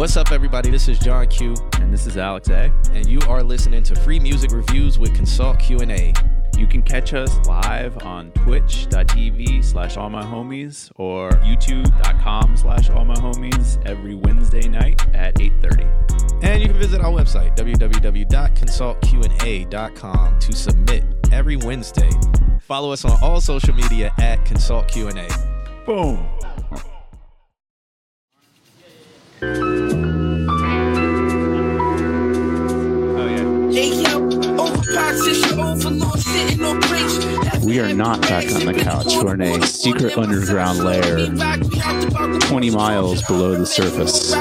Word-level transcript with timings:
What's 0.00 0.16
up, 0.16 0.32
everybody? 0.32 0.70
This 0.70 0.88
is 0.88 0.98
John 0.98 1.26
Q, 1.26 1.54
And 1.74 1.92
this 1.92 2.06
is 2.06 2.16
Alex 2.16 2.48
A. 2.48 2.72
and 2.94 3.06
you 3.06 3.18
are 3.28 3.42
listening 3.42 3.82
to 3.82 3.94
Free 3.94 4.18
Music 4.18 4.50
Reviews 4.50 4.98
with 4.98 5.14
Consult 5.14 5.58
Q&A. 5.58 6.14
You 6.56 6.66
can 6.66 6.80
catch 6.80 7.12
us 7.12 7.36
live 7.46 8.02
on 8.02 8.30
twitch.tv 8.30 9.62
slash 9.62 9.98
all 9.98 10.08
my 10.08 10.22
homies 10.22 10.90
or 10.96 11.32
youtube.com 11.32 12.56
slash 12.56 12.88
all 12.88 13.04
my 13.04 13.12
homies 13.16 13.86
every 13.86 14.14
Wednesday 14.14 14.66
night 14.68 15.06
at 15.14 15.34
8.30. 15.34 16.44
And 16.44 16.62
you 16.62 16.70
can 16.70 16.78
visit 16.78 17.02
our 17.02 17.12
website, 17.12 17.54
www.consultqna.com, 17.58 20.38
to 20.38 20.56
submit 20.56 21.04
every 21.30 21.56
Wednesday. 21.56 22.10
Follow 22.60 22.90
us 22.90 23.04
on 23.04 23.18
all 23.22 23.42
social 23.42 23.74
media 23.74 24.14
at 24.18 24.46
Consult 24.46 24.88
Q&A. 24.88 25.28
Boom. 25.84 26.26
We 37.64 37.78
are 37.80 37.92
not 37.94 38.22
back 38.22 38.50
on 38.52 38.64
the 38.64 38.74
couch. 38.74 39.14
We're 39.22 39.34
in 39.34 39.42
a 39.42 39.66
secret 39.66 40.16
underground 40.16 40.78
lair 40.78 41.26
20 42.40 42.70
miles 42.70 43.22
below 43.22 43.54
the 43.54 43.66
surface. 43.66 44.34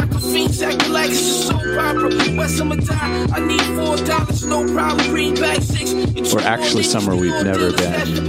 We're 6.33 6.41
actually 6.41 6.83
somewhere 6.83 7.15
we've 7.15 7.31
never 7.43 7.71
been. 7.71 8.25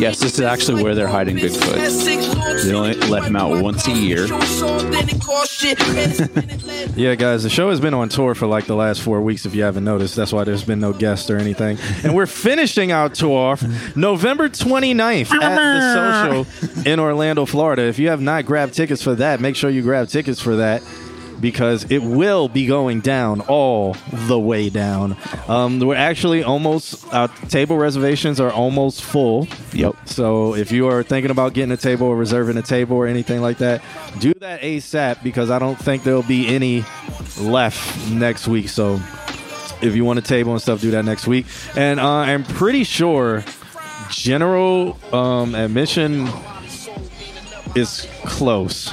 Yes, 0.00 0.18
this 0.20 0.34
is 0.34 0.40
actually 0.40 0.82
where 0.82 0.94
they're 0.94 1.06
hiding 1.08 1.36
Bigfoot. 1.36 2.64
They 2.64 2.72
only 2.74 2.94
let 3.08 3.24
him 3.24 3.36
out 3.36 3.62
once 3.62 3.86
a 3.86 3.92
year. 3.92 4.26
Yeah, 6.96 7.16
guys, 7.16 7.42
the 7.42 7.50
show 7.50 7.70
has 7.70 7.80
been 7.80 7.94
on 7.94 8.08
tour 8.08 8.34
for 8.36 8.46
like 8.46 8.66
the 8.66 8.76
last 8.76 9.02
four 9.02 9.20
weeks, 9.20 9.46
if 9.46 9.54
you 9.54 9.64
haven't 9.64 9.82
noticed. 9.84 10.14
That's 10.14 10.32
why 10.32 10.44
there's 10.44 10.62
been 10.62 10.78
no 10.80 10.92
guests 10.92 11.28
or 11.28 11.38
anything. 11.38 11.76
And 12.04 12.14
we're 12.14 12.26
finishing 12.26 12.92
our 12.92 13.08
tour 13.08 13.56
November 13.96 14.48
29th 14.48 15.32
at 15.32 15.56
the 15.56 16.44
Social 16.44 16.82
in 16.86 17.00
Orlando, 17.00 17.46
Florida. 17.46 17.82
If 17.82 17.98
you 17.98 18.10
have 18.10 18.20
not 18.20 18.46
grabbed 18.46 18.74
tickets 18.74 19.02
for 19.02 19.16
that, 19.16 19.40
make 19.40 19.56
sure 19.56 19.70
you 19.70 19.82
grab 19.82 20.08
tickets 20.08 20.40
for 20.40 20.54
that 20.56 20.82
because 21.40 21.84
it 21.90 21.98
will 22.02 22.48
be 22.48 22.66
going 22.66 23.00
down 23.00 23.40
all 23.42 23.96
the 24.12 24.38
way 24.38 24.68
down. 24.70 25.16
Um, 25.48 25.78
we're 25.80 25.94
actually 25.94 26.42
almost, 26.42 27.12
our 27.12 27.28
table 27.48 27.76
reservations 27.76 28.40
are 28.40 28.50
almost 28.50 29.02
full. 29.02 29.48
Yep. 29.72 29.96
So 30.06 30.54
if 30.54 30.72
you 30.72 30.88
are 30.88 31.02
thinking 31.02 31.30
about 31.30 31.54
getting 31.54 31.72
a 31.72 31.76
table 31.76 32.06
or 32.06 32.16
reserving 32.16 32.56
a 32.56 32.62
table 32.62 32.96
or 32.96 33.06
anything 33.06 33.40
like 33.40 33.58
that, 33.58 33.82
do 34.18 34.32
that 34.40 34.62
ASAP 34.62 35.22
because 35.22 35.50
I 35.50 35.58
don't 35.58 35.78
think 35.78 36.04
there'll 36.04 36.22
be 36.22 36.46
any 36.48 36.84
left 37.40 38.10
next 38.10 38.48
week. 38.48 38.68
So 38.68 39.00
if 39.82 39.94
you 39.94 40.04
want 40.04 40.18
a 40.18 40.22
table 40.22 40.52
and 40.52 40.62
stuff, 40.62 40.80
do 40.80 40.92
that 40.92 41.04
next 41.04 41.26
week. 41.26 41.46
And 41.76 42.00
uh, 42.00 42.08
I'm 42.08 42.44
pretty 42.44 42.84
sure 42.84 43.44
general 44.10 44.98
um, 45.12 45.54
admission 45.54 46.28
is 47.74 48.08
close 48.24 48.92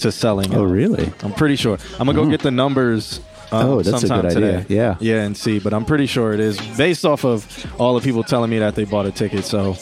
to 0.00 0.12
selling. 0.12 0.54
Oh, 0.54 0.64
really? 0.64 1.12
I'm 1.22 1.32
pretty 1.32 1.56
sure. 1.56 1.78
I'm 1.98 2.06
gonna 2.06 2.14
go 2.14 2.28
get 2.28 2.40
the 2.40 2.50
numbers. 2.50 3.20
Um, 3.52 3.66
Oh, 3.66 3.76
that's 3.82 3.88
a 4.04 4.06
sometime 4.06 4.22
good 4.30 4.36
idea. 4.36 4.58
today. 4.62 4.74
Yeah. 4.76 4.96
yeah, 5.00 5.22
and 5.24 5.36
see. 5.36 5.58
But 5.58 5.72
I'm 5.74 5.84
pretty 5.84 6.06
sure 6.06 6.32
it 6.32 6.38
is 6.38 6.56
based 6.76 7.04
off 7.04 7.24
of 7.24 7.66
all 7.80 7.94
the 7.94 8.00
people 8.00 8.22
telling 8.22 8.48
me 8.48 8.60
that 8.60 8.76
they 8.76 8.84
bought 8.84 9.06
a 9.06 9.10
ticket. 9.10 9.44
So, 9.44 9.76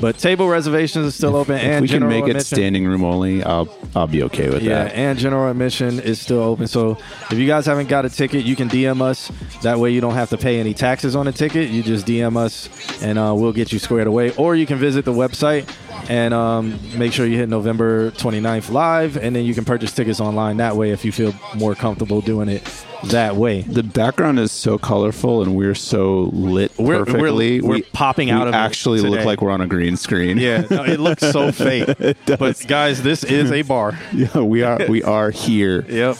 but 0.00 0.18
table 0.18 0.48
reservations 0.48 1.06
is 1.06 1.14
still 1.14 1.36
open, 1.36 1.56
If 1.56 1.62
and 1.62 1.82
we 1.82 1.88
can 1.88 2.06
make 2.08 2.26
it 2.26 2.40
standing 2.42 2.86
room 2.86 3.04
only, 3.04 3.42
I'll 3.42 3.68
I'll 3.94 4.06
be 4.06 4.22
okay 4.24 4.48
with 4.50 4.62
Yeah, 4.62 4.84
that. 4.84 4.94
Yeah, 4.94 5.10
and 5.10 5.18
general 5.18 5.50
admission 5.50 6.00
is 6.00 6.20
still 6.20 6.40
open. 6.40 6.66
So 6.66 6.98
if 7.30 7.34
you 7.34 7.46
guys 7.46 7.66
haven't 7.66 7.88
got 7.88 8.04
a 8.04 8.10
ticket, 8.10 8.44
you 8.44 8.56
can 8.56 8.68
DM 8.68 9.00
us. 9.00 9.30
That 9.62 9.78
way 9.78 9.90
you 9.90 10.00
don't 10.00 10.14
have 10.14 10.30
to 10.30 10.36
pay 10.38 10.60
any 10.60 10.74
taxes 10.74 11.16
on 11.16 11.26
a 11.28 11.32
ticket. 11.32 11.70
You 11.70 11.82
just 11.82 12.06
DM 12.06 12.36
us, 12.36 12.68
and 13.02 13.18
uh, 13.18 13.34
we'll 13.36 13.52
get 13.52 13.72
you 13.72 13.78
squared 13.78 14.06
away. 14.06 14.34
Or 14.36 14.54
you 14.54 14.66
can 14.66 14.78
visit 14.78 15.04
the 15.04 15.12
website 15.12 15.68
and 16.08 16.32
um, 16.34 16.78
make 16.96 17.12
sure 17.12 17.26
you 17.26 17.36
hit 17.36 17.48
November 17.48 18.10
29th 18.12 18.70
live, 18.70 19.16
and 19.16 19.34
then 19.34 19.44
you 19.44 19.54
can 19.54 19.64
purchase 19.64 19.92
tickets 19.92 20.20
online 20.20 20.58
that 20.58 20.76
way 20.76 20.90
if 20.90 21.04
you 21.04 21.10
feel 21.12 21.34
more 21.56 21.74
comfortable 21.74 22.20
doing 22.20 22.48
it 22.48 22.62
that 23.10 23.36
way. 23.36 23.62
The 23.62 23.82
background 23.82 24.38
is 24.38 24.52
so 24.52 24.78
colorful, 24.78 25.42
and 25.42 25.54
we're 25.56 25.74
so 25.74 26.30
lit 26.32 26.72
We're- 26.78 26.98
we're- 26.98 27.04
perfectly. 27.04 27.60
we're 27.60 27.74
we, 27.76 27.82
popping 27.82 28.28
we 28.28 28.32
out 28.32 28.48
of 28.48 28.54
it 28.54 28.56
actually 28.56 29.00
look 29.00 29.24
like 29.24 29.40
we're 29.40 29.50
on 29.50 29.60
a 29.60 29.66
green 29.66 29.96
screen. 29.96 30.38
Yeah, 30.38 30.64
no, 30.70 30.84
it 30.84 31.00
looks 31.00 31.22
so 31.22 31.50
fake. 31.52 31.88
But 32.26 32.64
guys, 32.66 33.02
this 33.02 33.24
is 33.24 33.50
a 33.52 33.62
bar. 33.62 33.98
yeah, 34.12 34.38
we 34.40 34.62
are 34.62 34.80
we 34.88 35.02
are 35.02 35.30
here. 35.30 35.84
Yep. 35.88 36.16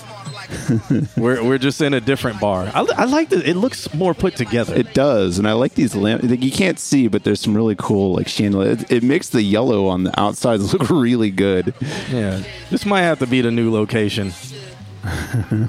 we're, 1.17 1.43
we're 1.43 1.59
just 1.59 1.81
in 1.81 1.93
a 1.93 2.01
different 2.01 2.41
bar. 2.41 2.71
I, 2.73 2.87
I 2.97 3.05
like 3.07 3.31
this. 3.31 3.43
It 3.43 3.55
looks 3.55 3.93
more 3.95 4.15
put 4.15 4.37
together. 4.37 4.75
It 4.77 4.95
does, 4.95 5.39
and 5.39 5.49
I 5.49 5.55
like 5.55 5.75
these 5.75 5.97
lamps. 5.97 6.25
You 6.25 6.53
can't 6.53 6.79
see, 6.79 7.09
but 7.09 7.25
there's 7.25 7.41
some 7.41 7.55
really 7.57 7.75
cool 7.77 8.15
like 8.15 8.29
chandelier. 8.29 8.73
It, 8.73 8.93
it 8.93 9.03
makes 9.03 9.29
the 9.29 9.43
yellow 9.43 9.89
on 9.89 10.05
the 10.05 10.21
outsides 10.21 10.73
look 10.73 10.89
really 10.89 11.31
good. 11.31 11.75
Yeah, 12.11 12.43
this 12.71 12.87
might 12.87 13.03
have 13.03 13.19
to 13.21 13.27
be 13.27 13.41
the 13.41 13.51
new 13.51 13.73
location. 13.73 14.33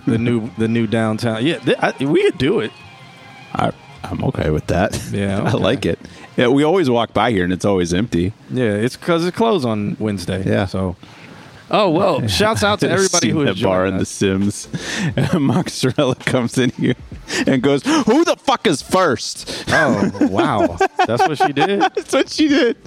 The 0.06 0.18
new 0.20 0.50
the 0.58 0.68
new 0.68 0.88
downtown. 0.88 1.46
Yeah, 1.46 1.60
th- 1.60 1.78
I, 1.80 1.94
we 2.04 2.24
could 2.24 2.38
do 2.38 2.60
it. 2.60 2.72
I, 3.54 3.72
I'm 4.04 4.24
okay 4.26 4.50
with 4.50 4.68
that. 4.68 5.00
Yeah, 5.12 5.42
I 5.44 5.50
okay. 5.50 5.58
like 5.58 5.86
it. 5.86 6.00
Yeah, 6.36 6.48
we 6.50 6.64
always 6.64 6.90
walk 6.90 7.14
by 7.14 7.32
here, 7.32 7.44
and 7.44 7.54
it's 7.54 7.66
always 7.66 7.94
empty. 7.94 8.34
Yeah, 8.50 8.72
it's 8.74 8.96
because 8.98 9.26
it's 9.26 9.36
closed 9.36 9.66
on 9.66 9.98
Wednesday. 10.00 10.44
Yeah. 10.46 10.66
So. 10.66 10.96
Oh 11.70 11.90
well! 11.90 12.26
Shouts 12.28 12.64
out 12.64 12.80
to 12.80 12.90
everybody 12.90 13.28
Seen 13.28 13.36
who 13.36 13.46
that 13.46 13.62
bar 13.62 13.86
joined 13.86 13.94
in 13.94 13.98
The 13.98 14.02
us. 14.04 14.10
Sims. 14.10 14.68
Mozzarella 15.40 16.16
comes 16.16 16.58
in 16.58 16.70
here 16.72 16.96
and 17.46 17.62
goes, 17.62 17.84
"Who 17.84 18.24
the 18.24 18.38
fuck 18.38 18.66
is 18.68 18.82
first? 18.82 19.66
Oh 19.70 20.12
wow! 20.32 20.78
That's 21.06 21.28
what 21.28 21.38
she 21.38 21.52
did. 21.52 21.80
That's 21.96 22.14
what 22.14 22.30
she 22.30 22.48
did. 22.48 22.78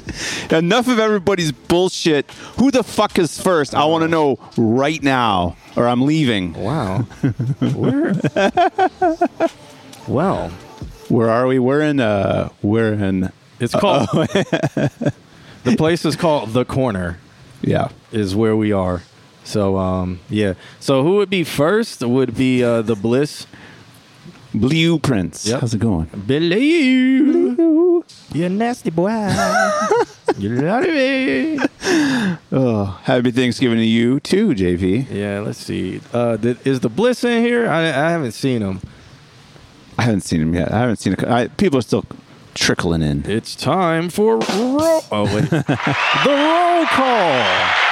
Enough 0.50 0.88
of 0.88 0.98
everybody's 0.98 1.52
bullshit. 1.52 2.30
Who 2.58 2.70
the 2.70 2.82
fuck 2.82 3.18
is 3.18 3.38
first? 3.41 3.74
I 3.74 3.84
want 3.84 4.02
to 4.02 4.08
know 4.08 4.38
right 4.56 5.02
now, 5.02 5.56
or 5.76 5.86
I'm 5.86 6.02
leaving. 6.06 6.54
Wow. 6.54 7.00
Where? 7.60 8.14
well, 10.08 10.48
Where 11.08 11.28
are 11.28 11.47
we? 11.47 11.58
We're 11.58 11.82
in. 11.82 12.00
Uh, 12.00 12.48
we're 12.62 12.94
in. 12.94 13.30
it's 13.58 13.74
called. 13.74 14.08
the 14.12 15.76
place 15.76 16.04
is 16.06 16.16
called 16.16 16.54
the 16.54 16.64
Corner. 16.64 17.18
Yeah. 17.62 17.88
Is 18.12 18.34
where 18.34 18.56
we 18.56 18.72
are. 18.72 19.03
So 19.44 19.76
um 19.78 20.21
yeah. 20.28 20.54
So 20.78 21.03
who 21.03 21.16
would 21.16 21.31
be 21.31 21.44
first 21.44 22.03
would 22.03 22.37
be 22.37 22.62
uh 22.65 22.82
the 22.82 22.94
Bliss. 22.97 23.47
Blueprints. 24.53 25.47
Yep. 25.47 25.60
How's 25.60 25.75
it 25.75 25.78
going? 25.78 26.06
Believe 26.26 27.56
you're 28.34 28.48
nasty 28.48 28.91
boy. 28.91 29.10
you 30.38 30.48
love 30.60 30.82
me. 30.82 31.59
Oh, 32.53 32.98
happy 33.04 33.31
Thanksgiving 33.31 33.78
to 33.78 33.84
you 33.84 34.19
too, 34.21 34.48
JV. 34.48 35.06
Yeah, 35.10 35.41
let's 35.41 35.59
see. 35.59 36.00
Uh 36.12 36.37
th- 36.37 36.59
is 36.65 36.81
the 36.81 36.88
Bliss 36.88 37.22
in 37.22 37.44
here? 37.44 37.69
I 37.69 37.81
I 37.88 38.10
haven't 38.10 38.32
seen 38.32 38.60
him. 38.62 38.81
I 39.97 40.03
haven't 40.03 40.22
seen 40.22 40.41
him 40.41 40.54
yet. 40.54 40.72
I 40.72 40.78
haven't 40.81 40.97
seen. 40.97 41.15
A, 41.19 41.31
I, 41.31 41.48
people 41.48 41.78
are 41.78 41.82
still 41.82 42.04
trickling 42.54 43.03
in. 43.03 43.25
It's 43.31 43.54
time 43.54 44.09
for 44.09 44.38
roll 44.38 45.04
Oh 45.12 45.25
wait. 45.32 45.48
the 45.50 46.25
roll 46.27 46.87
call. 46.87 47.90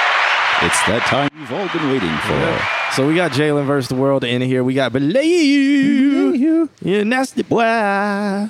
It's 0.61 0.85
that 0.87 1.03
time 1.03 1.29
you've 1.39 1.53
all 1.53 1.69
been 1.69 1.89
waiting 1.89 2.17
for. 2.17 2.93
So 2.93 3.07
we 3.07 3.15
got 3.15 3.31
Jalen 3.31 3.65
versus 3.65 3.87
the 3.87 3.95
world 3.95 4.25
in 4.25 4.41
here. 4.41 4.61
We 4.61 4.73
got 4.73 4.91
Believe 4.91 6.35
you 6.35 7.05
nasty 7.05 7.43
boy. 7.43 7.61
I 7.61 8.49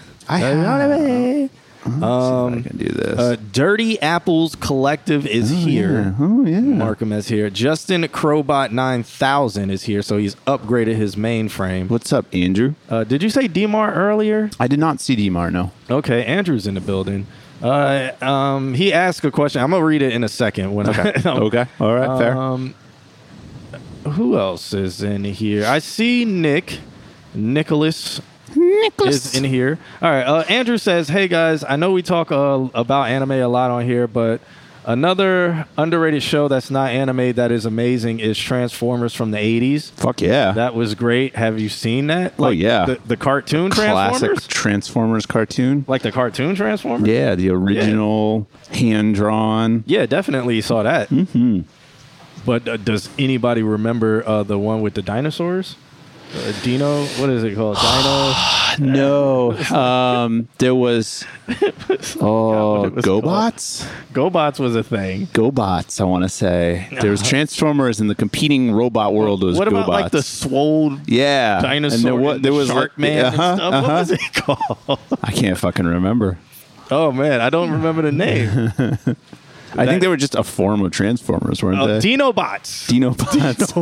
love 0.54 1.00
me. 1.00 1.50
Um, 1.86 2.02
I 2.02 2.62
can 2.62 2.78
do 2.78 2.86
this. 2.90 3.20
Uh, 3.20 3.36
Dirty 3.52 4.02
Apples 4.02 4.56
Collective 4.56 5.28
is 5.28 5.50
here. 5.52 6.16
oh 6.20 6.46
yeah. 6.46 6.60
Markham 6.60 7.14
is 7.14 7.28
here. 7.28 7.50
Justin 7.52 8.04
Crowbot 8.04 8.72
9000 8.72 9.70
is 9.70 9.84
here, 9.84 10.02
so 10.02 10.18
he's 10.18 10.36
upgraded 10.48 10.96
his 10.96 11.16
mainframe. 11.16 11.90
What's 11.90 12.12
up, 12.12 12.26
Andrew? 12.34 12.74
Uh, 12.90 13.04
did 13.04 13.22
you 13.24 13.30
say 13.30 13.48
Demar 13.48 13.94
earlier? 13.94 14.50
I 14.60 14.68
did 14.68 14.80
not 14.80 15.00
see 15.00 15.16
Demar. 15.16 15.52
No. 15.52 15.72
Okay, 15.90 16.26
Andrew's 16.26 16.66
in 16.68 16.74
the 16.74 16.82
building. 16.82 17.28
Uh, 17.62 18.12
um, 18.22 18.74
he 18.74 18.94
asked 18.94 19.24
a 19.26 19.32
question. 19.32 19.62
I'm 19.62 19.72
gonna 19.72 19.84
read 19.84 20.02
it 20.02 20.14
in 20.14 20.24
a 20.24 20.30
second. 20.30 20.74
When 20.74 20.88
I, 20.90 21.14
Okay. 21.26 21.66
All 21.80 21.94
right. 21.94 22.18
Fair. 22.18 22.38
Um, 22.38 22.74
who 24.04 24.38
else 24.38 24.74
is 24.74 25.04
in 25.04 25.24
here? 25.24 25.66
I 25.66 25.80
see 25.80 26.26
Nick, 26.26 26.80
Nicholas 27.34 28.22
is 28.56 29.36
in 29.36 29.44
here. 29.44 29.78
All 30.02 30.10
right. 30.10 30.24
Uh, 30.24 30.40
Andrew 30.50 30.78
says, 30.78 31.10
"Hey 31.10 31.28
guys, 31.28 31.64
I 31.64 31.76
know 31.76 31.92
we 31.92 32.02
talk 32.02 32.32
uh, 32.32 32.68
about 32.74 33.10
anime 33.10 33.32
a 33.32 33.48
lot 33.48 33.72
on 33.72 33.86
here, 33.86 34.08
but 34.08 34.42
another 34.90 35.68
underrated 35.78 36.24
show 36.24 36.48
that's 36.48 36.72
not 36.72 36.90
anime 36.90 37.34
that 37.34 37.52
is 37.52 37.66
amazing 37.66 38.20
is 38.20 38.38
Transformers 38.38 39.14
from 39.14 39.32
the 39.32 39.38
'80s. 39.38 39.92
Fuck 39.92 40.22
yeah. 40.22 40.52
That 40.52 40.74
was 40.74 40.96
great. 40.96 41.36
Have 41.36 41.60
you 41.60 41.70
seen 41.70 42.08
that? 42.08 42.34
Oh, 42.38 42.50
yeah. 42.50 42.86
the, 42.86 43.00
the 43.06 43.16
cartoon 43.16 43.70
Classic 43.70 44.20
Transformers, 44.20 44.48
Transformers 44.48 45.26
cartoon. 45.26 45.86
like 45.88 46.02
the 46.02 46.12
cartoon 46.12 46.56
Transformers. 46.56 47.08
Yeah, 47.08 47.36
the 47.36 47.52
original 47.52 48.48
hand 48.72 49.16
drawn. 49.16 49.84
Yeah, 49.86 50.06
definitely 50.08 50.60
saw 50.62 50.84
that. 50.84 51.10
Hmm. 51.10 51.62
But 52.46 52.68
uh, 52.68 52.78
does 52.78 53.10
anybody 53.20 53.62
remember 53.62 54.24
uh, 54.26 54.44
the 54.44 54.58
one 54.58 54.82
with 54.82 54.96
the 54.96 55.02
dinosaurs? 55.02 55.76
Uh, 56.34 56.52
Dino, 56.64 57.06
what 57.06 57.30
is 57.30 57.44
it 57.44 57.56
called? 57.56 57.78
Dino. 57.78 58.34
No, 58.80 59.52
um, 59.76 60.48
there 60.58 60.76
was 60.76 61.26
oh 62.20 62.90
was 62.90 63.06
called. 63.06 63.24
GoBots. 63.24 63.88
GoBots 64.14 64.60
was 64.60 64.76
a 64.76 64.84
thing. 64.84 65.28
GoBots, 65.28 66.00
I 66.02 66.06
want 66.06 66.24
to 66.24 66.30
say 66.30 66.88
there 67.02 67.12
was 67.12 67.22
Transformers, 67.22 68.00
and 68.00 68.10
the 68.10 68.16
competing 68.16 68.72
robot 68.72 69.14
world 69.14 69.44
was 69.44 69.58
what 69.58 69.68
about 69.68 69.86
GoBots. 69.86 70.02
like 70.02 70.12
the 70.12 70.24
swole 70.24 70.98
yeah 71.06 71.62
dinosaur? 71.62 71.98
And 71.98 72.06
there, 72.06 72.16
wa- 72.16 72.32
and 72.32 72.46
there 72.46 72.54
was 72.54 72.70
Shark 72.70 72.92
like- 72.92 72.98
Man 72.98 73.26
uh-huh, 73.26 73.56
stuff. 73.56 73.60
What 73.60 73.84
uh-huh. 73.84 73.94
was 74.00 74.12
it 74.12 74.34
called? 74.34 75.00
I 75.24 75.32
can't 75.32 75.58
fucking 75.58 75.86
remember. 75.86 76.38
Oh 76.92 77.12
man, 77.12 77.42
I 77.42 77.50
don't 77.50 77.72
remember 77.72 78.02
the 78.02 78.12
name. 78.12 78.72
I 79.76 79.86
think 79.86 80.02
they 80.02 80.08
were 80.08 80.18
just 80.18 80.36
a 80.36 80.44
form 80.44 80.82
of 80.84 80.92
Transformers, 80.92 81.62
weren't 81.62 81.80
Oh, 81.80 81.88
they? 81.88 82.00
Dinobots. 82.00 82.88
Dinobots. 82.88 83.80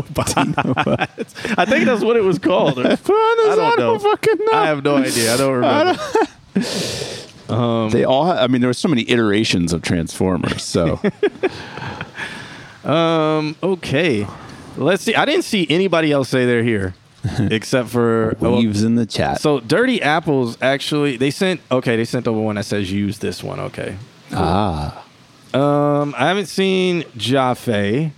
I 1.57 1.65
think 1.65 1.85
that's 1.85 2.01
what 2.03 2.17
it 2.17 2.23
was 2.23 2.39
called. 2.39 2.79
I 2.85 2.95
don't 2.95 3.79
know. 3.79 3.97
fucking 3.99 4.37
know. 4.37 4.51
I 4.53 4.65
have 4.67 4.83
no 4.83 4.97
idea. 4.97 5.33
I 5.33 5.37
don't 5.37 5.53
remember. 7.47 7.89
They 7.91 8.03
all. 8.03 8.29
I 8.31 8.47
mean, 8.47 8.61
there 8.61 8.69
were 8.69 8.73
so 8.73 8.87
many 8.89 9.09
iterations 9.09 9.71
of 9.73 9.81
Transformers. 9.81 10.63
So 10.63 10.99
Um. 12.83 13.55
Okay. 13.63 14.27
Let's 14.77 15.03
see. 15.03 15.15
I 15.15 15.25
didn't 15.25 15.43
see 15.43 15.65
anybody 15.69 16.11
else 16.11 16.29
say 16.29 16.45
they're 16.45 16.63
here, 16.63 16.93
except 17.39 17.89
for 17.89 18.35
well, 18.39 18.57
leaves 18.57 18.83
in 18.83 18.95
the 18.95 19.05
chat. 19.05 19.41
So 19.41 19.59
Dirty 19.59 20.01
Apples 20.01 20.57
actually 20.61 21.17
they 21.17 21.31
sent 21.31 21.61
okay 21.71 21.95
they 21.95 22.05
sent 22.05 22.27
over 22.27 22.39
one 22.39 22.55
that 22.55 22.65
says 22.65 22.91
use 22.91 23.17
this 23.19 23.43
one 23.43 23.59
okay. 23.59 23.97
ah, 24.33 25.03
Um, 25.57 26.13
I 26.17 26.27
haven't 26.27 26.45
seen 26.47 27.03
Jaffe. 27.17 28.11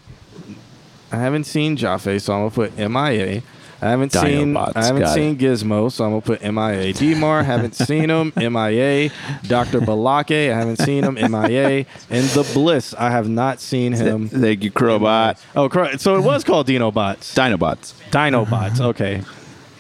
I 1.12 1.16
haven't 1.16 1.46
seen 1.46 1.76
Jaffe, 1.76 2.20
so 2.20 2.34
I'm 2.34 2.40
gonna 2.50 2.52
put 2.52 2.78
MIA. 2.78 3.42
I 3.82 3.90
haven't 3.92 4.12
seen 4.12 4.58
I 4.58 4.72
haven't 4.76 5.08
seen 5.08 5.38
Gizmo, 5.38 5.90
so 5.90 6.04
I'm 6.04 6.12
gonna 6.12 6.22
put 6.22 6.42
MIA. 6.42 6.92
Demar, 6.94 7.44
haven't 7.44 7.76
seen 7.76 8.10
him. 8.10 8.34
MIA. 8.36 9.10
Dr. 9.48 9.80
Balake, 9.80 10.52
I 10.52 10.58
haven't 10.58 10.78
seen 10.82 11.04
him. 11.06 11.14
MIA. 11.14 11.86
And 12.10 12.26
the 12.30 12.50
Bliss, 12.54 12.94
I 12.96 13.10
have 13.10 13.30
not 13.30 13.62
seen 13.62 13.94
him. 13.94 14.28
thank 14.28 14.64
you, 14.64 14.72
Crowbot. 14.72 15.40
Oh, 15.56 15.70
cor- 15.70 15.98
so 15.98 16.18
it 16.18 16.22
was 16.22 16.44
called 16.44 16.68
Dinobots. 16.68 17.34
Dinobots. 17.36 17.94
Dinobots. 18.12 18.82
Okay. 18.82 19.22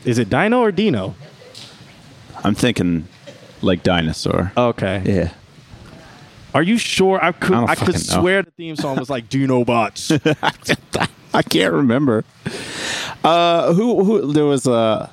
Is 0.05 0.17
it 0.17 0.29
Dino 0.29 0.61
or 0.61 0.71
Dino? 0.71 1.13
I'm 2.43 2.55
thinking 2.55 3.05
like 3.61 3.83
dinosaur. 3.83 4.53
Okay. 4.55 5.03
Yeah. 5.05 5.33
Are 6.53 6.63
you 6.63 6.77
sure? 6.77 7.23
I 7.23 7.31
could 7.31 7.53
I 7.53 7.63
I, 7.63 7.75
could 7.75 7.93
fucking 7.93 8.15
know. 8.15 8.21
swear 8.21 8.43
the 8.43 8.51
theme 8.51 8.75
song 8.75 8.97
was 8.97 9.09
like 9.09 9.29
"Do 9.29 9.45
No 9.45 9.63
Bots." 9.65 10.11
I 11.33 11.41
can't 11.43 11.73
remember. 11.73 12.23
Uh, 13.23 13.73
who 13.73 14.03
who 14.03 14.33
there 14.33 14.45
was 14.45 14.67
a. 14.67 15.11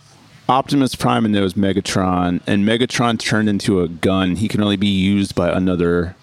Optimus 0.49 0.95
Prime 0.95 1.25
and 1.25 1.35
there 1.35 1.43
was 1.43 1.55
Megatron, 1.55 2.41
and 2.47 2.65
Megatron 2.65 3.19
turned 3.19 3.49
into 3.49 3.81
a 3.81 3.89
gun. 3.89 4.37
He 4.37 4.47
can 4.47 4.63
only 4.63 4.77
be 4.77 4.87
used 4.87 5.35
by 5.35 5.51
another 5.51 6.15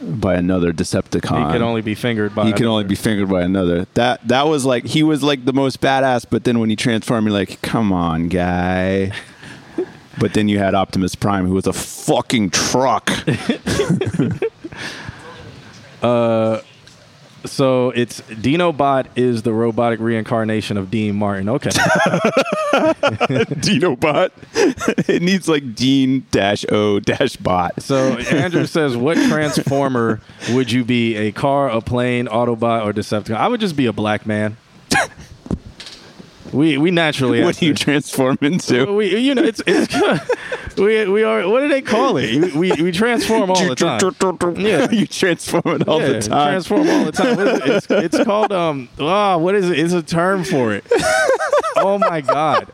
by 0.00 0.34
another 0.34 0.72
Decepticon. 0.72 1.46
He 1.46 1.52
can 1.52 1.62
only 1.62 1.82
be 1.82 1.94
fingered 1.94 2.34
by 2.34 2.46
he 2.46 2.52
can 2.52 2.66
only 2.66 2.84
be 2.84 2.94
fingered 2.94 3.28
by 3.28 3.42
another. 3.42 3.86
That 3.94 4.26
that 4.28 4.46
was 4.46 4.64
like 4.64 4.86
he 4.86 5.02
was 5.02 5.22
like 5.22 5.44
the 5.44 5.52
most 5.52 5.80
badass, 5.80 6.26
but 6.28 6.44
then 6.44 6.58
when 6.58 6.70
he 6.70 6.76
transformed, 6.76 7.26
you're 7.26 7.34
like, 7.36 7.60
come 7.62 7.92
on, 7.92 8.28
guy. 8.28 9.12
But 10.18 10.34
then 10.34 10.48
you 10.48 10.58
had 10.58 10.74
Optimus 10.74 11.14
Prime, 11.14 11.46
who 11.46 11.54
was 11.54 11.66
a 11.66 11.72
fucking 11.72 12.50
truck. 12.50 13.10
Uh, 16.02 16.60
so 17.44 17.90
it's 17.90 18.20
Dinobot 18.22 19.06
is 19.16 19.42
the 19.42 19.52
robotic 19.52 20.00
reincarnation 20.00 20.76
of 20.76 20.90
Dean 20.90 21.14
Martin. 21.16 21.48
Okay. 21.48 21.70
Dinobot. 23.60 24.30
it 25.08 25.22
needs 25.22 25.48
like 25.48 25.74
Dean 25.74 26.26
dash 26.30 26.64
O 26.70 27.00
dash 27.00 27.36
bot. 27.36 27.82
So 27.82 28.18
Andrew 28.18 28.66
says, 28.66 28.96
"What 28.96 29.16
transformer 29.16 30.20
would 30.50 30.70
you 30.72 30.84
be? 30.84 31.16
A 31.16 31.32
car, 31.32 31.68
a 31.70 31.80
plane, 31.80 32.26
Autobot, 32.26 32.84
or 32.84 32.92
Decepticon?" 32.92 33.36
I 33.36 33.48
would 33.48 33.60
just 33.60 33.76
be 33.76 33.86
a 33.86 33.92
black 33.92 34.26
man. 34.26 34.56
We 36.52 36.78
we 36.78 36.90
naturally 36.90 37.42
What 37.44 37.56
do 37.56 37.66
you 37.66 37.74
transform 37.74 38.38
into? 38.40 38.92
we 38.92 39.16
you 39.16 39.34
know 39.34 39.42
it's 39.42 39.62
it's 39.66 39.94
we 40.78 41.08
we 41.08 41.22
are 41.22 41.48
what 41.48 41.60
do 41.60 41.68
they 41.68 41.82
call 41.82 42.16
it? 42.16 42.54
We 42.54 42.72
we 42.72 42.92
transform 42.92 43.50
all 43.50 43.56
the 43.68 43.74
time. 43.74 44.60
Yeah. 44.60 44.90
you 44.90 45.06
transform 45.06 45.80
it 45.80 45.88
all 45.88 46.00
yeah, 46.00 46.08
the 46.08 46.20
time. 46.20 46.48
transform 46.50 46.88
all 46.88 47.04
the 47.04 47.12
time. 47.12 47.38
It? 47.40 47.62
It's, 47.66 47.86
it's 47.90 48.24
called 48.24 48.52
um. 48.52 48.88
Oh, 48.98 49.38
what 49.38 49.54
is 49.54 49.70
it? 49.70 49.78
It's 49.78 49.92
a 49.92 50.02
term 50.02 50.44
for 50.44 50.72
it. 50.74 50.84
Oh 51.76 51.98
my 51.98 52.20
god. 52.20 52.70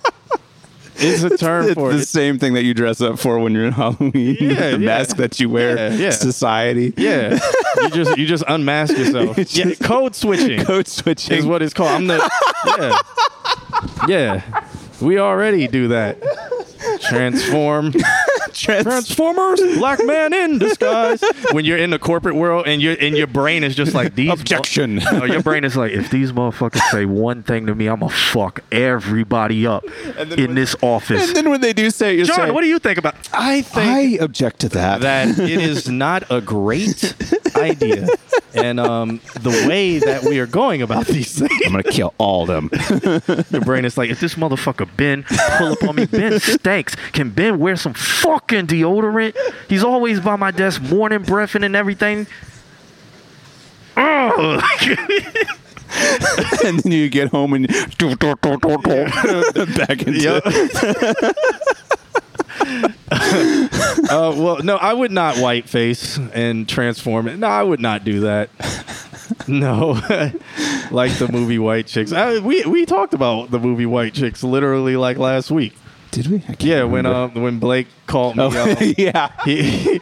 It's 0.94 1.22
a 1.22 1.36
term 1.36 1.64
it's 1.64 1.74
for 1.74 1.92
the 1.92 2.00
it. 2.00 2.06
same 2.06 2.38
thing 2.38 2.54
that 2.54 2.62
you 2.64 2.74
dress 2.74 3.00
up 3.00 3.18
for 3.18 3.38
when 3.38 3.52
you're 3.54 3.64
in 3.64 3.72
Halloween. 3.72 4.36
Yeah, 4.38 4.54
the 4.54 4.70
yeah. 4.72 4.76
mask 4.76 5.16
that 5.16 5.40
you 5.40 5.48
wear. 5.48 5.76
Yeah, 5.76 5.96
yeah. 5.96 6.10
Society. 6.10 6.92
Yeah, 6.96 7.40
you 7.80 7.90
just 7.90 8.18
you 8.18 8.26
just 8.26 8.44
unmask 8.46 8.96
yourself. 8.96 9.38
It's 9.38 9.56
yeah, 9.56 9.74
code 9.74 10.14
switching 10.14 10.64
Code 10.64 10.86
switching. 10.86 11.38
is 11.38 11.46
what 11.46 11.62
it's 11.62 11.74
called. 11.74 11.90
I'm 11.90 12.06
the 12.06 12.30
yeah 12.78 12.98
yeah. 14.08 14.42
We 15.00 15.18
already 15.18 15.66
do 15.68 15.88
that. 15.88 16.18
Transform. 17.08 17.92
Trans- 18.54 18.84
Transformers, 18.84 19.60
black 19.78 20.04
man 20.04 20.32
in 20.32 20.58
disguise. 20.58 21.22
When 21.52 21.64
you're 21.64 21.78
in 21.78 21.90
the 21.90 21.98
corporate 21.98 22.34
world 22.34 22.66
and 22.66 22.80
your 22.82 22.96
and 23.00 23.16
your 23.16 23.26
brain 23.26 23.64
is 23.64 23.74
just 23.74 23.94
like 23.94 24.14
these 24.14 24.30
Objection. 24.32 25.00
No, 25.12 25.24
your 25.24 25.42
brain 25.42 25.64
is 25.64 25.76
like, 25.76 25.92
if 25.92 26.10
these 26.10 26.32
motherfuckers 26.32 26.80
say 26.90 27.04
one 27.04 27.42
thing 27.42 27.66
to 27.66 27.74
me, 27.74 27.86
I'm 27.86 28.00
gonna 28.00 28.12
fuck 28.12 28.60
everybody 28.72 29.66
up 29.66 29.84
in 30.18 30.28
when- 30.28 30.54
this 30.54 30.74
office. 30.82 31.28
and 31.28 31.36
then 31.36 31.50
when 31.50 31.60
they 31.60 31.72
do 31.72 31.90
say, 31.90 32.14
it, 32.14 32.18
you 32.20 32.24
John, 32.24 32.36
say, 32.36 32.50
what 32.50 32.62
do 32.62 32.68
you 32.68 32.78
think 32.78 32.98
about? 32.98 33.14
I 33.32 33.62
think 33.62 34.20
I 34.20 34.24
object 34.24 34.60
to 34.60 34.68
that. 34.70 35.00
that 35.02 35.38
it 35.38 35.50
is 35.60 35.88
not 35.88 36.24
a 36.30 36.40
great 36.40 37.14
idea, 37.56 38.08
and 38.54 38.80
um, 38.80 39.20
the 39.40 39.50
way 39.68 39.98
that 39.98 40.24
we 40.24 40.38
are 40.40 40.46
going 40.46 40.82
about 40.82 41.06
these 41.06 41.38
things, 41.38 41.52
I'm 41.66 41.72
gonna 41.72 41.82
kill 41.84 42.14
all 42.18 42.42
of 42.42 42.48
them. 42.48 42.70
your 43.50 43.60
brain 43.62 43.84
is 43.84 43.96
like, 43.98 44.10
if 44.10 44.20
this 44.20 44.34
motherfucker 44.34 44.88
Ben 44.96 45.24
pull 45.58 45.72
up 45.72 45.82
on 45.84 45.96
me, 45.96 46.06
Ben 46.06 46.38
stinks. 46.40 46.94
Can 47.12 47.30
Ben 47.30 47.58
wear 47.58 47.76
some 47.76 47.94
fucking 48.42 48.66
deodorant? 48.66 49.36
He's 49.68 49.84
always 49.84 50.20
by 50.20 50.36
my 50.36 50.50
desk, 50.50 50.82
morning 50.82 51.22
breathing 51.22 51.64
and 51.64 51.74
everything. 51.76 52.26
Ugh. 53.96 54.62
and 56.64 56.80
then 56.80 56.92
you 56.92 57.08
get 57.08 57.28
home 57.28 57.54
and 57.54 57.68
back 57.68 58.02
into 60.06 60.20
Yep. 60.20 60.42
uh, 64.10 64.34
well, 64.36 64.58
no, 64.62 64.76
I 64.76 64.94
would 64.94 65.10
not 65.10 65.38
white 65.38 65.68
face 65.68 66.18
and 66.32 66.68
transform 66.68 67.26
it. 67.28 67.38
No, 67.38 67.48
I 67.48 67.62
would 67.62 67.80
not 67.80 68.04
do 68.04 68.20
that. 68.20 68.50
No, 69.48 69.92
like 70.90 71.12
the 71.18 71.28
movie 71.30 71.58
White 71.58 71.86
Chicks. 71.86 72.12
I, 72.12 72.38
we 72.38 72.64
we 72.64 72.86
talked 72.86 73.12
about 73.14 73.50
the 73.50 73.58
movie 73.58 73.86
White 73.86 74.14
Chicks 74.14 74.42
literally 74.42 74.96
like 74.96 75.18
last 75.18 75.50
week. 75.50 75.74
Did 76.12 76.26
we? 76.28 76.42
Yeah, 76.60 76.84
when 76.84 77.06
um 77.06 77.32
when 77.34 77.58
Blake 77.58 77.88
called 78.06 78.36
me, 78.36 78.42
Oh, 78.44 78.48
um, 78.48 78.76
yeah. 78.98 79.30
he, 79.46 79.98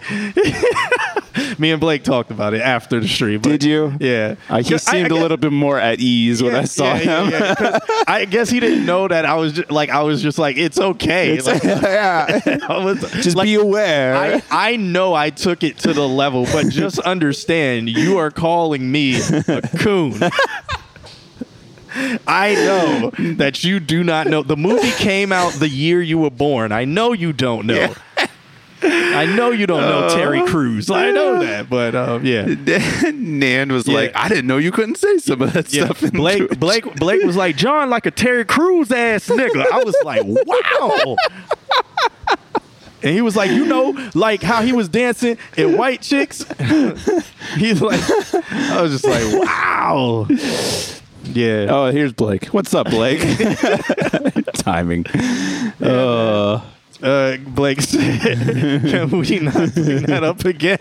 me 1.59 1.71
and 1.71 1.81
Blake 1.81 2.03
talked 2.03 2.33
about 2.33 2.53
it 2.53 2.61
after 2.63 2.99
the 2.99 3.07
stream. 3.07 3.41
Did 3.41 3.63
you? 3.63 3.95
Yeah, 4.01 4.35
Uh, 4.49 4.61
he 4.61 4.75
I- 4.75 4.79
seemed 4.79 4.97
I 5.05 5.07
a 5.07 5.09
guess- 5.11 5.19
little 5.23 5.37
bit 5.37 5.53
more 5.53 5.79
at 5.79 6.01
ease 6.01 6.43
when 6.43 6.57
I 6.57 6.65
saw 6.65 6.95
yeah, 6.95 7.23
him. 7.25 7.31
yeah, 7.31 7.55
yeah, 7.61 7.79
I 8.09 8.25
guess 8.25 8.51
he 8.51 8.59
didn't 8.59 8.85
know 8.87 9.07
that 9.07 9.25
I 9.25 9.35
was 9.37 9.53
just, 9.53 9.71
like 9.71 9.91
I 9.91 10.03
was 10.03 10.21
just 10.21 10.37
like 10.39 10.57
it's 10.57 10.81
okay. 10.81 11.41
Like, 11.41 11.63
yeah. 11.65 12.41
Was, 12.83 13.01
Just 13.23 13.37
like, 13.37 13.47
be 13.47 13.55
aware. 13.55 14.17
I, 14.17 14.43
I 14.51 14.77
know 14.77 15.15
I 15.15 15.31
took 15.31 15.63
it 15.63 15.79
to 15.81 15.93
the 15.93 16.09
level, 16.09 16.45
but 16.47 16.69
just 16.71 16.99
understand 17.01 17.89
you 17.89 18.19
are 18.19 18.33
calling 18.33 18.91
me 18.91 19.21
a 19.21 19.63
coon. 19.79 20.21
I 22.27 22.55
know 22.55 23.11
that 23.37 23.65
you 23.65 23.81
do 23.81 24.05
not 24.05 24.27
know. 24.29 24.43
The 24.43 24.57
movie 24.57 24.93
came 24.93 25.33
out 25.33 25.53
the 25.55 25.69
year 25.69 26.01
you 26.03 26.19
were 26.19 26.31
born. 26.31 26.73
I 26.73 26.85
know 26.85 27.13
you 27.13 27.33
don't 27.33 27.67
know. 27.67 27.95
I 28.83 29.27
know 29.27 29.51
you 29.51 29.67
don't 29.67 29.83
know 29.83 30.09
Terry 30.15 30.43
Crews. 30.47 30.91
I 30.91 31.11
know 31.11 31.41
that, 31.45 31.69
but 31.69 31.95
um, 31.95 32.25
yeah. 32.25 32.47
Nan 33.13 33.71
was 33.73 33.87
Yeah. 33.87 33.95
like, 33.95 34.13
I 34.17 34.29
didn't 34.29 34.47
know 34.47 34.57
you 34.57 34.73
couldn't 34.73 34.97
say 34.97 35.19
some 35.19 35.43
of 35.43 35.53
that 35.53 35.71
Yeah, 35.73 35.85
stuff. 35.85 36.03
in 36.03 36.11
Blake, 36.11 36.47
Twitch." 36.47 36.59
Blake, 36.61 36.95
Blake 36.97 37.23
was 37.23 37.37
like 37.37 37.57
John, 37.57 37.91
like 37.91 38.07
a 38.07 38.11
Terry 38.11 38.45
Crews 38.47 38.91
ass 38.91 39.29
nigga. 39.29 39.67
I 39.71 39.85
was 39.85 39.95
like, 40.03 40.23
wow. 40.25 41.17
And 43.03 43.15
he 43.15 43.21
was 43.23 43.35
like, 43.37 43.51
you 43.51 43.65
know, 43.67 43.97
like 44.15 44.43
how 44.43 44.63
he 44.63 44.73
was 44.73 44.89
dancing 44.89 45.37
in 45.57 45.77
White 45.77 46.01
Chicks. 46.03 46.45
He's 47.57 47.81
like, 47.83 48.01
I 48.51 48.81
was 48.83 48.93
just 49.01 49.05
like, 49.07 49.25
wow. 49.47 50.27
Yeah. 51.25 51.67
Oh, 51.71 51.91
here's 51.91 52.13
Blake. 52.13 52.47
What's 52.47 52.75
up, 52.75 52.89
Blake? 52.91 53.21
Timing. 54.55 55.07
Uh, 55.83 56.61
Uh, 57.03 57.39
Blake 57.39 57.81
said, 57.81 58.21
can 58.21 59.11
we 59.11 59.39
not 59.41 59.73
bring 59.75 60.03
that 60.03 60.23
up 60.23 60.45
again? 60.45 60.79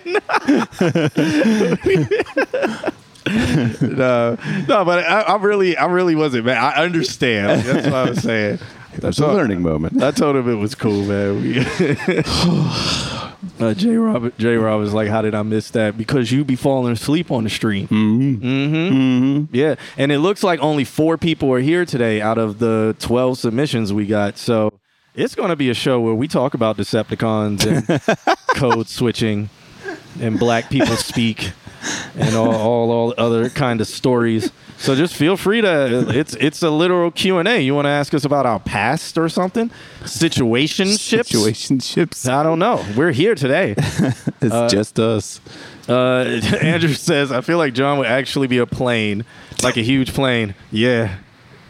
no, 3.82 4.38
no, 4.68 4.86
but 4.86 5.06
I, 5.06 5.22
I 5.22 5.36
really, 5.38 5.78
I 5.78 5.86
really 5.86 6.16
wasn't 6.16 6.46
mad. 6.46 6.58
I 6.58 6.84
understand. 6.84 7.62
That's 7.62 7.86
what 7.86 7.94
I 7.94 8.10
was 8.10 8.24
saying. 8.24 8.60
That's 8.98 9.20
a 9.20 9.28
learning 9.28 9.62
moment. 9.62 10.02
I 10.02 10.12
told 10.12 10.36
him 10.36 10.50
it 10.50 10.56
was 10.56 10.76
cool, 10.76 11.04
man. 11.06 11.42
We- 11.42 11.60
uh, 13.60 13.74
J. 13.74 13.96
Rob, 13.96 14.34
J. 14.38 14.56
Rob 14.56 14.80
was 14.80 14.94
like, 14.94 15.08
"How 15.10 15.22
did 15.22 15.36
I 15.36 15.44
miss 15.44 15.72
that? 15.72 15.98
Because 15.98 16.32
you 16.32 16.44
be 16.44 16.56
falling 16.56 16.94
asleep 16.94 17.32
on 17.32 17.44
the 17.44 17.50
stream." 17.50 17.88
Mm-hmm. 17.88 18.46
Mm-hmm. 18.46 19.56
Yeah, 19.56 19.76
and 19.98 20.12
it 20.12 20.20
looks 20.20 20.44
like 20.44 20.60
only 20.62 20.84
four 20.84 21.18
people 21.18 21.52
are 21.54 21.60
here 21.60 21.86
today 21.86 22.22
out 22.22 22.38
of 22.38 22.60
the 22.60 22.96
twelve 23.00 23.38
submissions 23.38 23.94
we 23.94 24.06
got. 24.06 24.38
So 24.38 24.74
it's 25.16 25.36
going 25.36 25.50
to 25.50 25.56
be 25.56 25.70
a 25.70 25.74
show 25.74 26.00
where 26.02 26.16
we 26.16 26.28
talk 26.28 26.54
about 26.54 26.78
Decepticons 26.78 27.66
and 27.66 28.38
code 28.56 28.88
switching 28.88 29.50
and 30.20 30.40
black 30.40 30.70
people 30.70 30.96
speak 30.96 31.52
and 32.16 32.36
all, 32.36 32.54
all 32.54 32.92
all 32.92 33.14
other 33.18 33.50
kind 33.50 33.82
of 33.82 33.88
stories. 33.88 34.52
So 34.78 34.96
just 34.96 35.14
feel 35.14 35.36
free 35.36 35.60
to 35.62 36.06
it's 36.10 36.36
it's 36.36 36.64
a 36.64 36.70
literal 36.70 37.12
Q 37.12 37.38
and 37.40 37.48
A. 37.48 37.60
You 37.60 37.76
want 37.76 37.86
to 37.86 37.90
ask 37.90 38.14
us 38.14 38.24
about 38.24 38.46
our 38.46 38.60
past 38.60 39.18
or 39.18 39.28
something? 39.28 39.70
Situationships? 40.04 41.32
Situationships. 41.32 42.30
I 42.30 42.44
don't 42.44 42.60
know. 42.60 42.86
We're 42.96 43.12
here 43.12 43.36
today. 43.36 43.76
It's 44.42 44.72
just 44.74 44.98
us. 45.00 45.42
Uh, 45.90 46.40
Andrew 46.62 46.94
says, 46.94 47.30
I 47.30 47.42
feel 47.42 47.58
like 47.58 47.74
John 47.74 47.98
would 47.98 48.08
actually 48.08 48.48
be 48.48 48.58
a 48.60 48.66
plane, 48.66 49.26
like 49.62 49.76
a 49.76 49.82
huge 49.82 50.14
plane. 50.14 50.56
Yeah, 50.72 51.18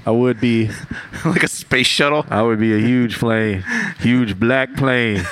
I 0.06 0.12
would 0.12 0.40
be. 0.40 0.70
like 1.26 1.42
a 1.42 1.48
space 1.48 1.88
shuttle. 1.88 2.28
I 2.30 2.44
would 2.44 2.60
be 2.60 2.76
a 2.76 2.80
huge 2.80 3.18
plane, 3.18 3.64
huge 4.00 4.40
black 4.40 4.76
plane, 4.76 5.24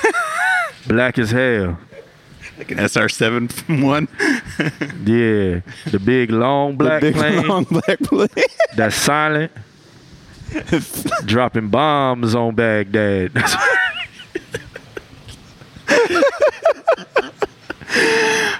black 0.88 1.16
as 1.16 1.30
hell. 1.30 1.78
Like 2.58 2.70
an 2.72 2.78
SR-7 2.78 3.52
from 3.52 3.82
one. 3.82 4.08
Yeah, 5.06 5.60
the 5.90 6.00
big 6.04 6.30
long 6.30 6.76
black 6.76 7.00
Big 7.00 7.14
plane 7.14 7.46
long 7.48 7.64
black 7.64 7.98
plane. 8.00 8.28
that's 8.76 8.96
silent, 8.96 9.52
dropping 11.24 11.68
bombs 11.68 12.34
on 12.34 12.54
Baghdad. 12.54 13.32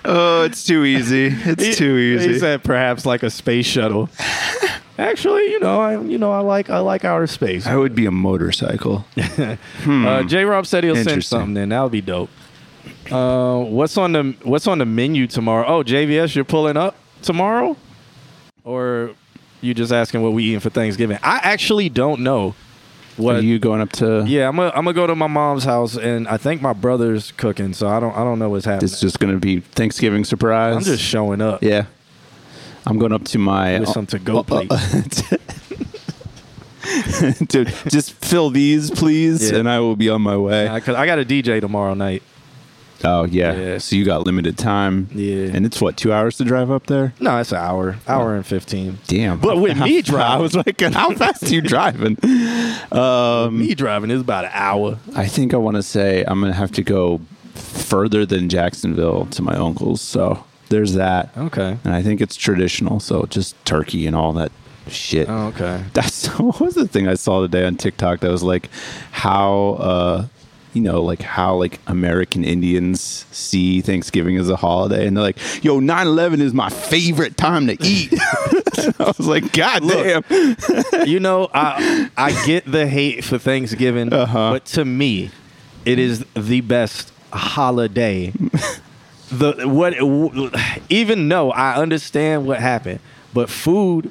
oh, 0.05 0.45
it's 0.45 0.64
too 0.64 0.85
easy. 0.85 1.26
It's 1.33 1.76
too 1.78 1.97
He 1.97 2.14
easy. 2.14 2.38
said 2.38 2.62
perhaps 2.64 3.05
like 3.07 3.23
a 3.23 3.31
space 3.31 3.67
shuttle. 3.67 4.09
Actually, 4.99 5.50
you 5.50 5.61
know, 5.61 5.81
I 5.81 6.00
you 6.00 6.19
know 6.19 6.33
I 6.33 6.40
like 6.40 6.71
I 6.71 6.78
like 6.78 7.05
outer 7.05 7.26
space. 7.26 7.67
I 7.67 7.76
would 7.76 7.95
be 7.95 8.07
a 8.07 8.11
motorcycle. 8.11 9.05
Uh, 9.87 10.23
J. 10.25 10.45
Rob 10.45 10.67
said 10.67 10.85
he'll 10.85 10.97
send 10.97 11.25
something. 11.25 11.55
Then 11.55 11.69
that 11.71 11.83
would 11.83 11.93
be 11.93 12.00
dope. 12.00 12.31
Uh, 13.11 13.59
what's 13.65 13.97
on 13.97 14.12
the 14.12 14.35
What's 14.43 14.67
on 14.67 14.79
the 14.79 14.87
menu 14.87 15.27
tomorrow? 15.27 15.67
Oh, 15.67 15.83
JVS, 15.83 16.35
you're 16.35 16.45
pulling 16.45 16.77
up 16.77 16.95
tomorrow, 17.23 17.77
or 18.65 19.11
you 19.61 19.75
just 19.75 19.93
asking 19.93 20.23
what 20.23 20.33
we 20.33 20.45
eating 20.45 20.61
for 20.61 20.71
Thanksgiving? 20.71 21.19
I 21.23 21.38
actually 21.43 21.88
don't 21.88 22.21
know. 22.21 22.49
Are 23.19 23.23
What? 23.23 23.43
you 23.43 23.59
going 23.59 23.81
up 23.81 23.91
to? 23.95 24.25
yeah, 24.27 24.47
I'm 24.49 24.55
gonna 24.57 24.69
I'm 24.71 24.85
gonna 24.85 24.93
go 24.93 25.07
to 25.07 25.17
my 25.17 25.27
mom's 25.27 25.65
house, 25.65 25.97
and 25.97 26.29
I 26.29 26.37
think 26.37 26.62
my 26.62 26.73
brother's 26.73 27.33
cooking, 27.33 27.73
so 27.73 27.88
I 27.88 27.99
don't 27.99 28.15
I 28.17 28.19
don't 28.25 28.38
know 28.38 28.50
what's 28.50 28.65
happening. 28.67 28.83
This 28.83 28.93
is 28.95 29.00
just 29.00 29.19
going 29.19 29.33
to 29.33 29.41
be 29.41 29.61
Thanksgiving 29.61 30.25
surprise. 30.25 30.77
I'm 30.77 30.83
just 30.85 31.03
showing 31.03 31.41
up. 31.41 31.62
Yeah. 31.62 31.87
I'm 32.87 32.99
going 32.99 33.12
up 33.12 33.25
to 33.25 33.38
my 33.38 33.81
With 33.81 33.88
some 33.91 34.07
to-go 34.07 34.45
plates. 34.45 35.23
to 37.49 37.65
just 37.88 38.12
fill 38.12 38.49
these, 38.50 38.91
please, 38.91 39.50
Yeah. 39.50 39.59
and 39.59 39.69
I 39.69 39.81
will 39.81 39.97
be 39.97 40.09
on 40.09 40.23
my 40.23 40.37
way. 40.38 40.69
I, 40.69 40.81
cause 40.81 40.95
I 40.95 41.05
got 41.05 41.19
a 41.19 41.25
DJ 41.25 41.61
tomorrow 41.61 41.93
night. 41.95 42.23
Oh 43.05 43.25
yeah. 43.25 43.55
Yeah. 43.55 43.78
So 43.78 43.95
you 43.97 44.05
got 44.05 44.26
limited 44.26 44.59
time. 44.59 45.09
Yeah. 45.14 45.50
And 45.55 45.64
it's 45.64 45.81
what 45.81 45.97
two 45.97 46.12
hours 46.12 46.37
to 46.38 46.45
drive 46.45 46.71
up 46.71 46.87
there. 46.87 47.14
No, 47.21 47.38
it's 47.38 47.52
an 47.52 47.59
hour, 47.59 47.97
hour 48.09 48.35
and 48.35 48.45
fifteen. 48.45 48.99
Damn. 49.07 49.38
But 49.38 49.59
with 49.59 49.78
me 49.78 50.02
driving- 50.02 50.33
I 50.33 50.37
was 50.38 50.55
like, 50.57 50.81
how 50.81 51.12
fast 51.14 51.45
are 51.45 51.55
you 51.55 51.61
driving? 51.61 52.17
Um, 52.93 53.59
Me 53.59 53.75
driving 53.75 54.11
is 54.11 54.21
about 54.23 54.45
an 54.47 54.50
hour. 54.55 54.99
I 55.14 55.26
think 55.26 55.52
I 55.52 55.57
want 55.59 55.76
to 55.76 55.83
say 55.83 56.25
I'm 56.26 56.40
gonna 56.40 56.52
have 56.55 56.73
to 56.73 56.83
go 56.83 57.21
further 57.55 58.25
than 58.25 58.49
Jacksonville 58.49 59.26
to 59.26 59.43
my 59.43 59.55
uncle's. 59.57 60.00
So 60.00 60.45
there's 60.71 60.95
that. 60.95 61.31
Okay. 61.37 61.76
And 61.85 61.95
I 61.95 62.02
think 62.02 62.21
it's 62.21 62.37
traditional, 62.37 63.00
so 63.00 63.25
just 63.25 63.62
turkey 63.64 64.07
and 64.07 64.17
all 64.17 64.33
that 64.35 64.52
shit. 64.88 65.28
Oh, 65.28 65.49
okay. 65.49 65.85
That's 65.93 66.26
what 66.38 66.61
was 66.61 66.75
the 66.76 66.88
thing 66.88 67.09
I 67.09 67.14
saw 67.14 67.43
today 67.43 67.67
on 67.67 67.76
TikTok 67.76 68.21
that 68.21 68.31
was 68.31 68.43
like 68.43 68.71
how 69.11 69.76
uh 69.81 70.26
you 70.75 70.83
know 70.83 71.03
like 71.03 71.23
how 71.23 71.55
like 71.57 71.81
American 71.87 72.45
Indians 72.45 73.27
see 73.31 73.81
Thanksgiving 73.81 74.37
as 74.37 74.49
a 74.49 74.57
holiday 74.57 75.07
and 75.07 75.17
they're 75.17 75.25
like, 75.25 75.39
"Yo, 75.65 75.81
9/11 75.81 76.41
is 76.41 76.53
my 76.55 76.69
favorite 76.69 77.37
time 77.37 77.67
to 77.69 77.77
eat." 77.83 78.13
I 78.99 79.13
was 79.17 79.21
like, 79.27 79.53
"God 79.53 79.83
damn." 79.89 80.23
you 81.09 81.21
know, 81.21 81.49
I 81.53 82.11
I 82.17 82.33
get 82.47 82.71
the 82.71 82.87
hate 82.87 83.25
for 83.25 83.39
Thanksgiving, 83.39 84.13
Uh-huh. 84.13 84.53
but 84.53 84.65
to 84.67 84.85
me, 84.85 85.31
it 85.85 85.99
is 85.99 86.25
the 86.35 86.61
best 86.61 87.13
holiday. 87.33 88.33
the 89.31 89.67
what 89.69 89.95
even 90.89 91.29
though 91.29 91.51
I 91.53 91.75
understand 91.77 92.47
what 92.47 92.61
happened, 92.61 93.01
but 93.35 93.51
food 93.51 94.11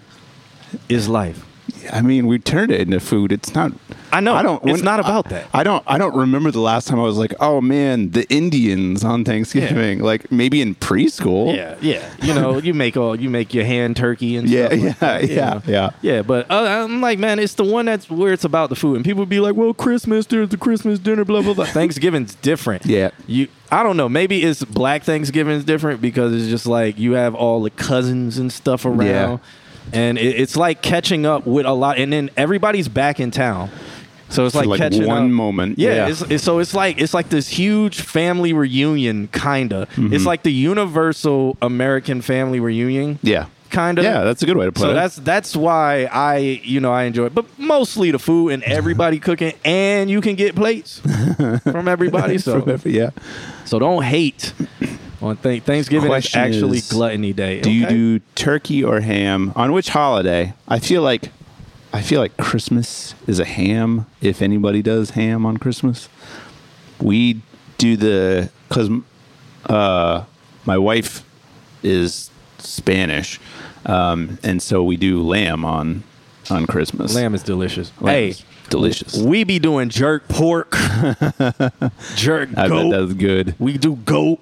is 0.90 1.08
life. 1.08 1.44
I 1.91 2.01
mean, 2.01 2.27
we 2.27 2.39
turned 2.39 2.72
it 2.72 2.82
into 2.82 3.00
food. 3.00 3.32
It's 3.32 3.53
not 3.53 3.72
I 4.12 4.20
know. 4.22 4.34
I 4.36 4.41
don't 4.41 4.65
It's 4.67 4.82
not 4.84 5.00
about 5.00 5.27
I- 5.27 5.29
that. 5.29 5.48
I 5.53 5.63
don't 5.63 5.84
I 5.86 5.98
don't 5.98 6.15
remember 6.15 6.50
the 6.51 6.62
last 6.62 6.88
time 6.88 7.00
I 7.00 7.03
was 7.03 7.17
like, 7.17 7.34
"Oh 7.39 7.60
man, 7.62 8.12
the 8.12 8.25
Indians 8.34 9.03
on 9.03 9.25
Thanksgiving." 9.25 10.00
Like 10.00 10.32
maybe 10.32 10.62
in 10.62 10.75
preschool. 10.75 11.53
Yeah, 11.56 11.75
yeah. 11.82 12.10
You 12.22 12.34
know, 12.34 12.58
you 12.58 12.74
make 12.74 12.96
all 12.98 13.20
you 13.20 13.29
make 13.29 13.53
your 13.53 13.65
hand 13.65 13.98
turkey 13.98 14.38
and 14.38 14.48
Yeah, 14.50 14.67
stuff 14.67 14.72
like 14.79 14.82
yeah, 14.82 14.94
that, 15.00 15.27
yeah, 15.29 15.50
know. 15.53 15.62
yeah. 15.67 15.89
yeah. 16.01 16.22
But 16.22 16.50
uh, 16.50 16.86
I'm 16.86 17.01
like, 17.01 17.20
man, 17.20 17.39
it's 17.39 17.56
the 17.56 17.63
one 17.65 17.86
that's 17.86 18.10
where 18.10 18.32
it's 18.34 18.46
about 18.46 18.70
the 18.70 18.75
food, 18.75 18.96
and 18.96 19.03
people 19.06 19.25
be 19.25 19.39
like, 19.39 19.56
well, 19.56 19.74
Christmas, 19.74 20.25
there's 20.27 20.50
the 20.50 20.58
Christmas 20.58 21.00
dinner, 21.00 21.25
blah 21.25 21.41
blah 21.41 21.53
blah. 21.53 21.65
Thanksgiving's 21.77 22.36
different. 22.36 22.86
Yeah. 22.86 23.10
you. 23.27 23.48
I 23.70 23.84
don't 23.84 23.98
know. 23.98 24.08
Maybe 24.08 24.44
it's 24.44 24.63
Black 24.63 25.03
Thanksgiving's 25.03 25.65
different 25.65 26.00
because 26.00 26.34
it's 26.34 26.48
just 26.50 26.65
like 26.65 26.98
you 26.98 27.13
have 27.13 27.36
all 27.36 27.62
the 27.62 27.70
cousins 27.70 28.38
and 28.38 28.51
stuff 28.53 28.86
around, 28.86 29.00
Yeah. 29.01 29.38
And 29.94 30.17
it, 30.17 30.39
it's 30.39 30.56
like 30.56 30.82
catching 30.82 31.25
up 31.25 31.46
with 31.46 31.65
a 31.65 31.74
lot, 31.74 31.98
and 31.98 32.12
then 32.12 32.29
everybody's 32.38 32.88
back 32.88 33.20
in 33.20 33.32
town. 33.32 33.70
So 34.29 34.46
it's 34.46 34.56
like, 34.56 34.65
like, 34.67 34.79
catching 34.79 35.08
one 35.08 35.24
up. 35.25 35.29
moment, 35.29 35.79
Yeah, 35.79 35.94
yeah. 35.94 36.08
It's, 36.10 36.22
it's- 36.24 36.44
so 36.44 36.60
it's 36.60 36.74
like 36.74 37.00
it's 37.00 37.13
like 37.13 37.29
this 37.29 37.48
huge 37.48 38.01
family 38.01 38.51
reunion, 38.51 39.29
kinda. 39.32 39.88
Mm-hmm. 39.96 40.13
It's 40.13 40.25
like 40.25 40.44
the 40.44 40.51
universal 40.51 41.56
American 41.62 42.22
family 42.22 42.60
reunion, 42.60 43.20
Yeah. 43.24 43.46
kinda. 43.70 44.03
Yeah, 44.03 44.25
that's 44.25 44.44
a 44.44 44.46
good 44.46 44.58
way 44.58 44.65
to 44.65 44.72
put 44.74 44.82
so 44.82 44.89
it. 44.91 44.94
that's 44.96 45.15
that's 45.17 45.56
why 45.56 46.10
I 46.12 46.38
you 46.63 46.82
know 46.82 46.91
I 46.91 47.03
enjoy 47.03 47.27
it, 47.27 47.36
but 47.36 47.46
mostly 47.58 48.12
the 48.12 48.20
food 48.20 48.50
and 48.51 48.63
everybody 48.63 49.17
cooking, 49.20 49.53
and 49.63 50.10
you 50.10 50.20
can 50.20 50.36
get 50.36 50.56
plates 50.56 51.00
from 51.63 51.88
everybody. 51.88 52.38
So 52.38 52.79
yeah. 52.84 53.12
so 53.63 53.79
don't 53.79 54.03
hate 54.03 54.51
on 55.21 55.38
th- 55.38 55.63
Thanksgiving. 55.63 56.05
is 56.05 56.09
Question 56.09 56.39
actually 56.41 56.77
is, 56.79 56.89
gluttony 56.89 57.33
day. 57.33 57.62
Do 57.62 57.71
you 57.71 57.86
okay? 57.86 57.93
do 57.93 58.19
turkey 58.36 58.83
or 58.83 59.00
ham? 59.01 59.51
On 59.55 59.71
which 59.74 59.89
holiday? 59.89 60.53
I 60.67 60.79
feel 60.79 61.01
like 61.01 61.31
I 61.93 62.01
feel 62.01 62.19
like 62.21 62.38
Christmas 62.38 63.15
is 63.25 63.39
a 63.39 63.45
ham 63.45 64.05
if 64.21 64.41
anybody 64.41 64.81
does 64.81 65.12
ham 65.12 65.45
on 65.45 65.57
Christmas. 65.57 66.09
We 67.01 67.41
do 67.77 67.95
the 67.97 68.50
cuz 68.69 68.89
uh 69.65 70.24
my 70.65 70.77
wife 70.77 71.24
is 71.83 72.29
Spanish. 72.59 73.39
Um 73.86 74.38
and 74.43 74.62
so 74.62 74.83
we 74.83 74.97
do 74.97 75.21
lamb 75.21 75.63
on 75.65 76.03
on 76.50 76.65
Christmas. 76.67 77.13
lamb 77.15 77.33
is 77.36 77.43
delicious? 77.43 77.91
Lamb 78.00 78.13
hey, 78.15 78.27
is 78.29 78.43
delicious. 78.69 79.17
we 79.17 79.43
be 79.43 79.59
doing 79.59 79.89
jerk 79.89 80.27
pork, 80.27 80.71
jerk 82.15 82.50
I 82.51 82.67
bet 82.67 82.69
goat. 82.69 82.91
that's 82.91 83.13
good. 83.13 83.55
we 83.59 83.77
do 83.77 83.95
goat. 83.97 84.39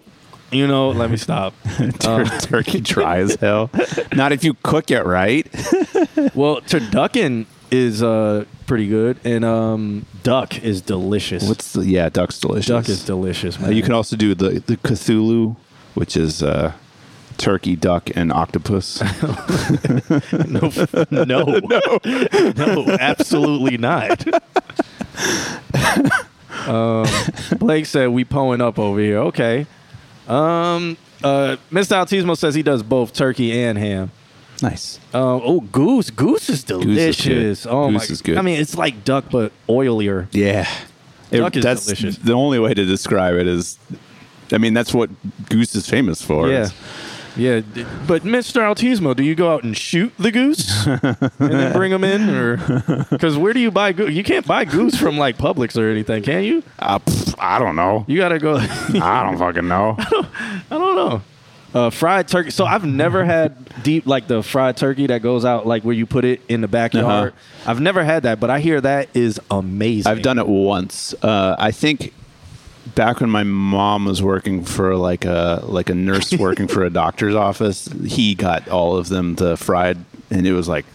You 0.55 0.67
know, 0.67 0.89
let 0.89 1.11
me 1.11 1.17
stop. 1.17 1.53
Tur- 1.99 2.25
turkey 2.41 2.79
dry 2.93 3.17
as 3.17 3.35
hell. 3.35 3.69
Not 4.13 4.31
if 4.31 4.43
you 4.43 4.53
cook 4.63 4.89
it 4.91 5.03
right. 5.05 5.45
Well, 6.33 6.59
turducken 6.61 7.45
is 7.71 8.01
uh 8.03 8.45
pretty 8.67 8.87
good, 8.87 9.17
and 9.23 9.43
um 9.45 10.05
duck 10.23 10.61
is 10.63 10.81
delicious. 10.81 11.47
What's 11.47 11.73
the 11.73 11.85
yeah, 11.85 12.09
duck's 12.09 12.39
delicious. 12.39 12.67
duck 12.67 12.89
is 12.89 13.05
delicious, 13.05 13.57
Uh, 13.57 13.63
man. 13.63 13.73
you 13.73 13.81
can 13.83 13.93
also 13.93 14.15
do 14.17 14.33
the 14.35 14.61
the 14.65 14.75
Cthulhu, 14.77 15.55
which 15.93 16.17
is 16.17 16.41
uh, 16.43 16.73
turkey, 17.37 17.75
duck, 17.75 18.09
and 18.15 18.31
octopus. 18.33 19.01
no, 20.47 20.71
no, 21.09 21.23
no, 21.23 21.99
no, 22.55 22.97
absolutely 22.99 23.77
not. 23.77 24.25
um, 26.67 27.05
Blake 27.59 27.85
said 27.85 28.09
we 28.09 28.23
pulling 28.23 28.61
up 28.61 28.77
over 28.79 28.99
here. 28.99 29.19
Okay. 29.19 29.67
Um, 30.27 30.97
uh, 31.23 31.57
Mr. 31.71 31.93
Altismo 31.95 32.37
says 32.37 32.55
he 32.55 32.63
does 32.63 32.83
both 32.83 33.13
turkey 33.13 33.51
and 33.63 33.77
ham. 33.77 34.11
nice. 34.61 34.99
Um, 35.13 35.41
oh, 35.43 35.59
goose, 35.61 36.09
goose 36.09 36.49
is 36.49 36.59
is 36.59 36.63
good. 36.63 36.81
delicious. 36.81 37.65
oh 37.65 37.89
Goose 37.89 38.09
my, 38.09 38.13
is 38.13 38.21
good. 38.21 38.37
I 38.37 38.41
mean, 38.41 38.59
it's 38.59 38.77
like 38.77 39.03
duck 39.03 39.25
but 39.31 39.51
oilier. 39.67 40.27
Yeah, 40.31 40.67
It- 41.31 41.37
Duck 41.39 41.55
is 41.55 41.63
that's 41.63 41.85
delicious. 41.85 42.17
the 42.17 42.33
only 42.33 42.59
way 42.59 42.73
to 42.73 42.85
describe 42.85 43.35
it 43.35 43.47
is. 43.47 43.77
I 44.51 44.57
mean, 44.59 44.73
that's 44.75 44.93
what 44.93 45.09
goose 45.49 45.73
is 45.75 45.89
famous 45.89 46.21
for. 46.21 46.47
Yeah. 46.49 46.63
is 46.63 46.73
Yeah, 47.35 47.59
d- 47.59 47.85
but 48.07 48.23
Mr. 48.23 48.61
Altismo, 48.61 49.15
do 49.15 49.23
you 49.23 49.35
go 49.35 49.51
out 49.53 49.63
and 49.63 49.75
shoot 49.77 50.13
the 50.17 50.31
goose 50.31 50.85
and 50.87 51.01
then 51.39 51.73
bring 51.73 51.91
them 51.91 52.03
in, 52.03 52.29
or 52.29 52.57
because 53.11 53.37
where 53.37 53.51
do 53.53 53.59
you 53.59 53.71
buy 53.71 53.91
goose? 53.91 54.11
You 54.11 54.23
can't 54.23 54.47
buy 54.47 54.63
goose 54.65 54.97
from 54.97 55.17
like 55.17 55.37
Publix 55.37 55.77
or 55.77 55.89
anything, 55.89 56.23
can 56.23 56.43
you? 56.43 56.63
Uh, 56.79 56.99
pff, 56.99 57.35
I 57.37 57.59
don't 57.59 57.75
know. 57.75 58.05
You 58.07 58.17
gotta 58.17 58.39
go. 58.39 58.55
I 58.59 59.23
don't 59.23 59.37
fucking 59.37 59.67
know. 59.67 59.95
I 59.99 60.61
don't 60.69 60.95
know. 60.95 61.21
Uh, 61.73 61.89
fried 61.89 62.25
turkey. 62.29 62.51
So 62.51 62.63
I've 62.65 62.85
never 62.85 63.25
had 63.25 63.83
deep 63.83 64.05
like 64.07 64.27
the 64.27 64.41
fried 64.41 64.77
turkey 64.77 65.07
that 65.07 65.21
goes 65.21 65.43
out 65.43 65.67
like 65.67 65.83
where 65.83 65.93
you 65.93 66.05
put 66.05 66.23
it 66.23 66.41
in 66.47 66.61
the 66.61 66.69
backyard. 66.69 67.33
Uh-huh. 67.33 67.69
I've 67.69 67.81
never 67.81 68.01
had 68.01 68.23
that, 68.23 68.39
but 68.39 68.49
I 68.49 68.61
hear 68.61 68.79
that 68.79 69.09
is 69.13 69.41
amazing. 69.51 70.09
I've 70.09 70.21
done 70.21 70.39
it 70.39 70.47
once. 70.47 71.13
Uh, 71.21 71.57
I 71.59 71.71
think 71.71 72.13
back 72.93 73.19
when 73.19 73.29
my 73.29 73.43
mom 73.43 74.05
was 74.05 74.21
working 74.21 74.63
for 74.63 74.95
like 74.95 75.25
a 75.25 75.61
like 75.63 75.89
a 75.89 75.95
nurse 75.95 76.31
working 76.39 76.67
for 76.67 76.83
a 76.83 76.89
doctor's 76.89 77.35
office, 77.35 77.87
he 78.05 78.35
got 78.35 78.67
all 78.67 78.97
of 78.97 79.09
them 79.09 79.35
the 79.35 79.57
fried, 79.57 79.97
and 80.29 80.45
it 80.45 80.53
was 80.53 80.67
like, 80.67 80.85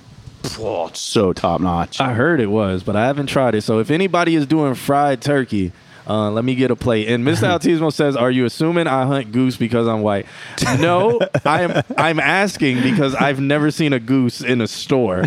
oh, 0.58 0.88
it's 0.88 1.00
so 1.00 1.32
top 1.32 1.60
notch. 1.60 2.00
I 2.00 2.12
heard 2.14 2.40
it 2.40 2.46
was, 2.46 2.82
but 2.82 2.96
I 2.96 3.06
haven't 3.06 3.26
tried 3.26 3.54
it. 3.54 3.62
So 3.62 3.78
if 3.78 3.90
anybody 3.90 4.34
is 4.34 4.46
doing 4.46 4.74
fried 4.74 5.20
turkey, 5.20 5.72
uh, 6.06 6.30
let 6.30 6.44
me 6.44 6.54
get 6.54 6.70
a 6.70 6.76
plate. 6.76 7.08
And 7.08 7.24
Mr. 7.24 7.48
Altismo 7.58 7.92
says, 7.92 8.16
"Are 8.16 8.30
you 8.30 8.44
assuming 8.44 8.86
I 8.86 9.06
hunt 9.06 9.32
goose 9.32 9.56
because 9.56 9.88
I'm 9.88 10.02
white?" 10.02 10.26
No, 10.78 11.20
I'm. 11.44 11.82
I'm 11.96 12.20
asking 12.20 12.82
because 12.82 13.14
I've 13.14 13.40
never 13.40 13.70
seen 13.70 13.92
a 13.92 14.00
goose 14.00 14.40
in 14.40 14.60
a 14.60 14.68
store. 14.68 15.24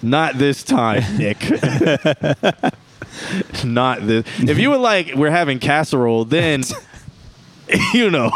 Not 0.00 0.38
this 0.38 0.62
time, 0.62 1.02
Nick. 1.16 1.38
Not 3.64 4.06
this. 4.06 4.24
If 4.38 4.58
you 4.58 4.70
were 4.70 4.78
like, 4.78 5.14
we're 5.14 5.30
having 5.30 5.58
casserole, 5.58 6.24
then 6.24 6.62
you 7.94 8.10
know, 8.10 8.30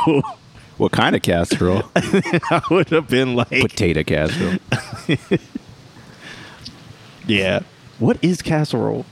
What 0.77 0.93
kind 0.93 1.15
of 1.17 1.23
casserole? 1.23 1.85
I 1.95 2.61
would 2.71 2.89
have 2.91 3.09
been 3.09 3.35
like, 3.35 3.49
Potato 3.49 4.03
casserole. 4.03 4.59
yeah. 7.27 7.61
What 7.99 8.19
is 8.23 8.43
casserole? 8.43 9.07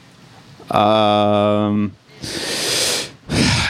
Um, 0.71 1.95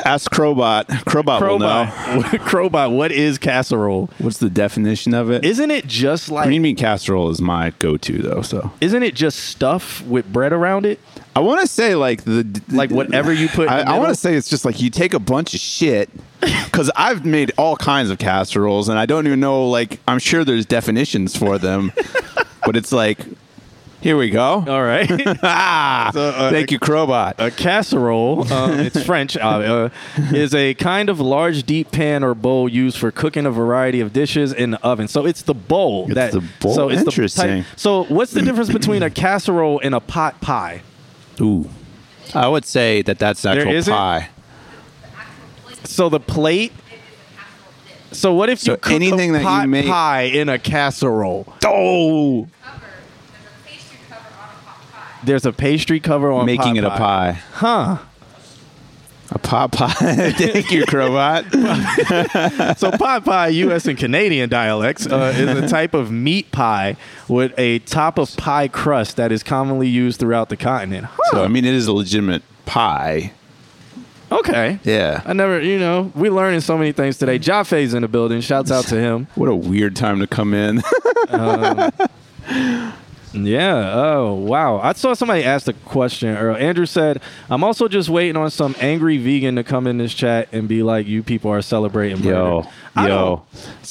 ask 0.05 0.31
Crowbot. 0.31 0.85
Crowbot, 0.87 1.41
will 1.41 1.59
know. 1.59 1.85
Crowbot. 1.91 2.71
Crowbot, 2.71 2.97
what 2.97 3.13
is 3.13 3.39
casserole? 3.39 4.11
What's 4.19 4.39
the 4.39 4.51
definition 4.51 5.15
of 5.15 5.31
it? 5.31 5.45
Isn't 5.45 5.71
it 5.71 5.87
just 5.87 6.31
like 6.31 6.47
Green 6.47 6.63
bean 6.63 6.77
casserole 6.77 7.31
is 7.31 7.41
my 7.41 7.71
go-to 7.79 8.19
though. 8.23 8.43
So 8.43 8.71
isn't 8.81 9.03
it 9.03 9.15
just 9.15 9.39
stuff 9.39 10.03
with 10.07 10.33
bread 10.33 10.53
around 10.53 10.87
it? 10.87 11.01
I 11.37 11.41
want 11.41 11.61
to 11.61 11.67
say 11.67 11.95
like 11.95 12.25
the 12.25 12.61
Like 12.69 12.91
whatever 12.91 13.33
you 13.33 13.49
put 13.49 13.69
in 13.69 13.69
I, 13.69 13.77
the 13.79 13.89
I 13.89 13.91
want 13.93 14.01
middle? 14.03 14.15
to 14.15 14.21
say 14.21 14.35
it's 14.35 14.49
just 14.51 14.65
like 14.65 14.81
you 14.81 14.91
take 14.91 15.15
a 15.15 15.19
bunch 15.21 15.55
of 15.55 15.61
shit 15.61 16.11
because 16.41 16.91
I've 16.97 17.25
made 17.25 17.53
all 17.57 17.77
kinds 17.77 18.11
of 18.11 18.19
casseroles 18.19 18.89
and 18.89 18.99
I 18.99 19.07
don't 19.07 19.27
even 19.27 19.41
know 19.41 19.69
like 19.69 20.01
I'm 20.09 20.19
sure 20.19 20.45
there's 20.45 20.67
definitions 20.67 21.37
for 21.37 21.59
them, 21.59 21.93
but 22.67 22.77
it's 22.77 22.93
like 22.93 23.19
here 24.01 24.17
we 24.17 24.31
go. 24.31 24.65
All 24.69 24.83
right. 24.83 25.09
ah, 25.43 26.11
So, 26.15 26.29
uh, 26.29 26.51
thank 26.51 26.71
you, 26.71 26.79
Crowbot. 26.79 27.35
a 27.39 27.51
casserole, 27.51 28.51
uh, 28.53 28.73
it's 28.79 29.03
French, 29.05 29.37
uh, 29.37 29.41
uh, 29.41 29.89
is 30.33 30.55
a 30.55 30.75
kind 30.75 31.09
of 31.09 31.21
large 31.21 31.65
deep 31.65 31.91
pan 31.93 32.25
or 32.25 32.35
bowl 32.35 32.69
used 32.69 32.97
for 32.99 33.11
cooking 33.11 33.47
a 33.47 33.51
variety 33.51 34.01
of 34.01 34.13
dishes 34.13 34.53
in 34.53 34.71
the 34.73 34.81
oven. 34.83 35.09
So 35.09 35.27
it's 35.27 35.43
the 35.43 35.55
bowl. 35.55 36.07
It's 36.07 36.15
that, 36.15 36.33
the 36.33 36.43
bowl? 36.61 36.75
So 36.75 36.89
it's 36.89 37.03
Interesting. 37.03 37.47
The 37.47 37.63
type, 37.63 37.67
so 37.79 38.05
what's 38.05 38.33
the 38.33 38.43
difference 38.43 38.71
between 38.73 39.03
a 39.03 39.11
casserole 39.11 39.81
and 39.83 39.95
a 39.95 40.01
pot 40.01 40.41
pie? 40.41 40.83
Ooh, 41.41 41.69
I 42.35 42.49
would 42.49 42.65
say 42.65 43.03
that 43.03 43.19
that's 43.19 43.43
There 43.43 43.53
actual 43.59 43.73
isn't? 43.75 43.93
pie. 43.95 44.29
So 45.85 46.09
the 46.09 46.21
plate. 46.21 46.73
So 48.13 48.35
what 48.35 48.51
if 48.51 48.59
So 48.59 48.73
you 48.73 48.77
cook 48.77 48.93
anything 48.93 49.31
a 49.31 49.33
that 49.35 49.39
you 49.41 49.45
pot 49.47 49.69
make- 49.69 49.87
pie 49.87 50.23
in 50.23 50.49
a 50.49 50.59
casserole? 50.59 51.47
Oh, 51.65 52.49
There's 55.25 55.47
a 55.47 55.53
pastry 55.53 56.01
cover 56.01 56.31
on 56.33 56.47
making 56.47 56.75
pot 56.75 56.77
it 56.77 56.85
a 56.85 56.91
pie. 56.91 57.33
Huh. 57.53 57.99
A 59.33 59.39
pot 59.39 59.73
pie. 59.73 59.93
thank 60.33 60.73
you, 60.73 60.85
Crowbot. 60.85 61.47
So 62.79 62.91
pot 62.91 63.25
pie, 63.25 63.49
U.S. 63.49 63.87
and 63.87 63.97
Canadian 63.97 64.49
dialects, 64.49 65.07
uh, 65.07 65.33
is 65.37 65.49
a 65.51 65.69
type 65.69 65.95
of 65.95 66.11
meat 66.11 66.51
pie 66.51 66.97
with 67.29 67.53
a 67.59 67.79
top 67.81 68.19
of 68.19 68.37
pie 68.37 68.67
crust 68.69 69.17
that 69.17 69.31
is 69.31 69.43
commonly 69.43 69.89
used 69.89 70.19
throughout 70.19 70.49
the 70.49 70.57
continent. 70.57 71.07
Huh. 71.07 71.31
so 71.33 71.45
I 71.45 71.49
mean, 71.49 71.65
it 71.65 71.75
is 71.75 71.87
a 71.87 71.93
legitimate 71.93 72.43
pie. 72.67 73.33
Okay. 74.33 74.79
Yeah. 74.85 75.23
I 75.25 75.33
never, 75.33 75.61
you 75.61 75.79
know, 75.79 76.13
we 76.15 76.31
learning 76.31 76.61
so 76.61 76.79
many 76.79 76.93
things 76.93 77.19
today. 77.19 77.39
Jaffe's 77.39 77.95
in 77.95 78.03
the 78.03 78.09
building. 78.09 78.41
Shouts 78.41 78.71
out 78.71 78.85
to 78.87 78.97
him. 78.97 79.27
What 79.35 79.49
a 79.49 79.55
weird 79.55 79.97
time 79.97 80.21
to 80.21 80.27
come 80.27 80.55
in. 80.55 80.83
Yeah. 83.33 83.93
Oh, 83.95 84.35
wow. 84.35 84.81
I 84.81 84.93
saw 84.93 85.15
somebody 85.15 85.45
ask 85.45 85.69
a 85.69 85.73
question. 85.73 86.37
Or 86.37 86.57
Andrew 86.57 86.87
said, 86.87 87.21
"I'm 87.49 87.63
also 87.63 87.89
just 87.89 88.09
waiting 88.09 88.37
on 88.37 88.51
some 88.51 88.75
angry 88.81 89.19
vegan 89.19 89.57
to 89.57 89.65
come 89.65 89.87
in 89.87 89.99
this 89.99 90.15
chat 90.15 90.49
and 90.53 90.69
be 90.69 90.83
like, 90.83 91.07
you 91.07 91.23
people 91.23 91.51
are 91.51 91.63
celebrating 91.63 92.19
murder." 92.19 92.31
Yo, 92.31 92.67
I 92.97 93.09
yo. 93.09 93.45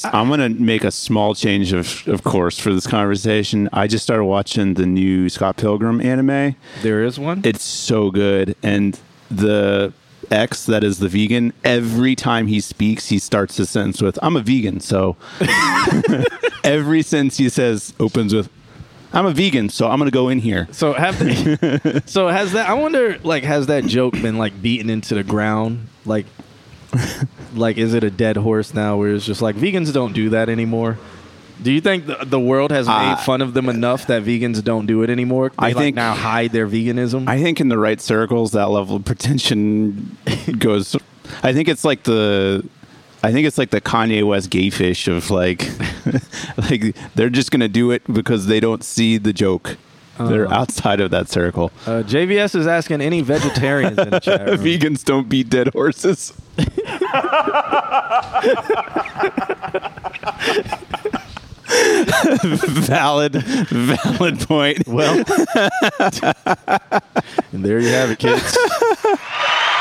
I'm 0.04 0.28
going 0.28 0.40
to 0.40 0.48
make 0.48 0.84
a 0.84 0.90
small 0.90 1.34
change 1.34 1.72
of, 1.72 2.06
of 2.06 2.22
course 2.22 2.58
for 2.58 2.72
this 2.72 2.86
conversation. 2.86 3.68
I 3.72 3.86
just 3.86 4.04
started 4.04 4.24
watching 4.24 4.74
the 4.74 4.86
new 4.86 5.28
Scott 5.28 5.56
Pilgrim 5.56 6.00
anime. 6.00 6.56
There 6.82 7.02
is 7.02 7.18
one. 7.18 7.42
It's 7.44 7.64
so 7.64 8.10
good. 8.10 8.56
And 8.62 8.98
the 9.30 9.92
X 10.30 10.66
that 10.66 10.84
is 10.84 10.98
the 10.98 11.08
vegan, 11.08 11.52
every 11.64 12.14
time 12.14 12.46
he 12.46 12.60
speaks, 12.60 13.08
he 13.08 13.18
starts 13.18 13.56
his 13.56 13.70
sentence 13.70 14.00
with, 14.02 14.18
I'm 14.22 14.36
a 14.36 14.40
vegan. 14.42 14.80
So 14.80 15.16
every 16.64 17.02
sentence 17.02 17.38
he 17.38 17.48
says 17.48 17.94
opens 17.98 18.34
with, 18.34 18.48
I'm 19.12 19.26
a 19.26 19.32
vegan, 19.32 19.68
so 19.70 19.88
I'm 19.88 19.98
going 19.98 20.10
to 20.10 20.14
go 20.14 20.28
in 20.28 20.38
here. 20.38 20.68
So 20.72 20.92
have 20.92 21.18
they, 21.18 22.00
so 22.06 22.28
has 22.28 22.52
that? 22.52 22.68
I 22.68 22.74
wonder, 22.74 23.18
like, 23.24 23.42
has 23.44 23.66
that 23.66 23.84
joke 23.84 24.12
been 24.14 24.38
like 24.38 24.60
beaten 24.62 24.88
into 24.90 25.14
the 25.14 25.24
ground? 25.24 25.88
Like, 26.04 26.26
like 27.54 27.76
is 27.76 27.94
it 27.94 28.04
a 28.04 28.10
dead 28.10 28.36
horse 28.36 28.72
now? 28.74 28.96
Where 28.96 29.14
it's 29.14 29.26
just 29.26 29.42
like 29.42 29.56
vegans 29.56 29.92
don't 29.92 30.12
do 30.12 30.30
that 30.30 30.48
anymore. 30.48 30.98
Do 31.62 31.70
you 31.72 31.80
think 31.82 32.06
the, 32.06 32.16
the 32.24 32.40
world 32.40 32.70
has 32.70 32.86
made 32.86 32.94
Uh, 33.12 33.16
fun 33.16 33.42
of 33.42 33.52
them 33.52 33.68
enough 33.68 34.06
that 34.06 34.22
vegans 34.24 34.64
don't 34.64 34.86
do 34.86 35.02
it 35.02 35.10
anymore? 35.10 35.50
They 35.50 35.54
I 35.58 35.66
like, 35.68 35.76
think- 35.76 35.96
now 35.96 36.14
hide 36.14 36.52
their 36.52 36.66
veganism. 36.66 37.28
I 37.28 37.42
think 37.42 37.60
in 37.60 37.68
the 37.68 37.76
right 37.78 38.00
circles, 38.00 38.52
that 38.52 38.70
level 38.70 38.96
of 38.96 39.04
pretension 39.04 40.16
goes. 40.58 40.96
I 41.42 41.52
think 41.52 41.68
it's 41.68 41.84
like 41.84 42.04
the. 42.04 42.64
I 43.22 43.32
think 43.32 43.46
it's 43.46 43.58
like 43.58 43.70
the 43.70 43.80
Kanye 43.80 44.22
West 44.26 44.48
gay 44.50 44.70
fish 44.70 45.06
of 45.08 45.30
like, 45.30 45.68
like 46.56 46.96
they're 47.14 47.28
just 47.30 47.50
gonna 47.50 47.68
do 47.68 47.90
it 47.90 48.02
because 48.12 48.46
they 48.46 48.60
don't 48.60 48.82
see 48.82 49.18
the 49.18 49.32
joke. 49.32 49.76
They're 50.18 50.52
outside 50.52 51.00
of 51.00 51.10
that 51.12 51.30
circle. 51.30 51.72
uh, 51.86 52.02
JVS 52.02 52.54
is 52.54 52.66
asking 52.66 53.00
any 53.00 53.22
vegetarians 53.22 53.98
in 53.98 54.10
the 54.10 54.20
chat 54.22 54.46
room. 54.46 54.58
Vegans 54.58 55.02
don't 55.02 55.30
beat 55.30 55.48
dead 55.48 55.68
horses. 55.72 56.34
valid, 62.50 63.34
valid 63.34 64.40
point. 64.40 64.86
Well, 64.86 65.24
and 67.52 67.64
there 67.64 67.78
you 67.80 67.88
have 67.88 68.10
it, 68.10 68.18
kids. 68.18 68.56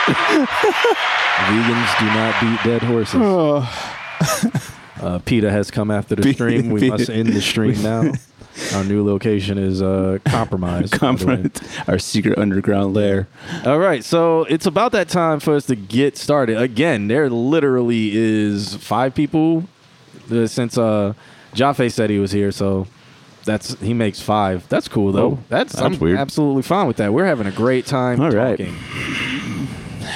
Vegans 0.08 2.00
do 2.00 2.06
not 2.06 2.42
beat 2.42 2.64
dead 2.70 2.82
horses. 2.84 3.22
Uh, 5.02 5.18
PETA 5.20 5.50
has 5.50 5.72
come 5.72 5.92
after 5.92 6.16
the 6.16 6.34
stream. 6.34 6.70
We 6.72 6.90
must 6.90 7.10
end 7.10 7.30
the 7.30 7.42
stream 7.42 7.82
now. 7.82 8.12
Our 8.74 8.84
new 8.84 9.06
location 9.06 9.58
is 9.58 9.82
uh, 9.82 10.18
compromised. 10.26 10.92
by 10.92 10.98
the 10.98 11.26
way. 11.26 11.36
Confident, 11.38 11.62
our 11.88 11.98
secret 11.98 12.38
underground 12.38 12.94
lair. 12.94 13.30
All 13.66 13.80
right, 13.80 14.04
so 14.04 14.44
it's 14.44 14.66
about 14.66 14.92
that 14.92 15.08
time 15.08 15.40
for 15.40 15.56
us 15.56 15.66
to 15.68 15.78
get 15.78 16.18
started. 16.18 16.58
Again, 16.58 17.08
there 17.08 17.30
literally 17.30 18.12
is 18.14 18.76
five 18.76 19.16
people 19.16 19.64
uh, 20.30 20.46
since 20.48 20.78
uh, 20.78 21.14
Jaffe 21.54 21.88
said 21.88 22.10
he 22.10 22.20
was 22.20 22.34
here, 22.34 22.52
so 22.52 22.86
that's 23.46 23.80
he 23.80 23.94
makes 23.94 24.20
five. 24.20 24.68
That's 24.68 24.90
cool 24.90 25.14
though. 25.14 25.26
Oh, 25.26 25.40
that's 25.48 25.72
that's 25.74 25.86
I'm 25.86 25.98
weird. 25.98 26.20
absolutely 26.20 26.64
fine 26.64 26.88
with 26.88 26.98
that. 26.98 27.14
We're 27.14 27.26
having 27.26 27.48
a 27.48 27.52
great 27.52 27.86
time 27.86 28.20
All 28.20 28.32
right. 28.32 28.60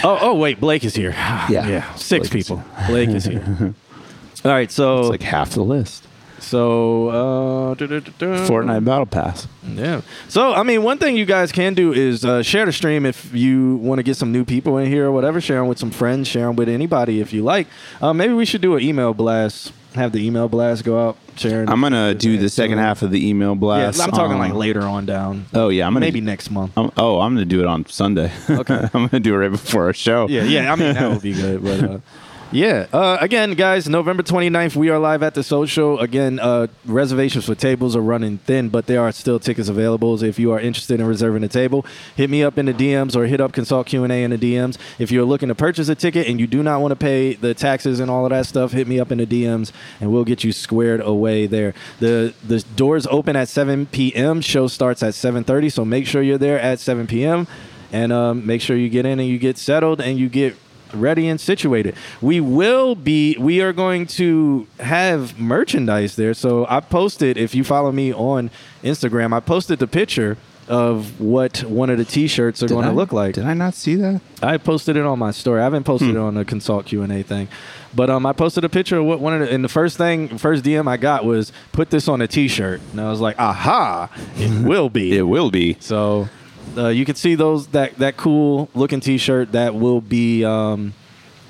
Oh, 0.03 0.17
oh 0.21 0.35
wait, 0.35 0.59
Blake 0.59 0.83
is 0.83 0.95
here. 0.95 1.11
Yeah. 1.49 1.67
yeah, 1.67 1.93
six 1.95 2.29
Blake 2.29 2.39
is 2.41 2.47
people. 2.47 2.63
Blake 2.87 3.09
is 3.09 3.25
here. 3.25 3.73
All 4.45 4.51
right, 4.51 4.71
so 4.71 4.99
It's 5.01 5.09
like 5.09 5.21
half 5.21 5.51
the 5.51 5.63
list. 5.63 6.07
so 6.39 7.09
uh. 7.09 7.75
Fortnite 7.75 8.83
Battle 8.85 9.05
Pass. 9.05 9.47
Yeah. 9.65 10.01
So, 10.27 10.53
I 10.53 10.63
mean, 10.63 10.83
one 10.83 10.97
thing 10.97 11.15
you 11.15 11.25
guys 11.25 11.51
can 11.51 11.73
do 11.73 11.93
is 11.93 12.23
uh, 12.25 12.43
share 12.43 12.65
the 12.65 12.71
stream 12.73 13.05
if 13.05 13.33
you 13.33 13.77
want 13.77 13.99
to 13.99 14.03
get 14.03 14.17
some 14.17 14.31
new 14.31 14.43
people 14.45 14.77
in 14.77 14.87
here 14.87 15.05
or 15.07 15.11
whatever. 15.11 15.39
Share 15.41 15.59
them 15.59 15.67
with 15.67 15.79
some 15.79 15.91
friends. 15.91 16.27
Share 16.27 16.47
them 16.47 16.55
with 16.55 16.69
anybody 16.69 17.19
if 17.21 17.31
you 17.33 17.43
like. 17.43 17.67
Uh, 18.01 18.13
maybe 18.13 18.33
we 18.33 18.45
should 18.45 18.61
do 18.61 18.75
an 18.75 18.83
email 18.83 19.13
blast. 19.13 19.71
Have 19.95 20.11
the 20.11 20.25
email 20.25 20.47
blast 20.49 20.83
go 20.83 21.09
out. 21.09 21.17
Sharing. 21.35 21.67
I'm 21.69 21.81
gonna 21.81 22.13
do 22.13 22.37
the 22.37 22.49
second 22.49 22.77
half 22.77 23.01
of 23.01 23.09
the 23.11 23.27
email 23.27 23.55
blast. 23.55 23.97
Yeah. 23.97 24.03
I'm 24.05 24.11
talking 24.11 24.33
on- 24.33 24.39
like 24.39 24.53
later 24.53 24.81
on 24.81 25.05
down. 25.05 25.45
Oh 25.53 25.69
yeah, 25.69 25.85
I'm 25.87 25.93
gonna 25.93 26.05
maybe 26.05 26.21
next 26.21 26.51
month. 26.51 26.71
I'm, 26.77 26.91
oh, 26.97 27.19
I'm 27.21 27.33
gonna 27.33 27.45
do 27.45 27.59
it 27.61 27.65
on 27.67 27.85
Sunday. 27.87 28.31
Okay. 28.49 28.87
I'm 28.93 29.07
gonna 29.07 29.19
do 29.19 29.33
it 29.33 29.37
right 29.37 29.51
before 29.51 29.85
our 29.85 29.93
show. 29.93 30.27
Yeah, 30.27 30.43
yeah. 30.43 30.71
I 30.71 30.75
mean, 30.75 30.93
that 30.93 31.09
would 31.09 31.21
be 31.21 31.33
good. 31.33 31.63
But 31.63 31.83
uh, 31.83 31.97
Yeah. 32.53 32.85
Uh, 32.93 33.17
again, 33.19 33.55
guys, 33.55 33.89
November 33.89 34.21
29th, 34.21 34.75
we 34.75 34.89
are 34.89 34.99
live 34.99 35.23
at 35.23 35.33
the 35.33 35.41
social. 35.41 35.99
Again, 35.99 36.39
uh, 36.39 36.67
reservations 36.85 37.45
for 37.45 37.55
tables 37.55 37.95
are 37.95 38.01
running 38.01 38.37
thin, 38.37 38.69
but 38.69 38.85
there 38.85 39.01
are 39.01 39.11
still 39.11 39.39
tickets 39.39 39.69
available. 39.69 40.23
If 40.23 40.37
you 40.37 40.51
are 40.51 40.59
interested 40.59 40.99
in 40.99 41.07
reserving 41.07 41.43
a 41.43 41.47
table, 41.47 41.83
hit 42.15 42.29
me 42.29 42.43
up 42.43 42.59
in 42.59 42.67
the 42.67 42.73
DMs 42.73 43.15
or 43.15 43.25
hit 43.25 43.41
up 43.41 43.53
Consult 43.53 43.87
Q&A 43.87 44.23
in 44.23 44.29
the 44.29 44.37
DMs. 44.37 44.77
If 44.99 45.11
you're 45.11 45.25
looking 45.25 45.49
to 45.49 45.55
purchase 45.55 45.89
a 45.89 45.95
ticket 45.95 46.27
and 46.27 46.39
you 46.39 46.45
do 46.45 46.61
not 46.61 46.79
want 46.79 46.91
to 46.91 46.95
pay 46.95 47.33
the 47.33 47.55
taxes 47.55 47.99
and 47.99 48.11
all 48.11 48.23
of 48.23 48.29
that 48.29 48.45
stuff, 48.45 48.71
hit 48.71 48.87
me 48.87 48.99
up 48.99 49.11
in 49.11 49.17
the 49.17 49.25
DMs 49.25 49.71
and 49.99 50.13
we'll 50.13 50.23
get 50.23 50.43
you 50.43 50.51
squared 50.51 51.01
away 51.01 51.47
there. 51.47 51.73
The 51.99 52.35
the 52.47 52.59
doors 52.75 53.07
open 53.07 53.35
at 53.35 53.47
7 53.47 53.87
p.m. 53.87 54.41
Show 54.41 54.67
starts 54.67 55.01
at 55.01 55.15
7:30, 55.15 55.71
so 55.71 55.83
make 55.83 56.05
sure 56.05 56.21
you're 56.21 56.37
there 56.37 56.59
at 56.59 56.79
7 56.79 57.07
p.m. 57.07 57.47
and 57.91 58.13
um, 58.13 58.45
make 58.45 58.61
sure 58.61 58.77
you 58.77 58.89
get 58.89 59.07
in 59.07 59.19
and 59.19 59.27
you 59.27 59.39
get 59.39 59.57
settled 59.57 59.99
and 59.99 60.19
you 60.19 60.29
get 60.29 60.55
ready 60.93 61.27
and 61.27 61.39
situated. 61.39 61.95
We 62.21 62.39
will 62.39 62.95
be 62.95 63.35
we 63.37 63.61
are 63.61 63.73
going 63.73 64.07
to 64.07 64.67
have 64.79 65.39
merchandise 65.39 66.15
there. 66.15 66.33
So 66.33 66.65
I 66.69 66.79
posted 66.79 67.37
if 67.37 67.55
you 67.55 67.63
follow 67.63 67.91
me 67.91 68.13
on 68.13 68.51
Instagram, 68.83 69.33
I 69.33 69.39
posted 69.39 69.79
the 69.79 69.87
picture 69.87 70.37
of 70.67 71.19
what 71.19 71.63
one 71.63 71.89
of 71.89 71.97
the 71.97 72.05
t-shirts 72.05 72.63
are 72.63 72.67
going 72.67 72.85
to 72.85 72.91
look 72.91 73.11
like. 73.11 73.35
Did 73.35 73.45
I 73.45 73.53
not 73.53 73.73
see 73.73 73.95
that? 73.95 74.21
I 74.41 74.57
posted 74.57 74.95
it 74.95 75.05
on 75.05 75.19
my 75.19 75.31
story. 75.31 75.59
I 75.59 75.63
haven't 75.65 75.83
posted 75.83 76.11
it 76.11 76.17
on 76.17 76.35
the 76.35 76.45
consult 76.45 76.85
Q 76.85 77.01
and 77.01 77.11
A 77.11 77.21
thing, 77.21 77.47
but 77.93 78.09
um, 78.09 78.25
I 78.25 78.33
posted 78.33 78.63
a 78.63 78.69
picture 78.69 78.97
of 78.97 79.05
what 79.05 79.19
one 79.19 79.33
of 79.33 79.41
the, 79.41 79.53
and 79.53 79.63
the 79.63 79.69
first 79.69 79.97
thing, 79.97 80.37
first 80.37 80.63
DM 80.63 80.87
I 80.87 80.97
got 80.97 81.25
was 81.25 81.51
put 81.73 81.89
this 81.89 82.07
on 82.07 82.21
a 82.21 82.27
T-shirt, 82.27 82.81
and 82.91 83.01
I 83.01 83.09
was 83.09 83.19
like, 83.19 83.37
aha, 83.39 84.09
it 84.37 84.65
will 84.65 84.89
be. 84.89 85.17
It 85.17 85.23
will 85.23 85.51
be. 85.51 85.75
So 85.79 86.29
uh, 86.77 86.87
you 86.89 87.05
can 87.05 87.15
see 87.15 87.35
those 87.35 87.67
that 87.67 87.95
that 87.97 88.17
cool 88.17 88.69
looking 88.73 88.99
T-shirt 88.99 89.51
that 89.51 89.75
will 89.75 90.01
be 90.01 90.43
um, 90.43 90.93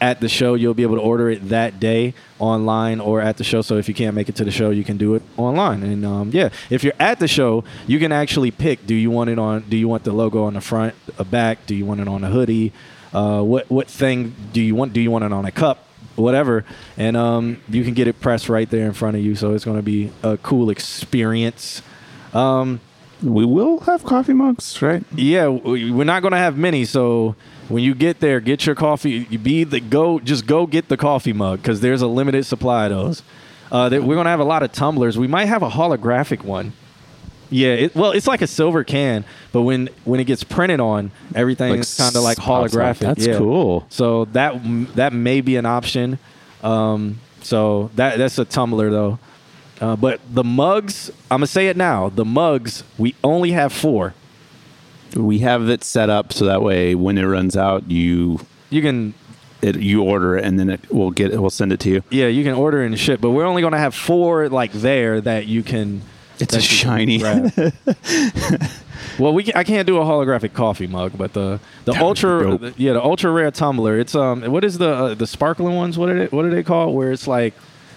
at 0.01 0.19
the 0.19 0.29
show. 0.29 0.53
You'll 0.55 0.73
be 0.73 0.83
able 0.83 0.95
to 0.95 1.01
order 1.01 1.29
it 1.29 1.49
that 1.49 1.79
day 1.79 2.13
online 2.39 2.99
or 2.99 3.21
at 3.21 3.37
the 3.37 3.43
show. 3.43 3.61
So 3.61 3.77
if 3.77 3.87
you 3.87 3.93
can't 3.93 4.15
make 4.15 4.27
it 4.29 4.35
to 4.35 4.43
the 4.43 4.51
show, 4.51 4.69
you 4.69 4.83
can 4.83 4.97
do 4.97 5.15
it 5.15 5.23
online. 5.37 5.83
And 5.83 6.05
um, 6.05 6.31
yeah, 6.33 6.49
if 6.69 6.83
you're 6.83 6.93
at 6.99 7.19
the 7.19 7.27
show, 7.27 7.63
you 7.87 7.99
can 7.99 8.11
actually 8.11 8.51
pick: 8.51 8.85
Do 8.85 8.95
you 8.95 9.09
want 9.09 9.29
it 9.29 9.39
on? 9.39 9.61
Do 9.69 9.77
you 9.77 9.87
want 9.87 10.03
the 10.03 10.11
logo 10.11 10.43
on 10.43 10.53
the 10.53 10.61
front, 10.61 10.95
a 11.17 11.23
back? 11.23 11.65
Do 11.65 11.75
you 11.75 11.85
want 11.85 12.01
it 12.01 12.07
on 12.07 12.23
a 12.23 12.29
hoodie? 12.29 12.73
Uh, 13.13 13.41
what 13.41 13.69
what 13.69 13.87
thing 13.87 14.35
do 14.51 14.61
you 14.61 14.75
want? 14.75 14.93
Do 14.93 15.01
you 15.01 15.11
want 15.11 15.23
it 15.23 15.31
on 15.31 15.45
a 15.45 15.51
cup? 15.51 15.87
Whatever, 16.15 16.63
and 16.95 17.17
um, 17.17 17.61
you 17.67 17.83
can 17.83 17.95
get 17.95 18.07
it 18.07 18.21
pressed 18.21 18.47
right 18.47 18.69
there 18.69 18.85
in 18.85 18.93
front 18.93 19.17
of 19.17 19.23
you. 19.23 19.35
So 19.35 19.55
it's 19.55 19.65
going 19.65 19.77
to 19.77 19.83
be 19.83 20.11
a 20.21 20.37
cool 20.37 20.69
experience. 20.69 21.81
Um, 22.33 22.81
We 23.23 23.45
will 23.45 23.79
have 23.81 24.03
coffee 24.03 24.33
mugs, 24.33 24.81
right? 24.81 25.03
yeah, 25.15 25.47
we- 25.47 25.91
we're 25.91 26.03
not 26.03 26.21
gonna 26.23 26.37
have 26.37 26.57
many. 26.57 26.85
So 26.85 27.35
when 27.69 27.83
you 27.83 27.95
get 27.95 28.19
there, 28.19 28.39
get 28.39 28.65
your 28.65 28.75
coffee. 28.75 29.25
You 29.29 29.39
be 29.39 29.63
the 29.63 29.79
go. 29.79 30.19
Just 30.19 30.45
go 30.45 30.65
get 30.67 30.89
the 30.89 30.97
coffee 30.97 31.33
mug 31.33 31.61
because 31.61 31.81
there's 31.81 32.01
a 32.01 32.07
limited 32.07 32.45
supply 32.45 32.85
of 32.85 32.91
those. 32.91 33.23
Uh, 33.71 33.89
that 33.89 34.03
we're 34.03 34.15
gonna 34.15 34.29
have 34.29 34.39
a 34.41 34.43
lot 34.45 34.61
of 34.61 34.71
tumblers. 34.71 35.17
We 35.17 35.27
might 35.27 35.45
have 35.45 35.63
a 35.63 35.69
holographic 35.69 36.43
one. 36.43 36.73
Yeah, 37.49 37.69
it, 37.73 37.95
well, 37.95 38.11
it's 38.11 38.27
like 38.27 38.41
a 38.41 38.47
silver 38.47 38.83
can, 38.83 39.25
but 39.51 39.61
when 39.61 39.89
when 40.05 40.19
it 40.19 40.25
gets 40.25 40.43
printed 40.43 40.79
on, 40.79 41.11
everything 41.35 41.71
Like 41.71 41.79
is 41.81 41.95
kind 41.97 42.15
of 42.15 42.23
like 42.23 42.37
holographic. 42.37 42.99
That's 42.99 43.25
yeah. 43.25 43.37
cool. 43.37 43.85
So 43.89 44.25
that 44.33 44.59
that 44.95 45.13
may 45.13 45.41
be 45.41 45.55
an 45.55 45.65
option. 45.65 46.19
Um, 46.63 47.19
so 47.41 47.89
that 47.95 48.17
that's 48.17 48.37
a 48.39 48.45
tumbler 48.45 48.89
though. 48.89 49.19
Uh, 49.83 49.97
but 49.97 50.21
the 50.33 50.45
mugs, 50.45 51.09
I'm 51.29 51.39
gonna 51.39 51.47
say 51.47 51.67
it 51.67 51.75
now. 51.75 52.07
The 52.07 52.23
mugs, 52.23 52.83
we 52.97 53.15
only 53.21 53.51
have 53.51 53.73
four. 53.73 54.13
We 55.13 55.39
have 55.39 55.67
it 55.69 55.83
set 55.83 56.09
up 56.09 56.31
so 56.31 56.45
that 56.45 56.61
way 56.61 56.95
when 56.95 57.17
it 57.17 57.25
runs 57.25 57.57
out, 57.57 57.91
you 57.91 58.39
You 58.69 58.81
can 58.81 59.13
it, 59.61 59.75
you 59.75 60.01
order 60.01 60.37
it 60.37 60.45
and 60.45 60.57
then 60.57 60.69
it 60.69 60.89
will 60.89 61.11
get 61.11 61.31
it 61.33 61.41
will 61.41 61.49
send 61.49 61.73
it 61.73 61.81
to 61.81 61.89
you. 61.89 62.03
Yeah, 62.09 62.27
you 62.27 62.45
can 62.45 62.53
order 62.53 62.81
and 62.81 62.97
ship, 62.97 63.19
but 63.19 63.31
we're 63.31 63.45
only 63.45 63.61
going 63.61 63.73
to 63.73 63.77
have 63.77 63.93
four 63.93 64.47
like 64.47 64.71
there 64.71 65.19
that 65.21 65.47
you 65.47 65.63
can. 65.63 66.01
It's 66.39 66.53
that 66.53 66.61
a 66.61 66.63
you 66.63 66.67
can 66.67 66.77
shiny. 66.77 67.17
grab. 67.19 68.71
well, 69.19 69.33
we 69.33 69.43
can, 69.43 69.53
I 69.55 69.63
can't 69.65 69.85
do 69.85 69.97
a 69.97 70.05
holographic 70.05 70.53
coffee 70.53 70.87
mug, 70.87 71.11
but 71.17 71.33
the 71.33 71.59
the 71.85 71.91
That 71.91 71.91
would 71.91 71.97
be 71.99 72.03
ultra 72.05 72.57
dope. 72.57 72.73
yeah 72.77 72.93
the 72.93 73.03
ultra 73.03 73.31
rare 73.31 73.51
tumbler. 73.51 73.99
It's 73.99 74.15
um 74.15 74.43
what 74.43 74.63
is 74.63 74.77
the 74.77 74.89
uh, 74.89 75.13
the 75.13 75.27
sparkling 75.27 75.75
ones? 75.75 75.97
What 75.97 76.09
are 76.09 76.19
they 76.19 76.25
what 76.27 76.45
are 76.45 76.49
they 76.49 76.63
called? 76.63 76.95
Where 76.95 77.11
it's 77.11 77.27
like 77.27 77.53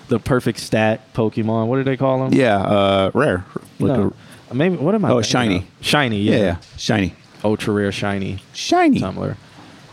the 0.09 0.19
perfect 0.19 0.59
stat 0.61 1.13
Pokemon. 1.15 1.67
What 1.67 1.77
do 1.77 1.85
they 1.85 1.97
call 1.97 2.25
them? 2.29 2.33
Yeah, 2.39 2.57
uh, 2.59 3.11
rare. 3.15 3.45
Like 3.79 3.99
No. 3.99 4.13
maybe 4.53 4.77
what 4.77 4.95
am 4.95 5.05
I? 5.05 5.11
Oh, 5.11 5.23
shiny. 5.23 5.57
of? 5.59 5.65
Shiny. 5.81 6.21
Yeah. 6.21 6.33
yeah, 6.37 6.39
yeah, 6.43 6.57
shiny, 6.77 7.15
Ultra 7.45 7.75
rare 7.75 7.93
shiny 7.93 8.39
shiny. 8.53 9.01
tumbler. 9.01 9.37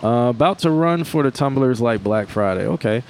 Uh, 0.04 0.28
about 0.30 0.60
to 0.60 0.70
run 0.70 1.04
for 1.06 1.24
the 1.24 1.32
tumblers 1.32 1.80
like 1.80 2.04
Black 2.04 2.28
Friday. 2.28 2.66
Okay. 2.68 3.04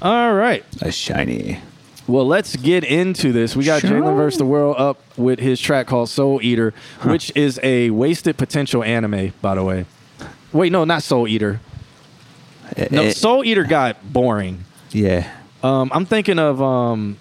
All 0.00 0.32
right. 0.34 0.64
A 0.80 0.90
shiny. 0.90 1.58
Well, 2.06 2.26
let's 2.26 2.56
get 2.56 2.84
into 2.84 3.32
this. 3.32 3.54
We 3.54 3.64
got 3.64 3.82
Sure. 3.82 3.90
Jalen 3.90 4.16
vs. 4.16 4.38
the 4.38 4.46
World 4.46 4.76
up 4.78 4.98
with 5.18 5.38
his 5.40 5.60
track 5.60 5.86
called 5.88 6.08
Soul 6.08 6.40
Eater, 6.42 6.72
which 7.02 7.30
is 7.36 7.60
a 7.62 7.90
wasted 7.90 8.38
potential 8.38 8.82
anime, 8.82 9.34
by 9.42 9.54
the 9.56 9.62
way. 9.62 9.84
Wait, 10.52 10.72
no, 10.72 10.84
not 10.84 11.02
Soul 11.02 11.28
Eater. 11.28 11.60
No, 12.90 13.02
Eh, 13.02 13.10
Soul 13.10 13.44
Eater 13.44 13.64
got 13.64 14.10
boring. 14.10 14.64
yeah. 14.90 15.28
Um, 15.62 15.90
I'm 15.92 16.06
thinking 16.06 16.38
of 16.38 16.62
um, 16.62 17.18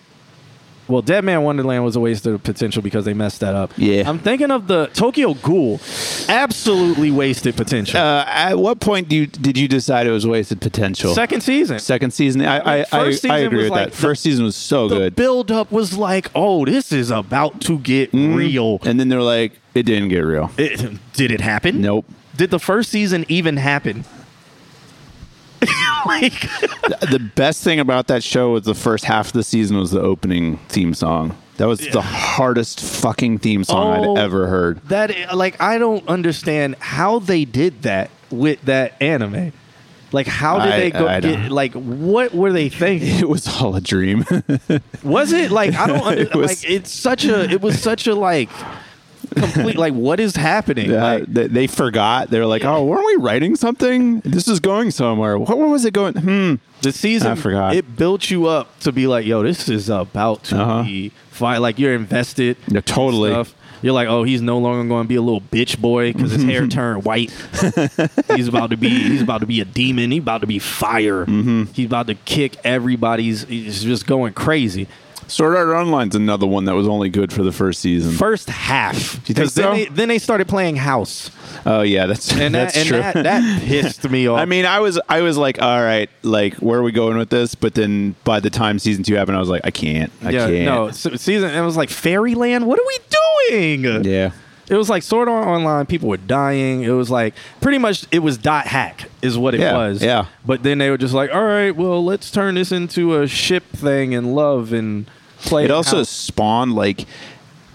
well, 0.87 1.01
Deadman 1.01 1.43
Wonderland 1.43 1.83
was 1.83 1.95
a 1.95 1.99
waste 1.99 2.25
of 2.27 2.41
potential 2.43 2.81
because 2.81 3.03
they 3.03 3.13
messed 3.13 3.41
that 3.41 3.55
up. 3.55 3.73
Yeah. 3.77 4.07
I'm 4.07 4.19
thinking 4.19 4.51
of 4.51 4.67
the 4.67 4.87
Tokyo 4.93 5.33
Ghoul, 5.33 5.81
absolutely 6.29 7.11
wasted 7.11 7.57
potential. 7.57 7.99
Uh, 7.99 8.23
at 8.27 8.57
what 8.57 8.79
point 8.79 9.09
do 9.09 9.15
you 9.17 9.27
did 9.27 9.57
you 9.57 9.67
decide 9.67 10.07
it 10.07 10.11
was 10.11 10.25
wasted 10.25 10.61
potential? 10.61 11.13
Second 11.13 11.41
season. 11.41 11.79
Second 11.79 12.11
season. 12.11 12.41
I 12.41 12.57
I, 12.57 12.79
I, 12.79 12.83
first 12.85 13.25
I 13.25 13.39
agree 13.39 13.63
with 13.63 13.69
like 13.71 13.85
that. 13.87 13.91
the- 13.91 13.97
First 13.97 14.23
season 14.23 14.45
was 14.45 14.55
so 14.55 14.87
the 14.87 14.95
good. 14.95 15.15
build 15.15 15.51
up 15.51 15.71
was 15.71 15.97
like, 15.97 16.29
oh, 16.33 16.65
this 16.65 16.91
is 16.91 17.11
about 17.11 17.59
to 17.61 17.79
get 17.79 18.13
real. 18.13 18.79
and 18.85 18.99
then 18.99 19.09
they're 19.09 19.21
like, 19.21 19.53
it 19.73 19.83
didn't 19.83 20.09
get 20.09 20.19
real. 20.19 20.51
It, 20.57 20.99
did 21.13 21.31
it 21.31 21.41
happen? 21.41 21.81
Nope. 21.81 22.05
Did 22.35 22.51
the 22.51 22.59
first 22.59 22.91
season 22.91 23.25
even 23.27 23.57
happen? 23.57 24.05
like, 26.05 26.33
the 27.09 27.31
best 27.35 27.63
thing 27.63 27.79
about 27.79 28.07
that 28.07 28.23
show 28.23 28.51
was 28.53 28.63
the 28.63 28.75
first 28.75 29.05
half 29.05 29.27
of 29.27 29.33
the 29.33 29.43
season 29.43 29.77
was 29.77 29.91
the 29.91 30.01
opening 30.01 30.57
theme 30.69 30.93
song. 30.93 31.35
That 31.57 31.65
was 31.65 31.79
the 31.79 32.01
hardest 32.01 32.79
fucking 32.79 33.39
theme 33.39 33.63
song 33.63 34.05
Oh. 34.05 34.15
I'd 34.15 34.19
ever 34.19 34.45
heard. 34.47 34.79
that 34.89 35.35
like 35.35 35.59
I 35.59 35.79
don't 35.79 36.07
understand 36.07 36.75
how 36.79 37.17
they 37.19 37.45
did 37.45 37.81
that 37.81 38.11
with 38.29 38.61
that 38.63 38.93
anime. 39.01 39.53
Like, 40.11 40.27
how 40.27 40.59
did 40.59 40.71
I- 40.73 40.77
they 40.79 40.91
go 40.91 41.19
get? 41.19 41.51
Like, 41.51 41.73
what 41.73 42.33
were 42.33 42.53
they 42.53 42.69
thinking? 42.83 43.17
It 43.19 43.27
was 43.27 43.47
all 43.47 43.75
a 43.75 43.81
dream. 43.81 44.23
Was 45.03 45.31
it 45.33 45.49
like 45.51 45.73
I 45.73 45.87
don't 45.87 46.01
under, 46.05 46.21
It 46.21 46.35
was- 46.35 46.63
like 46.63 46.69
it's 46.71 46.91
such 46.91 47.25
a 47.25 47.49
it 47.49 47.61
was 47.61 47.81
such 47.81 48.05
a 48.05 48.13
like 48.15 48.49
complete 49.41 49.75
like 49.77 49.93
what 49.93 50.19
is 50.19 50.35
happening? 50.35 50.91
Yeah, 50.91 51.03
Like, 51.03 51.25
they, 51.25 51.47
they 51.47 51.67
forgot. 51.67 52.29
They 52.29 52.39
were 52.39 52.45
like, 52.45 52.63
"Oh, 52.65 52.83
weren't 52.85 53.05
we 53.05 53.15
writing 53.23 53.55
something? 53.55 54.19
This 54.21 54.47
is 54.47 54.59
going 54.59 54.91
somewhere. 54.91 55.37
What, 55.37 55.57
where 55.57 55.67
was 55.67 55.85
it 55.85 55.93
going? 55.93 56.15
Hmm. 56.15 56.55
the 56.81 56.91
season 56.91 57.31
I 57.31 57.35
forgot. 57.35 57.75
it 57.75 57.95
built 57.95 58.29
you 58.29 58.47
up 58.47 58.79
to 58.81 58.91
be 58.91 59.07
like, 59.07 59.25
yo, 59.25 59.43
this 59.43 59.67
is 59.69 59.89
about 59.89 60.43
to 60.45 60.57
Uh-huh. 60.61 60.83
be 60.83 61.09
fine. 61.31 61.61
Like 61.61 61.79
you're 61.79 61.93
invested. 61.95 62.57
Yeah, 62.67 62.81
totally. 62.81 63.31
stuff. 63.31 63.53
You're 63.83 63.93
like, 63.93 64.07
oh, 64.07 64.23
he's 64.23 64.41
no 64.41 64.57
longer 64.57 64.87
going 64.89 65.03
to 65.03 65.07
be 65.07 65.17
a 65.17 65.21
little 65.21 65.39
bitch 65.41 65.79
boy 65.79 66.11
because 66.11 66.31
his 66.31 66.43
hair 66.43 66.65
turned 66.67 67.05
white. 67.05 67.29
he's 68.35 68.47
about 68.47 68.71
to 68.71 68.77
be, 68.77 68.89
he's 68.89 69.21
about 69.21 69.41
to 69.41 69.45
be 69.45 69.61
a 69.61 69.65
demon. 69.65 70.09
He's 70.09 70.21
about 70.23 70.41
to 70.41 70.47
be 70.47 70.57
fire. 70.57 71.25
Mm-hmm. 71.27 71.63
He's 71.73 71.85
about 71.85 72.07
to 72.07 72.15
kick 72.15 72.55
everybody's. 72.63 73.43
He's 73.45 73.83
just 73.83 74.07
going 74.07 74.33
crazy. 74.33 74.87
Sword 75.27 75.55
Art 75.57 75.69
Online's 75.69 76.15
another 76.15 76.45
one 76.47 76.65
that 76.65 76.73
was 76.75 76.87
only 76.87 77.09
good 77.09 77.33
for 77.33 77.43
the 77.43 77.51
first 77.51 77.81
season. 77.81 78.13
First 78.13 78.49
half, 78.49 79.25
because 79.27 79.53
then 79.55 79.63
so? 79.65 79.73
they 79.73 79.85
then 79.85 80.07
they 80.09 80.19
started 80.19 80.47
playing 80.47 80.77
house, 80.77 81.31
oh 81.65 81.81
yeah, 81.81 82.05
that's 82.05 82.31
and 82.31 82.55
that 82.55 82.73
that's 82.73 82.77
and 82.77 82.87
true. 82.87 82.97
that, 82.99 83.13
that 83.23 83.61
pissed 83.63 84.09
me 84.09 84.27
off. 84.27 84.39
I 84.39 84.45
mean, 84.45 84.65
I 84.65 84.79
was 84.79 84.99
I 85.09 85.21
was 85.21 85.37
like, 85.37 85.61
all 85.61 85.81
right, 85.81 86.09
like 86.23 86.55
where 86.55 86.79
are 86.79 86.83
we 86.83 86.91
going 86.91 87.17
with 87.17 87.29
this? 87.29 87.55
But 87.55 87.73
then 87.75 88.15
by 88.23 88.39
the 88.39 88.49
time 88.49 88.79
season 88.79 89.03
two 89.03 89.15
happened, 89.15 89.37
I 89.37 89.39
was 89.39 89.49
like, 89.49 89.61
I 89.65 89.71
can't, 89.71 90.11
I 90.23 90.29
yeah, 90.31 90.47
can't. 90.47 90.65
no 90.65 90.91
se- 90.91 91.17
season. 91.17 91.49
It 91.53 91.61
was 91.61 91.75
like 91.77 91.89
Fairyland. 91.89 92.65
What 92.65 92.79
are 92.79 92.85
we 92.87 92.97
doing? 93.79 94.03
Yeah. 94.05 94.31
It 94.69 94.75
was 94.75 94.89
like 94.89 95.01
Sword 95.01 95.29
Art 95.29 95.47
Online. 95.47 95.85
People 95.85 96.09
were 96.09 96.17
dying. 96.17 96.83
It 96.83 96.89
was 96.91 97.09
like 97.09 97.35
pretty 97.61 97.77
much 97.77 98.05
it 98.11 98.19
was 98.19 98.37
dot 98.37 98.67
hack 98.67 99.09
is 99.21 99.37
what 99.37 99.53
it 99.55 99.61
Yeah, 99.61 99.77
was. 99.77 100.03
yeah. 100.03 100.25
But 100.45 100.63
then 100.63 100.77
they 100.79 100.89
were 100.89 100.97
just 100.97 101.13
like, 101.13 101.33
all 101.33 101.43
right, 101.45 101.73
well, 101.73 102.03
let's 102.03 102.29
turn 102.31 102.55
this 102.55 102.73
into 102.73 103.15
a 103.15 103.27
ship 103.27 103.63
thing 103.69 104.13
and 104.13 104.35
love 104.35 104.73
and 104.73 105.09
play. 105.41 105.65
It 105.65 105.71
also 105.71 105.99
out." 106.01 106.07
spawned 106.07 106.73
like 106.75 107.05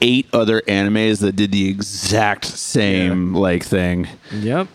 eight 0.00 0.26
other 0.32 0.60
animes 0.62 1.20
that 1.20 1.36
did 1.36 1.52
the 1.52 1.68
exact 1.68 2.44
same 2.44 3.34
like 3.34 3.64
thing. 3.64 4.08
Yep. 4.32 4.66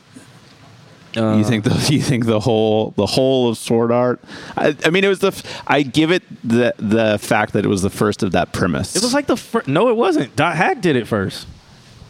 you 1.16 1.22
uh, 1.22 1.44
think 1.44 1.64
the 1.66 1.88
you 1.94 2.02
think 2.02 2.26
the 2.26 2.40
whole 2.40 2.92
the 2.92 3.06
whole 3.06 3.50
of 3.50 3.58
Sword 3.58 3.92
Art? 3.92 4.22
I, 4.56 4.76
I 4.86 4.90
mean, 4.90 5.04
it 5.04 5.10
was 5.10 5.20
the 5.20 5.28
f- 5.28 5.64
I 5.68 5.82
give 5.84 6.12
it 6.12 6.24
the 6.48 6.74
the 6.78 7.18
fact 7.20 7.54
that 7.54 7.66
it 7.66 7.68
was 7.68 7.82
the 7.82 7.90
first 7.90 8.24
of 8.24 8.32
that 8.34 8.54
premise. 8.54 8.96
It 8.96 9.04
was 9.04 9.14
like 9.14 9.28
the 9.28 9.38
fir- 9.38 9.64
no, 9.68 9.90
it 9.90 9.96
wasn't. 9.98 10.36
Dot 10.36 10.56
hack 10.56 10.82
did 10.82 10.96
it 10.96 11.08
first. 11.08 11.48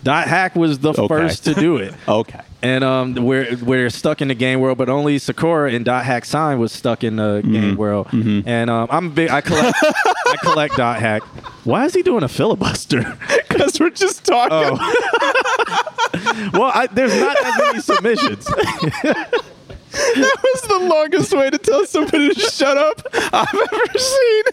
Dot 0.03 0.27
hack 0.27 0.55
was 0.55 0.79
the 0.79 0.89
Okay. 0.91 1.07
first 1.07 1.43
to 1.45 1.53
do 1.55 1.77
it. 1.77 1.93
okay. 2.07 2.41
And 2.61 2.83
um, 2.83 3.13
we're 3.15 3.55
we're 3.57 3.89
stuck 3.89 4.21
in 4.21 4.27
the 4.29 4.35
game 4.35 4.59
world, 4.59 4.77
but 4.77 4.89
only 4.89 5.17
Sakura 5.19 5.71
and 5.71 5.85
Dot 5.85 6.05
Hack 6.05 6.25
Sign 6.25 6.59
was 6.59 6.71
stuck 6.71 7.03
in 7.03 7.15
the 7.17 7.41
Mm-hmm. 7.43 7.51
game 7.53 7.75
world. 7.77 8.07
And 8.11 8.69
um, 8.69 8.87
I'm 8.91 9.11
big. 9.13 9.29
I 9.29 9.41
collect. 9.41 9.77
I 9.83 10.35
collect 10.41 10.75
Dot 10.77 10.99
Hack. 10.99 11.21
Why 11.65 11.85
is 11.85 11.93
he 11.93 12.01
doing 12.03 12.23
a 12.23 12.27
filibuster? 12.29 13.17
Because 13.57 13.79
we're 13.79 13.89
just 13.89 14.23
talking. 14.23 14.77
Oh. 14.79 16.49
well, 16.53 16.71
I, 16.75 16.85
there's 16.91 17.15
not 17.19 17.35
that 17.41 17.57
many 17.59 17.79
submissions. 17.81 18.45
That 19.91 20.37
was 20.43 20.61
the 20.61 20.79
longest 20.87 21.33
way 21.33 21.49
to 21.49 21.57
tell 21.57 21.83
somebody 21.87 22.31
to 22.31 22.39
shut 22.39 22.77
up 22.77 23.01
I've 23.33 23.55
ever 23.73 23.97
seen. 23.97 24.43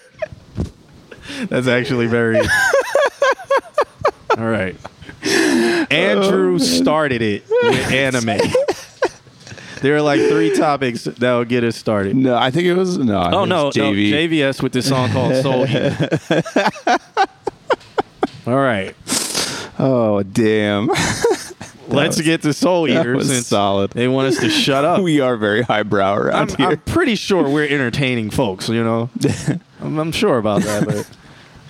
That's 1.48 1.66
actually 1.66 2.06
very. 2.06 2.38
All 4.38 4.46
right. 4.46 4.74
Andrew 5.26 6.54
oh, 6.54 6.58
started 6.58 7.22
it 7.22 7.44
with 7.48 7.92
anime. 7.92 8.38
there 9.80 9.96
are 9.96 10.02
like 10.02 10.20
three 10.20 10.54
topics 10.54 11.04
that 11.04 11.20
will 11.20 11.44
get 11.44 11.64
us 11.64 11.76
started. 11.76 12.16
No, 12.16 12.36
I 12.36 12.50
think 12.50 12.66
it 12.66 12.74
was 12.74 12.98
no. 12.98 13.18
I 13.18 13.28
Oh 13.32 13.38
think 13.40 13.48
no, 13.48 13.62
it 13.62 13.64
was 13.66 13.76
JV. 13.76 14.10
no, 14.10 14.16
JVS 14.16 14.62
with 14.62 14.72
this 14.72 14.88
song 14.88 15.10
called 15.10 15.34
Soul 15.42 15.66
Eater. 15.68 16.18
All 18.46 18.56
right, 18.56 18.94
Oh 19.78 20.22
damn, 20.22 20.88
let's 21.88 22.20
get 22.20 22.42
to 22.42 22.52
Soul 22.52 22.86
that 22.86 23.00
Eater 23.00 23.16
was 23.16 23.28
since 23.28 23.46
solid. 23.46 23.90
they 23.92 24.06
want 24.06 24.28
us 24.28 24.38
to 24.40 24.50
shut 24.50 24.84
up. 24.84 25.00
we 25.00 25.20
are 25.20 25.38
very 25.38 25.62
highbrow 25.62 26.12
I'm, 26.14 26.18
around 26.20 26.56
here. 26.56 26.68
I'm 26.68 26.78
pretty 26.80 27.14
sure 27.14 27.48
we're 27.48 27.66
entertaining 27.66 28.28
folks. 28.28 28.68
You 28.68 28.84
know, 28.84 29.08
I'm, 29.80 29.98
I'm 29.98 30.12
sure 30.12 30.36
about 30.36 30.60
that. 30.62 30.84
But 30.86 31.08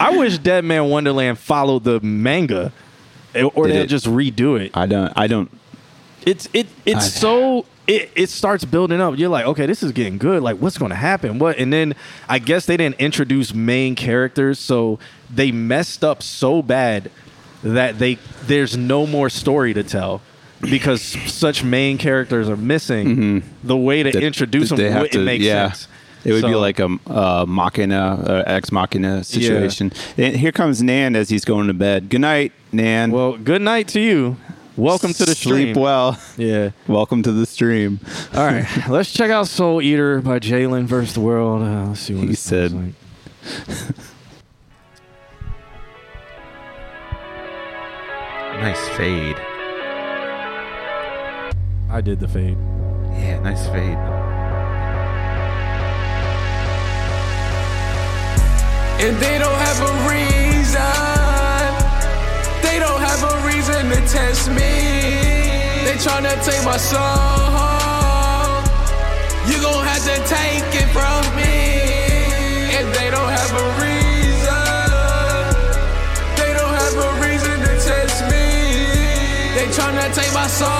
I 0.01 0.17
wish 0.17 0.39
Deadman 0.39 0.87
Wonderland 0.91 1.39
followed 1.39 1.85
the 1.85 2.01
manga, 2.01 2.73
or 3.37 3.67
Did 3.67 3.75
they'll 3.77 3.83
it? 3.85 3.87
just 3.89 4.07
redo 4.07 4.61
it. 4.61 4.71
I 4.75 4.87
don't. 4.87 5.13
I 5.17 5.27
don't. 5.27 5.51
It's 6.27 6.49
it 6.53 6.67
it's 6.87 6.97
I- 7.07 7.09
so 7.21 7.67
it, 7.87 8.11
it 8.17 8.31
starts 8.31 8.65
building 8.65 9.01
up. 9.01 9.19
You're 9.19 9.29
like, 9.29 9.45
okay, 9.47 9.67
this 9.67 9.83
is 9.83 9.93
getting 9.93 10.17
good. 10.19 10.43
Like, 10.43 10.57
what's 10.57 10.79
going 10.79 10.89
to 10.91 10.97
happen? 10.97 11.39
What? 11.39 11.59
And 11.59 11.73
then 11.73 11.95
I 12.29 12.39
guess 12.39 12.65
they 12.67 12.77
didn't 12.79 12.99
introduce 12.99 13.53
main 13.53 13.95
characters, 13.95 14.59
so 14.59 14.99
they 15.31 15.53
messed 15.53 16.03
up 16.03 16.23
so 16.23 16.63
bad 16.63 17.11
that 17.63 17.99
they 17.99 18.15
there's 18.47 18.77
no 18.77 19.07
more 19.07 19.29
story 19.29 19.75
to 19.75 19.83
tell 19.83 20.23
because 20.63 21.03
such 21.03 21.63
main 21.63 21.99
characters 21.99 22.49
are 22.49 22.57
missing. 22.57 23.43
The 23.63 23.77
way 23.77 24.03
to 24.03 24.11
Mm-hmm. 24.11 24.23
introduce 24.23 24.69
them 24.71 24.79
they 24.79 24.85
have 24.91 25.03
wouldn't 25.03 25.13
to- 25.13 25.25
make 25.25 25.43
yeah. 25.43 25.73
sense. 25.73 25.89
It 26.25 26.33
would 26.33 26.43
be 26.45 26.55
like 26.55 26.81
a 26.81 26.99
uh, 27.07 27.45
machina, 27.47 28.15
uh, 28.27 28.43
ex 28.47 28.73
machina 28.73 29.23
situation. 29.25 29.93
And 30.17 30.37
here 30.37 30.53
comes 30.53 30.83
Nan 30.83 31.17
as 31.17 31.29
he's 31.29 31.45
going 31.45 31.67
to 31.67 31.75
bed. 31.75 32.09
Good 32.09 32.23
night, 32.23 32.53
Nan. 32.73 33.11
Well, 33.11 33.37
good 33.37 33.63
night 33.63 33.89
to 33.89 34.01
you. 34.01 34.37
Welcome 34.77 35.13
to 35.13 35.25
the 35.25 35.35
stream. 35.35 35.75
Sleep 35.75 35.77
well. 35.77 36.19
Yeah. 36.37 36.71
Welcome 36.89 37.23
to 37.23 37.33
the 37.33 37.47
stream. 37.47 38.01
All 38.35 38.45
right. 38.45 38.67
Let's 38.89 39.13
check 39.13 39.31
out 39.31 39.47
Soul 39.47 39.81
Eater 39.81 40.21
by 40.21 40.39
Jalen 40.41 40.87
versus 40.87 41.15
the 41.15 41.21
World. 41.21 41.63
Uh, 41.63 41.89
let's 41.89 42.01
see 42.01 42.15
what 42.15 42.27
He 42.29 42.35
said- 42.35 42.73
like. 42.73 42.95
Nice 48.55 48.89
fade. 48.97 49.37
I 51.91 52.01
did 52.03 52.19
the 52.19 52.29
fade. 52.29 52.57
Yeah, 53.13 53.41
nice 53.41 53.67
fade. 53.67 53.99
And 59.01 59.17
they 59.19 59.39
don't 59.39 59.59
have 59.67 59.81
a 59.81 59.93
reason. 60.09 60.81
They 62.63 62.79
don't 62.79 63.01
have 63.01 63.23
a 63.23 63.47
reason 63.47 63.91
to 63.91 64.01
test 64.09 64.49
me. 64.49 64.75
They 65.85 65.97
tryna 65.99 66.35
take 66.45 66.65
my 66.65 66.79
soul. 66.79 67.03
You 69.51 69.61
gon' 69.61 69.85
have 69.85 70.05
to 70.05 70.17
take 70.31 70.71
it 70.81 70.89
from 70.95 71.21
me. 71.37 71.55
And 72.77 72.87
they 72.95 73.11
don't 73.11 73.29
have 73.29 73.53
a 73.53 73.67
reason. 73.83 74.89
They 76.39 76.53
don't 76.55 76.75
have 76.83 76.97
a 76.97 77.11
reason 77.21 77.61
to 77.67 77.73
test 77.89 78.23
me. 78.31 78.47
They 79.57 79.67
tryna 79.77 80.15
take 80.15 80.33
my 80.33 80.47
soul. 80.47 80.71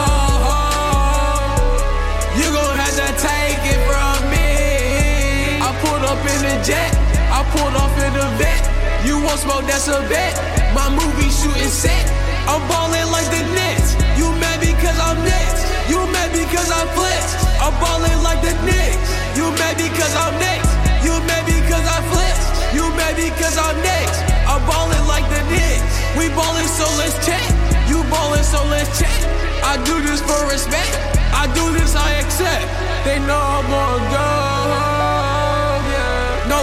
You 2.39 2.49
gon' 2.57 2.79
have 2.79 2.97
to 3.03 3.11
take 3.21 3.63
it 3.75 3.81
from 3.91 4.31
me. 4.31 5.61
I 5.61 5.69
pulled 5.83 6.05
up 6.05 6.23
in 6.25 6.41
the 6.49 6.65
jet. 6.65 7.04
I 7.35 7.43
pulled 7.51 7.75
off 7.75 7.91
in 7.99 8.15
the 8.15 8.27
vet. 8.39 8.63
You 9.03 9.19
want 9.19 9.43
smoke, 9.43 9.67
that's 9.67 9.91
a 9.91 9.99
bet. 10.07 10.39
My 10.71 10.87
movie 10.87 11.35
shooting 11.35 11.67
set. 11.67 12.07
I'm 12.47 12.63
ballin' 12.71 13.11
like 13.11 13.27
the 13.27 13.43
Nets. 13.59 13.99
You 14.15 14.31
mad 14.39 14.63
because 14.63 14.95
I'm 15.03 15.19
next. 15.27 15.67
You 15.91 15.99
mad 16.15 16.31
because 16.31 16.71
I'm 16.71 16.87
flex. 16.95 17.35
I'm 17.59 17.75
ballin' 17.83 18.23
like 18.23 18.39
the 18.39 18.55
Knicks. 18.63 19.11
You 19.35 19.51
mad 19.59 19.75
because 19.75 20.15
I'm 20.15 20.39
next. 20.39 20.71
You 21.03 21.11
mad 21.27 21.43
because 21.43 21.83
I 21.83 21.99
flex. 22.15 22.39
You 22.71 22.87
mad 22.95 23.19
because 23.19 23.59
I'm 23.59 23.83
next. 23.83 24.19
I'm 24.47 24.63
ballin' 24.71 25.03
like 25.11 25.27
the 25.27 25.43
Knicks. 25.51 25.83
We 26.15 26.31
ballin' 26.39 26.71
so 26.71 26.87
let's 27.03 27.19
check. 27.27 27.43
You 27.91 28.07
ballin' 28.15 28.47
so 28.47 28.63
let's 28.71 28.95
check. 28.95 29.19
I 29.67 29.75
do 29.83 29.99
this 30.07 30.23
for 30.23 30.39
respect. 30.47 30.95
I 31.35 31.51
do 31.51 31.67
this, 31.75 31.99
I 31.99 32.23
accept. 32.23 32.71
They 33.03 33.19
know 33.27 33.43
I'm 33.43 33.75
on 33.75 34.01
go. 34.15 35.04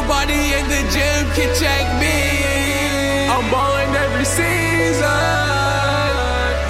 Nobody 0.01 0.53
in 0.57 0.65
the 0.67 0.81
gym 0.89 1.29
can 1.37 1.49
check 1.61 1.85
me. 2.01 3.29
I'm 3.29 3.45
ballin' 3.51 3.95
every 3.95 4.25
season. 4.25 5.05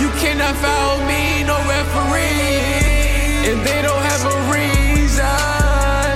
You 0.02 0.10
cannot 0.20 0.56
foul 0.58 0.98
me, 1.08 1.44
no 1.46 1.56
referee. 1.64 3.48
And 3.48 3.58
they 3.66 3.82
don't 3.88 4.04
have 4.12 4.24
a 4.36 4.38
reason. 4.52 6.12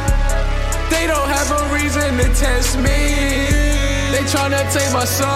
They 0.92 1.08
don't 1.08 1.30
have 1.38 1.50
a 1.60 1.74
reason 1.74 2.18
to 2.18 2.28
test 2.36 2.78
me. 2.80 3.00
They 4.12 4.24
tryna 4.34 4.68
take 4.76 4.92
my 4.92 5.06
soul. 5.06 5.32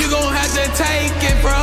You 0.00 0.08
gon' 0.08 0.32
have 0.32 0.52
to 0.60 0.66
take 0.80 1.12
it 1.30 1.36
from 1.42 1.55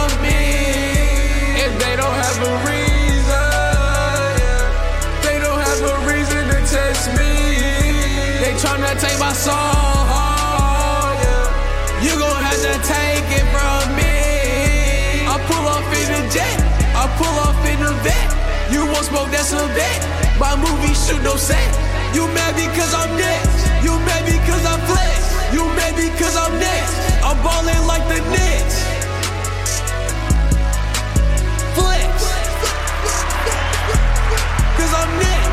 tryna 8.64 8.96
take 8.96 9.20
my 9.20 9.34
soul. 9.36 9.52
Oh, 9.60 11.12
yeah. 11.20 12.00
You 12.00 12.16
gon' 12.16 12.40
have 12.48 12.62
to 12.64 12.76
take 12.88 13.28
it 13.36 13.44
from 13.52 13.84
me. 14.00 15.28
I 15.28 15.36
pull 15.52 15.68
off 15.68 15.84
in 15.92 16.08
the 16.16 16.24
jet. 16.32 16.58
I 16.96 17.04
pull 17.20 17.36
off 17.44 17.60
in 17.68 17.84
the 17.84 17.92
vet. 18.08 18.30
You 18.72 18.88
won't 18.88 19.04
smoke, 19.04 19.30
that's 19.36 19.52
a 19.52 19.68
bet. 19.76 20.00
My 20.40 20.56
movie 20.56 20.96
shoot 20.96 21.22
no 21.28 21.36
set. 21.36 21.60
You 22.16 22.24
mad 22.32 22.56
because 22.56 22.94
I'm 22.96 23.12
next. 23.20 23.68
You 23.84 24.00
mad 24.08 24.24
because 24.32 24.64
I'm 24.64 24.80
flex. 24.88 25.20
You 25.52 25.68
mad 25.76 26.00
because 26.00 26.36
I'm 26.40 26.56
next. 26.56 26.96
I'm 27.20 27.36
ballin' 27.44 27.84
like 27.84 28.08
the 28.08 28.24
Knicks. 28.32 28.80
Flex. 31.76 32.16
Cause 34.80 34.94
I'm 34.96 35.12
next. 35.20 35.44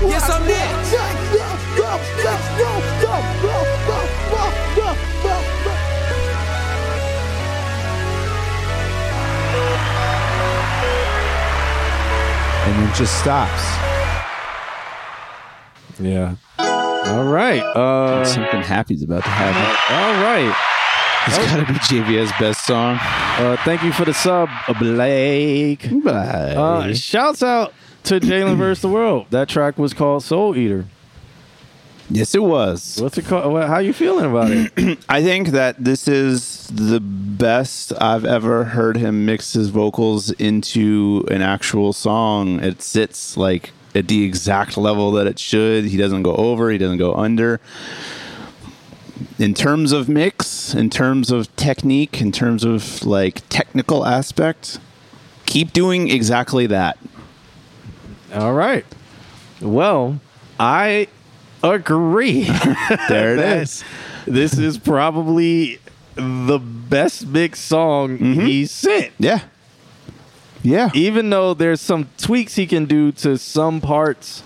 Yes, 0.00 0.30
I'm 0.30 0.46
next. 0.46 1.98
And 12.66 12.88
it 12.90 12.94
just 12.94 13.18
stops. 13.20 13.62
Yeah. 15.98 16.34
All 16.58 17.24
right. 17.24 17.60
Uh, 17.62 18.24
Something 18.24 18.60
happy's 18.60 19.02
about 19.02 19.24
to 19.24 19.30
happen. 19.30 19.62
all 19.96 20.22
right. 20.22 20.54
It's 21.26 21.38
got 21.38 21.66
to 21.66 21.72
be 21.72 21.78
JVS 21.80 22.38
best 22.38 22.64
song. 22.66 22.98
Uh, 23.00 23.56
thank 23.64 23.82
you 23.82 23.92
for 23.92 24.04
the 24.04 24.12
sub, 24.14 24.48
Blake. 24.78 25.88
Bye. 26.04 26.54
Uh, 26.54 26.94
shouts 26.94 27.42
out 27.42 27.72
to 28.08 28.20
Jalen 28.20 28.56
versus 28.58 28.82
the 28.82 28.88
World. 28.88 29.26
That 29.30 29.48
track 29.48 29.78
was 29.78 29.92
called 29.94 30.22
Soul 30.22 30.56
Eater. 30.56 30.86
yes, 32.10 32.34
it 32.34 32.42
was. 32.42 32.98
What's 33.00 33.18
it 33.18 33.24
called? 33.26 33.52
What- 33.52 33.68
How 33.68 33.78
you 33.78 33.92
feeling 33.92 34.24
about 34.24 34.50
it? 34.50 34.98
I 35.08 35.22
think 35.22 35.48
that 35.48 35.82
this 35.84 36.08
is 36.08 36.66
the 36.68 37.00
best 37.00 37.92
I've 38.00 38.24
ever 38.24 38.64
heard 38.64 38.96
him 38.96 39.24
mix 39.26 39.52
his 39.52 39.68
vocals 39.68 40.30
into 40.32 41.24
an 41.30 41.42
actual 41.42 41.92
song. 41.92 42.60
It 42.62 42.82
sits 42.82 43.36
like 43.36 43.72
at 43.94 44.08
the 44.08 44.24
exact 44.24 44.76
level 44.76 45.12
that 45.12 45.26
it 45.26 45.38
should. 45.38 45.84
He 45.86 45.96
doesn't 45.96 46.22
go 46.22 46.34
over, 46.36 46.70
he 46.70 46.78
doesn't 46.78 46.98
go 46.98 47.14
under. 47.14 47.60
In 49.38 49.54
terms 49.54 49.92
of 49.92 50.08
mix, 50.08 50.74
in 50.74 50.90
terms 50.90 51.30
of 51.30 51.54
technique, 51.56 52.20
in 52.20 52.32
terms 52.32 52.64
of 52.64 53.04
like 53.04 53.42
technical 53.48 54.04
aspect, 54.04 54.78
keep 55.46 55.72
doing 55.72 56.10
exactly 56.10 56.66
that. 56.66 56.98
All 58.34 58.52
right. 58.52 58.84
Well, 59.60 60.20
I 60.58 61.08
agree. 61.62 62.44
There 63.08 63.34
it 63.34 63.62
is. 63.62 63.84
This 64.26 64.58
is 64.58 64.78
probably 64.78 65.80
the 66.14 66.58
best 66.58 67.26
mix 67.26 67.60
song 67.60 68.18
mm-hmm. 68.18 68.40
he 68.40 68.66
sent. 68.66 69.12
Yeah. 69.18 69.40
Yeah. 70.62 70.90
Even 70.94 71.30
though 71.30 71.54
there's 71.54 71.80
some 71.80 72.08
tweaks 72.18 72.56
he 72.56 72.66
can 72.66 72.84
do 72.86 73.12
to 73.12 73.38
some 73.38 73.80
parts 73.80 74.42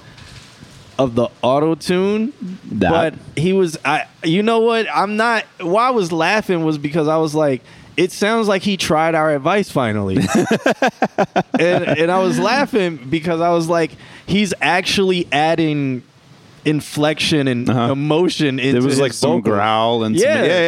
of 0.98 1.14
the 1.14 1.28
auto 1.40 1.74
tune, 1.74 2.32
but 2.64 3.14
he 3.36 3.52
was 3.52 3.78
I 3.84 4.06
you 4.22 4.42
know 4.42 4.60
what? 4.60 4.86
I'm 4.94 5.16
not 5.16 5.44
why 5.60 5.88
I 5.88 5.90
was 5.90 6.12
laughing 6.12 6.64
was 6.64 6.78
because 6.78 7.08
I 7.08 7.16
was 7.16 7.34
like 7.34 7.62
it 7.96 8.12
sounds 8.12 8.48
like 8.48 8.62
he 8.62 8.76
tried 8.76 9.14
our 9.14 9.34
advice 9.34 9.70
finally. 9.70 10.16
and 11.58 11.84
and 11.84 12.10
I 12.10 12.18
was 12.20 12.38
laughing 12.38 12.96
because 12.96 13.40
I 13.40 13.50
was 13.50 13.68
like 13.68 13.92
he's 14.26 14.54
actually 14.60 15.28
adding 15.32 16.02
inflection 16.64 17.48
and 17.48 17.68
Uh-huh. 17.68 17.90
emotion 17.92 18.60
into 18.60 18.72
There 18.74 18.82
was 18.82 18.92
his 18.94 19.00
like 19.00 19.12
some 19.12 19.30
vocals. 19.42 19.44
growl 19.52 20.04
and 20.04 20.16
some, 20.16 20.24
Yeah. 20.28 20.42
yeah, 20.44 20.48
yeah, 20.48 20.60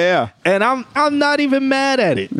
yeah. 0.45 0.53
And 0.53 0.65
I'm 0.65 0.85
I'm 0.97 1.19
not 1.19 1.39
even 1.41 1.69
mad 1.69 2.01
at 2.01 2.19
it. 2.19 2.31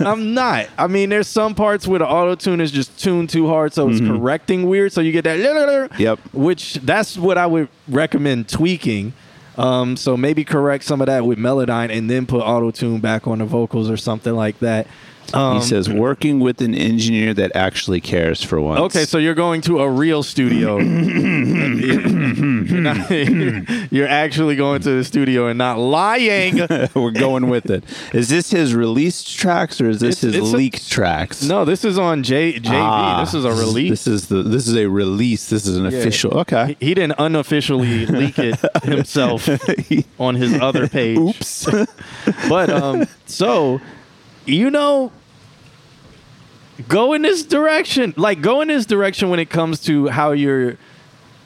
I'm 0.00 0.34
not. 0.34 0.66
I 0.76 0.88
mean, 0.88 1.08
there's 1.08 1.26
some 1.28 1.54
parts 1.54 1.86
where 1.88 1.98
the 2.00 2.06
auto 2.06 2.34
tune 2.34 2.60
is 2.60 2.70
just 2.70 2.98
tuned 3.02 3.30
too 3.30 3.48
hard, 3.48 3.72
so 3.72 3.88
it's 3.88 4.00
correcting 4.00 4.68
weird. 4.68 4.92
So 4.92 5.00
you 5.00 5.10
get 5.10 5.24
that. 5.24 5.38
Mm-hmm. 5.38 6.02
Yep. 6.02 6.18
Which 6.34 6.74
that's 6.74 7.16
what 7.16 7.38
I 7.38 7.46
would 7.46 7.68
recommend 7.88 8.48
tweaking. 8.48 9.14
Um, 9.58 9.96
so 9.96 10.16
maybe 10.16 10.44
correct 10.44 10.84
some 10.84 11.00
of 11.00 11.06
that 11.06 11.26
with 11.26 11.38
Melodyne 11.38 11.90
and 11.96 12.08
then 12.08 12.26
put 12.26 12.40
auto 12.40 12.70
tune 12.70 13.00
back 13.00 13.26
on 13.26 13.38
the 13.38 13.44
vocals 13.44 13.90
or 13.90 13.96
something 13.96 14.34
like 14.34 14.58
that. 14.60 14.86
Um, 15.34 15.58
he 15.58 15.62
says 15.62 15.88
working 15.88 16.40
with 16.40 16.60
an 16.60 16.74
engineer 16.74 17.32
that 17.34 17.52
actually 17.54 18.00
cares 18.00 18.42
for 18.42 18.60
once. 18.60 18.80
Okay, 18.80 19.04
so 19.04 19.18
you're 19.18 19.34
going 19.34 19.60
to 19.62 19.80
a 19.80 19.88
real 19.88 20.22
studio. 20.22 20.78
you're, 22.66 22.80
not- 22.80 23.92
you're 23.92 24.08
actually 24.08 24.56
going 24.56 24.80
to 24.82 24.90
the 24.90 25.04
studio 25.04 25.46
and 25.48 25.58
not 25.58 25.78
lying. 25.78 26.56
we're 26.94 27.10
going 27.10 27.48
with 27.48 27.70
it. 27.70 27.84
Is 28.12 28.28
this 28.28 28.50
his 28.50 28.74
released 28.74 29.36
tracks 29.38 29.80
or 29.80 29.88
is 29.88 30.00
this 30.00 30.22
It's- 30.24 30.34
his 30.34 30.44
it's 30.44 30.52
a- 30.52 30.56
leaked 30.56 30.90
tracks? 30.90 31.42
No, 31.42 31.64
this 31.64 31.84
is 31.84 31.98
on 31.98 32.22
J 32.22 32.54
JV. 32.54 32.70
Ah, 32.72 33.20
this 33.24 33.34
is 33.34 33.44
a 33.44 33.50
release. 33.50 33.90
This 33.90 34.06
is 34.06 34.28
the 34.28 34.42
this 34.42 34.68
is 34.68 34.76
a 34.76 34.86
release. 34.88 35.48
This 35.48 35.66
is 35.66 35.76
an 35.76 35.86
official. 35.86 36.38
Okay. 36.40 36.76
He, 36.80 36.86
he 36.88 36.94
didn't 36.94 37.18
unofficially 37.18 38.06
leak 38.06 38.38
it 38.38 38.58
himself 38.84 39.48
on 40.18 40.34
his 40.36 40.54
other 40.60 40.88
page. 40.88 41.18
Oops. 41.18 41.68
But 42.48 42.70
um, 42.70 43.06
so 43.26 43.80
you 44.46 44.70
know, 44.70 45.12
go 46.88 47.12
in 47.12 47.22
this 47.22 47.42
direction. 47.44 48.14
Like 48.16 48.40
go 48.40 48.60
in 48.60 48.68
this 48.68 48.86
direction 48.86 49.30
when 49.30 49.40
it 49.40 49.50
comes 49.50 49.80
to 49.82 50.08
how 50.08 50.32
you're 50.32 50.76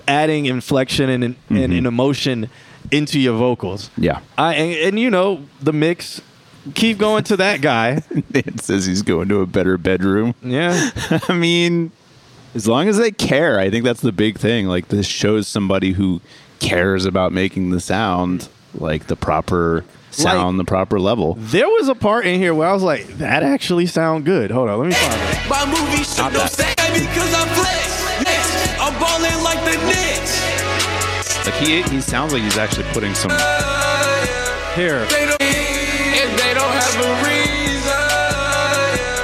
adding 0.08 0.46
inflection 0.46 1.10
and 1.10 1.24
and, 1.24 1.36
and 1.48 1.72
mm-hmm. 1.72 1.86
emotion 1.86 2.50
into 2.90 3.18
your 3.18 3.36
vocals. 3.36 3.90
yeah. 3.96 4.20
I 4.38 4.54
and, 4.54 4.74
and 4.88 5.00
you 5.00 5.10
know 5.10 5.42
the 5.60 5.72
mix. 5.72 6.20
Keep 6.74 6.98
going 6.98 7.22
to 7.24 7.36
that 7.36 7.60
guy. 7.60 8.02
It 8.34 8.60
says 8.60 8.86
he's 8.86 9.02
going 9.02 9.28
to 9.28 9.40
a 9.40 9.46
better 9.46 9.78
bedroom. 9.78 10.34
Yeah. 10.42 10.90
I 11.28 11.32
mean, 11.32 11.92
as 12.56 12.66
long 12.66 12.88
as 12.88 12.96
they 12.96 13.12
care, 13.12 13.60
I 13.60 13.70
think 13.70 13.84
that's 13.84 14.00
the 14.00 14.10
big 14.10 14.38
thing. 14.38 14.66
Like 14.66 14.88
this 14.88 15.06
shows 15.06 15.46
somebody 15.46 15.92
who 15.92 16.20
cares 16.58 17.04
about 17.04 17.32
making 17.32 17.70
the 17.70 17.78
sound 17.78 18.48
like 18.74 19.06
the 19.06 19.14
proper 19.14 19.84
sound, 20.10 20.58
the 20.58 20.64
proper 20.64 20.98
level. 20.98 21.34
There 21.38 21.68
was 21.68 21.88
a 21.88 21.94
part 21.94 22.26
in 22.26 22.40
here 22.40 22.54
where 22.54 22.68
I 22.68 22.72
was 22.72 22.82
like, 22.82 23.06
that 23.18 23.42
actually 23.42 23.86
sound 23.86 24.24
good. 24.24 24.50
Hold 24.50 24.68
on, 24.68 24.78
let 24.80 24.88
me 24.88 24.94
find 24.94 25.14
it. 25.14 25.48
My 25.48 25.66
movie 25.66 25.98
shit 25.98 26.06
Stop 26.06 26.32
don't 26.32 26.42
that. 26.42 26.50
say 26.50 26.74
because 26.92 27.34
I'm 27.34 27.48
flex. 27.48 27.95
Next, 28.76 28.80
I'm 28.80 29.00
balling 29.00 29.44
like 29.44 29.64
the 29.64 29.76
Knicks. 29.86 31.46
Like 31.46 31.54
he 31.54 31.82
he 31.82 32.00
sounds 32.00 32.32
like 32.32 32.42
he's 32.42 32.58
actually 32.58 32.84
putting 32.92 33.14
some. 33.14 33.30
Here. 34.74 35.04
They 35.06 35.24
don't, 35.26 35.38
they 35.38 36.52
don't 36.54 36.72
have 36.72 36.96
a 36.96 37.24
reason. 37.24 37.46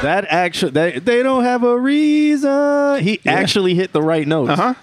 That 0.03 0.25
actually, 0.31 0.71
they, 0.73 0.99
they 0.99 1.23
don't 1.23 1.45
have 1.45 1.63
a 1.63 1.79
reason. 1.79 3.03
He 3.03 3.21
actually 3.27 3.75
hit 3.75 3.93
the 3.93 4.01
right 4.03 4.27
notes. 4.27 4.51
Uh-huh. 4.59 4.75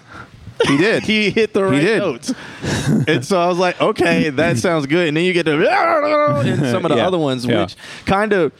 He 0.66 0.76
did. 0.76 1.02
He 1.10 1.30
hit 1.30 1.52
the 1.54 1.64
right 1.64 1.82
notes. 1.98 2.32
and 3.08 3.24
so 3.24 3.40
I 3.40 3.48
was 3.48 3.58
like, 3.58 3.80
okay, 3.80 4.30
that 4.30 4.58
sounds 4.58 4.86
good. 4.86 5.08
And 5.08 5.16
then 5.16 5.24
you 5.24 5.32
get 5.32 5.44
the 5.44 5.54
and 6.46 6.60
some 6.66 6.84
of 6.84 6.90
the 6.90 6.96
Yeah. 6.98 7.06
other 7.08 7.18
ones, 7.18 7.44
Yeah. 7.44 7.62
which 7.62 7.76
kind 8.06 8.32
of 8.32 8.52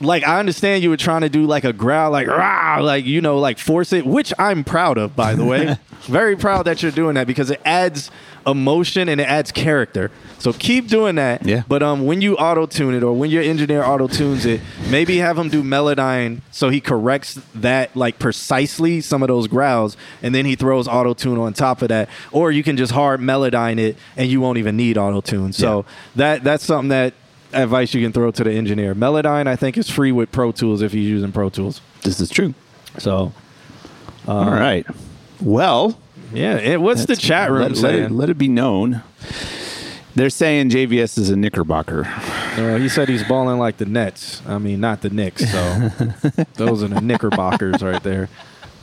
like 0.00 0.24
I 0.24 0.38
understand 0.38 0.82
you 0.82 0.90
were 0.90 0.96
trying 0.96 1.22
to 1.22 1.28
do 1.28 1.46
like 1.46 1.64
a 1.64 1.72
growl, 1.72 2.10
like 2.10 2.28
rah, 2.28 2.78
like 2.80 3.04
you 3.04 3.20
know, 3.20 3.38
like 3.38 3.58
force 3.58 3.92
it, 3.92 4.06
which 4.06 4.32
I'm 4.38 4.64
proud 4.64 4.98
of, 4.98 5.16
by 5.16 5.34
the 5.34 5.44
way. 5.44 5.76
Very 6.02 6.36
proud 6.36 6.62
that 6.64 6.82
you're 6.82 6.92
doing 6.92 7.14
that 7.14 7.26
because 7.26 7.50
it 7.50 7.60
adds 7.64 8.10
emotion 8.46 9.08
and 9.08 9.20
it 9.20 9.24
adds 9.24 9.52
character. 9.52 10.10
So 10.38 10.52
keep 10.52 10.86
doing 10.88 11.16
that. 11.16 11.44
Yeah. 11.44 11.64
But 11.68 11.82
um, 11.82 12.06
when 12.06 12.20
you 12.20 12.36
auto 12.36 12.66
tune 12.66 12.94
it 12.94 13.02
or 13.02 13.12
when 13.12 13.30
your 13.30 13.42
engineer 13.42 13.82
auto 13.82 14.06
tunes 14.06 14.46
it, 14.46 14.60
maybe 14.88 15.18
have 15.18 15.36
him 15.36 15.48
do 15.48 15.62
Melodyne 15.62 16.40
so 16.50 16.68
he 16.70 16.80
corrects 16.80 17.40
that 17.56 17.94
like 17.96 18.18
precisely 18.18 19.00
some 19.00 19.22
of 19.22 19.28
those 19.28 19.48
growls, 19.48 19.96
and 20.22 20.34
then 20.34 20.44
he 20.44 20.54
throws 20.54 20.86
auto 20.88 21.14
tune 21.14 21.38
on 21.38 21.52
top 21.52 21.82
of 21.82 21.88
that. 21.88 22.08
Or 22.32 22.52
you 22.52 22.62
can 22.62 22.76
just 22.76 22.92
hard 22.92 23.20
Melodyne 23.20 23.78
it 23.78 23.96
and 24.16 24.30
you 24.30 24.40
won't 24.40 24.58
even 24.58 24.76
need 24.76 24.96
auto 24.96 25.20
tune. 25.20 25.52
So 25.52 25.84
that 26.16 26.44
that's 26.44 26.64
something 26.64 26.88
that 26.90 27.14
advice 27.52 27.94
you 27.94 28.02
can 28.02 28.12
throw 28.12 28.30
to 28.30 28.44
the 28.44 28.52
engineer. 28.52 28.94
Melodyne, 28.94 29.46
I 29.46 29.56
think, 29.56 29.76
is 29.76 29.88
free 29.90 30.12
with 30.12 30.30
Pro 30.32 30.52
Tools 30.52 30.82
if 30.82 30.94
you're 30.94 31.02
using 31.02 31.32
Pro 31.32 31.50
Tools. 31.50 31.80
this 32.02 32.20
is 32.20 32.30
true. 32.30 32.54
So 32.98 33.32
All 34.26 34.50
right. 34.50 34.86
Well, 35.40 35.98
yeah, 36.32 36.56
it, 36.56 36.80
what's 36.80 37.06
the 37.06 37.16
chat 37.16 37.50
room 37.50 37.62
let, 37.62 37.70
let 37.70 37.78
saying? 37.78 38.04
it, 38.04 38.10
let 38.10 38.28
it 38.30 38.38
be 38.38 38.48
known. 38.48 39.02
They're 40.14 40.30
saying 40.30 40.70
JVS 40.70 41.16
is 41.16 41.30
a 41.30 41.36
Knickerbocker. 41.36 42.04
Uh, 42.06 42.76
he 42.76 42.88
said 42.88 43.08
he's 43.08 43.22
balling 43.22 43.58
like 43.58 43.76
the 43.76 43.86
Nets. 43.86 44.42
I 44.46 44.58
mean, 44.58 44.80
not 44.80 45.00
the 45.00 45.10
Knicks. 45.10 45.48
So 45.48 45.88
those 46.54 46.82
are 46.82 46.88
the 46.88 47.00
Knickerbockers 47.00 47.82
right 47.82 48.02
there. 48.02 48.28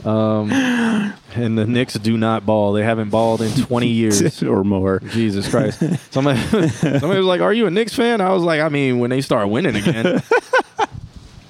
Um, 0.04 0.50
and 0.52 1.58
the 1.58 1.66
Knicks 1.66 1.94
do 1.94 2.16
not 2.16 2.46
ball. 2.46 2.72
They 2.72 2.84
haven't 2.84 3.10
balled 3.10 3.42
in 3.42 3.50
20 3.52 3.88
years. 3.88 4.42
or 4.42 4.62
more. 4.64 5.00
Jesus 5.00 5.48
Christ. 5.48 5.82
Somebody, 6.12 6.40
somebody 6.68 7.18
was 7.18 7.26
like, 7.26 7.40
Are 7.40 7.52
you 7.52 7.66
a 7.66 7.70
Knicks 7.70 7.94
fan? 7.94 8.20
I 8.20 8.30
was 8.30 8.42
like, 8.42 8.60
I 8.60 8.68
mean, 8.68 8.98
when 8.98 9.10
they 9.10 9.20
start 9.20 9.48
winning 9.48 9.76
again. 9.76 10.22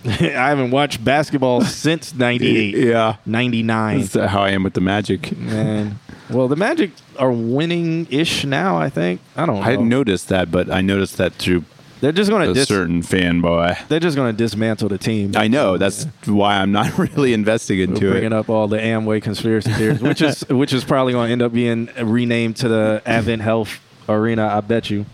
I 0.08 0.48
haven't 0.48 0.70
watched 0.70 1.04
basketball 1.04 1.62
since 1.62 2.14
98, 2.14 2.74
Yeah. 2.76 3.16
99. 3.26 4.00
That's 4.06 4.30
how 4.30 4.42
I 4.42 4.50
am 4.50 4.62
with 4.62 4.74
the 4.74 4.80
Magic. 4.80 5.36
Man. 5.36 5.98
Well, 6.30 6.46
the 6.46 6.54
Magic 6.56 6.92
are 7.18 7.32
winning 7.32 8.06
ish 8.10 8.44
now, 8.44 8.76
I 8.78 8.88
think. 8.88 9.20
I 9.36 9.46
don't 9.46 9.56
know. 9.56 9.62
I 9.62 9.70
hadn't 9.70 9.88
noticed 9.88 10.28
that, 10.28 10.52
but 10.52 10.70
I 10.70 10.80
noticed 10.80 11.16
that 11.16 11.32
through 11.34 11.64
They're 12.00 12.12
just 12.12 12.28
going 12.30 12.44
to 12.44 12.50
a 12.50 12.54
dis- 12.54 12.68
certain 12.68 13.00
fanboy. 13.02 13.88
they're 13.88 14.00
just 14.00 14.16
going 14.16 14.30
to 14.30 14.36
dismantle 14.36 14.88
the 14.90 14.98
team. 14.98 15.32
I 15.34 15.48
know. 15.48 15.78
That's 15.78 16.04
why 16.26 16.56
I'm 16.58 16.70
not 16.72 16.98
really 17.16 17.32
investing 17.32 17.78
into 17.80 17.92
bringing 18.00 18.08
it. 18.08 18.12
Bringing 18.20 18.32
up 18.34 18.48
all 18.50 18.68
the 18.68 18.76
Amway 18.78 19.22
conspiracy 19.22 19.72
theories, 19.72 20.00
which 20.02 20.20
is 20.20 20.40
which 20.48 20.72
is 20.72 20.84
probably 20.84 21.12
going 21.14 21.28
to 21.28 21.32
end 21.32 21.42
up 21.42 21.52
being 21.52 21.88
renamed 22.00 22.56
to 22.58 22.68
the 22.68 23.02
Advent 23.06 23.40
Health 23.42 23.80
Arena. 24.08 24.46
I 24.46 24.60
bet 24.60 24.90
you 24.90 25.06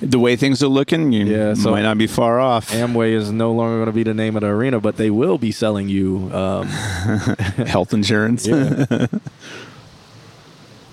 The 0.00 0.18
way 0.18 0.36
things 0.36 0.62
are 0.62 0.68
looking, 0.68 1.10
you 1.12 1.24
Yeah, 1.24 1.54
so- 1.54 1.70
might 1.70 1.82
not 1.82 1.96
be 1.98 2.06
far 2.06 2.38
off. 2.38 2.70
Amway 2.70 3.12
is 3.12 3.32
no 3.32 3.52
longer 3.52 3.76
going 3.78 3.86
to 3.86 3.92
be 3.92 4.02
the 4.02 4.14
name 4.14 4.36
of 4.36 4.42
the 4.42 4.48
arena, 4.48 4.80
but 4.80 4.96
they 4.98 5.10
will 5.10 5.38
be 5.38 5.52
selling 5.52 5.88
you. 5.88 6.30
Um, 6.34 6.66
Health 7.66 7.94
insurance. 7.94 8.46
yeah. 8.46 9.06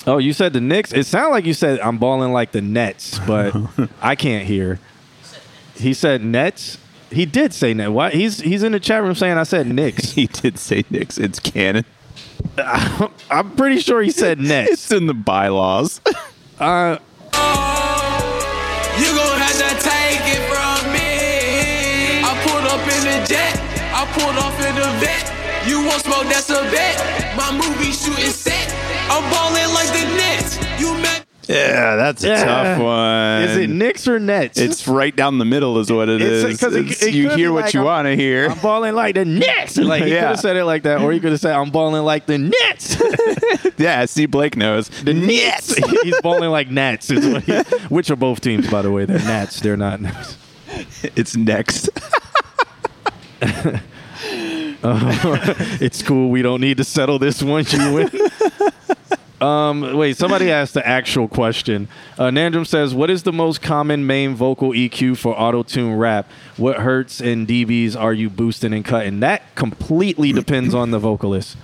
oh, 0.07 0.17
you 0.17 0.33
said 0.33 0.53
the 0.53 0.61
Knicks. 0.61 0.93
It 0.93 1.05
sounded 1.05 1.31
like 1.31 1.45
you 1.45 1.53
said 1.53 1.79
I'm 1.81 1.97
balling 1.97 2.31
like 2.31 2.51
the 2.53 2.61
Nets, 2.61 3.19
but 3.27 3.53
I 4.01 4.15
can't 4.15 4.45
hear. 4.47 4.79
He 5.81 5.93
said 5.93 6.23
Nets. 6.23 6.77
He 7.11 7.25
did 7.25 7.53
say 7.53 7.73
Nets. 7.73 7.89
Why? 7.89 8.11
He's 8.11 8.39
he's 8.39 8.63
in 8.63 8.71
the 8.71 8.79
chat 8.79 9.01
room 9.03 9.15
saying 9.15 9.37
I 9.37 9.43
said 9.43 9.67
Knicks. 9.67 10.11
he 10.17 10.27
did 10.27 10.57
say 10.57 10.83
Knicks. 10.89 11.17
It's 11.17 11.39
canon. 11.39 11.85
I'm 12.57 13.51
pretty 13.55 13.79
sure 13.81 14.01
he 14.01 14.11
said 14.11 14.39
Nets. 14.51 14.71
It's 14.71 14.91
in 14.91 15.07
the 15.07 15.13
bylaws. 15.13 15.99
Uh, 16.59 16.97
You 18.99 19.09
gon' 19.17 19.39
have 19.39 19.57
to 19.57 19.71
take 19.81 20.21
it 20.35 20.41
from 20.51 20.91
me. 20.93 22.21
I 22.23 22.31
pulled 22.45 22.67
up 22.69 22.81
in 22.85 23.01
the 23.09 23.17
jet. 23.27 23.55
I 23.93 24.05
pulled 24.13 24.37
off 24.37 24.57
in 24.61 24.75
the 24.75 24.89
vet. 25.01 25.25
You 25.67 25.85
want 25.85 26.01
smoke? 26.03 26.23
That's 26.29 26.49
a 26.49 26.61
bet. 26.69 26.95
My 27.35 27.51
movie 27.51 27.91
shooting 27.91 28.29
set. 28.31 28.69
I'm 29.09 29.23
balling 29.33 29.69
like 29.73 29.89
the 29.89 30.05
Nets. 30.17 30.57
You 30.79 30.93
met. 31.01 31.10
Yeah, 31.51 31.95
that's 31.95 32.23
a 32.23 32.35
tough 32.35 32.79
one. 32.79 33.41
is 33.43 33.57
it 33.57 33.69
Knicks 33.69 34.07
or 34.07 34.19
Nets? 34.19 34.57
It's 34.57 34.87
right 34.87 35.15
down 35.15 35.37
the 35.37 35.45
middle, 35.45 35.77
is 35.79 35.91
what 35.91 36.09
it 36.09 36.21
It's- 36.21 36.43
is. 36.53 36.59
'cause 36.59 36.75
it- 36.75 36.85
It's- 36.85 37.03
it 37.03 37.13
you 37.13 37.27
could 37.29 37.35
be 37.35 37.41
hear 37.41 37.51
what 37.51 37.65
like 37.65 37.73
you 37.73 37.79
I'm- 37.81 37.85
want 37.85 38.05
to 38.07 38.15
hear. 38.15 38.49
I'm 38.49 38.57
balling 38.59 38.95
like 38.95 39.15
the 39.15 39.25
Nets. 39.25 39.77
Like 39.77 40.03
he 40.03 40.11
Yeah. 40.11 40.19
could 40.21 40.27
have 40.29 40.39
said 40.39 40.55
it 40.57 40.65
like 40.65 40.83
that, 40.83 41.01
or 41.01 41.11
he 41.11 41.19
could 41.19 41.31
have 41.31 41.39
said, 41.41 41.53
"I'm 41.55 41.69
balling 41.71 42.03
like 42.03 42.25
the 42.25 42.37
Nets." 42.37 42.97
yeah, 43.77 44.05
see, 44.05 44.25
Blake 44.25 44.55
knows. 44.55 44.89
the 44.89 45.13
Nets. 45.13 45.75
He's 46.03 46.19
balling 46.21 46.49
like 46.49 46.69
Nats. 46.71 47.09
Is 47.11 47.25
what 47.27 47.43
he, 47.43 47.53
which 47.89 48.09
are 48.11 48.15
both 48.15 48.41
teams, 48.41 48.69
by 48.69 48.81
the 48.81 48.91
way. 48.91 49.05
They're 49.05 49.19
Nats. 49.19 49.59
They're 49.59 49.77
not. 49.77 50.01
Nets. 50.01 50.37
It's 51.15 51.35
next. 51.35 51.89
Oh, 54.83 55.43
it's 55.79 56.01
cool. 56.01 56.31
We 56.31 56.41
don't 56.41 56.59
need 56.61 56.77
to 56.77 56.83
settle 56.83 57.19
this 57.19 57.43
once 57.43 57.71
you 57.71 57.93
win. 57.93 58.09
Um, 59.41 59.97
wait, 59.97 60.17
somebody 60.17 60.51
asked 60.59 60.73
the 60.75 60.87
actual 60.87 61.27
question. 61.27 61.87
Uh, 62.17 62.29
Nandrum 62.29 62.65
says, 62.65 62.93
"What 62.93 63.09
is 63.09 63.23
the 63.23 63.33
most 63.33 63.61
common 63.61 64.05
main 64.05 64.35
vocal 64.35 64.69
EQ 64.71 65.17
for 65.17 65.33
auto 65.37 65.63
tune 65.63 65.95
rap? 65.95 66.29
What 66.57 66.77
hertz 66.77 67.19
and 67.19 67.47
dBs 67.47 67.99
are 67.99 68.13
you 68.13 68.29
boosting 68.29 68.73
and 68.73 68.85
cutting?" 68.85 69.19
That 69.21 69.55
completely 69.55 70.31
depends 70.41 70.73
on 70.75 70.91
the 70.91 70.99
vocalist. 70.99 71.57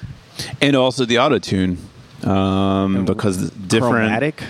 and 0.61 0.75
also 0.75 1.05
the 1.05 1.19
auto 1.19 1.39
tune, 1.39 1.77
um, 2.23 3.05
because 3.05 3.49
different. 3.51 3.93
Chromatic. 3.93 4.43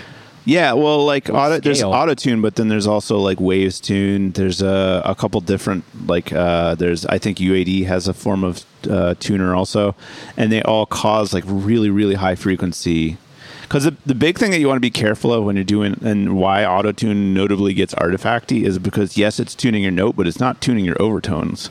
Yeah, 0.48 0.72
well, 0.72 1.04
like 1.04 1.28
auto, 1.28 1.60
there's 1.60 1.82
auto 1.82 2.14
tune, 2.14 2.40
but 2.40 2.54
then 2.54 2.68
there's 2.68 2.86
also 2.86 3.18
like 3.18 3.38
waves 3.38 3.78
tune. 3.78 4.32
There's 4.32 4.62
a, 4.62 5.02
a 5.04 5.14
couple 5.14 5.42
different 5.42 5.84
like 6.08 6.32
uh, 6.32 6.74
there's 6.74 7.04
I 7.04 7.18
think 7.18 7.36
UAD 7.36 7.84
has 7.84 8.08
a 8.08 8.14
form 8.14 8.44
of 8.44 8.64
uh, 8.88 9.14
tuner 9.20 9.54
also, 9.54 9.94
and 10.38 10.50
they 10.50 10.62
all 10.62 10.86
cause 10.86 11.34
like 11.34 11.44
really 11.46 11.90
really 11.90 12.14
high 12.14 12.34
frequency. 12.34 13.18
Because 13.60 13.84
the, 13.84 13.94
the 14.06 14.14
big 14.14 14.38
thing 14.38 14.50
that 14.52 14.58
you 14.58 14.68
want 14.68 14.78
to 14.78 14.80
be 14.80 14.90
careful 14.90 15.34
of 15.34 15.44
when 15.44 15.54
you're 15.54 15.66
doing 15.66 16.00
and 16.02 16.38
why 16.38 16.64
auto 16.64 16.92
tune 16.92 17.34
notably 17.34 17.74
gets 17.74 17.92
artifacty 17.96 18.62
is 18.62 18.78
because 18.78 19.18
yes, 19.18 19.38
it's 19.38 19.54
tuning 19.54 19.82
your 19.82 19.92
note, 19.92 20.16
but 20.16 20.26
it's 20.26 20.40
not 20.40 20.62
tuning 20.62 20.86
your 20.86 20.96
overtones. 20.98 21.68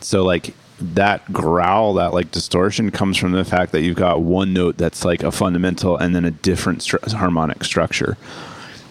So 0.00 0.24
like 0.24 0.52
that 0.80 1.32
growl, 1.32 1.94
that 1.94 2.12
like 2.14 2.30
distortion 2.30 2.90
comes 2.90 3.16
from 3.16 3.32
the 3.32 3.44
fact 3.44 3.72
that 3.72 3.82
you've 3.82 3.96
got 3.96 4.22
one 4.22 4.52
note 4.52 4.76
that's 4.76 5.04
like 5.04 5.22
a 5.22 5.30
fundamental 5.30 5.96
and 5.96 6.14
then 6.14 6.24
a 6.24 6.30
different 6.30 6.80
stru- 6.80 7.12
harmonic 7.12 7.64
structure. 7.64 8.16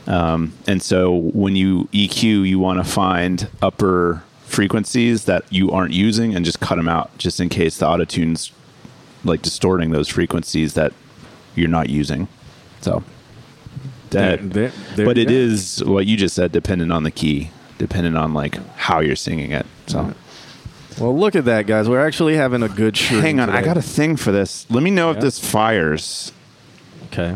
Um, 0.08 0.54
and 0.68 0.82
so 0.82 1.14
when 1.14 1.56
you 1.56 1.86
EQ, 1.94 2.48
you 2.48 2.60
want 2.60 2.84
to 2.84 2.90
find 2.90 3.48
upper 3.62 4.24
frequencies 4.46 5.26
that 5.26 5.44
you 5.52 5.72
aren't 5.72 5.94
using 5.94 6.36
and 6.36 6.44
just 6.44 6.60
cut 6.60 6.76
them 6.76 6.90
out 6.90 7.16
just 7.18 7.40
in 7.40 7.50
case 7.50 7.78
the 7.78 7.88
auto 7.88 8.06
tune's 8.06 8.52
like 9.24 9.42
distorting 9.42 9.92
those 9.92 10.08
frequencies 10.08 10.74
that 10.74 10.94
you're 11.56 11.68
not 11.68 11.90
using. 11.90 12.28
So 12.82 13.04
that, 14.12 14.40
but 15.06 15.18
it 15.18 15.30
is 15.30 15.84
what 15.84 16.08
you 16.08 16.18
just 16.18 16.36
said, 16.36 16.52
dependent 16.52 16.92
on 16.92 17.04
the 17.04 17.12
key, 17.12 17.52
dependent 17.78 18.18
on 18.18 18.34
like 18.34 18.56
how 18.76 19.00
you're 19.00 19.16
singing 19.16 19.52
it. 19.52 19.66
So. 19.88 20.14
Well, 21.00 21.18
look 21.18 21.36
at 21.36 21.46
that, 21.46 21.66
guys. 21.68 21.88
We're 21.88 22.06
actually 22.06 22.36
having 22.36 22.62
a 22.64 22.70
good 22.70 22.98
stream. 22.98 23.22
Hang 23.22 23.40
on, 23.40 23.50
I 23.50 23.62
got 23.62 23.78
a 23.78 23.82
thing 23.82 24.16
for 24.18 24.32
this. 24.32 24.66
Let 24.70 24.84
me 24.84 24.92
know 24.92 25.12
Yeah. 25.12 25.18
if 25.18 25.22
this 25.22 25.40
fires. 25.40 26.32
Okay. 27.12 27.36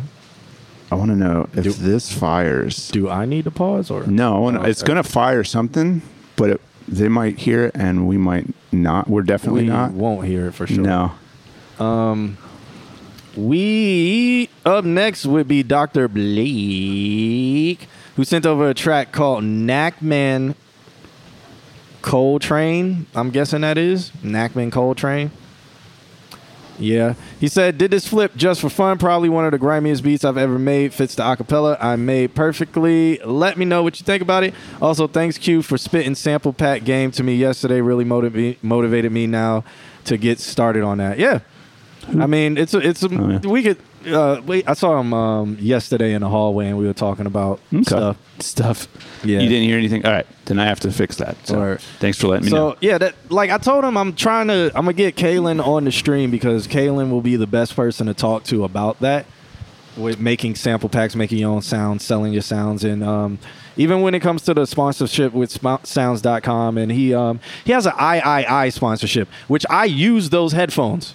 I 0.91 0.95
want 0.95 1.09
to 1.11 1.15
know 1.17 1.47
if 1.55 1.63
Do- 1.63 1.71
this 1.71 2.11
fires. 2.11 2.89
Do 2.89 3.09
I 3.09 3.25
need 3.25 3.45
to 3.45 3.51
pause 3.51 3.89
or 3.89 4.05
no, 4.05 4.39
wanna- 4.41 4.61
Oh, 4.61 4.65
it's 4.65 4.83
going 4.83 4.97
to 5.01 5.09
fire 5.09 5.43
something, 5.43 6.01
but 6.35 6.49
it, 6.51 6.61
they 6.87 7.07
might 7.07 7.39
hear 7.39 7.65
it 7.65 7.71
and 7.75 8.07
we 8.07 8.17
might 8.17 8.53
not. 8.71 9.09
We're 9.09 9.23
definitely 9.23 9.63
We 9.63 9.69
not. 9.69 9.91
won't 9.93 10.27
hear 10.27 10.47
it 10.47 10.53
for 10.53 10.67
sure. 10.67 10.83
No. 10.83 11.11
Um, 11.79 12.37
we 13.35 14.49
up 14.65 14.85
next 14.85 15.25
would 15.25 15.47
be 15.47 15.63
Dr. 15.63 16.07
Blake, 16.07 17.87
who 18.15 18.23
sent 18.23 18.45
over 18.45 18.69
a 18.69 18.73
track 18.75 19.11
called 19.11 19.43
Knackman 19.43 20.53
Coltrane. 22.03 23.07
I'm 23.15 23.31
guessing 23.31 23.61
that 23.61 23.77
is 23.79 24.11
Knackman 24.21 24.71
Coltrane. 24.71 25.31
Yeah. 26.79 27.13
He 27.39 27.47
said, 27.47 27.77
Did 27.77 27.91
this 27.91 28.07
flip 28.07 28.35
just 28.35 28.59
for 28.61 28.69
fun. 28.69 28.97
Probably 28.97 29.29
one 29.29 29.45
of 29.45 29.51
the 29.51 29.57
grimiest 29.57 30.03
beats 30.03 30.23
I've 30.25 30.37
ever 30.37 30.59
made. 30.59 30.93
Fits 30.93 31.15
the 31.15 31.23
acapella 31.23 31.77
I 31.79 31.95
made 31.95 32.35
perfectly. 32.35 33.19
Let 33.19 33.57
me 33.57 33.65
know 33.65 33.83
what 33.83 33.99
you 33.99 34.03
think 34.05 34.21
about 34.21 34.43
it. 34.43 34.53
Also, 34.81 35.07
thanks, 35.07 35.37
Q, 35.37 35.61
for 35.61 35.77
spitting 35.77 36.13
sample 36.15 36.51
pack 36.51 36.83
game 36.83 37.11
to 37.11 37.23
me 37.23 37.35
yesterday. 37.35 37.79
Really 37.79 38.03
motiv- 38.05 38.61
motivated 38.63 39.11
me 39.11 39.27
now 39.27 39.63
to 40.05 40.17
get 40.17 40.39
started 40.39 40.83
on 40.83 40.97
that. 40.97 41.17
Yeah. 41.19 41.39
I 42.19 42.27
mean, 42.27 42.57
it's 42.57 42.73
a, 42.73 42.79
it's 42.79 43.01
a, 43.03 43.07
Oh, 43.17 43.29
yeah. 43.29 43.39
we 43.49 43.63
could. 43.63 43.77
Uh, 44.07 44.41
wait, 44.45 44.67
I 44.67 44.73
saw 44.73 44.99
him 44.99 45.13
um, 45.13 45.57
yesterday 45.59 46.13
in 46.13 46.21
the 46.21 46.29
hallway, 46.29 46.67
and 46.67 46.77
we 46.77 46.85
were 46.85 46.93
talking 46.93 47.25
about 47.25 47.59
Okay. 47.73 47.83
stuff. 47.83 48.17
Stuff. 48.39 48.87
Yeah. 49.23 49.39
You 49.39 49.47
didn't 49.49 49.63
hear 49.67 49.77
anything? 49.77 50.05
All 50.05 50.11
right. 50.11 50.25
Then 50.45 50.59
I 50.59 50.65
have 50.65 50.79
to 50.81 50.91
fix 50.91 51.15
that. 51.17 51.37
So 51.47 51.55
Alright. 51.59 51.79
thanks 51.99 52.17
for 52.19 52.27
letting 52.27 52.45
me 52.45 52.51
So 52.51 52.69
know. 52.71 52.75
yeah, 52.81 52.97
that 52.97 53.15
like 53.29 53.49
I 53.49 53.57
told 53.57 53.83
him, 53.85 53.97
I'm 53.97 54.13
trying 54.13 54.47
to. 54.47 54.65
I'm 54.75 54.85
gonna 54.85 54.93
get 54.93 55.15
Kalen 55.15 55.65
on 55.65 55.85
the 55.85 55.91
stream 55.91 56.31
because 56.31 56.67
Kalen 56.67 57.09
will 57.11 57.21
be 57.21 57.35
the 57.37 57.47
best 57.47 57.75
person 57.75 58.07
to 58.07 58.13
talk 58.13 58.43
to 58.45 58.63
about 58.63 58.99
that. 58.99 59.25
With 59.95 60.19
making 60.19 60.55
sample 60.55 60.89
packs, 60.89 61.15
making 61.15 61.37
your 61.37 61.51
own 61.51 61.61
sounds, 61.61 62.03
selling 62.03 62.33
your 62.33 62.41
sounds, 62.41 62.83
and 62.83 63.03
um, 63.03 63.37
even 63.77 64.01
when 64.01 64.15
it 64.15 64.21
comes 64.21 64.41
to 64.43 64.53
the 64.55 64.65
sponsorship 64.65 65.33
with 65.33 65.51
sounds.com, 65.83 66.77
and 66.79 66.91
he 66.91 67.13
um, 67.13 67.39
he 67.63 67.71
has 67.73 67.85
an 67.85 67.91
AIAIAI 67.93 68.73
sponsorship, 68.73 69.27
which 69.47 69.65
I 69.69 69.85
use 69.85 70.31
those 70.31 70.51
headphones. 70.53 71.13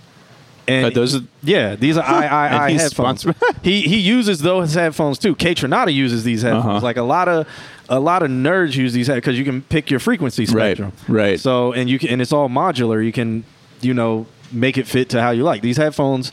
And 0.68 0.86
Uh, 0.86 0.90
those 0.90 1.16
are- 1.16 1.22
yeah, 1.42 1.74
these 1.76 1.96
are 1.96 2.04
And 2.06 2.24
AIAIAI 2.24 2.70
he's 2.70 2.82
headphones. 2.82 3.26
he 3.62 3.80
he 3.82 3.98
uses 3.98 4.40
those 4.40 4.74
headphones 4.74 5.18
too. 5.18 5.34
Kaytranada 5.34 5.92
uses 5.92 6.24
these 6.24 6.42
headphones. 6.42 6.66
Uh-huh. 6.66 6.80
Like 6.84 6.96
a 6.96 7.02
lot 7.02 7.28
of 7.28 7.46
a 7.88 7.98
lot 8.00 8.22
of 8.22 8.30
nerds 8.30 8.76
use 8.76 8.92
these 8.92 9.06
headphones 9.06 9.22
because 9.24 9.38
you 9.38 9.44
can 9.44 9.62
pick 9.62 9.90
your 9.90 10.00
frequency 10.00 10.46
spectrum. 10.46 10.92
Right, 11.08 11.22
right. 11.30 11.40
So 11.40 11.72
and 11.72 11.88
you 11.88 11.98
can 11.98 12.10
and 12.10 12.22
it's 12.22 12.32
all 12.32 12.48
modular. 12.48 13.04
You 13.04 13.12
can 13.12 13.44
you 13.80 13.94
know 13.94 14.26
make 14.52 14.76
it 14.78 14.86
fit 14.86 15.08
to 15.10 15.20
how 15.22 15.30
you 15.30 15.42
like. 15.42 15.62
These 15.62 15.76
headphones. 15.78 16.32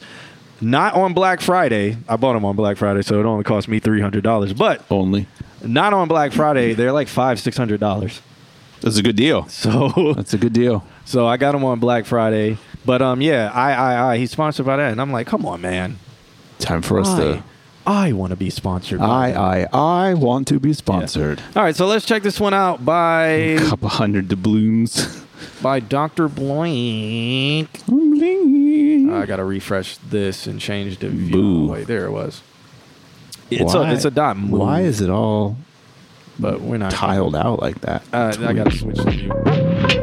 Not 0.62 0.94
on 0.94 1.14
Black 1.14 1.42
Friday. 1.42 1.98
I 2.08 2.16
bought 2.16 2.34
them 2.34 2.46
on 2.46 2.56
Black 2.56 2.78
Friday, 2.78 3.02
so 3.02 3.20
it 3.20 3.26
only 3.26 3.44
cost 3.44 3.68
me 3.68 3.80
three 3.80 4.00
hundred 4.00 4.24
dollars. 4.24 4.54
But 4.54 4.84
Only. 4.90 5.28
not 5.62 5.92
on 5.94 6.08
Black 6.08 6.32
Friday. 6.32 6.74
They're 6.74 6.94
like 6.94 7.10
five, 7.10 7.42
six 7.42 7.58
hundred 7.58 7.82
dollars. 7.82 8.22
That's 8.80 8.98
a 8.98 9.04
good 9.04 9.18
deal. 9.18 9.48
So 9.50 10.14
That's 10.16 10.34
a 10.34 10.38
good 10.38 10.54
deal. 10.54 10.86
So 11.06 11.26
I 11.28 11.38
got 11.38 11.54
them 11.54 11.64
on 11.64 11.80
Black 11.80 12.06
Friday. 12.06 12.58
But 12.86 13.02
um 13.02 13.22
yeah, 13.22 13.52
I 13.54 13.72
I 13.74 14.12
I 14.14 14.18
he's 14.18 14.32
sponsored 14.32 14.66
by 14.66 14.76
that, 14.78 14.92
and 14.92 15.00
I'm 15.02 15.12
like, 15.12 15.28
come 15.28 15.46
on, 15.46 15.62
man. 15.62 15.98
Time 16.60 16.82
for 16.82 17.00
us 17.00 17.16
to. 17.16 17.44
I 17.88 18.14
want 18.14 18.32
to 18.32 18.36
be 18.36 18.50
sponsored. 18.50 19.00
by 19.00 19.32
that. 19.32 19.38
I, 19.40 19.68
I, 19.72 20.10
I 20.10 20.14
want 20.16 20.48
to 20.48 20.60
be 20.60 20.74
sponsored. 20.74 21.40
All 21.56 21.62
right, 21.62 21.76
so 21.76 21.86
let's 21.86 22.04
check 22.06 22.24
this 22.24 22.40
one 22.40 22.54
out 22.54 22.84
by 22.84 23.26
a 23.28 23.58
Couple 23.70 23.90
hundred 23.90 24.28
doubloons. 24.28 25.24
by 25.62 25.80
Dr. 25.80 26.28
Blank. 26.28 27.70
I 27.88 29.26
gotta 29.28 29.44
refresh 29.44 29.98
this 29.98 30.48
and 30.48 30.60
change 30.60 30.98
the 31.00 31.10
view. 31.10 31.32
Boo. 31.32 31.68
Wait, 31.74 31.86
there 31.88 32.06
it 32.06 32.12
was. 32.12 32.42
It's 33.52 33.74
Why- 33.76 33.92
a 33.92 33.94
it's 33.94 34.06
a 34.06 34.12
dot 34.12 34.38
move. 34.38 34.60
Why 34.60 34.82
is 34.82 35.02
it 35.02 35.10
all 35.12 35.56
but 36.40 36.62
we're 36.62 36.78
not 36.78 36.92
tiled 36.92 37.36
out 37.36 37.60
like 37.62 37.82
that? 37.82 38.02
Uh, 38.12 38.36
I 38.40 38.54
gotta 38.54 38.72
switch 38.76 38.98
the 38.98 39.12
view. 39.12 39.95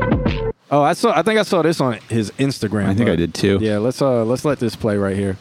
Oh, 0.72 0.80
I 0.80 0.94
saw. 0.94 1.12
I 1.14 1.20
think 1.22 1.38
I 1.38 1.42
saw 1.42 1.60
this 1.60 1.82
on 1.82 1.98
his 2.08 2.30
Instagram. 2.32 2.86
I 2.86 2.94
think 2.94 3.10
I 3.10 3.14
did 3.14 3.34
too. 3.34 3.58
Yeah, 3.60 3.76
let's 3.76 4.00
uh 4.00 4.24
let's 4.24 4.46
let 4.46 4.58
this 4.58 4.74
play 4.74 4.96
right 4.96 5.14
here. 5.14 5.36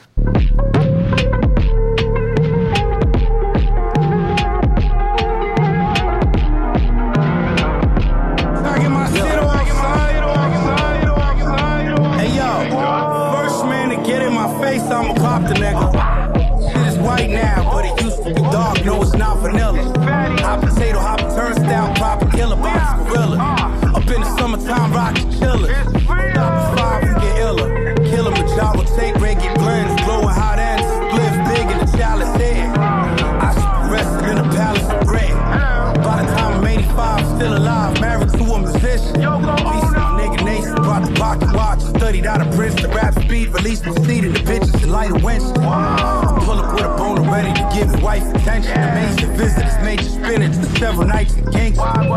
Light 44.91 45.23
winch. 45.23 45.43
I 45.57 46.37
pull 46.43 46.59
up 46.59 46.73
with 46.75 46.83
a 46.83 46.89
boner 46.97 47.23
ready 47.31 47.53
to 47.53 47.69
give 47.73 47.89
his 47.89 48.01
wife 48.01 48.23
attention. 48.35 48.73
Amazing 48.73 49.33
visitors, 49.37 49.77
major 49.81 50.03
spinach 50.03 50.55
for 50.57 50.77
several 50.77 51.07
nights 51.07 51.33
in 51.35 51.49
Kingston. 51.51 52.09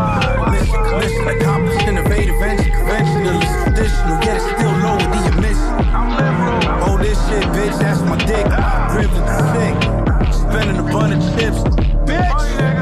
Mission, 0.51 0.83
commission, 0.83 1.27
accomplished, 1.29 1.87
innovative, 1.87 2.35
engine, 2.41 2.71
conventionalist, 2.71 3.47
traditional, 3.63 4.19
yet 4.27 4.35
it's 4.35 4.45
still 4.59 4.75
low 4.83 4.95
with 4.99 5.11
the 5.15 5.21
emission. 5.37 5.71
Oh, 6.83 6.97
this 6.99 7.17
shit, 7.27 7.43
bitch, 7.55 7.79
that's 7.79 8.01
my 8.01 8.17
dick. 8.27 8.45
Privilege 8.91 9.31
sick. 9.55 9.75
Spending 10.35 10.77
a 10.77 10.83
bunch 10.91 11.15
of 11.15 11.21
chips. 11.39 11.59
Bitch, 12.03 12.74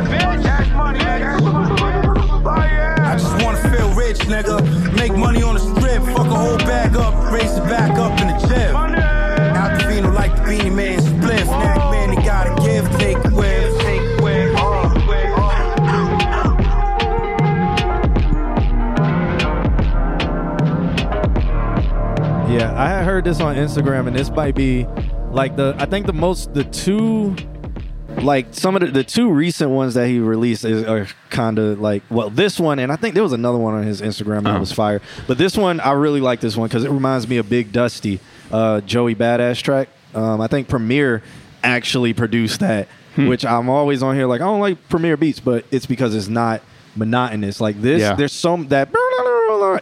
heard 23.14 23.24
this 23.26 23.39
on 23.39 23.55
Instagram, 23.55 24.07
and 24.07 24.16
this 24.16 24.30
might 24.32 24.55
be 24.55 24.88
Like 25.32 25.55
the 25.55 25.76
I 25.78 25.86
think 25.86 26.05
the 26.07 26.14
most 26.14 26.53
the 26.53 26.64
two 26.64 27.36
like 28.22 28.47
some 28.51 28.76
of 28.76 28.82
the, 28.82 28.88
the 28.88 29.03
two 29.03 29.30
recent 29.32 29.72
ones 29.72 29.95
that 29.95 30.07
he 30.07 30.20
released 30.20 30.64
is, 30.66 30.84
are 30.84 31.07
kind 31.32 31.57
of 31.57 31.80
like 31.80 32.03
well 32.11 32.30
this 32.30 32.59
one 32.59 32.78
and 32.78 32.91
I 32.91 32.95
think 32.95 33.16
there 33.16 33.24
was 33.24 33.34
another 33.34 33.57
one 33.57 33.74
on 33.74 33.84
his 33.84 34.01
Instagram 34.01 34.43
that 34.43 34.51
Uh-huh. 34.51 34.59
was 34.59 34.72
fire 34.72 35.01
but 35.28 35.39
this 35.39 35.57
one 35.57 35.80
I 35.80 35.93
really 35.93 36.22
like 36.22 36.39
this 36.39 36.55
one 36.55 36.68
because 36.70 36.84
it 36.84 36.91
reminds 36.91 37.28
me 37.28 37.38
of 37.38 37.49
Big 37.49 37.72
Dusty 37.72 38.20
uh, 38.51 38.82
Joey 38.82 39.16
Badass 39.16 39.61
track 39.64 39.89
um, 40.14 40.41
I 40.41 40.47
think 40.47 40.68
Premier 40.68 41.24
actually 41.64 42.14
produced 42.14 42.59
that 42.59 42.88
Hmm. 43.16 43.28
which 43.28 43.45
I'm 43.45 43.70
always 43.70 44.01
on 44.03 44.16
here 44.16 44.26
like 44.28 44.41
I 44.41 44.45
don't 44.45 44.59
like 44.59 44.89
Premier 44.89 45.18
beats 45.18 45.39
but 45.39 45.66
it's 45.72 45.86
because 45.88 46.14
it's 46.16 46.28
not 46.28 46.61
monotonous 46.95 47.59
like 47.61 47.80
this 47.82 48.01
Yeah. 48.01 48.14
there's 48.16 48.32
some 48.34 48.68
that 48.70 48.89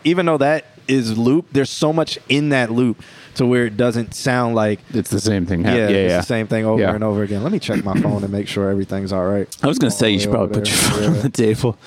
even 0.05 0.25
though 0.25 0.37
that 0.37 0.65
is 0.87 1.17
loop 1.17 1.47
there's 1.51 1.69
so 1.69 1.91
much 1.93 2.17
in 2.29 2.49
that 2.49 2.71
loop 2.71 3.01
to 3.35 3.45
where 3.45 3.65
it 3.65 3.77
doesn't 3.77 4.13
sound 4.13 4.55
like 4.55 4.79
It's 4.93 5.09
the 5.09 5.19
same 5.19 5.45
thing. 5.45 5.63
yeah, 5.63 5.75
yeah, 5.75 5.87
it's 5.89 6.11
yeah. 6.11 6.17
the 6.19 6.23
same 6.25 6.47
thing 6.47 6.65
over 6.65 6.81
Yeah. 6.81 6.93
and 6.95 7.03
over 7.03 7.23
again. 7.23 7.43
Let 7.43 7.51
me 7.51 7.59
check 7.59 7.83
my 7.83 7.99
phone 7.99 8.23
and 8.23 8.31
make 8.31 8.47
sure 8.47 8.69
everything's 8.69 9.11
all 9.13 9.25
right. 9.25 9.47
I 9.63 9.67
was 9.67 9.77
gonna 9.79 9.91
All 9.93 9.97
say 9.97 10.11
you 10.11 10.19
should 10.19 10.31
probably 10.31 10.57
over 10.57 10.59
put 10.61 10.69
your 10.69 10.77
there. 10.77 10.89
phone 11.09 11.15
on 11.17 11.21
the 11.21 11.29
table. 11.29 11.77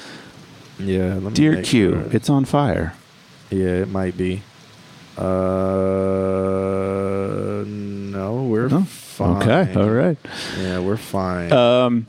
Yeah, 0.79 0.97
yeah 1.09 1.15
let 1.15 1.23
me 1.25 1.31
Dear 1.33 1.63
Q, 1.63 1.91
sure. 1.93 2.03
it's 2.13 2.31
on 2.31 2.45
fire. 2.45 2.95
yeah, 3.51 3.83
it 3.83 3.89
might 3.91 4.17
be. 4.17 4.43
Uh, 5.17 5.23
no, 7.67 8.45
we're 8.49 8.69
Oh, 8.73 8.83
fine. 8.85 9.43
Okay, 9.49 9.81
all 9.81 9.91
right. 9.91 10.17
Yeah, 10.61 10.81
we're 10.81 10.97
fine. 10.97 11.53
Um, 11.53 12.07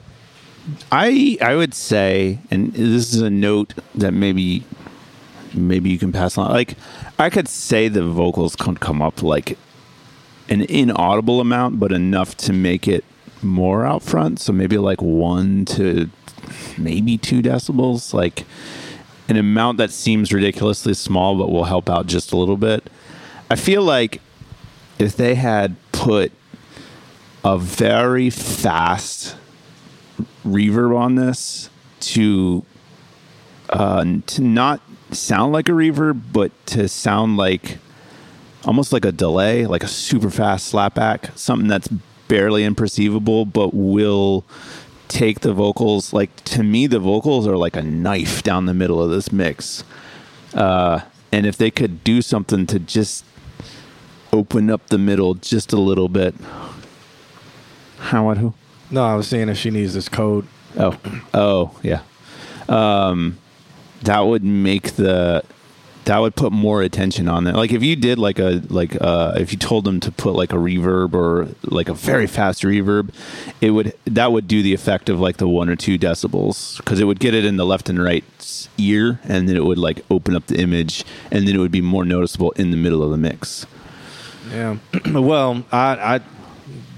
I 0.91 1.37
I 1.41 1.55
would 1.55 1.73
say, 1.75 2.39
and 2.49 2.73
this 2.73 3.13
is 3.13 3.21
a 3.21 3.29
note 3.29 3.75
that 3.93 4.11
maybe 4.13 4.63
maybe 5.53 5.89
you 5.91 5.99
can 5.99 6.11
pass 6.11 6.37
on. 6.37 6.49
Like, 6.51 6.75
I 7.17 7.29
could 7.29 7.47
say 7.47 7.87
the 7.87 8.03
vocals 8.03 8.55
could 8.55 8.79
come 8.79 9.01
up 9.01 9.23
like 9.23 9.57
an 10.49 10.61
inaudible 10.61 11.39
amount, 11.39 11.79
but 11.79 11.91
enough 11.91 12.35
to 12.37 12.53
make 12.53 12.87
it 12.87 13.05
more 13.41 13.85
out 13.85 14.03
front. 14.03 14.39
So 14.39 14.51
maybe 14.51 14.77
like 14.77 15.01
one 15.01 15.65
to 15.65 16.09
maybe 16.77 17.17
two 17.17 17.41
decibels, 17.41 18.13
like 18.13 18.45
an 19.29 19.37
amount 19.37 19.77
that 19.77 19.91
seems 19.91 20.33
ridiculously 20.33 20.93
small, 20.93 21.37
but 21.37 21.49
will 21.49 21.63
help 21.63 21.89
out 21.89 22.07
just 22.07 22.31
a 22.31 22.37
little 22.37 22.57
bit. 22.57 22.89
I 23.49 23.55
feel 23.55 23.81
like 23.81 24.21
if 24.99 25.15
they 25.15 25.35
had 25.35 25.75
put 25.91 26.31
a 27.43 27.57
very 27.57 28.29
fast 28.29 29.35
reverb 30.45 30.97
on 30.97 31.15
this 31.15 31.69
to 31.99 32.65
uh, 33.69 34.05
to 34.27 34.41
not 34.41 34.81
sound 35.15 35.53
like 35.53 35.69
a 35.69 35.73
reverb, 35.73 36.21
but 36.31 36.51
to 36.67 36.87
sound 36.87 37.37
like 37.37 37.77
almost 38.65 38.91
like 38.91 39.05
a 39.05 39.11
delay, 39.11 39.65
like 39.65 39.83
a 39.83 39.87
super 39.87 40.29
fast 40.29 40.71
slapback, 40.71 41.37
something 41.37 41.67
that's 41.67 41.87
barely 42.27 42.63
imperceivable, 42.63 43.51
but 43.51 43.73
will 43.73 44.43
take 45.07 45.41
the 45.41 45.53
vocals. 45.53 46.13
Like 46.13 46.35
to 46.45 46.63
me, 46.63 46.87
the 46.87 46.99
vocals 46.99 47.47
are 47.47 47.57
like 47.57 47.75
a 47.75 47.83
knife 47.83 48.43
down 48.43 48.65
the 48.65 48.73
middle 48.73 49.01
of 49.01 49.09
this 49.09 49.31
mix. 49.31 49.83
Uh, 50.53 51.01
and 51.31 51.45
if 51.45 51.57
they 51.57 51.71
could 51.71 52.03
do 52.03 52.21
something 52.21 52.65
to 52.67 52.79
just 52.79 53.25
open 54.31 54.69
up 54.69 54.87
the 54.87 54.97
middle 54.97 55.33
just 55.33 55.73
a 55.73 55.77
little 55.77 56.09
bit, 56.09 56.33
Howard 57.99 58.37
who? 58.37 58.53
no, 58.91 59.03
I 59.03 59.15
was 59.15 59.27
saying 59.27 59.49
if 59.49 59.57
she 59.57 59.71
needs 59.71 59.93
this 59.93 60.09
code. 60.09 60.47
Oh, 60.77 60.97
oh, 61.33 61.79
yeah. 61.81 62.01
Um, 62.67 63.37
that 64.05 64.21
would 64.21 64.43
make 64.43 64.93
the 64.93 65.43
that 66.05 66.19
would 66.19 66.35
put 66.35 66.51
more 66.51 66.83
attention 66.83 67.27
on 67.27 67.47
it. 67.47 67.55
Like 67.55 67.71
if 67.71 67.83
you 67.83 67.95
did 67.95 68.19
like 68.19 68.39
a 68.39 68.61
like 68.69 68.95
uh 69.01 69.33
if 69.37 69.51
you 69.51 69.57
told 69.57 69.85
them 69.85 69.99
to 70.01 70.11
put 70.11 70.35
like 70.35 70.53
a 70.53 70.57
reverb 70.57 71.13
or 71.13 71.47
like 71.63 71.89
a 71.89 71.93
very 71.93 72.27
fast 72.27 72.63
reverb, 72.63 73.13
it 73.59 73.71
would 73.71 73.93
that 74.05 74.31
would 74.31 74.47
do 74.47 74.61
the 74.61 74.73
effect 74.73 75.09
of 75.09 75.19
like 75.19 75.37
the 75.37 75.47
one 75.47 75.67
or 75.67 75.75
two 75.75 75.97
decibels 75.97 76.77
because 76.77 76.99
it 76.99 77.05
would 77.05 77.19
get 77.19 77.33
it 77.33 77.43
in 77.43 77.57
the 77.57 77.65
left 77.65 77.89
and 77.89 78.01
right 78.01 78.23
ear, 78.77 79.19
and 79.23 79.49
then 79.49 79.55
it 79.55 79.65
would 79.65 79.77
like 79.77 80.05
open 80.09 80.35
up 80.35 80.47
the 80.47 80.59
image, 80.59 81.03
and 81.31 81.47
then 81.47 81.55
it 81.55 81.59
would 81.59 81.71
be 81.71 81.81
more 81.81 82.05
noticeable 82.05 82.51
in 82.51 82.71
the 82.71 82.77
middle 82.77 83.01
of 83.03 83.11
the 83.11 83.17
mix. 83.17 83.65
Yeah. 84.51 84.77
well, 85.11 85.65
I 85.71 86.15
I 86.15 86.21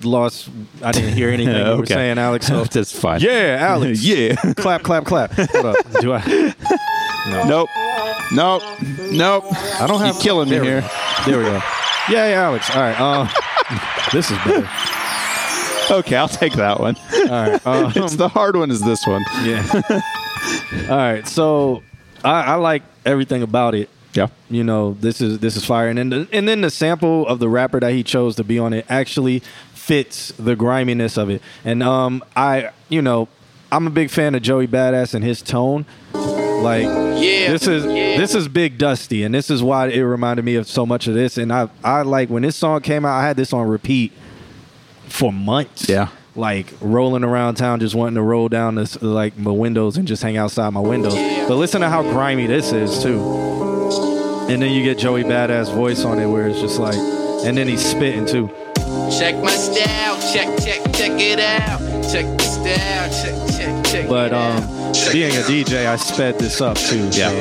lost. 0.03 0.49
I 0.83 0.91
didn't 0.91 1.13
hear 1.13 1.29
anything 1.29 1.55
you 1.55 1.61
were 1.63 1.69
Okay. 1.83 1.93
saying, 1.93 2.17
Alex. 2.17 2.47
So 2.47 2.63
That's 2.71 2.97
fine. 2.97 3.21
yeah, 3.21 3.57
Alex. 3.59 4.03
yeah. 4.03 4.35
clap, 4.55 4.83
clap, 4.83 5.05
clap. 5.05 5.31
Hold 5.33 5.65
up. 5.65 5.75
Do 6.01 6.13
I? 6.13 6.53
Nope. 7.47 7.69
Nope. 8.31 8.61
Nope. 9.11 9.43
I 9.79 9.85
don't 9.87 9.99
have 9.99 10.15
You're 10.15 10.21
killing 10.23 10.49
me 10.49 10.55
there 10.57 10.61
we 10.61 10.67
here. 10.67 10.81
go. 10.81 10.87
There 11.25 11.37
we 11.39 11.43
go. 11.45 11.61
Yeah, 12.09 12.29
yeah, 12.29 12.41
Alex. 12.43 12.69
All 12.69 12.81
right. 12.81 12.95
Uh, 12.99 13.27
this 14.13 14.31
is 14.31 14.37
better. 14.39 14.69
Okay, 15.89 16.15
I'll 16.17 16.27
take 16.27 16.53
that 16.53 16.79
one. 16.79 16.95
All 17.13 17.27
right. 17.29 17.67
Um, 17.67 17.93
it's 17.95 18.15
the 18.15 18.27
hard 18.27 18.55
one 18.57 18.71
is 18.71 18.81
this 18.81 19.05
one. 19.07 19.23
yeah. 19.43 19.65
All 20.89 20.97
right. 20.97 21.25
So 21.27 21.83
I, 22.23 22.41
I 22.43 22.55
like 22.55 22.83
everything 23.05 23.41
about 23.43 23.73
it. 23.75 23.89
Yeah. 24.13 24.27
You 24.49 24.63
know, 24.63 24.93
this 24.99 25.21
is 25.21 25.39
this 25.39 25.55
is 25.55 25.65
fire, 25.65 25.89
and 25.89 25.97
then 25.97 26.09
the, 26.09 26.27
and 26.33 26.47
then 26.47 26.61
the 26.61 26.71
sample 26.71 27.27
of 27.27 27.39
the 27.39 27.47
rapper 27.47 27.79
that 27.79 27.91
he 27.93 28.03
chose 28.03 28.35
to 28.37 28.43
be 28.43 28.57
on 28.57 28.73
it 28.73 28.85
actually 28.89 29.43
fits 29.87 30.33
the 30.37 30.53
griminess 30.55 31.17
of 31.17 31.29
it. 31.29 31.41
And 31.63 31.81
um, 31.81 32.21
I, 32.35 32.71
you 32.89 33.01
know, 33.01 33.29
I'm 33.71 33.87
a 33.87 33.89
big 33.89 34.09
fan 34.09 34.35
of 34.35 34.41
Joey 34.41 34.67
Badass 34.67 35.13
and 35.13 35.23
his 35.23 35.41
tone. 35.41 35.85
Like, 36.13 36.83
Yeah, 36.83 37.51
this 37.51 37.67
is 37.67 37.85
yeah. 37.85 38.17
this 38.17 38.35
is 38.35 38.47
Big 38.47 38.77
Dusty, 38.77 39.23
and 39.23 39.33
this 39.33 39.49
is 39.49 39.61
why 39.63 39.87
it 39.87 40.01
reminded 40.01 40.43
me 40.43 40.55
of 40.55 40.67
so 40.67 40.85
much 40.85 41.07
of 41.07 41.13
this. 41.13 41.37
And 41.37 41.53
I 41.53 41.69
I 41.83 42.01
like 42.01 42.29
when 42.29 42.43
this 42.43 42.55
song 42.55 42.81
came 42.81 43.05
out, 43.05 43.17
I 43.17 43.25
had 43.25 43.37
this 43.37 43.53
on 43.53 43.67
repeat 43.67 44.11
for 45.07 45.31
months. 45.31 45.87
Yeah. 45.87 46.09
Like 46.35 46.73
rolling 46.81 47.23
around 47.23 47.55
town, 47.55 47.79
just 47.79 47.95
wanting 47.95 48.15
to 48.15 48.21
roll 48.21 48.49
down 48.49 48.75
this 48.75 49.01
like 49.01 49.37
my 49.37 49.51
windows 49.51 49.97
and 49.97 50.07
just 50.07 50.21
hang 50.21 50.35
outside 50.37 50.69
my 50.71 50.79
windows. 50.81 51.15
But 51.47 51.55
listen 51.55 51.81
to 51.81 51.89
how 51.89 52.03
grimy 52.03 52.45
this 52.47 52.71
is 52.73 53.01
too. 53.01 53.19
And 54.49 54.61
then 54.61 54.71
you 54.71 54.83
get 54.83 54.97
Joey 54.97 55.23
Badass 55.23 55.73
voice 55.73 56.03
on 56.05 56.19
it 56.19 56.27
where 56.27 56.47
it's 56.47 56.59
just 56.61 56.79
like, 56.79 56.95
and 56.95 57.57
then 57.57 57.67
he's 57.67 57.83
spitting 57.85 58.25
too. 58.25 58.49
Check 59.17 59.35
my 59.43 59.51
style, 59.51 60.15
check, 60.33 60.47
check, 60.63 60.83
check 60.93 61.19
it 61.19 61.39
out. 61.39 61.79
Check 62.11 62.25
the 62.37 62.43
style, 62.43 63.09
check, 63.09 63.57
check, 63.57 63.85
check. 63.85 64.09
But 64.09 64.27
it 64.27 64.33
out. 64.33 64.61
um, 64.61 65.11
being 65.11 65.35
a 65.35 65.41
DJ, 65.41 65.85
I 65.85 65.95
sped 65.95 66.39
this 66.39 66.61
up 66.61 66.77
too. 66.77 67.09
Yeah. 67.11 67.31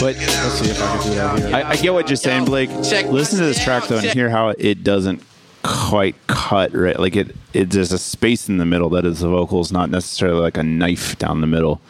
But 0.00 0.16
let's 0.16 0.54
see 0.54 0.70
if 0.70 0.82
I 0.82 0.96
can 0.98 1.08
do 1.08 1.14
that 1.14 1.38
here. 1.38 1.54
I, 1.54 1.70
I 1.70 1.76
get 1.76 1.92
what 1.92 2.08
you're 2.08 2.16
saying, 2.16 2.46
Blake. 2.46 2.70
Check 2.82 3.06
Listen 3.06 3.38
to 3.38 3.44
this 3.44 3.62
track 3.62 3.86
though 3.86 3.98
and 3.98 4.06
hear 4.06 4.28
how 4.28 4.48
it 4.50 4.82
doesn't 4.82 5.22
quite 5.62 6.14
cut 6.26 6.74
right. 6.74 6.98
Like 6.98 7.16
it, 7.16 7.34
it 7.52 7.70
there's 7.70 7.92
a 7.92 7.98
space 7.98 8.48
in 8.48 8.58
the 8.58 8.66
middle 8.66 8.90
that 8.90 9.04
is 9.04 9.20
the 9.20 9.28
vocals, 9.28 9.72
not 9.72 9.90
necessarily 9.90 10.40
like 10.40 10.56
a 10.56 10.62
knife 10.62 11.18
down 11.18 11.40
the 11.40 11.46
middle. 11.46 11.80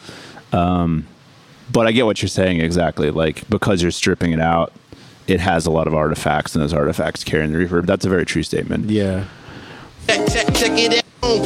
Um, 0.52 1.06
but 1.72 1.86
I 1.86 1.92
get 1.92 2.06
what 2.06 2.22
you're 2.22 2.28
saying 2.28 2.60
exactly. 2.60 3.10
Like 3.10 3.48
because 3.48 3.82
you're 3.82 3.90
stripping 3.90 4.32
it 4.32 4.40
out, 4.40 4.72
it 5.26 5.40
has 5.40 5.66
a 5.66 5.70
lot 5.70 5.86
of 5.86 5.94
artifacts, 5.94 6.54
and 6.54 6.62
those 6.62 6.72
artifacts 6.74 7.24
carrying 7.24 7.52
the 7.52 7.58
reverb. 7.58 7.86
That's 7.86 8.04
a 8.04 8.08
very 8.08 8.24
true 8.26 8.42
statement. 8.42 8.90
yeah. 8.90 9.24
Check, 10.06 10.28
check, 10.28 10.46
check 10.54 10.72
it 10.78 10.92
out. 10.98 11.04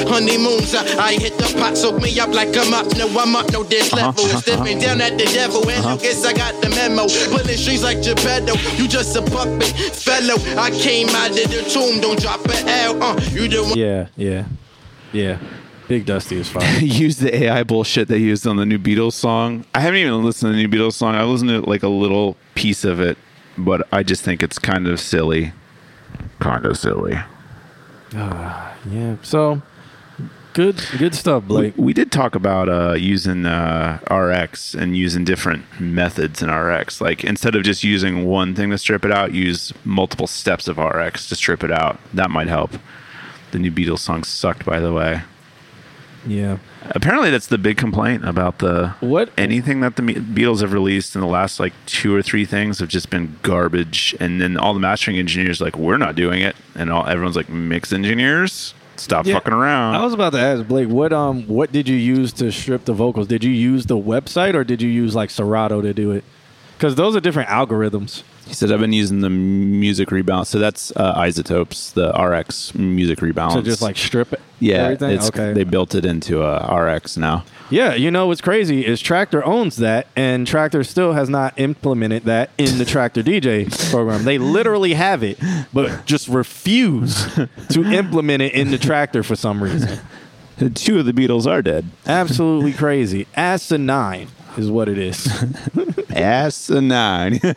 Honeymoons, 0.08 0.74
I, 0.74 0.82
I 0.98 1.12
hit 1.12 1.38
the 1.38 1.54
pot, 1.56 1.76
soak 1.76 2.02
me 2.02 2.18
up 2.18 2.30
like 2.34 2.48
I'm 2.56 2.74
up. 2.74 2.86
No, 2.96 3.06
I'm 3.20 3.36
up, 3.36 3.52
no 3.52 3.62
this 3.62 3.92
Uh-huh, 3.92 4.06
level. 4.08 4.24
Stepping 4.40 4.80
down 4.80 5.00
at 5.00 5.16
the 5.16 5.24
devil, 5.26 5.62
and 5.70 5.86
I 5.86 5.96
guess 5.96 6.24
I 6.26 6.32
got 6.32 6.60
the 6.60 6.68
memo. 6.70 7.06
Pulling 7.30 7.56
strings 7.56 7.84
like 7.84 8.02
Geppetto, 8.02 8.54
you 8.76 8.88
just 8.88 9.14
a 9.14 9.22
puppet, 9.22 9.62
fellow. 9.94 10.34
I 10.60 10.70
came 10.72 11.08
out 11.10 11.30
of 11.30 11.36
the 11.36 11.64
tomb, 11.72 12.00
don't 12.00 12.20
drop 12.20 12.44
an 12.46 12.68
L. 12.68 13.00
Uh, 13.00 13.20
you 13.30 13.46
the 13.46 13.62
one. 13.62 13.78
Yeah, 13.78 14.08
yeah, 14.16 14.46
yeah. 15.12 15.38
Big 15.86 16.04
Dusty 16.04 16.36
is 16.38 16.48
fire. 16.50 16.78
use 16.80 17.18
the 17.18 17.44
AI 17.44 17.62
bullshit 17.62 18.08
they 18.08 18.18
used 18.18 18.44
on 18.46 18.56
the 18.56 18.66
new 18.66 18.78
Beatles 18.78 19.12
song. 19.12 19.64
I 19.72 19.80
haven't 19.80 20.00
even 20.00 20.24
listened 20.24 20.52
to 20.52 20.56
the 20.56 20.66
new 20.66 20.68
Beatles 20.68 20.94
song. 20.94 21.14
I 21.14 21.22
listened 21.22 21.50
to 21.50 21.60
like 21.60 21.84
a 21.84 21.88
little 21.88 22.36
piece 22.56 22.82
of 22.84 22.98
it, 23.00 23.16
but 23.59 23.86
I 23.92 24.02
just 24.02 24.22
think 24.22 24.42
it's 24.42 24.59
kind 24.59 24.86
of 24.86 25.00
silly. 25.00 25.52
Kind 26.38 26.64
of 26.66 26.76
silly. 26.78 27.18
yeah. 28.12 29.16
So 29.22 29.62
good, 30.54 30.82
good 30.98 31.14
stuff, 31.14 31.42
We, 31.44 31.48
Blake. 31.48 31.74
we 31.76 31.92
did 31.92 32.11
talk 32.11 32.34
about 32.34 32.68
uh, 32.68 32.94
using 32.94 33.44
uh, 33.46 33.98
RX 34.11 34.74
and 34.74 34.96
using 34.96 35.24
different 35.24 35.64
methods 35.80 36.42
in 36.42 36.50
RX. 36.50 37.00
Like 37.00 37.24
instead 37.24 37.54
of 37.54 37.62
just 37.64 37.84
using 37.84 38.24
one 38.24 38.54
thing 38.54 38.70
to 38.70 38.78
strip 38.78 39.04
it 39.04 39.12
out, 39.12 39.32
use 39.32 39.72
multiple 39.84 40.26
steps 40.26 40.68
of 40.68 40.78
RX 40.78 41.28
to 41.28 41.34
strip 41.36 41.62
it 41.62 41.70
out. 41.70 41.98
That 42.14 42.30
might 42.30 42.48
help. 42.48 42.72
The 43.50 43.59
new 43.59 43.70
Beatles 43.70 44.00
song 44.00 44.24
sucked, 44.24 44.64
by 44.64 44.80
the 44.80 44.92
way. 44.92 45.22
Yeah. 46.26 46.59
Apparently, 46.90 47.30
that's 47.30 47.48
the 47.48 47.58
big 47.58 47.76
complaint 47.76 48.24
about 48.26 48.58
the 48.58 48.94
What? 49.00 49.30
anything 49.36 49.80
that 49.80 49.96
the 49.96 50.02
Beatles 50.02 50.60
have 50.60 50.72
released 50.72 51.14
in 51.14 51.20
the 51.20 51.26
last 51.26 51.60
like 51.60 51.72
two 51.86 52.14
or 52.14 52.22
three 52.22 52.44
things 52.44 52.78
have 52.78 52.88
just 52.88 53.10
been 53.10 53.36
garbage. 53.42 54.14
And 54.20 54.40
then 54.40 54.56
all 54.56 54.74
the 54.74 54.80
mastering 54.80 55.18
engineers 55.18 55.60
like, 55.60 55.76
we're 55.76 55.96
not 55.98 56.14
doing 56.14 56.40
it, 56.40 56.56
and 56.74 56.90
all 56.90 57.06
everyone's 57.06 57.36
like, 57.36 57.48
mix 57.48 57.92
engineers, 57.92 58.74
stop 58.96 59.26
Yeah, 59.26 59.34
fucking 59.34 59.52
around. 59.52 59.96
I 59.96 60.04
was 60.04 60.14
about 60.14 60.30
to 60.32 60.38
ask 60.40 60.66
Blake, 60.66 60.88
what 60.88 61.12
um, 61.12 61.46
what 61.46 61.72
did 61.72 61.88
you 61.88 61.96
use 61.96 62.32
to 62.34 62.50
strip 62.50 62.84
the 62.84 62.94
vocals? 62.94 63.26
Did 63.26 63.44
you 63.44 63.52
use 63.52 63.86
the 63.86 63.98
website 63.98 64.54
or 64.54 64.64
did 64.64 64.80
you 64.80 64.88
use 64.88 65.14
like 65.14 65.30
Serato 65.30 65.82
to 65.82 65.92
do 65.92 66.12
it? 66.12 66.24
Because 66.76 66.94
those 66.94 67.16
are 67.16 67.20
different 67.20 67.48
algorithms. 67.48 68.22
He 68.49 68.55
said, 68.55 68.72
"I've 68.72 68.80
been 68.80 68.94
using 68.94 69.20
the 69.20 69.30
music 69.30 70.09
rebalance." 70.09 70.46
So 70.46 70.59
that's 70.59 70.90
uh, 70.96 71.14
iZotope's, 71.20 71.92
the 71.92 72.11
RX 72.11 72.74
music 72.74 73.18
rebalance. 73.18 73.53
So 73.53 73.62
just 73.62 73.82
like 73.82 73.96
strip 73.96 74.32
it. 74.32 74.40
yeah, 74.59 74.84
everything. 74.84 75.11
it's, 75.11 75.28
okay. 75.28 75.53
they 75.53 75.64
built 75.64 75.94
it 75.94 76.05
into 76.07 76.42
a 76.42 76.74
RX 76.74 77.18
now. 77.18 77.44
Yeah, 77.70 77.94
you 77.94 78.11
know 78.11 78.26
what's 78.26 78.40
crazy 78.40 78.86
is 78.86 79.03
Traktor 79.03 79.46
owns 79.46 79.76
that, 79.76 80.07
and 80.16 80.46
Traktor 80.46 80.86
still 80.86 81.12
has 81.12 81.28
not 81.28 81.53
implemented 81.59 82.24
that 82.24 82.51
in 82.57 82.78
the 82.78 82.84
Traktor 82.84 83.22
DJ 83.22 83.70
program. 83.90 84.24
They 84.24 84.38
literally 84.38 84.94
have 84.94 85.22
it, 85.22 85.38
but 85.74 86.07
just 86.07 86.28
refuse 86.28 87.26
to 87.68 87.84
implement 87.84 88.42
it 88.42 88.55
in 88.55 88.70
the 88.70 88.78
Traktor 88.78 89.22
for 89.22 89.36
some 89.36 89.62
reason. 89.62 89.99
Two 90.74 90.99
of 90.99 91.05
the 91.05 91.12
Beatles 91.12 91.46
are 91.46 91.61
dead. 91.61 91.84
Absolutely 92.07 92.72
crazy. 92.72 93.26
Asinine 93.36 94.28
is 94.59 94.70
what 94.70 94.88
it 94.88 94.98
is. 94.98 95.26
Asinine. 96.11 97.40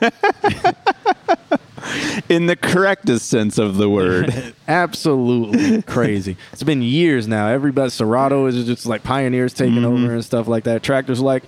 In 2.30 2.46
the 2.46 2.56
correctest 2.56 3.28
sense 3.28 3.58
of 3.58 3.76
the 3.78 3.90
word. 3.90 4.54
Absolutely 4.68 5.82
crazy. 5.82 6.38
It's 6.54 6.62
been 6.64 6.82
years 6.84 7.28
now. 7.28 7.48
Everybody, 7.48 7.90
Serato 7.90 8.46
is 8.46 8.64
just 8.66 8.86
like 8.86 9.02
pioneers 9.04 9.54
taking 9.54 9.76
Mm-hmm. 9.78 9.86
over 10.04 10.14
and 10.14 10.24
stuff 10.24 10.48
like 10.48 10.64
that. 10.66 10.84
Traktor's 10.84 11.20
like, 11.22 11.44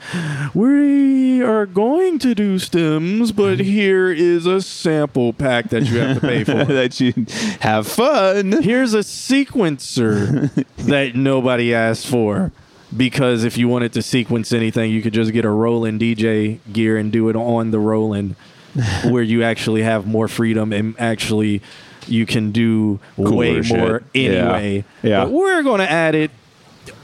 we 0.56 1.42
are 1.44 1.66
going 1.68 2.18
to 2.20 2.34
do 2.34 2.58
stems, 2.58 3.32
but 3.32 3.60
here 3.60 4.12
is 4.12 4.46
a 4.48 4.62
sample 4.62 5.34
pack 5.34 5.70
that 5.70 5.84
you 5.84 6.00
have 6.00 6.16
to 6.20 6.28
pay 6.28 6.44
for. 6.44 6.66
that 6.66 7.00
you 7.00 7.14
have 7.60 7.88
fun. 7.88 8.64
Here's 8.64 8.94
a 8.96 9.00
sequencer 9.00 10.52
that 10.78 11.16
nobody 11.16 11.74
asked 11.76 12.08
for. 12.08 12.52
Because 12.96 13.44
if 13.44 13.58
you 13.58 13.68
wanted 13.68 13.94
to 13.94 14.02
sequence 14.02 14.52
anything, 14.52 14.92
you 14.92 15.02
could 15.02 15.14
just 15.14 15.32
get 15.34 15.46
a 15.46 15.50
Roland 15.50 16.00
DJ 16.02 16.60
gear 16.72 16.98
and 16.98 17.12
do 17.12 17.30
it 17.30 17.36
on 17.36 17.72
the 17.72 17.80
Roland, 17.80 18.36
where 19.06 19.24
you 19.24 19.44
actually 19.44 19.82
have 19.84 20.06
more 20.06 20.28
freedom 20.28 20.72
and 20.74 20.96
actually 21.00 21.62
you 22.08 22.26
can 22.26 22.52
do 22.52 23.00
way 23.18 23.62
shit. 23.62 23.78
more 23.78 24.04
Yeah. 24.14 24.30
anyway. 24.30 24.86
Yeah. 25.02 25.24
But 25.24 25.32
we're 25.32 25.64
going 25.64 25.80
to 25.80 25.90
add 25.90 26.16
it 26.16 26.32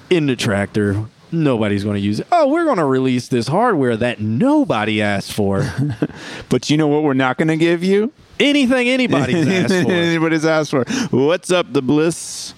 in 0.09 0.25
the 0.27 0.35
Traktor. 0.35 1.07
Nobody's 1.31 1.83
going 1.83 1.95
to 1.95 2.01
use 2.01 2.19
it. 2.19 2.27
Oh, 2.31 2.47
we're 2.49 2.65
going 2.65 2.77
to 2.79 2.85
release 2.85 3.27
this 3.27 3.47
hardware 3.47 3.95
that 3.97 4.19
nobody 4.19 5.01
asked 5.01 5.31
for. 5.31 5.71
But 6.49 6.69
you 6.71 6.77
know 6.77 6.87
what 6.87 7.03
we're 7.03 7.13
not 7.13 7.37
going 7.37 7.47
to 7.49 7.57
give 7.57 7.83
you? 7.83 8.11
Anything 8.39 8.87
anybody's 8.89 9.47
asked 9.71 9.85
for. 9.85 9.91
Anybody's 9.91 10.45
asked 10.45 10.71
for. 10.71 10.83
What's 11.11 11.51
up, 11.51 11.71
the 11.71 11.81
bliss? 11.83 12.55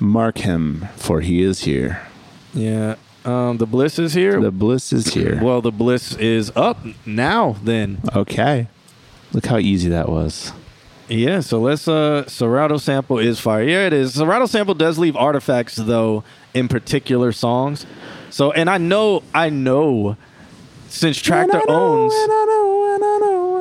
Mark 0.00 0.38
him, 0.38 0.88
for 0.96 1.20
he 1.20 1.40
is 1.42 1.60
here. 1.64 2.06
Yeah. 2.54 2.96
Um, 3.24 3.58
the 3.58 3.66
bliss 3.66 3.98
is 3.98 4.14
here. 4.14 4.40
The 4.40 4.50
bliss 4.50 4.92
is 4.92 5.12
here. 5.12 5.38
Well, 5.42 5.60
the 5.60 5.70
bliss 5.72 6.14
is 6.16 6.50
up 6.56 6.78
now. 7.04 7.56
Then, 7.62 8.00
Okay. 8.16 8.68
Look 9.32 9.46
how 9.46 9.58
easy 9.58 9.88
that 9.90 10.08
was. 10.08 10.52
yeah. 11.08 11.40
So 11.40 11.60
let's. 11.60 11.86
Uh, 11.86 12.26
Serato 12.28 12.78
sample 12.78 13.18
is 13.18 13.38
fire. 13.38 13.62
Yeah, 13.62 13.86
it 13.86 13.92
is. 13.92 14.14
Serato 14.14 14.46
sample 14.46 14.74
does 14.74 14.98
leave 14.98 15.14
artifacts 15.16 15.76
though 15.76 16.24
in 16.54 16.66
particular 16.66 17.30
songs. 17.30 17.86
So, 18.30 18.50
and 18.52 18.68
I 18.70 18.78
know, 18.78 19.22
I 19.34 19.50
know, 19.50 20.16
since 20.88 21.20
Traktor 21.20 21.60
owns, 21.68 22.12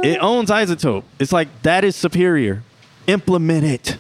it 0.06 0.18
owns 0.22 0.50
iZotope. 0.50 1.04
It's 1.20 1.32
like 1.32 1.50
that 1.64 1.84
is 1.84 1.96
superior. 1.96 2.64
Implement 3.08 3.64
it. 3.66 3.98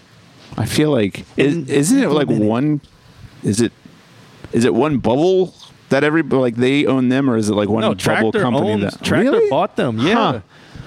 I 0.58 0.66
feel 0.66 0.92
like 0.92 1.26
is, 1.38 1.68
isn't 1.70 2.02
it 2.04 2.10
like 2.10 2.28
one? 2.30 2.82
Is 3.44 3.62
it 3.62 3.72
is 4.54 4.66
it 4.66 4.74
one 4.74 4.98
bubble 4.98 5.54
that 5.90 6.04
every 6.04 6.22
like 6.24 6.56
they 6.56 6.86
own 6.86 7.10
them, 7.10 7.30
or 7.30 7.38
is 7.38 7.50
it 7.50 7.54
like 7.56 7.70
one 7.70 7.82
No, 7.82 7.96
bubble 7.96 8.32
company 8.32 8.72
owns. 8.72 8.84
that 8.96 9.04
Traktor 9.04 9.32
really? 9.32 9.50
bought 9.50 9.76
them. 9.76 10.00
Yeah. 10.00 10.14
Huh. 10.16 10.40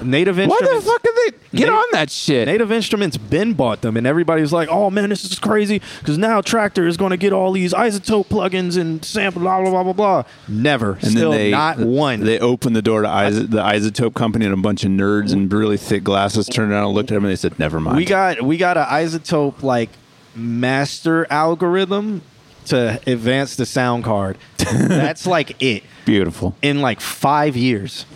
Native 0.02 0.36
Instruments. 0.36 0.68
Why 0.68 0.74
the 0.80 0.84
fuck 0.84 1.02
did 1.02 1.14
they 1.14 1.30
get 1.58 1.66
Native- 1.66 1.74
on 1.74 1.84
that 1.92 2.10
shit? 2.10 2.48
Native 2.48 2.72
Instruments 2.72 3.16
Ben 3.16 3.52
bought 3.52 3.82
them, 3.82 3.96
and 3.96 4.04
everybody's 4.04 4.52
like, 4.52 4.68
"Oh 4.68 4.90
man, 4.90 5.10
this 5.10 5.24
is 5.24 5.38
crazy!" 5.38 5.80
Because 6.00 6.18
now 6.18 6.40
Traktor 6.40 6.88
is 6.88 6.96
going 6.96 7.10
to 7.10 7.16
get 7.16 7.32
all 7.32 7.52
these 7.52 7.72
iZotope 7.72 8.26
plugins 8.26 8.76
and 8.76 9.04
sample, 9.04 9.42
blah 9.42 9.60
blah 9.60 9.70
blah 9.70 9.82
blah 9.84 9.92
blah. 9.92 10.22
Never, 10.48 10.94
and 11.02 11.12
still 11.12 11.30
they 11.30 11.52
not 11.52 11.78
one. 11.78 12.20
They 12.24 12.40
opened 12.40 12.74
the 12.74 12.82
door 12.82 13.02
to 13.02 13.08
the 13.48 13.62
iZotope 13.62 14.14
company, 14.14 14.44
and 14.44 14.54
a 14.54 14.56
bunch 14.56 14.82
of 14.82 14.90
nerds 14.90 15.32
in 15.32 15.48
really 15.48 15.76
thick 15.76 16.02
glasses 16.02 16.46
turned 16.48 16.72
around 16.72 16.86
and 16.86 16.94
looked 16.94 17.12
at 17.12 17.14
them, 17.14 17.24
and 17.24 17.30
they 17.30 17.36
said, 17.36 17.56
"Never 17.60 17.78
mind." 17.78 17.96
we 17.96 18.04
got 18.04 18.42
we 18.42 18.56
got 18.56 18.76
an 18.76 18.86
iZotope 18.86 19.62
like 19.62 19.90
master 20.34 21.26
algorithm 21.30 22.22
to 22.66 23.00
advance 23.06 23.56
the 23.56 23.66
sound 23.66 24.04
card. 24.04 24.36
That's 24.58 25.26
like 25.26 25.60
it 25.62 25.82
beautiful. 26.04 26.54
in 26.62 26.80
like 26.80 27.00
five 27.00 27.56
years. 27.56 28.06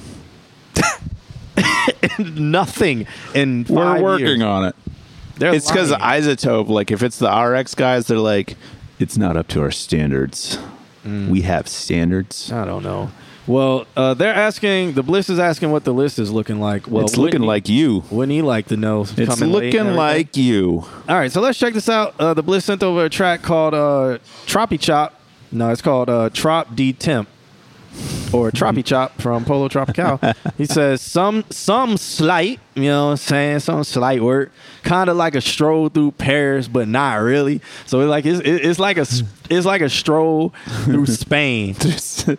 Nothing 2.18 3.06
in 3.34 3.64
We're 3.68 3.76
five 3.76 4.02
working 4.02 4.26
years. 4.26 4.42
on 4.42 4.64
it. 4.66 4.74
They're 5.36 5.54
It's 5.54 5.70
because 5.70 5.90
lying. 5.90 6.22
iZotope, 6.22 6.68
like 6.68 6.90
if 6.90 7.02
it's 7.02 7.18
the 7.18 7.28
RX 7.30 7.74
guys, 7.74 8.06
they're 8.06 8.18
like, 8.18 8.56
it's 8.98 9.16
not 9.18 9.36
up 9.36 9.48
to 9.48 9.60
our 9.60 9.70
standards. 9.70 10.58
Mm. 11.04 11.28
We 11.28 11.42
have 11.42 11.68
standards. 11.68 12.50
I 12.52 12.64
don't 12.64 12.82
know. 12.82 13.10
Well, 13.46 13.86
uh, 13.96 14.14
they're 14.14 14.34
asking. 14.34 14.94
The 14.94 15.02
Bliss 15.02 15.30
is 15.30 15.38
asking 15.38 15.70
what 15.70 15.84
the 15.84 15.94
list 15.94 16.18
is 16.18 16.30
looking 16.32 16.58
like. 16.60 16.88
Well, 16.88 17.04
it's 17.04 17.16
looking 17.16 17.42
like 17.42 17.68
you. 17.68 18.02
Wouldn't 18.10 18.32
he 18.32 18.42
like 18.42 18.66
to 18.68 18.76
know? 18.76 19.06
It's 19.16 19.40
looking 19.40 19.94
like 19.94 20.36
you. 20.36 20.84
All 21.08 21.16
right, 21.16 21.30
so 21.30 21.40
let's 21.40 21.58
check 21.58 21.74
this 21.74 21.88
out. 21.88 22.14
Uh, 22.18 22.34
the 22.34 22.42
Bliss 22.42 22.64
sent 22.64 22.82
over 22.82 23.04
a 23.04 23.10
track 23.10 23.42
called 23.42 23.74
uh, 23.74 24.18
Troppy 24.46 24.78
Chop. 24.78 25.20
No, 25.52 25.70
it's 25.70 25.82
called 25.82 26.10
uh, 26.10 26.30
Trop 26.30 26.74
D 26.74 26.92
Temp 26.92 27.28
or 28.32 28.50
Troppy 28.50 28.82
Chop 28.82 29.20
from 29.20 29.44
Pollo 29.44 29.68
Tropical. 29.68 30.20
he 30.56 30.64
says 30.66 31.00
some 31.00 31.44
some 31.50 31.96
slight, 31.96 32.60
you 32.74 32.84
know 32.84 33.06
what 33.06 33.10
I'm 33.12 33.16
saying, 33.16 33.60
some 33.60 33.84
slight 33.84 34.22
work, 34.22 34.52
kind 34.82 35.08
of 35.10 35.16
like 35.16 35.34
a 35.34 35.40
stroll 35.40 35.88
through 35.88 36.12
Paris, 36.12 36.68
but 36.68 36.88
not 36.88 37.16
really. 37.16 37.60
So 37.86 38.00
it's 38.00 38.08
like 38.10 38.26
it's, 38.26 38.40
it's 38.44 38.78
like 38.78 38.96
a 38.98 39.06
it's 39.50 39.66
like 39.66 39.82
a 39.82 39.88
stroll 39.88 40.52
through 40.84 41.06
Spain 41.24 41.70
instead 41.80 42.38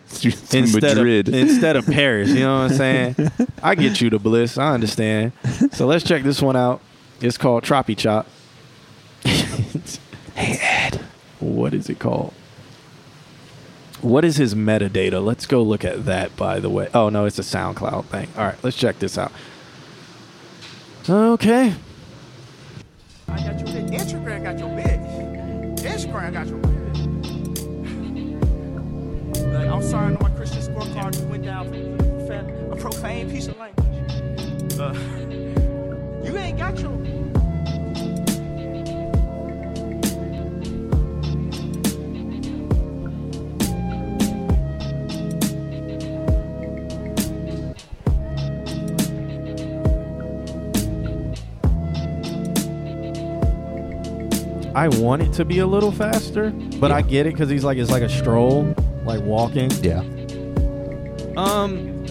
Madrid. 0.97 1.27
of 1.29 1.33
instead 1.33 1.75
of 1.75 1.85
Paris. 1.85 2.29
You 2.29 2.41
know 2.41 2.63
what 2.63 2.71
I'm 2.71 2.77
saying? 2.77 3.15
I 3.63 3.75
get 3.75 4.01
you 4.01 4.09
the 4.09 4.19
bliss. 4.19 4.57
I 4.57 4.73
understand. 4.73 5.31
So 5.71 5.85
let's 5.87 6.03
check 6.03 6.23
this 6.23 6.41
one 6.41 6.55
out. 6.55 6.81
It's 7.21 7.37
called 7.37 7.63
Troppy 7.63 7.95
Chop. 7.95 8.27
hey 9.23 10.59
Ed, 10.61 11.01
what 11.39 11.73
is 11.73 11.89
it 11.89 11.99
called? 11.99 12.33
What 14.01 14.23
is 14.23 14.37
his 14.37 14.53
metadata? 14.53 15.23
Let's 15.23 15.45
go 15.45 15.63
look 15.63 15.83
at 15.83 16.05
that. 16.05 16.35
By 16.35 16.59
the 16.59 16.69
way, 16.69 16.87
oh 16.93 17.09
no, 17.09 17.25
it's 17.25 17.39
a 17.39 17.43
SoundCloud 17.43 18.05
thing. 18.05 18.29
All 18.37 18.45
right, 18.45 18.55
let's 18.63 18.77
check 18.77 18.99
this 18.99 19.17
out. 19.17 19.31
Okay. 21.09 21.73
I 23.27 23.37
got 23.37 23.59
your. 23.59 23.67
Instagram 23.67 24.43
got 24.43 24.59
your 24.59 24.69
bitch. 24.69 25.79
Instagram 25.79 26.33
got 26.33 26.47
your 26.47 26.59
bitch. 26.59 26.77
Like, 29.53 29.67
I'm 29.67 29.81
sorry, 29.81 30.13
know 30.13 30.19
my 30.21 30.29
Christian 30.31 30.61
scorecard 30.61 31.13
just 31.13 31.25
went 31.25 31.43
down 31.43 31.69
for 32.27 32.35
a 32.71 32.75
profane 32.75 33.29
piece 33.31 33.47
of 33.47 33.57
language. 33.57 33.77
Uh, 34.79 34.93
you 36.23 36.37
ain't 36.37 36.57
got 36.57 36.77
your. 36.79 36.91
I 54.77 54.89
want 54.89 55.23
it 55.23 55.33
to 55.33 55.43
be 55.43 55.57
a 55.57 55.65
little 55.65 55.91
faster, 55.91 56.51
but 56.79 56.91
I 56.91 57.01
get 57.01 57.25
it 57.25 57.33
because 57.33 57.49
he's 57.49 57.63
like 57.63 57.79
it's 57.79 57.89
like 57.89 58.03
a 58.03 58.09
stroll, 58.09 58.75
like 59.05 59.23
walking. 59.23 59.71
yeah. 59.81 60.01
Um, 61.35 62.05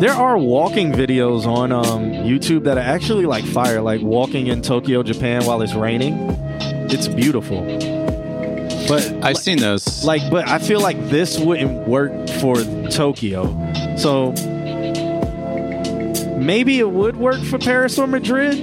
there 0.00 0.12
are 0.12 0.38
walking 0.38 0.92
videos 0.92 1.44
on 1.44 1.72
um 1.72 2.10
YouTube 2.12 2.64
that 2.64 2.78
are 2.78 2.80
actually 2.80 3.26
like 3.26 3.44
fire, 3.44 3.82
like 3.82 4.00
walking 4.00 4.46
in 4.46 4.62
Tokyo, 4.62 5.02
Japan 5.02 5.44
while 5.44 5.60
it's 5.60 5.74
raining. 5.74 6.14
It's 6.90 7.06
beautiful, 7.06 7.66
but 8.88 9.12
I've 9.22 9.36
seen 9.36 9.58
those. 9.58 10.06
like, 10.06 10.22
but 10.30 10.48
I 10.48 10.58
feel 10.58 10.80
like 10.80 10.96
this 11.10 11.38
wouldn't 11.38 11.86
work 11.86 12.12
for 12.40 12.56
Tokyo. 12.88 13.44
So 13.98 14.32
maybe 16.40 16.78
it 16.80 16.90
would 16.90 17.16
work 17.16 17.40
for 17.44 17.58
Paris 17.58 17.98
or 17.98 18.06
Madrid. 18.06 18.58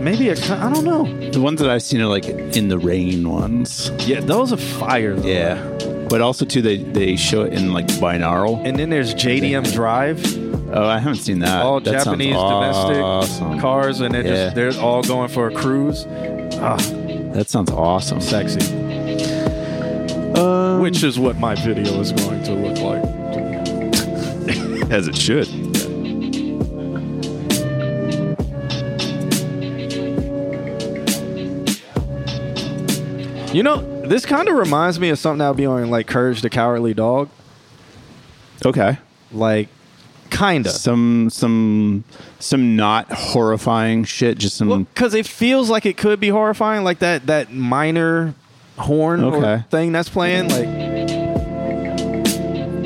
Maybe 0.00 0.28
a, 0.28 0.32
I 0.34 0.70
don't 0.72 0.84
know. 0.84 1.30
the 1.30 1.40
ones 1.40 1.60
that 1.60 1.70
I've 1.70 1.82
seen 1.82 2.00
are 2.02 2.06
like 2.06 2.26
in 2.26 2.68
the 2.68 2.78
rain 2.78 3.26
ones. 3.28 3.90
Yeah, 4.06 4.20
those 4.20 4.52
are 4.52 4.58
fire. 4.58 5.14
Though. 5.16 5.26
Yeah. 5.28 6.06
But 6.10 6.20
also 6.20 6.44
too, 6.44 6.60
they 6.60 6.76
they 6.76 7.16
show 7.16 7.42
it 7.42 7.54
in 7.54 7.72
like 7.72 7.86
binaural. 7.86 8.62
And 8.66 8.78
then 8.78 8.90
there's 8.90 9.14
JDM 9.14 9.72
Drive, 9.72 10.22
Oh, 10.76 10.86
I 10.86 10.98
haven't 10.98 11.16
seen 11.22 11.38
that. 11.38 11.62
all 11.62 11.80
That 11.80 12.04
Japanese 12.04 12.34
domestic 12.36 12.96
awesome. 13.02 13.60
cars, 13.60 14.00
and 14.00 14.12
they're 14.14 14.22
Yeah. 14.26 14.32
just 14.52 14.54
they're 14.56 14.74
all 14.82 15.02
going 15.02 15.28
for 15.28 15.46
a 15.48 15.54
cruise. 15.54 16.04
Ah, 16.60 16.76
That 17.32 17.48
sounds 17.48 17.70
awesome. 17.70 18.20
sexy. 18.20 18.60
Uh, 20.36 20.78
which 20.80 21.02
is 21.02 21.18
what 21.18 21.38
my 21.38 21.54
video 21.54 21.98
is 22.00 22.12
going 22.12 22.42
to 22.42 22.52
look 22.52 22.78
like. 22.80 23.04
As 24.90 25.08
it 25.08 25.16
should. 25.16 25.48
You 33.54 33.62
know, 33.62 34.02
this 34.02 34.26
kind 34.26 34.48
of 34.48 34.56
reminds 34.56 34.98
me 34.98 35.10
of 35.10 35.18
something 35.18 35.38
that 35.38 35.48
would 35.48 35.56
be 35.56 35.66
on 35.66 35.88
like 35.88 36.08
Courage 36.08 36.42
the 36.42 36.50
Cowardly 36.50 36.92
Dog. 36.92 37.28
Okay. 38.66 38.98
Like, 39.30 39.68
kinda. 40.30 40.70
Some 40.70 41.30
some 41.30 42.02
some 42.40 42.74
not 42.74 43.12
horrifying 43.12 44.02
shit. 44.04 44.38
Just 44.38 44.56
some. 44.56 44.84
because 44.84 45.14
it 45.14 45.26
feels 45.26 45.70
like 45.70 45.86
it 45.86 45.96
could 45.96 46.18
be 46.18 46.30
horrifying, 46.30 46.82
like 46.82 46.98
that 46.98 47.26
that 47.26 47.52
minor 47.52 48.34
horn 48.76 49.22
or 49.22 49.64
thing 49.70 49.92
that's 49.92 50.08
playing, 50.08 50.48
like 50.48 50.66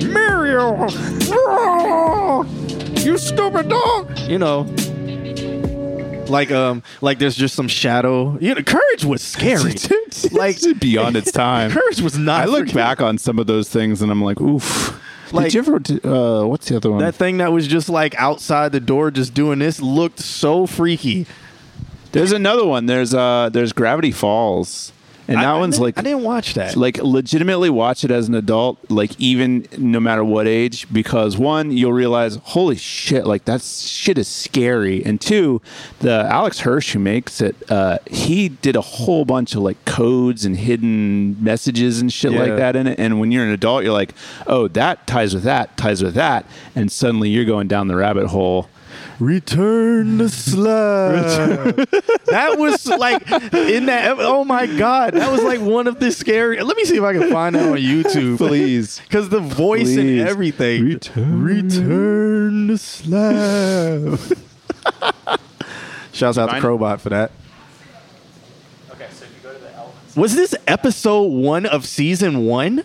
Mario, 0.06 0.86
you 2.98 3.16
stupid 3.16 3.70
dog. 3.70 4.18
You 4.28 4.38
know, 4.38 4.64
like 6.28 6.50
um, 6.50 6.82
like 7.00 7.18
there's 7.18 7.36
just 7.36 7.54
some 7.54 7.68
shadow. 7.68 8.38
You 8.40 8.54
know, 8.54 8.62
courage 8.62 9.04
was 9.04 9.22
scary. 9.22 9.74
like 10.32 10.58
beyond 10.80 11.16
its 11.16 11.32
time. 11.32 11.70
courage 11.70 12.00
was 12.00 12.16
not. 12.18 12.42
I 12.42 12.44
look 12.46 12.72
back 12.72 13.00
on 13.00 13.18
some 13.18 13.38
of 13.38 13.46
those 13.46 13.68
things 13.68 14.02
and 14.02 14.10
I'm 14.10 14.22
like, 14.22 14.40
oof. 14.40 15.00
Like- 15.32 15.46
Did 15.46 15.54
you 15.54 15.60
ever? 15.60 15.78
do- 15.78 16.00
Uh, 16.04 16.46
what's 16.46 16.68
the 16.68 16.76
other 16.76 16.90
one? 16.90 17.00
That 17.00 17.14
thing 17.14 17.36
that 17.38 17.52
was 17.52 17.66
just 17.66 17.88
like 17.90 18.14
outside 18.14 18.72
the 18.72 18.80
door, 18.80 19.10
just 19.10 19.34
doing 19.34 19.58
this, 19.58 19.80
looked 19.80 20.20
so 20.20 20.66
freaky. 20.66 21.26
There's 22.12 22.32
another 22.32 22.64
one. 22.66 22.86
There's 22.86 23.12
uh, 23.12 23.50
there's 23.52 23.72
Gravity 23.74 24.10
Falls, 24.12 24.92
and 25.28 25.36
that 25.38 25.44
I- 25.44 25.56
I 25.56 25.58
one's 25.58 25.74
didn't- 25.76 25.84
like 25.84 25.98
I 25.98 26.02
didn't 26.02 26.22
watch 26.24 26.54
that. 26.54 26.74
like 26.76 26.96
legitimately 27.02 27.68
watch 27.70 28.02
it 28.02 28.10
as 28.10 28.28
an 28.28 28.34
adult 28.34 28.78
like 28.88 29.12
even 29.20 29.66
no 29.76 30.00
matter 30.00 30.24
what 30.24 30.46
age 30.48 30.86
because 30.92 31.36
one 31.36 31.70
you'll 31.70 31.92
realize 31.92 32.36
holy 32.42 32.76
shit 32.76 33.26
like 33.26 33.44
that 33.44 33.60
shit 33.62 34.16
is 34.18 34.26
scary 34.26 35.04
and 35.04 35.20
two 35.20 35.60
the 36.00 36.26
alex 36.30 36.60
hirsch 36.60 36.92
who 36.94 36.98
makes 36.98 37.40
it 37.40 37.54
uh, 37.70 37.98
he 38.10 38.48
did 38.48 38.74
a 38.74 38.80
whole 38.80 39.24
bunch 39.26 39.54
of 39.54 39.60
like 39.62 39.82
codes 39.84 40.44
and 40.46 40.56
hidden 40.56 41.36
messages 41.44 42.00
and 42.00 42.12
shit 42.12 42.32
Yeah. 42.32 42.40
like 42.40 42.56
that 42.56 42.74
in 42.74 42.86
it 42.86 42.98
and 42.98 43.20
when 43.20 43.30
you're 43.30 43.44
an 43.44 43.50
adult 43.50 43.84
you're 43.84 43.92
like 43.92 44.14
oh 44.46 44.66
that 44.68 45.06
ties 45.06 45.34
with 45.34 45.42
that 45.44 45.76
ties 45.76 46.02
with 46.02 46.14
that 46.14 46.46
and 46.74 46.90
suddenly 46.90 47.28
you're 47.28 47.44
going 47.44 47.68
down 47.68 47.88
the 47.88 47.96
rabbit 47.96 48.28
hole 48.28 48.68
Return 49.20 50.18
the 50.18 50.28
slab. 50.28 51.74
that 52.26 52.56
was 52.58 52.86
like 52.86 53.22
in 53.52 53.86
that. 53.86 54.16
Oh 54.20 54.44
my 54.44 54.66
god, 54.66 55.14
that 55.14 55.32
was 55.32 55.42
like 55.42 55.60
one 55.60 55.86
of 55.88 55.98
the 55.98 56.12
scary. 56.12 56.60
Let 56.62 56.76
me 56.76 56.84
see 56.84 56.96
if 56.98 57.02
I 57.02 57.12
can 57.14 57.30
find 57.30 57.56
that 57.56 57.68
on 57.68 57.78
YouTube, 57.78 58.38
Please. 58.38 59.00
because 59.00 59.28
the 59.28 59.40
voice 59.40 59.94
Please. 59.94 59.98
and 59.98 60.20
everything. 60.20 60.84
Return. 60.84 61.42
Return 61.42 62.66
the 62.68 62.78
slab. 62.78 64.20
Shouts 66.12 66.38
out 66.38 66.46
to 66.46 66.52
Find. 66.52 66.64
Crowbot 66.64 67.00
for 67.00 67.08
that. 67.10 67.32
Okay, 68.92 69.06
so 69.12 69.24
if 69.24 69.30
you 69.36 69.42
go 69.42 69.52
to 69.52 69.58
the 69.60 70.20
Was 70.20 70.34
this 70.36 70.54
episode 70.66 71.22
one 71.26 71.66
of 71.66 71.86
season 71.86 72.44
one? 72.46 72.84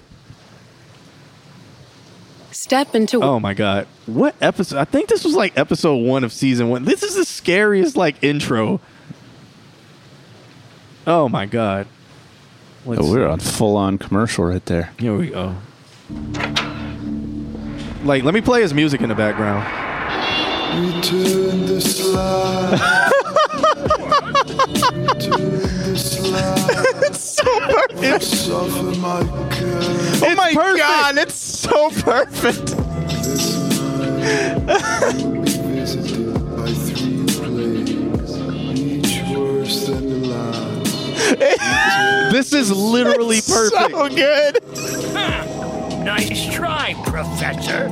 Step 2.54 2.94
into 2.94 3.22
Oh 3.22 3.40
my 3.40 3.54
god. 3.54 3.88
What 4.06 4.36
episode? 4.42 4.78
I 4.78 4.86
think 4.86 5.10
this 5.10 5.24
was 5.24 5.34
like 5.36 5.58
episode 5.58 5.96
one 5.96 6.24
of 6.24 6.32
season 6.32 6.70
one. 6.70 6.86
This 6.86 7.02
is 7.04 7.16
the 7.16 7.26
scariest 7.26 7.98
like 7.98 8.24
intro. 8.24 8.80
Oh 11.08 11.28
my 11.28 11.46
god. 11.46 11.88
Let's 12.86 13.02
oh, 13.02 13.12
we're 13.12 13.28
on 13.28 13.40
full 13.40 13.78
on 13.78 13.98
commercial 13.98 14.46
right 14.46 14.66
there 14.66 14.92
Here 15.00 15.16
we 15.16 15.30
go. 15.30 15.56
Like, 18.04 18.24
let 18.24 18.34
me 18.34 18.42
play 18.42 18.62
his 18.62 18.74
music 18.74 19.00
in 19.02 19.08
the 19.08 19.16
background. 19.16 19.64
Return 20.86 21.66
the 21.66 21.80
slide. 21.80 22.72
Return 25.08 25.54
the 25.94 26.83
slide. 27.14 27.50
so 27.50 27.90
perfect 27.90 28.24
Soften 28.24 29.00
my 29.02 29.22
curve. 29.52 30.24
oh 30.24 30.36
my 30.36 30.54
perfect. 30.54 30.78
god 30.80 31.18
it's 31.18 31.36
so 31.36 31.90
perfect 31.92 32.78
This 33.24 33.58
night 33.58 35.20
you 35.20 35.28
will 35.30 35.44
be 35.44 35.52
visited 35.52 36.34
by 36.56 36.72
three 36.72 37.26
plagues, 37.36 38.32
each 38.80 39.22
worse 39.36 39.88
than 39.88 40.04
the 40.22 40.28
last. 40.30 42.32
This 42.32 42.54
is 42.54 42.72
literally 42.72 43.42
perfect. 43.42 43.92
so 43.92 44.08
good 44.10 44.60
Nice 46.04 46.54
try, 46.54 46.94
Professor. 47.06 47.88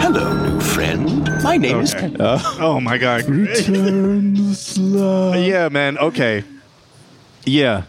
Hello, 0.00 0.32
new 0.34 0.60
friend. 0.60 1.28
My 1.44 1.56
name 1.56 1.80
is. 1.80 1.94
Uh, 1.94 2.40
oh 2.60 2.80
my 2.80 2.98
god. 2.98 3.24
Return 3.24 4.34
the 4.34 4.54
slide. 4.54 5.44
yeah, 5.46 5.68
man. 5.68 5.96
Okay. 5.98 6.42
Yeah. 7.46 7.84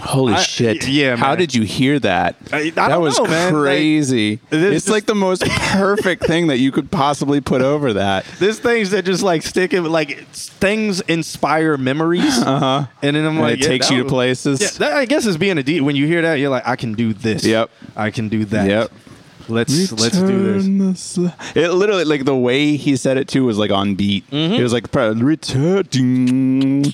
Holy 0.00 0.32
I- 0.34 0.42
shit! 0.42 0.88
yeah, 0.88 1.16
How 1.16 1.28
man. 1.30 1.38
did 1.38 1.54
you 1.54 1.62
hear 1.62 1.98
that? 2.00 2.34
I- 2.52 2.56
I 2.56 2.70
that 2.70 3.00
was 3.00 3.18
know. 3.18 3.24
Like, 3.24 3.52
crazy. 3.52 4.40
it 4.50 4.58
is 4.58 4.72
just- 4.84 4.88
like 4.88 5.04
the 5.06 5.14
most 5.14 5.42
perfect 5.46 6.24
thing 6.24 6.46
that 6.48 6.58
you 6.58 6.72
could 6.72 6.90
possibly 6.90 7.40
put 7.40 7.60
over 7.60 7.92
that. 7.92 8.24
There's 8.40 8.58
things 8.58 8.90
that 8.90 9.04
just 9.04 9.22
like 9.22 9.42
stick 9.42 9.72
in, 9.74 9.84
like 9.84 10.26
things 10.28 11.02
inspire 11.02 11.76
memories. 11.76 12.38
Uh 12.38 12.58
huh. 12.58 12.86
And 13.02 13.14
then 13.16 13.24
I'm 13.24 13.32
And 13.32 13.40
like, 13.40 13.54
it 13.54 13.60
yeah, 13.60 13.68
takes 13.68 13.90
you 13.90 14.02
to 14.02 14.08
places. 14.08 14.60
Yeah, 14.62 14.68
that, 14.78 14.92
I 14.96 15.04
guess 15.04 15.26
is 15.26 15.36
being 15.36 15.58
a 15.58 15.62
D. 15.62 15.80
When 15.82 15.94
you 15.94 16.06
hear 16.06 16.22
that, 16.22 16.34
you're 16.36 16.50
like, 16.50 16.66
I 16.66 16.74
can 16.76 16.94
do 16.94 17.12
this. 17.12 17.44
Yep. 17.44 17.70
I 17.94 18.10
can 18.10 18.28
do 18.28 18.44
that. 18.46 18.66
Yep. 18.66 18.92
Let's 19.48 19.92
let's 19.92 20.18
do 20.18 20.66
this. 20.92 21.18
It 21.54 21.68
literally 21.70 22.04
like 22.04 22.24
the 22.24 22.36
way 22.36 22.76
he 22.76 22.96
said 22.96 23.16
it 23.16 23.28
too 23.28 23.44
was 23.44 23.58
like 23.58 23.70
on 23.70 23.94
beat. 23.94 24.28
Mm-hmm. 24.30 24.54
It 24.54 24.62
was 24.62 24.72
like 24.72 24.92
return. 24.94 26.82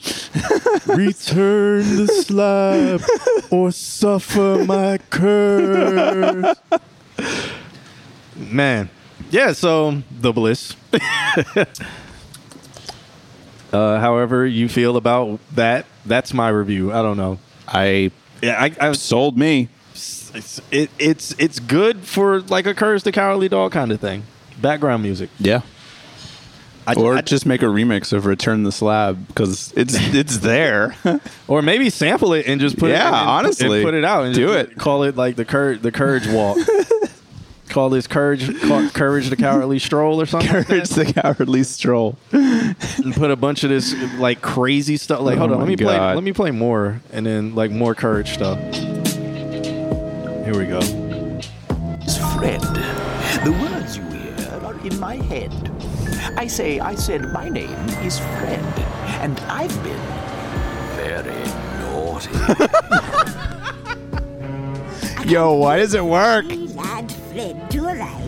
Return 0.89 1.97
the 1.97 2.07
slab 2.09 3.03
or 3.51 3.71
suffer 3.71 4.65
my 4.65 4.99
curse. 5.11 6.57
Man. 8.37 8.89
Yeah, 9.31 9.53
so 9.53 10.03
the 10.11 10.33
bliss. 10.33 10.75
uh, 13.73 14.01
however 14.01 14.47
you 14.47 14.69
feel 14.69 14.97
about 14.97 15.41
that, 15.55 15.85
that's 16.07 16.33
my 16.33 16.49
review. 16.49 16.93
I 16.93 17.03
don't 17.03 17.19
know. 17.19 17.39
I 17.67 18.11
Yeah, 18.41 18.63
I, 18.63 18.75
I 18.81 18.93
sold 18.93 19.37
me. 19.37 19.69
It's, 20.39 20.61
it, 20.71 20.91
it's 20.99 21.35
it's 21.39 21.59
good 21.61 22.01
for 22.05 22.41
like 22.43 22.67
a 22.67 22.75
curse 22.75 23.03
the 23.03 23.13
cowardly 23.13 23.49
dog 23.49 23.73
kind 23.73 23.93
of 23.93 24.01
thing. 24.01 24.25
Background 24.61 25.03
music. 25.03 25.31
Yeah. 25.39 25.63
I, 26.87 26.95
Or 26.95 27.17
I- 27.17 27.21
just 27.21 27.45
make 27.45 27.61
a 27.63 27.67
remix 27.67 28.13
of 28.15 28.25
Return 28.25 28.63
the 28.63 28.73
Slab 28.73 29.27
because 29.29 29.73
it's 29.77 29.95
it's 30.15 30.39
there. 30.39 30.95
or 31.49 31.61
maybe 31.61 31.91
sample 31.91 32.33
it 32.33 32.47
and 32.47 32.61
just 32.61 32.79
put 32.79 32.91
it 32.91 32.95
Yeah, 32.95 33.09
and- 33.09 33.17
and 33.17 33.29
honestly. 33.29 33.83
put 33.83 33.95
it 33.95 34.05
out 34.05 34.25
and 34.25 34.35
Do 34.35 34.53
it. 34.55 34.77
Call 34.79 35.03
it 35.03 35.15
like 35.17 35.37
the 35.37 35.45
courage 35.45 35.83
the 35.83 35.93
courage 35.93 36.27
walk. 36.27 36.57
call 37.69 37.91
this 37.91 38.07
courage 38.07 38.59
call, 38.63 38.89
courage 38.89 39.29
the 39.29 39.37
cowardly 39.37 39.79
stroll 39.79 40.19
or 40.23 40.25
something. 40.27 40.51
like 40.51 40.67
Courage 40.67 40.89
that. 40.89 41.07
the 41.09 41.13
Cowardly 41.13 41.63
Stroll. 41.63 42.17
and 42.33 43.15
put 43.15 43.31
a 43.31 43.37
bunch 43.37 43.63
of 43.65 43.69
this 43.71 43.95
like 44.15 44.41
crazy 44.41 44.97
stuff. 44.97 45.21
Like, 45.21 45.37
Oh 45.37 45.41
hold 45.41 45.53
on, 45.53 45.59
let 45.59 45.69
me 45.69 45.77
play. 45.77 45.99
Let 45.99 46.23
me 46.25 46.33
play 46.33 46.51
more, 46.51 47.03
and 47.13 47.27
then 47.27 47.55
like 47.55 47.71
more 47.71 47.95
courage 47.95 48.31
stuff. 48.33 48.59
Here 50.49 50.59
we 50.59 50.65
go. 50.65 50.79
It's 52.01 52.17
Fred. 52.17 52.63
The 53.45 53.53
words 53.61 53.99
you 53.99 54.03
hear 54.05 54.33
are 54.63 54.81
in 54.87 54.99
my 54.99 55.17
head. 55.17 55.53
I 56.39 56.47
say, 56.47 56.81
I 56.81 56.95
said, 56.95 57.31
my 57.35 57.51
name 57.51 57.69
is 58.01 58.19
Fred, 58.19 58.65
and 59.21 59.39
I've 59.41 59.83
been 59.85 60.01
very 60.97 61.45
naughty. 61.83 62.31
Yo, 65.31 65.53
why 65.53 65.77
does 65.77 65.93
it 65.93 66.03
work? 66.03 66.47
lad 66.75 67.13
Fred 67.13 67.71
to 67.73 67.85
arrive. 67.85 68.25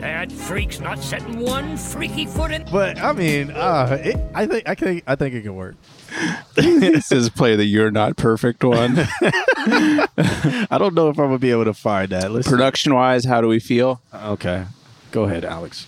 that 0.00 0.32
freak's 0.32 0.80
not 0.80 0.98
setting 0.98 1.38
one 1.38 1.76
freaky 1.76 2.26
foot 2.26 2.50
in. 2.50 2.64
But 2.72 2.98
I 2.98 3.12
mean, 3.12 3.52
uh, 3.52 3.96
it, 4.02 4.16
I 4.34 4.44
think 4.44 4.68
I 4.68 4.74
think 4.74 5.04
I 5.06 5.14
think 5.14 5.36
it 5.36 5.42
can 5.42 5.54
work. 5.54 5.76
this 6.54 7.12
is 7.12 7.28
play 7.28 7.56
the 7.56 7.64
You're 7.64 7.90
Not 7.90 8.16
Perfect 8.16 8.64
one. 8.64 8.98
I 9.20 10.76
don't 10.78 10.94
know 10.94 11.08
if 11.08 11.18
I'm 11.18 11.26
gonna 11.26 11.38
be 11.38 11.50
able 11.50 11.64
to 11.66 11.74
find 11.74 12.10
that. 12.10 12.30
Let's 12.30 12.48
Production 12.48 12.94
wise, 12.94 13.24
how 13.24 13.40
do 13.40 13.48
we 13.48 13.60
feel? 13.60 14.00
Okay, 14.14 14.64
go 15.12 15.24
ahead, 15.24 15.44
Alex. 15.44 15.86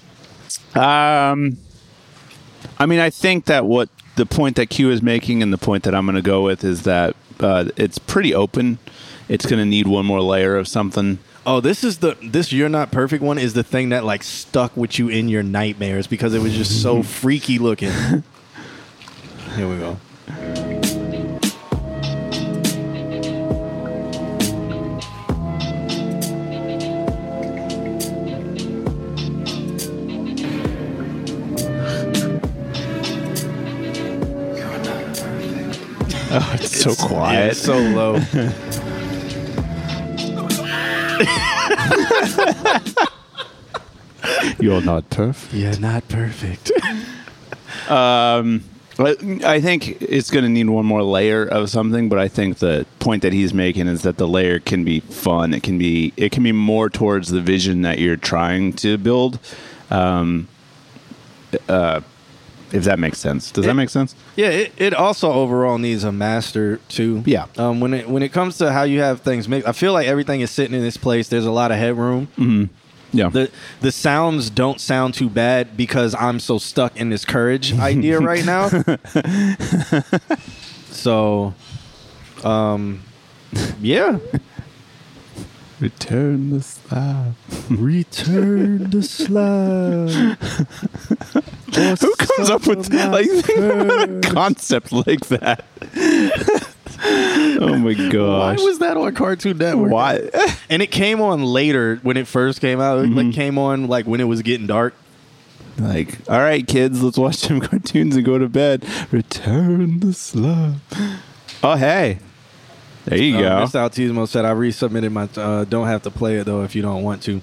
Um, 0.74 1.58
I 2.78 2.86
mean, 2.86 2.98
I 2.98 3.10
think 3.10 3.46
that 3.46 3.66
what 3.66 3.88
the 4.16 4.26
point 4.26 4.56
that 4.56 4.66
Q 4.66 4.90
is 4.90 5.02
making 5.02 5.42
and 5.42 5.52
the 5.52 5.58
point 5.58 5.84
that 5.84 5.94
I'm 5.94 6.04
going 6.06 6.16
to 6.16 6.22
go 6.22 6.42
with 6.42 6.64
is 6.64 6.82
that 6.82 7.16
uh, 7.40 7.66
it's 7.76 7.98
pretty 7.98 8.34
open. 8.34 8.78
It's 9.28 9.46
going 9.46 9.58
to 9.58 9.64
need 9.64 9.86
one 9.86 10.06
more 10.06 10.20
layer 10.20 10.56
of 10.56 10.68
something. 10.68 11.18
Oh, 11.46 11.60
this 11.60 11.82
is 11.82 11.98
the 11.98 12.16
this 12.22 12.52
you're 12.52 12.68
not 12.68 12.90
perfect 12.90 13.22
one 13.22 13.38
is 13.38 13.54
the 13.54 13.62
thing 13.62 13.88
that 13.90 14.04
like 14.04 14.22
stuck 14.22 14.76
with 14.76 14.98
you 14.98 15.08
in 15.08 15.28
your 15.28 15.42
nightmares 15.42 16.06
because 16.06 16.34
it 16.34 16.42
was 16.42 16.54
just 16.54 16.82
so 16.82 17.02
freaky 17.20 17.58
looking. 17.58 17.92
Here 19.56 19.68
we 19.68 19.78
go. 19.78 19.98
Oh, 36.32 36.52
it's, 36.54 36.80
so 36.80 36.94
quiet. 36.94 37.50
it's 37.50 37.60
so 37.60 37.76
low. 37.76 38.14
You're 44.60 44.80
not 44.80 45.10
perfect. 45.10 45.52
You're 45.52 45.80
not 45.80 46.06
perfect. 46.08 46.70
um, 47.90 48.62
I 49.00 49.60
think 49.60 50.02
it's 50.02 50.30
going 50.30 50.44
to 50.44 50.50
need 50.50 50.68
one 50.68 50.86
more 50.86 51.02
layer 51.02 51.44
of 51.44 51.70
something. 51.70 52.08
But 52.08 52.18
I 52.18 52.28
think 52.28 52.58
the 52.58 52.86
point 52.98 53.22
that 53.22 53.32
he's 53.32 53.54
making 53.54 53.88
is 53.88 54.02
that 54.02 54.18
the 54.18 54.28
layer 54.28 54.58
can 54.58 54.84
be 54.84 55.00
fun. 55.00 55.54
It 55.54 55.62
can 55.62 55.78
be 55.78 56.12
it 56.16 56.32
can 56.32 56.42
be 56.42 56.52
more 56.52 56.90
towards 56.90 57.28
the 57.28 57.40
vision 57.40 57.82
that 57.82 57.98
you're 57.98 58.16
trying 58.16 58.72
to 58.74 58.98
build. 58.98 59.38
Um, 59.90 60.48
uh, 61.68 62.00
if 62.72 62.84
that 62.84 63.00
makes 63.00 63.18
sense, 63.18 63.50
does 63.50 63.66
that 63.66 63.74
make 63.74 63.90
sense? 63.90 64.14
Yeah, 64.36 64.50
it, 64.50 64.72
it 64.76 64.94
also 64.94 65.32
overall 65.32 65.78
needs 65.78 66.04
a 66.04 66.12
master 66.12 66.76
too. 66.88 67.24
Yeah. 67.26 67.46
Um, 67.56 67.80
when 67.80 67.94
it 67.94 68.08
when 68.08 68.22
it 68.22 68.32
comes 68.32 68.58
to 68.58 68.72
how 68.72 68.84
you 68.84 69.00
have 69.00 69.22
things 69.22 69.48
mixed, 69.48 69.66
I 69.66 69.72
feel 69.72 69.92
like 69.92 70.06
everything 70.06 70.40
is 70.40 70.50
sitting 70.52 70.76
in 70.76 70.82
this 70.82 70.96
place. 70.96 71.28
There's 71.28 71.46
a 71.46 71.50
lot 71.50 71.72
of 71.72 71.78
headroom. 71.78 72.70
Yeah. 73.12 73.28
The 73.28 73.50
the 73.80 73.92
sounds 73.92 74.50
don't 74.50 74.80
sound 74.80 75.14
too 75.14 75.28
bad 75.28 75.76
because 75.76 76.14
I'm 76.14 76.40
so 76.40 76.58
stuck 76.58 76.96
in 76.96 77.10
this 77.10 77.24
courage 77.24 77.72
idea 77.78 78.18
right 78.18 78.44
now. 78.44 78.68
so, 80.90 81.54
um, 82.44 83.02
yeah. 83.80 84.18
Return 85.80 86.50
the 86.50 86.62
slab. 86.62 87.34
Return 87.70 88.90
the 88.90 89.02
slab. 89.02 90.10
Who 92.00 92.14
comes 92.16 92.50
up 92.50 92.66
with 92.66 92.92
like 92.92 93.26
a 93.56 94.20
concept 94.22 94.92
like 94.92 95.26
that? 95.28 95.64
oh 97.62 97.76
my 97.78 97.94
gosh! 97.94 98.58
Why 98.58 98.64
was 98.64 98.78
that 98.80 98.96
on 98.96 99.14
Cartoon 99.14 99.58
Network? 99.58 99.90
Why? 99.92 100.28
And 100.70 100.82
it 100.82 100.90
came 100.92 101.20
on 101.20 101.42
later 101.42 101.96
when 102.02 102.16
it 102.16 102.26
first 102.28 102.60
came 102.60 102.80
out. 102.80 102.98
It 103.04 103.08
like, 103.10 103.32
came 103.32 103.58
on 103.58 103.88
like 103.88 104.06
when 104.06 104.20
it 104.20 104.24
was 104.24 104.42
getting 104.42 104.66
dark. 104.66 104.94
Like, 105.78 106.18
all 106.28 106.38
right, 106.38 106.66
kids, 106.66 107.02
let's 107.02 107.16
watch 107.18 107.36
some 107.36 107.60
cartoons 107.68 108.14
and 108.16 108.24
go 108.24 108.38
to 108.38 108.48
bed. 108.48 108.84
Return 109.10 110.00
the 110.00 110.12
slab. 110.12 110.80
Oh, 111.62 111.74
hey. 111.76 112.18
There 113.06 113.18
you 113.18 113.38
Uh, 113.38 113.40
go. 113.40 113.48
Mr. 113.66 113.88
Altismo 113.88 114.28
said 114.28 114.44
I 114.44 114.52
resubmitted 114.52 115.10
my. 115.10 115.28
Uh, 115.40 115.64
don't 115.64 115.86
have 115.86 116.02
to 116.02 116.10
play 116.10 116.36
it 116.36 116.44
though 116.44 116.62
if 116.64 116.74
you 116.76 116.82
don't 116.82 117.02
want 117.02 117.22
to. 117.22 117.40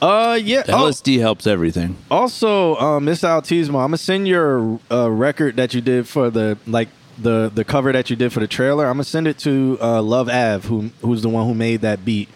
Uh 0.00 0.38
yeah. 0.42 0.62
Oh, 0.68 0.88
LSD 0.90 1.18
helps 1.20 1.46
everything. 1.46 1.96
also, 2.10 2.74
uh, 2.74 2.98
Mr. 3.00 3.24
Altismo, 3.28 3.76
I'm 3.76 3.88
gonna 3.88 3.98
send 3.98 4.26
your 4.28 4.80
uh, 4.90 5.08
record 5.10 5.56
that 5.56 5.74
you 5.74 5.80
did 5.80 6.08
for 6.08 6.28
the 6.28 6.58
like 6.66 6.88
the 7.18 7.50
the 7.54 7.64
cover 7.64 7.92
that 7.92 8.10
you 8.10 8.16
did 8.16 8.32
for 8.32 8.40
the 8.40 8.46
trailer. 8.46 8.86
I'm 8.86 8.94
gonna 8.94 9.04
send 9.04 9.26
it 9.28 9.38
to 9.40 9.78
uh, 9.80 10.02
Love 10.02 10.28
Av, 10.28 10.64
who 10.64 10.90
who's 11.02 11.22
the 11.22 11.28
one 11.28 11.46
who 11.46 11.54
made 11.54 11.80
that 11.82 12.04
beat. 12.04 12.28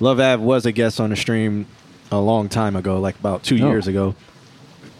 Love 0.00 0.18
Av 0.20 0.40
was 0.40 0.66
a 0.66 0.72
guest 0.72 1.00
on 1.00 1.10
the 1.10 1.16
stream 1.16 1.66
a 2.10 2.18
long 2.20 2.48
time 2.48 2.76
ago, 2.76 2.98
like 3.00 3.18
about 3.18 3.42
two 3.42 3.56
Oh. 3.62 3.68
years 3.68 3.86
ago. 3.86 4.14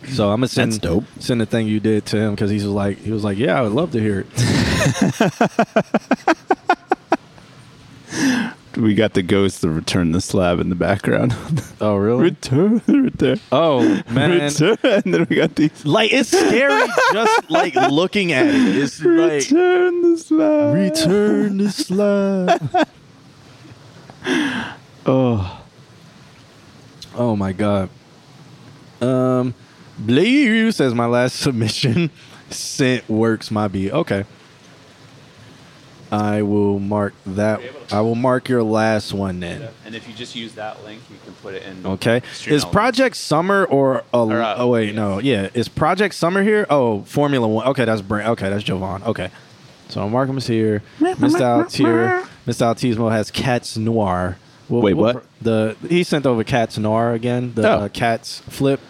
So 0.09 0.31
I'm 0.31 0.39
gonna 0.41 0.49
send 0.49 0.73
That's 0.73 0.81
dope. 0.83 1.05
send 1.21 1.41
the 1.41 1.47
thing 1.47 1.69
you 1.69 1.79
did 1.81 2.07
to 2.07 2.17
him 2.19 2.35
because 2.35 2.51
he's 2.51 2.65
like 2.65 2.99
he 2.99 3.11
was 3.13 3.23
like, 3.25 3.39
yeah, 3.39 3.59
I 3.59 3.63
would 3.63 3.73
love 3.73 3.93
to 3.93 4.01
hear 4.01 4.27
it. 4.27 4.27
We 8.77 8.95
got 8.95 9.13
the 9.15 9.23
ghost 9.23 9.63
of 9.65 9.75
Return 9.77 10.13
the 10.13 10.21
Slab 10.21 10.59
in 10.61 10.69
the 10.69 10.75
background. 10.75 11.35
Oh 11.81 11.97
really? 11.97 12.23
return, 12.25 12.81
return. 12.87 13.41
Oh 13.51 13.81
man, 14.09 14.41
Return. 14.43 14.77
And 14.85 15.13
then 15.15 15.27
we 15.29 15.35
got 15.37 15.57
these. 15.57 15.85
like 15.85 16.13
it's 16.13 16.31
scary 16.31 16.87
just 17.13 17.51
like 17.51 17.75
looking 17.75 18.31
at 18.33 18.47
it. 18.47 18.55
It's 18.55 19.01
like 19.03 19.33
Return 19.51 20.03
the 20.13 20.19
slab. 20.19 20.75
return 20.75 21.59
the 21.59 21.71
slab. 21.73 22.89
Oh. 25.05 25.65
Oh 27.17 27.35
my 27.35 27.53
god. 27.53 27.91
Um, 29.01 29.55
Blue 29.99 30.71
says 30.71 30.95
my 30.95 31.07
last 31.07 31.35
submission 31.41 32.11
sent 32.51 33.09
works 33.09 33.51
my 33.51 33.67
beat. 33.67 33.91
Okay. 33.91 34.25
I 36.13 36.43
will 36.43 36.79
mark 36.79 37.15
that. 37.25 37.61
I 37.91 38.03
will 38.03 38.15
mark 38.15 38.49
your 38.49 38.63
last 38.63 39.13
one 39.15 39.41
then. 39.41 39.69
And 39.87 39.95
if 39.95 40.07
you 40.07 40.13
just 40.15 40.37
use 40.37 40.53
that 40.55 40.85
link, 40.85 41.01
you 41.11 41.17
can 41.25 41.33
put 41.35 41.55
it 41.55 41.63
in. 41.63 41.87
Okay. 41.87 42.19
Is 42.19 42.47
elements. 42.47 42.65
Project 42.67 43.17
Summer 43.17 43.65
or, 43.65 44.05
a, 44.13 44.19
Or, 44.19 44.43
uh, 44.43 44.55
oh 44.59 44.69
wait 44.69 44.95
no 44.95 45.19
yeah 45.21 45.49
is 45.55 45.69
Project 45.69 46.15
Summer 46.15 46.43
here? 46.43 46.67
Oh 46.69 47.03
Formula 47.03 47.49
One. 47.49 47.67
Okay, 47.69 47.87
that's 47.87 48.03
Brand. 48.03 48.29
Okay, 48.29 48.51
that's 48.51 48.63
Jovan. 48.63 49.03
Okay. 49.05 49.31
So 49.89 50.07
Markham 50.09 50.37
is 50.39 50.47
here. 50.47 50.83
Mr. 51.01 51.41
Altier, 51.41 52.27
Mr. 52.47 52.63
Altismo 52.67 53.11
has 53.11 53.31
Cats 53.31 53.77
Noir. 53.77 54.37
We'll- 54.69 54.83
Wait, 54.83 54.95
we'll 54.95 55.15
what? 55.15 55.25
The 55.41 55.77
he 55.89 56.03
sent 56.05 56.27
over 56.27 56.45
Cats 56.45 56.77
Noir 56.79 57.13
again. 57.13 57.53
The 57.55 57.69
Oh. 57.71 57.79
uh, 57.85 57.89
Cats 57.89 58.41
Flip 58.49 58.81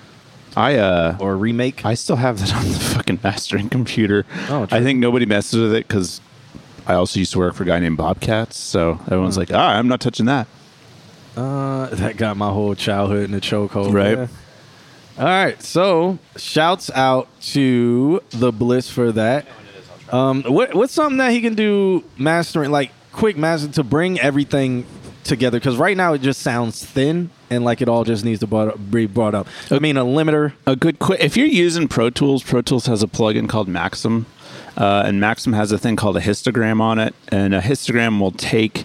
I 0.56 0.76
uh. 0.76 1.16
or 1.20 1.36
remake. 1.36 1.84
I 1.84 1.94
still 1.94 2.16
have 2.16 2.40
that 2.40 2.54
on 2.54 2.64
the 2.68 2.78
fucking 2.78 3.20
mastering 3.22 3.68
computer. 3.68 4.26
Oh, 4.48 4.66
true. 4.66 4.78
I 4.78 4.82
think 4.82 4.98
nobody 4.98 5.24
messes 5.24 5.60
with 5.60 5.74
it 5.74 5.86
because 5.88 6.20
I 6.86 6.94
also 6.94 7.18
used 7.18 7.32
to 7.32 7.38
work 7.38 7.54
for 7.54 7.62
a 7.62 7.66
guy 7.66 7.78
named 7.78 7.96
Bobcats. 7.96 8.56
So 8.56 8.98
everyone's 9.06 9.36
like, 9.36 9.52
ah, 9.52 9.74
I'm 9.74 9.88
not 9.88 10.00
touching 10.00 10.26
that. 10.26 10.46
Uh, 11.36 11.86
that 11.92 12.16
got 12.16 12.36
my 12.36 12.50
whole 12.50 12.74
childhood 12.74 13.28
in 13.28 13.34
a 13.34 13.40
chokehold. 13.40 13.92
Right. 13.92 14.18
yeah. 14.18 14.26
All 15.18 15.24
right. 15.24 15.62
So, 15.62 16.18
shouts 16.36 16.90
out 16.90 17.28
to 17.42 18.22
the 18.30 18.52
Bliss 18.52 18.90
for 18.90 19.12
that. 19.12 19.46
Um, 20.10 20.42
what 20.42 20.74
what's 20.74 20.92
something 20.92 21.18
that 21.18 21.32
he 21.32 21.40
can 21.40 21.54
do 21.54 22.04
mastering, 22.18 22.70
like 22.70 22.92
quick 23.12 23.36
master, 23.36 23.68
to 23.72 23.84
bring 23.84 24.20
everything 24.20 24.86
together? 25.24 25.58
Because 25.58 25.76
right 25.76 25.96
now 25.96 26.12
it 26.12 26.20
just 26.20 26.42
sounds 26.42 26.84
thin 26.84 27.30
and 27.48 27.64
like 27.64 27.80
it 27.80 27.88
all 27.88 28.04
just 28.04 28.24
needs 28.24 28.40
to 28.40 28.46
brought, 28.46 28.90
be 28.90 29.06
brought 29.06 29.34
up. 29.34 29.46
I 29.70 29.78
mean, 29.78 29.96
a 29.96 30.04
limiter. 30.04 30.52
A 30.66 30.76
good 30.76 30.98
quick. 30.98 31.20
If 31.20 31.36
you're 31.36 31.46
using 31.46 31.88
Pro 31.88 32.10
Tools, 32.10 32.42
Pro 32.42 32.60
Tools 32.60 32.86
has 32.86 33.02
a 33.02 33.06
plugin 33.06 33.48
called 33.48 33.68
Maxim, 33.68 34.26
uh, 34.76 35.04
and 35.06 35.20
Maxim 35.20 35.52
has 35.52 35.72
a 35.72 35.78
thing 35.78 35.96
called 35.96 36.16
a 36.16 36.20
histogram 36.20 36.80
on 36.80 36.98
it, 36.98 37.14
and 37.28 37.54
a 37.54 37.60
histogram 37.60 38.20
will 38.20 38.32
take 38.32 38.84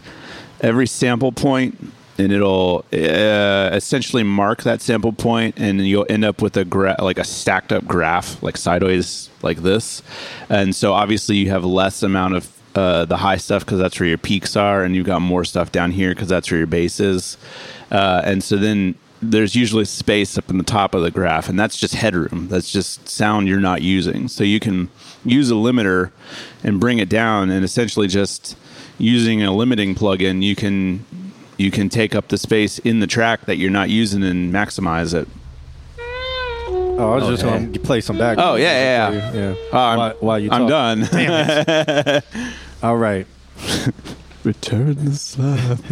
every 0.61 0.88
sample 0.88 1.31
point 1.31 1.91
and 2.17 2.31
it'll 2.31 2.83
uh, 2.93 3.69
essentially 3.73 4.23
mark 4.23 4.63
that 4.63 4.81
sample 4.81 5.13
point, 5.13 5.55
and 5.57 5.85
you'll 5.85 6.05
end 6.09 6.25
up 6.25 6.41
with 6.41 6.57
a 6.57 6.65
gra- 6.65 6.95
like 6.99 7.19
a 7.19 7.23
stacked 7.23 7.71
up 7.71 7.85
graph, 7.85 8.41
like 8.41 8.57
sideways, 8.57 9.29
like 9.41 9.59
this. 9.59 10.01
And 10.49 10.75
so 10.75 10.93
obviously 10.93 11.38
you 11.38 11.49
have 11.49 11.63
less 11.63 12.01
amount 12.01 12.35
of 12.35 12.61
uh, 12.75 13.05
the 13.05 13.17
high 13.17 13.38
stuff 13.38 13.65
because 13.65 13.79
that's 13.79 13.99
where 13.99 14.09
your 14.09 14.17
peaks 14.17 14.55
are, 14.55 14.83
and 14.83 14.95
you've 14.95 15.05
got 15.05 15.21
more 15.21 15.43
stuff 15.43 15.71
down 15.71 15.91
here 15.91 16.09
because 16.09 16.27
that's 16.27 16.49
where 16.49 16.57
your 16.57 16.67
base 16.67 16.99
is. 16.99 17.38
Uh, 17.91 18.21
and 18.23 18.43
so 18.43 18.57
then 18.57 18.95
there's 19.21 19.55
usually 19.55 19.85
space 19.85 20.38
up 20.38 20.49
in 20.49 20.57
the 20.57 20.63
top 20.63 20.93
of 20.93 21.03
the 21.03 21.11
graph, 21.11 21.49
and 21.49 21.59
that's 21.59 21.77
just 21.77 21.95
headroom. 21.95 22.47
That's 22.49 22.71
just 22.71 23.07
sound 23.07 23.47
you're 23.47 23.59
not 23.59 23.81
using. 23.81 24.27
So 24.27 24.43
you 24.43 24.59
can 24.59 24.89
use 25.26 25.49
a 25.51 25.55
limiter 25.55 26.11
and 26.63 26.80
bring 26.80 26.99
it 26.99 27.09
down, 27.09 27.49
and 27.49 27.63
essentially 27.65 28.07
just 28.07 28.57
using 28.97 29.43
a 29.43 29.51
limiting 29.55 29.95
plugin, 29.95 30.41
you 30.43 30.55
can 30.55 31.05
you 31.57 31.72
can 31.72 31.89
take 31.89 32.13
up 32.15 32.28
the 32.28 32.38
space 32.38 32.80
in 32.80 32.99
the 32.99 33.07
track 33.07 33.45
that 33.45 33.57
you're 33.57 33.72
not 33.72 33.89
using 33.89 34.24
and 34.24 34.53
maximize 34.53 35.13
it. 35.13 35.28
Oh, 36.99 37.11
I 37.11 37.15
was 37.15 37.28
just 37.28 37.43
going 37.43 37.74
to 37.74 37.80
play 37.80 38.01
some 38.01 38.18
back. 38.18 38.38
Oh 38.39 38.55
yeah, 38.55 39.09
yeah, 39.09 39.11
yeah. 39.11 39.34
yeah. 39.34 39.55
Oh, 39.72 39.78
I'm, 39.78 39.97
While- 39.97 40.15
while 40.20 40.39
you 40.39 40.49
I'm 40.51 40.68
done. 40.68 41.07
Damn 41.11 41.65
it. 41.68 42.24
All 42.84 42.97
right. 42.97 43.28
Return 44.43 44.95
the 45.05 45.13
slab. 45.15 45.84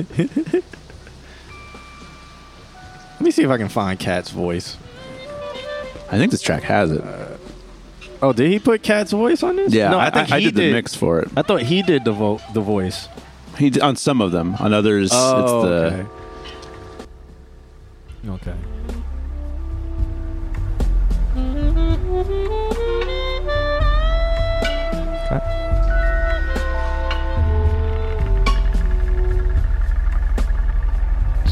Let 3.14 3.22
me 3.22 3.32
see 3.32 3.44
if 3.44 3.50
I 3.50 3.58
can 3.58 3.70
find 3.70 4.00
Cat's 4.00 4.30
voice. 4.30 4.78
I 6.12 6.18
think 6.18 6.32
this 6.32 6.42
track 6.42 6.64
has 6.64 6.92
it. 6.92 7.02
Uh, 7.02 7.35
Oh, 8.22 8.34
did 8.34 8.52
he 8.52 8.60
put 8.60 8.82
Cat's 8.82 9.12
voice 9.12 9.44
on 9.44 9.56
this? 9.58 9.74
Yeah, 9.74 9.90
no, 9.90 10.00
I, 10.00 10.08
I 10.08 10.10
think 10.10 10.32
I, 10.32 10.40
he 10.40 10.46
did, 10.46 10.56
the 10.56 10.72
mix 10.72 10.96
for 10.96 11.20
it. 11.20 11.30
I 11.36 11.42
thought 11.42 11.62
he 11.62 11.82
did 11.82 12.06
the 12.06 12.12
vo- 12.12 12.42
the 12.54 12.62
voice. 12.62 13.08
He 13.58 13.70
did, 13.70 13.82
on 13.84 13.96
some 13.96 14.22
of 14.22 14.32
them. 14.32 14.56
On 14.60 14.74
others, 14.74 15.12
Oh, 15.14 15.42
it's 15.42 15.52
the 18.26 18.32
okay. 18.32 18.52
Okay. 18.52 18.56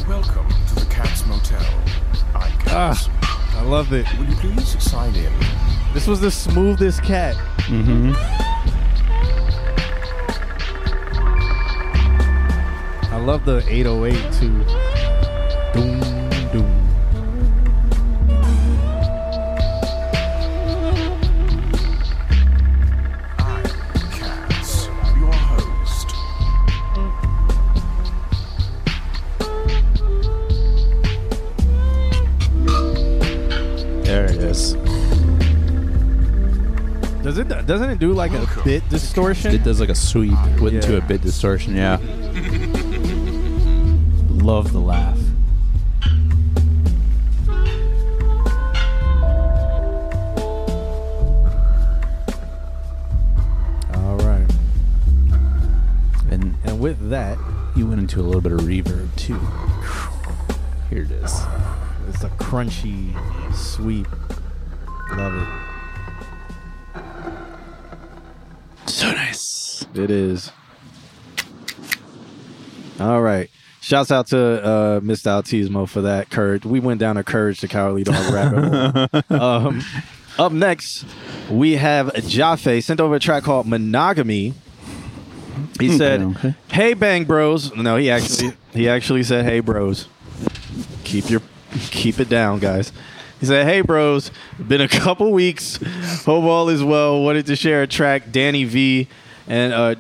Welcome 0.08 0.48
to 0.70 0.76
the 0.76 0.86
Cats 0.90 1.26
Motel. 1.26 1.62
I'm 2.36 2.52
Cats. 2.60 3.08
Ah, 3.22 3.60
I 3.60 3.64
love 3.64 3.94
it. 3.94 4.06
Will 4.18 4.26
you 4.26 4.36
please 4.36 4.82
sign 4.84 5.16
in? 5.16 5.32
This 5.94 6.08
was 6.08 6.20
the 6.20 6.32
smoothest 6.32 7.04
cat. 7.04 7.36
Mm-hmm. 7.68 8.14
I 13.14 13.18
love 13.18 13.46
the 13.46 13.64
808 13.70 14.34
too. 14.34 14.66
Doom, 15.74 16.00
doom. 16.52 16.90
I, 23.38 23.62
Cass, 24.12 24.88
your 25.16 25.32
host. 25.32 26.10
There 34.04 34.26
it 34.26 34.38
is. 34.38 34.83
Does 37.24 37.38
it? 37.38 37.48
Doesn't 37.66 37.90
it 37.90 38.00
do 38.00 38.12
like 38.14 38.32
a 38.34 38.46
bit 38.66 38.88
distortion? 38.90 39.56
It 39.56 39.64
does 39.64 39.80
like 39.80 39.88
a 39.90 39.96
sweep 39.96 40.38
with 40.60 40.74
into 40.76 40.92
Yeah. 40.92 40.98
a 40.98 41.02
bit 41.08 41.22
distortion. 41.22 41.74
Yeah. 41.76 41.98
Love 44.30 44.74
the 44.74 44.80
laugh. 44.80 45.18
All 53.96 54.18
right. 54.18 54.48
And 56.30 56.56
And 56.64 56.80
with 56.80 57.10
that, 57.10 57.38
you 57.76 57.88
went 57.88 58.00
into 58.02 58.20
a 58.20 58.24
little 58.24 58.42
bit 58.42 58.52
of 58.52 58.62
reverb 58.62 59.16
too. 59.16 59.40
Here 60.90 61.04
it 61.04 61.12
is. 61.12 61.42
it's 62.10 62.24
a 62.24 62.30
crunchy 62.40 63.14
sweep. 63.54 64.08
Love 65.16 65.36
it. 65.36 65.63
It 69.96 70.10
is. 70.10 70.52
All 73.00 73.22
right. 73.22 73.50
Shouts 73.82 74.12
out 74.12 74.28
to 74.28 74.64
uh, 74.64 75.00
Mr. 75.02 75.42
Autismo 75.42 75.88
for 75.90 76.02
that 76.02 76.30
courage. 76.30 76.66
We 76.66 76.80
went 76.80 77.00
down 77.00 77.18
a 77.18 77.24
courage 77.24 77.60
to 77.60 77.68
cowardly 77.68 78.04
dog 78.04 78.34
rabbit 78.34 79.12
hole. 79.30 79.40
Um, 79.40 79.84
up 80.40 80.52
next, 80.52 81.06
we 81.50 81.74
have 81.76 82.14
Jaffe 82.26 82.82
sent 82.82 83.00
over 83.00 83.16
a 83.16 83.20
track 83.20 83.44
called 83.44 83.68
Monogamy. 83.68 84.54
He 85.80 85.98
said, 85.98 86.22
okay. 86.22 86.56
"Hey, 86.70 86.94
Bang 86.94 87.26
Bros." 87.26 87.76
No, 87.76 87.98
he 87.98 88.10
actually 88.10 88.54
he 88.74 88.88
actually 88.90 89.24
said, 89.24 89.46
"Hey, 89.46 89.60
Bros." 89.60 90.08
Keep 91.04 91.30
your 91.30 91.42
keep 91.92 92.20
it 92.20 92.30
down, 92.30 92.60
guys. 92.60 92.92
He 93.40 93.46
said, 93.46 93.68
"Hey, 93.68 93.82
Bros. 93.82 94.32
Been 94.66 94.82
a 94.82 94.88
couple 94.88 95.32
weeks. 95.32 95.78
Hope 96.26 96.46
all 96.46 96.70
is 96.70 96.84
well. 96.84 97.22
Wanted 97.22 97.46
to 97.48 97.56
share 97.56 97.84
a 97.84 97.88
track 97.88 98.32
Danny 98.32 98.64
V 98.64 99.08
and 99.48 99.74
uh, 99.74 99.96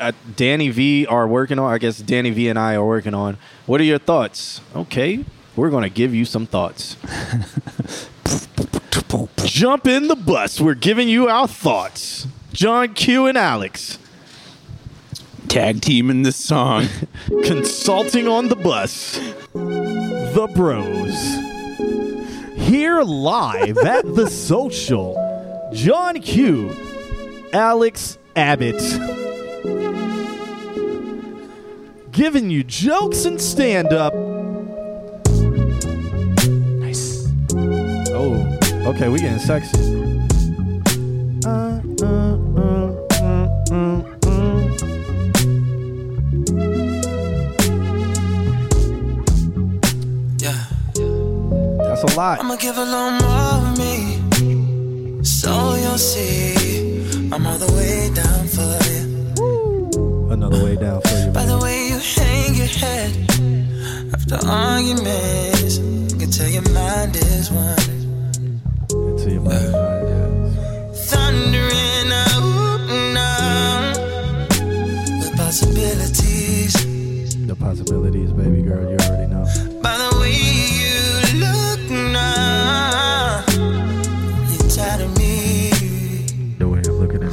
uh, 0.00 0.12
Danny 0.34 0.68
V 0.70 1.06
are 1.06 1.26
working 1.26 1.58
on. 1.58 1.72
I 1.72 1.78
guess 1.78 1.98
Danny 1.98 2.30
V 2.30 2.48
and 2.48 2.58
I 2.58 2.74
are 2.74 2.84
working 2.84 3.14
on. 3.14 3.38
What 3.66 3.80
are 3.80 3.84
your 3.84 3.98
thoughts? 3.98 4.60
Okay, 4.74 5.24
we're 5.54 5.70
gonna 5.70 5.88
give 5.88 6.14
you 6.14 6.24
some 6.24 6.46
thoughts." 6.46 6.96
Jump 9.44 9.86
in 9.86 10.08
the 10.08 10.16
bus. 10.16 10.60
We're 10.60 10.74
giving 10.74 11.08
you 11.08 11.28
our 11.28 11.48
thoughts. 11.48 12.26
John 12.52 12.94
Q 12.94 13.26
and 13.26 13.38
Alex 13.38 13.98
Tag 15.48 15.80
team 15.80 16.10
in 16.10 16.22
this 16.22 16.36
song. 16.36 16.86
consulting 17.44 18.26
on 18.26 18.48
the 18.48 18.56
bus. 18.56 19.18
The 19.52 20.50
Bros. 20.54 21.14
Here 22.68 23.00
live 23.02 23.78
at 23.78 24.14
the 24.14 24.28
social. 24.28 25.14
John 25.72 26.20
Q. 26.20 26.74
Alex 27.52 28.18
Abbott. 28.36 28.82
Giving 32.12 32.50
you 32.50 32.62
jokes 32.64 33.24
and 33.24 33.40
stand 33.40 33.94
up. 33.94 34.14
Nice. 36.80 37.32
Oh, 38.10 38.58
okay, 38.86 39.08
we 39.08 39.18
getting 39.20 39.38
sexy. 39.38 39.78
Uh, 41.46 41.80
uh, 42.02 42.36
uh. 42.42 44.02
Yeah. 50.38 50.66
That's 51.78 52.02
a 52.02 52.16
lot. 52.16 52.40
I'ma 52.40 52.56
give 52.56 52.76
a 52.76 52.84
little 52.84 53.12
more 53.12 53.54
of 53.56 53.78
me. 53.78 55.24
So 55.24 55.74
you'll 55.76 55.96
see. 55.96 56.85
I'm 57.36 57.46
all 57.46 57.58
the 57.58 57.70
way 57.74 58.08
down 58.14 58.48
for 58.48 58.78
you. 58.88 60.32
Another 60.32 60.64
way 60.64 60.74
down 60.74 61.02
for 61.02 61.18
you. 61.18 61.30
By 61.32 61.44
the 61.44 61.58
way 61.58 61.88
you 61.88 61.98
hang 61.98 62.54
your 62.54 62.66
head 62.66 63.12
after 64.14 64.38
arguments, 64.48 65.78
I 65.78 66.18
can 66.18 66.30
tell 66.30 66.48
your 66.48 66.66
mind 66.72 67.14
is 67.14 67.50
wandering. 67.52 68.62
Into 68.90 69.32
your 69.32 69.42
mind. 69.42 70.56
Thundering 70.96 72.10
out 72.24 72.88
now. 73.12 73.92
The 75.20 75.30
possibilities. 75.36 76.72
The 77.46 77.54
possibilities, 77.54 78.32
baby 78.32 78.62
girl, 78.62 78.90
you 78.90 78.96
already 78.96 79.26
know. 79.26 79.44
By 79.82 79.98
the 79.98 80.08
way 80.22 80.75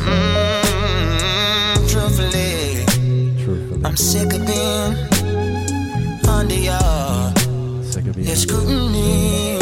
Mm, 0.06 1.89
truthfully, 1.89 2.86
Truthfully. 3.43 3.82
I'm 3.86 3.97
sick 3.97 4.34
of 4.34 4.45
being 4.45 4.95
under 6.28 6.56
your, 6.56 7.84
Sick 7.84 8.08
of 8.08 8.16
being 8.16 8.28
your 8.28 8.36
scrutiny. 8.36 9.58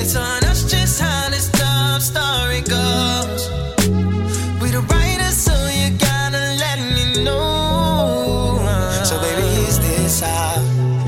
It's 0.00 0.16
on 0.16 0.44
us 0.44 0.70
just 0.70 1.00
how 1.00 1.30
this 1.30 1.48
love 1.60 2.02
story 2.02 2.60
goes. 2.62 3.50
We 4.60 4.70
the 4.70 4.80
writers, 4.90 5.36
so 5.36 5.54
you 5.78 5.96
gotta 5.98 6.42
let 6.64 6.78
me 6.94 7.24
know. 7.24 8.58
So 9.04 9.18
baby, 9.20 9.46
is 9.68 9.78
this 9.80 10.22
our, 10.22 10.58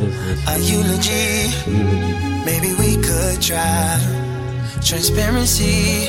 Is 0.00 0.14
this 0.18 0.48
our 0.48 0.58
eulogy? 0.58 1.52
eulogy? 1.66 2.44
Maybe 2.44 2.74
we 2.80 2.96
could 3.02 3.40
try 3.42 3.98
transparency 4.82 6.08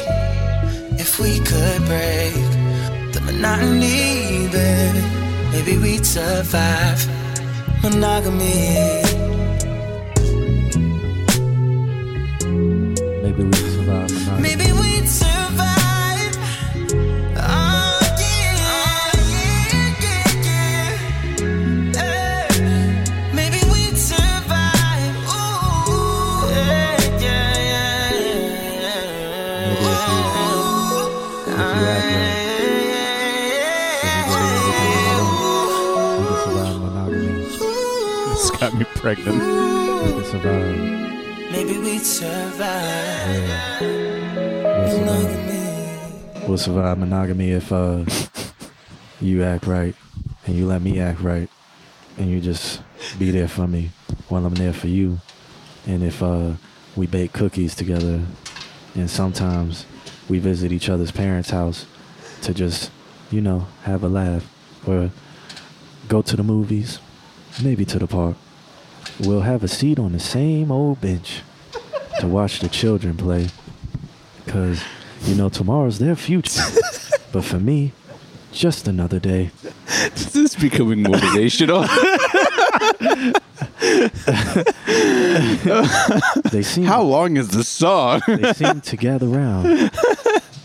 if 1.18 1.22
we 1.22 1.40
could 1.40 1.82
break 1.86 2.34
the 3.14 3.22
monotony, 3.26 4.48
baby. 4.52 5.02
Maybe 5.52 5.78
we'd 5.78 6.06
survive 6.06 7.08
monogamy. 7.82 9.02
Maybe 13.24 13.44
we'd 13.44 13.56
survive 13.56 14.12
monogamy. 14.12 14.42
Maybe 14.42 14.72
we'd 14.74 14.85
me 38.78 38.86
pregnant. 38.96 39.38
We 40.16 40.24
survive. 40.24 40.76
Maybe 41.52 41.78
we'd 41.78 42.02
survive 42.02 43.82
We'll 43.82 44.90
survive, 44.90 45.08
monogamy. 45.08 46.48
we'll 46.48 46.58
survive 46.58 46.98
monogamy 46.98 47.52
if 47.52 47.72
uh, 47.72 48.04
you 49.22 49.44
act 49.44 49.66
right 49.68 49.96
and 50.46 50.56
you 50.56 50.66
let 50.68 50.82
me 50.82 51.00
act 51.00 51.22
right 51.22 51.50
and 52.18 52.30
you 52.30 52.42
just 52.42 52.82
be 53.18 53.32
there 53.32 53.48
for 53.48 53.68
me 53.68 53.92
while 54.30 54.46
I'm 54.46 54.56
there 54.56 54.74
for 54.74 54.88
you. 54.88 55.20
And 55.88 56.04
if 56.04 56.22
uh, 56.22 56.54
we 56.96 57.08
bake 57.08 57.34
cookies 57.34 57.76
together 57.76 58.22
and 58.96 59.10
sometimes 59.10 59.86
we 60.28 60.40
visit 60.40 60.72
each 60.72 60.90
other's 60.90 61.12
parents' 61.12 61.52
house 61.52 61.86
to 62.42 62.54
just, 62.54 62.92
you 63.32 63.42
know, 63.42 63.68
have 63.84 64.04
a 64.04 64.08
laugh 64.10 64.46
or 64.88 65.12
go 66.08 66.22
to 66.22 66.36
the 66.36 66.44
movies, 66.44 67.00
maybe 67.64 67.86
to 67.86 68.00
the 68.00 68.08
park. 68.08 68.36
We'll 69.20 69.42
have 69.42 69.64
a 69.64 69.68
seat 69.68 69.98
on 69.98 70.12
the 70.12 70.20
same 70.20 70.72
old 70.72 71.02
bench 71.02 71.42
to 72.20 72.28
watch 72.28 72.60
the 72.60 72.70
children 72.70 73.16
play. 73.16 73.50
Because, 74.44 74.84
you 75.24 75.36
know, 75.36 75.50
tomorrow's 75.50 76.00
their 76.00 76.16
future. 76.16 76.62
but 77.32 77.44
for 77.44 77.60
me, 77.60 77.94
just 78.52 78.88
another 78.88 79.20
day. 79.20 79.52
This 79.86 80.36
is 80.36 80.56
becoming 80.56 81.04
motivational. 81.04 81.88
They 86.52 86.62
seem, 86.64 86.86
How 86.86 87.02
long 87.02 87.38
is 87.38 87.50
this 87.50 87.68
song? 87.68 88.22
they 88.28 88.54
seem 88.54 88.82
to 88.82 88.98
gather 88.98 89.28
round. 89.28 89.92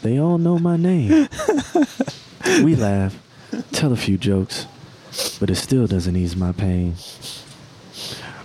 They 0.02 0.18
all 0.18 0.38
know 0.38 0.58
my 0.58 0.76
name. 0.76 1.28
We 2.64 2.74
laugh, 2.74 3.16
tell 3.72 3.92
a 3.92 3.96
few 3.96 4.16
jokes, 4.18 4.66
but 5.38 5.50
it 5.50 5.56
still 5.56 5.86
doesn't 5.86 6.16
ease 6.16 6.36
my 6.36 6.52
pain. 6.52 6.94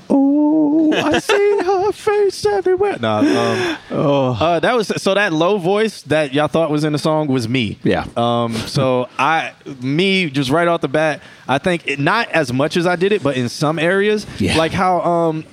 Oh, 0.10 0.92
I 0.94 1.20
see 1.20 1.60
her 1.64 1.92
face 1.92 2.46
everywhere. 2.46 2.98
Nah, 3.00 3.20
um, 3.20 3.78
oh, 3.92 4.38
uh, 4.40 4.60
that 4.60 4.76
was 4.76 4.88
so 5.02 5.14
that 5.14 5.34
low 5.34 5.58
voice 5.58 6.02
that 6.04 6.34
y'all 6.34 6.48
thought 6.48 6.70
was 6.70 6.84
in 6.84 6.94
the 6.94 7.00
song 7.00 7.28
was 7.28 7.48
me. 7.50 7.80
Yeah. 7.84 8.06
Um. 8.16 8.54
So 8.54 9.10
I, 9.18 9.54
me, 9.82 10.30
just 10.30 10.50
right 10.52 10.68
off 10.68 10.82
the 10.82 10.88
bat, 10.88 11.22
I 11.48 11.58
think 11.58 11.88
it, 11.88 12.00
not 12.00 12.30
as 12.30 12.54
much 12.54 12.78
as 12.78 12.86
I 12.88 12.96
did 12.96 13.12
it, 13.12 13.24
but 13.24 13.36
in 13.36 13.50
some 13.50 13.80
areas, 13.80 14.26
Yeah. 14.40 14.58
like 14.58 14.72
how 14.72 15.02
um, 15.02 15.44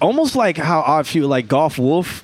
almost 0.00 0.36
like 0.36 0.56
how 0.56 0.84
I 0.86 1.02
feel 1.02 1.28
like 1.28 1.48
Golf 1.48 1.78
Wolf, 1.78 2.22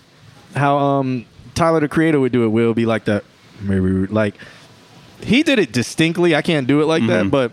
how 0.54 0.78
um 0.78 1.26
Tyler 1.54 1.80
the 1.80 1.88
Creator 1.88 2.20
would 2.20 2.32
do 2.32 2.44
it. 2.44 2.48
Will 2.48 2.74
be 2.74 2.86
like 2.86 3.04
that. 3.06 3.24
Maybe 3.60 3.88
like 4.06 4.34
he 5.22 5.42
did 5.42 5.58
it 5.58 5.72
distinctly. 5.72 6.34
I 6.34 6.42
can't 6.42 6.66
do 6.66 6.80
it 6.80 6.86
like 6.86 7.06
that, 7.06 7.30
but 7.30 7.52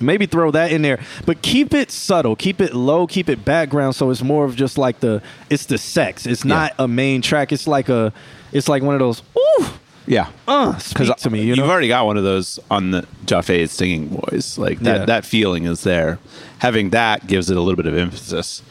maybe 0.00 0.26
throw 0.26 0.50
that 0.50 0.72
in 0.72 0.82
there. 0.82 1.00
But 1.26 1.42
keep 1.42 1.74
it 1.74 1.90
subtle. 1.90 2.36
Keep 2.36 2.60
it 2.60 2.74
low. 2.74 3.06
Keep 3.06 3.28
it 3.28 3.44
background. 3.44 3.94
So 3.94 4.10
it's 4.10 4.22
more 4.22 4.44
of 4.44 4.56
just 4.56 4.78
like 4.78 5.00
the 5.00 5.22
it's 5.50 5.66
the 5.66 5.78
sex. 5.78 6.26
It's 6.26 6.44
not 6.44 6.72
a 6.78 6.86
main 6.88 7.22
track. 7.22 7.52
It's 7.52 7.66
like 7.66 7.88
a 7.88 8.12
it's 8.52 8.68
like 8.68 8.82
one 8.82 8.94
of 8.94 9.00
those. 9.00 9.22
Ooh, 9.36 9.66
Yeah. 10.06 10.28
uh, 10.46 10.76
speak 10.78 11.14
to 11.16 11.30
me. 11.30 11.42
You 11.42 11.56
know. 11.56 11.62
have 11.62 11.70
already 11.70 11.88
got 11.88 12.06
one 12.06 12.16
of 12.16 12.24
those 12.24 12.58
on 12.70 12.92
the 12.92 13.06
Jaffe's 13.26 13.72
singing 13.72 14.08
voice. 14.08 14.56
Like 14.58 14.80
that, 14.80 15.00
Yeah. 15.00 15.04
that 15.06 15.24
feeling 15.24 15.64
is 15.64 15.82
there. 15.82 16.18
Having 16.60 16.90
that 16.90 17.26
gives 17.26 17.50
it 17.50 17.56
a 17.56 17.60
little 17.60 17.76
bit 17.76 17.86
of 17.86 17.96
emphasis. 17.96 18.62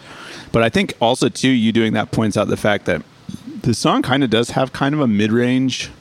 But 0.51 0.63
I 0.63 0.69
think 0.69 0.93
also 0.99 1.30
too, 1.30 1.49
you 1.49 1.71
doing 1.71 1.93
that 1.93 2.11
points 2.11 2.38
out 2.38 2.47
the 2.47 2.57
fact 2.57 2.86
that 2.86 3.01
the 3.61 3.73
song 3.73 4.01
kind 4.01 4.23
of 4.23 4.30
does 4.30 4.51
have 4.51 4.71
kind 4.73 4.95
of 4.95 5.01
a 5.01 5.07
mid 5.07 5.32
range. 5.32 5.91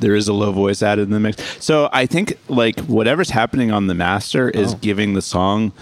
There 0.00 0.14
is 0.14 0.28
a 0.28 0.32
low 0.32 0.52
voice 0.52 0.82
added 0.82 1.02
in 1.02 1.10
the 1.10 1.20
mix. 1.20 1.42
So 1.64 1.88
I 1.92 2.06
think 2.06 2.38
like 2.48 2.78
whatever's 2.80 3.30
happening 3.30 3.70
on 3.70 3.86
the 3.86 3.94
master 3.94 4.48
is 4.50 4.74
Oh. 4.74 4.78
giving 4.80 5.14
the 5.14 5.22
song 5.22 5.72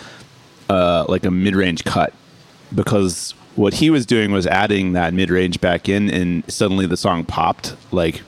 uh, 0.69 1.05
like 1.09 1.25
a 1.25 1.31
mid 1.31 1.55
range 1.55 1.85
cut 1.85 2.13
because 2.75 3.33
what 3.55 3.75
he 3.75 3.89
was 3.91 4.05
doing 4.05 4.33
was 4.33 4.47
adding 4.47 4.93
that 4.95 5.15
mid 5.15 5.31
range 5.31 5.61
back 5.61 5.89
in, 5.89 6.11
and 6.11 6.43
suddenly 6.51 6.87
the 6.87 6.97
song 6.97 7.25
popped 7.25 7.75
like 7.93 8.23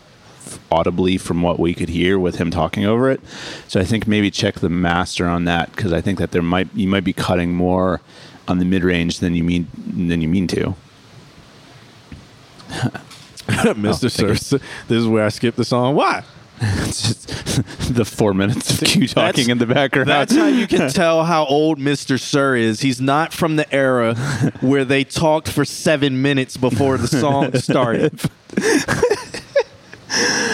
audibly 0.70 1.18
from 1.18 1.42
what 1.42 1.58
we 1.58 1.74
could 1.74 1.88
hear 1.90 2.18
with 2.18 2.36
him 2.36 2.50
talking 2.50 2.84
over 2.86 3.10
it. 3.10 3.20
So 3.66 3.78
I 3.80 3.84
think 3.84 4.06
maybe 4.06 4.30
check 4.30 4.56
the 4.60 4.68
master 4.70 5.26
on 5.26 5.44
that 5.44 5.70
because 5.74 5.92
I 5.92 6.00
think 6.00 6.18
that 6.18 6.30
there 6.30 6.42
might 6.42 6.68
you 6.74 6.88
might 6.88 7.04
be 7.04 7.12
cutting 7.12 7.52
more 7.54 8.00
on 8.46 8.58
the 8.58 8.64
mid 8.64 8.82
range 8.84 9.18
than 9.18 9.34
you 9.34 9.44
mean 9.44 9.66
than 9.76 10.22
you 10.22 10.28
mean 10.28 10.46
to. 10.48 10.74
Mr. 13.74 14.04
Oh, 14.04 14.34
sir, 14.34 14.58
this 14.88 14.98
is 14.98 15.06
where 15.06 15.24
I 15.24 15.28
skip 15.30 15.56
the 15.56 15.64
song. 15.64 15.94
Why? 15.94 16.22
It's 16.60 17.02
just 17.24 17.94
the 17.94 18.04
four 18.04 18.34
minutes 18.34 18.70
of 18.82 18.86
Q 18.86 19.06
talking 19.08 19.24
That's- 19.24 19.48
in 19.48 19.58
the 19.58 19.66
background. 19.66 20.08
That's 20.08 20.34
how 20.34 20.46
you 20.48 20.66
can 20.66 20.90
tell 20.92 21.24
how 21.24 21.46
old 21.46 21.78
Mr. 21.78 22.20
Sir 22.20 22.56
is. 22.56 22.80
He's 22.80 23.00
not 23.00 23.32
from 23.32 23.56
the 23.56 23.72
era 23.74 24.14
where 24.60 24.84
they 24.84 25.04
talked 25.04 25.48
for 25.48 25.64
seven 25.64 26.20
minutes 26.20 26.56
before 26.56 26.98
the 26.98 27.06
song 27.08 27.54
started. 27.54 28.20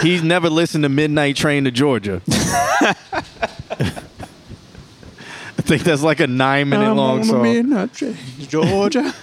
He's 0.02 0.22
never 0.22 0.50
listened 0.50 0.82
to 0.84 0.88
Midnight 0.88 1.36
Train 1.36 1.64
to 1.64 1.70
Georgia. 1.70 2.20
I 2.26 2.94
think 5.66 5.82
that's 5.84 6.02
like 6.02 6.20
a 6.20 6.26
nine 6.26 6.68
minute 6.68 6.92
long 6.94 7.24
song. 7.24 7.42
Georgia. 8.48 9.14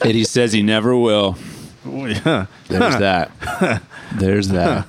Leaving 0.04 0.16
he 0.16 0.24
says 0.24 0.52
he 0.52 0.62
never 0.62 0.96
will. 0.96 1.36
Oh, 1.86 2.06
yeah. 2.06 2.46
There's 2.68 2.96
that. 2.98 3.30
There's 4.14 4.48
that. 4.48 4.86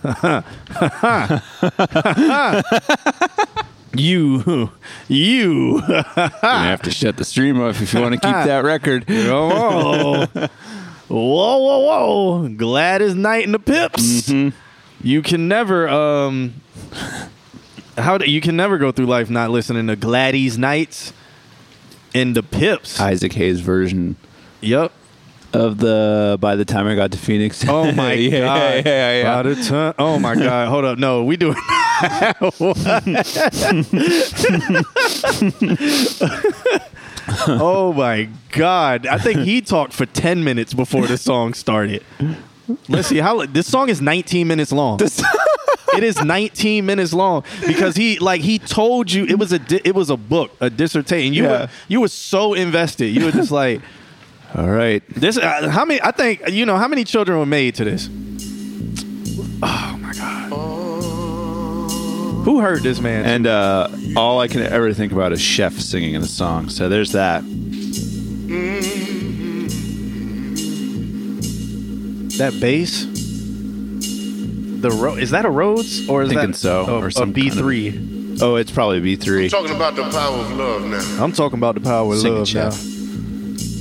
You, 3.98 4.72
you. 5.08 5.82
Gonna 5.88 6.32
have 6.42 6.82
to 6.84 6.92
shut 6.92 7.18
the 7.18 7.24
stream 7.24 7.62
off 7.62 7.82
if 7.82 7.94
you 7.94 8.02
want 8.02 8.14
to 8.14 8.20
keep 8.20 8.36
that 8.36 8.64
record. 8.64 9.06
Whoa, 9.08 10.26
whoa, 10.28 10.50
whoa, 11.08 11.58
whoa, 11.58 12.40
whoa! 12.42 12.50
Gladys 12.50 13.16
Knight 13.16 13.46
and 13.46 13.54
the 13.54 13.60
Pips. 13.60 14.30
You 15.02 15.22
can 15.22 15.48
never, 15.48 15.88
um, 15.88 16.56
how 17.98 18.18
do 18.18 18.30
you 18.30 18.42
can 18.42 18.56
never 18.56 18.78
go 18.78 18.92
through 18.92 19.06
life 19.06 19.30
not 19.30 19.52
listening 19.52 19.88
to 19.88 19.96
Gladys 19.96 20.58
Knights 20.58 21.14
and 22.14 22.36
the 22.36 22.44
Pips. 22.44 23.00
Isaac 23.00 23.34
Hayes 23.34 23.60
version 23.60 24.16
yep. 24.62 24.92
of 25.54 25.78
the 25.78 26.38
by 26.42 26.56
the 26.56 26.66
time 26.66 26.88
I 26.88 26.96
got 26.96 27.12
to 27.14 27.18
Phoenix. 27.18 27.64
Oh 27.68 27.92
my 27.92 28.14
yeah, 28.14 28.40
god! 28.42 28.74
Yeah, 28.74 28.82
yeah, 28.86 29.22
yeah. 29.22 29.36
By 29.44 29.50
the 29.54 29.56
time, 29.64 29.94
oh 30.00 30.20
my 30.20 30.36
god! 30.36 30.68
Hold 30.70 30.86
up, 30.86 30.98
no, 31.00 31.24
we 31.24 31.38
doing. 31.38 31.56
oh 37.48 37.94
my 37.96 38.30
god! 38.52 39.08
I 39.08 39.18
think 39.18 39.42
he 39.42 39.62
talked 39.62 39.94
for 39.94 40.06
ten 40.06 40.44
minutes 40.44 40.74
before 40.74 41.08
the 41.08 41.18
song 41.18 41.54
started. 41.54 42.04
Let's 42.90 43.08
see 43.10 43.18
how 43.20 43.46
this 43.46 43.68
song 43.70 43.90
is 43.90 44.02
19 44.02 44.48
minutes 44.48 44.72
long. 44.72 45.00
it 45.00 46.04
is 46.04 46.20
19 46.24 46.84
minutes 46.84 47.14
long 47.14 47.44
because 47.68 47.96
he 47.96 48.18
like 48.18 48.42
he 48.42 48.58
told 48.58 49.12
you 49.12 49.24
it 49.26 49.38
was 49.38 49.52
a 49.52 49.60
di- 49.60 49.82
it 49.86 49.94
was 49.94 50.10
a 50.10 50.18
book 50.18 50.52
a 50.60 50.70
dissertation. 50.70 51.34
You 51.34 51.44
Yeah. 51.44 51.50
were 51.50 51.70
you 51.88 52.02
were 52.02 52.08
so 52.08 52.54
invested. 52.56 53.08
You 53.08 53.26
were 53.26 53.32
just 53.32 53.52
like 53.52 53.82
All 54.58 54.70
right. 54.70 55.04
this. 55.10 55.38
Uh, 55.38 55.70
how 55.70 55.84
many? 55.86 56.02
I 56.02 56.12
think 56.12 56.50
you 56.50 56.66
know 56.66 56.78
how 56.78 56.88
many 56.88 57.04
children 57.04 57.38
were 57.38 57.46
made 57.46 57.76
to 57.76 57.84
this. 57.84 58.08
Oh 59.62 59.98
my 60.02 60.14
god! 60.14 60.50
Who 62.46 62.62
hurt 62.62 62.82
this 62.84 63.02
man? 63.02 63.26
And 63.26 63.48
uh, 63.48 63.90
all 64.16 64.40
I 64.40 64.48
can 64.48 64.62
ever 64.62 64.94
think 64.94 65.12
about 65.12 65.34
is 65.34 65.42
Chef 65.42 65.74
singing 65.74 66.14
in 66.14 66.22
the 66.22 66.28
song. 66.28 66.70
So 66.70 66.88
there's 66.88 67.12
that. 67.12 67.44
that 72.38 72.58
bass. 72.60 73.06
The 74.82 74.92
ro- 74.92 75.16
is 75.16 75.32
that 75.32 75.46
a 75.46 75.50
Rhodes 75.50 76.08
or 76.08 76.22
is 76.24 76.30
Thinking 76.30 76.52
that 76.52 76.58
so, 76.58 76.86
a, 76.86 77.00
or 77.00 77.08
a 77.08 77.12
some 77.12 77.32
B 77.32 77.42
kind 77.50 77.52
of- 77.54 77.58
three? 77.58 78.12
Oh, 78.42 78.56
it's 78.58 78.70
probably 78.70 79.00
B3. 79.00 79.50
Talking 79.50 79.74
about 79.74 79.96
the 79.96 80.04
power 80.12 80.36
of 80.40 80.52
love 80.58 80.84
now. 80.84 81.24
I'm 81.24 81.32
talking 81.32 81.58
about 81.58 81.76
the 81.76 81.80
power 81.82 82.14
of 82.14 82.20
Sing 82.20 82.34
it, 82.36 82.40
love 82.40 82.54
now. 82.54 82.70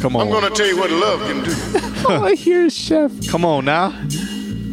Chef. 0.04 0.12
Come 0.12 0.16
on, 0.16 0.26
I'm 0.26 0.32
gonna 0.32 0.54
tell 0.54 0.66
you 0.66 0.76
what 0.76 0.90
love 0.90 1.20
can 1.20 1.42
do. 1.42 2.06
All 2.06 2.16
oh, 2.22 2.24
I 2.26 2.34
hear 2.34 2.66
is 2.66 2.76
Chef. 2.76 3.10
come 3.28 3.44
on 3.44 3.64
now. 3.64 3.90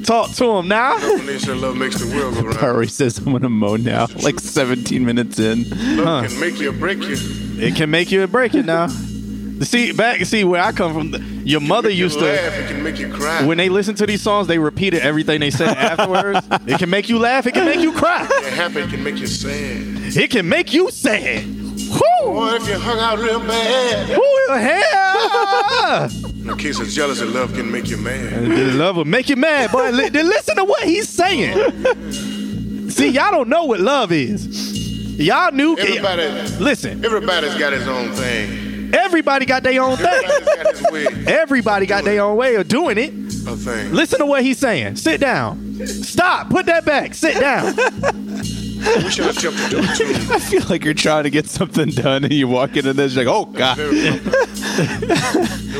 Talk 0.03 0.31
to 0.31 0.57
him 0.57 0.67
now. 0.67 0.97
When 0.99 1.61
love 1.61 1.77
makes 1.77 1.95
the 2.03 2.13
world 2.13 2.33
go 2.35 2.41
round, 2.41 2.57
Harry 2.57 2.87
says 2.87 3.17
I'm 3.19 3.31
gonna 3.31 3.49
moan 3.49 3.83
now, 3.83 4.07
like 4.23 4.41
17 4.41 5.05
minutes 5.05 5.39
in. 5.39 5.69
love 6.03 6.27
can 6.27 6.39
make 6.39 6.59
you 6.59 6.69
or 6.69 6.73
break 6.73 6.99
you. 6.99 7.15
It 7.57 7.75
can 7.75 7.89
make 7.89 8.11
you 8.11 8.27
break 8.27 8.55
it 8.55 8.65
now. 8.65 8.87
See 9.61 9.93
back, 9.93 10.25
see 10.25 10.43
where 10.43 10.61
I 10.61 10.71
come 10.71 10.93
from. 10.93 11.43
Your 11.45 11.61
mother 11.61 11.89
Make 11.89 11.97
you 11.97 12.03
used 12.05 12.17
to. 12.17 12.25
laugh, 12.25 12.53
it 12.57 12.67
can 12.67 12.81
make 12.83 12.97
you 12.97 13.13
cry. 13.13 13.45
When 13.45 13.57
they 13.57 13.69
listen 13.69 13.93
to 13.95 14.07
these 14.07 14.21
songs, 14.21 14.47
they 14.47 14.57
repeated 14.57 15.01
everything 15.01 15.39
they 15.39 15.51
said 15.51 15.77
afterwards. 15.77 16.45
It 16.65 16.79
can 16.79 16.89
make 16.89 17.09
you 17.09 17.19
laugh. 17.19 17.45
It 17.45 17.53
can 17.53 17.65
make 17.65 17.79
you 17.79 17.93
cry. 17.93 18.27
you're 18.41 18.49
happy, 18.49 18.79
it 18.79 18.89
can 18.89 19.03
make 19.03 19.17
you 19.17 19.27
sad. 19.27 20.17
It 20.17 20.31
can 20.31 20.49
make 20.49 20.73
you 20.73 20.89
sad. 20.89 21.60
Whoo! 21.91 22.31
Or 22.31 22.55
if 22.55 22.67
you 22.67 22.77
hung 22.77 22.99
out 22.99 23.19
real 23.19 23.39
bad. 23.39 24.07
Who 24.09 24.23
the 24.47 24.59
hell? 24.59 26.09
A 26.53 26.55
case 26.57 26.79
of 26.79 26.87
jealousy, 26.87 27.25
love 27.25 27.53
can 27.53 27.71
make 27.71 27.87
you 27.89 27.97
mad. 27.97 28.45
the 28.45 28.71
love 28.73 28.95
will 28.97 29.05
make 29.05 29.29
you 29.29 29.35
mad, 29.35 29.71
boy. 29.71 29.89
Li- 29.91 30.09
then 30.09 30.27
listen 30.27 30.55
to 30.55 30.63
what 30.63 30.83
he's 30.83 31.07
saying. 31.07 32.89
See, 32.89 33.09
y'all 33.09 33.31
don't 33.31 33.47
know 33.49 33.65
what 33.65 33.79
love 33.79 34.11
is. 34.11 35.19
Y'all 35.19 35.51
knew. 35.51 35.77
Everybody, 35.77 36.23
Listen, 36.59 37.05
everybody's 37.05 37.55
got 37.55 37.73
his 37.73 37.87
own 37.87 38.11
thing. 38.13 38.91
everybody 38.95 39.45
got 39.45 39.61
their 39.63 39.81
own 39.81 39.97
thing. 39.97 40.21
Got 40.23 41.27
Everybody 41.27 41.85
got 41.85 42.03
their 42.05 42.21
own 42.23 42.37
way 42.37 42.55
of 42.55 42.67
doing 42.67 42.97
it. 42.97 43.09
of 43.47 43.59
things. 43.61 43.91
Listen 43.91 44.19
to 44.19 44.25
what 44.25 44.43
he's 44.43 44.57
saying. 44.57 44.95
Sit 44.95 45.21
down. 45.21 45.85
Stop. 45.85 46.49
Put 46.49 46.65
that 46.65 46.85
back. 46.85 47.13
Sit 47.13 47.39
down. 47.39 47.75
We 49.03 49.09
should 49.11 49.25
have 49.25 49.37
jumped 49.37 49.59
into 49.61 49.79
a 49.79 49.95
tune. 49.95 50.15
I 50.31 50.39
feel 50.39 50.63
like 50.69 50.83
you're 50.83 50.93
trying 50.93 51.23
to 51.23 51.29
get 51.29 51.47
something 51.47 51.89
done 51.89 52.23
and 52.23 52.33
you 52.33 52.47
walk 52.47 52.75
in 52.75 52.87
and 52.87 52.97
there's 52.97 53.15
like, 53.15 53.27
oh 53.27 53.45
God. 53.45 53.77
Very 53.77 53.91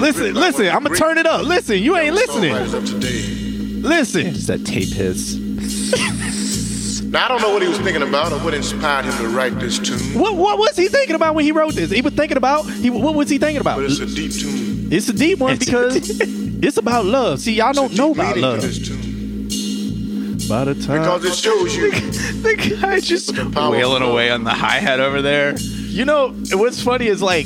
Listen, 0.01 0.33
listen. 0.33 0.67
I'm 0.69 0.83
gonna 0.83 0.95
turn 0.95 1.17
it 1.17 1.25
up. 1.27 1.45
Listen, 1.45 1.77
you 1.77 1.95
ain't 1.97 2.15
listening. 2.15 2.53
Songwriters 2.53 2.73
of 2.73 2.85
today. 2.85 3.21
Listen. 3.87 4.27
It's 4.27 4.47
that 4.47 4.65
tape 4.65 4.89
hiss. 4.89 5.35
Now 7.11 7.25
I 7.25 7.27
don't 7.27 7.41
know 7.41 7.51
what 7.51 7.61
he 7.61 7.67
was 7.67 7.77
thinking 7.79 8.03
about 8.03 8.31
or 8.31 8.39
what 8.39 8.53
inspired 8.53 9.05
him 9.05 9.13
to 9.17 9.27
write 9.29 9.59
this 9.59 9.77
tune, 9.79 9.99
What 10.19 10.37
what 10.37 10.57
was 10.57 10.77
he 10.77 10.87
thinking 10.87 11.15
about 11.15 11.35
when 11.35 11.43
he 11.43 11.51
wrote 11.51 11.73
this? 11.73 11.91
He 11.91 12.01
was 12.01 12.13
thinking 12.13 12.37
about 12.37 12.69
he 12.69 12.89
what 12.89 13.15
was 13.15 13.29
he 13.29 13.37
thinking 13.37 13.59
about? 13.61 13.77
but 13.77 13.85
it's 13.85 13.99
a 13.99 14.05
deep 14.05 14.31
tune. 14.31 14.87
It's 14.91 15.09
a 15.09 15.13
deep 15.13 15.39
one 15.39 15.57
because 15.57 15.95
it's 16.19 16.77
about 16.77 17.05
love. 17.05 17.39
See, 17.39 17.53
y'all 17.53 17.73
don't 17.73 17.93
know 17.95 18.11
about 18.11 18.35
Meaning 18.35 18.61
to 18.61 18.67
love. 18.67 19.00
This 20.51 20.85
tune. 20.85 20.95
By 20.95 20.99
the 20.99 20.99
time 20.99 20.99
Because 21.01 21.25
it 21.25 21.35
shows 21.35 21.75
you 21.75 21.91
The 22.41 22.77
guy 22.81 22.99
just 22.99 23.33
the 23.35 23.69
wailing 23.71 24.03
away 24.03 24.29
on 24.31 24.43
the 24.43 24.51
hi 24.51 24.79
hat 24.79 24.99
over 24.99 25.21
there. 25.21 25.57
You 25.59 26.05
know 26.05 26.29
what's 26.53 26.81
funny 26.81 27.07
is 27.07 27.21
like 27.21 27.45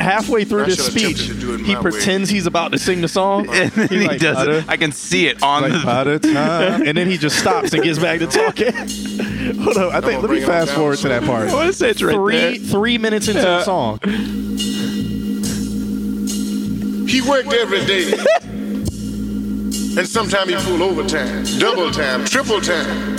halfway 0.00 0.44
through 0.44 0.62
I 0.62 0.66
this 0.66 0.86
speech, 0.86 1.20
attempted 1.24 1.34
to 1.34 1.40
do 1.40 1.54
it 1.54 1.60
he 1.60 1.74
my 1.74 1.80
way. 1.80 1.90
pretends 1.90 2.30
he's 2.30 2.46
about 2.46 2.72
to 2.72 2.78
sing 2.78 3.00
the 3.02 3.08
song. 3.08 3.48
And 3.52 3.70
then 3.72 3.88
He's 3.88 4.00
he 4.00 4.06
like, 4.08 4.20
does 4.20 4.46
it. 4.48 4.64
I 4.68 4.76
can 4.78 4.92
see 4.92 5.26
it 5.26 5.42
on 5.42 5.62
like, 5.62 5.72
the. 5.72 5.82
by 5.84 6.04
the 6.04 6.18
time, 6.34 6.82
and 6.86 6.96
then 6.96 7.06
he 7.08 7.18
just 7.18 7.38
stops 7.38 7.72
and 7.74 7.82
gets 7.82 7.98
back 7.98 8.20
to 8.20 8.26
talking. 8.26 8.72
Hold 9.62 9.76
on, 9.76 9.92
I 9.94 10.00
think 10.00 10.22
let 10.22 10.30
me 10.30 10.40
fast 10.40 10.72
forward 10.72 10.96
to 10.98 11.08
that 11.08 11.24
part. 11.24 11.48
I 11.50 11.54
want 11.54 11.66
to 11.66 11.72
say 11.74 11.90
it's 11.90 12.02
right 12.02 12.14
Three 12.14 12.58
there. 12.58 12.70
three 12.70 12.96
minutes 12.98 13.28
into 13.28 13.42
the 13.42 13.62
song. 13.64 13.98
he 17.08 17.20
worked 17.20 17.52
every 17.52 17.84
day. 17.86 18.12
And 19.96 20.06
sometimes 20.06 20.50
he 20.50 20.56
pulled 20.56 20.82
overtime, 20.82 21.44
double 21.58 21.90
time, 21.90 22.24
triple 22.24 22.60
time. 22.60 23.16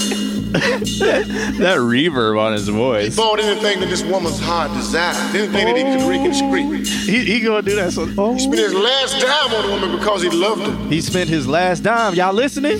that 0.51 1.77
reverb 1.79 2.37
on 2.37 2.51
his 2.51 2.67
voice. 2.67 3.15
He 3.15 3.21
bought 3.21 3.39
anything 3.39 3.79
that 3.79 3.89
this 3.89 4.03
woman's 4.03 4.39
heart 4.39 4.73
desired, 4.73 5.15
anything 5.33 5.65
that 5.65 5.77
he 5.77 5.83
could 5.83 6.09
rake 6.09 6.21
and 6.21 6.35
scrape. 6.35 6.85
He, 6.85 7.23
he 7.23 7.39
gonna 7.39 7.61
do 7.61 7.75
that. 7.75 7.93
So, 7.93 8.09
oh. 8.17 8.33
He 8.33 8.39
spent 8.39 8.59
his 8.59 8.73
last 8.73 9.21
dime 9.21 9.53
on 9.53 9.65
the 9.65 9.71
woman 9.71 9.97
because 9.97 10.21
he 10.21 10.29
loved 10.29 10.63
her. 10.67 10.87
He 10.89 10.99
spent 10.99 11.29
his 11.29 11.47
last 11.47 11.83
dime. 11.83 12.15
Y'all 12.15 12.33
listening? 12.33 12.79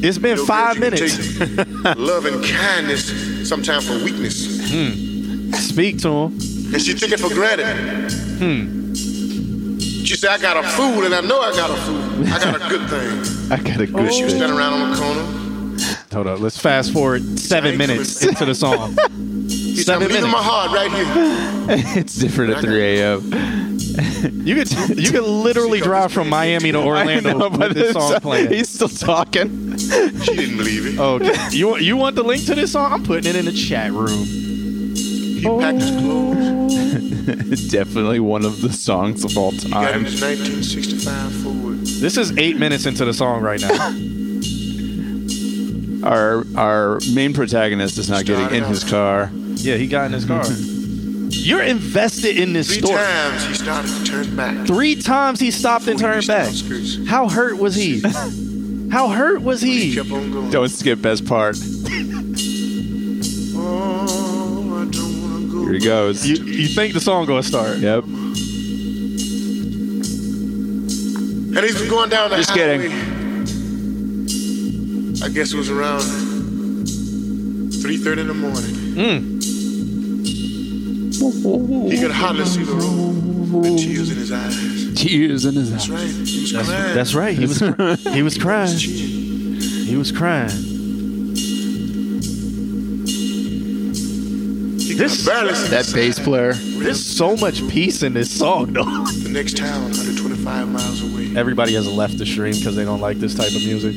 It's 0.00 0.18
been 0.18 0.36
No 0.36 0.44
five 0.46 0.78
minutes. 0.78 1.40
Love 1.96 2.26
and 2.26 2.44
kindness, 2.44 3.48
sometimes 3.48 3.88
for 3.88 4.04
weakness. 4.04 4.70
Hmm. 4.70 5.52
Speak 5.54 5.98
to 6.02 6.08
him. 6.08 6.32
And 6.72 6.80
she 6.80 6.94
took 6.94 7.10
it 7.10 7.18
for 7.18 7.30
granted. 7.30 7.66
Hmm. 8.38 8.94
She 8.94 10.14
said, 10.16 10.30
I 10.30 10.38
got 10.38 10.56
a 10.56 10.62
fool, 10.68 11.04
and 11.04 11.14
I 11.14 11.20
know 11.20 11.40
I 11.40 11.50
got 11.50 11.70
a 11.70 11.76
fool. 11.82 12.07
I 12.26 12.38
got 12.38 12.56
a 12.56 12.68
good 12.68 12.88
thing. 12.90 13.52
I 13.52 13.56
got 13.62 13.80
a 13.80 13.86
good 13.86 14.12
She 14.12 14.24
was 14.24 14.32
thing. 14.32 14.40
standing 14.42 14.56
around 14.58 14.72
on 14.74 14.90
the 14.90 14.96
corner. 14.96 15.24
Hold 16.12 16.26
up. 16.26 16.40
Let's 16.40 16.58
fast 16.58 16.92
forward 16.92 17.22
seven 17.38 17.76
minutes 17.78 18.24
into 18.24 18.44
the 18.44 18.54
song. 18.54 18.96
He 19.48 19.84
said, 19.84 19.94
I'm 19.94 20.00
Seven 20.00 20.16
leaving 20.16 20.30
minutes. 20.30 20.32
my 20.32 20.42
heart 20.42 20.72
right 20.72 20.90
here. 20.90 21.96
it's 22.00 22.16
different 22.16 22.52
at 22.54 22.64
3 22.64 22.98
a.m. 22.98 23.76
You 24.44 24.56
could 24.56 24.98
you 24.98 25.12
could 25.12 25.22
literally 25.22 25.78
drive 25.80 26.10
from 26.12 26.28
Miami 26.28 26.72
to 26.72 26.78
Orlando 26.78 27.30
I 27.30 27.32
know, 27.34 27.48
with 27.48 27.58
but 27.60 27.74
this 27.74 27.92
song 27.92 28.18
playing. 28.20 28.50
He's 28.50 28.68
still 28.68 28.88
talking. 28.88 29.78
She 29.78 30.34
didn't 30.34 30.56
believe 30.56 30.84
it. 30.86 30.98
Oh, 30.98 31.14
okay. 31.14 31.32
You 31.52 31.76
you 31.76 31.96
want 31.96 32.16
the 32.16 32.24
link 32.24 32.44
to 32.46 32.56
this 32.56 32.72
song? 32.72 32.92
I'm 32.92 33.04
putting 33.04 33.30
it 33.30 33.36
in 33.36 33.44
the 33.44 33.52
chat 33.52 33.92
room. 33.92 34.24
He 34.24 35.44
packed 35.44 35.78
his 35.80 35.90
clothes. 35.92 36.57
It's 37.28 37.68
definitely 37.70 38.20
one 38.20 38.44
of 38.44 38.60
the 38.62 38.72
songs 38.72 39.24
of 39.24 39.36
all 39.36 39.50
He 39.52 39.68
got 39.70 39.92
time. 39.92 40.04
1965 40.04 41.32
Ford. 41.42 41.78
This 41.80 42.16
is 42.16 42.36
eight 42.38 42.56
minutes 42.58 42.86
into 42.86 43.04
the 43.04 43.12
song 43.14 43.42
right 43.42 43.60
now. 43.60 43.94
Our 46.04 46.44
our 46.56 47.00
main 47.12 47.32
protagonist 47.34 47.98
is 47.98 48.08
not 48.08 48.24
getting 48.24 48.54
in 48.56 48.62
his 48.64 48.84
car. 48.84 49.30
Yeah, 49.56 49.74
he 49.76 49.88
got 49.88 50.06
in 50.06 50.12
his 50.12 50.24
car. 50.24 50.44
You're 51.30 51.62
invested 51.62 52.38
in 52.38 52.52
this 52.52 52.68
Three 52.68 52.78
story. 52.78 52.98
times 52.98 53.44
he 53.46 53.54
started 53.54 53.90
to 53.90 54.04
turn 54.04 54.36
back. 54.36 54.66
Three 54.66 54.94
times 54.94 55.40
he 55.40 55.50
stopped 55.50 55.88
and 55.88 55.98
turned 55.98 56.26
back. 56.28 56.52
How 57.08 57.28
hurt 57.28 57.58
was 57.58 57.74
he? 57.74 58.00
How 58.90 59.08
hurt 59.08 59.42
was 59.42 59.60
he? 59.60 59.94
Kept 59.96 60.10
on 60.12 60.30
going. 60.30 60.50
Don't 60.50 60.68
skip 60.68 61.02
best 61.02 61.26
part. 61.26 61.56
Oh, 63.60 64.17
Here 65.68 65.78
he 65.78 65.84
goes. 65.84 66.26
You, 66.26 66.36
you 66.46 66.66
think 66.68 66.94
the 66.94 67.00
song 67.00 67.26
gonna 67.26 67.42
start? 67.42 67.76
Yep. 67.76 68.04
And 71.54 71.66
he's 71.66 71.82
going 71.90 72.08
down 72.08 72.30
the 72.30 72.36
Just 72.36 72.48
highway. 72.50 72.88
kidding. 72.88 72.96
I 75.22 75.28
guess 75.28 75.52
it 75.52 75.56
was 75.56 75.68
around 75.68 76.00
3.30 76.00 78.18
in 78.18 78.28
the 78.28 78.34
morning. 78.34 78.74
Hmm. 78.94 79.38
He 81.90 81.98
could 82.00 82.12
hardly 82.12 82.46
see 82.46 82.62
the 82.62 82.72
road 82.72 83.52
with 83.62 83.78
tears 83.78 84.10
in 84.10 84.16
his 84.16 84.32
eyes. 84.32 84.94
Tears 84.94 85.44
in 85.44 85.54
his 85.54 85.70
That's 85.70 85.90
eyes. 85.90 85.92
right. 85.92 86.08
He 86.26 86.40
was 86.40 86.52
That's, 86.52 86.68
crying. 86.68 86.94
that's 86.94 87.14
right. 87.14 87.36
He 87.36 87.44
was 87.46 87.58
cry- 87.58 87.96
he 88.14 88.22
was 88.22 88.38
crying. 88.38 88.78
He 88.78 89.96
was 89.96 90.12
crying. 90.12 90.48
He 90.50 90.56
could 90.56 90.67
This- 94.98 95.24
barely 95.24 95.52
That 95.68 95.88
bass 95.94 96.18
player. 96.18 96.54
There's 96.54 97.04
so 97.04 97.36
much 97.36 97.66
peace 97.68 98.02
in 98.02 98.14
this 98.14 98.30
song, 98.30 98.72
though. 98.72 98.84
The 99.22 99.28
next 99.30 99.56
town, 99.56 99.82
125 99.84 100.68
miles 100.68 101.02
away. 101.02 101.30
Everybody 101.36 101.74
has 101.74 101.86
left 101.86 102.18
the 102.18 102.26
stream 102.26 102.54
because 102.54 102.74
they 102.74 102.84
don't 102.84 103.00
like 103.00 103.18
this 103.18 103.34
type 103.34 103.54
of 103.54 103.64
music. 103.64 103.94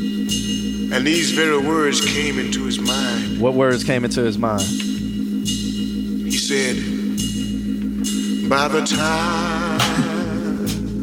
And 0.94 1.08
these 1.08 1.32
very 1.32 1.58
words 1.58 2.02
came 2.02 2.38
into 2.38 2.66
his 2.66 2.80
mind. 2.80 3.40
What 3.42 3.54
words 3.56 3.84
came 3.84 4.04
into 4.06 4.22
his 4.22 4.38
mind? 4.38 4.62
He 4.62 6.38
said, 6.38 6.76
By 8.50 8.68
the 8.68 8.86
time 8.86 9.82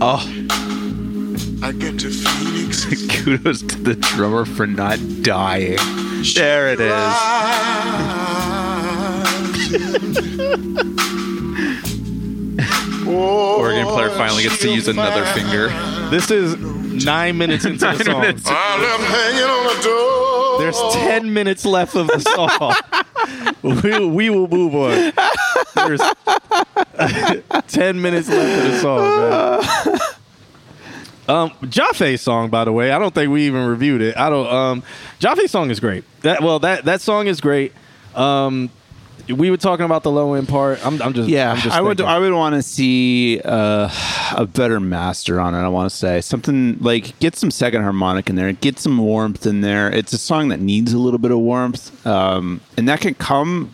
Oh, 0.00 0.22
I 1.62 1.72
get 1.72 1.98
to 2.00 2.10
Phoenix, 2.10 2.84
kudos 3.24 3.62
to 3.62 3.78
the 3.78 3.94
drummer 3.96 4.44
for 4.44 4.66
not 4.66 4.98
dying. 5.22 5.78
There 6.34 6.68
it 6.72 6.78
is. 6.80 6.88
Organ 13.06 13.86
player 13.86 14.08
finally 14.10 14.42
gets 14.44 14.58
to 14.60 14.70
use 14.70 14.88
another 14.88 15.24
finger. 15.26 15.68
This 16.10 16.30
is 16.30 16.56
nine 17.04 17.36
minutes 17.36 17.66
into 17.66 17.80
the 17.80 17.98
song. 18.04 18.20
minutes. 18.22 18.44
I 18.46 18.80
left 18.80 19.04
hanging 19.04 19.44
on 19.44 19.76
the 19.76 19.82
door. 19.82 20.58
There's 20.60 20.80
10 20.94 21.34
minutes 21.34 21.66
left 21.66 21.94
of 21.96 22.06
the 22.06 22.20
song. 22.20 22.74
we, 23.82 24.06
we 24.06 24.30
will 24.30 24.48
move 24.48 24.74
on. 24.74 25.12
There's 25.74 26.00
10 27.68 28.00
minutes 28.00 28.28
left 28.30 28.66
of 28.66 28.72
the 28.72 28.78
song, 28.80 29.02
man. 29.90 29.98
Um, 31.28 31.52
Jaffe's 31.68 32.22
song, 32.22 32.48
by 32.48 32.64
the 32.64 32.72
way, 32.72 32.90
I 32.90 32.98
don't 32.98 33.14
think 33.14 33.30
we 33.30 33.46
even 33.46 33.66
reviewed 33.66 34.00
it. 34.00 34.16
I 34.16 34.30
don't. 34.30 34.46
Um, 34.46 34.82
Jaffe's 35.18 35.50
song 35.50 35.70
is 35.70 35.78
great. 35.78 36.04
That 36.22 36.42
well, 36.42 36.58
that 36.60 36.86
that 36.86 37.02
song 37.02 37.26
is 37.26 37.42
great. 37.42 37.74
Um, 38.14 38.70
we 39.28 39.50
were 39.50 39.56
talking 39.56 39.84
about 39.84 40.02
the 40.02 40.10
low 40.10 40.34
end 40.34 40.48
part. 40.48 40.84
I'm, 40.84 41.00
I'm 41.02 41.12
just 41.12 41.28
Yeah, 41.28 41.52
I'm 41.52 41.58
just 41.58 41.76
I 41.76 41.80
would. 41.80 41.98
thinking. 41.98 42.06
I 42.14 42.18
would 42.18 42.32
want 42.32 42.54
to 42.54 42.62
see 42.62 43.40
uh, 43.44 43.90
a 44.36 44.46
better 44.46 44.80
master 44.80 45.40
on 45.40 45.54
it. 45.54 45.58
I 45.58 45.68
want 45.68 45.90
to 45.90 45.96
say 45.96 46.20
something 46.20 46.78
like 46.80 47.18
get 47.18 47.36
some 47.36 47.50
second 47.50 47.82
harmonic 47.82 48.28
in 48.30 48.36
there, 48.36 48.52
get 48.52 48.78
some 48.78 48.98
warmth 48.98 49.46
in 49.46 49.60
there. 49.60 49.90
It's 49.90 50.12
a 50.12 50.18
song 50.18 50.48
that 50.48 50.60
needs 50.60 50.92
a 50.92 50.98
little 50.98 51.18
bit 51.18 51.30
of 51.30 51.38
warmth, 51.38 52.06
um, 52.06 52.60
and 52.76 52.88
that 52.88 53.00
can 53.00 53.14
come 53.14 53.72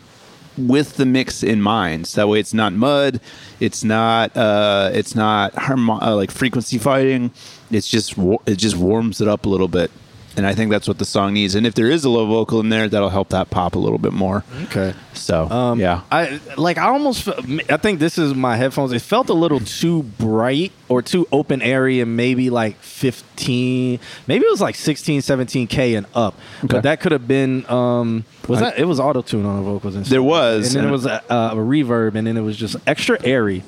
with 0.57 0.95
the 0.95 1.05
mix 1.05 1.43
in 1.43 1.61
mind. 1.61 2.07
So 2.07 2.21
that 2.21 2.27
way, 2.27 2.39
it's 2.39 2.53
not 2.53 2.73
mud. 2.73 3.19
It's 3.59 3.83
not. 3.83 4.35
Uh, 4.35 4.89
it's 4.93 5.15
not 5.15 5.53
harmo- 5.53 6.01
uh, 6.01 6.15
like 6.15 6.31
frequency 6.31 6.77
fighting. 6.77 7.31
It's 7.71 7.87
just. 7.89 8.15
It 8.45 8.55
just 8.57 8.75
warms 8.77 9.21
it 9.21 9.27
up 9.27 9.45
a 9.45 9.49
little 9.49 9.67
bit. 9.67 9.91
And 10.37 10.45
I 10.45 10.53
think 10.53 10.69
that's 10.71 10.87
what 10.87 10.97
the 10.97 11.05
song 11.05 11.33
needs. 11.33 11.55
And 11.55 11.65
if 11.65 11.75
there 11.75 11.89
is 11.89 12.03
a 12.03 12.09
low 12.09 12.25
vocal 12.25 12.59
in 12.59 12.69
there, 12.69 12.89
that'll 12.89 13.09
help 13.09 13.29
that 13.29 13.49
pop 13.49 13.75
a 13.75 13.79
little 13.79 13.97
bit 13.97 14.11
more. 14.13 14.43
okay. 14.65 14.93
So 15.13 15.49
Um, 15.49 15.79
yeah, 15.79 16.01
I 16.11 16.39
like. 16.57 16.77
I 16.77 16.87
almost. 16.89 17.27
I 17.69 17.77
think 17.77 17.99
this 17.99 18.17
is 18.17 18.33
my 18.35 18.57
headphones. 18.57 18.91
It 18.91 19.01
felt 19.01 19.29
a 19.29 19.33
little 19.33 19.61
too 19.61 20.03
bright 20.03 20.73
or 20.89 21.01
too 21.01 21.25
open 21.31 21.61
area. 21.61 22.05
Maybe 22.05 22.49
like 22.49 22.77
fifteen. 23.25 23.99
Maybe 24.27 24.45
it 24.45 24.49
was 24.51 24.61
like 24.61 24.75
16, 24.75 25.21
17 25.21 25.67
k 25.67 25.95
and 25.95 26.05
up. 26.13 26.33
Okay. 26.59 26.67
But 26.67 26.83
that 26.83 26.99
could 26.99 27.11
have 27.13 27.27
been. 27.27 27.65
Um, 27.69 28.25
was 28.47 28.61
I- 28.61 28.71
that? 28.71 28.79
It 28.79 28.85
was 28.85 28.99
auto 28.99 29.21
tune 29.21 29.45
on 29.45 29.55
the 29.57 29.63
vocals 29.63 29.95
and 29.95 30.05
stuff. 30.05 30.11
There 30.11 30.23
was, 30.23 30.67
and 30.67 30.75
then 30.75 30.83
and- 30.83 30.89
it 30.89 30.91
was 30.91 31.05
a, 31.05 31.23
a 31.29 31.55
reverb, 31.55 32.15
and 32.15 32.27
then 32.27 32.35
it 32.37 32.41
was 32.41 32.57
just 32.57 32.75
extra 32.85 33.17
airy. 33.23 33.63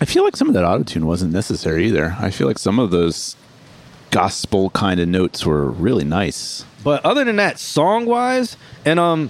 I 0.00 0.04
feel 0.04 0.24
like 0.24 0.36
some 0.36 0.48
of 0.48 0.54
that 0.54 0.64
auto 0.64 0.84
tune 0.84 1.06
wasn't 1.06 1.32
necessary 1.32 1.86
either. 1.86 2.16
I 2.20 2.30
feel 2.30 2.46
like 2.46 2.58
some 2.58 2.78
of 2.78 2.90
those 2.90 3.34
gospel 4.16 4.70
kind 4.70 4.98
of 4.98 5.06
notes 5.06 5.44
were 5.44 5.66
really 5.70 6.04
nice. 6.04 6.64
But 6.82 7.04
other 7.04 7.22
than 7.22 7.36
that, 7.36 7.58
song 7.58 8.06
wise, 8.06 8.56
and 8.86 8.98
um, 8.98 9.28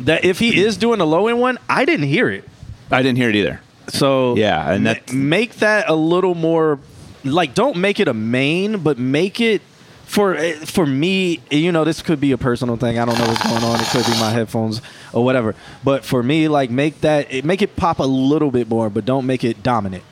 that 0.00 0.22
if 0.26 0.38
he 0.38 0.60
is 0.62 0.76
doing 0.76 1.00
a 1.00 1.06
low 1.06 1.28
end 1.28 1.40
one, 1.40 1.58
I 1.66 1.86
didn't 1.86 2.08
hear 2.08 2.28
it. 2.28 2.44
I 2.90 3.02
didn't 3.02 3.16
hear 3.16 3.30
it 3.30 3.36
either. 3.36 3.62
So 3.88 4.36
Yeah, 4.36 4.70
and 4.70 4.86
that- 4.86 5.10
make 5.14 5.56
that 5.60 5.88
a 5.88 5.94
little 5.94 6.34
more 6.34 6.78
like 7.24 7.54
don't 7.54 7.76
make 7.76 8.00
it 8.00 8.08
a 8.08 8.12
main, 8.12 8.78
but 8.82 8.98
make 8.98 9.40
it 9.40 9.62
for 10.04 10.34
eh, 10.36 10.56
for 10.66 10.84
me. 10.84 11.40
You 11.50 11.72
know, 11.72 11.84
this 11.84 12.02
could 12.02 12.20
be 12.20 12.32
a 12.32 12.38
personal 12.38 12.76
thing. 12.76 12.98
I 12.98 13.06
don't 13.06 13.18
know 13.18 13.26
what's 13.26 13.42
going 13.42 13.64
on. 13.64 13.80
It 13.80 13.86
could 13.86 14.04
be 14.04 14.12
my 14.20 14.30
headphones 14.30 14.82
or 15.14 15.24
whatever. 15.24 15.54
But 15.82 16.04
for 16.04 16.22
me, 16.22 16.48
like 16.48 16.68
make 16.68 17.00
that 17.00 17.44
make 17.46 17.62
it 17.62 17.76
pop 17.76 17.98
a 17.98 18.04
little 18.04 18.50
bit 18.50 18.68
more, 18.68 18.90
but 18.90 19.06
don't 19.06 19.24
make 19.24 19.42
it 19.42 19.62
dominant. 19.62 20.04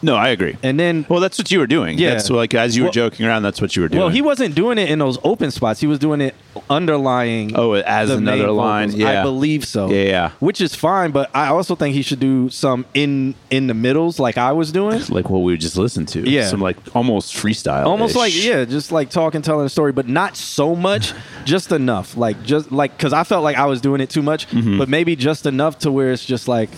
No, 0.00 0.14
I 0.14 0.28
agree. 0.28 0.56
And 0.62 0.78
then 0.78 1.06
Well, 1.08 1.20
that's 1.20 1.38
what 1.38 1.50
you 1.50 1.58
were 1.58 1.66
doing. 1.66 1.98
Yeah. 1.98 2.10
That's 2.10 2.30
like 2.30 2.54
as 2.54 2.76
you 2.76 2.82
were 2.84 2.86
Well- 2.86 2.92
joking 2.92 3.26
around, 3.26 3.42
that's 3.42 3.60
what 3.60 3.74
you 3.74 3.82
were 3.82 3.88
doing. 3.88 4.00
Well, 4.00 4.10
he 4.10 4.22
wasn't 4.22 4.54
doing 4.54 4.78
it 4.78 4.88
in 4.90 4.98
those 5.00 5.18
open 5.24 5.50
spots. 5.50 5.80
He 5.80 5.86
was 5.86 5.98
doing 5.98 6.20
it 6.20 6.34
underlying. 6.70 7.52
Oh, 7.56 7.72
as 7.74 8.10
another 8.10 8.50
line. 8.50 8.90
vocals. 8.90 9.04
I 9.08 9.22
believe 9.22 9.64
so. 9.64 9.90
Yeah, 9.90 10.02
yeah. 10.04 10.30
Which 10.38 10.60
is 10.60 10.74
fine, 10.74 11.10
but 11.10 11.30
I 11.34 11.48
also 11.48 11.74
think 11.74 11.94
he 11.94 12.02
should 12.02 12.20
do 12.20 12.48
some 12.50 12.84
in 12.94 13.34
in 13.50 13.66
the 13.66 13.74
middles, 13.74 14.18
like 14.20 14.38
I 14.38 14.52
was 14.52 14.70
doing. 14.72 15.00
like 15.08 15.30
what 15.30 15.40
we 15.40 15.52
would 15.52 15.60
just 15.60 15.76
listened 15.76 16.08
to. 16.08 16.28
Yeah. 16.28 16.46
Some 16.46 16.60
like 16.60 16.76
almost 16.94 17.34
freestyle. 17.34 17.86
Almost 17.86 18.14
like 18.16 18.32
yeah, 18.34 18.64
just 18.64 18.92
like 18.92 19.10
talking, 19.10 19.42
telling 19.42 19.66
a 19.66 19.68
story, 19.68 19.92
but 19.92 20.08
not 20.08 20.36
so 20.36 20.76
much, 20.76 21.12
just 21.44 21.72
enough. 21.72 22.16
Like 22.16 22.42
just 22.44 22.70
like 22.70 22.96
because 22.96 23.12
I 23.12 23.24
felt 23.24 23.42
like 23.42 23.56
I 23.56 23.66
was 23.66 23.80
doing 23.80 24.00
it 24.00 24.10
too 24.10 24.22
much, 24.22 24.48
Mm-hmm. 24.48 24.78
but 24.78 24.88
maybe 24.88 25.16
just 25.16 25.46
enough 25.46 25.78
to 25.80 25.90
where 25.90 26.12
it's 26.12 26.24
just 26.24 26.48
like, 26.48 26.70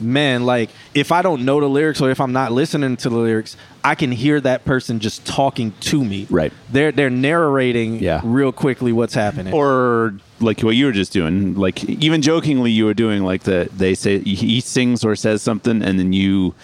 man, 0.00 0.44
like 0.46 0.70
if 0.94 1.12
I 1.12 1.22
don't 1.22 1.44
know 1.44 1.60
the 1.60 1.68
lyrics 1.68 2.00
or 2.00 2.10
if 2.10 2.20
I'm 2.20 2.32
not 2.32 2.52
listening 2.52 2.96
to 2.98 3.08
the 3.08 3.16
lyrics, 3.16 3.56
I 3.84 3.94
can 3.94 4.12
hear 4.12 4.40
that 4.42 4.64
person 4.64 4.98
just 5.00 5.24
talking 5.26 5.72
to 5.80 6.04
me. 6.04 6.26
Right. 6.30 6.52
They're 6.70 6.92
they're 6.92 7.10
narrating 7.10 7.96
Yeah. 8.02 8.20
real 8.24 8.52
quickly 8.52 8.92
what's 8.92 9.14
happening. 9.14 9.52
Or 9.54 10.14
like 10.40 10.60
what 10.62 10.74
you 10.76 10.86
were 10.86 10.92
just 10.92 11.12
doing, 11.12 11.54
like 11.54 11.84
even 11.84 12.22
jokingly, 12.22 12.70
you 12.70 12.84
were 12.86 12.94
doing 12.94 13.22
like 13.22 13.42
the 13.42 13.68
they 13.76 13.94
say 13.94 14.18
he 14.20 14.60
sings 14.60 15.04
or 15.04 15.14
says 15.16 15.42
something, 15.42 15.82
and 15.82 15.98
then 15.98 16.12
you 16.12 16.54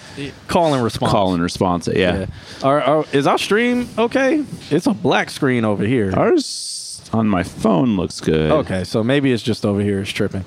call 0.48 0.74
and 0.74 0.82
response. 0.82 1.12
call 1.12 1.34
and 1.34 1.42
response. 1.42 1.86
Yeah, 1.88 1.94
Yeah. 2.20 2.26
Are, 2.62 2.80
are, 2.80 3.04
is 3.12 3.26
our 3.26 3.38
stream 3.38 3.88
okay? 3.98 4.44
It's 4.70 4.86
a 4.86 4.94
black 4.94 5.30
screen 5.30 5.64
over 5.64 5.84
here. 5.84 6.12
ours 6.16 7.00
on 7.12 7.28
my 7.28 7.42
phone 7.44 7.96
looks 7.96 8.20
good. 8.20 8.50
Okay, 8.50 8.82
so 8.84 9.04
maybe 9.04 9.32
it's 9.32 9.42
just 9.42 9.64
over 9.64 9.80
here. 9.80 10.00
It's 10.00 10.10
tripping. 10.10 10.44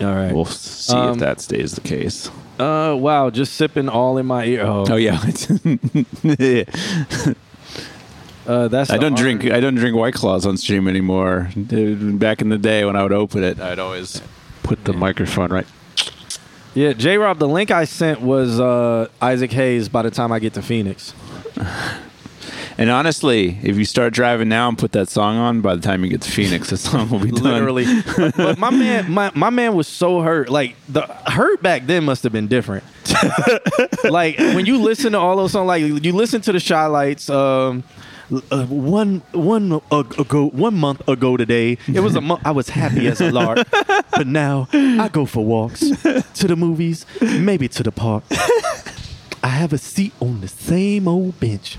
All 0.00 0.14
right. 0.14 0.32
We'll 0.32 0.44
see 0.44 0.94
Um, 0.94 1.14
if 1.14 1.18
that 1.20 1.40
stays 1.40 1.74
the 1.74 1.80
case. 1.80 2.30
Uh, 2.58 2.94
wow, 2.98 3.30
just 3.30 3.54
sipping 3.54 3.88
all 3.88 4.18
in 4.18 4.26
my 4.26 4.44
ear. 4.44 4.62
Oh, 4.64 4.84
Oh 4.88 4.96
yeah. 4.96 5.20
Uh, 8.46 8.68
that's 8.68 8.90
I 8.90 8.98
don't 8.98 9.16
drink. 9.16 9.46
I 9.46 9.58
don't 9.58 9.74
drink 9.74 9.96
White 9.96 10.12
Claws 10.12 10.44
on 10.44 10.58
stream 10.58 10.86
anymore. 10.86 11.48
Back 11.56 12.42
in 12.42 12.50
the 12.50 12.58
day 12.58 12.84
when 12.84 12.94
I 12.94 13.02
would 13.02 13.10
open 13.12 13.42
it, 13.42 13.58
I'd 13.58 13.78
always 13.78 14.20
put 14.62 14.84
the 14.84 14.92
microphone 14.92 15.50
right. 15.50 15.66
Yeah, 16.74 16.92
J 16.92 17.16
Rob, 17.16 17.38
the 17.38 17.48
link 17.48 17.70
I 17.70 17.86
sent 17.86 18.20
was 18.20 18.60
uh, 18.60 19.08
Isaac 19.22 19.50
Hayes 19.52 19.88
by 19.88 20.02
the 20.02 20.10
time 20.10 20.30
I 20.30 20.40
get 20.40 20.52
to 20.54 20.62
Phoenix. 20.62 21.14
And 22.76 22.90
honestly, 22.90 23.58
if 23.62 23.76
you 23.76 23.84
start 23.84 24.12
driving 24.12 24.48
now 24.48 24.68
and 24.68 24.76
put 24.76 24.92
that 24.92 25.08
song 25.08 25.36
on, 25.36 25.60
by 25.60 25.76
the 25.76 25.80
time 25.80 26.02
you 26.04 26.10
get 26.10 26.22
to 26.22 26.30
Phoenix, 26.30 26.70
the 26.70 26.76
song 26.76 27.08
will 27.08 27.20
be 27.20 27.30
done. 27.30 27.44
Literally. 27.44 27.86
but, 28.16 28.36
but 28.36 28.58
my 28.58 28.70
man 28.70 29.10
my, 29.10 29.30
my 29.34 29.50
man 29.50 29.74
was 29.74 29.86
so 29.86 30.20
hurt. 30.20 30.48
Like 30.48 30.74
the 30.88 31.02
hurt 31.02 31.62
back 31.62 31.86
then 31.86 32.04
must 32.04 32.24
have 32.24 32.32
been 32.32 32.48
different. 32.48 32.84
like 34.04 34.38
when 34.38 34.66
you 34.66 34.78
listen 34.78 35.12
to 35.12 35.18
all 35.18 35.36
those 35.36 35.52
songs, 35.52 35.68
like 35.68 35.82
you 35.82 36.12
listen 36.12 36.40
to 36.42 36.52
the 36.52 36.60
Chi-Lites, 36.60 37.30
um 37.30 37.84
uh, 38.50 38.64
one 38.66 39.22
one 39.32 39.80
ag- 39.92 40.18
ago 40.18 40.48
one 40.48 40.74
month 40.74 41.06
ago 41.06 41.36
today 41.36 41.76
it 41.86 42.00
was 42.00 42.16
a 42.16 42.20
month 42.22 42.40
I 42.44 42.52
was 42.52 42.70
happy 42.70 43.06
as 43.06 43.20
a 43.20 43.30
lark 43.30 43.58
but 44.10 44.26
now 44.26 44.66
I 44.72 45.08
go 45.12 45.26
for 45.26 45.44
walks 45.44 45.80
to 45.80 46.24
the 46.48 46.56
movies 46.56 47.04
maybe 47.20 47.68
to 47.68 47.82
the 47.82 47.92
park 47.92 48.24
I 49.42 49.48
have 49.48 49.74
a 49.74 49.78
seat 49.78 50.14
on 50.20 50.40
the 50.40 50.48
same 50.48 51.06
old 51.06 51.38
bench 51.38 51.76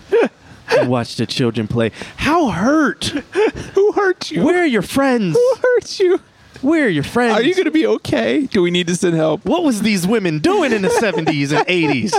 and 0.70 0.90
watch 0.90 1.16
the 1.16 1.26
children 1.26 1.68
play 1.68 1.92
how 2.18 2.50
hurt 2.50 3.06
Who 3.76 3.92
hurt 3.94 4.32
you? 4.32 4.44
where 4.44 4.62
are 4.62 4.66
your 4.66 4.82
friends 4.82 5.36
Who 5.36 5.56
hurt 5.62 6.00
you? 6.00 6.20
where 6.62 6.86
are 6.86 6.90
your 6.90 7.04
friends 7.04 7.34
Are 7.38 7.44
you 7.44 7.54
going 7.54 7.66
to 7.66 7.72
be 7.72 7.86
okay? 7.86 8.46
Do 8.48 8.62
we 8.62 8.72
need 8.72 8.88
to 8.88 8.96
send 8.96 9.16
help? 9.16 9.46
what 9.46 9.64
was 9.64 9.82
these 9.82 10.08
women 10.08 10.40
doing 10.40 10.72
in 10.72 10.82
the 10.82 10.88
70s 11.02 11.52
and 11.56 11.68
80s? 11.68 12.14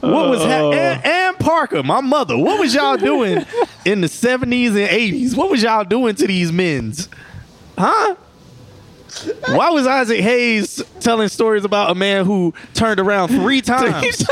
What 0.00 0.28
was 0.30 0.42
ha- 0.42 0.60
oh. 0.60 0.72
and, 0.72 1.04
and 1.04 1.38
Parker, 1.38 1.82
my 1.82 2.00
mother? 2.00 2.36
What 2.36 2.58
was 2.60 2.74
y'all 2.74 2.96
doing 2.96 3.44
in 3.84 4.00
the 4.00 4.06
70s 4.08 4.68
and 4.68 4.88
80s? 4.88 5.36
What 5.36 5.50
was 5.50 5.62
y'all 5.62 5.84
doing 5.84 6.14
to 6.16 6.26
these 6.26 6.52
men's? 6.52 7.08
Huh? 7.78 8.14
Why 9.48 9.70
was 9.70 9.86
Isaac 9.86 10.20
Hayes 10.20 10.82
telling 11.00 11.28
stories 11.28 11.64
about 11.64 11.90
a 11.90 11.94
man 11.94 12.24
who 12.24 12.54
turned 12.74 12.98
around 13.00 13.28
three 13.28 13.60
times? 13.62 14.24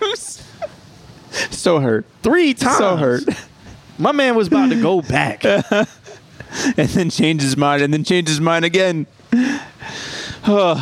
times. 0.00 0.42
So 1.50 1.80
hurt. 1.80 2.06
Three 2.22 2.54
times. 2.54 2.78
So 2.78 2.96
hurt. 2.96 3.24
My 3.98 4.12
man 4.12 4.34
was 4.36 4.48
about 4.48 4.70
to 4.70 4.80
go 4.80 5.02
back. 5.02 5.44
and 5.44 5.86
then 6.76 7.10
change 7.10 7.42
his 7.42 7.56
mind, 7.56 7.82
and 7.82 7.92
then 7.92 8.04
change 8.04 8.28
his 8.28 8.40
mind 8.40 8.64
again. 8.64 9.06
Oh. 10.50 10.74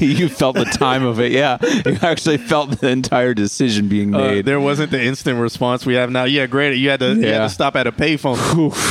you 0.00 0.28
felt 0.28 0.56
the 0.56 0.64
time 0.64 1.04
of 1.04 1.20
it, 1.20 1.32
yeah. 1.32 1.58
You 1.86 1.98
actually 2.02 2.38
felt 2.38 2.80
the 2.80 2.88
entire 2.88 3.34
decision 3.34 3.88
being 3.88 4.14
Uh, 4.14 4.18
made. 4.18 4.44
there 4.44 4.58
wasn't 4.60 4.90
the 4.90 5.02
instant 5.02 5.38
response 5.38 5.86
we 5.86 5.94
have 5.94 6.10
now. 6.10 6.24
Yeah, 6.24 6.46
great. 6.46 6.76
You 6.78 6.90
had 6.90 7.00
to, 7.00 7.14
you 7.14 7.26
had 7.26 7.38
to 7.38 7.48
stop 7.50 7.76
at 7.76 7.86
a 7.86 7.92
payphone. 7.92 8.38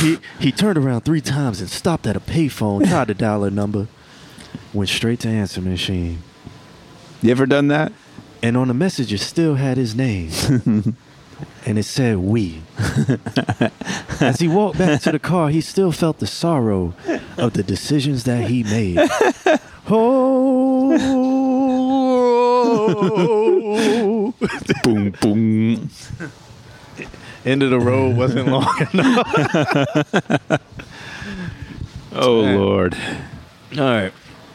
he, 0.02 0.18
he 0.44 0.52
turned 0.52 0.78
around 0.78 1.02
three 1.02 1.20
times 1.20 1.60
and 1.60 1.68
stopped 1.68 2.06
at 2.06 2.16
a 2.16 2.20
payphone, 2.20 2.88
tried 2.88 3.08
to 3.08 3.14
dial 3.14 3.44
a 3.44 3.50
number, 3.50 3.88
went 4.72 4.88
straight 4.88 5.20
to 5.20 5.28
answer 5.28 5.60
machine. 5.60 6.22
you 7.20 7.30
ever 7.30 7.46
done 7.46 7.68
that? 7.68 7.92
And 8.42 8.56
on 8.56 8.68
the 8.68 8.74
message, 8.74 9.12
it 9.12 9.18
still 9.18 9.54
had 9.54 9.76
his 9.76 9.94
name. 9.94 10.30
and 11.66 11.78
it 11.78 11.84
said, 11.84 12.18
We. 12.18 12.62
As 14.20 14.40
he 14.40 14.48
walked 14.48 14.78
back 14.78 15.02
to 15.02 15.12
the 15.12 15.18
car, 15.18 15.50
he 15.50 15.60
still 15.60 15.92
felt 15.92 16.18
the 16.18 16.26
sorrow 16.26 16.94
of 17.36 17.52
the 17.52 17.62
decisions 17.62 18.24
that 18.24 18.48
he 18.48 18.62
made. 18.64 18.98
Oh. 19.94 20.92
boom, 24.84 25.10
boom. 25.20 25.90
End 27.44 27.62
of 27.64 27.70
the 27.70 27.80
road 27.80 28.16
wasn't 28.16 28.48
long 28.48 28.86
enough. 28.92 30.60
Oh 32.14 32.40
Lord. 32.40 32.96
All 33.76 33.80
right. 33.80 34.12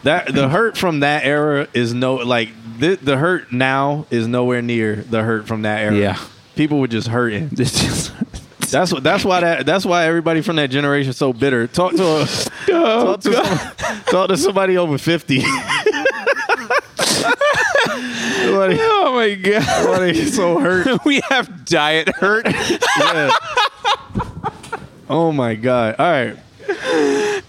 That 0.08 0.34
the 0.34 0.48
hurt 0.48 0.78
from 0.78 1.02
that 1.02 1.26
era 1.26 1.68
is 1.74 1.94
no 1.94 2.16
like 2.16 2.50
the, 2.80 2.96
the 2.96 3.18
hurt 3.18 3.52
now 3.52 4.06
is 4.10 4.26
nowhere 4.26 4.62
near 4.62 4.96
the 4.96 5.22
hurt 5.22 5.48
from 5.48 5.64
that 5.64 5.82
era. 5.82 5.96
Yeah. 5.96 6.18
People 6.56 6.80
were 6.80 6.88
just 6.88 7.10
hurting. 7.10 7.50
That's 8.70 8.94
what. 8.94 9.04
That's 9.04 9.26
why 9.26 9.42
that. 9.42 9.66
That's 9.66 9.86
why 9.86 10.06
everybody 10.06 10.40
from 10.42 10.56
that 10.58 10.70
generation 10.70 11.10
is 11.10 11.18
so 11.18 11.34
bitter. 11.34 11.68
Talk 11.68 11.92
to 11.94 12.04
a, 12.04 12.28
oh, 12.70 13.18
talk, 13.18 13.20
to 13.22 13.34
some- 13.34 14.04
talk 14.06 14.30
to 14.30 14.38
somebody 14.38 14.78
over 14.78 14.98
fifty. 14.98 15.42
somebody, 16.98 18.78
oh 18.80 19.14
my 19.14 19.36
god. 19.36 19.64
somebody 19.64 20.26
so 20.26 20.60
hurt. 20.60 20.88
we 21.06 21.22
have 21.30 21.66
diet 21.66 22.10
hurt. 22.16 22.46
Yeah. 22.46 23.32
Oh 25.10 25.34
my 25.34 25.56
god! 25.56 25.96
All 26.00 26.12
right. 26.12 26.38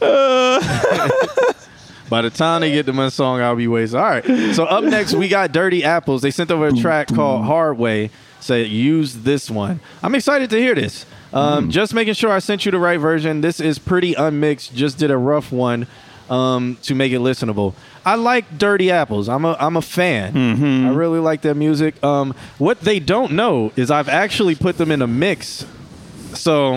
Uh, 0.00 1.52
By 2.08 2.22
the 2.22 2.30
time 2.30 2.62
they 2.62 2.72
get 2.72 2.86
to 2.86 2.92
my 2.92 3.08
song, 3.08 3.40
I'll 3.40 3.56
be 3.56 3.68
wasted. 3.68 3.98
All 3.98 4.04
right. 4.08 4.24
So 4.54 4.64
up 4.64 4.84
next, 4.84 5.14
we 5.14 5.28
got 5.28 5.52
Dirty 5.52 5.84
Apples. 5.84 6.22
They 6.22 6.30
sent 6.30 6.50
over 6.50 6.68
a 6.68 6.72
track 6.72 7.08
called 7.08 7.44
Hard 7.44 7.78
Way. 7.78 8.10
Said 8.40 8.68
use 8.68 9.14
this 9.14 9.50
one. 9.50 9.80
I'm 10.02 10.14
excited 10.14 10.48
to 10.50 10.58
hear 10.58 10.74
this. 10.74 11.04
Um, 11.32 11.70
Just 11.70 11.92
making 11.92 12.14
sure 12.14 12.30
I 12.32 12.38
sent 12.38 12.64
you 12.64 12.70
the 12.70 12.78
right 12.78 12.98
version. 12.98 13.40
This 13.42 13.60
is 13.60 13.78
pretty 13.78 14.14
unmixed. 14.14 14.74
Just 14.74 14.96
did 14.98 15.10
a 15.10 15.16
rough 15.18 15.52
one 15.52 15.86
um, 16.30 16.78
to 16.82 16.94
make 16.94 17.12
it 17.12 17.18
listenable. 17.20 17.74
I 18.06 18.14
like 18.14 18.56
Dirty 18.56 18.90
Apples. 18.90 19.28
I'm 19.28 19.44
a 19.44 19.54
I'm 19.60 19.76
a 19.76 19.82
fan. 19.82 20.86
I 20.86 20.94
really 20.94 21.18
like 21.18 21.42
their 21.42 21.54
music. 21.54 22.02
Um, 22.02 22.34
what 22.56 22.80
they 22.80 23.00
don't 23.00 23.32
know 23.32 23.72
is 23.76 23.90
I've 23.90 24.08
actually 24.08 24.54
put 24.54 24.78
them 24.78 24.90
in 24.90 25.02
a 25.02 25.06
mix. 25.06 25.66
So 26.34 26.76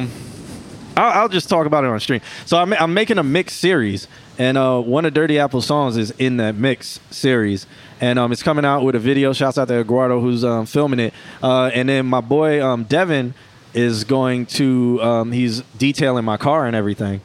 I'll, 0.97 1.21
I'll 1.21 1.29
just 1.29 1.47
talk 1.47 1.65
about 1.67 1.83
it 1.85 1.87
on 1.87 1.99
stream. 2.01 2.21
So 2.45 2.57
I'm, 2.57 2.73
I'm 2.73 2.93
making 2.93 3.17
a 3.17 3.23
mix 3.23 3.53
series, 3.53 4.07
and 4.37 4.57
uh, 4.57 4.79
one 4.79 5.05
of 5.05 5.13
Dirty 5.13 5.39
Apple 5.39 5.61
songs 5.61 5.97
is 5.97 6.11
in 6.11 6.37
that 6.37 6.55
mix 6.55 6.99
series, 7.11 7.65
and 7.99 8.17
um, 8.19 8.31
it's 8.31 8.43
coming 8.43 8.65
out 8.65 8.83
with 8.83 8.95
a 8.95 8.99
video. 8.99 9.33
Shouts 9.33 9.57
out 9.57 9.67
to 9.69 9.79
Eduardo 9.79 10.19
who's 10.21 10.43
um, 10.43 10.65
filming 10.65 10.99
it, 10.99 11.13
uh, 11.43 11.71
and 11.73 11.89
then 11.89 12.05
my 12.05 12.21
boy 12.21 12.63
um, 12.65 12.83
Devin 12.85 13.33
is 13.73 14.03
going 14.03 14.45
to 14.47 15.01
um, 15.01 15.31
he's 15.31 15.61
detailing 15.77 16.25
my 16.25 16.37
car 16.37 16.65
and 16.65 16.75
everything. 16.75 17.21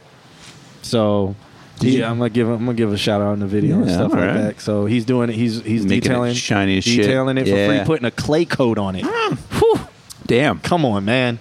So. 0.83 1.35
he- 1.81 2.03
I'm 2.03 2.19
gonna 2.19 2.31
give 2.31 2.47
him, 2.47 2.55
I'm 2.55 2.61
gonna 2.67 2.75
give 2.75 2.93
a 2.93 2.97
shout 2.97 3.21
out 3.21 3.33
in 3.35 3.41
the 3.41 3.47
video 3.47 3.77
and 3.83 3.91
stuff 3.91 4.13
like 4.13 4.21
alright. 4.21 4.35
that. 4.57 4.61
So 4.61 4.87
he's 4.87 5.05
doing 5.05 5.29
it. 5.29 5.35
He's 5.35 5.61
he's 5.63 5.83
Making 5.85 5.97
it 5.97 6.01
detailing 6.03 6.35
shiny 6.35 6.79
as 6.79 6.85
shit. 6.85 7.03
detailing 7.05 7.37
it 7.39 7.45
for 7.45 7.51
Yeah. 7.57 7.79
free, 7.79 7.85
putting 7.87 8.07
a 8.07 8.11
clay 8.11 8.45
coat 8.47 8.79
on 8.79 8.97
it. 8.97 9.05
Whew. 9.05 9.81
Damn. 10.27 10.61
Come 10.61 10.85
on, 10.87 11.05
man. 11.05 11.39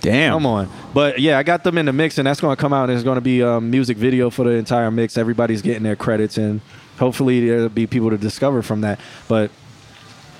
Damn. 0.00 0.34
Come 0.34 0.46
on. 0.46 0.70
But 0.94 1.18
yeah, 1.20 1.38
I 1.38 1.42
got 1.42 1.62
them 1.64 1.78
in 1.78 1.86
the 1.86 1.92
mix, 1.92 2.18
and 2.18 2.26
that's 2.26 2.40
going 2.40 2.56
to 2.56 2.60
come 2.60 2.72
out. 2.72 2.84
And 2.84 2.92
there's 2.92 3.04
going 3.04 3.16
to 3.16 3.20
be 3.20 3.40
a 3.40 3.60
music 3.60 3.96
video 3.96 4.30
for 4.30 4.44
the 4.44 4.52
entire 4.52 4.90
mix. 4.90 5.18
Everybody's 5.18 5.62
getting 5.62 5.82
their 5.82 5.96
credits, 5.96 6.38
and 6.38 6.60
hopefully 6.98 7.48
there'll 7.48 7.68
be 7.68 7.86
people 7.86 8.10
to 8.10 8.18
discover 8.18 8.62
from 8.62 8.80
that. 8.82 9.00
But 9.28 9.50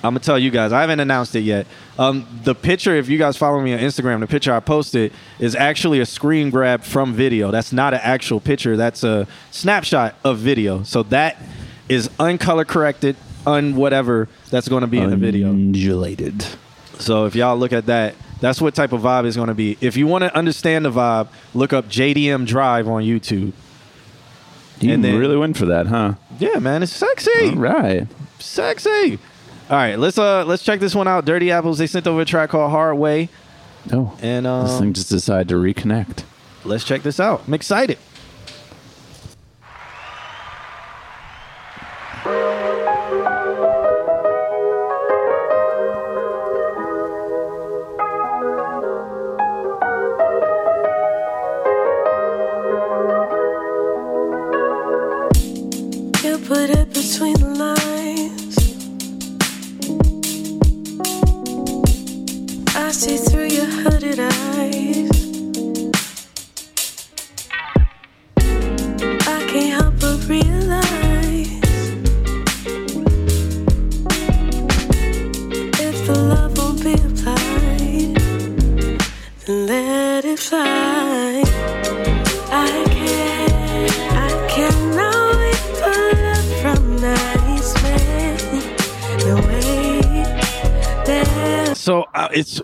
I'm 0.03 0.13
gonna 0.13 0.19
tell 0.19 0.39
you 0.39 0.49
guys, 0.49 0.73
I 0.73 0.81
haven't 0.81 0.99
announced 0.99 1.35
it 1.35 1.41
yet. 1.41 1.67
Um, 1.99 2.25
the 2.43 2.55
picture, 2.55 2.95
if 2.95 3.07
you 3.07 3.19
guys 3.19 3.37
follow 3.37 3.61
me 3.61 3.73
on 3.73 3.79
Instagram, 3.79 4.19
the 4.21 4.27
picture 4.27 4.51
I 4.51 4.59
posted 4.59 5.13
is 5.39 5.55
actually 5.55 5.99
a 5.99 6.07
screen 6.07 6.49
grab 6.49 6.83
from 6.83 7.13
video. 7.13 7.51
That's 7.51 7.71
not 7.71 7.93
an 7.93 7.99
actual 8.01 8.39
picture. 8.39 8.75
That's 8.75 9.03
a 9.03 9.27
snapshot 9.51 10.15
of 10.23 10.39
video. 10.39 10.81
So 10.81 11.03
that 11.03 11.37
is 11.87 12.09
uncolor 12.19 12.65
corrected, 12.65 13.15
un 13.45 13.75
whatever. 13.75 14.27
That's 14.49 14.67
going 14.67 14.81
to 14.81 14.87
be 14.87 14.97
in 14.97 15.11
the 15.11 15.17
video. 15.17 15.49
Undulated. 15.49 16.45
So 16.97 17.25
if 17.25 17.35
y'all 17.35 17.57
look 17.57 17.73
at 17.73 17.85
that, 17.85 18.15
that's 18.41 18.59
what 18.59 18.75
type 18.75 18.91
of 18.91 19.01
vibe 19.01 19.25
is 19.25 19.35
going 19.37 19.47
to 19.47 19.53
be. 19.53 19.77
If 19.79 19.95
you 19.95 20.05
want 20.07 20.23
to 20.25 20.35
understand 20.35 20.83
the 20.83 20.91
vibe, 20.91 21.29
look 21.53 21.71
up 21.71 21.87
JDM 21.87 22.45
Drive 22.45 22.87
on 22.89 23.03
YouTube. 23.03 23.53
You 24.81 24.93
And 24.93 25.03
then- 25.03 25.17
really 25.17 25.37
went 25.37 25.55
for 25.57 25.65
that, 25.67 25.87
huh? 25.87 26.15
Yeah, 26.39 26.59
man, 26.59 26.83
it's 26.83 26.91
sexy. 26.91 27.49
All 27.49 27.55
right. 27.55 28.07
Sexy. 28.39 29.19
All 29.69 29.77
right, 29.77 29.97
let's 29.97 30.17
uh 30.17 30.43
let's 30.43 30.63
check 30.63 30.81
this 30.81 30.93
one 30.93 31.07
out. 31.07 31.23
Dirty 31.23 31.49
Apples. 31.49 31.77
They 31.77 31.87
sent 31.87 32.05
over 32.05 32.21
a 32.21 32.25
track 32.25 32.49
called 32.49 32.71
Hard 32.71 32.97
Way, 32.97 33.29
Oh. 33.93 34.17
and 34.21 34.45
this 34.45 34.77
thing 34.79 34.87
um, 34.89 34.93
just 34.93 35.07
decided 35.09 35.47
to 35.49 35.55
reconnect. 35.55 36.23
let's 36.65 36.83
check 36.83 37.03
this 37.03 37.19
out. 37.21 37.43
I'm 37.47 37.53
excited. 37.53 37.97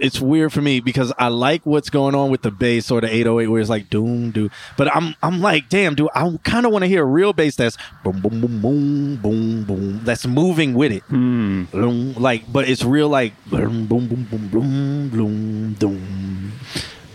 It's 0.07 0.19
weird 0.19 0.51
for 0.51 0.61
me 0.61 0.79
because 0.79 1.13
I 1.19 1.27
like 1.27 1.65
what's 1.65 1.89
going 1.91 2.15
on 2.15 2.31
with 2.31 2.41
the 2.41 2.49
bass 2.51 2.89
or 2.89 3.01
the 3.01 3.07
808 3.07 3.47
where 3.47 3.61
it's 3.61 3.69
like 3.69 3.89
doom 3.89 4.31
doom, 4.31 4.49
but 4.77 4.87
I'm 4.95 5.13
I'm 5.21 5.41
like 5.41 5.69
damn 5.69 5.93
dude 5.93 6.09
I 6.15 6.39
kind 6.43 6.65
of 6.65 6.71
want 6.71 6.83
to 6.83 6.87
hear 6.87 7.03
a 7.03 7.05
real 7.05 7.33
bass 7.33 7.55
that's 7.55 7.77
boom 8.03 8.21
boom 8.21 8.41
boom 8.41 8.61
boom 8.61 9.15
boom 9.17 9.63
boom 9.65 10.03
that's 10.03 10.25
moving 10.25 10.73
with 10.73 10.91
it, 10.91 11.03
hmm. 11.03 11.65
Boom, 11.65 12.13
like 12.13 12.51
but 12.51 12.67
it's 12.67 12.83
real 12.83 13.09
like 13.09 13.33
boom 13.49 13.85
boom 13.85 14.07
boom 14.07 14.23
boom 14.31 14.47
boom 14.49 15.09
boom 15.09 15.73
doom 15.73 16.53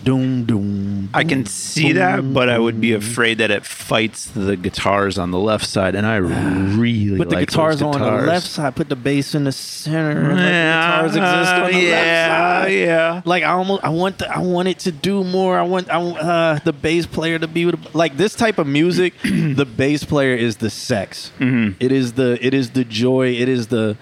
doom 0.04 0.44
doom. 0.44 0.81
I 1.14 1.24
can 1.24 1.46
see 1.46 1.92
that, 1.92 2.32
but 2.32 2.48
I 2.48 2.58
would 2.58 2.80
be 2.80 2.92
afraid 2.92 3.38
that 3.38 3.50
it 3.50 3.64
fights 3.66 4.26
the 4.26 4.56
guitars 4.56 5.18
on 5.18 5.30
the 5.30 5.38
left 5.38 5.66
side, 5.66 5.94
and 5.94 6.06
I 6.06 6.16
really 6.16 7.16
Put 7.18 7.30
the 7.30 7.36
like 7.36 7.48
guitars, 7.48 7.80
those 7.80 7.94
on 7.94 8.00
the 8.00 8.10
guitars. 8.10 8.26
left 8.26 8.46
side. 8.46 8.76
Put 8.76 8.88
the 8.88 8.96
bass 8.96 9.34
in 9.34 9.44
the 9.44 9.52
center. 9.52 10.34
Let 10.34 10.44
Yeah, 10.44 11.02
the 11.02 11.08
guitars 11.08 11.16
exist 11.40 11.52
on 11.54 11.72
the 11.72 11.78
yeah, 11.78 11.90
left 11.90 12.64
side. 12.64 12.72
yeah. 12.72 13.22
Like 13.24 13.42
I 13.44 13.50
almost, 13.52 13.84
I 13.84 13.88
want, 13.90 14.18
the, 14.18 14.30
I 14.34 14.38
want 14.38 14.68
it 14.68 14.78
to 14.80 14.92
do 14.92 15.24
more. 15.24 15.58
I 15.58 15.62
want, 15.62 15.88
I 15.90 15.98
want 15.98 16.18
uh, 16.18 16.58
the 16.64 16.72
bass 16.72 17.06
player 17.06 17.38
to 17.38 17.46
be 17.48 17.66
with, 17.66 17.94
like 17.94 18.16
this 18.16 18.34
type 18.34 18.58
of 18.58 18.66
music. 18.66 19.14
the 19.22 19.64
bass 19.66 20.04
player 20.04 20.34
is 20.34 20.56
the 20.58 20.70
sex. 20.70 21.32
Mm-hmm. 21.38 21.76
It 21.80 21.92
is 21.92 22.14
the, 22.14 22.38
it 22.44 22.54
is 22.54 22.70
the 22.70 22.84
joy. 22.84 23.28
It 23.32 23.48
is 23.48 23.68
the, 23.68 23.96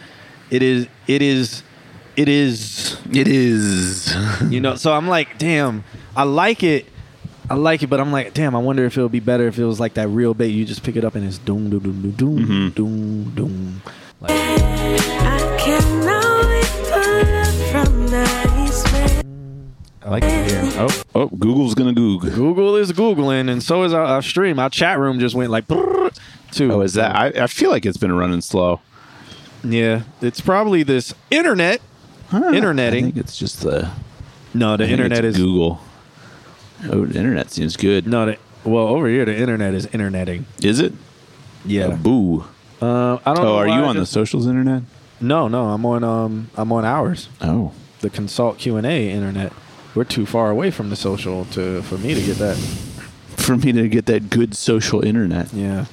it 0.51 0.63
is, 0.63 0.87
it 1.07 1.23
is, 1.23 1.63
it 2.17 2.29
is. 2.29 2.99
It 3.13 3.29
is. 3.29 4.15
You 4.49 4.61
know, 4.61 4.75
so 4.75 4.93
I'm 4.93 5.09
like, 5.09 5.39
damn, 5.39 5.85
I 6.17 6.25
like 6.25 6.63
it. 6.63 6.87
I 7.49 7.55
like 7.55 7.83
it, 7.83 7.89
but 7.89 7.99
I'm 8.01 8.13
like, 8.13 8.33
damn, 8.35 8.55
I 8.55 8.59
wonder 8.61 8.85
if 8.85 8.97
it 8.97 9.03
would 9.03 9.11
be 9.13 9.19
better 9.21 9.47
if 9.49 9.59
it 9.59 9.65
was 9.65 9.81
like 9.81 9.95
that 9.95 10.09
real 10.09 10.35
bait. 10.35 10.49
You 10.49 10.65
just 10.65 10.83
pick 10.85 10.95
it 10.97 11.05
up 11.05 11.15
and 11.17 11.27
it's 11.27 11.39
doom, 11.39 11.69
doom, 11.71 11.81
doom, 11.81 12.03
doom, 12.03 12.13
doom, 12.13 12.39
Mm-hmm. 12.39 12.69
doom, 12.71 13.35
doom. 13.35 13.83
I 14.23 15.57
cannot 15.59 16.47
wait 16.47 16.65
for 16.67 17.25
love 17.25 17.71
from 17.71 18.07
nice 18.07 18.93
men. 18.93 19.73
I 20.03 20.11
like 20.11 20.23
it 20.25 20.51
here. 20.51 20.61
Oh, 20.77 21.03
oh, 21.15 21.27
Google's 21.29 21.75
gonna 21.75 21.93
Goog. 21.93 22.23
Google 22.35 22.77
is 22.77 22.93
googling, 22.93 23.51
and 23.51 23.63
so 23.63 23.83
is 23.83 23.93
our, 23.93 24.05
our 24.05 24.23
stream. 24.23 24.59
Our 24.59 24.71
chat 24.71 24.99
room 24.99 25.19
just 25.19 25.35
went 25.35 25.51
like 25.51 25.67
too. 25.69 26.73
Oh, 26.73 26.81
is 26.83 26.95
that? 26.95 27.15
I, 27.17 27.45
I 27.45 27.47
feel 27.49 27.71
like 27.71 27.85
it's 27.85 27.99
been 27.99 28.13
running 28.13 28.41
slow. 28.41 28.81
Yeah, 29.65 30.03
it's 30.23 30.41
probably 30.41 30.83
this 30.85 31.13
internet. 31.31 31.81
I 32.33 32.55
Interneting. 32.55 33.05
think 33.07 33.17
it's 33.17 33.37
just 33.37 33.63
the. 33.63 33.91
No, 34.55 34.77
the 34.77 34.85
I 34.85 34.87
think 34.87 35.01
internet 35.01 35.25
it's 35.25 35.37
is 35.37 35.43
Google. 35.43 35.81
Oh, 36.85 37.05
the 37.05 37.19
internet 37.19 37.51
seems 37.51 37.77
good. 37.77 38.07
no. 38.07 38.27
The, 38.27 38.39
well, 38.65 38.89
over 38.89 39.09
here, 39.09 39.25
the 39.25 39.37
internet 39.37 39.75
is 39.75 39.87
interneting. 39.87 40.47
Is 40.63 40.81
it? 40.81 40.93
Yeah. 41.65 41.87
Oh, 41.93 41.97
boo. 41.97 42.45
Uh, 42.83 43.19
I 43.25 43.35
don't. 43.35 43.45
know 43.45 43.55
Oh, 43.55 43.57
are 43.59 43.67
you 43.67 43.73
I 43.75 43.83
on 43.83 43.97
the 43.97 44.07
socials 44.07 44.47
internet? 44.47 44.83
No, 45.21 45.49
no. 45.49 45.67
I'm 45.67 45.85
on. 45.87 46.05
Um, 46.05 46.51
I'm 46.57 46.73
on 46.73 46.85
ours. 46.85 47.29
Oh, 47.41 47.73
The 48.01 48.11
consult 48.11 48.59
Q 48.59 48.77
and 48.77 48.87
A 48.87 49.11
internet. 49.11 49.53
We're 49.95 50.05
too 50.05 50.25
far 50.25 50.51
away 50.51 50.71
from 50.71 50.89
the 50.91 50.97
social 50.97 51.45
to 51.47 51.83
for 51.83 51.99
me 51.99 52.15
to 52.15 52.23
get 52.23 52.37
that. 52.39 52.57
for 53.37 53.57
me 53.57 53.73
to 53.73 53.89
get 53.89 54.07
that 54.07 54.31
good 54.31 54.55
social 54.55 55.05
internet. 55.05 55.53
Yeah. 55.53 55.87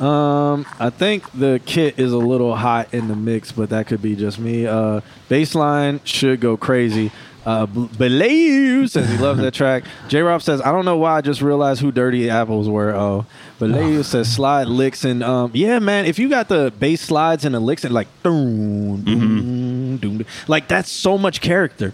Um, 0.00 0.66
I 0.80 0.90
think 0.90 1.30
the 1.32 1.60
kit 1.64 1.98
is 2.00 2.12
a 2.12 2.18
little 2.18 2.56
hot 2.56 2.92
in 2.92 3.06
the 3.08 3.14
mix, 3.14 3.52
but 3.52 3.70
that 3.70 3.86
could 3.86 4.02
be 4.02 4.16
just 4.16 4.38
me. 4.40 4.66
Uh, 4.66 5.00
baseline 5.30 6.00
should 6.04 6.40
go 6.40 6.56
crazy. 6.56 7.12
Uh, 7.46 7.66
B- 7.66 7.88
Belayu 7.96 8.88
says 8.88 9.08
he 9.10 9.18
loves 9.18 9.40
that 9.40 9.52
track. 9.60 9.84
J 10.08 10.22
Rob 10.22 10.40
says, 10.42 10.60
I 10.62 10.72
don't 10.72 10.84
know 10.86 10.96
why 10.96 11.16
I 11.18 11.20
just 11.20 11.42
realized 11.42 11.80
who 11.80 11.92
Dirty 11.92 12.30
Apples 12.30 12.68
were. 12.68 12.94
Oh, 12.94 13.26
Belayu 13.60 14.02
says 14.12 14.32
slide 14.32 14.66
licks 14.66 15.04
and 15.04 15.22
um, 15.22 15.50
yeah, 15.54 15.78
man. 15.78 16.06
If 16.06 16.18
you 16.18 16.28
got 16.28 16.48
the 16.48 16.72
bass 16.78 17.02
slides 17.02 17.44
and 17.44 17.54
the 17.54 17.60
licks 17.60 17.84
and 17.84 17.92
like, 17.92 18.08
doom, 18.22 19.02
doom, 19.02 19.96
doom, 19.98 20.24
like 20.48 20.68
that's 20.68 20.90
so 20.90 21.18
much 21.18 21.40
character. 21.40 21.92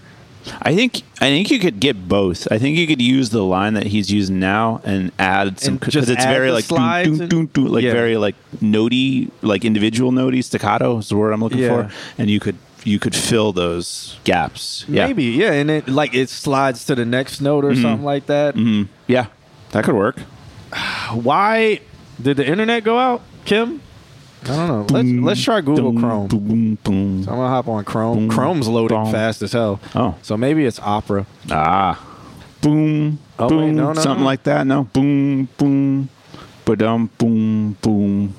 I 0.63 0.75
think 0.75 1.03
I 1.21 1.27
think 1.29 1.51
you 1.51 1.59
could 1.59 1.81
get 1.81 2.09
both. 2.09 2.49
I 2.51 2.57
think 2.59 2.79
you 2.79 2.87
could 2.87 3.03
use 3.03 3.29
the 3.29 3.43
line 3.45 3.75
that 3.75 3.89
he's 3.89 4.11
using 4.11 4.39
now 4.41 4.81
and 4.85 5.13
add 5.19 5.61
some 5.61 5.77
because 5.77 6.09
it's 6.09 6.25
add 6.25 6.33
very 6.33 6.51
like 6.51 6.67
doon, 6.67 6.81
and- 6.81 7.29
doon, 7.29 7.47
doon, 7.53 7.67
like 7.73 7.85
Yeah. 7.85 7.93
very 7.93 8.17
like 8.17 8.37
notey, 8.63 9.31
like 9.43 9.67
individual 9.67 10.13
notey 10.13 10.43
staccato 10.43 10.97
is 10.99 11.11
the 11.11 11.17
word 11.17 11.33
I'm 11.33 11.43
looking 11.43 11.59
Yeah. 11.59 11.89
for. 11.89 11.95
And 12.17 12.31
you 12.31 12.41
could 12.41 12.57
you 12.85 12.99
could 12.99 13.15
fill 13.15 13.53
those 13.53 14.19
gaps. 14.25 14.85
Yeah. 14.89 15.07
Maybe, 15.07 15.25
yeah, 15.25 15.53
and 15.53 15.71
it 15.71 15.89
like 15.89 16.15
it 16.15 16.29
slides 16.29 16.85
to 16.87 16.95
the 16.95 17.05
next 17.05 17.41
note 17.41 17.65
or 17.65 17.75
something 17.75 18.05
like 18.05 18.27
that. 18.27 18.55
Mhm. 18.55 18.89
Yeah, 19.07 19.27
that 19.73 19.85
could 19.85 19.95
work. 19.95 20.19
Why 21.13 21.81
did 22.21 22.37
the 22.37 22.47
internet 22.47 22.85
go 22.85 22.99
out, 22.99 23.23
Kim? 23.45 23.81
I 24.45 24.47
don't 24.49 24.69
know. 24.69 24.87
Let's 24.89 25.09
let's 25.09 25.43
try 25.43 25.61
Google 25.61 25.93
Boom, 25.93 26.01
Chrome. 26.01 26.27
boom, 26.29 26.79
boom. 26.83 27.25
So 27.25 27.31
I'm 27.31 27.37
gonna 27.37 27.49
hop 27.51 27.69
on 27.69 27.85
Chrome. 27.85 28.17
Boom, 28.19 28.31
Chrome's 28.31 28.69
loading 28.69 29.03
boom. 29.03 29.13
fast 29.13 29.43
as 29.43 29.53
hell. 29.53 29.81
Oh. 29.95 30.15
So 30.23 30.37
maybe 30.37 30.65
it's 30.65 30.79
Opera. 30.81 31.27
Ah, 31.51 32.03
boom, 32.63 33.19
Oh, 33.39 33.49
wait, 33.49 33.73
no, 33.73 33.93
no, 33.93 34.01
something 34.01 34.21
no. 34.23 34.27
like 34.27 34.43
that. 34.45 34.67
No, 34.67 34.85
boom, 34.85 35.49
boom, 35.59 36.09
ba-dum, 36.65 37.11
boom, 37.19 37.77
boom. 37.83 38.35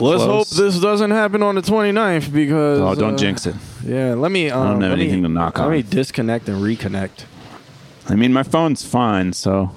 Let's 0.00 0.22
hope 0.22 0.48
this 0.48 0.78
doesn't 0.80 1.10
happen 1.10 1.42
on 1.42 1.54
the 1.56 1.60
29th 1.62 2.32
because. 2.32 2.80
Oh, 2.80 2.94
don't 2.94 3.14
uh, 3.14 3.18
jinx 3.18 3.46
it. 3.46 3.54
Yeah, 3.84 4.14
let 4.14 4.30
me. 4.30 4.50
Um, 4.50 4.64
don't 4.64 4.80
have 4.82 4.90
let 4.90 4.98
me- 4.98 5.04
anything 5.04 5.22
to 5.24 5.28
knock 5.28 5.58
Let 5.58 5.64
on. 5.66 5.72
me 5.72 5.82
disconnect 5.82 6.48
and 6.48 6.62
reconnect. 6.62 7.24
I 8.08 8.14
mean, 8.14 8.32
my 8.32 8.42
phone's 8.42 8.84
fine, 8.84 9.32
so 9.32 9.70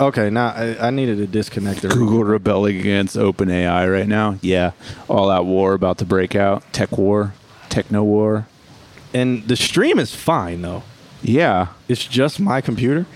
Okay, 0.00 0.30
now 0.30 0.48
I, 0.48 0.88
I 0.88 0.90
needed 0.90 1.18
to 1.18 1.26
disconnect. 1.26 1.82
Google 1.82 2.24
rebelling 2.24 2.78
against 2.78 3.14
OpenAI 3.16 3.92
right 3.92 4.08
now. 4.08 4.38
Yeah, 4.40 4.72
all 5.08 5.28
that 5.28 5.44
war 5.44 5.74
about 5.74 5.98
to 5.98 6.04
break 6.04 6.34
out. 6.34 6.62
Tech 6.72 6.96
war, 6.98 7.34
techno 7.68 8.02
war. 8.02 8.46
And 9.14 9.46
the 9.46 9.56
stream 9.56 9.98
is 9.98 10.14
fine 10.14 10.62
though. 10.62 10.82
Yeah, 11.22 11.68
It's 11.88 12.04
just 12.04 12.40
my 12.40 12.60
computer. 12.60 13.06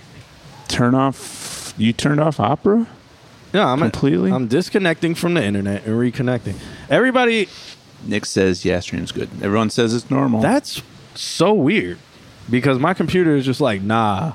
turn 0.69 0.95
off. 0.95 1.75
You 1.79 1.93
turned 1.93 2.21
off 2.21 2.39
Opera. 2.39 2.87
No, 3.55 3.63
I'm 3.63 3.79
Completely? 3.79 4.33
I'm 4.33 4.49
disconnecting 4.49 5.15
from 5.15 5.35
the 5.35 5.43
internet 5.45 5.85
and 5.87 5.95
reconnecting. 5.95 6.55
Everybody, 6.91 7.49
Nick 8.05 8.27
says, 8.27 8.65
"Yeah, 8.65 8.81
stream's 8.81 9.13
good." 9.13 9.29
Everyone 9.43 9.71
says 9.71 9.95
it's 9.95 10.11
normal. 10.11 10.41
that's 10.41 10.83
so 11.15 11.53
weird 11.55 11.99
because 12.51 12.79
my 12.79 12.93
computer 12.95 13.35
is 13.37 13.45
just 13.45 13.61
like, 13.61 13.83
nah. 13.83 14.33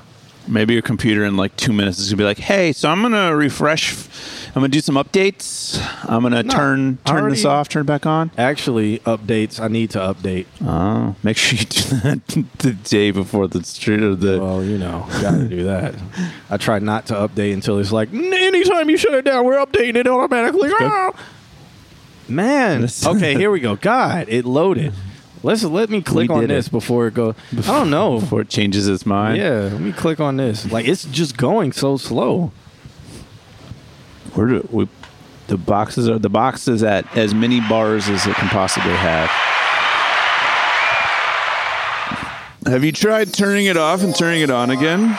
Maybe 0.48 0.72
your 0.72 0.82
computer 0.82 1.24
in 1.24 1.36
like 1.36 1.56
two 1.56 1.72
minutes 1.72 2.00
is 2.00 2.08
gonna 2.10 2.16
be 2.18 2.24
like, 2.24 2.38
"Hey, 2.38 2.72
so 2.72 2.90
I'm 2.90 3.00
gonna 3.00 3.36
refresh. 3.36 3.94
I'm 4.54 4.60
gonna 4.60 4.68
do 4.68 4.80
some 4.80 4.96
updates. 4.96 5.80
I'm 6.06 6.22
gonna 6.22 6.42
No, 6.42 6.52
turn 6.52 6.98
turn 7.06 7.30
this 7.30 7.46
off, 7.46 7.70
turn 7.70 7.82
it 7.82 7.86
back 7.86 8.04
on." 8.04 8.30
Actually, 8.36 8.98
updates. 9.00 9.58
I 9.58 9.68
need 9.68 9.88
to 9.90 9.98
update. 9.98 10.44
Oh, 10.62 11.14
make 11.22 11.38
sure 11.38 11.58
you 11.58 11.64
do 11.64 11.82
that 12.00 12.44
the 12.58 12.72
day 12.72 13.12
before 13.12 13.48
the 13.48 13.64
street 13.64 14.02
or 14.02 14.14
the. 14.14 14.38
Well, 14.40 14.62
you 14.62 14.76
know, 14.76 15.06
gotta 15.22 15.44
do 15.48 15.64
that. 15.64 15.94
I 16.50 16.58
try 16.58 16.78
not 16.80 17.06
to 17.06 17.14
update 17.14 17.54
until 17.54 17.78
it's 17.78 17.92
like, 17.92 18.12
anytime 18.12 18.90
you 18.90 18.98
shut 18.98 19.14
it 19.14 19.24
down, 19.24 19.46
we're 19.46 19.56
updating 19.64 19.96
it 19.96 20.06
automatically. 20.06 20.70
Ah! 20.80 21.12
Man, 22.28 22.86
okay, 23.06 23.34
here 23.34 23.50
we 23.50 23.60
go. 23.60 23.76
God, 23.76 24.26
it 24.28 24.44
loaded. 24.44 24.92
Let's 25.42 25.64
let 25.64 25.90
me 25.90 26.02
click 26.02 26.28
We 26.30 26.36
on 26.36 26.46
this 26.48 26.68
it. 26.68 26.70
before 26.70 27.06
it 27.08 27.14
goes. 27.14 27.34
I 27.52 27.62
don't 27.62 27.90
know. 27.90 28.20
before 28.20 28.42
it 28.42 28.48
changes 28.48 28.86
its 28.86 29.04
mind. 29.06 29.38
Yeah, 29.38 29.70
let 29.72 29.80
me 29.80 29.92
click 29.92 30.20
on 30.20 30.36
this. 30.36 30.70
Like 30.70 30.86
it's 30.86 31.04
just 31.06 31.36
going 31.38 31.72
so 31.72 31.96
slow. 31.96 32.52
Where 34.34 34.46
do 34.46 34.68
we? 34.70 34.88
The 35.48 35.58
boxes 35.58 36.08
are 36.08 36.18
the 36.18 36.30
box 36.30 36.68
is 36.68 36.82
at 36.82 37.16
as 37.16 37.34
many 37.34 37.60
bars 37.60 38.08
as 38.08 38.26
it 38.26 38.34
can 38.36 38.48
possibly 38.48 38.92
have. 38.92 39.28
Have 42.66 42.84
you 42.84 42.92
tried 42.92 43.34
turning 43.34 43.66
it 43.66 43.76
off 43.76 44.02
and 44.02 44.14
turning 44.14 44.40
it 44.40 44.50
on 44.50 44.70
again? 44.70 45.18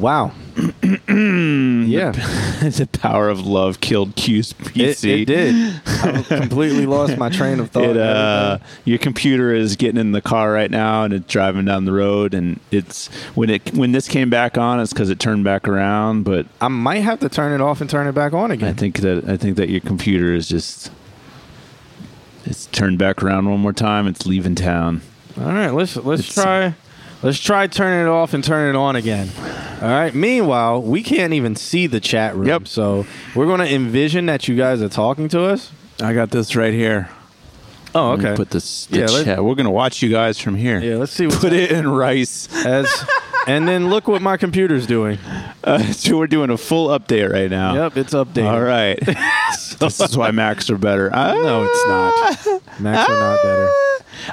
Wow. 0.00 0.32
yeah, 1.08 2.12
the 2.12 2.88
power 2.92 3.28
of 3.28 3.46
love 3.46 3.80
killed 3.80 4.16
Q's 4.16 4.52
it, 4.52 4.56
PC. 4.58 5.22
it 5.22 5.24
did. 5.26 5.80
I 5.86 6.22
completely 6.22 6.86
lost 6.86 7.18
my 7.18 7.28
train 7.28 7.60
of 7.60 7.70
thought. 7.72 7.84
It, 7.84 7.96
uh, 7.98 8.58
your 8.84 8.98
computer 8.98 9.52
is 9.52 9.76
getting 9.76 10.00
in 10.00 10.12
the 10.12 10.22
car 10.22 10.50
right 10.52 10.70
now 10.70 11.04
and 11.04 11.12
it's 11.12 11.26
driving 11.30 11.66
down 11.66 11.84
the 11.84 11.92
road 11.92 12.32
and 12.32 12.58
it's 12.70 13.08
when 13.34 13.50
it 13.50 13.74
when 13.74 13.92
this 13.92 14.08
came 14.08 14.30
back 14.30 14.56
on 14.56 14.80
it's 14.80 14.92
because 14.92 15.10
it 15.10 15.18
turned 15.20 15.44
back 15.44 15.68
around 15.68 16.22
but 16.24 16.46
I 16.60 16.68
might 16.68 17.00
have 17.00 17.20
to 17.20 17.28
turn 17.28 17.52
it 17.52 17.60
off 17.60 17.80
and 17.82 17.90
turn 17.90 18.06
it 18.06 18.12
back 18.12 18.32
on 18.32 18.50
again. 18.50 18.68
I 18.70 18.72
think 18.72 19.00
that 19.00 19.28
I 19.28 19.36
think 19.36 19.56
that 19.56 19.68
your 19.68 19.80
computer 19.80 20.34
is 20.34 20.48
just 20.48 20.90
it's 22.46 22.66
turned 22.66 22.98
back 22.98 23.22
around 23.22 23.50
one 23.50 23.60
more 23.60 23.72
time 23.74 24.06
it's 24.06 24.24
leaving 24.26 24.54
town 24.54 25.02
All 25.38 25.44
right, 25.44 25.70
let's 25.70 25.96
let's 25.96 26.20
It's- 26.30 26.34
try 26.34 26.74
let's 27.22 27.38
try 27.38 27.66
turning 27.66 28.06
it 28.06 28.08
off 28.10 28.34
and 28.34 28.42
turning 28.44 28.74
it 28.74 28.76
on 28.78 28.96
again. 28.96 29.30
All 29.82 29.88
right. 29.88 30.14
Meanwhile, 30.14 30.82
we 30.82 31.02
can't 31.02 31.32
even 31.32 31.54
see 31.56 31.86
the 31.86 32.00
chat 32.00 32.34
room. 32.34 32.46
Yep. 32.48 32.68
So 32.68 33.06
we're 33.34 33.46
gonna 33.46 33.64
envision 33.66 34.26
that 34.26 34.48
you 34.48 34.56
guys 34.56 34.80
are 34.82 34.88
talking 34.88 35.28
to 35.28 35.42
us. 35.44 35.70
I 36.02 36.12
got 36.12 36.30
this 36.30 36.54
right 36.56 36.74
here 36.74 37.08
Oh, 37.94 38.10
Let 38.10 38.18
me 38.18 38.26
okay. 38.26 38.36
Put 38.36 38.50
this. 38.50 38.84
The 38.86 38.98
Yeah, 38.98 39.06
let- 39.06 39.24
chat. 39.24 39.44
We're 39.44 39.54
gonna 39.54 39.70
watch 39.70 40.02
you 40.02 40.10
guys 40.10 40.38
from 40.38 40.54
here. 40.54 40.78
Yeah, 40.80 40.96
let's 40.96 41.12
see. 41.12 41.26
What's 41.26 41.38
Put 41.40 41.54
it 41.54 41.72
in 41.72 41.88
rice. 41.88 42.46
as, 42.66 42.86
and 43.46 43.66
then 43.66 43.90
look 43.90 44.08
what 44.08 44.22
my 44.22 44.36
computer's 44.36 44.86
doing. 44.86 45.18
Uh, 45.66 45.82
so 45.92 46.16
we're 46.16 46.28
doing 46.28 46.48
a 46.50 46.56
full 46.56 46.96
update 46.96 47.28
right 47.28 47.50
now. 47.50 47.74
Yep, 47.74 47.96
it's 47.96 48.14
updated. 48.14 48.48
All 48.48 48.62
right. 48.62 48.96
this 49.80 49.98
is 50.00 50.16
why 50.16 50.30
Macs 50.30 50.70
are 50.70 50.78
better. 50.78 51.10
No, 51.10 51.64
it's 51.68 51.86
not. 51.88 52.80
Macs 52.80 53.10
are 53.10 53.18
not 53.18 53.42
better. 53.42 53.68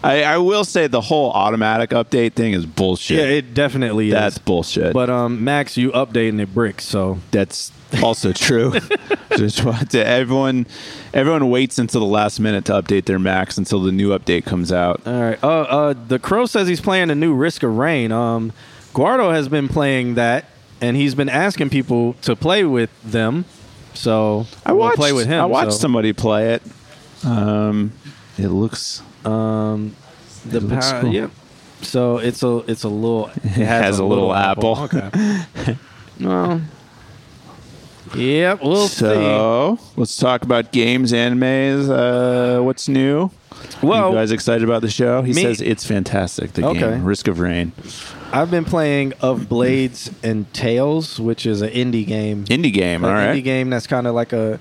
I, 0.04 0.24
I 0.24 0.38
will 0.38 0.64
say 0.64 0.86
the 0.86 1.02
whole 1.02 1.32
automatic 1.32 1.90
update 1.90 2.34
thing 2.34 2.54
is 2.54 2.68
bullshit. 2.68 3.18
Yeah, 3.18 3.26
it 3.26 3.56
definitely 3.56 4.10
is. 4.10 4.14
That's 4.14 4.38
bullshit. 4.38 4.94
But 4.94 5.10
um, 5.10 5.44
Macs, 5.44 5.76
you 5.76 5.92
updating 5.92 6.40
it 6.40 6.54
bricks, 6.54 6.86
so 6.86 7.18
That's 7.32 7.72
also 8.02 8.32
true. 8.32 8.74
Just 9.38 9.64
want 9.64 9.92
to 9.92 10.06
everyone 10.06 10.68
everyone 11.14 11.50
waits 11.50 11.80
until 11.80 12.02
the 12.02 12.08
last 12.08 12.40
minute 12.40 12.66
to 12.66 12.74
update 12.74 13.06
their 13.06 13.20
Macs 13.20 13.58
until 13.58 13.82
the 13.82 13.92
new 13.92 14.10
update 14.10 14.46
comes 14.46 14.72
out. 14.72 15.02
all 15.06 15.20
right. 15.22 15.44
Uh, 15.44 15.62
uh, 15.62 15.94
the 16.08 16.20
Crow 16.20 16.46
says 16.46 16.68
he's 16.68 16.82
playing 16.82 17.10
a 17.10 17.16
new 17.16 17.34
Risk 17.34 17.64
of 17.64 17.76
Rain. 17.76 18.12
Um, 18.12 18.54
Guardo 18.94 19.32
has 19.32 19.48
been 19.50 19.68
playing 19.68 20.16
that, 20.16 20.46
and 20.82 20.96
he's 20.98 21.16
been 21.16 21.30
asking 21.30 21.70
people 21.70 22.14
to 22.24 22.36
play 22.36 22.64
with 22.64 22.90
them. 23.04 23.46
So 23.94 24.46
I 24.66 24.72
we'll 24.74 24.82
watched 24.82 24.98
play 24.98 25.14
with 25.14 25.28
him. 25.28 25.42
I 25.42 25.46
watched 25.46 25.74
so. 25.74 25.78
somebody 25.80 26.14
play 26.14 26.54
it. 26.54 26.62
Um 27.26 27.92
it 28.38 28.48
looks 28.48 29.02
Um, 29.26 29.96
the 30.46 30.58
It 30.58 30.64
looks 30.64 30.92
power, 30.92 31.02
cool. 31.02 31.14
yep. 31.14 31.32
So 31.82 32.18
it's 32.18 32.42
a 32.44 32.58
it's 32.68 32.84
a 32.84 32.90
little 32.90 33.28
it 33.28 33.44
has, 33.44 33.84
has 33.86 34.00
a 34.00 34.04
little 34.06 34.34
apple. 34.34 34.78
Okay. 34.92 35.10
well. 36.20 36.62
Yep, 38.16 38.62
we'll 38.62 38.88
see. 38.90 39.00
so 39.06 39.80
let's 39.96 40.16
talk 40.18 40.44
about 40.44 40.72
games, 40.72 41.12
animes. 41.14 41.90
Uh, 41.90 42.62
what's 42.62 42.88
new? 42.88 43.32
Well, 43.82 44.10
you 44.10 44.16
guys 44.16 44.32
excited 44.32 44.64
about 44.64 44.82
the 44.84 44.90
show? 44.90 45.24
He 45.24 45.34
me- 45.34 45.42
says 45.42 45.62
it's 45.62 45.84
fantastic. 45.86 46.54
The 46.54 46.66
Okay. 46.68 46.80
game, 46.82 47.04
Risk 47.06 47.28
of 47.28 47.40
Rain, 47.40 47.72
I've 48.34 48.50
been 48.50 48.66
playing 48.66 49.14
Of 49.22 49.48
Blades 49.48 50.10
and 50.24 50.52
Tales, 50.54 51.20
which 51.20 51.46
is 51.46 51.62
an 51.62 51.70
indie 51.70 52.06
game. 52.06 52.46
indie 52.46 52.74
game. 52.74 53.04
An 53.04 53.10
All 53.10 53.16
right. 53.16 53.36
indie 53.36 53.44
game 53.44 53.70
that's 53.70 53.86
kind 53.88 54.08
of 54.08 54.16
like 54.16 54.34
a, 54.34 54.60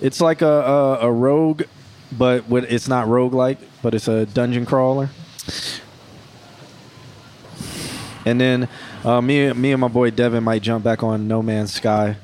it's 0.00 0.20
like 0.20 0.42
a 0.42 0.46
a, 0.46 0.98
a 1.08 1.12
rogue, 1.12 1.62
but 2.12 2.46
with, 2.48 2.70
it's 2.70 2.86
not 2.86 3.06
roguelike, 3.08 3.56
but 3.82 3.94
it's 3.94 4.08
a 4.08 4.26
dungeon 4.26 4.66
crawler. 4.66 5.08
And 8.26 8.40
then 8.40 8.68
uh, 9.04 9.20
me 9.20 9.52
me 9.52 9.72
and 9.72 9.80
my 9.80 9.88
boy 9.88 10.10
Devin 10.10 10.42
might 10.44 10.62
jump 10.62 10.82
back 10.84 11.02
on 11.02 11.28
No 11.28 11.42
Man's 11.42 11.72
Sky, 11.72 12.16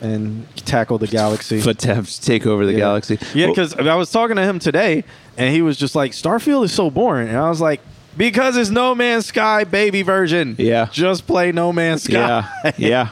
and 0.00 0.46
tackle 0.56 0.98
the 0.98 1.06
galaxy. 1.06 1.60
But 1.64 1.78
to 1.80 2.02
take 2.20 2.46
over 2.46 2.66
the 2.66 2.72
Yeah. 2.72 2.78
galaxy. 2.78 3.18
Yeah, 3.34 3.46
Well, 3.46 3.54
because 3.54 3.74
I 3.74 3.94
was 3.94 4.10
talking 4.10 4.36
to 4.36 4.42
him 4.42 4.58
today, 4.58 5.04
and 5.36 5.54
he 5.54 5.62
was 5.62 5.76
just 5.78 5.94
like, 5.94 6.12
"Starfield 6.12 6.64
is 6.64 6.72
so 6.72 6.90
boring," 6.90 7.28
and 7.28 7.36
I 7.38 7.48
was 7.48 7.60
like, 7.60 7.80
"Because 8.18 8.56
it's 8.58 8.68
No 8.68 8.94
Man's 8.94 9.26
Sky 9.26 9.64
baby 9.64 10.02
version. 10.02 10.56
Yeah. 10.58 10.88
just 10.92 11.26
play 11.26 11.52
No 11.52 11.72
Man's 11.72 12.02
Sky." 12.02 12.46
Yeah. 12.64 12.72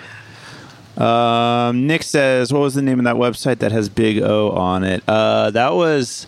yeah. 0.99 1.69
Um, 1.69 1.87
Nick 1.87 2.03
says, 2.03 2.53
what 2.53 2.61
was 2.61 2.75
the 2.75 2.83
name 2.83 2.99
of 2.99 3.05
that 3.05 3.17
website 3.17 3.59
that 3.59 3.71
has 3.73 3.89
Big 3.89 4.21
O 4.23 4.51
on 4.51 4.83
it? 4.85 5.03
Uh, 5.07 5.51
that 5.51 5.75
was. 5.75 6.27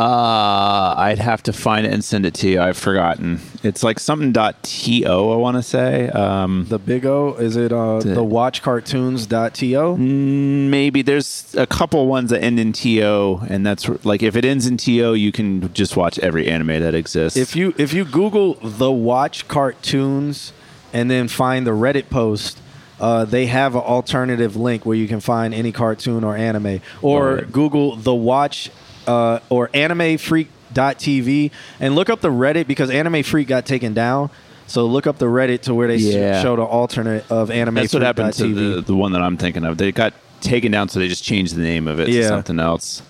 Uh, 0.00 0.94
I'd 0.96 1.18
have 1.18 1.42
to 1.42 1.52
find 1.52 1.86
it 1.86 1.92
and 1.92 2.02
send 2.02 2.24
it 2.24 2.32
to 2.34 2.48
you. 2.48 2.60
I've 2.60 2.78
forgotten. 2.78 3.40
It's 3.62 3.82
like 3.82 3.98
something 4.00 4.32
dot 4.32 4.62
to. 4.62 5.04
I 5.06 5.36
want 5.36 5.56
to 5.58 5.62
say. 5.62 6.08
Um, 6.08 6.64
The 6.68 6.78
Big 6.78 7.04
O 7.04 7.34
is 7.34 7.56
it? 7.56 7.70
Uh, 7.72 7.98
The- 8.00 8.14
the 8.14 8.24
watchcartoons.to. 8.24 9.66
Mm, 9.98 10.68
maybe 10.70 11.02
there's 11.02 11.54
a 11.58 11.66
couple 11.66 12.06
ones 12.06 12.30
that 12.30 12.42
end 12.42 12.58
in 12.58 12.72
to, 12.72 13.40
and 13.48 13.66
that's 13.66 13.88
like 14.04 14.22
if 14.22 14.36
it 14.36 14.44
ends 14.44 14.66
in 14.66 14.78
to, 14.78 15.14
you 15.14 15.32
can 15.32 15.70
just 15.74 15.96
watch 15.96 16.18
every 16.20 16.48
anime 16.48 16.80
that 16.80 16.94
exists. 16.94 17.36
If 17.38 17.54
you 17.54 17.74
if 17.76 17.92
you 17.92 18.04
Google 18.06 18.54
the 18.62 18.90
Watch 18.90 19.48
Cartoons 19.48 20.52
and 20.92 21.10
then 21.10 21.28
find 21.28 21.66
the 21.66 21.72
Reddit 21.72 22.08
post, 22.08 22.58
uh, 23.00 23.24
they 23.26 23.46
have 23.46 23.74
an 23.74 23.82
alternative 23.82 24.56
link 24.56 24.86
where 24.86 24.96
you 24.96 25.06
can 25.08 25.20
find 25.20 25.52
any 25.54 25.72
cartoon 25.72 26.24
or 26.24 26.36
anime. 26.36 26.80
Or 27.02 27.28
Alright. 27.30 27.52
Google 27.52 27.96
the 27.96 28.14
Watch 28.14 28.70
uh, 29.10 29.40
or 29.48 29.68
AnimeFreak.tv 29.68 31.50
and 31.80 31.94
look 31.94 32.08
up 32.10 32.20
the 32.20 32.30
Reddit 32.30 32.66
because 32.66 32.90
Anime 32.90 33.22
Freak 33.22 33.48
got 33.48 33.66
taken 33.66 33.94
down. 33.94 34.30
So 34.66 34.86
look 34.86 35.06
up 35.06 35.18
the 35.18 35.26
Reddit 35.26 35.62
to 35.62 35.74
where 35.74 35.88
they 35.88 35.96
s- 35.96 36.02
Yeah. 36.02 36.42
show 36.42 36.54
the 36.56 36.62
alternate 36.62 37.24
of 37.30 37.50
Anime 37.50 37.74
That's 37.74 37.92
what 37.92 38.02
happened 38.02 38.32
to 38.34 38.54
the, 38.54 38.80
the 38.80 38.94
one 38.94 39.12
that 39.12 39.22
I'm 39.22 39.36
thinking 39.36 39.64
of. 39.64 39.78
They 39.78 39.90
got 39.90 40.12
taken 40.40 40.70
down, 40.72 40.88
so 40.88 41.00
they 41.00 41.08
just 41.08 41.24
changed 41.24 41.56
the 41.56 41.62
name 41.62 41.88
of 41.88 41.98
it 42.00 42.06
to 42.06 42.24
something 42.28 42.60
else. 42.60 43.02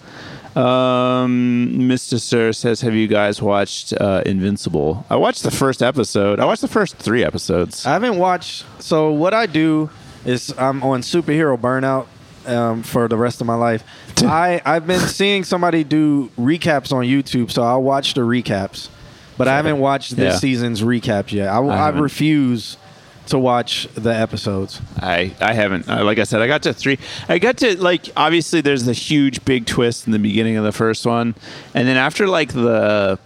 Um, 0.56 1.68
Mr. 1.78 2.18
Sir 2.20 2.52
says, 2.52 2.80
"Have 2.80 2.94
you 2.94 3.06
guys 3.06 3.40
watched 3.40 3.92
uh, 3.92 4.22
Invincible?" 4.26 5.06
I 5.08 5.14
watched 5.16 5.44
the 5.44 5.50
first 5.52 5.80
episode. 5.82 6.40
I 6.40 6.44
watched 6.44 6.62
the 6.62 6.68
first 6.68 6.96
three 6.96 7.22
episodes. 7.22 7.86
I 7.86 7.90
haven't 7.92 8.16
watched. 8.18 8.64
So 8.80 9.12
what 9.12 9.32
I 9.32 9.46
do 9.46 9.90
is 10.24 10.52
I'm 10.58 10.82
on 10.82 11.02
superhero 11.02 11.56
burnout 11.58 12.06
um, 12.50 12.82
for 12.82 13.08
the 13.08 13.16
rest 13.16 13.40
of 13.40 13.46
my 13.46 13.54
life. 13.54 13.84
I 14.18 14.60
I've 14.64 14.86
been 14.86 15.00
seeing 15.00 15.44
somebody 15.44 15.84
do 15.84 16.30
recaps 16.38 16.92
on 16.92 17.04
YouTube, 17.04 17.50
so 17.50 17.62
I'll 17.62 17.82
watch 17.82 18.14
the 18.14 18.20
recaps. 18.22 18.88
But 19.38 19.48
I 19.48 19.56
haven't 19.56 19.78
watched 19.78 20.16
this 20.16 20.34
Yeah. 20.34 20.38
season's 20.38 20.82
recaps 20.82 21.32
yet. 21.32 21.48
I, 21.48 21.58
I 21.58 21.68
I, 21.72 21.76
haven't. 21.86 22.02
refuse 22.02 22.76
to 23.28 23.38
watch 23.38 23.88
the 23.94 24.10
episodes. 24.14 24.80
I 25.00 25.32
I 25.40 25.54
haven't. 25.54 25.88
Uh, 25.88 26.04
like 26.04 26.18
I 26.18 26.24
said, 26.24 26.42
I 26.42 26.46
got 26.46 26.62
to 26.64 26.74
three. 26.74 26.98
I 27.28 27.38
got 27.38 27.56
to 27.58 27.80
like 27.80 28.10
obviously 28.16 28.60
there's 28.60 28.84
the 28.84 28.92
huge 28.92 29.42
big 29.46 29.64
twist 29.66 30.04
in 30.06 30.12
the 30.12 30.18
beginning 30.18 30.56
of 30.56 30.64
the 30.64 30.72
first 30.72 31.06
one, 31.06 31.34
and 31.74 31.88
then 31.88 31.96
after 31.96 32.26
like 32.28 32.52
the 32.52 33.18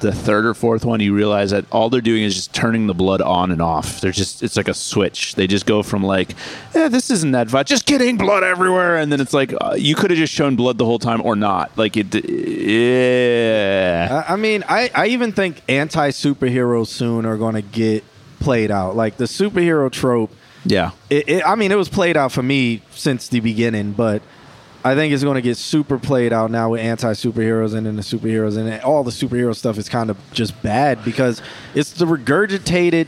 the 0.00 0.12
third 0.12 0.46
or 0.46 0.54
fourth 0.54 0.84
one, 0.84 1.00
you 1.00 1.14
realize 1.14 1.50
that 1.50 1.64
all 1.72 1.90
they're 1.90 2.00
doing 2.00 2.22
is 2.22 2.34
just 2.34 2.54
turning 2.54 2.86
the 2.86 2.94
blood 2.94 3.20
on 3.20 3.50
and 3.50 3.60
off. 3.60 4.00
They're 4.00 4.12
just 4.12 4.42
it's 4.42 4.56
like 4.56 4.68
a 4.68 4.74
switch. 4.74 5.34
They 5.34 5.46
just 5.46 5.66
go 5.66 5.82
from 5.82 6.02
like, 6.02 6.34
eh, 6.74 6.88
this 6.88 7.10
isn't 7.10 7.32
that 7.32 7.48
violent, 7.48 7.68
just 7.68 7.86
kidding, 7.86 8.16
blood 8.16 8.44
everywhere, 8.44 8.96
and 8.96 9.10
then 9.10 9.20
it's 9.20 9.34
like 9.34 9.52
uh, 9.60 9.74
you 9.78 9.94
could 9.94 10.10
have 10.10 10.18
just 10.18 10.32
shown 10.32 10.56
blood 10.56 10.78
the 10.78 10.84
whole 10.84 10.98
time 10.98 11.22
or 11.22 11.36
not. 11.36 11.76
Like 11.76 11.96
it, 11.96 12.14
yeah. 12.14 14.24
I, 14.28 14.34
I 14.34 14.36
mean, 14.36 14.64
I, 14.68 14.90
I 14.94 15.06
even 15.08 15.32
think 15.32 15.62
anti 15.68 16.10
superheroes 16.10 16.88
soon 16.88 17.26
are 17.26 17.36
going 17.36 17.54
to 17.54 17.62
get 17.62 18.04
played 18.40 18.70
out. 18.70 18.96
Like 18.96 19.16
the 19.16 19.24
superhero 19.24 19.90
trope. 19.90 20.30
Yeah. 20.64 20.90
It, 21.08 21.28
it, 21.28 21.46
I 21.46 21.54
mean, 21.54 21.72
it 21.72 21.76
was 21.76 21.88
played 21.88 22.16
out 22.16 22.32
for 22.32 22.42
me 22.42 22.82
since 22.90 23.28
the 23.28 23.40
beginning, 23.40 23.92
but 23.92 24.22
I 24.84 24.94
think 24.94 25.12
it's 25.12 25.24
going 25.24 25.34
to 25.34 25.42
get 25.42 25.56
super 25.56 25.98
played 25.98 26.32
out 26.32 26.50
now 26.50 26.70
with 26.70 26.80
anti 26.80 27.12
superheroes 27.12 27.74
and 27.74 27.86
then 27.86 27.96
the 27.96 28.02
superheroes 28.02 28.56
and 28.56 28.80
all 28.82 29.02
the 29.04 29.10
superhero 29.10 29.54
stuff 29.54 29.76
is 29.76 29.88
kind 29.88 30.08
of 30.10 30.16
just 30.32 30.60
bad 30.62 31.04
because 31.04 31.42
it's 31.74 31.90
the 31.92 32.04
regurgitated 32.06 33.06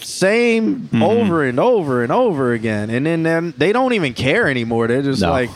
same 0.00 0.80
Mm-hmm. 0.88 1.02
over 1.02 1.44
and 1.44 1.58
over 1.58 2.02
and 2.02 2.12
over 2.12 2.52
again, 2.52 2.88
and 2.90 3.04
then, 3.06 3.22
then 3.24 3.54
they 3.58 3.72
don't 3.72 3.92
even 3.94 4.14
care 4.14 4.48
anymore. 4.48 4.86
They're 4.86 5.02
just 5.02 5.22
No. 5.22 5.30
like. 5.30 5.50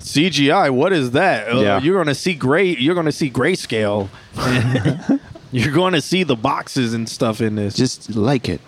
CGI, 0.00 0.68
what 0.70 0.92
is 0.92 1.12
that? 1.12 1.48
Uh, 1.48 1.60
Yeah. 1.60 1.80
You're 1.80 1.96
gonna 1.96 2.14
see 2.14 2.34
gray. 2.34 2.76
You're 2.76 2.94
gonna 2.94 3.10
see 3.10 3.30
grayscale. 3.30 4.08
you're 5.52 5.72
going 5.72 5.94
to 5.94 6.00
see 6.02 6.24
the 6.24 6.36
boxes 6.36 6.92
and 6.94 7.08
stuff 7.08 7.40
in 7.40 7.54
this. 7.54 7.74
Just 7.74 8.14
like 8.14 8.48
it. 8.50 8.60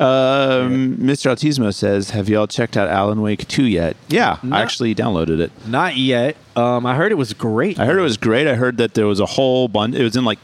Um, 0.00 0.96
Mr. 0.98 1.30
Autismo 1.32 1.72
says, 1.72 2.10
"Have 2.10 2.28
y'all 2.28 2.46
checked 2.46 2.76
out 2.76 2.88
Alan 2.88 3.20
Wake 3.22 3.46
2 3.48 3.64
yet?" 3.64 3.96
Yeah, 4.08 4.38
I 4.50 4.60
actually 4.62 4.94
downloaded 4.94 5.40
it. 5.40 5.50
Not 5.66 5.96
yet. 5.96 6.36
Um, 6.54 6.86
I 6.86 6.94
heard 6.94 7.12
it 7.12 7.16
was 7.16 7.32
great. 7.32 7.78
I 7.78 7.86
heard 7.86 7.98
it 7.98 8.02
was 8.02 8.16
great. 8.16 8.46
I 8.46 8.54
heard 8.54 8.76
that 8.78 8.94
there 8.94 9.06
was 9.06 9.20
a 9.20 9.26
whole 9.26 9.68
bunch. 9.68 9.94
It 9.94 10.02
was 10.02 10.16
in 10.16 10.24
like 10.24 10.38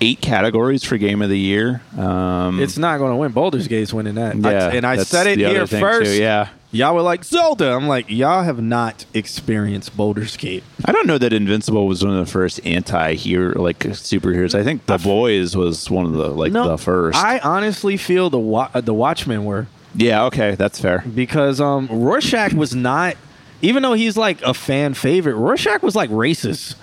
eight 0.00 0.20
categories 0.20 0.84
for 0.84 0.96
Game 0.96 1.22
of 1.22 1.28
the 1.28 1.38
Year. 1.38 1.82
Um, 1.96 2.60
It's 2.62 2.78
not 2.78 2.98
going 2.98 3.10
to 3.10 3.16
win. 3.16 3.32
Baldur's 3.32 3.66
Gate's 3.66 3.92
winning 3.92 4.14
that. 4.14 4.36
I- 4.36 4.50
Yeah, 4.52 4.68
and 4.68 4.86
I 4.86 4.96
that's 4.96 5.08
said 5.08 5.26
it 5.26 5.36
the 5.38 5.46
other 5.46 5.54
here 5.56 5.66
thing, 5.66 5.80
first. 5.80 6.12
too, 6.12 6.20
yeah. 6.20 6.48
Y'all 6.70 6.94
were 6.94 7.00
like 7.02 7.24
Zelda. 7.24 7.72
I'm 7.74 7.88
like, 7.88 8.10
y'all 8.10 8.42
have 8.42 8.60
not 8.60 9.06
experienced 9.14 9.96
Baldur's 9.96 10.36
Gate. 10.36 10.62
I 10.84 10.92
don't 10.92 11.06
know 11.06 11.16
that 11.16 11.32
Invincible 11.32 11.86
was 11.86 12.04
one 12.04 12.12
of 12.14 12.26
the 12.26 12.30
first 12.30 12.60
anti-hero 12.66 13.60
like 13.62 13.78
superheroes. 13.78 14.54
I 14.54 14.62
think 14.62 14.84
The 14.84 14.98
Boys 14.98 15.56
was 15.56 15.90
one 15.90 16.04
of 16.04 16.12
the 16.12 16.28
like 16.28 16.52
No, 16.52 16.68
the 16.68 16.76
first. 16.78 17.16
I 17.16 17.38
honestly 17.38 17.96
feel 17.96 18.28
the 18.28 18.38
wa- 18.38 18.68
uh, 18.74 18.82
the 18.82 18.92
Watchmen 18.92 19.44
were 19.46 19.66
yeah, 19.94 20.24
okay, 20.24 20.54
that's 20.54 20.78
fair. 20.78 21.02
because 21.14 21.60
um 21.60 21.88
Rorschach 21.90 22.52
was 22.52 22.74
not, 22.74 23.16
even 23.62 23.82
though 23.82 23.94
he's 23.94 24.18
like 24.18 24.42
a 24.42 24.52
fan 24.52 24.92
favorite. 24.92 25.36
Rorschach 25.36 25.82
was 25.82 25.96
like 25.96 26.10
racist. 26.10 26.74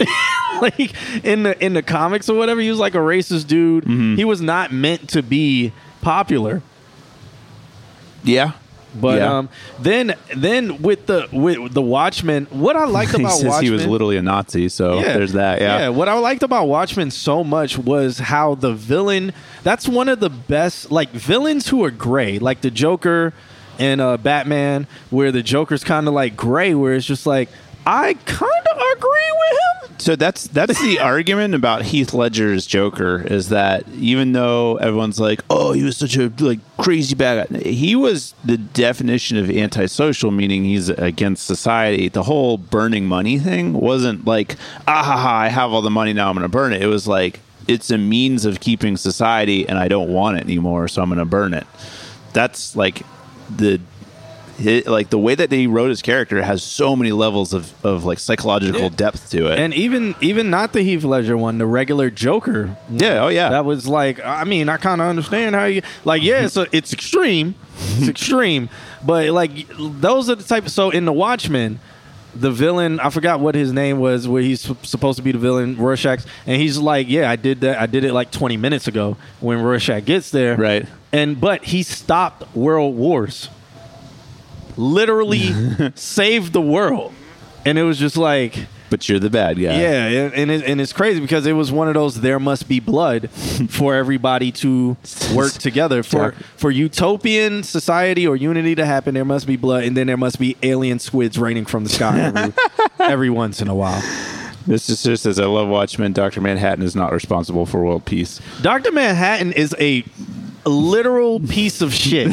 like 0.60 0.92
in 1.24 1.44
the 1.44 1.64
in 1.64 1.74
the 1.74 1.82
comics 1.82 2.28
or 2.28 2.36
whatever, 2.36 2.60
he 2.60 2.68
was 2.70 2.78
like 2.80 2.94
a 2.94 2.98
racist 2.98 3.46
dude. 3.46 3.84
Mm-hmm. 3.84 4.16
He 4.16 4.24
was 4.24 4.40
not 4.40 4.72
meant 4.72 5.08
to 5.10 5.22
be 5.22 5.72
popular. 6.00 6.62
Yeah, 8.24 8.52
But 8.94 9.18
Yeah. 9.18 9.38
um, 9.38 9.48
then 9.78 10.14
then 10.34 10.82
with 10.82 11.06
the 11.06 11.28
with 11.32 11.72
the 11.74 11.82
Watchmen, 11.82 12.46
what 12.50 12.76
I 12.76 12.86
liked 12.86 13.12
he 13.16 13.22
about 13.22 13.32
says 13.34 13.44
Watchmen, 13.44 13.64
he 13.64 13.70
was 13.70 13.86
literally 13.86 14.16
a 14.16 14.22
Nazi, 14.22 14.68
so 14.68 15.00
there's 15.00 15.32
that. 15.34 15.60
Yeah, 15.60 15.88
What 15.90 16.08
I 16.08 16.14
liked 16.14 16.42
about 16.42 16.66
Watchmen 16.66 17.10
so 17.10 17.44
much 17.44 17.78
was 17.78 18.18
how 18.18 18.54
the 18.56 18.72
villain. 18.74 19.32
That's 19.62 19.86
one 19.86 20.08
of 20.08 20.20
the 20.20 20.30
best, 20.30 20.90
like 20.90 21.10
villains 21.10 21.68
who 21.68 21.84
are 21.84 21.90
gray, 21.90 22.38
like 22.38 22.62
the 22.62 22.70
Joker 22.70 23.32
and 23.78 24.00
uh, 24.00 24.16
Batman, 24.16 24.86
where 25.10 25.30
the 25.32 25.42
Joker's 25.42 25.84
kind 25.84 26.08
of 26.08 26.14
like 26.14 26.36
gray, 26.36 26.74
where 26.74 26.94
it's 26.94 27.06
just 27.06 27.26
like 27.26 27.48
I 27.86 28.14
kind 28.14 28.66
of 28.72 28.76
agree 28.96 29.32
with 29.32 29.52
him. 29.52 29.79
So 30.00 30.16
that's 30.16 30.46
that's 30.48 30.80
the 30.80 30.98
argument 31.00 31.54
about 31.54 31.82
Heath 31.82 32.14
Ledger's 32.14 32.64
Joker 32.64 33.20
is 33.20 33.50
that 33.50 33.86
even 33.90 34.32
though 34.32 34.76
everyone's 34.78 35.20
like, 35.20 35.42
"Oh, 35.50 35.72
he 35.72 35.82
was 35.82 35.98
such 35.98 36.16
a 36.16 36.32
like 36.38 36.58
crazy 36.78 37.14
bad 37.14 37.48
guy," 37.50 37.58
he 37.58 37.94
was 37.94 38.34
the 38.42 38.56
definition 38.56 39.36
of 39.36 39.50
antisocial, 39.50 40.30
meaning 40.30 40.64
he's 40.64 40.88
against 40.88 41.46
society. 41.46 42.08
The 42.08 42.22
whole 42.22 42.56
burning 42.56 43.06
money 43.06 43.38
thing 43.38 43.74
wasn't 43.74 44.26
like, 44.26 44.56
"Ah 44.88 45.02
ha 45.02 45.16
ha, 45.18 45.36
I 45.40 45.48
have 45.48 45.70
all 45.70 45.82
the 45.82 45.90
money 45.90 46.14
now, 46.14 46.30
I'm 46.30 46.34
going 46.34 46.44
to 46.44 46.48
burn 46.48 46.72
it." 46.72 46.80
It 46.80 46.86
was 46.86 47.06
like 47.06 47.40
it's 47.68 47.90
a 47.90 47.98
means 47.98 48.46
of 48.46 48.60
keeping 48.60 48.96
society, 48.96 49.68
and 49.68 49.78
I 49.78 49.88
don't 49.88 50.08
want 50.08 50.38
it 50.38 50.44
anymore, 50.44 50.88
so 50.88 51.02
I'm 51.02 51.10
going 51.10 51.18
to 51.18 51.26
burn 51.26 51.52
it. 51.52 51.66
That's 52.32 52.74
like 52.74 53.02
the 53.54 53.80
it, 54.60 54.86
like 54.86 55.10
the 55.10 55.18
way 55.18 55.34
that 55.34 55.50
he 55.50 55.66
wrote 55.66 55.88
his 55.90 56.02
character 56.02 56.42
has 56.42 56.62
so 56.62 56.94
many 56.96 57.12
levels 57.12 57.52
of, 57.52 57.72
of 57.84 58.04
like 58.04 58.18
psychological 58.18 58.80
Yeah. 58.82 58.88
depth 58.90 59.30
to 59.30 59.46
it. 59.52 59.58
And 59.58 59.72
even 59.74 60.14
even 60.20 60.50
not 60.50 60.72
the 60.72 60.82
Heath 60.82 61.04
Ledger 61.04 61.36
one, 61.36 61.58
the 61.58 61.66
regular 61.66 62.10
Joker. 62.10 62.76
Yeah, 62.90 63.24
oh 63.24 63.28
yeah. 63.28 63.50
That 63.50 63.64
was 63.64 63.86
like, 63.86 64.20
I 64.24 64.44
mean, 64.44 64.68
I 64.68 64.76
kind 64.76 65.00
of 65.00 65.06
understand 65.08 65.54
how 65.54 65.64
you 65.64 65.82
like. 66.04 66.22
Yeah, 66.22 66.44
it's 66.44 66.56
a, 66.62 66.66
it's 66.72 66.92
extreme, 66.92 67.54
it's 67.96 68.08
extreme, 68.08 68.68
but 69.04 69.30
like 69.30 69.66
those 69.78 70.28
are 70.30 70.34
the 70.34 70.44
type. 70.44 70.68
So 70.68 70.90
in 70.90 71.04
the 71.04 71.12
Watchmen, 71.12 71.80
the 72.34 72.50
villain, 72.52 73.00
I 73.00 73.10
forgot 73.10 73.40
what 73.40 73.54
his 73.54 73.72
name 73.72 73.98
was, 73.98 74.28
where 74.28 74.42
he's 74.42 74.60
supposed 74.82 75.16
to 75.16 75.22
be 75.22 75.32
the 75.32 75.38
villain, 75.38 75.76
Rorschach, 75.76 76.20
and 76.46 76.60
he's 76.62 76.78
like, 76.78 77.08
yeah, 77.08 77.28
I 77.30 77.36
did 77.36 77.62
that. 77.62 77.80
I 77.80 77.86
did 77.86 78.04
it 78.04 78.12
like 78.12 78.30
20 78.30 78.56
minutes 78.56 78.86
ago 78.86 79.16
when 79.40 79.60
Rorschach 79.62 80.04
gets 80.04 80.30
there, 80.30 80.56
right? 80.56 80.86
And 81.12 81.40
but 81.40 81.64
he 81.64 81.82
stopped 81.82 82.54
world 82.54 82.94
wars, 82.96 83.48
literally 84.76 85.92
saved 85.94 86.52
the 86.52 86.60
world, 86.60 87.12
and 87.64 87.78
it 87.78 87.82
was 87.82 87.98
just 87.98 88.16
like. 88.16 88.66
but 88.90 89.08
you're 89.08 89.20
the 89.20 89.30
bad 89.30 89.56
guy. 89.56 89.80
Yeah, 89.80 90.06
and 90.06 90.34
and, 90.34 90.50
it, 90.50 90.64
and 90.64 90.80
it's 90.80 90.92
crazy 90.92 91.20
because 91.20 91.46
it 91.46 91.52
was 91.52 91.70
one 91.70 91.88
of 91.88 91.94
those 91.94 92.20
there 92.20 92.40
must 92.40 92.68
be 92.68 92.80
blood 92.80 93.30
for 93.68 93.94
everybody 93.94 94.50
to 94.52 94.96
work 95.34 95.52
together 95.52 96.02
for 96.02 96.32
for 96.56 96.70
utopian 96.70 97.62
society 97.62 98.26
or 98.26 98.34
unity 98.36 98.74
to 98.74 98.84
happen. 98.84 99.14
There 99.14 99.24
must 99.24 99.46
be 99.46 99.56
blood, 99.56 99.84
and 99.84 99.96
then 99.96 100.06
there 100.06 100.16
must 100.16 100.38
be 100.38 100.56
alien 100.62 100.98
squids 100.98 101.38
raining 101.38 101.66
from 101.66 101.84
the 101.84 101.90
sky 101.90 102.18
every, 102.20 102.52
every 102.98 103.30
once 103.30 103.60
in 103.62 103.68
a 103.68 103.74
while. 103.74 104.02
This 104.66 104.90
is 104.90 105.02
just 105.02 105.24
as 105.24 105.38
I 105.38 105.46
love 105.46 105.68
Watchmen. 105.68 106.12
Doctor 106.12 106.40
Manhattan 106.40 106.84
is 106.84 106.94
not 106.94 107.12
responsible 107.12 107.64
for 107.66 107.82
world 107.82 108.04
peace. 108.04 108.40
Doctor 108.60 108.92
Manhattan 108.92 109.52
is 109.52 109.74
a 109.80 110.04
literal 110.68 111.40
piece 111.40 111.80
of 111.80 111.94
shit, 111.94 112.32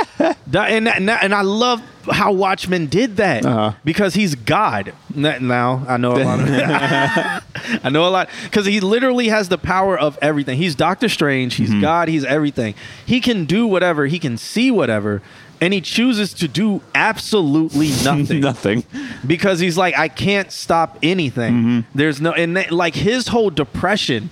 and 0.18 0.88
and 0.88 1.10
and 1.10 1.34
I 1.34 1.42
love 1.42 1.82
how 2.10 2.32
Watchmen 2.32 2.86
did 2.86 3.16
that 3.16 3.44
uh-huh. 3.44 3.72
because 3.84 4.14
he's 4.14 4.34
God. 4.34 4.92
Now 5.14 5.84
I 5.86 5.96
know 5.96 6.16
a 6.16 6.22
lot. 6.24 6.40
Of, 6.40 6.48
I 7.84 7.88
know 7.90 8.06
a 8.06 8.10
lot 8.10 8.28
because 8.44 8.66
he 8.66 8.80
literally 8.80 9.28
has 9.28 9.48
the 9.48 9.58
power 9.58 9.98
of 9.98 10.18
everything. 10.22 10.58
He's 10.58 10.74
Doctor 10.74 11.08
Strange. 11.08 11.54
He's 11.54 11.70
mm-hmm. 11.70 11.80
God. 11.80 12.08
He's 12.08 12.24
everything. 12.24 12.74
He 13.04 13.20
can 13.20 13.44
do 13.44 13.66
whatever. 13.66 14.06
He 14.06 14.18
can 14.18 14.36
see 14.36 14.70
whatever. 14.70 15.22
And 15.60 15.74
he 15.74 15.80
chooses 15.80 16.34
to 16.34 16.46
do 16.46 16.82
absolutely 16.94 17.88
nothing. 18.04 18.40
Nothing. 18.40 18.84
Because 19.26 19.58
he's 19.58 19.76
like, 19.76 19.98
I 19.98 20.06
can't 20.06 20.52
stop 20.52 20.96
anything. 21.02 21.54
Mm-hmm. 21.54 21.80
There's 21.98 22.20
no, 22.20 22.32
and 22.32 22.56
that- 22.56 22.70
like 22.70 22.94
his 22.94 23.28
whole 23.28 23.50
depression 23.50 24.30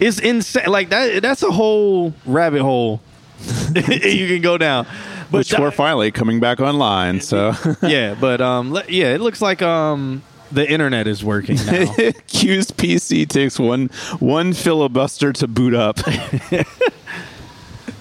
is 0.00 0.18
insane. 0.20 0.66
Like 0.66 0.90
that, 0.90 1.22
that's 1.22 1.42
a 1.42 1.50
whole 1.50 2.14
rabbit 2.24 2.62
hole 2.62 3.00
you 3.74 4.28
can 4.28 4.40
go 4.42 4.58
down. 4.58 4.86
But 5.30 5.38
Which 5.38 5.54
we're 5.58 5.70
finally 5.72 6.10
coming 6.12 6.40
back 6.40 6.60
online. 6.60 7.20
So 7.20 7.52
yeah, 7.82 8.14
but 8.18 8.40
um, 8.40 8.78
yeah, 8.88 9.14
it 9.14 9.20
looks 9.20 9.42
like 9.42 9.60
um, 9.60 10.22
the 10.52 10.68
internet 10.70 11.06
is 11.06 11.24
working 11.24 11.56
now. 11.56 11.92
Q's 12.28 12.70
PC 12.70 13.28
takes 13.28 13.58
one 13.58 13.88
one 14.20 14.52
filibuster 14.52 15.32
to 15.34 15.48
boot 15.48 15.74
up. 15.74 15.98
it 16.06 16.66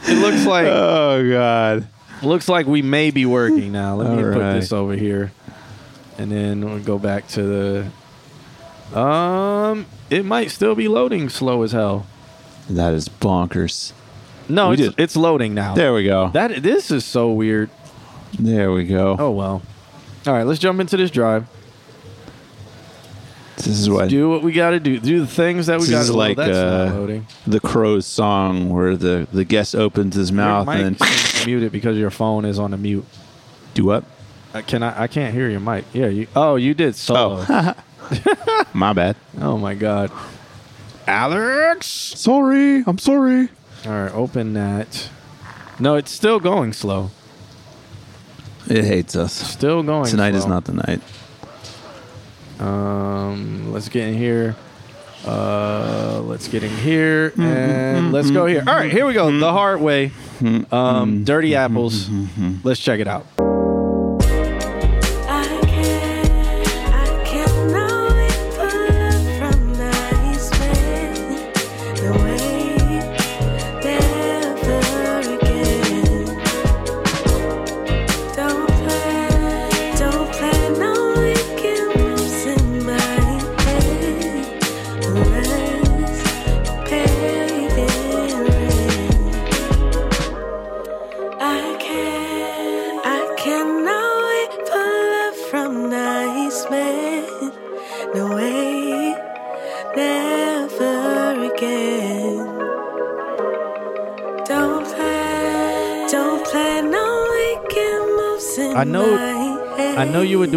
looks 0.07 0.45
like 0.45 0.67
oh 0.67 1.27
god, 1.29 1.87
looks 2.21 2.47
like 2.47 2.67
we 2.67 2.83
may 2.83 3.09
be 3.09 3.25
working 3.25 3.71
now. 3.71 3.95
Let 3.95 4.11
me 4.11 4.23
All 4.23 4.33
put 4.33 4.41
right. 4.41 4.53
this 4.53 4.71
over 4.71 4.93
here, 4.93 5.31
and 6.19 6.31
then 6.31 6.63
we'll 6.63 6.79
go 6.79 6.99
back 6.99 7.27
to 7.29 7.41
the. 7.41 7.91
Um, 8.93 9.85
it 10.09 10.25
might 10.25 10.51
still 10.51 10.75
be 10.75 10.87
loading 10.87 11.29
slow 11.29 11.63
as 11.63 11.71
hell. 11.71 12.05
that 12.69 12.93
is 12.93 13.09
bonkers. 13.09 13.93
No, 14.47 14.69
We 14.69 14.73
it's, 14.75 14.83
did- 14.83 14.99
it's 14.99 15.15
loading 15.15 15.53
now. 15.53 15.73
There 15.75 15.93
we 15.93 16.03
go. 16.03 16.29
That 16.29 16.61
this 16.61 16.91
is 16.91 17.03
so 17.05 17.31
weird. 17.31 17.69
There 18.37 18.71
we 18.71 18.85
go. 18.85 19.15
Oh 19.17 19.31
well. 19.31 19.61
All 20.27 20.33
right, 20.33 20.43
let's 20.43 20.59
jump 20.59 20.79
into 20.79 20.97
this 20.97 21.09
drive. 21.11 21.45
This 23.57 23.67
is 23.67 23.89
what 23.89 24.09
Do 24.09 24.29
what 24.29 24.43
we 24.43 24.51
got 24.51 24.71
to 24.71 24.79
do. 24.79 24.99
Do 24.99 25.21
the 25.21 25.27
things 25.27 25.67
that 25.67 25.79
we 25.79 25.85
this 25.85 25.91
got 25.91 26.01
is 26.01 26.07
to 26.09 26.17
like 26.17 26.35
That's 26.37 26.51
not 26.51 26.87
uh, 26.89 26.93
loading. 26.99 27.27
the 27.47 27.59
Crow's 27.59 28.05
song 28.05 28.69
where 28.69 28.97
the 28.97 29.27
the 29.31 29.45
guest 29.45 29.75
opens 29.75 30.15
his 30.15 30.31
mouth 30.31 30.67
Your 30.67 30.75
and 30.75 30.99
mic 30.99 31.09
is 31.09 31.45
muted 31.45 31.71
because 31.71 31.97
your 31.97 32.09
phone 32.11 32.43
is 32.45 32.59
on 32.59 32.71
the 32.71 32.77
mute. 32.77 33.05
do 33.73 33.85
what? 33.85 34.03
Uh, 34.53 34.61
can 34.61 34.83
I? 34.83 35.03
I 35.03 35.07
can't 35.07 35.33
hear 35.33 35.49
your 35.49 35.59
mic. 35.61 35.85
Yeah. 35.93 36.07
You. 36.07 36.27
Oh, 36.35 36.55
you 36.57 36.73
did 36.73 36.95
solo. 36.95 37.45
My 38.73 38.93
bad. 38.93 39.15
Oh 39.39 39.57
my 39.57 39.75
god. 39.75 40.11
Alex. 41.07 41.87
Sorry, 41.87 42.83
I'm 42.85 42.97
sorry. 42.97 43.49
All 43.85 43.91
right, 43.91 44.13
open 44.13 44.53
that. 44.53 45.09
No, 45.79 45.95
it's 45.95 46.11
still 46.11 46.39
going 46.39 46.73
slow. 46.73 47.11
It 48.67 48.83
hates 48.83 49.15
us. 49.15 49.33
Still 49.33 49.83
going. 49.83 50.09
Tonight 50.09 50.33
is 50.33 50.43
slow. 50.43 50.49
not 50.53 50.65
the 50.65 50.73
night. 50.73 51.01
Um, 52.59 53.71
let's 53.71 53.89
get 53.89 54.07
in 54.07 54.15
here. 54.15 54.55
Uh, 55.25 56.21
let's 56.25 56.47
get 56.47 56.63
in 56.63 56.69
here 56.69 57.31
mm, 57.31 57.35
mm, 57.35 57.43
and 57.43 58.07
mm, 58.07 58.11
let's 58.11 58.29
go 58.29 58.45
here. 58.45 58.63
All 58.65 58.75
right, 58.75 58.91
here 58.91 59.07
we 59.07 59.13
go. 59.13 59.31
The 59.37 59.51
hard 59.51 59.81
way. 59.81 60.11
Um, 60.71 61.23
dirty 61.23 61.55
apples. 61.55 62.09
Let's 62.63 62.79
check 62.79 62.99
it 62.99 63.07
out. 63.07 63.25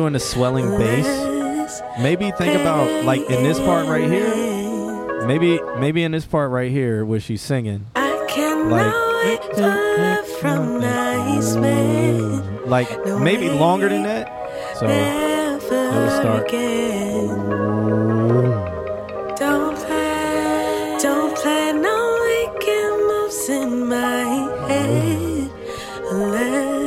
Doing 0.08 0.16
a 0.16 0.20
swelling 0.20 0.70
bass. 0.78 1.82
Maybe 2.00 2.30
think 2.30 2.58
about 2.58 3.04
like 3.04 3.20
in 3.28 3.42
this 3.42 3.58
part 3.58 3.86
right 3.86 4.08
here. 4.10 5.26
Maybe 5.26 5.60
maybe 5.78 6.02
in 6.02 6.12
this 6.12 6.24
part 6.24 6.50
right 6.50 6.70
here 6.70 7.04
where 7.04 7.20
she's 7.20 7.42
singing. 7.42 7.86
Like- 7.94 8.94
wait 9.24 9.44
for 9.54 10.22
from 10.40 10.80
nice 10.80 11.56
men. 11.56 12.64
Like 12.66 12.88
maybe 13.06 13.50
longer 13.50 13.88
than 13.90 14.04
that. 14.04 14.78
So 14.78 14.86
Never 14.86 16.10
start. 16.10 16.48
again. 16.48 17.28
Don't 19.36 19.76
play, 19.76 20.96
don't 21.02 21.36
play 21.36 21.72
no 21.72 21.96
wicked 22.24 22.90
moves 23.08 23.48
in 23.50 23.88
my 23.88 24.24
head. 24.68 25.50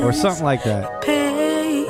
Or 0.03 0.11
something 0.13 0.43
like 0.43 0.63
that. 0.63 1.01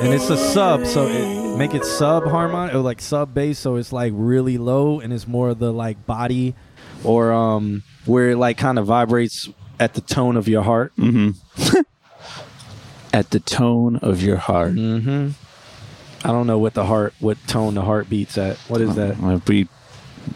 And 0.02 0.12
it's 0.12 0.28
a 0.30 0.36
sub, 0.36 0.84
so 0.84 1.06
it, 1.06 1.56
make 1.56 1.74
it 1.74 1.84
sub 1.84 2.24
harmonic 2.24 2.74
or 2.74 2.78
like 2.78 3.00
sub 3.00 3.32
bass, 3.32 3.60
so 3.60 3.76
it's 3.76 3.92
like 3.92 4.12
really 4.16 4.58
low 4.58 4.98
and 4.98 5.12
it's 5.12 5.28
more 5.28 5.50
of 5.50 5.60
the 5.60 5.72
like 5.72 6.06
body 6.06 6.56
or 7.04 7.32
um 7.32 7.84
where 8.04 8.30
it 8.30 8.36
like 8.36 8.58
kind 8.58 8.80
of 8.80 8.86
vibrates 8.86 9.48
at 9.78 9.94
the 9.94 10.00
tone 10.00 10.36
of 10.36 10.48
your 10.48 10.62
heart. 10.62 10.92
Mm-hmm. 10.96 11.80
At 13.14 13.28
the 13.28 13.40
tone 13.40 13.96
of 13.96 14.22
your 14.22 14.38
heart. 14.38 14.72
Mm-hmm. 14.72 15.32
I 16.26 16.32
don't 16.32 16.46
know 16.46 16.56
what 16.58 16.72
the 16.72 16.86
heart, 16.86 17.12
what 17.20 17.36
tone 17.46 17.74
the 17.74 17.82
heart 17.82 18.08
beats 18.08 18.38
at. 18.38 18.56
What 18.68 18.80
is 18.80 18.94
that? 18.94 19.22
Uh, 19.22 19.38
we 19.46 19.68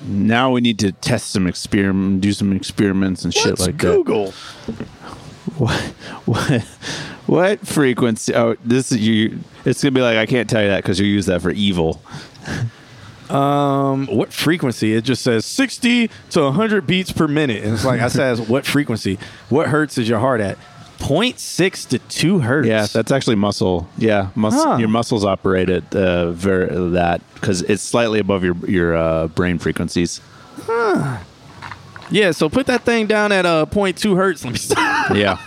now 0.05 0.51
we 0.51 0.61
need 0.61 0.79
to 0.81 0.93
test 0.93 1.31
some 1.31 1.47
experiment, 1.47 2.21
do 2.21 2.35
some 2.35 2.53
experiments 2.53 3.25
and 3.25 3.33
shit 3.33 3.59
like 3.59 3.79
Google. 3.79 4.35
that. 4.67 5.19
What, 5.59 5.81
what, 6.27 6.63
What 7.27 7.67
frequency? 7.67 8.33
Oh, 8.35 8.55
this 8.65 8.93
is 8.93 8.99
you. 8.99 9.41
It's 9.65 9.83
gonna 9.83 9.91
be 9.91 10.01
like 10.01 10.17
I 10.17 10.27
can't 10.27 10.49
tell 10.49 10.63
you 10.63 10.69
that 10.69 10.83
because 10.85 11.01
you 11.01 11.07
use 11.07 11.27
that 11.27 11.43
for 11.43 11.51
evil. 11.51 12.01
Um, 13.29 14.07
what 14.07 14.33
frequency? 14.33 14.95
It 14.95 15.03
just 15.03 15.23
says 15.23 15.45
60 15.45 16.09
to 16.31 16.43
100 16.43 16.87
beats 16.87 17.11
per 17.11 17.27
minute. 17.27 17.65
And 17.65 17.75
it's 17.75 17.85
like, 17.85 18.01
I 18.01 18.07
says, 18.07 18.41
what 18.49 18.65
frequency? 18.65 19.19
What 19.49 19.67
hertz 19.69 19.99
is 19.99 20.09
your 20.09 20.21
heart 20.21 20.41
at? 20.41 20.57
0.6 20.99 21.89
to 21.89 21.99
2 21.99 22.39
hertz. 22.39 22.69
Yeah, 22.69 22.87
that's 22.87 23.11
actually 23.11 23.35
muscle. 23.35 23.89
Yeah, 23.99 24.29
mus- 24.37 24.55
Huh. 24.55 24.77
your 24.79 24.89
muscles 24.89 25.25
operate 25.25 25.69
at 25.69 25.93
uh, 25.93 26.31
ver- 26.31 26.91
that 26.91 27.21
because 27.35 27.63
it's 27.63 27.83
slightly 27.83 28.21
above 28.21 28.45
your 28.45 28.55
your 28.69 28.95
uh, 28.97 29.27
brain 29.27 29.59
frequencies. 29.59 30.21
Huh. 30.63 31.19
Yeah, 32.11 32.31
so 32.31 32.49
put 32.49 32.67
that 32.67 32.83
thing 32.83 33.07
down 33.07 33.33
at 33.33 33.45
uh, 33.47 33.67
0.2 33.69 34.17
hertz. 34.17 34.45
Let 34.45 34.53
me 34.53 34.59
stop. 34.59 35.11
Yeah. 35.17 35.37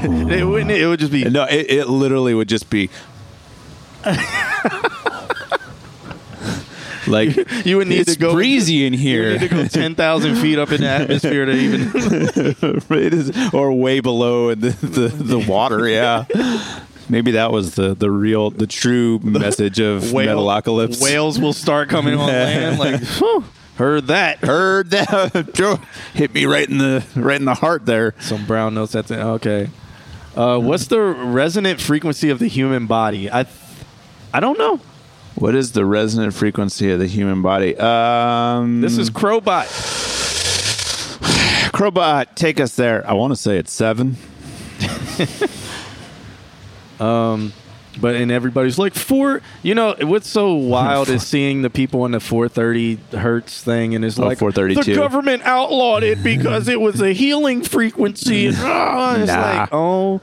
it, 0.00 0.44
wouldn't, 0.46 0.70
it 0.70 0.86
would 0.86 1.00
just 1.00 1.12
be. 1.12 1.24
No, 1.24 1.44
it, 1.44 1.70
it 1.70 1.88
literally 1.88 2.34
would 2.34 2.48
just 2.48 2.68
be 2.68 2.90
like 7.06 7.34
You 7.64 7.78
would 7.78 7.88
need 7.88 8.00
it's 8.00 8.14
to 8.14 8.18
go 8.18 8.32
breezy 8.32 8.84
in 8.86 8.92
You 8.92 8.98
here. 8.98 9.32
would 9.32 9.40
need 9.40 9.48
to 9.50 9.54
go 9.54 9.66
10,000 9.66 10.36
feet 10.36 10.58
up 10.58 10.70
in 10.72 10.80
the 10.82 10.88
atmosphere 10.88 11.44
to 11.46 11.52
even. 11.52 11.90
it 12.90 13.14
is, 13.14 13.54
or 13.54 13.72
way 13.72 14.00
below 14.00 14.50
in 14.50 14.60
the, 14.60 14.70
the, 14.70 15.08
the 15.08 15.38
water. 15.38 15.88
Yeah, 15.88 16.24
maybe 17.08 17.30
that 17.32 17.50
was 17.50 17.74
the 17.76 17.94
the 17.94 18.10
real, 18.10 18.50
the 18.50 18.66
true 18.66 19.18
message 19.22 19.80
of 19.80 20.12
Whale- 20.12 20.38
Metalocalypse. 20.44 21.02
Whales 21.02 21.38
will 21.40 21.52
start 21.54 21.88
coming 21.88 22.14
on 22.14 22.26
land. 22.26 22.78
Like, 22.78 23.00
whew, 23.00 23.44
heard 23.78 24.08
that. 24.08 24.38
Heard 24.38 24.90
that. 24.90 25.80
Hit 26.14 26.34
me 26.34 26.44
right 26.44 26.68
in 26.68 26.78
the 26.78 27.04
right 27.16 27.38
in 27.38 27.46
the 27.46 27.54
heart 27.54 27.86
there. 27.86 28.14
Some 28.20 28.46
brown 28.46 28.74
notes 28.74 28.92
That's 28.92 29.10
it. 29.10 29.18
Okay. 29.18 29.70
Uh, 30.36 30.58
what's 30.58 30.86
the 30.86 31.00
resonant 31.00 31.80
frequency 31.80 32.30
of 32.30 32.38
the 32.38 32.46
human 32.46 32.86
body? 32.86 33.30
I, 33.30 33.46
I 34.32 34.40
don't 34.40 34.58
know. 34.58 34.80
What 35.34 35.54
is 35.54 35.72
the 35.72 35.84
resonant 35.84 36.34
frequency 36.34 36.90
of 36.92 37.00
the 37.00 37.06
human 37.06 37.42
body? 37.42 37.76
Um, 37.76 38.80
This 38.80 38.98
is 38.98 39.10
Crowbot. 39.10 39.66
Crowbot. 41.72 42.34
Take 42.34 42.60
us 42.60 42.76
there. 42.76 43.08
I 43.08 43.14
want 43.14 43.32
to 43.32 43.36
say 43.36 43.56
it's 43.56 43.72
seven. 43.72 44.16
Um, 47.00 47.52
but 48.00 48.14
and 48.14 48.30
everybody's 48.30 48.78
like 48.78 48.94
four. 48.94 49.40
You 49.62 49.74
know 49.74 49.94
what's 50.02 50.28
so 50.28 50.54
wild 50.54 51.08
is 51.08 51.26
seeing 51.26 51.62
the 51.62 51.70
people 51.70 52.02
on 52.02 52.12
the 52.12 52.20
430 52.20 52.96
hertz 53.18 53.62
thing, 53.62 53.94
and 53.94 54.04
it's 54.04 54.18
Oh, 54.18 54.24
like 54.26 54.38
432. 54.38 54.92
the 54.94 54.96
government 54.98 55.42
outlawed 55.44 56.02
it 56.02 56.22
because 56.22 56.68
it 56.68 56.80
was 56.80 57.00
a 57.00 57.12
healing 57.12 57.62
frequency. 57.62 58.46
And, 58.46 58.56
ah, 58.60 59.16
it's 59.16 59.26
Nah. 59.28 59.40
like, 59.60 59.68
oh 59.72 60.20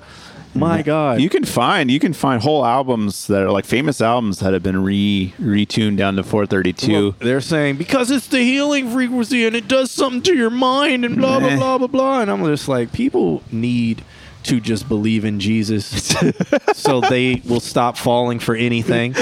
my 0.53 0.81
god. 0.81 1.19
You 1.19 1.27
can 1.29 1.43
find 1.43 1.91
you 1.91 1.99
can 1.99 2.13
find 2.13 2.41
whole 2.41 2.65
albums 2.65 3.27
that 3.27 3.43
are 3.43 3.51
like 3.51 3.65
famous 3.65 3.99
albums 3.99 4.39
that 4.39 4.53
have 4.53 4.63
been 4.63 4.81
re 4.83 5.33
retuned 5.39 5.97
down 5.97 6.15
to 6.15 6.23
432. 6.23 6.91
Well, 6.93 7.15
they're 7.19 7.41
saying 7.41 7.75
because 7.75 8.09
it's 8.09 8.27
the 8.27 8.39
healing 8.39 8.89
frequency 8.89 9.45
and 9.45 9.53
it 9.55 9.67
does 9.67 9.91
something 9.91 10.21
to 10.23 10.33
your 10.33 10.49
mind 10.49 11.03
and 11.03 11.17
blah 11.17 11.39
blah 11.41 11.57
blah 11.57 11.77
blah 11.77 11.87
blah. 11.87 12.21
And 12.21 12.31
I'm 12.31 12.45
just 12.45 12.69
like, 12.69 12.93
people 12.93 13.43
need 13.51 14.01
to 14.45 14.59
just 14.59 14.87
believe 14.87 15.25
in 15.25 15.39
Jesus, 15.39 15.85
so 16.73 17.01
they 17.01 17.41
will 17.45 17.59
stop 17.59 17.97
falling 17.97 18.39
for 18.39 18.55
anything. 18.55 19.13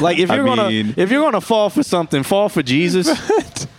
Like 0.00 0.18
if 0.18 0.30
you're 0.30 0.44
gonna 0.44 0.68
mean- 0.68 0.94
if 0.96 1.10
you're 1.10 1.22
gonna 1.22 1.40
fall 1.40 1.70
for 1.70 1.82
something, 1.82 2.22
fall 2.22 2.48
for 2.48 2.62
Jesus. 2.62 3.08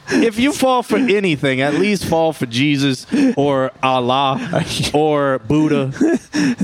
if 0.09 0.39
you 0.39 0.53
fall 0.53 0.83
for 0.83 0.95
anything, 0.97 1.59
at 1.61 1.73
least 1.75 2.05
fall 2.05 2.31
for 2.33 2.45
Jesus 2.45 3.05
or 3.35 3.71
Allah 3.83 4.39
or 4.93 5.39
Buddha. 5.39 5.91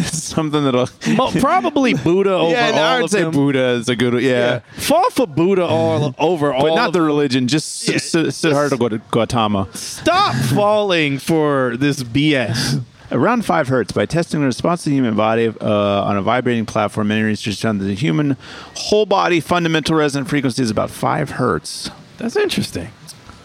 Something 0.04 0.64
that'll 0.64 0.88
Mo- 1.16 1.32
Probably 1.32 1.94
Buddha 1.94 2.32
over 2.34 2.52
yeah, 2.52 2.72
all 2.72 2.80
I 2.80 2.96
would 2.98 3.04
of 3.06 3.10
say 3.12 3.22
them. 3.24 3.32
Buddha 3.32 3.70
is 3.72 3.90
a 3.90 3.96
good. 3.96 4.22
Yeah, 4.22 4.60
Fall 4.78 5.10
for 5.10 5.28
Buddha 5.28 5.66
all 5.66 6.16
over 6.18 6.54
all 6.54 6.62
but 6.62 6.76
not 6.76 6.88
of 6.88 6.94
the 6.94 7.02
religion. 7.02 7.48
Just 7.48 7.90
S- 7.90 8.12
Siddhartha 8.36 8.78
Gaut- 8.78 9.12
Gautama. 9.12 9.68
Stop 9.74 10.36
falling 10.36 11.18
for 11.20 11.76
this 11.78 12.02
BS. 12.04 12.82
Around 13.14 13.46
5 13.46 13.68
hertz. 13.68 13.92
By 13.92 14.08
testing 14.08 14.40
the 14.40 14.48
response 14.48 14.82
of 14.82 14.90
the 14.90 14.96
human 14.96 15.16
body 15.16 15.48
uh, 15.48 16.04
on 16.04 16.18
a 16.18 16.22
vibrating 16.24 16.66
platform, 16.66 17.10
many 17.10 17.22
researchers 17.22 17.62
found 17.62 17.80
that 17.80 17.86
the 17.86 17.94
human 17.94 18.38
whole 18.76 19.06
body 19.06 19.40
fundamental 19.40 19.96
resonant 19.96 20.30
frequency 20.30 20.64
is 20.64 20.72
about 20.72 20.90
5 20.90 21.32
hertz. 21.32 21.92
That's 22.18 22.36
interesting. 22.36 22.90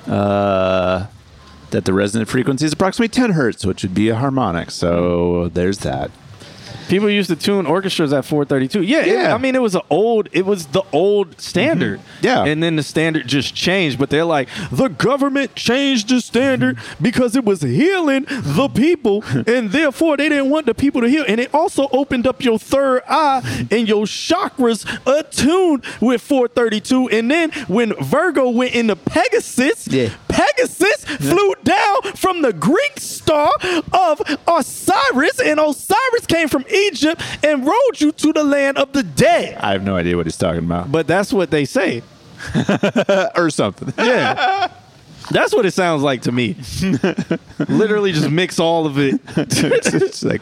Uh, 0.07 1.09
that 1.71 1.85
the 1.85 1.93
resonant 1.93 2.31
frequency 2.31 2.65
is 2.65 2.73
approximately 2.73 3.09
10 3.09 3.33
hertz, 3.33 3.67
which 3.67 3.83
would 3.83 3.95
be 3.95 4.09
a 4.09 4.17
harmonic. 4.17 4.71
So 4.71 5.49
there's 5.49 5.81
that. 5.81 6.11
People 6.89 7.11
used 7.11 7.29
to 7.31 7.37
tune 7.37 7.67
orchestras 7.67 8.13
at 8.13 8.25
432. 8.25 8.83
Yeah, 8.83 9.01
it- 9.01 9.07
Yeah. 9.09 9.35
I 9.35 9.39
mean, 9.39 9.55
it 9.55 9.63
was 9.63 9.75
an 9.75 9.83
old. 9.91 10.29
It 10.33 10.47
was 10.47 10.67
the 10.67 10.83
old 10.93 11.41
standard. 11.41 11.99
Mm-hmm. 12.01 12.27
Yeah. 12.27 12.45
and 12.45 12.63
then 12.63 12.77
the 12.77 12.83
standard 12.83 13.27
just 13.29 13.55
changed. 13.55 13.99
But 13.99 14.11
they're 14.11 14.25
like, 14.25 14.49
the 14.73 14.89
government 14.89 15.55
changed 15.55 16.09
the 16.09 16.21
standard 16.21 16.77
mm-hmm. 16.77 17.03
because 17.05 17.37
it 17.37 17.45
was 17.45 17.63
healing 17.63 18.27
the 18.29 18.69
people, 18.69 19.23
and 19.47 19.71
therefore 19.71 20.17
they 20.17 20.29
didn't 20.29 20.51
want 20.51 20.67
the 20.67 20.75
people 20.75 21.01
to 21.03 21.09
heal. 21.09 21.25
And 21.29 21.41
it 21.41 21.55
also 21.55 21.89
opened 21.93 22.27
up 22.27 22.43
your 22.43 22.59
third 22.59 23.03
eye 23.09 23.67
and 23.71 23.89
your 23.89 24.05
chakras 24.07 24.85
attuned 25.07 25.85
with 26.01 26.21
432. 26.23 27.09
And 27.11 27.31
then 27.31 27.51
when 27.69 27.93
Virgo 27.95 28.49
went 28.49 28.75
into 28.75 28.97
Pegasus, 28.97 29.87
Yeah. 29.89 30.11
Pegasus 30.39 31.05
flew 31.05 31.55
down 31.65 32.03
from 32.15 32.43
the 32.43 32.53
Greek 32.53 32.93
star 33.01 33.51
of 33.93 34.21
Osiris, 34.47 35.41
and 35.41 35.59
Osiris 35.59 36.27
came 36.27 36.47
from 36.49 36.65
Egypt 36.73 37.21
and 37.43 37.67
rode 37.67 38.01
you 38.01 38.13
to 38.13 38.33
the 38.33 38.45
land 38.45 38.79
of 38.79 38.93
the 38.93 39.03
dead. 39.03 39.57
I 39.59 39.73
have 39.73 39.83
no 39.83 39.97
idea 39.97 40.17
what 40.17 40.27
he's 40.27 40.37
talking 40.37 40.65
about. 40.65 40.93
But 40.93 41.07
that's 41.09 41.33
what 41.33 41.51
they 41.51 41.65
say. 41.65 42.03
or 43.35 43.51
something. 43.51 43.93
Yeah. 43.99 44.71
That's 45.33 45.53
what 45.53 45.67
it 45.67 45.73
sounds 45.73 46.03
like 46.05 46.23
to 46.23 46.33
me. 46.33 46.57
Literally 47.69 48.13
just 48.13 48.31
mix 48.31 48.61
all 48.61 48.87
of 48.87 48.97
it. 48.99 49.21
it's 49.37 50.23
like, 50.23 50.41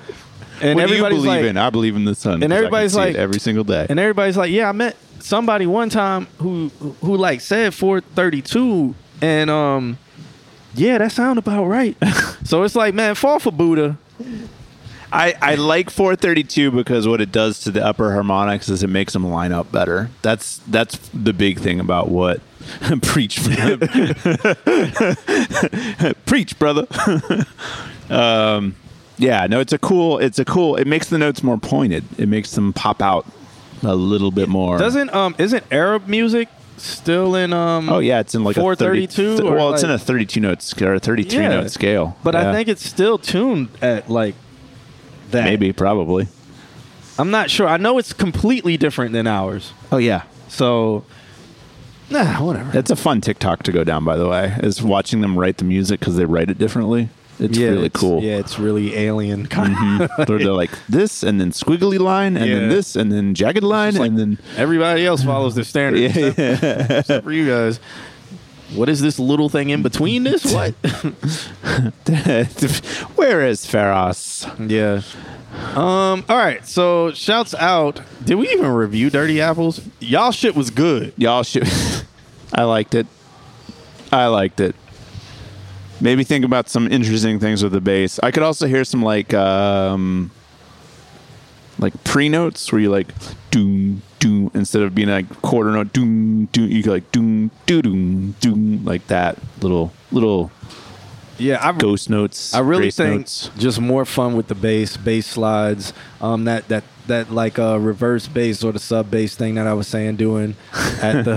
And 0.61 0.77
what 0.77 0.89
do 0.89 0.95
you 0.95 0.97
everybody's 1.05 1.19
believe 1.23 1.43
like, 1.43 1.45
in? 1.51 1.57
I 1.57 1.71
believe 1.71 1.97
in 1.97 2.05
the 2.05 2.15
sun. 2.15 2.41
can 2.43 2.53
everybody's 2.53 2.95
like- 2.95 3.17
every 3.17 3.41
single 3.41 3.65
day. 3.65 3.87
and 3.89 3.99
everybody's 3.99 4.37
like, 4.37 4.51
yeah, 4.51 4.69
I 4.69 4.73
met 4.73 4.95
somebody 5.21 5.65
one 5.67 5.89
time 5.89 6.27
who 6.39 6.69
who 7.01 7.17
like 7.17 7.41
said 7.41 7.73
432 7.75 8.95
and 9.21 9.51
um 9.51 9.99
yeah, 10.77 10.99
that 10.99 11.13
sound 11.13 11.39
about 11.39 11.65
right. 11.65 11.97
so 12.45 12.63
it's 12.63 12.77
like, 12.77 12.95
man, 12.95 13.15
fall 13.15 13.39
for 13.39 13.51
Buddha. 13.51 13.97
I, 15.13 15.35
I 15.41 15.55
like 15.55 15.89
432 15.89 16.71
because 16.71 17.09
what 17.09 17.21
it 17.21 17.33
does 17.33 17.61
to 17.61 17.71
the 17.71 17.85
upper 17.85 18.13
harmonics 18.13 18.69
is 18.69 18.83
it 18.83 18.89
makes 18.89 19.13
them 19.13 19.27
line 19.27 19.53
up 19.53 19.73
better. 19.73 20.11
That's 20.23 20.59
that's 20.67 20.99
the 21.15 21.33
big 21.33 21.61
thing 21.61 21.81
about 21.81 22.09
what 22.09 22.41
preach 23.03 23.43
preach 26.27 26.59
brother. 26.59 26.87
um, 28.11 28.75
yeah, 29.17 29.47
no, 29.47 29.61
it's 29.61 29.73
a 29.73 29.79
cool. 29.79 30.19
It's 30.19 30.39
a 30.39 30.45
cool. 30.45 30.77
It 30.77 30.87
makes 30.87 31.09
the 31.09 31.19
notes 31.19 31.43
more 31.43 31.57
pointed. 31.57 32.05
It 32.19 32.29
makes 32.29 32.51
them 32.51 32.75
pop 32.75 33.01
out 33.01 33.27
a 33.83 33.95
little 33.95 34.31
bit 34.31 34.49
more. 34.49 34.77
Doesn't 34.77 35.15
um 35.15 35.35
isn't 35.39 35.65
Arab 35.71 36.09
music 36.09 36.49
still 36.79 37.35
in 37.35 37.53
um 37.53 37.89
Oh 37.89 37.99
yeah, 37.99 38.21
it's 38.21 38.35
in 38.35 38.45
like 38.45 38.57
a 38.57 38.61
432 38.61 39.37
30 39.39 39.49
or 39.49 39.55
well, 39.55 39.75
it's 39.75 39.83
in 39.83 39.91
a 39.91 39.99
32 39.99 40.41
note 40.41 40.63
scale 40.63 40.89
or 40.89 40.95
a 40.95 41.01
33 41.01 41.39
Yeah. 41.43 41.49
note 41.49 41.71
scale. 41.71 42.17
But 42.23 42.35
Yeah. 42.35 42.51
I 42.51 42.53
think 42.53 42.69
it's 42.69 42.85
still 42.87 43.19
tuned 43.19 43.69
at 43.83 44.09
like 44.11 44.35
that. 45.31 45.45
maybe 45.45 45.73
probably. 45.73 46.29
I'm 47.19 47.31
not 47.31 47.51
sure. 47.51 47.67
I 47.67 47.79
know 47.79 47.99
it's 47.99 48.13
completely 48.13 48.77
different 48.77 49.13
than 49.13 49.27
ours. 49.27 49.73
Oh 49.91 49.97
yeah. 49.97 50.23
So 50.49 51.05
nah, 52.11 52.43
whatever. 52.45 52.71
That's 52.71 52.91
a 52.91 52.97
fun 52.97 53.21
TikTok 53.21 53.63
to 53.65 53.73
go 53.73 53.85
down, 53.85 54.05
by 54.05 54.17
the 54.17 54.29
way, 54.29 54.55
is 54.63 54.83
watching 54.83 55.21
them 55.23 55.39
write 55.39 55.57
the 55.59 55.65
music 55.65 56.01
because 56.01 56.17
they 56.17 56.25
write 56.25 56.51
it 56.51 56.59
differently. 56.59 57.09
It's 57.39 57.59
Yeah, 57.59 57.69
really 57.69 57.87
it's- 57.87 58.01
cool. 58.01 58.23
Yeah, 58.23 58.37
it's 58.39 58.59
really 58.59 58.97
alien 58.97 59.47
kind 59.47 59.75
Mhm. 59.77 60.09
they're, 60.27 60.39
they're 60.39 60.53
like 60.53 60.71
this, 60.89 61.23
and 61.23 61.41
then 61.41 61.51
squiggly 61.53 61.99
line, 61.99 62.37
and 62.37 62.51
then 62.51 62.69
this, 62.69 62.97
and 62.97 63.13
then 63.13 63.35
jagged 63.35 63.63
line, 63.63 63.97
and 63.97 64.19
then 64.19 64.39
Everybody 64.57 65.05
else 65.07 65.23
follows 65.33 65.55
their 65.55 65.65
standard 65.65 66.01
Yeah, 66.01 66.09
except, 66.09 66.91
except 66.91 67.25
for 67.25 67.33
you 67.33 67.47
guys. 67.47 67.79
What 68.75 68.89
is 68.89 69.01
this 69.01 69.19
little 69.21 69.49
thing 69.49 69.71
in 69.71 69.83
between 69.83 70.25
this? 70.25 70.45
What? 70.53 70.75
where 73.17 73.45
is 73.47 73.65
Ferros? 73.67 74.47
yeah. 74.59 75.03
Um. 75.75 76.25
All 76.29 76.37
right. 76.37 76.67
So 76.67 77.13
shouts 77.13 77.55
out. 77.55 78.01
Did 78.25 78.35
we 78.37 78.49
even 78.51 78.67
review 78.67 79.09
Dirty 79.11 79.41
Apples? 79.41 79.81
Y'all 80.01 80.33
shit 80.33 80.55
was 80.55 80.71
good. 80.71 81.13
Y'all 81.17 81.43
shit. 81.45 81.67
I 82.53 82.65
liked 82.65 82.95
it. 82.95 83.07
I 84.13 84.27
liked 84.27 84.61
it. 84.61 84.75
Maybe 86.01 86.25
think 86.25 86.45
about 86.45 86.69
some 86.69 86.87
interesting 86.91 87.41
things 87.41 87.63
with 87.63 87.73
the 87.73 87.81
bass. 87.81 88.21
I 88.23 88.31
could 88.31 88.43
also 88.43 88.67
hear 88.67 88.85
some 88.85 89.03
like 89.03 89.33
um 89.35 90.31
like 91.79 91.93
pre 92.05 92.29
notes 92.29 92.71
where 92.73 92.81
you 92.81 92.91
like 92.91 93.09
doom 93.51 94.03
doom 94.19 94.51
instead 94.55 94.83
of 94.83 94.95
being 94.95 95.09
like 95.09 95.29
quarter 95.43 95.71
note 95.71 95.93
doom 95.93 96.47
doom 96.47 96.71
you 96.71 96.83
could 96.83 96.93
like 96.93 97.13
doom 97.13 97.51
doo 97.67 97.83
doom 97.83 98.33
doom 98.41 98.85
like 98.85 99.07
that 99.09 99.39
little 99.61 99.93
little 100.11 100.51
Yeah, 101.39 101.59
I 101.67 101.73
Ghost 101.73 102.09
notes. 102.09 102.55
I 102.55 102.61
really 102.61 102.91
think 102.91 103.21
notes. 103.21 103.51
just 103.59 103.79
more 103.81 104.05
fun 104.07 104.37
with 104.37 104.49
the 104.49 104.55
bass, 104.55 104.97
bass 104.97 105.27
slides, 105.27 105.93
um, 106.21 106.45
that 106.45 106.69
that 106.69 106.85
that 107.09 107.31
like 107.33 107.59
uh, 107.59 107.79
reverse 107.79 108.29
bass 108.29 108.63
or 108.65 108.73
the 108.73 108.79
sub 108.79 109.11
bass 109.11 109.35
thing 109.35 109.55
that 109.57 109.67
I 109.67 109.75
was 109.75 109.87
saying 109.89 110.17
doing 110.17 110.57
at 111.03 111.25
the 111.25 111.37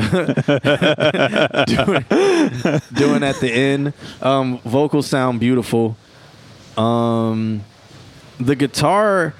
doing, 1.68 2.82
doing 2.94 3.24
at 3.24 3.36
the 3.40 3.52
end. 3.52 3.94
Um, 4.22 4.60
vocals 4.60 5.08
sound 5.08 5.40
beautiful. 5.40 5.98
Um, 6.78 7.64
the 8.40 8.56
guitar, 8.56 9.34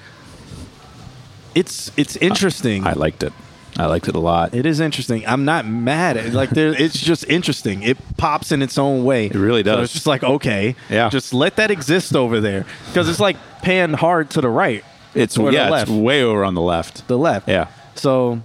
it's 1.54 1.90
it's 1.96 2.16
interesting. 2.16 2.86
I 2.86 2.92
liked 2.92 3.22
it. 3.22 3.32
I 3.78 3.86
liked 3.86 4.08
it 4.08 4.14
a 4.16 4.20
lot. 4.20 4.52
It 4.54 4.66
is 4.66 4.80
interesting. 4.80 5.24
I'm 5.26 5.44
not 5.44 5.64
mad 5.66 6.16
at 6.16 6.26
it. 6.26 6.34
Like 6.34 6.50
there, 6.50 6.74
it's 6.74 6.98
just 6.98 7.24
interesting. 7.28 7.82
It 7.82 7.96
pops 8.18 8.52
in 8.52 8.62
its 8.62 8.76
own 8.76 9.04
way. 9.04 9.26
It 9.26 9.34
really 9.36 9.62
does. 9.62 9.84
it's 9.84 9.92
just 9.92 10.06
like 10.06 10.22
okay, 10.24 10.74
Yeah. 10.90 11.08
just 11.08 11.32
let 11.32 11.56
that 11.56 11.70
exist 11.70 12.14
over 12.16 12.40
there 12.40 12.66
because 12.88 13.08
it's 13.08 13.20
like 13.20 13.36
pan 13.62 13.92
hard 13.94 14.30
to 14.30 14.40
the 14.40 14.48
right. 14.50 14.84
It's 15.14 15.36
or 15.38 15.52
yeah, 15.52 15.80
it's 15.82 15.90
way 15.90 16.22
over 16.22 16.44
on 16.44 16.54
the 16.54 16.60
left. 16.60 17.06
the 17.08 17.18
left. 17.18 17.48
Yeah. 17.48 17.68
So 17.96 18.40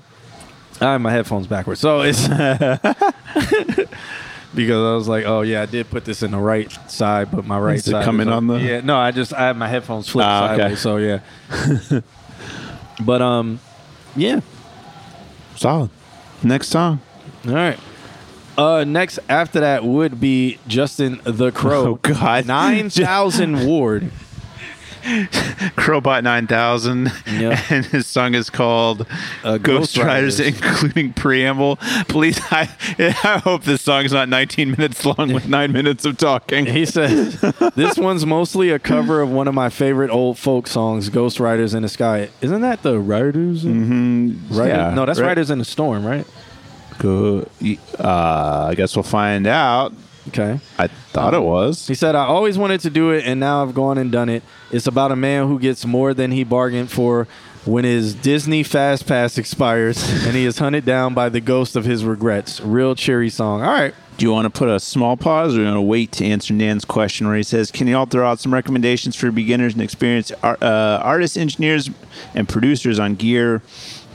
I 0.82 0.94
have 0.94 1.02
my 1.02 1.12
headphones 1.12 1.46
backwards. 1.48 1.80
So 1.80 2.02
it's 2.02 2.28
because 4.56 4.78
I 4.78 4.96
was 4.96 5.08
like, 5.08 5.26
oh 5.26 5.42
yeah, 5.42 5.62
I 5.62 5.66
did 5.66 5.90
put 5.90 6.06
this 6.06 6.24
in 6.24 6.32
the 6.32 6.38
right 6.40 6.72
side, 6.90 7.30
but 7.32 7.46
my 7.46 7.60
right 7.60 7.78
Is 7.78 7.86
side 7.86 8.04
coming 8.06 8.30
on 8.30 8.48
the- 8.48 8.56
yeah. 8.60 8.82
No, 8.82 8.98
I 8.98 9.12
just 9.12 9.34
I 9.34 9.48
have 9.48 9.58
my 9.58 9.68
headphones 9.68 10.08
flipped 10.10 10.28
Ah, 10.28 10.54
okay. 10.54 10.76
sideways. 10.76 10.80
So 10.80 10.98
yeah. 10.98 12.02
but 13.06 13.22
um, 13.22 13.60
yeah. 14.16 14.40
Solid. 15.56 15.90
Next 16.44 16.68
song. 16.70 17.02
All 17.48 17.54
right. 17.54 17.80
Uh, 18.58 18.86
next 18.86 19.20
after 19.28 19.60
that 19.60 19.84
would 19.84 20.20
be 20.22 20.60
Justin 20.68 21.20
the 21.24 21.52
Crow. 21.52 21.86
Oh, 21.88 21.96
God. 21.96 22.46
nine 22.46 22.90
thousand 22.90 23.66
Ward. 23.68 24.12
Crowbot 25.76 26.24
9000. 26.24 27.12
Yep. 27.32 27.60
And 27.72 27.86
his 27.86 28.08
song 28.08 28.34
is 28.36 28.50
called 28.50 29.06
Uh, 29.44 29.58
Ghost, 29.58 29.96
Ghost 29.96 29.98
Riders, 29.98 30.40
Riders. 30.40 30.56
including 30.62 31.14
preamble. 31.14 31.78
Please, 32.08 32.40
I, 32.52 32.70
I 33.24 33.40
hope 33.44 33.64
this 33.64 33.82
song 33.82 34.06
is 34.06 34.12
not 34.14 34.30
19 34.30 34.72
minutes 34.72 35.06
long 35.06 35.32
with 35.34 35.48
nine 35.48 35.72
minutes 35.72 36.06
of 36.06 36.18
talking. 36.18 36.66
He 36.66 36.86
says 36.86 37.40
this 37.76 37.98
one's 37.98 38.26
mostly 38.26 38.70
a 38.72 38.80
cover 38.80 39.22
of 39.22 39.30
one 39.30 39.48
of 39.48 39.54
my 39.54 39.70
favorite 39.70 40.10
old 40.12 40.38
folk 40.40 40.68
songs, 40.68 41.10
"Ghost 41.10 41.40
Riders 41.40 41.74
in 41.74 41.84
the 41.84 41.90
Sky." 41.90 42.30
Isn't 42.42 42.62
that 42.62 42.82
the 42.84 43.00
Riders? 43.00 43.64
In- 43.66 44.42
Rider- 44.50 44.70
Yeah. 44.70 44.94
No, 44.94 45.06
that's 45.06 45.20
Right. 45.20 45.28
Riders 45.28 45.50
in 45.52 45.60
the 45.60 45.66
Storm, 45.66 46.06
right? 46.06 46.26
Go, 46.98 47.48
uh, 48.00 48.68
I 48.70 48.74
guess 48.76 48.96
we'll 48.96 49.04
find 49.04 49.46
out. 49.48 49.94
Okay. 50.30 50.60
I 50.78 50.88
thought 50.88 51.34
it 51.34 51.44
was. 51.44 51.88
He 51.88 51.94
said, 51.94 52.16
I 52.16 52.26
always 52.26 52.58
wanted 52.58 52.82
to 52.82 52.90
do 52.90 53.12
it, 53.12 53.26
and 53.26 53.40
now 53.40 53.62
I've 53.62 53.76
gone 53.76 53.98
and 53.98 54.12
done 54.12 54.30
it. 54.30 54.44
It's 54.72 54.88
about 54.88 55.12
a 55.12 55.16
man 55.16 55.48
who 55.48 55.60
gets 55.60 55.86
more 55.86 56.14
than 56.14 56.32
he 56.32 56.44
bargained 56.44 56.92
for 56.92 57.28
when 57.66 57.84
his 57.84 58.14
Disney 58.14 58.64
Fast 58.64 59.08
Pass 59.08 59.38
expires 59.38 60.04
and 60.26 60.36
he 60.36 60.46
is 60.46 60.60
hunted 60.60 60.86
down 60.86 61.14
by 61.14 61.30
the 61.30 61.42
ghost 61.42 61.76
of 61.76 61.86
his 61.86 62.06
regrets. 62.06 62.62
Real 62.62 62.96
cheery 62.96 63.30
song. 63.30 63.62
All 63.62 63.72
right. 63.72 63.94
Do 64.18 64.26
you 64.26 64.32
want 64.32 64.46
to 64.46 64.58
put 64.58 64.70
a 64.70 64.80
small 64.80 65.18
pause 65.18 65.54
or 65.54 65.58
do 65.58 65.62
you 65.64 65.68
want 65.68 65.78
to 65.78 65.82
wait 65.82 66.12
to 66.14 66.26
answer 66.26 66.54
Nan's 66.54 66.86
question 66.86 67.28
where 67.28 67.36
he 67.36 67.44
says, 67.44 67.70
Can 67.70 67.88
you 67.88 67.98
all 67.98 68.06
throw 68.06 68.26
out 68.26 68.40
some 68.40 68.54
recommendations 68.54 69.16
for 69.16 69.30
beginners 69.30 69.74
and 69.74 69.82
experienced 69.82 70.32
uh, 70.42 70.56
artists, 71.04 71.36
engineers, 71.36 71.90
and 72.34 72.48
producers 72.48 72.98
on 72.98 73.16
gear, 73.16 73.62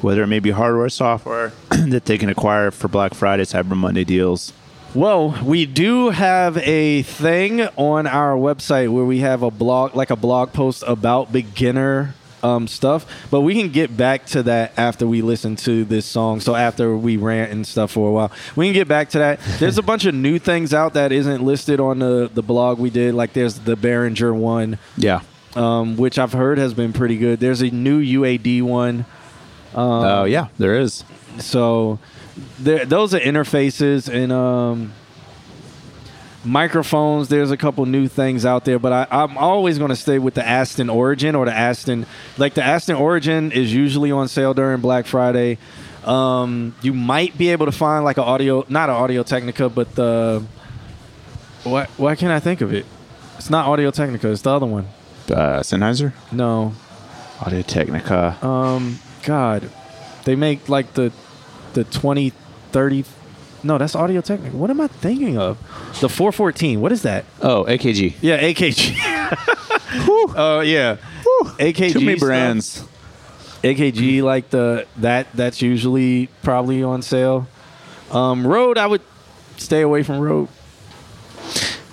whether 0.01 0.23
it 0.23 0.29
may 0.29 0.39
be 0.39 0.53
hardware, 0.53 0.89
software, 0.89 1.53
that 1.71 2.07
they 2.07 2.17
can 2.17 2.31
acquire 2.31 2.71
for 2.71 2.89
Black 2.89 3.13
Friday, 3.13 3.43
Cyber 3.43 3.77
Monday 3.77 4.05
deals? 4.05 4.55
Well, 4.95 5.39
we 5.45 5.67
do 5.67 6.11
have 6.11 6.57
a 6.59 7.03
thing 7.03 7.61
on 7.77 8.09
our 8.09 8.35
website 8.35 8.89
where 8.91 9.05
we 9.05 9.21
have 9.21 9.43
a 9.45 9.51
blog, 9.51 9.95
like 9.95 10.11
a 10.11 10.17
blog 10.17 10.53
post 10.53 10.83
about 10.85 11.33
beginner 11.33 12.15
um, 12.43 12.67
stuff, 12.67 13.07
but 13.31 13.43
we 13.43 13.55
can 13.55 13.71
get 13.71 13.97
back 13.97 14.27
to 14.27 14.43
that 14.45 14.73
after 14.77 15.07
we 15.07 15.23
listen 15.23 15.55
to 15.57 15.85
this 15.85 16.07
song. 16.07 16.41
So 16.41 16.57
after 16.57 16.97
we 16.97 17.17
rant 17.19 17.53
and 17.53 17.65
stuff 17.65 17.93
for 17.93 18.09
a 18.09 18.13
while, 18.13 18.33
we 18.57 18.67
can 18.67 18.73
get 18.75 18.89
back 18.89 19.11
to 19.11 19.19
that. 19.19 19.39
There's 19.61 19.79
a 19.79 19.83
bunch 19.83 20.07
of 20.07 20.15
new 20.15 20.41
things 20.41 20.75
out 20.75 20.95
that 20.95 21.13
isn't 21.13 21.43
listed 21.45 21.79
on 21.79 22.01
the 22.01 22.29
the 22.33 22.43
blog 22.43 22.79
we 22.81 22.91
did. 22.91 23.15
Like 23.15 23.33
there's 23.33 23.61
the 23.61 23.77
Behringer 23.77 24.35
one, 24.35 24.79
Yeah. 24.97 25.21
um, 25.55 25.99
which 25.99 26.19
I've 26.19 26.33
heard 26.33 26.59
has 26.59 26.75
been 26.75 26.93
pretty 26.93 27.17
good. 27.17 27.39
There's 27.39 27.61
a 27.63 27.71
new 27.71 28.01
UAD 28.01 28.63
one. 28.63 29.05
Oh, 29.73 30.25
yeah, 30.25 30.49
there 30.59 30.81
is. 30.81 31.05
So 31.39 32.01
those 32.59 33.15
are 33.15 33.21
interfaces 33.21 34.13
and 34.13 34.33
um, 34.33 34.93
microphones. 36.45 37.29
There's 37.29 37.51
a 37.51 37.57
couple 37.57 37.85
new 37.87 38.09
things 38.09 38.45
out 38.45 38.65
there, 38.65 38.79
but 38.79 38.93
I, 38.93 39.07
I'm 39.11 39.39
always 39.39 39.79
going 39.79 39.91
to 39.91 39.97
stay 39.97 40.19
with 40.19 40.35
the 40.35 40.47
Aston 40.47 40.91
Origin 40.91 41.35
or 41.35 41.45
the 41.45 41.55
Aston. 41.55 42.07
Like 42.39 42.55
the 42.55 42.63
Aston 42.63 42.97
Origin 42.97 43.53
is 43.53 43.73
usually 43.73 44.11
on 44.13 44.29
sale 44.29 44.55
during 44.55 44.81
Black 44.81 45.07
Friday. 45.07 45.59
Um, 46.05 46.75
you 46.83 46.93
might 46.93 47.37
be 47.37 47.51
able 47.51 47.67
to 47.67 47.73
find 47.73 48.05
like 48.05 48.17
an 48.17 48.25
audio, 48.25 48.65
not 48.69 48.89
an 48.89 48.97
Audio 48.97 49.23
Technica, 49.23 49.69
but 49.69 49.95
the 49.95 50.45
what? 51.65 51.91
Why 51.91 52.17
can't 52.17 52.33
I 52.33 52.41
think 52.41 52.63
of 52.63 52.73
it? 52.73 52.87
It's 53.37 53.51
not 53.51 53.67
Audio 53.67 53.91
Technica. 53.91 54.31
It's 54.31 54.43
the 54.43 54.51
other 54.51 54.67
one. 54.67 54.87
Uh, 55.29 55.61
Sennheiser? 55.61 56.13
No. 56.33 56.75
Audio 57.41 57.63
Technica. 57.63 58.37
Um, 58.45 58.99
God, 59.25 59.71
they 60.25 60.37
make 60.37 60.69
like 60.69 60.95
the 60.95 61.13
the 61.75 61.85
2030 61.85 63.05
No, 63.63 63.79
that's 63.79 63.95
Audio 63.95 64.21
Technica. 64.21 64.57
What 64.57 64.71
am 64.71 64.81
I 64.81 64.87
thinking 64.87 65.39
of? 65.39 65.59
The 66.01 66.09
414. 66.09 66.81
What 66.81 66.93
is 66.93 67.03
that? 67.03 67.25
Oh, 67.43 67.65
AKG. 67.65 68.15
Yeah, 68.21 68.41
AKG. 68.41 68.97
Oh 69.93 70.61
yeah, 70.61 70.99
AKG. 71.59 71.93
Too 71.93 72.01
many 72.01 72.17
stuff. 72.17 72.27
brands. 72.27 72.85
AKG 73.65 74.23
like 74.23 74.51
the 74.51 74.87
that 74.99 75.27
that's 75.35 75.61
usually 75.61 76.29
probably 76.43 76.83
on 76.85 77.03
sale. 77.03 77.49
Um, 78.13 78.47
Rode, 78.47 78.79
I 78.79 78.87
would 78.87 79.03
stay 79.57 79.83
away 79.83 80.03
from 80.05 80.21
Rode. 80.21 80.49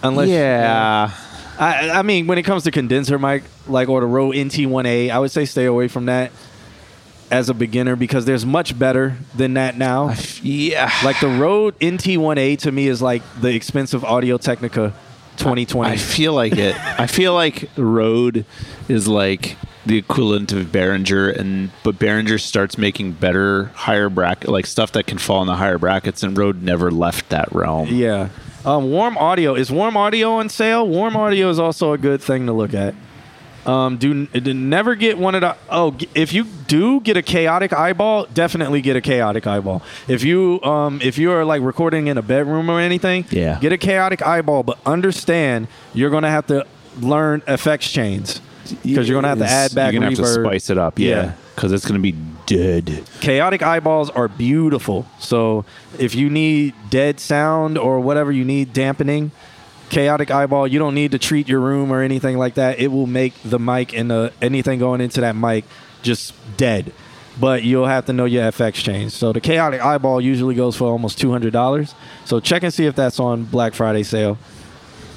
Unless 0.04 0.30
yeah. 0.30 1.12
I, 1.60 1.90
I 1.90 2.02
mean, 2.04 2.28
when 2.28 2.38
it 2.38 2.44
comes 2.44 2.64
to 2.66 2.72
condenser 2.72 3.18
mic, 3.18 3.44
like 3.68 3.90
or 3.90 4.00
the 4.02 4.06
Rode 4.06 4.36
NT1A, 4.36 5.10
I 5.10 5.18
would 5.18 5.32
say 5.32 5.46
stay 5.46 5.66
away 5.66 5.88
from 5.88 6.06
that 6.06 6.32
as 7.32 7.50
a 7.50 7.54
beginner 7.54 7.96
because 7.96 8.26
there's 8.26 8.46
much 8.46 8.78
better 8.78 9.18
than 9.36 9.56
that 9.56 9.78
now. 9.78 10.14
Yeah. 10.42 10.92
Like 11.04 11.20
the 11.20 11.28
Rode 11.28 11.78
NT1A 11.80 12.60
to 12.60 12.72
me 12.72 12.88
is 12.88 13.02
like 13.02 13.22
the 13.42 13.54
expensive 13.54 14.04
Audio 14.06 14.38
Technica 14.38 14.94
2020. 15.38 15.92
I 15.92 15.98
feel 15.98 16.34
like 16.34 16.54
it. 16.54 16.76
I 17.00 17.08
feel 17.08 17.34
like 17.34 17.70
Rode 17.78 18.46
is 18.88 19.08
like 19.08 19.58
the 19.86 19.98
equivalent 19.98 20.52
of 20.52 20.66
Behringer, 20.68 21.36
and 21.38 21.72
but 21.84 21.96
Behringer 21.96 22.40
starts 22.40 22.78
making 22.78 23.14
better 23.14 23.66
higher 23.76 24.10
bracket, 24.10 24.50
like 24.50 24.66
stuff 24.66 24.92
that 24.94 25.08
can 25.08 25.18
fall 25.18 25.42
in 25.42 25.48
the 25.48 25.56
higher 25.56 25.78
brackets, 25.78 26.24
and 26.24 26.38
Rode 26.38 26.62
never 26.62 26.92
left 26.92 27.30
that 27.30 27.52
realm. 27.54 27.88
yeah. 27.90 28.30
Um, 28.66 28.92
warm 28.92 29.18
audio 29.18 29.56
is 29.56 29.72
warm 29.72 29.96
audio 29.96 30.34
on 30.34 30.50
sale. 30.50 30.86
Warm 30.86 31.16
audio 31.16 31.50
is 31.50 31.58
also 31.58 31.94
a 31.94 31.98
good 31.98 32.22
thing 32.22 32.48
to 32.48 32.52
look 32.52 32.74
at. 32.74 32.96
Um, 33.68 33.98
do, 33.98 34.26
do 34.28 34.54
never 34.54 34.96
get 34.96 35.18
one 35.18 35.36
of 35.36 35.42
the. 35.42 35.58
Oh, 35.70 35.96
if 36.16 36.32
you 36.32 36.46
do 36.68 37.02
get 37.02 37.18
a 37.18 37.22
Kaotica 37.22 37.74
Eyeball, 37.74 38.26
definitely 38.34 38.82
get 38.82 38.96
a 38.96 39.02
Kaotica 39.02 39.46
Eyeball. 39.48 39.84
If 40.08 40.24
you 40.24 40.62
um, 40.64 41.02
if 41.04 41.18
you 41.18 41.32
are 41.34 41.44
like 41.44 41.62
recording 41.62 42.08
in 42.08 42.18
a 42.18 42.22
bedroom 42.22 42.70
or 42.70 42.80
anything, 42.80 43.26
Yeah. 43.30 43.60
get 43.60 43.74
a 43.74 43.78
Kaotica 43.78 44.26
Eyeball. 44.26 44.64
But 44.64 44.80
understand 44.86 45.68
you're 45.94 46.10
gonna 46.10 46.30
have 46.32 46.48
to 46.48 46.66
learn 47.02 47.44
effects 47.48 47.92
chains 47.92 48.40
because 48.84 49.08
you're 49.10 49.18
gonna 49.22 49.28
have 49.30 49.40
to 49.40 49.46
add 49.46 49.76
back. 49.76 49.92
You're 49.94 50.02
gonna 50.02 50.16
have 50.16 50.26
to 50.26 50.44
spice 50.46 50.70
it 50.70 50.78
up, 50.78 50.98
yeah, 50.98 51.34
because 51.56 51.74
it's 51.74 51.86
gonna 51.86 52.00
be 52.00 52.16
dead. 52.46 52.86
Kaotica 53.20 53.64
Eyeballs 53.64 54.10
are 54.12 54.30
beautiful. 54.30 55.06
So 55.20 55.66
if 56.00 56.16
you 56.16 56.30
need 56.30 56.74
dead 56.90 57.20
sound 57.20 57.78
or 57.78 58.00
whatever 58.00 58.32
you 58.32 58.46
need 58.46 58.72
dampening, 58.72 59.32
Kaotica 59.90 60.32
Eyeball, 60.32 60.68
you 60.68 60.80
don't 60.80 60.96
need 60.96 61.12
to 61.12 61.20
treat 61.20 61.48
your 61.48 61.60
room 61.60 61.92
or 61.92 62.02
anything 62.02 62.38
like 62.38 62.56
that. 62.56 62.80
It 62.80 62.88
will 62.90 63.08
make 63.08 63.34
the 63.44 63.60
mic 63.60 63.94
and 63.98 64.12
the, 64.12 64.34
anything 64.42 64.80
going 64.80 65.02
into 65.02 65.22
that 65.22 65.36
mic 65.36 65.64
just 66.04 66.34
dead. 66.58 66.92
But 67.40 67.64
you'll 67.64 67.86
have 67.86 68.06
to 68.08 68.14
know 68.14 68.26
your 68.26 68.44
FX 68.52 68.74
change. 68.76 69.12
So 69.12 69.32
the 69.32 69.40
Kaotica 69.40 69.80
Eyeball 69.80 70.22
usually 70.22 70.56
goes 70.56 70.76
for 70.76 70.86
almost 70.90 71.20
two 71.20 71.32
hundred 71.32 71.54
dollars. 71.54 71.94
So 72.26 72.40
check 72.40 72.64
and 72.64 72.74
see 72.74 72.86
if 72.88 72.96
that's 72.96 73.20
on 73.20 73.44
Black 73.44 73.74
Friday 73.76 74.04
sale. 74.04 74.38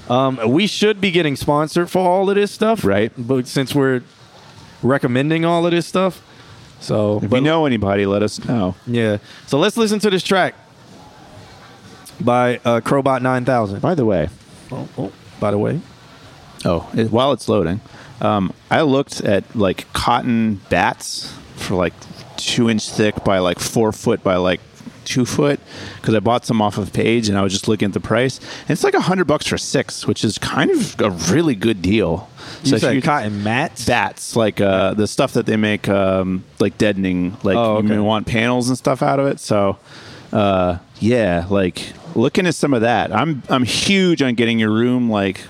Um, 0.08 0.38
we 0.52 0.66
should 0.66 1.00
be 1.00 1.10
getting 1.12 1.34
sponsored 1.36 1.88
for 1.90 2.06
all 2.06 2.28
of 2.28 2.34
this 2.36 2.50
stuff, 2.50 2.84
Right. 2.84 3.12
But 3.16 3.46
since 3.46 3.74
we're 3.74 4.02
recommending 4.82 5.44
all 5.44 5.64
of 5.64 5.70
this 5.70 5.86
stuff, 5.86 6.20
so 6.80 7.20
If 7.22 7.30
you 7.32 7.40
know 7.40 7.64
anybody, 7.64 8.06
let 8.06 8.22
us 8.22 8.44
know. 8.44 8.74
yeah. 8.86 9.18
So 9.46 9.58
let's 9.58 9.76
listen 9.76 9.98
to 10.00 10.10
this 10.10 10.22
track 10.22 10.54
by 12.20 12.56
uh, 12.64 12.80
Crowbot 12.80 13.22
9000. 13.22 13.80
By 13.80 13.94
the 13.94 14.04
way, 14.04 14.28
Oh, 14.72 14.88
oh, 14.98 15.12
by 15.38 15.50
the 15.50 15.58
way. 15.58 15.80
Oh, 16.64 16.88
it, 16.94 17.10
while 17.10 17.32
it's 17.32 17.48
loading, 17.48 17.80
um, 18.20 18.52
I 18.70 18.82
looked 18.82 19.20
at 19.22 19.56
like 19.56 19.90
cotton 19.92 20.60
bats 20.68 21.32
for 21.56 21.74
like 21.74 21.94
two 22.36 22.68
inch 22.70 22.88
thick 22.90 23.24
by 23.24 23.38
like 23.38 23.58
four 23.58 23.92
foot 23.92 24.22
by 24.22 24.36
like 24.36 24.60
two 25.04 25.24
foot 25.24 25.58
because 25.96 26.14
I 26.14 26.20
bought 26.20 26.44
some 26.44 26.62
off 26.62 26.78
of 26.78 26.92
Page 26.92 27.28
and 27.28 27.36
I 27.36 27.42
was 27.42 27.52
just 27.52 27.66
looking 27.66 27.86
at 27.86 27.92
the 27.94 28.00
price. 28.00 28.38
And 28.62 28.70
it's 28.70 28.84
like 28.84 28.94
a 28.94 29.00
hundred 29.00 29.24
bucks 29.24 29.46
for 29.46 29.58
six, 29.58 30.06
which 30.06 30.22
is 30.22 30.38
kind 30.38 30.70
of 30.70 31.00
a 31.00 31.10
really 31.32 31.54
good 31.54 31.82
deal. 31.82 32.28
You 32.62 32.74
if 32.74 32.80
said 32.82 33.02
cotton 33.02 33.42
mats? 33.42 33.86
Bats, 33.86 34.36
like 34.36 34.60
uh, 34.60 34.94
the 34.94 35.06
stuff 35.06 35.32
that 35.32 35.46
they 35.46 35.56
make, 35.56 35.88
um, 35.88 36.44
like 36.60 36.76
deadening, 36.78 37.36
like 37.42 37.56
Oh, 37.56 37.78
okay. 37.78 37.94
you 37.94 38.04
want 38.04 38.26
panels 38.26 38.68
and 38.68 38.76
stuff 38.76 39.02
out 39.02 39.18
of 39.18 39.26
it. 39.26 39.40
So, 39.40 39.78
uh, 40.32 40.78
yeah, 40.98 41.46
like 41.48 41.92
looking 42.14 42.46
at 42.46 42.54
some 42.54 42.74
of 42.74 42.82
that. 42.82 43.12
I'm 43.14 43.42
I'm 43.48 43.64
huge 43.64 44.22
on 44.22 44.34
getting 44.34 44.58
your 44.58 44.70
room 44.70 45.10
like 45.10 45.40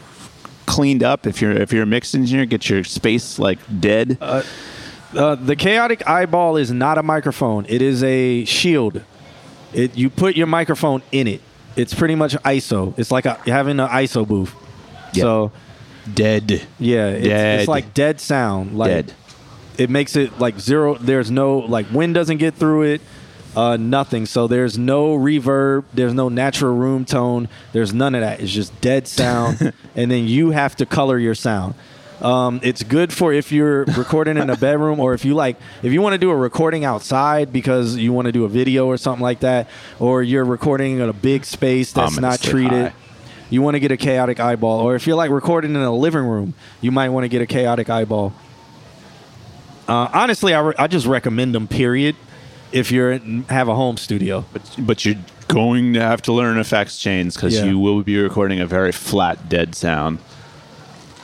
cleaned 0.67 1.03
up. 1.03 1.27
If 1.27 1.41
you're 1.43 1.53
if 1.53 1.73
you're 1.73 1.83
a 1.83 1.87
mixed 1.87 2.15
engineer, 2.15 2.47
get 2.47 2.69
your 2.69 2.85
space 2.85 3.39
like 3.39 3.59
dead. 3.81 4.19
Uh, 4.21 5.35
the 5.35 5.57
Kaotica 5.57 6.07
Eyeball 6.07 6.57
is 6.57 6.71
not 6.71 6.97
a 6.97 7.03
microphone. 7.03 7.67
It 7.69 7.83
is 7.83 8.03
a 8.05 8.45
shield. 8.45 9.03
It 9.73 9.97
you 9.97 10.09
put 10.09 10.37
your 10.37 10.47
microphone 10.47 11.03
in 11.11 11.27
it. 11.27 11.41
It's 11.77 11.95
pretty 11.95 12.15
much 12.15 12.35
ISO. 12.35 12.97
It's 12.99 13.11
like 13.11 13.27
a, 13.27 13.35
having 13.47 13.81
an 13.81 13.89
ISO 13.89 14.27
booth. 14.27 14.55
So 15.15 15.53
dead. 16.13 16.63
Yeah, 16.79 17.09
it's, 17.09 17.27
Dead. 17.27 17.61
it's 17.61 17.69
like 17.69 17.95
dead 17.95 18.21
sound. 18.21 18.77
Like 18.77 18.89
Dead. 18.91 19.15
It 19.79 19.91
makes 19.91 20.15
it 20.15 20.39
like 20.39 20.61
zero. 20.61 20.95
There's 20.97 21.31
no 21.31 21.59
like 21.59 21.91
wind 21.91 22.15
doesn't 22.15 22.37
get 22.37 22.55
through 22.55 22.83
it. 22.83 23.01
Uh, 23.57 23.77
nothing. 23.77 24.27
So 24.27 24.47
there's 24.47 24.79
no 24.79 25.17
reverb. 25.17 25.85
There's 25.93 26.15
no 26.15 26.29
natural 26.29 26.75
room 26.75 27.05
tone. 27.05 27.49
There's 27.73 27.93
none 27.93 28.15
of 28.15 28.21
that. 28.21 28.41
It's 28.41 28.53
just 28.53 28.81
dead 28.81 29.09
sound, 29.09 29.73
and 29.97 30.11
then 30.11 30.29
you 30.29 30.51
have 30.51 30.77
to 30.77 30.87
color 30.87 31.19
your 31.19 31.35
sound. 31.35 31.75
Um, 32.21 32.61
it's 32.63 32.83
good 32.83 33.13
for 33.13 33.33
if 33.33 33.51
you're 33.51 33.85
recording 33.97 34.37
in 34.37 34.51
a 34.51 34.57
bedroom 34.57 35.01
or 35.01 35.15
if 35.15 35.25
you 35.25 35.35
like 35.35 35.57
if 35.83 35.91
you 35.91 36.03
want 36.03 36.13
to 36.13 36.19
do 36.19 36.31
a 36.31 36.37
recording 36.37 36.85
outside 36.85 37.51
because 37.51 37.97
you 37.97 38.13
want 38.13 38.27
to 38.27 38.33
do 38.33 38.45
a 38.45 38.49
video 38.49 38.87
or 38.87 38.97
something 38.99 39.23
like 39.23 39.41
that, 39.41 39.69
or 39.99 40.23
you're 40.23 40.45
recording 40.45 40.99
in 40.99 41.09
a 41.09 41.13
big 41.13 41.45
space 41.45 41.93
that's 41.93 42.19
not 42.19 42.41
treated. 42.41 42.71
high. 42.89 42.93
You 43.49 43.63
want 43.63 43.75
to 43.75 43.81
get 43.81 43.91
a 43.91 43.97
Kaotica 43.97 44.39
Eyeball, 44.39 44.79
or 44.81 44.95
if 44.95 45.09
you're 45.09 45.17
like 45.17 45.31
recording 45.31 45.75
in 45.75 45.81
a 45.81 45.93
living 45.93 46.25
room, 46.25 46.55
you 46.81 46.93
might 46.93 47.09
want 47.09 47.25
to 47.25 47.29
get 47.29 47.43
a 47.43 47.47
Kaotica 47.47 47.91
Eyeball. 47.91 48.33
Uh, 49.89 50.09
honestly, 50.13 50.55
I, 50.55 50.61
re- 50.61 50.75
I 50.79 50.87
just 50.87 51.05
recommend 51.07 51.53
them. 51.53 51.67
Period. 51.67 52.15
If 52.73 52.91
you're 52.93 53.13
in, 53.13 53.43
have 53.45 53.69
a 53.69 53.75
home 53.75 53.97
studio, 53.97 54.45
but 54.53 54.63
but 54.79 55.05
you're 55.05 55.17
going 55.49 55.95
to 55.95 56.01
have 56.01 56.23
to 56.23 56.33
learn 56.33 56.59
effects 56.59 56.99
chains 56.99 57.35
because 57.35 57.57
Yeah. 57.57 57.65
you 57.65 57.79
will 57.79 58.03
be 58.03 58.17
recording 58.21 58.61
a 58.61 58.67
very 58.67 58.93
flat, 58.93 59.49
dead 59.49 59.75
sound. 59.75 60.19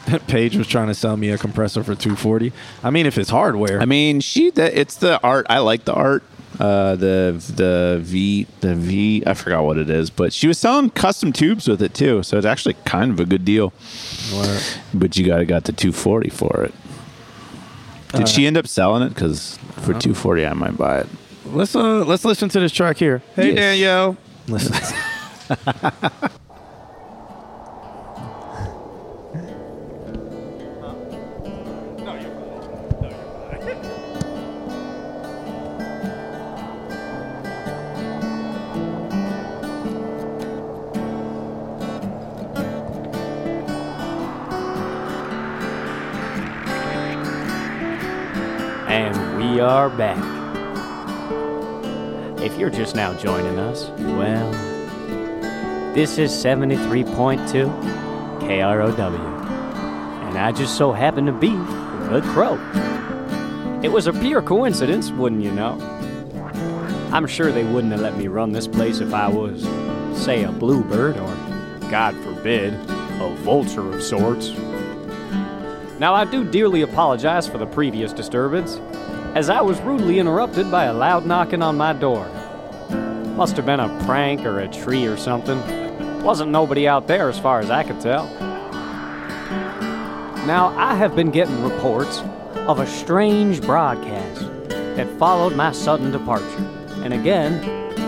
Paige 0.28 0.56
was 0.56 0.66
trying 0.66 0.88
to 0.88 0.94
sell 0.94 1.16
me 1.16 1.30
a 1.30 1.38
compressor 1.38 1.82
for 1.82 1.94
240. 1.94 2.52
I 2.82 2.90
mean, 2.90 3.06
if 3.06 3.18
it's 3.18 3.30
hardware, 3.30 3.80
I 3.80 3.84
mean, 3.86 4.20
she 4.20 4.50
that 4.50 4.74
it's 4.76 4.96
the 4.96 5.20
art. 5.22 5.46
I 5.48 5.58
like 5.58 5.84
the 5.84 5.94
art. 5.94 6.22
Uh, 6.58 6.96
the 6.96 7.34
the 7.54 7.98
V 8.02 8.46
the 8.60 8.74
V 8.74 9.22
I 9.26 9.34
forgot 9.34 9.64
what 9.64 9.76
it 9.76 9.90
is, 9.90 10.08
but 10.10 10.32
she 10.32 10.48
was 10.48 10.58
selling 10.58 10.88
custom 10.90 11.30
tubes 11.32 11.68
with 11.68 11.82
it 11.82 11.92
too, 11.92 12.22
so 12.22 12.38
it's 12.38 12.46
actually 12.46 12.74
kind 12.86 13.10
of 13.10 13.20
a 13.20 13.26
good 13.26 13.44
deal. 13.44 13.72
But 14.94 15.16
you 15.18 15.26
got 15.26 15.38
to 15.38 15.44
got 15.44 15.64
the 15.64 15.72
240 15.72 16.30
for 16.30 16.64
it. 16.64 16.74
Did 18.12 18.22
Uh, 18.22 18.26
she 18.26 18.46
end 18.46 18.56
up 18.56 18.66
selling 18.66 19.02
it? 19.02 19.10
Because 19.10 19.58
for 19.82 19.94
Uh, 19.94 19.98
240, 20.00 20.46
I 20.46 20.52
might 20.54 20.78
buy 20.78 21.00
it. 21.00 21.06
Let's 21.52 21.74
uh 21.74 22.04
let's 22.04 22.24
listen 22.24 22.48
to 22.50 22.60
this 22.60 22.72
track 22.72 22.98
here. 22.98 23.22
Hey 23.34 23.48
Yes. 23.48 23.56
Danielle, 23.56 24.16
listen. 24.48 24.96
And 48.88 49.36
we 49.38 49.60
are 49.60 49.90
back. 49.90 50.35
If 52.46 52.56
you're 52.58 52.70
just 52.70 52.94
now 52.94 53.12
joining 53.12 53.58
us, 53.58 53.88
well, 53.98 54.52
this 55.94 56.16
is 56.16 56.30
73.2 56.30 57.44
KROW. 58.38 59.48
And 60.28 60.38
I 60.38 60.52
just 60.52 60.78
so 60.78 60.92
happen 60.92 61.26
to 61.26 61.32
be 61.32 61.48
the 61.48 62.20
Crow. 62.32 62.54
It 63.82 63.88
was 63.88 64.06
a 64.06 64.12
pure 64.12 64.42
coincidence, 64.42 65.10
wouldn't 65.10 65.42
you 65.42 65.50
know? 65.50 65.72
I'm 67.10 67.26
sure 67.26 67.50
they 67.50 67.64
wouldn't 67.64 67.92
have 67.92 68.00
let 68.00 68.16
me 68.16 68.28
run 68.28 68.52
this 68.52 68.68
place 68.68 69.00
if 69.00 69.12
I 69.12 69.26
was, 69.26 69.64
say, 70.16 70.44
a 70.44 70.52
bluebird 70.52 71.16
or, 71.16 71.34
God 71.90 72.14
forbid, 72.18 72.74
a 72.74 73.36
vulture 73.40 73.92
of 73.92 74.00
sorts. 74.00 74.50
Now, 75.98 76.14
I 76.14 76.24
do 76.24 76.48
dearly 76.48 76.82
apologize 76.82 77.48
for 77.48 77.58
the 77.58 77.66
previous 77.66 78.12
disturbance, 78.12 78.76
as 79.34 79.50
I 79.50 79.62
was 79.62 79.80
rudely 79.80 80.20
interrupted 80.20 80.70
by 80.70 80.84
a 80.84 80.94
loud 80.94 81.26
knocking 81.26 81.60
on 81.60 81.76
my 81.76 81.92
door. 81.92 82.30
Must 83.36 83.54
have 83.58 83.66
been 83.66 83.80
a 83.80 84.04
prank 84.06 84.46
or 84.46 84.60
a 84.60 84.68
tree 84.68 85.06
or 85.06 85.18
something. 85.18 85.60
Wasn't 86.22 86.50
nobody 86.50 86.88
out 86.88 87.06
there 87.06 87.28
as 87.28 87.38
far 87.38 87.60
as 87.60 87.68
I 87.68 87.82
could 87.82 88.00
tell. 88.00 88.26
Now, 90.46 90.72
I 90.78 90.94
have 90.94 91.14
been 91.14 91.30
getting 91.30 91.62
reports 91.62 92.22
of 92.54 92.78
a 92.78 92.86
strange 92.86 93.60
broadcast 93.60 94.40
that 94.96 95.06
followed 95.18 95.54
my 95.54 95.72
sudden 95.72 96.10
departure. 96.10 96.46
And 97.02 97.12
again, 97.12 97.62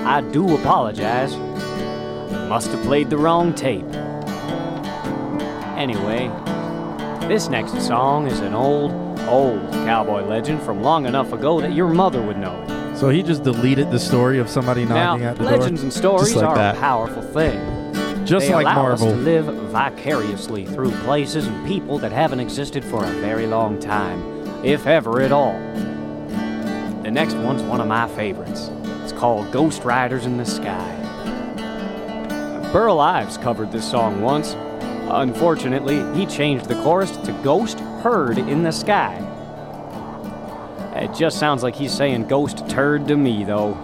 I 0.06 0.22
do 0.22 0.56
apologize. 0.56 1.36
Must 2.48 2.68
have 2.68 2.82
played 2.84 3.10
the 3.10 3.18
wrong 3.18 3.52
tape. 3.52 3.84
Anyway, 5.76 6.28
this 7.28 7.50
next 7.50 7.86
song 7.86 8.26
is 8.28 8.40
an 8.40 8.54
old, 8.54 8.92
old 9.28 9.70
cowboy 9.72 10.24
legend 10.24 10.62
from 10.62 10.82
long 10.82 11.04
enough 11.04 11.34
ago 11.34 11.60
that 11.60 11.74
your 11.74 11.88
mother 11.88 12.22
would 12.22 12.38
know 12.38 12.62
it. 12.62 12.77
So 12.98 13.10
he 13.10 13.22
just 13.22 13.44
deleted 13.44 13.92
the 13.92 13.98
story 14.00 14.40
of 14.40 14.48
somebody 14.48 14.84
knocking 14.84 15.22
now, 15.22 15.30
at 15.30 15.36
the 15.36 15.44
legends 15.44 15.44
door. 15.44 15.58
Legends 15.60 15.82
and 15.84 15.92
stories 15.92 16.34
like 16.34 16.46
are 16.46 16.56
that. 16.56 16.74
a 16.74 16.80
powerful 16.80 17.22
thing. 17.22 18.26
Just 18.26 18.48
they 18.48 18.52
like 18.52 18.66
allow 18.66 18.82
Marvel. 18.82 19.06
us 19.06 19.12
to 19.14 19.18
live 19.20 19.44
vicariously 19.70 20.66
through 20.66 20.90
places 21.02 21.46
and 21.46 21.64
people 21.64 21.98
that 21.98 22.10
haven't 22.10 22.40
existed 22.40 22.84
for 22.84 23.04
a 23.04 23.10
very 23.20 23.46
long 23.46 23.78
time, 23.78 24.20
if 24.64 24.88
ever 24.88 25.22
at 25.22 25.30
all. 25.30 25.52
The 27.04 27.10
next 27.12 27.34
one's 27.34 27.62
one 27.62 27.80
of 27.80 27.86
my 27.86 28.08
favorites. 28.08 28.68
It's 29.04 29.12
called 29.12 29.52
Ghost 29.52 29.84
Riders 29.84 30.26
in 30.26 30.36
the 30.36 30.44
Sky. 30.44 30.96
Burl 32.72 32.98
Ives 32.98 33.38
covered 33.38 33.70
this 33.70 33.88
song 33.88 34.22
once. 34.22 34.54
Unfortunately, 35.08 36.02
he 36.18 36.26
changed 36.26 36.64
the 36.66 36.74
chorus 36.82 37.16
to 37.18 37.32
Ghost 37.44 37.78
Herd 38.02 38.38
in 38.38 38.64
the 38.64 38.72
Sky. 38.72 39.24
It 41.00 41.14
just 41.14 41.38
sounds 41.38 41.62
like 41.62 41.76
he's 41.76 41.92
saying 41.92 42.26
ghost 42.26 42.68
turd 42.68 43.06
to 43.06 43.16
me, 43.16 43.44
though. 43.44 43.74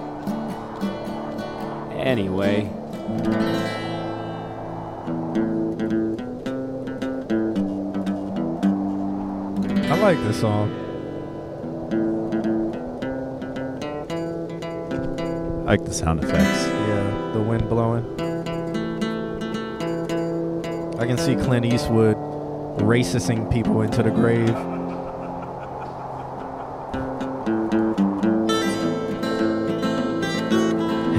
Anyway. 1.93 2.69
I 9.89 9.97
like 10.01 10.19
this 10.25 10.41
song. 10.41 10.71
I 15.61 15.65
like 15.65 15.85
the 15.85 15.95
sound 15.95 16.25
effects. 16.25 16.67
Yeah, 16.67 17.31
the 17.33 17.41
wind 17.41 17.69
blowing. 17.69 18.05
I 20.99 21.07
can 21.07 21.17
see 21.17 21.37
Clint 21.37 21.65
Eastwood 21.65 22.17
racisting 22.83 23.49
people 23.51 23.83
into 23.83 24.03
the 24.03 24.11
grave. 24.11 24.55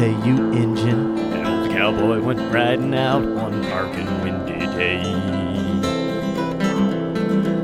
You 0.10 0.52
engine. 0.54 1.18
An 1.18 1.46
old 1.46 1.72
cowboy 1.72 2.22
went 2.22 2.54
riding 2.54 2.94
out 2.94 3.24
one 3.24 3.62
dark 3.64 3.94
and 3.96 4.24
windy 4.24 4.66
day. 4.76 5.02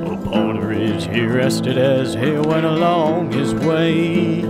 Upon 0.06 0.58
a 0.58 0.66
ridge 0.66 1.06
he 1.06 1.26
rested 1.26 1.78
as 1.78 2.14
he 2.14 2.32
went 2.32 2.66
along 2.66 3.32
his 3.32 3.54
way. 3.54 4.42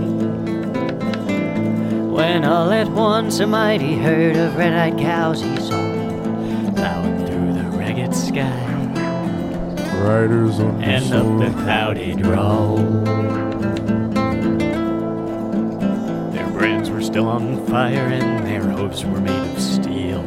When 2.12 2.44
all 2.44 2.70
at 2.70 2.88
once 2.88 3.40
a 3.40 3.46
mighty 3.46 3.96
herd 3.96 4.36
of 4.36 4.56
red-eyed 4.56 4.98
cows 4.98 5.40
he 5.40 5.56
saw 5.56 5.80
plowing 6.74 7.26
through 7.26 7.54
the 7.54 7.64
ragged 7.76 8.14
sky 8.14 8.72
Riders 10.02 10.58
on 10.58 10.78
the 10.78 10.84
and 10.84 11.14
up 11.14 11.38
the 11.38 11.62
cloudy 11.62 12.14
draw. 12.16 13.51
Still 17.12 17.28
on 17.28 17.66
fire 17.66 18.06
and 18.06 18.46
their 18.46 18.62
hooves 18.62 19.04
were 19.04 19.20
made 19.20 19.50
of 19.52 19.60
steel. 19.60 20.22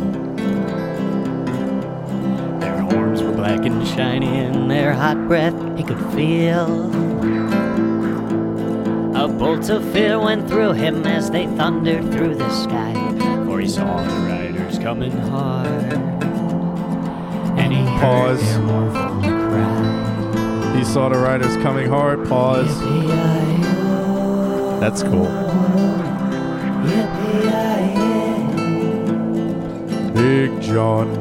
Their 2.60 2.78
horns 2.82 3.24
were 3.24 3.32
black 3.32 3.66
and 3.66 3.88
shiny 3.88 4.28
and 4.28 4.70
their 4.70 4.94
hot 4.94 5.18
breath 5.28 5.56
he 5.76 5.84
could 5.84 6.00
feel. 6.14 6.68
Up 9.18 9.36
Bolts 9.40 9.70
of 9.70 9.84
fear 9.94 10.20
went 10.20 10.48
through 10.48 10.74
him 10.74 11.08
as 11.08 11.32
they 11.32 11.48
thundered 11.58 12.12
through 12.12 12.36
the 12.36 12.50
sky. 12.52 12.94
For 13.48 13.60
he 13.60 13.68
saw 13.68 14.04
the 14.04 14.20
riders 14.28 14.78
coming 14.78 15.18
hard. 15.30 15.94
And 17.58 17.74
he 17.74 17.84
heard 17.84 18.38
Pause. 18.38 18.42
their 18.42 18.60
mournful 18.60 19.22
cry. 19.50 20.78
He 20.78 20.84
saw 20.84 21.10
the 21.10 21.18
riders 21.18 21.56
coming 21.64 21.90
hard. 21.90 22.28
Pause. 22.28 22.80
That's 24.80 25.02
cool. 25.02 25.56
Big 30.26 30.60
John. 30.60 31.14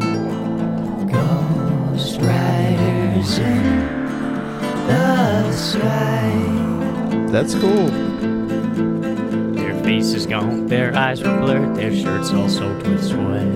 Ghost 1.13 2.23
riders 2.23 3.39
in 3.39 3.63
the 4.87 5.53
sky. 5.53 6.33
That's 7.31 7.55
cool. 7.55 7.89
Their 9.53 9.75
faces 9.85 10.25
gone, 10.25 10.69
their 10.69 10.97
eyes 10.97 11.23
were 11.23 11.39
blurred, 11.39 11.77
their 11.77 11.95
shirts 11.95 12.33
all 12.33 12.49
soaked 12.49 12.87
with 12.87 13.05
sweat. 13.05 13.47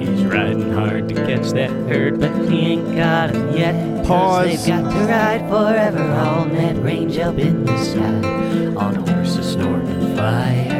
He's 0.00 0.24
riding 0.24 0.72
hard 0.72 1.06
to 1.10 1.14
catch 1.16 1.50
that 1.50 1.72
herd, 1.90 2.18
but 2.18 2.34
he 2.48 2.60
ain't 2.60 2.96
got 2.96 3.34
it 3.34 3.58
yet. 3.58 3.74
'Cause 3.74 4.06
Pause. 4.06 4.46
They've 4.46 4.82
got 4.82 4.90
to 4.90 4.98
ride 5.00 5.48
forever 5.50 6.02
on 6.02 6.54
that 6.54 6.82
range 6.82 7.18
up 7.18 7.38
in 7.38 7.62
the 7.66 7.76
sky, 7.76 8.74
on 8.74 8.94
horses 8.94 9.52
snorting 9.52 10.16
fire. 10.16 10.75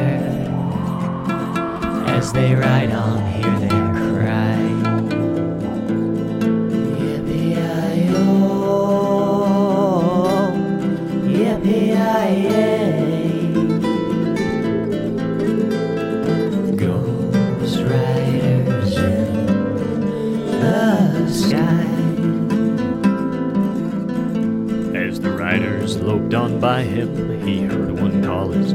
As 2.17 2.33
they 2.33 2.55
ride 2.55 2.91
on, 2.91 3.23
hear 3.31 3.59
their 3.59 3.93
cry. 3.93 4.57
Yippee-yi-yo, 6.97 8.25
yippee-yi-yay. 11.37 12.65
Ghost 16.75 17.79
riders 17.83 18.95
in 18.97 19.31
the 20.59 21.27
sky. 21.29 21.87
As 24.97 25.19
the 25.19 25.29
riders 25.29 25.97
loped 25.97 26.33
on 26.33 26.59
by 26.59 26.81
him, 26.81 27.41
he 27.45 27.61
heard 27.61 27.91
one 27.91 28.23
call 28.23 28.49
his 28.49 28.73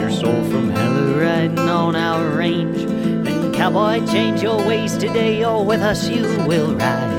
your 0.00 0.10
soul 0.10 0.44
from 0.44 0.70
hell 0.70 1.14
riding 1.14 1.58
on 1.58 1.94
our 1.94 2.36
range, 2.36 2.84
then 3.24 3.52
cowboy, 3.52 4.04
change 4.06 4.42
your 4.42 4.56
ways 4.66 4.96
today, 4.96 5.44
or 5.44 5.64
with 5.64 5.80
us 5.80 6.08
you 6.08 6.22
will 6.46 6.74
ride. 6.74 7.09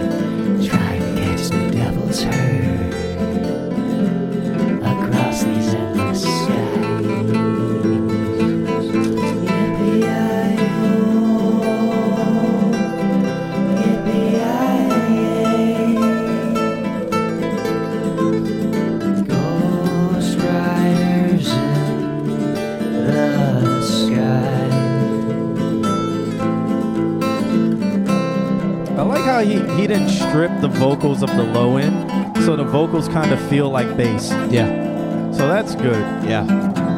The 31.21 31.27
vocals 31.27 31.39
of 31.39 31.53
the 31.53 31.59
low 31.59 31.77
end, 31.77 32.37
so 32.45 32.55
the 32.55 32.63
vocals 32.63 33.07
kind 33.07 33.31
of 33.31 33.39
feel 33.49 33.69
like 33.69 33.95
bass. 33.97 34.31
Yeah. 34.49 35.31
So 35.31 35.47
that's 35.47 35.75
good. 35.75 36.01
Yeah. 36.27 36.41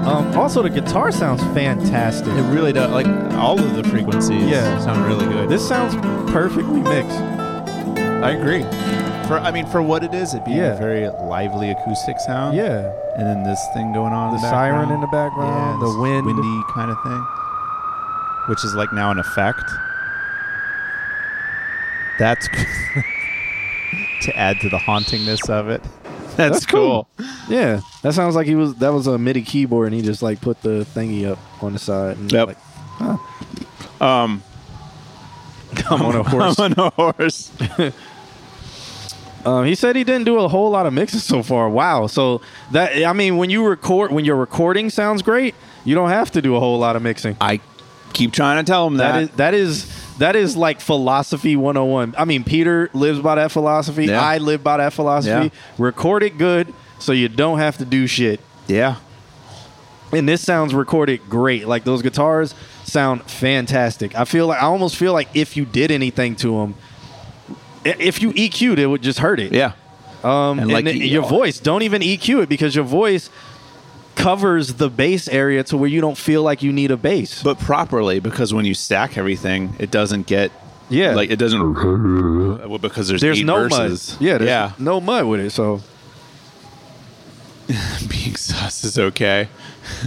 Um, 0.07 0.35
also, 0.37 0.61
the 0.63 0.69
guitar 0.69 1.11
sounds 1.11 1.41
fantastic. 1.53 2.27
It 2.27 2.41
really 2.53 2.73
does. 2.73 2.91
Like 2.91 3.07
all 3.35 3.59
of 3.59 3.75
the 3.75 3.83
frequencies 3.89 4.43
Yeah. 4.49 4.79
sound 4.79 5.05
really 5.05 5.25
good. 5.25 5.49
This 5.49 5.65
sounds 5.67 5.95
perfectly 6.31 6.81
mixed. 6.81 7.17
I 7.19 8.31
agree. 8.31 8.63
For 9.27 9.37
I 9.39 9.51
mean, 9.51 9.65
for 9.67 9.81
what 9.81 10.03
it 10.03 10.13
is, 10.13 10.33
it 10.33 10.43
being 10.45 10.57
Yeah. 10.57 10.73
a 10.73 10.77
very 10.77 11.07
lively 11.09 11.69
acoustic 11.71 12.19
sound. 12.19 12.55
Yeah. 12.57 12.91
And 13.15 13.27
then 13.27 13.43
this 13.43 13.61
thing 13.73 13.93
going 13.93 14.13
on. 14.13 14.29
in 14.29 14.35
The 14.35 14.41
the 14.41 14.49
siren 14.49 14.91
in 14.91 14.99
the 15.01 15.07
background, 15.07 15.79
Yeah, 15.81 15.87
the 15.87 15.99
wind. 15.99 16.25
windy 16.25 16.61
kind 16.73 16.89
of 16.91 16.97
thing, 17.03 17.25
which 18.47 18.63
is 18.65 18.73
like 18.73 18.91
now 18.93 19.11
an 19.11 19.19
effect. 19.19 19.63
That's 22.19 22.47
to 24.23 24.35
add 24.37 24.59
to 24.61 24.69
the 24.69 24.77
hauntingness 24.77 25.49
of 25.49 25.69
it. 25.69 25.81
That's, 26.35 26.65
cool. 26.65 27.07
Yeah, 27.47 27.81
that 28.01 28.13
sounds 28.13 28.35
like 28.35 28.47
he 28.47 28.55
was. 28.55 28.73
That 28.75 28.91
was 28.91 29.05
a 29.05 29.17
MIDI 29.19 29.43
keyboard, 29.43 29.87
and 29.87 29.95
he 29.95 30.01
just 30.01 30.23
like 30.23 30.41
put 30.41 30.61
the 30.63 30.85
thingy 30.95 31.27
up 31.29 31.37
on 31.61 31.73
the 31.73 31.79
side. 31.79 32.17
And 32.17 32.31
Yep. 32.31 32.47
Like, 32.47 32.57
huh. 32.59 33.17
Um, 34.03 34.43
I'm 35.89 36.01
on 36.01 36.15
a 36.15 36.23
horse. 36.29 36.59
I'm 36.59 36.73
on 36.73 36.87
a 36.87 36.89
horse. 36.89 37.51
Um, 39.45 39.65
he 39.65 39.75
said 39.75 39.97
he 39.97 40.05
didn't 40.05 40.23
do 40.23 40.39
a 40.39 40.47
whole 40.47 40.69
lot 40.71 40.85
of 40.85 40.93
mixes 40.93 41.21
so 41.23 41.43
far. 41.43 41.69
Wow. 41.69 42.07
So 42.07 42.39
that 42.71 43.03
I 43.05 43.11
mean, 43.11 43.35
when 43.35 43.49
you 43.49 43.65
record, 43.67 44.13
when 44.13 44.23
your 44.23 44.37
recording 44.37 44.89
sounds 44.89 45.21
great, 45.21 45.53
you 45.83 45.95
don't 45.95 46.07
have 46.07 46.31
to 46.31 46.41
do 46.41 46.55
a 46.55 46.61
whole 46.61 46.79
lot 46.79 46.95
of 46.95 47.01
mixing. 47.01 47.35
I 47.41 47.59
keep 48.13 48.31
trying 48.31 48.63
to 48.63 48.69
tell 48.71 48.87
him 48.87 48.95
That 48.97 49.11
that. 49.11 49.21
is 49.21 49.29
that 49.35 49.53
is 49.53 50.02
that 50.19 50.35
is 50.35 50.55
like 50.55 50.79
philosophy 50.79 51.55
101. 51.55 52.15
I 52.17 52.25
mean, 52.25 52.43
Peter 52.43 52.89
lives 52.93 53.19
by 53.19 53.35
that 53.35 53.51
philosophy. 53.51 54.05
Yeah. 54.05 54.21
I 54.21 54.37
live 54.37 54.63
by 54.63 54.77
that 54.77 54.93
philosophy. 54.93 55.45
Yeah. 55.55 55.61
Record 55.77 56.23
it 56.23 56.37
good 56.37 56.73
so 56.99 57.11
you 57.11 57.27
don't 57.29 57.57
have 57.59 57.77
to 57.79 57.85
do 57.85 58.07
shit. 58.07 58.39
yeah. 58.67 58.97
And 60.11 60.29
this 60.29 60.41
sounds 60.43 60.75
recorded 60.75 61.27
great. 61.27 61.67
Like 61.67 61.85
those 61.85 62.03
guitars 62.03 62.53
sound 62.83 63.23
fantastic. 63.23 64.15
I 64.15 64.25
feel 64.25 64.45
like 64.45 64.59
I 64.61 64.65
almost 64.67 64.95
feel 64.95 65.11
like 65.11 65.27
if 65.33 65.57
you 65.57 65.65
did 65.65 65.89
anything 65.89 66.35
to 66.35 66.59
them, 66.59 66.75
if 67.83 68.21
you 68.21 68.31
EQ'd 68.31 68.77
it 68.77 68.85
would 68.85 69.01
just 69.01 69.17
hurt 69.17 69.39
it. 69.39 69.51
Yeah. 69.53 69.71
Um, 70.23 70.59
And 70.59 70.71
and, 70.71 70.71
like 70.71 70.85
you- 70.85 71.01
your 71.05 71.23
voice, 71.27 71.59
don't 71.59 71.81
even 71.81 72.03
EQ 72.03 72.43
it 72.43 72.49
because 72.49 72.75
your 72.75 72.85
voice 72.85 73.31
covers 74.15 74.75
the 74.75 74.89
bass 74.89 75.27
area 75.27 75.63
to 75.65 75.77
where 75.77 75.89
you 75.89 76.01
don't 76.01 76.17
feel 76.17 76.43
like 76.43 76.61
you 76.63 76.71
need 76.71 76.91
a 76.91 76.97
bass. 76.97 77.43
But 77.43 77.59
properly, 77.59 78.19
because 78.19 78.53
when 78.53 78.65
you 78.65 78.73
stack 78.73 79.17
everything, 79.17 79.75
it 79.79 79.91
doesn't 79.91 80.27
get. 80.27 80.51
Yeah. 80.89 81.15
Like 81.15 81.31
it 81.31 81.37
doesn't. 81.37 81.73
Well, 82.69 82.77
because 82.77 83.07
there's 83.07 83.21
there's 83.21 83.41
no 83.41 83.67
verses. 83.67 84.13
mud. 84.13 84.21
Yeah, 84.21 84.37
there's 84.37 84.49
yeah. 84.49 84.71
no 84.77 84.99
mud 85.01 85.25
with 85.25 85.39
it. 85.39 85.49
So 85.51 85.81
being 88.09 88.35
sus 88.35 88.83
is 88.83 88.99
okay. 88.99 89.47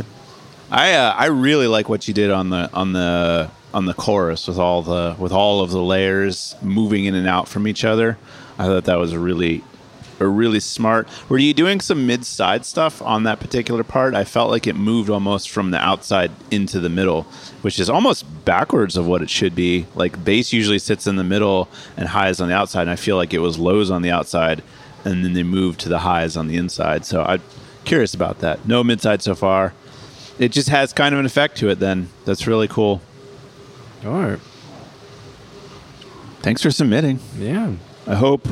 I 0.70 0.94
uh, 0.94 1.14
I 1.16 1.26
really 1.26 1.66
like 1.66 1.88
what 1.88 2.08
you 2.08 2.14
did 2.14 2.30
on 2.30 2.50
the 2.50 2.70
on 2.72 2.92
the 2.92 3.50
on 3.72 3.86
the 3.86 3.94
chorus 3.94 4.48
with 4.48 4.58
all 4.58 4.82
the 4.82 5.16
with 5.18 5.32
all 5.32 5.60
of 5.60 5.70
the 5.70 5.82
layers 5.82 6.54
moving 6.60 7.04
in 7.04 7.14
and 7.14 7.26
out 7.26 7.48
from 7.48 7.66
each 7.66 7.84
other. 7.84 8.18
I 8.58 8.64
thought 8.64 8.84
that 8.84 8.98
was 8.98 9.14
really 9.14 9.62
a 10.18 10.26
really 10.26 10.60
smart. 10.60 11.08
Were 11.28 11.38
you 11.38 11.52
doing 11.54 11.80
some 11.80 12.06
mid 12.06 12.24
side 12.24 12.64
stuff 12.64 13.02
on 13.02 13.24
that 13.24 13.38
particular 13.40 13.84
part? 13.84 14.14
I 14.14 14.24
felt 14.24 14.50
like 14.50 14.66
it 14.66 14.74
moved 14.76 15.10
almost 15.10 15.50
from 15.50 15.70
the 15.70 15.78
outside 15.78 16.30
into 16.50 16.80
the 16.80 16.88
middle, 16.88 17.22
which 17.62 17.78
is 17.78 17.90
almost 17.90 18.24
backwards 18.44 18.96
of 18.96 19.06
what 19.06 19.22
it 19.22 19.28
should 19.30 19.54
be. 19.54 19.86
Like 19.94 20.24
bass 20.24 20.52
usually 20.52 20.78
sits 20.78 21.06
in 21.06 21.16
the 21.16 21.24
middle 21.24 21.68
and 21.96 22.08
highs 22.08 22.40
on 22.40 22.48
the 22.48 22.54
outside, 22.54 22.82
and 22.82 22.90
I 22.90 22.96
feel 22.96 23.16
like 23.16 23.34
it 23.34 23.40
was 23.40 23.58
lows 23.58 23.90
on 23.90 24.02
the 24.02 24.10
outside, 24.10 24.62
and 25.04 25.24
then 25.24 25.34
they 25.34 25.42
moved 25.42 25.80
to 25.80 25.88
the 25.88 25.98
highs 26.00 26.36
on 26.36 26.48
the 26.48 26.56
inside. 26.56 27.04
So 27.04 27.22
I'm 27.22 27.42
curious 27.84 28.14
about 28.14 28.38
that. 28.40 28.66
No 28.66 28.82
mid 28.82 29.00
side 29.00 29.22
so 29.22 29.34
far. 29.34 29.74
It 30.38 30.50
just 30.52 30.68
has 30.68 30.92
kind 30.92 31.14
of 31.14 31.18
an 31.20 31.26
effect 31.26 31.56
to 31.58 31.68
it. 31.70 31.78
Then 31.78 32.08
that's 32.24 32.46
really 32.46 32.68
cool. 32.68 33.00
all 34.04 34.12
right, 34.12 34.38
Thanks 36.42 36.62
for 36.62 36.70
submitting. 36.70 37.18
yeah. 37.38 37.72
I 38.06 38.14
hope 38.14 38.46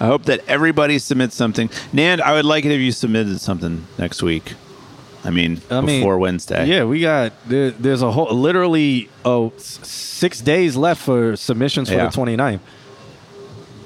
I 0.00 0.06
hope 0.06 0.24
that 0.24 0.40
everybody 0.48 0.98
submits 0.98 1.36
something. 1.36 1.68
Nand, 1.92 2.20
I 2.20 2.32
would 2.32 2.46
like 2.46 2.64
it 2.64 2.72
if 2.72 2.80
you 2.80 2.90
submitted 2.90 3.40
something 3.40 3.86
next 3.98 4.22
week. 4.22 4.54
I 5.22 5.28
mean, 5.30 5.60
I 5.70 5.82
mean, 5.82 6.00
before 6.00 6.18
Wednesday. 6.18 6.66
Yeah, 6.66 6.84
we 6.84 7.02
got 7.02 7.32
there, 7.46 7.70
there's 7.72 8.00
a 8.00 8.10
whole 8.10 8.32
literally 8.34 9.10
oh 9.26 9.52
six 9.58 10.40
days 10.40 10.76
left 10.76 11.02
for 11.02 11.36
submissions 11.36 11.90
for 11.90 11.96
Yeah. 11.96 12.06
the 12.08 12.16
29th. 12.16 12.60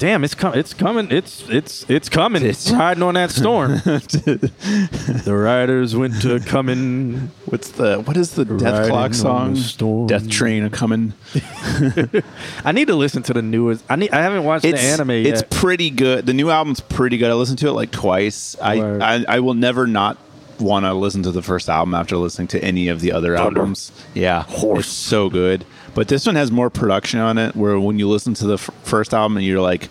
Damn, 0.04 0.22
it's 0.22 0.34
coming. 0.34 0.60
It's 0.60 0.74
coming. 0.74 1.10
It's 1.10 1.48
it's 1.48 1.88
it's 1.88 2.10
coming. 2.10 2.44
It's 2.44 2.70
riding 2.70 3.02
on 3.02 3.14
that 3.14 3.30
storm. 3.30 3.70
the 3.84 5.34
riders 5.34 5.96
went 5.96 6.20
to 6.20 6.40
coming. 6.40 7.30
What's 7.46 7.70
the 7.70 8.02
what 8.02 8.14
is 8.18 8.32
the 8.32 8.44
Death 8.44 8.80
Riding 8.80 8.90
Clock 8.90 9.14
song? 9.14 9.56
storm. 9.56 10.06
Death 10.06 10.28
Train 10.28 10.62
a 10.62 10.68
coming. 10.68 11.14
I 12.66 12.72
need 12.72 12.88
to 12.88 12.94
listen 12.94 13.22
to 13.22 13.32
the 13.32 13.40
newest. 13.40 13.82
I 13.88 13.96
need. 13.96 14.10
I 14.10 14.20
haven't 14.20 14.44
watched 14.44 14.66
It's 14.66 14.78
the 14.78 14.88
anime 14.88 15.08
Yet. 15.08 15.26
It's 15.26 15.58
pretty 15.58 15.88
good. 15.88 16.26
The 16.26 16.34
new 16.34 16.50
album's 16.50 16.80
pretty 16.80 17.16
good. 17.16 17.30
I 17.30 17.34
listened 17.34 17.60
to 17.60 17.68
it 17.68 17.72
like 17.72 17.90
twice. 17.90 18.56
I 18.60 18.76
Word. 18.76 19.00
I, 19.00 19.24
I 19.26 19.40
will 19.40 19.54
never 19.54 19.86
not 19.86 20.18
want 20.60 20.84
to 20.84 20.92
listen 20.92 21.22
to 21.22 21.30
the 21.30 21.42
first 21.42 21.70
album 21.70 21.94
after 21.94 22.18
listening 22.18 22.48
to 22.48 22.62
any 22.62 22.88
of 22.88 23.00
the 23.00 23.10
other 23.10 23.36
albums. 23.36 23.90
Yeah, 24.12 24.44
it's 24.48 24.86
so 24.86 25.30
good. 25.30 25.64
But 25.94 26.08
this 26.08 26.26
one 26.26 26.34
has 26.36 26.50
more 26.50 26.70
production 26.70 27.20
on 27.20 27.38
it. 27.38 27.54
Where 27.56 27.78
when 27.78 27.98
you 27.98 28.08
listen 28.08 28.34
to 28.34 28.46
the 28.46 28.54
f- 28.54 28.70
first 28.82 29.14
album 29.14 29.36
and 29.36 29.46
you're 29.46 29.60
like, 29.60 29.88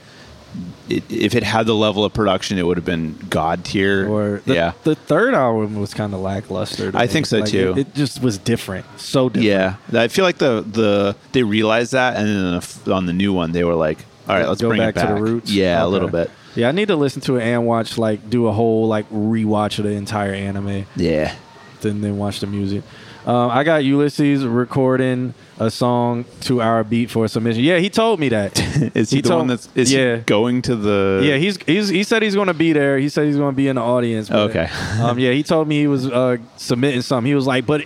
it, 0.89 1.03
if 1.09 1.33
it 1.33 1.43
had 1.43 1.65
the 1.65 1.73
level 1.73 2.03
of 2.05 2.13
production, 2.13 2.57
it 2.57 2.63
would 2.67 2.77
have 2.77 2.85
been 2.85 3.15
god 3.29 3.63
tier. 3.65 4.07
Or 4.09 4.41
the, 4.45 4.53
yeah, 4.53 4.73
the 4.83 4.95
third 4.95 5.33
album 5.33 5.79
was 5.79 5.93
kind 5.93 6.13
of 6.13 6.19
lackluster. 6.19 6.91
I 6.93 7.03
me. 7.03 7.07
think 7.07 7.25
so, 7.25 7.39
Like, 7.39 7.49
too. 7.49 7.71
It, 7.71 7.77
it 7.79 7.93
just 7.95 8.21
was 8.21 8.37
different, 8.37 8.85
so 8.99 9.29
different. 9.29 9.77
yeah. 9.91 9.99
I 10.01 10.07
feel 10.09 10.25
like 10.25 10.37
the 10.37 10.61
the 10.69 11.15
they 11.31 11.43
realized 11.43 11.93
that, 11.93 12.17
and 12.17 12.27
then 12.27 12.61
the- 12.85 12.93
on 12.93 13.05
the 13.05 13.13
new 13.13 13.33
one, 13.33 13.51
they 13.53 13.63
were 13.63 13.75
like, 13.75 13.99
"All 14.27 14.35
right, 14.35 14.47
let's 14.47 14.61
Go 14.61 14.67
bring 14.69 14.79
back, 14.81 14.89
it 14.89 14.95
back 14.95 15.07
to 15.07 15.15
the 15.15 15.21
roots. 15.21 15.49
Yeah, 15.51 15.83
a 15.83 15.87
little 15.87 16.09
bit. 16.09 16.29
Yeah, 16.55 16.67
I 16.67 16.71
need 16.71 16.89
to 16.89 16.95
listen 16.95 17.21
to 17.21 17.37
it 17.37 17.43
and 17.43 17.65
watch 17.65 17.97
like 17.97 18.29
do 18.29 18.45
a 18.47 18.51
whole 18.51 18.87
like 18.87 19.09
rewatch 19.09 19.79
of 19.79 19.85
the 19.85 19.91
entire 19.91 20.33
anime. 20.33 20.85
Yeah. 20.95 21.33
Then 21.81 22.01
then 22.01 22.17
watch 22.17 22.41
the 22.41 22.47
music. 22.47 22.83
Um, 23.25 23.51
I 23.51 23.63
got 23.63 23.85
Ulysses 23.85 24.45
recording 24.45 25.33
a 25.57 25.71
song 25.71 26.25
two 26.41 26.61
hour 26.61 26.83
beat 26.83 27.09
for 27.09 27.23
a 27.23 27.29
submission. 27.29 27.63
Yeah, 27.63 27.77
he 27.77 27.89
told 27.89 28.19
me 28.19 28.27
that. 28.29 28.59
Is 28.95 29.11
he, 29.11 29.21
the 29.21 29.29
told- 29.29 29.39
one 29.41 29.47
that's 29.47 29.69
is 29.75 29.93
yeah. 29.93 30.17
he 30.17 30.21
going 30.23 30.61
to 30.63 30.75
the? 30.75 31.21
Yeah, 31.23 31.37
he's 31.37 31.57
he's 31.65 31.87
he 31.87 32.03
said 32.03 32.21
he's 32.21 32.35
going 32.35 32.47
to 32.47 32.53
be 32.53 32.73
there. 32.73 32.97
He 32.97 33.07
said 33.07 33.27
he's 33.27 33.37
going 33.37 33.53
to 33.53 33.55
be 33.55 33.69
in 33.69 33.77
the 33.77 33.81
audience. 33.81 34.27
but, 34.27 34.49
Okay. 34.49 34.65
um, 35.01 35.17
yeah, 35.19 35.31
he 35.31 35.41
told 35.41 35.69
me 35.69 35.79
he 35.79 35.87
was 35.87 36.05
uh, 36.09 36.35
submitting 36.57 37.01
something. 37.01 37.27
He 37.29 37.35
was 37.35 37.47
like, 37.47 37.65
"But 37.65 37.85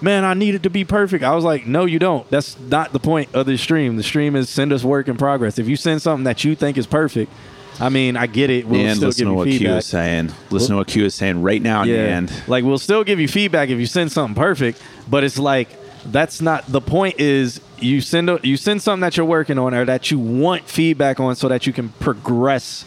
man, 0.00 0.24
I 0.24 0.34
need 0.34 0.54
it 0.54 0.62
to 0.62 0.70
be 0.70 0.84
perfect." 0.84 1.24
I 1.24 1.34
was 1.34 1.42
like, 1.42 1.66
"No, 1.66 1.84
you 1.84 1.98
don't. 1.98 2.28
That's 2.30 2.56
not 2.60 2.92
the 2.92 3.00
point 3.00 3.34
of 3.34 3.46
the 3.46 3.56
stream. 3.58 3.96
The 3.96 4.04
stream 4.04 4.36
is 4.36 4.48
send 4.48 4.72
us 4.72 4.84
work 4.84 5.08
in 5.08 5.16
progress. 5.16 5.58
If 5.58 5.68
you 5.68 5.74
send 5.76 6.00
something 6.02 6.24
that 6.24 6.44
you 6.44 6.54
think 6.54 6.78
is 6.78 6.86
perfect, 6.86 7.32
I 7.78 7.88
mean, 7.88 8.16
I 8.16 8.26
get 8.26 8.50
it. 8.50 8.66
We'll 8.66 8.80
and 8.80 8.96
still 8.96 9.08
listen 9.08 9.24
give 9.24 9.26
to 9.26 9.32
you 9.32 9.36
what 9.36 9.48
Q 9.48 9.76
is 9.76 9.86
saying. 9.86 10.32
Listen 10.50 10.70
to 10.70 10.76
what 10.76 10.88
Q 10.88 11.04
is 11.04 11.14
saying 11.14 11.42
right 11.42 11.60
now, 11.60 11.82
Yeah, 11.82 12.16
and 12.16 12.32
like 12.48 12.64
we'll 12.64 12.78
still 12.78 13.04
give 13.04 13.20
you 13.20 13.28
feedback 13.28 13.68
if 13.68 13.78
you 13.78 13.86
send 13.86 14.12
something 14.12 14.34
perfect, 14.34 14.80
but 15.08 15.24
it's 15.24 15.38
like 15.38 15.68
that's 16.10 16.40
not 16.40 16.66
the 16.66 16.80
point. 16.80 17.20
Is 17.20 17.60
you 17.78 18.00
send 18.00 18.30
a, 18.30 18.40
you 18.42 18.56
send 18.56 18.82
something 18.82 19.02
that 19.02 19.16
you're 19.16 19.26
working 19.26 19.58
on 19.58 19.74
or 19.74 19.84
that 19.84 20.10
you 20.10 20.18
want 20.18 20.68
feedback 20.68 21.20
on, 21.20 21.36
so 21.36 21.48
that 21.48 21.66
you 21.66 21.72
can 21.72 21.90
progress 22.00 22.84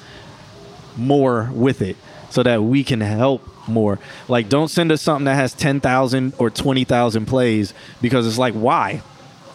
more 0.98 1.50
with 1.54 1.82
it, 1.82 1.96
so 2.30 2.44
that 2.44 2.64
we 2.64 2.84
can 2.84 3.02
help 3.02 3.48
more. 3.68 4.00
Like, 4.28 4.50
don't 4.50 4.70
send 4.70 4.92
us 4.92 5.02
something 5.02 5.26
that 5.26 5.36
has 5.36 5.54
ten 5.54 5.80
thousand 5.80 6.34
or 6.40 6.50
twenty 6.50 6.84
thousand 6.84 7.28
plays 7.28 7.74
because 8.02 8.28
it's 8.28 8.38
like 8.38 8.54
why? 8.54 9.02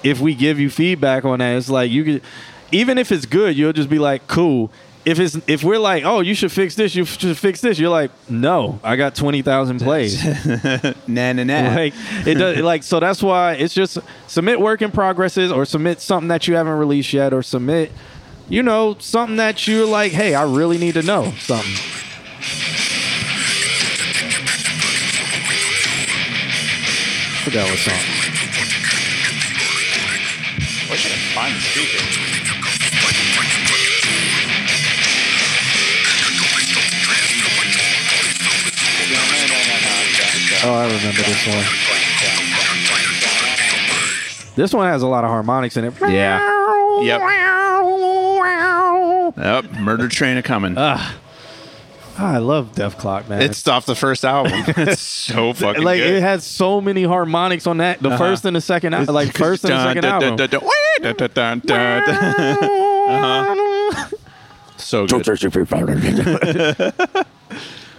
If 0.02 0.20
we 0.20 0.34
give 0.34 0.60
you 0.60 0.70
feedback 0.70 1.24
on 1.24 1.38
that, 1.38 1.56
it's 1.56 1.70
like 1.70 1.90
you 1.90 2.04
could, 2.04 2.22
even 2.70 2.98
if 2.98 3.10
it's 3.10 3.26
good, 3.26 3.56
you'll 3.56 3.72
just 3.72 3.88
be 3.88 3.98
like, 3.98 4.28
cool. 4.28 4.70
If 5.04 5.20
it's 5.20 5.38
if 5.46 5.62
we're 5.62 5.78
like, 5.78 6.04
oh, 6.04 6.20
you 6.20 6.34
should 6.34 6.50
fix 6.50 6.74
this, 6.76 6.94
you 6.94 7.04
should 7.04 7.36
fix 7.36 7.60
this. 7.60 7.78
You're 7.78 7.90
like, 7.90 8.10
no, 8.30 8.80
I 8.82 8.96
got 8.96 9.14
twenty 9.14 9.42
thousand 9.42 9.80
plays. 9.82 10.24
nah, 11.06 11.32
nah, 11.32 11.44
nah. 11.44 11.74
Like 11.74 11.94
it 12.26 12.34
does. 12.34 12.58
Like 12.60 12.82
so 12.82 13.00
that's 13.00 13.22
why 13.22 13.52
it's 13.54 13.74
just 13.74 13.98
submit 14.26 14.60
work 14.60 14.80
in 14.80 14.90
progresses 14.90 15.52
or 15.52 15.64
submit 15.66 16.00
something 16.00 16.28
that 16.28 16.48
you 16.48 16.54
haven't 16.54 16.78
released 16.78 17.12
yet 17.12 17.34
or 17.34 17.42
submit, 17.42 17.92
you 18.48 18.62
know, 18.62 18.96
something 18.98 19.36
that 19.36 19.66
you're 19.66 19.86
like, 19.86 20.12
hey, 20.12 20.34
I 20.34 20.44
really 20.44 20.78
need 20.78 20.94
to 20.94 21.02
know 21.02 21.32
something. 21.38 21.74
Forgot 27.44 27.68
what 27.68 27.78
song. 27.78 27.94
Why 30.88 30.96
should 30.96 31.12
I 31.12 31.34
find 31.34 31.54
the 31.54 32.23
Oh, 40.66 40.72
I 40.74 40.84
remember 40.86 41.22
this 41.22 41.46
one. 41.46 41.64
This 44.56 44.72
one 44.72 44.86
has 44.88 45.02
a 45.02 45.06
lot 45.06 45.24
of 45.24 45.30
harmonics 45.30 45.76
in 45.76 45.84
it. 45.84 45.94
Yeah. 46.00 46.38
Yep. 47.02 47.20
Yep. 49.36 49.72
Murder 49.80 50.08
Train 50.08 50.36
a 50.36 50.42
coming. 50.42 50.74
Ah, 50.78 51.16
I 52.16 52.38
love 52.38 52.72
Dethklok, 52.72 53.28
man. 53.28 53.42
it's 53.42 53.66
off 53.66 53.84
the 53.86 53.96
first 53.96 54.24
album. 54.24 54.52
it's 54.68 55.00
so 55.02 55.52
fucking 55.52 55.82
like 55.82 55.98
good. 55.98 56.14
it 56.14 56.22
has 56.22 56.44
so 56.44 56.80
many 56.80 57.02
harmonics 57.02 57.66
on 57.66 57.78
that. 57.78 58.00
The 58.00 58.10
Uh-huh. 58.10 58.18
first 58.18 58.44
and 58.44 58.54
the 58.54 58.60
second, 58.60 58.94
al- 58.94 59.04
like 59.12 59.32
first 59.36 59.64
and 59.64 59.72
the 59.72 59.82
second 59.84 60.02
Dun, 60.02 60.20
dun, 60.20 60.22
album. 60.22 60.36
dun, 60.36 60.60
dun, 60.60 60.60
dun, 61.02 61.14
dun, 61.16 61.30
dun, 61.34 61.60
dun, 61.66 62.04
dun. 62.06 62.58
Uh-huh. 63.04 64.08
So 64.78 65.06
good. 65.06 65.26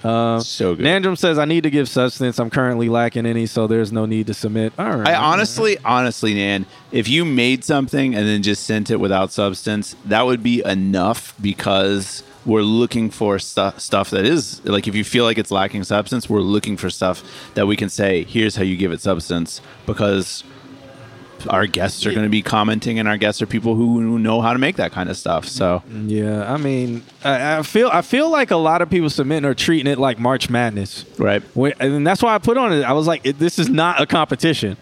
Uh, 0.05 0.39
so 0.39 0.75
good. 0.75 0.85
Nandrum 0.85 1.17
says, 1.17 1.39
I 1.39 1.45
need 1.45 1.63
to 1.63 1.71
give 1.71 1.89
substance. 1.89 2.39
I'm 2.39 2.51
currently 2.51 2.89
lacking 2.89 3.25
any, 3.25 3.47
so 3.47 3.65
there's 3.65 3.91
no 3.91 4.05
need 4.05 4.27
to 4.27 4.33
submit. 4.33 4.73
All 4.77 4.97
right. 4.97 5.07
I 5.07 5.15
honestly, 5.15 5.77
honestly, 5.83 6.35
Nan, 6.35 6.67
if 6.91 7.07
you 7.07 7.25
made 7.25 7.63
something 7.63 8.13
and 8.13 8.27
then 8.27 8.43
just 8.43 8.65
sent 8.65 8.91
it 8.91 8.99
without 8.99 9.31
substance, 9.31 9.95
that 10.05 10.25
would 10.25 10.43
be 10.43 10.63
enough 10.63 11.33
because 11.41 12.23
we're 12.45 12.61
looking 12.61 13.09
for 13.09 13.39
stuff 13.39 13.79
stuff 13.79 14.11
that 14.11 14.23
is 14.23 14.63
like 14.65 14.87
if 14.87 14.93
you 14.93 15.03
feel 15.03 15.23
like 15.23 15.39
it's 15.39 15.49
lacking 15.49 15.83
substance, 15.83 16.29
we're 16.29 16.41
looking 16.41 16.77
for 16.77 16.91
stuff 16.91 17.23
that 17.55 17.65
we 17.65 17.75
can 17.75 17.89
say, 17.89 18.23
here's 18.23 18.55
how 18.55 18.63
you 18.63 18.77
give 18.77 18.91
it 18.91 19.01
substance 19.01 19.61
because 19.87 20.43
our 21.47 21.67
guests 21.67 22.05
are 22.05 22.11
going 22.11 22.23
to 22.23 22.29
be 22.29 22.41
commenting 22.41 22.99
and 22.99 23.07
our 23.07 23.17
guests 23.17 23.41
are 23.41 23.45
people 23.45 23.75
who 23.75 24.19
know 24.19 24.41
how 24.41 24.53
to 24.53 24.59
make 24.59 24.75
that 24.77 24.91
kind 24.91 25.09
of 25.09 25.17
stuff. 25.17 25.47
So, 25.47 25.83
Yeah, 25.91 26.51
I 26.51 26.57
mean, 26.57 27.03
I, 27.23 27.57
I 27.57 27.61
feel 27.63 27.89
I 27.91 28.01
feel 28.01 28.29
like 28.29 28.51
a 28.51 28.57
lot 28.57 28.81
of 28.81 28.89
people 28.89 29.09
submitting 29.09 29.45
are 29.45 29.53
treating 29.53 29.91
it 29.91 29.97
like 29.97 30.19
March 30.19 30.49
Madness, 30.49 31.05
right? 31.17 31.43
And 31.79 32.05
that's 32.05 32.21
why 32.21 32.35
I 32.35 32.37
put 32.37 32.57
on 32.57 32.73
it. 32.73 32.83
I 32.83 32.93
was 32.93 33.07
like, 33.07 33.25
it, 33.25 33.39
this 33.39 33.59
is 33.59 33.69
not 33.69 34.01
a 34.01 34.05
competition. 34.05 34.77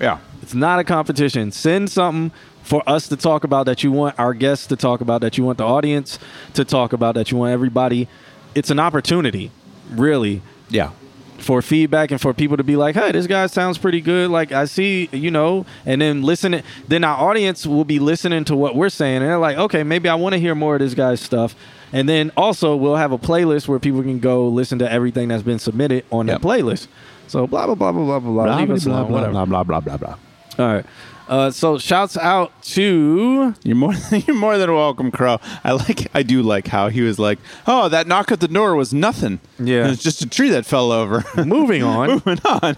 Yeah, 0.00 0.18
it's 0.42 0.54
not 0.54 0.78
a 0.78 0.84
competition. 0.84 1.50
Send 1.52 1.90
something 1.90 2.30
for 2.62 2.82
us 2.86 3.08
to 3.08 3.16
talk 3.16 3.44
about 3.44 3.64
that 3.66 3.82
you 3.82 3.90
want 3.90 4.18
our 4.18 4.34
guests 4.34 4.66
to 4.66 4.76
talk 4.76 5.00
about 5.00 5.22
that 5.22 5.38
you 5.38 5.44
want 5.44 5.56
the 5.58 5.64
audience 5.64 6.18
to 6.54 6.64
talk 6.64 6.92
about 6.92 7.14
that 7.14 7.30
you 7.30 7.38
want 7.38 7.52
everybody. 7.52 8.08
It's 8.54 8.70
an 8.70 8.78
opportunity, 8.78 9.50
really. 9.90 10.42
Yeah. 10.68 10.90
For 11.38 11.62
feedback 11.62 12.10
and 12.10 12.20
for 12.20 12.34
people 12.34 12.56
to 12.56 12.64
be 12.64 12.76
like, 12.76 12.96
hey, 12.96 13.12
this 13.12 13.26
guy 13.26 13.46
sounds 13.46 13.78
pretty 13.78 14.00
good. 14.00 14.28
Like 14.30 14.50
I 14.52 14.64
see, 14.64 15.08
you 15.12 15.30
know, 15.30 15.64
and 15.86 16.02
then 16.02 16.22
listen. 16.22 16.62
Then 16.88 17.04
our 17.04 17.16
audience 17.30 17.64
will 17.64 17.84
be 17.84 17.98
listening 18.00 18.44
to 18.46 18.56
what 18.56 18.74
we're 18.74 18.88
saying, 18.88 19.18
and 19.18 19.26
they're 19.26 19.38
like, 19.38 19.56
okay, 19.56 19.82
maybe 19.84 20.08
I 20.08 20.16
want 20.16 20.34
to 20.34 20.38
hear 20.40 20.54
more 20.54 20.74
of 20.74 20.80
this 20.80 20.94
guy's 20.94 21.20
stuff. 21.20 21.54
And 21.92 22.08
then 22.08 22.32
also 22.36 22.76
we'll 22.76 22.96
have 22.96 23.12
a 23.12 23.18
playlist 23.18 23.68
where 23.68 23.78
people 23.78 24.02
can 24.02 24.18
go 24.18 24.48
listen 24.48 24.78
to 24.80 24.92
everything 24.92 25.28
that's 25.28 25.44
been 25.44 25.58
submitted 25.60 26.04
on 26.10 26.26
that 26.26 26.42
playlist. 26.42 26.88
So 27.28 27.46
blah 27.46 27.66
blah 27.66 27.74
blah 27.76 27.92
blah 27.92 28.04
blah 28.04 28.18
blah. 28.18 28.44
Blah, 28.44 28.66
blah, 28.66 28.76
blah, 28.76 29.02
whatever. 29.04 29.32
blah, 29.32 29.44
blah, 29.46 29.62
blah, 29.62 29.80
blah, 29.80 29.96
blah. 29.96 30.16
All 30.58 30.74
right. 30.74 30.86
Uh, 31.28 31.50
so 31.50 31.78
shouts 31.78 32.16
out 32.16 32.62
to 32.62 33.54
you're 33.62 33.76
more 33.76 33.92
you're 34.12 34.36
more 34.36 34.56
than 34.56 34.74
welcome, 34.74 35.10
Crow. 35.10 35.38
I 35.62 35.72
like 35.72 36.08
I 36.14 36.22
do 36.22 36.42
like 36.42 36.66
how 36.68 36.88
he 36.88 37.02
was 37.02 37.18
like, 37.18 37.38
oh, 37.66 37.88
that 37.90 38.06
knock 38.06 38.32
at 38.32 38.40
the 38.40 38.48
door 38.48 38.74
was 38.74 38.94
nothing. 38.94 39.40
Yeah. 39.58 39.90
it's 39.90 40.02
just 40.02 40.22
a 40.22 40.28
tree 40.28 40.48
that 40.50 40.64
fell 40.64 40.90
over. 40.90 41.24
Moving 41.44 41.82
on. 41.82 42.08
Moving 42.24 42.38
on. 42.44 42.76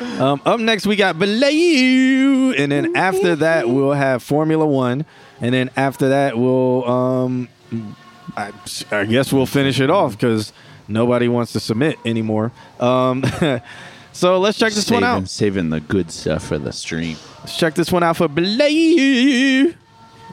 Um, 0.00 0.42
up 0.44 0.58
next, 0.58 0.86
we 0.86 0.96
got 0.96 1.18
Belay, 1.18 2.54
and 2.56 2.72
then 2.72 2.96
after 2.96 3.36
that, 3.36 3.68
we'll 3.68 3.92
have 3.92 4.22
Formula 4.22 4.66
One, 4.66 5.04
and 5.40 5.54
then 5.54 5.70
after 5.76 6.08
that, 6.08 6.36
we'll, 6.36 6.84
um, 6.90 7.48
I, 8.36 8.52
I 8.90 9.04
guess 9.04 9.32
we'll 9.32 9.46
finish 9.46 9.78
it 9.78 9.90
off 9.90 10.12
because 10.12 10.52
nobody 10.88 11.28
wants 11.28 11.52
to 11.52 11.60
submit 11.60 11.98
anymore. 12.04 12.50
Um, 12.80 13.22
so 14.12 14.38
let's 14.38 14.58
check 14.58 14.72
this 14.72 14.90
one 14.90 15.02
saving, 15.02 15.04
out. 15.04 15.28
Saving 15.28 15.70
the 15.70 15.80
good 15.80 16.10
stuff 16.10 16.46
for 16.46 16.58
the 16.58 16.72
stream. 16.72 17.16
Let's 17.40 17.56
check 17.56 17.74
this 17.74 17.90
one 17.90 18.02
out 18.02 18.16
for 18.16 18.28
Belay. 18.28 19.74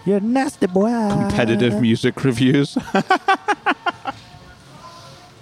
You're 0.06 0.19
nasty 0.22 0.68
boy. 0.68 1.10
Competitive 1.10 1.81
music 1.81 2.23
reviews. 2.23 2.77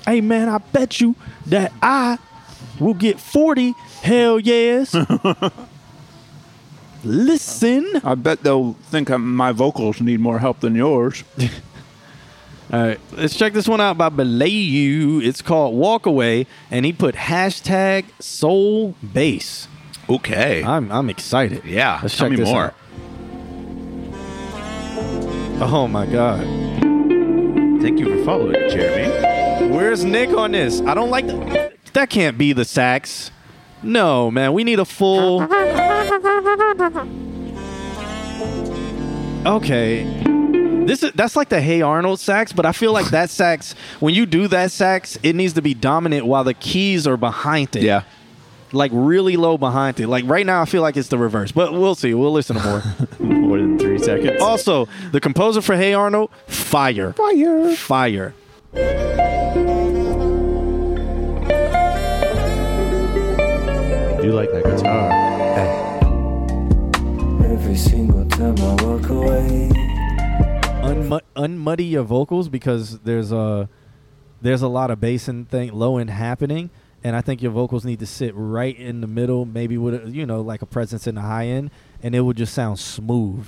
Hey 0.07 0.21
man, 0.21 0.47
I 0.47 0.59
bet 0.59 1.01
you 1.01 1.17
that 1.47 1.73
I 1.81 2.17
will 2.79 2.93
get 2.93 3.19
40 3.19 3.73
hell 4.01 4.39
yes. 4.39 4.95
Listen. 7.03 7.85
I 8.05 8.15
bet 8.15 8.41
they'll 8.41 8.71
think 8.89 9.09
um, 9.09 9.35
my 9.35 9.51
vocals 9.51 9.99
need 9.99 10.21
more 10.21 10.39
help 10.39 10.61
than 10.61 10.75
yours. 10.75 11.25
All 12.71 12.81
right, 12.81 12.99
let's 13.13 13.35
check 13.37 13.53
this 13.53 13.67
one 13.67 13.79
out 13.79 13.97
by 13.97 14.09
Belayu. 14.09 15.23
It's 15.23 15.41
called 15.41 15.75
Walk 15.75 16.05
Away, 16.05 16.45
and 16.69 16.85
he 16.85 16.91
put 16.91 17.15
hashtag 17.15 18.05
Soul 18.19 18.93
Bass. 19.01 19.69
Okay, 20.09 20.63
I'm 20.63 20.91
I'm 20.91 21.09
excited. 21.09 21.63
Yeah, 21.63 21.99
let's 22.01 22.17
tell 22.17 22.25
check 22.27 22.31
me 22.31 22.43
this 22.43 22.49
more. 22.49 22.65
out. 22.65 22.73
Oh 25.59 25.87
my 25.87 26.05
god! 26.05 26.41
Thank 27.81 27.99
you 27.99 28.17
for 28.17 28.25
following, 28.25 28.69
Jeremy. 28.69 29.73
Where's 29.73 30.03
Nick 30.03 30.29
on 30.31 30.51
this? 30.51 30.81
I 30.81 30.93
don't 30.93 31.09
like 31.09 31.27
the, 31.27 31.73
that. 31.93 32.09
Can't 32.09 32.37
be 32.37 32.51
the 32.51 32.65
sax. 32.65 33.31
No, 33.81 34.29
man, 34.29 34.51
we 34.53 34.63
need 34.65 34.79
a 34.79 34.85
full. 34.85 35.47
Okay. 39.47 40.36
This 40.87 41.03
is 41.03 41.11
that's 41.13 41.35
like 41.35 41.49
the 41.49 41.59
Hey 41.61 41.81
Arnold 41.81 42.19
sax, 42.19 42.53
but 42.53 42.65
I 42.65 42.71
feel 42.71 42.93
like 42.93 43.07
that 43.07 43.29
sax 43.29 43.73
when 43.99 44.13
you 44.13 44.25
do 44.25 44.47
that 44.47 44.71
sax, 44.71 45.17
it 45.21 45.33
needs 45.35 45.53
to 45.53 45.61
be 45.61 45.73
dominant 45.73 46.25
while 46.25 46.43
the 46.45 46.53
keys 46.53 47.05
are 47.05 47.17
behind 47.17 47.75
it. 47.75 47.83
Yeah. 47.83 48.03
like 48.71 48.91
really 48.93 49.35
low 49.37 49.57
behind 49.57 49.99
it. 49.99 50.07
Like 50.07 50.23
right 50.27 50.45
now, 50.45 50.61
I 50.61 50.65
feel 50.65 50.81
like 50.81 50.95
it's 50.97 51.09
the 51.09 51.17
reverse, 51.17 51.51
but 51.51 51.73
we'll 51.73 51.95
see. 51.95 52.13
We'll 52.13 52.31
listen 52.31 52.55
to 52.57 52.63
more. 52.63 52.83
More 53.19 53.57
than 53.57 53.77
three 53.79 53.97
seconds. 53.99 54.41
also, 54.41 54.87
the 55.11 55.19
composer 55.21 55.61
for 55.61 55.75
Hey 55.75 55.93
Arnold, 55.93 56.29
fire, 56.47 57.13
Fire. 57.13 57.73
fire. 57.75 58.33
I 64.09 64.19
do 64.21 64.31
like 64.33 64.51
that 64.51 64.63
guitar. 64.63 65.11
Every 67.45 67.75
single 67.75 68.25
time 68.29 68.57
I 68.59 68.83
walk 68.83 69.09
away. 69.09 69.86
Unmu- 70.81 71.21
unmuddy 71.35 71.89
your 71.89 72.03
vocals 72.03 72.49
because 72.49 72.99
there's 72.99 73.31
a 73.31 73.69
there's 74.41 74.61
a 74.61 74.67
lot 74.67 74.91
of 74.91 74.99
bass 74.99 75.27
and 75.27 75.49
thing 75.49 75.73
low 75.73 75.97
end 75.97 76.09
happening, 76.09 76.69
and 77.03 77.15
I 77.15 77.21
think 77.21 77.41
your 77.41 77.51
vocals 77.51 77.83
need 77.83 77.99
to 77.99 78.05
sit 78.05 78.33
right 78.35 78.77
in 78.77 79.01
the 79.01 79.07
middle, 79.07 79.45
maybe 79.45 79.77
with 79.77 80.05
a, 80.05 80.09
you 80.09 80.25
know 80.25 80.41
like 80.41 80.61
a 80.61 80.65
presence 80.65 81.07
in 81.07 81.15
the 81.15 81.21
high 81.21 81.47
end, 81.47 81.71
and 82.01 82.15
it 82.15 82.21
would 82.21 82.37
just 82.37 82.53
sound 82.53 82.79
smooth. 82.79 83.47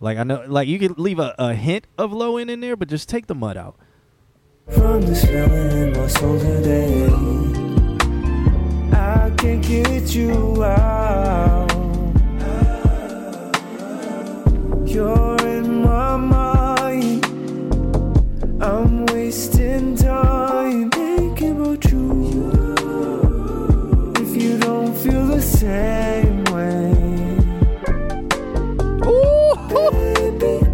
Like 0.00 0.18
I 0.18 0.22
know, 0.22 0.44
like 0.46 0.68
you 0.68 0.78
could 0.78 0.98
leave 0.98 1.18
a, 1.18 1.34
a 1.38 1.54
hint 1.54 1.86
of 1.96 2.12
low 2.12 2.36
end 2.36 2.50
in 2.50 2.60
there, 2.60 2.76
but 2.76 2.88
just 2.88 3.08
take 3.08 3.26
the 3.26 3.34
mud 3.34 3.56
out. 3.56 3.76
From 4.68 5.00
this 5.02 5.24
feeling 5.24 5.70
in 5.72 5.92
my 5.94 6.06
soul 6.06 6.38
today. 6.38 7.06
I 8.92 9.30
can't 9.36 9.62
get 9.62 10.14
you 10.14 10.62
out. 10.62 11.68
You're 14.86 15.36
in 15.46 15.82
my 15.82 16.16
mind. 16.16 16.57
I'm 18.68 19.06
wasting 19.06 19.96
time 19.96 20.90
thinking 20.90 21.58
about 21.58 21.90
you. 21.90 22.74
If 24.16 24.42
you 24.42 24.58
don't 24.58 24.94
feel 24.94 25.26
the 25.26 25.40
same 25.40 26.44
way. 26.44 26.94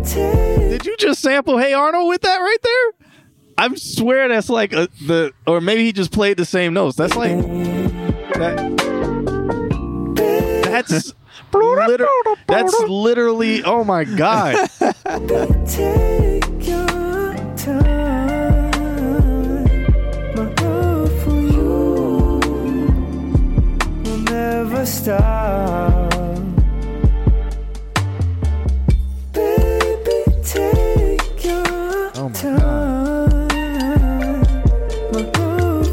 Take 0.04 0.70
Did 0.70 0.86
you 0.86 0.96
just 0.96 1.22
sample 1.22 1.56
Hey 1.56 1.72
Arnold 1.72 2.08
with 2.08 2.22
that 2.22 2.38
right 2.38 2.58
there? 2.62 2.92
I 3.58 3.72
swear 3.76 4.28
that's 4.28 4.50
like 4.50 4.72
a, 4.72 4.88
the, 5.06 5.32
or 5.46 5.60
maybe 5.60 5.84
he 5.84 5.92
just 5.92 6.10
played 6.10 6.36
the 6.36 6.44
same 6.44 6.74
notes. 6.74 6.96
That's 6.96 7.14
like 7.14 7.38
that. 8.34 8.74
That's 10.64 11.12
liter- 11.54 12.08
that's 12.48 12.76
literally. 12.88 13.62
Oh 13.62 13.84
my 13.84 14.02
god! 14.02 14.68
Never 24.64 24.86
stop. 24.86 26.10
Baby, 29.32 30.24
take 30.42 31.44
your 31.44 32.10
Oh 32.14 32.28
my 32.28 32.32
time. 32.32 33.38
My 35.12 35.20
love. 35.38 35.86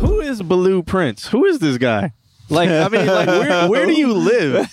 Who 0.00 0.20
is 0.20 0.42
Baloo 0.42 0.82
Prince? 0.82 1.28
Who 1.28 1.44
is 1.44 1.60
this 1.60 1.78
guy? 1.78 2.12
Like, 2.50 2.68
I 2.68 2.88
mean, 2.88 3.06
like, 3.06 3.28
where, 3.28 3.68
where 3.68 3.86
do 3.86 3.92
you 3.92 4.12
live? 4.12 4.68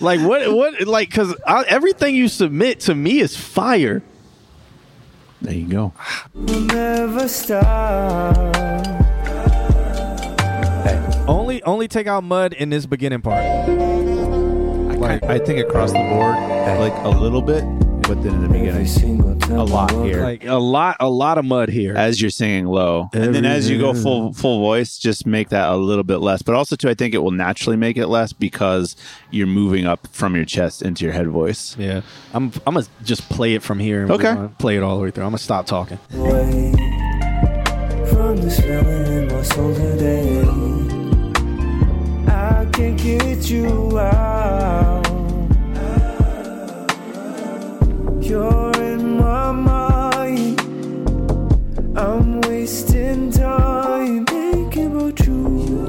Like, 0.00 0.20
what, 0.20 0.52
what, 0.52 0.80
like, 0.88 1.10
because 1.10 1.34
everything 1.46 2.14
you 2.16 2.28
submit 2.28 2.80
to 2.80 2.94
me 2.94 3.20
is 3.20 3.36
fire. 3.36 4.02
There 5.40 5.54
you 5.54 5.68
go. 5.68 5.92
Will 6.34 6.60
never 6.60 7.28
stop. 7.28 9.01
Only, 11.28 11.62
only 11.62 11.88
take 11.88 12.06
out 12.06 12.24
mud 12.24 12.52
in 12.52 12.70
this 12.70 12.86
beginning 12.86 13.22
part. 13.22 13.42
Like 14.98 15.22
I 15.24 15.38
think 15.38 15.58
across 15.60 15.92
the 15.92 15.98
board, 15.98 16.36
like 16.78 16.92
a 17.04 17.08
little 17.08 17.42
bit, 17.42 17.62
but 18.02 18.22
then 18.22 18.34
in 18.34 18.42
the 18.42 18.48
beginning, 18.48 18.86
a 19.50 19.64
lot 19.64 19.90
here. 20.04 20.22
Like 20.22 20.44
a 20.44 20.54
lot, 20.54 20.96
a 21.00 21.08
lot 21.10 21.38
of 21.38 21.44
mud 21.44 21.68
here. 21.68 21.94
As 21.96 22.20
you're 22.20 22.30
singing 22.30 22.66
low, 22.66 23.08
and 23.12 23.34
then 23.34 23.44
as 23.44 23.68
you 23.68 23.78
go 23.78 23.94
full 23.94 24.32
full 24.32 24.60
voice, 24.60 24.98
just 24.98 25.26
make 25.26 25.48
that 25.50 25.70
a 25.70 25.76
little 25.76 26.04
bit 26.04 26.18
less. 26.18 26.42
But 26.42 26.54
also 26.54 26.76
too, 26.76 26.88
I 26.88 26.94
think 26.94 27.14
it 27.14 27.18
will 27.18 27.30
naturally 27.32 27.76
make 27.76 27.96
it 27.96 28.06
less 28.06 28.32
because 28.32 28.94
you're 29.30 29.46
moving 29.48 29.86
up 29.86 30.06
from 30.12 30.36
your 30.36 30.44
chest 30.44 30.82
into 30.82 31.04
your 31.04 31.12
head 31.12 31.28
voice. 31.28 31.76
Yeah, 31.76 32.02
I'm. 32.32 32.52
I'm 32.66 32.74
gonna 32.74 32.86
just 33.02 33.28
play 33.28 33.54
it 33.54 33.62
from 33.62 33.78
here. 33.80 34.02
And 34.02 34.10
Okay. 34.12 34.48
play 34.58 34.76
it 34.76 34.82
all 34.82 34.96
the 34.96 35.02
way 35.02 35.10
through. 35.10 35.24
I'm 35.24 35.30
gonna 35.30 35.38
stop 35.38 35.66
talking. 35.66 35.98
Can't 42.72 42.96
get 42.96 43.50
you 43.50 43.98
out. 43.98 45.06
You're 48.20 48.72
in 48.82 49.18
my 49.18 49.52
mind. 49.52 50.60
I'm 51.96 52.40
wasting 52.42 53.30
time 53.30 54.24
thinking 54.24 54.96
about 54.96 55.20
you. 55.26 55.86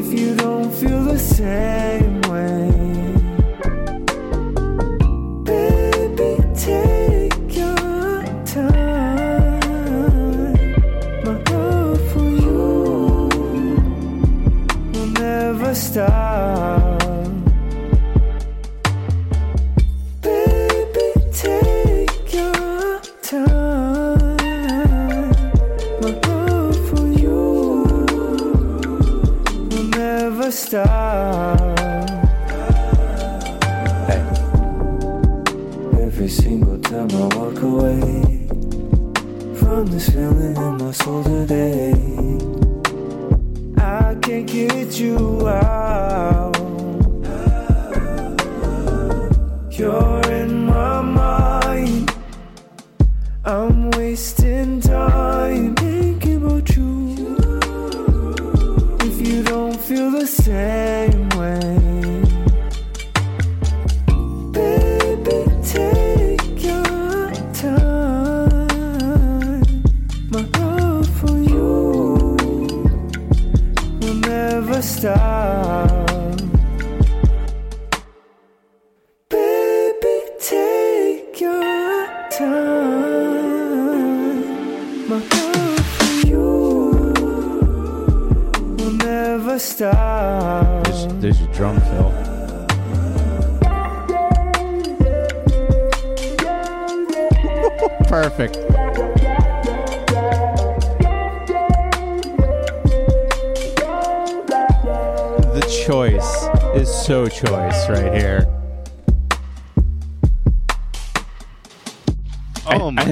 If 0.00 0.18
you 0.18 0.34
don't 0.36 0.72
feel 0.72 1.04
the 1.04 1.18
same 1.18 2.13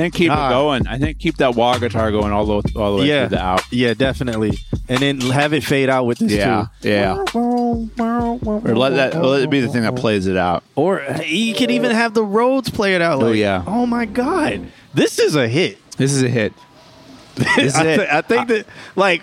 think 0.02 0.14
keep 0.14 0.28
God. 0.28 0.50
it 0.50 0.54
going. 0.54 0.86
I 0.86 0.98
think 0.98 1.18
keep 1.18 1.36
that 1.38 1.54
wah 1.54 1.78
guitar 1.78 2.10
going 2.10 2.32
all 2.32 2.44
the 2.46 2.72
all 2.76 2.96
the 2.96 3.02
way 3.02 3.08
yeah, 3.08 3.28
through 3.28 3.36
the 3.36 3.42
out. 3.42 3.72
yeah, 3.72 3.94
definitely. 3.94 4.58
And 4.88 4.98
then 4.98 5.20
have 5.20 5.52
it 5.52 5.62
fade 5.64 5.88
out 5.88 6.06
with 6.06 6.18
this 6.18 6.32
Yeah, 6.32 6.66
too. 6.80 6.88
yeah. 6.88 7.24
Or 7.34 8.74
let 8.74 8.90
that 8.90 9.22
let 9.22 9.42
it 9.42 9.50
be 9.50 9.60
the 9.60 9.68
thing 9.68 9.82
that 9.82 9.96
plays 9.96 10.26
it 10.26 10.36
out. 10.36 10.64
Or 10.74 11.00
uh, 11.00 11.22
you 11.22 11.54
could 11.54 11.70
even 11.70 11.92
have 11.92 12.14
the 12.14 12.24
Rhodes 12.24 12.68
play 12.70 12.94
it 12.94 13.02
out. 13.02 13.22
Oh, 13.22 13.32
yeah. 13.32 13.64
Oh 13.66 13.86
my 13.86 14.04
God, 14.04 14.68
this 14.94 15.18
is 15.18 15.36
a 15.36 15.48
hit. 15.48 15.78
This 15.96 16.12
is 16.12 16.22
a 16.22 16.28
hit. 16.28 16.52
This 17.34 17.74
is 17.74 17.76
I, 17.76 17.84
it. 17.86 18.00
I 18.00 18.20
think 18.20 18.48
that 18.48 18.66
like 18.94 19.22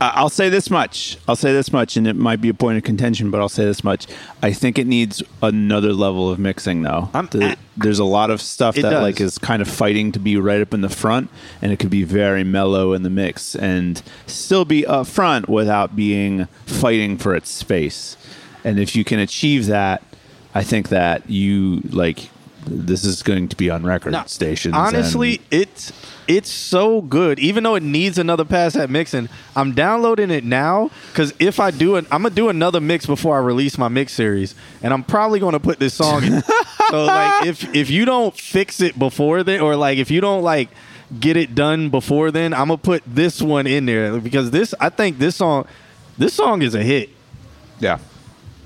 I'll 0.00 0.30
say 0.30 0.48
this 0.48 0.70
much. 0.70 1.18
I'll 1.26 1.34
say 1.36 1.52
this 1.52 1.72
much, 1.72 1.96
and 1.96 2.06
it 2.06 2.14
might 2.14 2.40
be 2.40 2.48
a 2.48 2.54
point 2.54 2.78
of 2.78 2.84
contention, 2.84 3.30
but 3.32 3.40
I'll 3.40 3.48
say 3.48 3.64
this 3.64 3.82
much. 3.82 4.06
I 4.42 4.52
think 4.52 4.78
it 4.78 4.86
needs 4.86 5.22
another 5.42 5.92
level 5.92 6.30
of 6.30 6.38
mixing, 6.38 6.82
though. 6.82 7.10
The- 7.40 7.56
there's 7.76 7.98
a 7.98 8.04
lot 8.04 8.30
of 8.30 8.40
stuff 8.40 8.76
that 8.82 8.90
does. 8.90 9.02
like 9.02 9.20
is 9.20 9.38
kind 9.38 9.60
of 9.62 9.68
fighting 9.68 10.12
to 10.12 10.18
be 10.18 10.36
right 10.36 10.60
up 10.60 10.72
in 10.74 10.80
the 10.82 10.88
front, 10.88 11.30
and 11.62 11.72
it 11.72 11.78
could 11.78 11.90
be 11.90 12.04
very 12.04 12.44
mellow 12.44 12.92
in 12.92 13.02
the 13.02 13.10
mix 13.10 13.54
and 13.56 14.00
still 14.26 14.64
be 14.64 14.86
up 14.86 15.06
front 15.08 15.48
without 15.48 15.94
being 15.96 16.46
fighting 16.66 17.16
for 17.18 17.34
its 17.34 17.50
space. 17.50 18.16
And 18.64 18.78
if 18.78 18.94
you 18.96 19.04
can 19.04 19.18
achieve 19.18 19.66
that, 19.66 20.02
I 20.54 20.62
think 20.64 20.88
that 20.90 21.28
you 21.30 21.80
like 21.90 22.30
this 22.70 23.04
is 23.04 23.22
going 23.22 23.48
to 23.48 23.56
be 23.56 23.70
on 23.70 23.84
record 23.84 24.14
stations. 24.28 24.74
and- 24.74 24.86
Honestly, 24.86 25.40
it's 25.50 25.92
it's 26.26 26.50
so 26.50 27.00
good. 27.00 27.38
Even 27.38 27.64
though 27.64 27.74
it 27.74 27.82
needs 27.82 28.18
another 28.18 28.44
pass 28.44 28.76
at 28.76 28.90
mixing, 28.90 29.28
I'm 29.56 29.72
downloading 29.74 30.30
it 30.30 30.44
now 30.44 30.90
because 31.10 31.32
if 31.38 31.58
I 31.58 31.70
do 31.70 31.96
it, 31.96 32.04
I'm 32.10 32.22
gonna 32.22 32.34
do 32.34 32.48
another 32.50 32.80
mix 32.80 33.06
before 33.06 33.36
I 33.36 33.40
release 33.40 33.78
my 33.78 33.88
mix 33.88 34.12
series, 34.12 34.54
and 34.82 34.92
I'm 34.92 35.02
probably 35.04 35.40
gonna 35.40 35.60
put 35.60 35.78
this 35.78 35.94
song 35.94 36.24
in. 36.24 36.42
so 36.90 37.04
like, 37.06 37.46
if 37.46 37.74
if 37.74 37.88
you 37.90 38.04
don't 38.04 38.36
fix 38.36 38.80
it 38.80 38.98
before 38.98 39.42
then, 39.42 39.60
or 39.60 39.74
like 39.76 39.98
if 39.98 40.10
you 40.10 40.20
don't 40.20 40.42
like 40.42 40.68
get 41.18 41.38
it 41.38 41.54
done 41.54 41.88
before 41.88 42.30
then, 42.30 42.52
I'm 42.52 42.68
gonna 42.68 42.76
put 42.76 43.02
this 43.06 43.40
one 43.40 43.66
in 43.66 43.86
there 43.86 44.18
because 44.20 44.50
this 44.50 44.74
I 44.78 44.90
think 44.90 45.18
this 45.18 45.36
song 45.36 45.66
this 46.18 46.34
song 46.34 46.60
is 46.62 46.74
a 46.74 46.82
hit. 46.82 47.08
Yeah. 47.80 47.98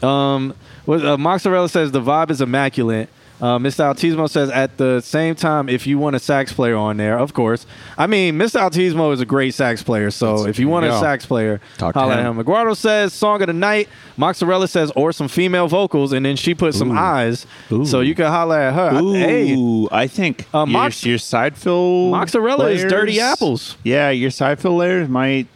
Um, 0.03 0.55
what, 0.85 1.05
uh, 1.05 1.17
Mozzarella 1.17 1.69
says 1.69 1.93
the 1.93 2.01
vibe 2.01 2.31
is 2.31 2.41
immaculate. 2.41 3.09
Uh, 3.41 3.59
Mr. 3.59 3.93
Autismo 3.93 4.31
says 4.31 4.51
at 4.51 4.77
the 4.79 5.01
same 5.01 5.35
time, 5.35 5.69
if 5.69 5.85
you 5.85 5.99
want 5.99 6.15
a 6.15 6.21
sax 6.21 6.53
player 6.53 6.77
on 6.77 6.97
there, 6.97 7.19
of 7.19 7.35
course. 7.35 7.67
I 7.99 8.07
mean, 8.07 8.37
Mr. 8.39 8.61
Autismo 8.61 9.13
is 9.13 9.21
a 9.21 9.27
great 9.27 9.53
sax 9.53 9.83
player, 9.83 10.13
so 10.13 10.47
if 10.47 10.61
you 10.61 10.69
want 10.69 10.87
a 10.87 10.97
sax 11.01 11.27
player, 11.27 11.61
Talk 11.77 11.95
to 11.95 11.99
holla 11.99 12.13
at 12.15 12.21
him. 12.21 12.39
him. 12.39 12.39
Aguardo 12.39 12.75
says 12.75 13.13
song 13.13 13.41
of 13.41 13.49
the 13.49 13.53
night. 13.53 13.89
Mozzarella 14.17 14.69
says 14.69 14.93
or 14.95 15.11
some 15.13 15.27
female 15.27 15.67
vocals, 15.67 16.13
and 16.13 16.25
then 16.25 16.37
she 16.37 16.55
put 16.55 16.73
some 16.75 16.93
Ooh. 16.93 16.99
eyes, 17.01 17.45
Ooh. 17.73 17.85
so 17.85 17.99
you 18.01 18.15
can 18.15 18.27
holla 18.27 18.61
at 18.69 18.75
her. 18.75 18.91
I- 18.99 19.19
hey, 19.19 19.55
Ooh, 19.55 19.89
I 19.91 20.07
think 20.07 20.47
Uh, 20.55 20.59
your, 20.59 20.67
Mox- 20.69 21.05
your 21.05 21.19
side 21.19 21.57
fill 21.57 22.11
Mozzarella 22.11 22.71
is 22.71 22.85
dirty 22.85 23.19
apples. 23.19 23.77
Yeah, 23.83 24.11
your 24.11 24.31
side 24.31 24.61
fill 24.61 24.77
layers 24.77 25.09
might 25.09 25.49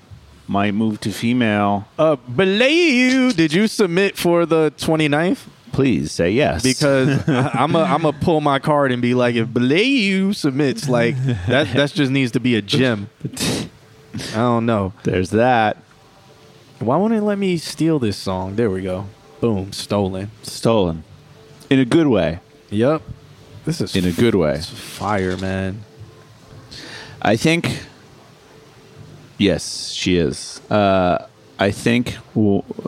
might 0.49 0.75
move 0.75 1.01
to 1.01 1.11
female. 1.11 1.87
uh, 1.99 2.17
belay 2.17 2.73
you. 2.73 3.33
Did 3.33 3.53
you 3.53 3.67
submit 3.69 4.17
for 4.17 4.45
the 4.47 4.73
29th? 4.77 5.39
Please 5.77 6.11
say 6.11 6.31
yes. 6.31 6.63
because 6.63 7.29
I'm 7.29 7.77
a 7.77 7.81
I'm 7.81 8.07
a 8.07 8.13
pull 8.15 8.41
my 8.41 8.59
card 8.59 8.93
and 8.93 9.03
be 9.03 9.13
like, 9.13 9.35
if 9.35 9.49
Belayu 9.49 10.35
submits, 10.35 10.89
like 10.89 11.17
that 11.49 11.71
that 11.75 11.93
just 11.93 12.11
needs 12.11 12.33
to 12.33 12.41
be 12.41 12.57
a 12.57 12.63
gem. 12.63 13.11
I 14.31 14.37
don't 14.37 14.65
know. 14.65 14.95
There's 15.05 15.29
that. 15.31 15.77
Why 16.79 16.97
won't 16.97 17.13
it 17.13 17.21
let 17.21 17.37
me 17.37 17.59
steal 17.59 17.99
this 17.99 18.17
song? 18.17 18.57
There 18.57 18.71
we 18.71 18.83
go. 18.83 19.05
Boom, 19.41 19.71
stolen. 19.73 20.31
Stolen. 20.43 21.05
In 21.69 21.79
a 21.79 21.85
good 21.85 22.07
way. 22.07 22.41
Yep. 22.71 23.03
This 23.67 23.83
is 23.83 23.95
In 23.95 24.07
a 24.07 24.13
good 24.13 24.35
way. 24.35 24.59
fire, 24.63 25.37
man. 25.37 25.85
I 27.21 27.37
think. 27.37 27.83
Yes, 29.37 29.91
she 29.91 30.17
is. 30.17 30.59
Uh, 30.71 31.27
I 31.59 31.71
think. 31.71 32.17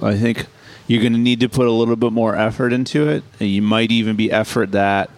I 0.01 0.17
think 0.17 0.47
you're 0.89 1.01
going 1.01 1.13
to 1.13 1.19
need 1.19 1.41
to 1.41 1.49
put 1.49 1.67
a 1.69 1.71
little 1.71 1.97
bit 1.97 2.13
more 2.13 2.35
effort 2.35 2.73
into 2.73 3.09
it, 3.09 3.23
you 3.39 3.63
might 3.63 3.93
even 3.93 4.17
be 4.17 4.33
effort 4.33 4.73
that 4.73 5.11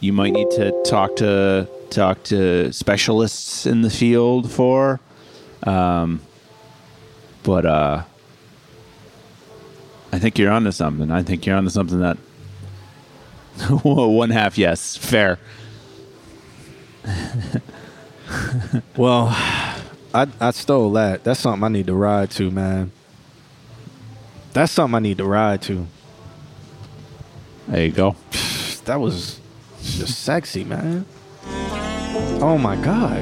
you 0.00 0.12
might 0.12 0.32
need 0.32 0.50
to 0.50 0.82
talk 0.84 1.16
to 1.16 1.68
talk 1.90 2.22
to 2.24 2.72
specialists 2.72 3.66
in 3.66 3.82
the 3.82 3.90
field 3.90 4.50
for. 4.50 5.00
Um, 5.64 6.20
but 7.42 7.66
uh, 7.66 8.02
I 10.12 10.18
think 10.18 10.38
you're 10.38 10.50
onto 10.50 10.72
something. 10.72 11.10
I 11.10 11.22
think 11.22 11.46
you're 11.46 11.56
onto 11.56 11.70
something 11.70 12.00
that. 12.00 12.16
One 13.82 14.30
half, 14.30 14.56
yes, 14.56 14.96
fair. 14.96 15.38
Well, 18.96 19.28
I 20.14 20.26
I 20.40 20.50
stole 20.52 20.92
that. 20.92 21.22
That's 21.24 21.40
something 21.40 21.62
I 21.62 21.68
need 21.68 21.86
to 21.88 21.94
ride 21.94 22.30
to, 22.32 22.50
man. 22.50 22.92
That's 24.52 24.72
something 24.72 24.94
I 24.94 24.98
need 24.98 25.18
to 25.18 25.24
ride 25.24 25.62
to. 25.62 25.86
There 27.68 27.84
you 27.86 27.92
go. 27.92 28.16
That 28.84 29.00
was 29.00 29.40
just 29.82 30.22
sexy, 30.22 30.64
man. 30.64 31.06
Oh 32.40 32.58
my 32.58 32.76
god. 32.76 33.20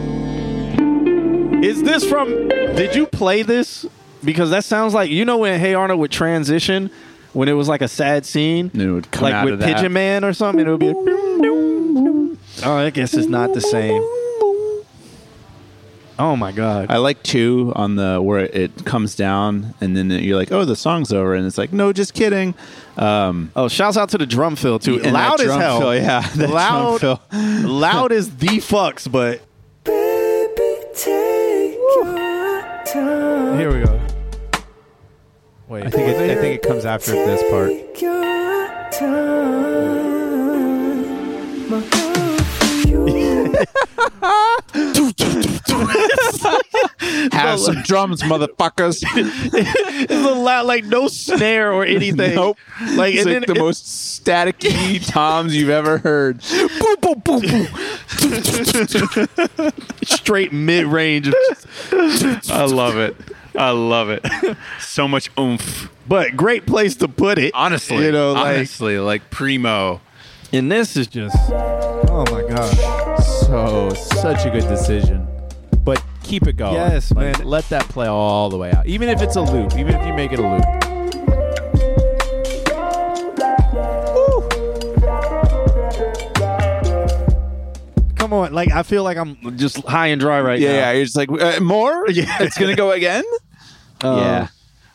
Is 1.64 1.82
this 1.82 2.04
from 2.04 2.48
Did 2.48 2.94
you 2.96 3.06
play 3.06 3.42
this? 3.42 3.86
Because 4.24 4.50
that 4.50 4.64
sounds 4.64 4.92
like 4.94 5.10
you 5.10 5.24
know 5.24 5.38
when 5.38 5.60
Hey 5.60 5.74
Arnold 5.74 6.00
would 6.00 6.10
transition 6.10 6.90
when 7.32 7.48
it 7.48 7.52
was 7.52 7.68
like 7.68 7.82
a 7.82 7.88
sad 7.88 8.26
scene? 8.26 8.70
It 8.74 8.86
would 8.90 9.10
come 9.10 9.24
like 9.24 9.34
out 9.34 9.44
with 9.44 9.54
of 9.54 9.60
that. 9.60 9.76
Pigeon 9.76 9.92
Man 9.92 10.24
or 10.24 10.32
something, 10.32 10.66
it 10.66 10.70
would 10.70 10.80
be 10.80 10.88
like, 10.92 10.96
Oh, 12.62 12.76
I 12.76 12.90
guess 12.90 13.14
it's 13.14 13.28
not 13.28 13.54
the 13.54 13.60
same. 13.60 14.02
Oh 16.20 16.36
my 16.36 16.52
god. 16.52 16.90
I 16.90 16.98
like 16.98 17.22
two 17.22 17.72
on 17.74 17.96
the 17.96 18.20
where 18.20 18.40
it 18.40 18.84
comes 18.84 19.14
down 19.16 19.74
and 19.80 19.96
then 19.96 20.10
you're 20.10 20.36
like, 20.36 20.52
oh, 20.52 20.66
the 20.66 20.76
song's 20.76 21.14
over, 21.14 21.34
and 21.34 21.46
it's 21.46 21.56
like, 21.56 21.72
no, 21.72 21.94
just 21.94 22.12
kidding. 22.12 22.54
Um, 22.98 23.50
Oh, 23.56 23.68
shouts 23.68 23.96
out 23.96 24.10
to 24.10 24.18
the 24.18 24.26
drum 24.26 24.54
fill 24.54 24.78
too. 24.78 24.96
And 24.96 25.14
that 25.16 25.30
loud 25.30 25.40
as 25.40 25.54
hell. 25.56 25.80
fill, 25.80 25.94
yeah, 25.94 26.20
that 26.36 26.36
drum 26.36 26.50
loud, 26.50 27.00
fill. 27.00 27.22
loud 27.32 28.12
as 28.12 28.36
the 28.36 28.58
fucks, 28.58 29.10
but 29.10 29.40
Baby, 29.84 30.62
here 33.56 33.72
we 33.72 33.82
go. 33.84 34.00
Wait, 35.68 35.86
I 35.86 35.90
think 35.90 36.08
it, 36.08 36.30
I 36.30 36.34
think 36.34 36.62
it 36.62 36.68
comes 36.68 36.84
after 36.84 37.12
this 37.12 37.42
part. 37.50 37.70
Have 47.32 47.58
some 47.60 47.82
drums, 47.82 48.22
motherfuckers. 48.22 49.02
it's 49.14 50.12
a 50.12 50.34
lot 50.34 50.66
like 50.66 50.84
no 50.84 51.08
snare 51.08 51.72
or 51.72 51.84
anything. 51.84 52.34
nope. 52.34 52.58
Like, 52.94 53.14
it's 53.14 53.24
and 53.26 53.34
like 53.34 53.46
then 53.46 53.46
the 53.46 53.54
it- 53.60 53.64
most 53.64 53.84
staticky 54.24 55.04
toms 55.06 55.54
you've 55.56 55.70
ever 55.70 55.98
heard. 55.98 56.40
Boom, 56.50 56.68
boom, 57.00 57.22
boom, 57.24 57.40
boom. 57.40 57.66
straight 60.02 60.52
mid 60.52 60.86
range. 60.86 61.32
I 61.92 62.66
love 62.68 62.96
it. 62.98 63.16
I 63.56 63.70
love 63.70 64.10
it. 64.10 64.24
So 64.80 65.06
much 65.08 65.30
oomph. 65.38 65.90
but 66.08 66.36
great 66.36 66.66
place 66.66 66.96
to 66.96 67.08
put 67.08 67.38
it. 67.38 67.52
Honestly, 67.54 68.04
you 68.04 68.12
know, 68.12 68.32
like, 68.32 68.56
honestly, 68.56 68.98
like 68.98 69.30
primo. 69.30 70.00
and 70.52 70.70
this 70.70 70.96
is 70.96 71.06
just, 71.06 71.36
oh 71.50 72.24
my 72.30 72.42
god. 72.48 73.09
So 73.50 73.90
such 73.94 74.46
a 74.46 74.50
good 74.50 74.68
decision. 74.68 75.26
But 75.82 76.00
keep 76.22 76.46
it 76.46 76.52
going. 76.56 76.74
Yes, 76.74 77.10
Like, 77.10 77.38
man. 77.38 77.46
Let 77.48 77.68
that 77.70 77.82
play 77.88 78.06
all 78.06 78.48
the 78.48 78.56
way 78.56 78.70
out. 78.70 78.86
Even 78.86 79.08
if 79.08 79.20
it's 79.20 79.34
a 79.34 79.40
loop, 79.42 79.74
even 79.76 79.92
if 79.96 80.06
you 80.06 80.12
make 80.14 80.30
it 80.30 80.38
a 80.38 80.42
loop. 80.48 80.64
Come 88.16 88.32
on, 88.34 88.52
like 88.52 88.70
I 88.70 88.82
feel 88.82 89.02
like 89.02 89.16
I'm 89.16 89.56
just 89.56 89.78
high 89.86 90.08
and 90.08 90.20
dry 90.20 90.40
right 90.40 90.60
Yeah, 90.60 90.68
now. 90.72 90.78
yeah. 90.78 90.92
You're 90.92 91.04
just 91.04 91.16
like, 91.16 91.30
uh, 91.32 91.58
more? 91.60 92.06
Yeah. 92.10 92.36
It's 92.42 92.56
going 92.58 92.70
to 92.70 92.76
go 92.76 92.92
again? 92.92 93.24
Um, 94.02 94.18
yeah. 94.18 94.48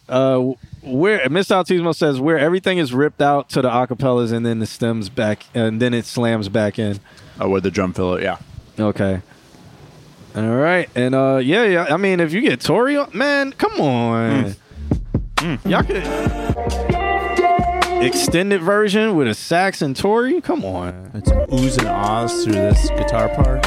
Uh, 0.07 0.52
where 0.85 1.27
Miss 1.29 1.49
Autismo 1.49 1.93
says 1.95 2.19
where 2.19 2.37
everything 2.37 2.77
is 2.77 2.93
ripped 2.93 3.21
out 3.21 3.49
to 3.49 3.61
the 3.61 3.69
acapellas 3.69 4.31
and 4.31 4.45
then 4.45 4.59
the 4.59 4.65
stems 4.65 5.09
back 5.09 5.45
and 5.53 5.81
then 5.81 5.93
it 5.93 6.05
slams 6.05 6.49
back 6.49 6.77
in. 6.79 6.99
Oh, 7.39 7.49
with 7.49 7.63
the 7.63 7.71
drum 7.71 7.93
fill, 7.93 8.21
yeah. 8.21 8.37
Okay. 8.79 9.21
All 10.35 10.43
right, 10.55 10.89
and 10.95 11.15
uh, 11.15 11.39
yeah, 11.41 11.63
yeah. 11.63 11.85
I 11.89 11.95
mean, 11.95 12.19
if 12.19 12.33
you 12.33 12.41
get 12.41 12.59
Tori, 12.59 12.97
man, 13.13 13.53
come 13.53 13.79
on, 13.79 14.55
y'all 15.65 15.81
could 15.81 16.03
extended 18.03 18.61
version 18.61 19.15
with 19.15 19.29
a 19.29 19.33
sax 19.33 19.81
and 19.81 19.95
Tori. 19.95 20.41
Come 20.41 20.65
on, 20.65 21.11
It's 21.13 21.29
some 21.29 21.37
oohs 21.47 21.77
and 21.77 21.87
ahs 21.87 22.43
through 22.43 22.51
this 22.53 22.89
guitar 22.89 23.29
part. 23.29 23.63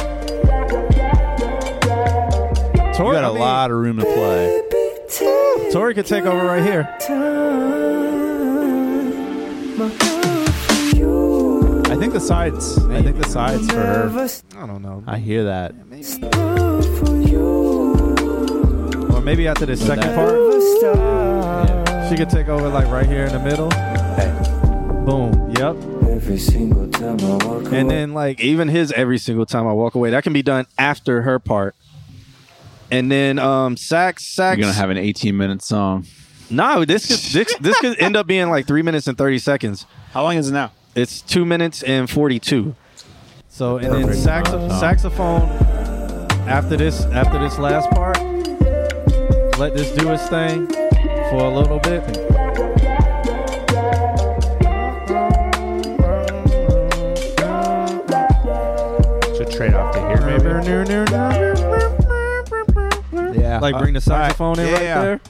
Tori. 2.95 3.15
You 3.15 3.21
got 3.21 3.23
I 3.23 3.29
a 3.29 3.33
mean, 3.33 3.39
lot 3.41 3.71
of 3.71 3.77
room 3.77 3.97
to 3.97 4.03
play. 4.05 5.48
Tori 5.71 5.93
could 5.93 6.05
take 6.05 6.25
over 6.25 6.45
right 6.45 6.63
here. 6.63 6.87
I 11.91 11.95
think 11.95 12.13
the 12.13 12.19
sides. 12.19 12.77
I 12.85 13.01
think 13.01 13.17
the 13.17 13.27
sides 13.29 13.67
for 13.69 13.77
her. 13.77 14.29
I 14.57 14.67
don't 14.67 14.81
know, 14.81 15.03
I 15.07 15.17
hear 15.17 15.43
that. 15.45 15.71
or 19.13 19.21
maybe 19.21 19.47
after 19.47 19.65
the 19.65 19.75
second 19.77 20.07
that- 20.07 20.15
part, 20.15 20.35
Yeah. 20.81 22.09
she 22.09 22.15
could 22.15 22.29
take 22.29 22.47
over 22.47 22.69
like 22.69 22.87
right 22.91 23.05
here 23.05 23.25
in 23.25 23.33
the 23.33 23.39
middle. 23.39 23.69
Boom. 25.05 25.51
Yep. 25.57 25.75
Every 26.09 26.37
single 26.37 26.87
time 26.89 27.17
I 27.21 27.45
walk 27.45 27.71
And 27.71 27.89
then 27.89 28.13
like 28.13 28.39
even 28.41 28.67
his 28.67 28.91
every 28.93 29.17
single 29.17 29.45
time 29.45 29.65
I 29.67 29.71
walk 29.73 29.95
away, 29.95 30.09
that 30.11 30.23
can 30.23 30.33
be 30.33 30.41
done 30.43 30.65
after 30.77 31.21
her 31.23 31.39
part. 31.39 31.75
And 32.91 33.11
then 33.11 33.37
um 33.39 33.77
sax 33.77 34.25
sax. 34.25 34.57
You're 34.57 34.63
gonna 34.65 34.73
have 34.73 34.89
an 34.89 34.97
18 34.97 35.35
minute 35.37 35.61
song. 35.61 36.05
no. 36.49 36.85
This 36.85 37.07
could 37.07 37.19
this, 37.33 37.55
this 37.59 37.77
could 37.79 37.99
end 37.99 38.15
up 38.15 38.25
being 38.27 38.49
like 38.49 38.65
three 38.67 38.81
minutes 38.81 39.07
and 39.07 39.17
thirty 39.17 39.37
seconds. 39.39 39.85
How 40.13 40.23
long 40.23 40.37
is 40.37 40.49
it 40.49 40.53
now? 40.53 40.71
It's 40.95 41.21
two 41.21 41.45
minutes 41.45 41.83
and 41.83 42.09
forty 42.09 42.39
two. 42.39 42.75
So 43.47 43.77
and 43.77 43.93
then 43.93 44.01
Perfect. 44.07 44.23
saxo- 44.23 44.67
Oh. 44.71 44.79
saxophone 44.79 45.41
after 46.47 46.77
this 46.77 47.03
after 47.05 47.37
this 47.39 47.57
last 47.59 47.89
part. 47.91 48.17
Let 49.59 49.75
this 49.75 49.91
do 49.95 50.09
its 50.11 50.27
thing 50.29 50.65
for 50.67 51.43
a 51.45 51.49
little 51.55 51.79
bit. 51.79 52.03
Should 59.35 59.51
trade 59.51 59.73
off 59.73 59.93
to 59.93 59.99
here, 60.07 60.21
maybe. 60.25 61.48
Yeah, 63.49 63.59
Like 63.59 63.77
bring 63.79 63.93
the 63.95 64.01
saxophone 64.01 64.59
in 64.59 64.71
right 64.73 64.81
yeah. 64.83 65.01
there. 65.01 65.21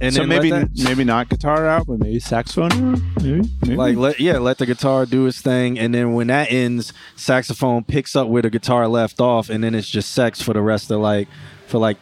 And 0.00 0.12
so 0.12 0.20
then 0.20 0.28
maybe 0.28 0.50
that- 0.50 0.70
maybe 0.84 1.04
not 1.04 1.28
guitar 1.28 1.66
out, 1.66 1.86
but 1.86 1.98
maybe 2.00 2.18
saxophone. 2.20 3.00
Maybe, 3.22 3.48
maybe. 3.62 3.76
Like 3.76 3.96
let 3.96 4.18
yeah, 4.20 4.38
let 4.38 4.58
the 4.58 4.66
guitar 4.66 5.06
do 5.06 5.26
its 5.26 5.40
thing, 5.40 5.78
and 5.78 5.94
then 5.94 6.14
when 6.14 6.26
that 6.26 6.50
ends, 6.50 6.92
saxophone 7.16 7.84
picks 7.84 8.14
up 8.16 8.28
where 8.28 8.42
the 8.42 8.50
guitar 8.50 8.88
left 8.88 9.20
off, 9.20 9.48
and 9.50 9.62
then 9.62 9.74
it's 9.74 9.88
just 9.88 10.10
sex 10.12 10.42
for 10.42 10.52
the 10.52 10.60
rest 10.62 10.90
of 10.90 11.00
like 11.00 11.28
for 11.68 11.78
like 11.78 11.96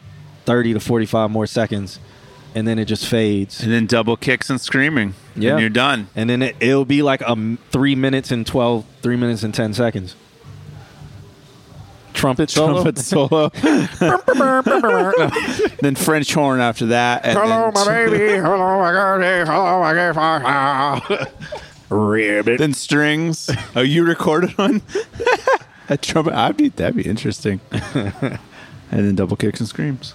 thirty 0.45 0.73
to 0.73 0.79
forty 0.79 1.05
five 1.05 1.29
more 1.29 1.45
seconds, 1.45 1.99
and 2.55 2.67
then 2.67 2.79
it 2.79 2.85
just 2.85 3.07
fades. 3.07 3.61
and 3.61 3.71
then 3.71 3.85
double 3.85 4.17
kicks 4.17 4.49
and 4.49 4.59
screaming. 4.59 5.13
Yeah. 5.35 5.51
and 5.51 5.61
you're 5.61 5.69
done. 5.69 6.07
And 6.15 6.29
then 6.29 6.41
it, 6.41 6.55
it'll 6.59 6.85
be 6.85 7.01
like 7.03 7.21
um 7.21 7.57
three 7.71 7.95
minutes 7.95 8.31
and 8.31 8.45
12, 8.45 8.85
three 9.01 9.15
minutes 9.15 9.43
and 9.43 9.53
ten 9.53 9.73
seconds. 9.73 10.15
Trumpet 12.13 12.49
solo. 12.49 12.83
Trumpet 12.83 12.99
solo. 12.99 13.49
then 15.81 15.95
French 15.95 16.33
horn 16.33 16.59
after 16.59 16.87
that. 16.87 17.25
And 17.25 17.37
Hello, 17.37 17.71
then, 17.71 17.73
my 17.73 17.85
baby. 17.85 18.35
Hello, 18.41 18.79
my 18.79 18.91
girlie. 18.91 19.45
Hello, 19.45 19.79
my 19.81 21.01
girlie. 21.09 21.25
Ribbit. 21.89 22.59
Then 22.59 22.73
strings. 22.73 23.49
Oh, 23.75 23.81
you 23.81 24.05
recorded 24.05 24.57
one? 24.57 24.81
a 25.89 25.97
trumpet. 25.97 26.33
I'd 26.33 26.57
be 26.57 26.69
that'd 26.69 26.95
be 26.95 27.03
interesting. 27.03 27.59
and 27.71 28.39
then 28.91 29.15
double 29.15 29.35
kicks 29.35 29.59
and 29.59 29.69
screams. 29.69 30.13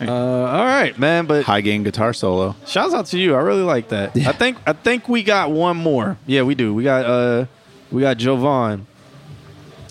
Uh, 0.00 0.12
all 0.12 0.64
right, 0.64 0.96
man. 0.98 1.26
But 1.26 1.44
High 1.44 1.60
gain 1.60 1.82
guitar 1.82 2.12
solo. 2.12 2.54
Shouts 2.66 2.94
out 2.94 3.06
to 3.06 3.18
you. 3.18 3.34
I 3.34 3.40
really 3.40 3.62
like 3.62 3.88
that. 3.88 4.16
I 4.16 4.32
think 4.32 4.58
I 4.66 4.72
think 4.72 5.08
we 5.08 5.22
got 5.22 5.50
one 5.50 5.76
more. 5.76 6.18
Yeah, 6.26 6.42
we 6.42 6.54
do. 6.54 6.74
We 6.74 6.84
got 6.84 7.04
uh 7.04 7.46
we 7.90 8.02
got 8.02 8.18
Jovan. 8.18 8.86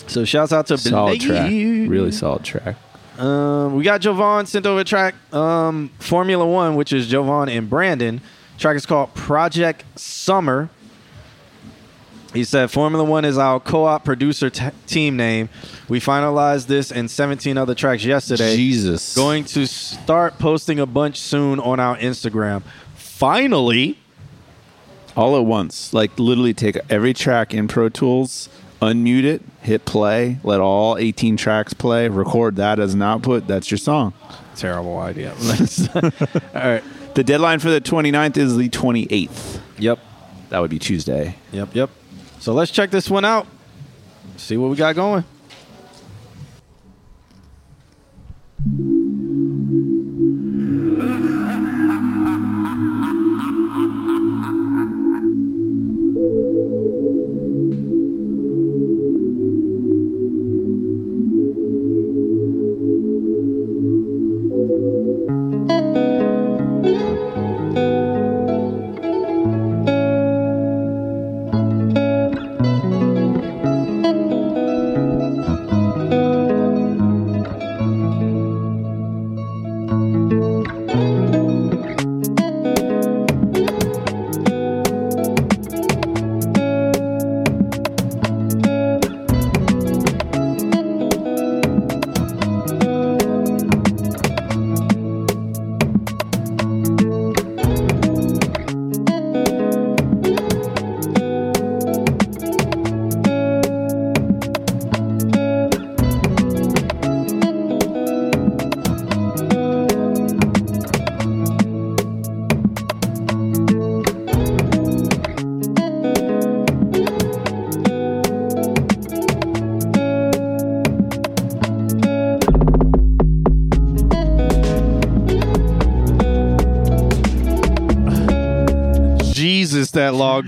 So 0.08 0.24
shouts 0.24 0.52
out 0.52 0.66
to 0.68 0.78
Solid 0.78 1.20
track. 1.20 1.50
Really 1.50 2.12
solid 2.12 2.42
track. 2.44 2.76
Um, 3.18 3.74
we 3.74 3.82
got 3.84 4.00
Jovan 4.00 4.46
sent 4.46 4.64
over 4.64 4.80
a 4.80 4.84
track, 4.84 5.14
um, 5.34 5.90
Formula 5.98 6.46
One, 6.46 6.76
which 6.76 6.92
is 6.92 7.08
Jovan 7.08 7.48
and 7.48 7.68
Brandon. 7.68 8.20
Track 8.58 8.76
is 8.76 8.86
called 8.86 9.12
Project 9.14 9.84
Summer. 9.98 10.70
He 12.32 12.44
said 12.44 12.70
Formula 12.70 13.04
One 13.04 13.24
is 13.24 13.38
our 13.38 13.58
co-op 13.58 14.04
producer 14.04 14.50
t- 14.50 14.66
team 14.86 15.16
name. 15.16 15.48
We 15.88 15.98
finalized 15.98 16.66
this 16.66 16.92
and 16.92 17.10
17 17.10 17.56
other 17.56 17.74
tracks 17.74 18.04
yesterday. 18.04 18.54
Jesus. 18.54 19.14
Going 19.16 19.44
to 19.46 19.66
start 19.66 20.38
posting 20.38 20.78
a 20.78 20.86
bunch 20.86 21.18
soon 21.18 21.58
on 21.58 21.80
our 21.80 21.96
Instagram. 21.96 22.62
Finally, 22.94 23.98
all 25.16 25.36
at 25.36 25.44
once. 25.44 25.92
Like 25.92 26.18
literally 26.18 26.54
take 26.54 26.76
every 26.88 27.14
track 27.14 27.52
in 27.54 27.66
Pro 27.66 27.88
Tools, 27.88 28.48
unmute 28.80 29.24
it, 29.24 29.42
hit 29.60 29.84
play, 29.84 30.38
let 30.42 30.60
all 30.60 30.96
18 30.96 31.36
tracks 31.36 31.72
play, 31.72 32.08
record 32.08 32.56
that 32.56 32.78
as 32.78 32.94
an 32.94 33.02
output. 33.02 33.46
That's 33.46 33.70
your 33.70 33.78
song. 33.78 34.14
Terrible 34.56 34.98
idea. 34.98 35.32
all 35.94 36.10
right. 36.54 36.82
The 37.14 37.24
deadline 37.24 37.58
for 37.58 37.70
the 37.70 37.80
29th 37.80 38.36
is 38.36 38.56
the 38.56 38.68
28th. 38.68 39.60
Yep. 39.78 39.98
That 40.50 40.60
would 40.60 40.70
be 40.70 40.78
Tuesday. 40.78 41.36
Yep, 41.52 41.74
yep. 41.74 41.90
So 42.38 42.52
let's 42.52 42.70
check 42.70 42.90
this 42.90 43.10
one 43.10 43.24
out. 43.24 43.46
See 44.36 44.56
what 44.56 44.70
we 44.70 44.76
got 44.76 44.94
going. 44.94 45.24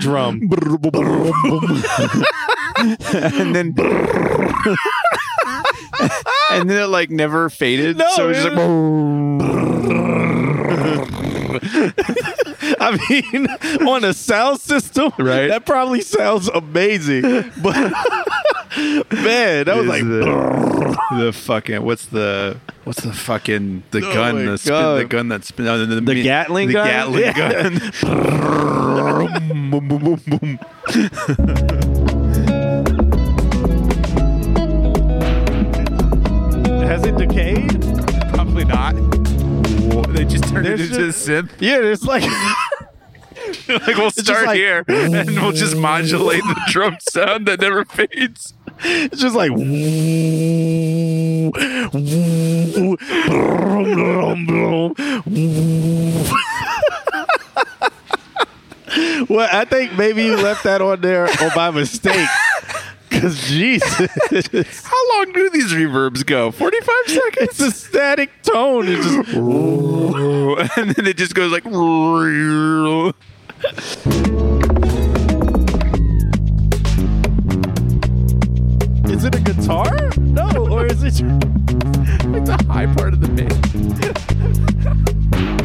Drum. 0.01 0.40
and 3.12 3.55
then 3.55 3.74
and 6.51 6.68
then 6.70 6.82
it 6.82 6.89
like 6.89 7.10
never 7.10 7.51
faded. 7.51 7.97
No, 7.98 8.09
so 8.14 8.31
it's 8.31 8.43
just 8.43 8.56
like 8.56 8.59
I 12.82 12.98
mean, 13.10 13.47
on 13.89 14.05
a 14.05 14.14
sound 14.14 14.60
system, 14.60 15.12
Right. 15.18 15.48
That 15.48 15.66
probably 15.66 16.01
sounds 16.01 16.48
amazing, 16.48 17.22
but 17.62 17.74
man, 19.12 19.64
that 19.64 19.77
was 19.77 19.86
like 19.86 20.02
the, 20.05 20.97
the 21.18 21.32
fucking 21.32 21.82
what's 21.82 22.06
the 22.06 22.56
what's 22.85 23.02
the 23.02 23.12
fucking 23.12 23.82
the 23.90 23.98
Oh 24.06 24.12
gun 24.14 24.47
the 24.47 24.56
spin, 24.59 24.97
the 24.97 25.05
gun 25.05 25.28
that 25.28 25.44
spin 25.44 25.64
no, 25.66 25.85
the, 25.85 26.01
The 26.01 26.22
Gatling 26.22 26.68
the 26.68 26.74
gun? 26.74 26.86
Gatling 26.86 27.22
Yeah. 27.22 27.32
gun 27.52 27.81
boom, 29.70 29.88
boom, 29.88 29.98
boom, 30.05 30.20
boom. 30.38 30.59
has 36.84 37.05
it 37.05 37.16
decayed? 37.16 37.80
Probably 38.34 38.64
not. 38.64 38.94
They 40.12 40.24
just 40.24 40.44
turned 40.48 40.66
it 40.66 40.78
There's 40.78 40.90
into 40.90 41.05
a 41.05 41.09
synth. 41.09 41.51
Yeah, 41.60 41.78
it's 41.82 42.05
like 42.05 42.22
like 43.68 43.97
we'll 43.97 44.10
start 44.10 44.47
like- 44.47 44.56
here 44.56 44.84
and 44.88 45.30
we'll 45.40 45.52
just 45.52 45.76
modulate 45.76 46.42
the 46.42 46.60
drum 46.68 46.97
sound 47.09 47.47
that 47.47 47.60
never 47.60 47.84
fades. 47.84 48.55
it's 48.82 49.20
just 49.20 49.36
like 49.36 49.51
well, 59.28 59.48
I 59.52 59.64
think 59.64 59.96
maybe 59.96 60.24
you 60.24 60.36
left 60.36 60.64
that 60.64 60.82
on 60.82 61.00
there 61.00 61.24
or 61.24 61.50
by 61.54 61.70
mistake. 61.70 62.28
Cause 63.10 63.48
Jesus, 63.48 63.98
How 64.84 65.16
long 65.16 65.32
do 65.32 65.50
these 65.50 65.72
reverbs 65.72 66.24
go? 66.24 66.50
45 66.50 66.94
seconds? 67.06 67.36
it's 67.50 67.60
a 67.60 67.70
static 67.70 68.30
tone. 68.42 68.86
It's 68.88 69.04
just 69.04 69.34
and 70.78 70.90
then 70.90 71.06
it 71.06 71.16
just 71.16 71.34
goes 71.34 71.52
like 71.52 71.66
Is 79.10 79.24
it 79.24 79.34
a 79.34 79.40
guitar? 79.40 80.10
No, 80.18 80.68
or 80.70 80.86
is 80.86 81.02
it? 81.02 81.20
What 82.30 82.46
the 82.46 82.56
high 82.68 82.86
part 82.94 83.12
of 83.12 83.20
the 83.20 83.28
bass. 83.28 83.50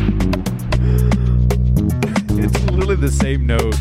the 3.06 3.11
same 3.11 3.45
note. 3.45 3.76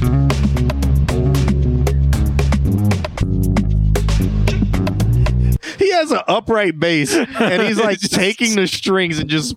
He 5.78 5.90
has 5.92 6.10
an 6.10 6.20
upright 6.28 6.78
bass, 6.78 7.14
and 7.14 7.62
he's 7.62 7.78
like 7.78 8.00
taking 8.00 8.54
the 8.54 8.66
strings 8.66 9.18
and 9.18 9.30
just. 9.30 9.56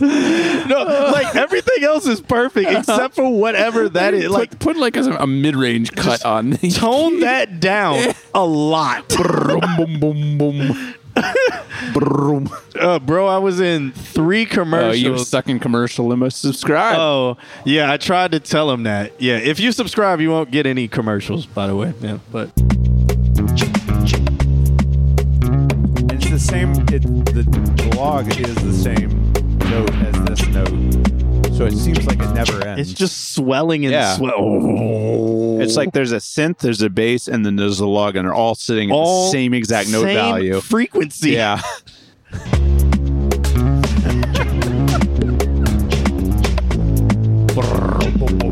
no, 0.00 1.10
like 1.12 1.34
everything 1.34 1.84
else 1.84 2.06
is 2.06 2.20
perfect 2.20 2.70
except 2.70 3.14
for 3.14 3.28
whatever 3.28 3.88
that 3.90 4.14
is. 4.14 4.30
Like, 4.30 4.50
put, 4.52 4.60
put 4.60 4.76
like 4.76 4.96
a, 4.96 5.02
a 5.16 5.26
mid-range 5.26 5.92
cut 5.92 6.24
on. 6.24 6.52
tone 6.52 7.20
that 7.20 7.60
down 7.60 8.14
a 8.34 8.44
lot. 8.44 9.08
boom, 9.08 10.00
boom, 10.00 10.38
boom. 10.38 10.94
Brum. 11.92 12.48
Uh, 12.78 12.98
bro, 12.98 13.26
I 13.26 13.38
was 13.38 13.60
in 13.60 13.92
three 13.92 14.44
commercials. 14.46 14.98
you 14.98 15.18
stuck 15.18 15.48
in 15.48 15.58
commercial 15.58 16.06
limo. 16.06 16.28
Subscribe. 16.28 16.98
Oh, 16.98 17.36
yeah, 17.64 17.90
I 17.92 17.96
tried 17.96 18.32
to 18.32 18.40
tell 18.40 18.70
him 18.70 18.82
that. 18.84 19.20
Yeah, 19.20 19.36
if 19.38 19.58
you 19.60 19.72
subscribe, 19.72 20.20
you 20.20 20.30
won't 20.30 20.50
get 20.50 20.66
any 20.66 20.88
commercials, 20.88 21.46
by 21.46 21.66
the 21.66 21.76
way. 21.76 21.94
Yeah, 22.00 22.18
but 22.30 22.50
It's 26.10 26.30
the 26.30 26.38
same. 26.38 26.72
It, 26.92 27.02
the, 27.26 27.42
the 27.42 27.96
log 27.96 28.28
is 28.38 28.54
the 28.56 28.72
same 28.72 29.32
note 29.70 29.90
as 29.94 30.24
this 30.24 30.46
note, 30.48 30.87
so 31.58 31.66
it 31.66 31.76
seems 31.76 32.06
like 32.06 32.20
it 32.20 32.32
never 32.34 32.64
ends. 32.64 32.88
it's 32.88 32.96
just 32.98 33.34
swelling 33.34 33.84
and 33.84 33.90
Yeah. 33.92 34.14
swell. 34.16 35.58
It's 35.60 35.74
like 35.74 35.90
there's 35.92 36.12
a 36.12 36.18
synth, 36.18 36.58
there's 36.58 36.82
a 36.82 36.88
bass, 36.88 37.26
and 37.26 37.44
then 37.44 37.56
there's 37.56 37.80
a 37.80 37.86
log, 37.86 38.14
and 38.14 38.24
they're 38.26 38.32
all 38.34 38.54
sitting 38.54 38.92
at 38.92 38.94
the 38.94 39.30
same 39.32 39.52
exact 39.54 39.88
note 39.90 40.04
same 40.04 40.14
value. 40.14 40.60
frequency. 40.60 41.32
Yeah. 41.32 41.60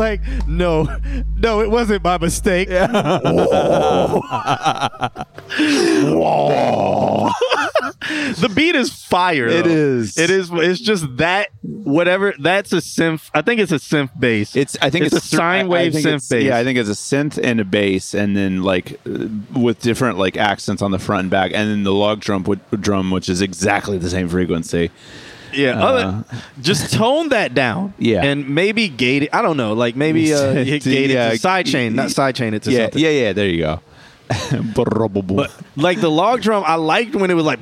like, 0.00 0.20
no, 0.48 0.88
no, 1.36 1.60
it 1.60 1.70
wasn't 1.70 2.02
my 2.02 2.18
mistake. 2.18 2.68
the 8.40 8.52
beat 8.54 8.74
is 8.74 8.90
fire. 8.92 9.46
It 9.46 9.64
though. 9.64 9.70
is. 9.70 10.18
It 10.18 10.30
is. 10.30 10.50
It's 10.52 10.80
just 10.80 11.16
that 11.18 11.50
whatever. 11.62 12.34
That's 12.38 12.72
a 12.72 12.76
synth. 12.76 13.30
I 13.34 13.42
think 13.42 13.60
it's 13.60 13.72
a 13.72 13.76
synth 13.76 14.18
bass. 14.18 14.56
It's. 14.56 14.76
I 14.80 14.90
think 14.90 15.06
it's, 15.06 15.14
a 15.14 15.20
sine 15.20 15.68
wave 15.68 15.92
synth 15.92 16.28
bass. 16.28 16.44
Yeah, 16.44 16.58
I 16.58 16.64
think 16.64 16.78
it's 16.78 16.88
a 16.88 16.92
synth 16.92 17.38
and 17.42 17.60
a 17.60 17.64
bass, 17.64 18.14
and 18.14 18.36
then 18.36 18.62
like 18.62 19.00
uh, 19.06 19.28
with 19.54 19.80
different 19.80 20.18
like 20.18 20.36
accents 20.36 20.82
on 20.82 20.90
the 20.90 20.98
front 20.98 21.20
and 21.20 21.30
back, 21.30 21.52
and 21.54 21.70
then 21.70 21.82
the 21.84 21.92
log 21.92 22.20
drum, 22.20 22.44
drum, 22.80 23.10
which 23.10 23.28
is 23.28 23.40
exactly 23.40 23.98
the 23.98 24.10
same 24.10 24.28
frequency. 24.28 24.90
Yeah, 25.52 25.78
Uh, 25.80 25.86
other, 25.88 26.24
just 26.60 26.92
tone 26.98 27.28
that 27.30 27.54
down. 27.54 27.94
Yeah. 27.98 28.22
and 28.24 28.48
maybe 28.48 28.88
gate 28.88 29.24
it. 29.24 29.30
I 29.32 29.42
don't 29.42 29.56
know. 29.56 29.72
Like 29.74 29.96
maybe 29.96 30.32
uh, 30.32 30.52
gate 30.64 30.86
it 31.10 31.30
to 31.30 31.38
side 31.38 31.66
chain, 31.66 31.94
not 31.94 32.10
side 32.10 32.34
chain 32.36 32.54
it 32.54 32.62
to 32.64 32.70
yeah, 32.72 32.84
something. 32.84 33.02
yeah, 33.02 33.10
yeah. 33.10 33.32
There 33.32 33.48
you 33.48 33.58
go. 33.62 33.80
But 34.74 35.50
like 35.76 36.00
the 36.00 36.10
log 36.10 36.40
drum, 36.42 36.62
I 36.66 36.76
liked 36.76 37.14
when 37.16 37.30
it 37.30 37.34
was 37.34 37.44
like, 37.44 37.58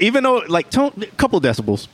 even 0.00 0.22
though 0.22 0.42
like 0.48 0.70
tone, 0.70 0.92
a 1.02 1.06
couple 1.16 1.40
decibels, 1.40 1.88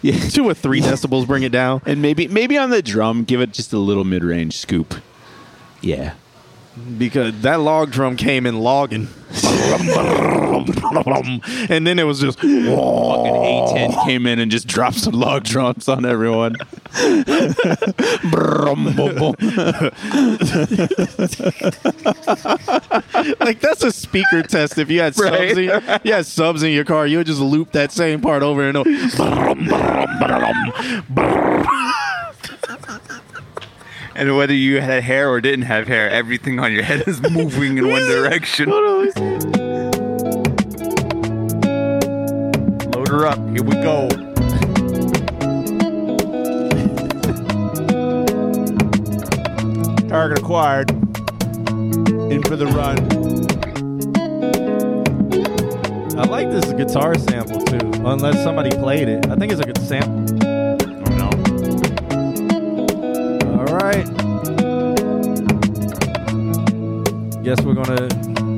yeah, 0.00 0.18
two 0.30 0.44
or 0.48 0.54
three 0.54 0.80
decibels, 0.80 1.26
bring 1.26 1.42
it 1.42 1.50
down. 1.52 1.82
and 1.84 2.00
maybe 2.00 2.28
maybe 2.28 2.56
on 2.56 2.70
the 2.70 2.82
drum, 2.82 3.24
give 3.24 3.40
it 3.40 3.52
just 3.52 3.72
a 3.72 3.78
little 3.78 4.04
mid 4.04 4.22
range 4.22 4.56
scoop. 4.56 4.94
Yeah. 5.80 6.14
Because 6.98 7.40
that 7.42 7.60
log 7.60 7.90
drum 7.90 8.16
came 8.16 8.46
in 8.46 8.58
logging, 8.58 9.08
and 11.70 11.86
then 11.86 11.98
it 11.98 12.04
was 12.04 12.20
just 12.20 12.38
Fucking 12.40 12.64
A10 12.64 14.04
came 14.06 14.26
in 14.26 14.38
and 14.38 14.50
just 14.50 14.66
dropped 14.66 14.96
some 14.96 15.14
log 15.14 15.44
drums 15.44 15.88
on 15.88 16.04
everyone. 16.06 16.56
Brum, 18.30 18.94
bum, 18.96 19.14
bum. 19.16 19.34
like 23.40 23.60
that's 23.60 23.82
a 23.82 23.92
speaker 23.92 24.42
test. 24.42 24.78
If 24.78 24.90
you 24.90 25.00
had 25.00 25.14
subs, 25.14 25.30
Right. 25.30 25.50
in, 25.58 26.00
you 26.04 26.12
had 26.12 26.26
subs 26.26 26.62
in 26.62 26.72
your 26.72 26.84
car, 26.84 27.06
you 27.06 27.18
would 27.18 27.26
just 27.26 27.40
loop 27.40 27.72
that 27.72 27.92
same 27.92 28.20
part 28.20 28.42
over 28.42 28.66
and 28.68 28.76
over. 28.78 28.88
And 34.18 34.36
whether 34.36 34.52
you 34.52 34.80
had 34.80 35.04
hair 35.04 35.30
or 35.30 35.40
didn't 35.40 35.66
have 35.66 35.86
hair, 35.86 36.10
everything 36.10 36.58
on 36.58 36.72
your 36.72 36.82
head 36.82 37.06
is 37.06 37.22
moving 37.22 37.78
in 37.78 37.88
one 37.88 38.02
direction. 38.08 38.68
Load 38.68 39.16
her 43.06 43.26
up. 43.28 43.38
Here 43.50 43.62
we 43.62 43.74
go. 43.74 44.08
Target 50.08 50.40
acquired. 50.40 50.90
In 50.90 52.42
for 52.42 52.56
the 52.56 52.66
run. 52.74 52.98
I 56.18 56.24
like 56.24 56.50
this 56.50 56.72
guitar 56.72 57.16
sample 57.16 57.60
too, 57.60 57.92
unless 58.04 58.42
somebody 58.42 58.70
played 58.70 59.08
it. 59.08 59.30
I 59.30 59.36
think 59.36 59.52
it's 59.52 59.60
a 59.60 59.64
good 59.64 59.78
sample. 59.78 60.37
Guess 67.48 67.62
we're 67.62 67.72
gonna 67.72 68.08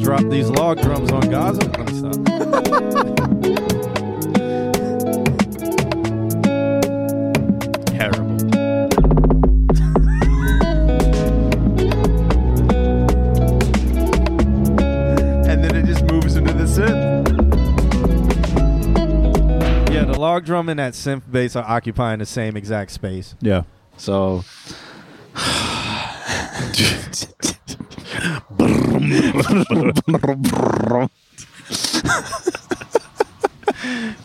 drop 0.02 0.22
these 0.30 0.50
log 0.50 0.82
drums 0.82 1.12
on 1.12 1.30
Gaza. 1.30 1.60
Let 1.60 1.86
me 1.86 1.92
stop. 1.96 2.24
Terrible. 7.86 8.32
and 15.48 15.62
then 15.62 15.76
it 15.76 15.86
just 15.86 16.02
moves 16.06 16.34
into 16.34 16.52
the 16.52 16.64
synth. 16.64 17.28
Yeah, 19.94 20.06
the 20.06 20.18
log 20.18 20.44
drum 20.44 20.68
and 20.68 20.80
that 20.80 20.94
synth 20.94 21.30
bass 21.30 21.54
are 21.54 21.64
occupying 21.64 22.18
the 22.18 22.26
same 22.26 22.56
exact 22.56 22.90
space. 22.90 23.36
Yeah. 23.40 23.62
So 23.96 24.42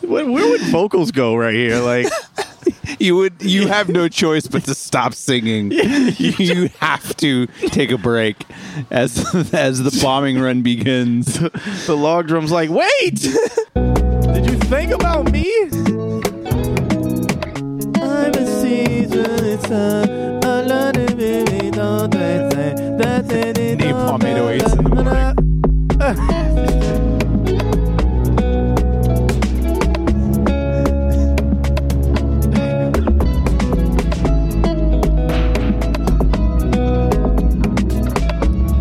where, 0.02 0.26
where 0.30 0.50
would 0.50 0.61
vocals 0.61 1.11
go 1.11 1.35
right 1.35 1.53
here? 1.53 1.80
Like 1.80 2.08
you 3.00 3.16
would 3.16 3.42
you 3.42 3.68
have 3.68 3.90
no 3.90 4.08
choice 4.08 4.48
but 4.48 4.64
to 4.66 4.76
stop 4.76 5.14
singing. 5.14 5.72
you 5.72 6.69
have 6.80 7.16
to 7.18 7.48
take 7.68 7.92
a 7.92 7.98
break 7.98 8.44
as 8.92 9.18
as 9.53 9.84
the 9.84 9.98
bombing 10.02 10.40
run 10.40 10.61
begins. 10.61 11.40
the 11.85 11.95
log 11.95 12.27
drum's 12.27 12.52
like, 12.52 12.69
wait! 12.69 13.16
Did 13.16 14.50
you 14.50 14.58
think 14.60 14.92
about 14.92 15.32
me? 15.32 15.45
I'm 18.02 18.34
a 18.34 18.45
season, 18.61 19.45
it's 19.45 19.69
a, 19.69 20.40
a 20.44 20.64
lot 20.64 20.98
of 20.98 21.16
did 22.98 23.80
Napalm 23.80 24.22
808s 24.22 24.77
in 24.77 24.83
the 24.83 24.90
morning. 24.90 25.35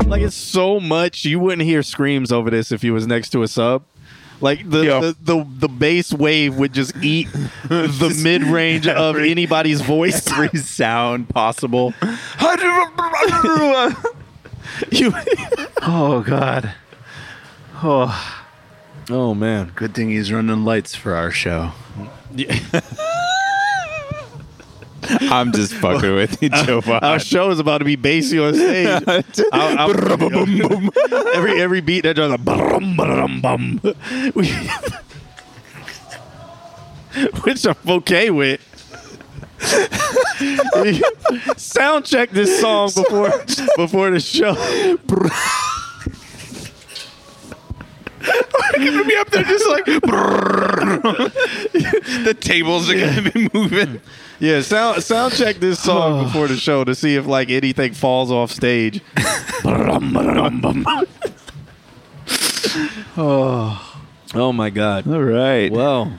Like 0.08 0.22
it's 0.22 0.36
so 0.36 0.78
much 0.78 1.24
you 1.24 1.40
wouldn't 1.40 1.62
hear 1.62 1.82
screams 1.82 2.30
over 2.30 2.50
this 2.50 2.70
if 2.70 2.84
you 2.84 2.92
was 2.92 3.06
next 3.06 3.30
to 3.30 3.42
a 3.42 3.48
sub. 3.48 3.84
Like 4.40 4.68
the, 4.68 4.82
the, 4.82 5.16
the 5.22 5.46
the 5.58 5.68
bass 5.68 6.12
wave 6.12 6.56
would 6.56 6.72
just 6.72 6.96
eat 7.02 7.28
the 7.68 8.20
mid 8.22 8.42
range 8.42 8.86
of 8.86 9.16
anybody's 9.16 9.80
voice. 9.80 10.26
Every 10.32 10.58
sound 10.58 11.28
possible. 11.28 11.94
you, 14.90 15.12
oh 15.82 16.24
God. 16.26 16.74
Oh, 17.82 18.42
oh 19.10 19.34
man. 19.34 19.72
Good 19.74 19.94
thing 19.94 20.10
he's 20.10 20.32
running 20.32 20.64
lights 20.64 20.94
for 20.94 21.14
our 21.14 21.30
show. 21.30 21.72
I'm 25.08 25.52
just 25.52 25.74
fucking 25.74 26.14
with 26.14 26.42
you, 26.42 26.48
Joe. 26.50 26.80
Our 26.86 27.18
show 27.18 27.50
is 27.50 27.58
about 27.58 27.78
to 27.78 27.84
be 27.84 27.96
bassy 27.96 28.38
on 28.38 28.54
stage. 28.54 28.86
I'll- 29.52 29.78
I'll- 29.78 29.90
every 31.34 31.60
every 31.60 31.80
beat 31.80 32.02
that 32.02 32.14
drops, 32.16 32.30
like, 32.30 32.44
brum, 32.44 32.96
brum, 32.96 33.40
bum. 33.40 33.80
We- 34.34 34.52
which 37.44 37.64
I'm 37.66 37.76
okay 37.88 38.30
with. 38.30 38.60
Sound 41.56 42.04
check 42.04 42.30
this 42.30 42.60
song 42.60 42.90
before 42.94 43.30
before 43.76 44.10
the 44.10 44.18
show. 44.20 44.54
We're 48.26 48.84
gonna 48.90 49.04
be 49.04 49.16
up 49.16 49.30
there 49.30 49.44
just 49.44 49.66
like 49.68 49.84
the 52.24 52.36
tables 52.40 52.90
are 52.90 52.98
gonna 52.98 53.30
be 53.30 53.48
moving. 53.54 54.00
Yeah, 54.40 54.60
sound 54.62 55.02
sound 55.02 55.34
check 55.34 55.56
this 55.56 55.80
song 55.82 56.24
before 56.24 56.48
the 56.48 56.56
show 56.56 56.84
to 56.84 56.94
see 56.94 57.16
if 57.16 57.26
like 57.26 57.50
anything 57.50 57.94
falls 57.94 58.30
off 58.30 58.50
stage. 58.50 59.00
oh, 63.16 64.02
oh 64.34 64.52
my 64.52 64.70
God! 64.70 65.06
All 65.06 65.22
right. 65.22 65.70
Well, 65.70 66.12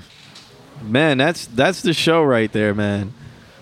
man, 0.82 1.18
that's 1.18 1.48
that's 1.48 1.82
the 1.82 1.94
show 1.94 2.24
right 2.24 2.52
there, 2.52 2.74
man. 2.74 3.14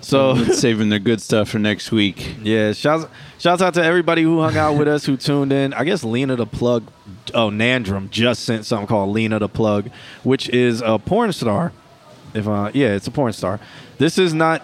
So 0.03 0.35
saving 0.53 0.89
their 0.89 0.99
good 0.99 1.21
stuff 1.21 1.49
for 1.49 1.59
next 1.59 1.91
week. 1.91 2.35
Yeah, 2.43 2.73
shouts 2.73 3.05
shouts 3.39 3.61
out 3.61 3.73
to 3.75 3.83
everybody 3.83 4.21
who 4.21 4.41
hung 4.41 4.57
out 4.57 4.77
with 4.77 4.87
us, 4.87 5.05
who 5.05 5.17
tuned 5.17 5.53
in. 5.53 5.73
I 5.73 5.83
guess 5.83 6.03
Lena 6.03 6.35
the 6.35 6.45
Plug, 6.45 6.83
oh 7.33 7.49
Nandrum 7.49 8.09
just 8.09 8.43
sent 8.43 8.65
something 8.65 8.87
called 8.87 9.09
Lena 9.13 9.39
the 9.39 9.49
Plug, 9.49 9.89
which 10.23 10.49
is 10.49 10.81
a 10.81 10.99
porn 10.99 11.31
star. 11.33 11.71
If 12.33 12.47
uh, 12.47 12.71
yeah, 12.73 12.89
it's 12.95 13.07
a 13.07 13.11
porn 13.11 13.33
star. 13.33 13.59
This 13.97 14.17
is 14.17 14.33
not 14.33 14.61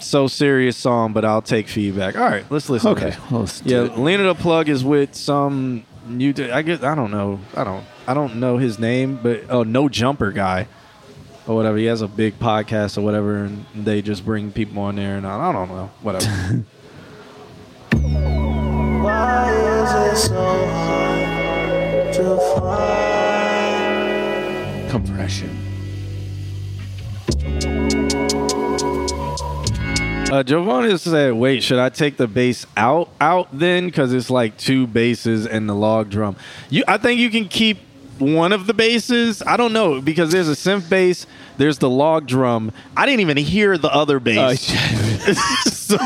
so 0.00 0.26
serious 0.26 0.76
song, 0.76 1.12
but 1.12 1.24
I'll 1.24 1.42
take 1.42 1.68
feedback. 1.68 2.16
All 2.16 2.24
right, 2.24 2.44
let's 2.50 2.68
listen. 2.68 2.90
Okay, 2.90 3.10
to 3.10 3.38
let's 3.38 3.60
do 3.60 3.70
yeah, 3.70 3.84
it. 3.84 3.98
Lena 3.98 4.24
the 4.24 4.34
Plug 4.34 4.68
is 4.68 4.84
with 4.84 5.14
some 5.14 5.84
new. 6.06 6.34
I 6.52 6.62
guess 6.62 6.82
I 6.82 6.94
don't 6.94 7.10
know. 7.10 7.40
I 7.56 7.64
don't. 7.64 7.84
I 8.06 8.14
don't 8.14 8.36
know 8.36 8.58
his 8.58 8.78
name, 8.78 9.18
but 9.22 9.44
oh, 9.48 9.62
no 9.62 9.88
jumper 9.88 10.32
guy 10.32 10.66
or 11.46 11.54
whatever. 11.54 11.76
He 11.76 11.84
has 11.86 12.02
a 12.02 12.08
big 12.08 12.38
podcast 12.38 12.98
or 12.98 13.02
whatever, 13.02 13.44
and 13.44 13.64
they 13.74 14.02
just 14.02 14.24
bring 14.24 14.50
people 14.52 14.82
on 14.82 14.96
there, 14.96 15.16
and 15.16 15.26
I, 15.26 15.50
I 15.50 15.52
don't 15.52 15.68
know, 15.68 15.90
whatever. 16.00 16.26
Why 19.02 19.52
is 19.52 19.92
it 20.12 20.16
so 20.28 20.66
hard 20.68 22.12
to 22.14 22.36
find? 22.58 23.02
Compression. 24.90 25.61
Uh, 30.32 30.42
Giovanni 30.42 30.96
said, 30.96 31.34
"Wait, 31.34 31.62
should 31.62 31.78
I 31.78 31.90
take 31.90 32.16
the 32.16 32.26
bass 32.26 32.64
out 32.74 33.10
out 33.20 33.48
then? 33.52 33.84
Because 33.84 34.14
it's 34.14 34.30
like 34.30 34.56
two 34.56 34.86
basses 34.86 35.46
and 35.46 35.68
the 35.68 35.74
log 35.74 36.08
drum. 36.08 36.36
You, 36.70 36.84
I 36.88 36.96
think 36.96 37.20
you 37.20 37.28
can 37.28 37.48
keep 37.48 37.76
one 38.18 38.54
of 38.54 38.66
the 38.66 38.72
basses. 38.72 39.42
I 39.46 39.58
don't 39.58 39.74
know 39.74 40.00
because 40.00 40.32
there's 40.32 40.48
a 40.48 40.52
synth 40.52 40.88
bass, 40.88 41.26
there's 41.58 41.76
the 41.76 41.90
log 41.90 42.26
drum. 42.26 42.72
I 42.96 43.04
didn't 43.04 43.20
even 43.20 43.36
hear 43.36 43.76
the 43.76 43.92
other 43.92 44.20
bass, 44.20 44.62
so 45.70 45.98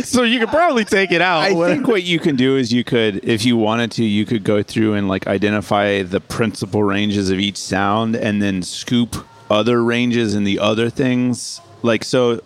so 0.00 0.22
you 0.22 0.38
could 0.40 0.48
probably 0.48 0.86
take 0.86 1.12
it 1.12 1.20
out. 1.20 1.42
I 1.42 1.52
think 1.52 1.86
what 1.86 2.04
you 2.04 2.18
can 2.18 2.34
do 2.34 2.56
is 2.56 2.72
you 2.72 2.82
could, 2.82 3.22
if 3.28 3.44
you 3.44 3.58
wanted 3.58 3.92
to, 3.92 4.04
you 4.04 4.24
could 4.24 4.42
go 4.42 4.62
through 4.62 4.94
and 4.94 5.06
like 5.06 5.26
identify 5.26 6.02
the 6.02 6.20
principal 6.20 6.82
ranges 6.82 7.28
of 7.28 7.38
each 7.38 7.58
sound 7.58 8.16
and 8.16 8.40
then 8.40 8.62
scoop 8.62 9.26
other 9.50 9.84
ranges 9.84 10.34
and 10.34 10.46
the 10.46 10.60
other 10.60 10.88
things. 10.88 11.60
Like 11.82 12.04
so 12.04 12.40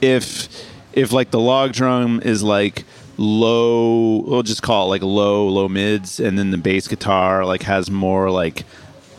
if 0.00 0.48
if 0.92 1.12
like 1.12 1.30
the 1.30 1.40
log 1.40 1.72
drum 1.72 2.20
is 2.24 2.42
like 2.42 2.84
low 3.16 4.22
we'll 4.26 4.42
just 4.42 4.62
call 4.62 4.86
it 4.86 4.90
like 4.90 5.02
low 5.02 5.48
low 5.48 5.68
mids 5.68 6.18
and 6.18 6.38
then 6.38 6.50
the 6.50 6.58
bass 6.58 6.88
guitar 6.88 7.44
like 7.44 7.62
has 7.62 7.90
more 7.90 8.30
like 8.30 8.64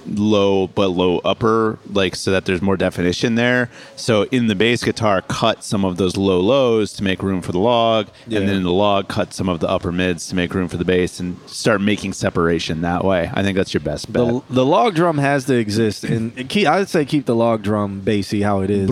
low 0.08 0.68
but 0.68 0.90
low 0.90 1.20
upper 1.20 1.80
like 1.92 2.16
so 2.16 2.30
that 2.32 2.46
there's 2.46 2.62
more 2.62 2.78
definition 2.78 3.36
there 3.36 3.70
so 3.96 4.24
in 4.32 4.48
the 4.48 4.56
bass 4.56 4.84
guitar 4.84 5.22
cut 5.24 5.64
some 5.64 5.84
of 5.84 5.98
those 5.98 6.16
low 6.16 6.40
lows 6.40 6.94
to 6.94 7.04
make 7.04 7.24
room 7.24 7.42
for 7.42 7.52
the 7.52 7.60
log 7.60 8.08
Yeah. 8.28 8.40
and 8.40 8.50
then 8.50 8.58
in 8.58 8.64
the 8.64 8.72
log 8.72 9.08
cut 9.08 9.34
some 9.34 9.50
of 9.50 9.60
the 9.62 9.68
upper 9.70 9.92
mids 9.92 10.28
to 10.28 10.36
make 10.36 10.54
room 10.54 10.68
for 10.68 10.78
the 10.78 10.86
bass 10.86 11.20
and 11.20 11.38
start 11.48 11.82
making 11.82 12.14
separation 12.14 12.82
that 12.82 13.04
way 13.04 13.32
i 13.34 13.42
think 13.42 13.58
that's 13.58 13.74
your 13.74 13.82
best 13.82 14.12
bet 14.14 14.28
the, 14.28 14.42
the 14.50 14.66
log 14.66 14.94
drum 14.96 15.18
has 15.18 15.46
to 15.46 15.56
exist, 15.56 16.04
and 16.04 16.50
keep, 16.50 16.68
I'd 16.68 16.88
say 16.90 17.06
keep 17.06 17.26
the 17.26 17.36
log 17.36 17.64
drum 17.64 18.02
bassy 18.02 18.42
how 18.42 18.62
it 18.62 18.70
is. 18.70 18.90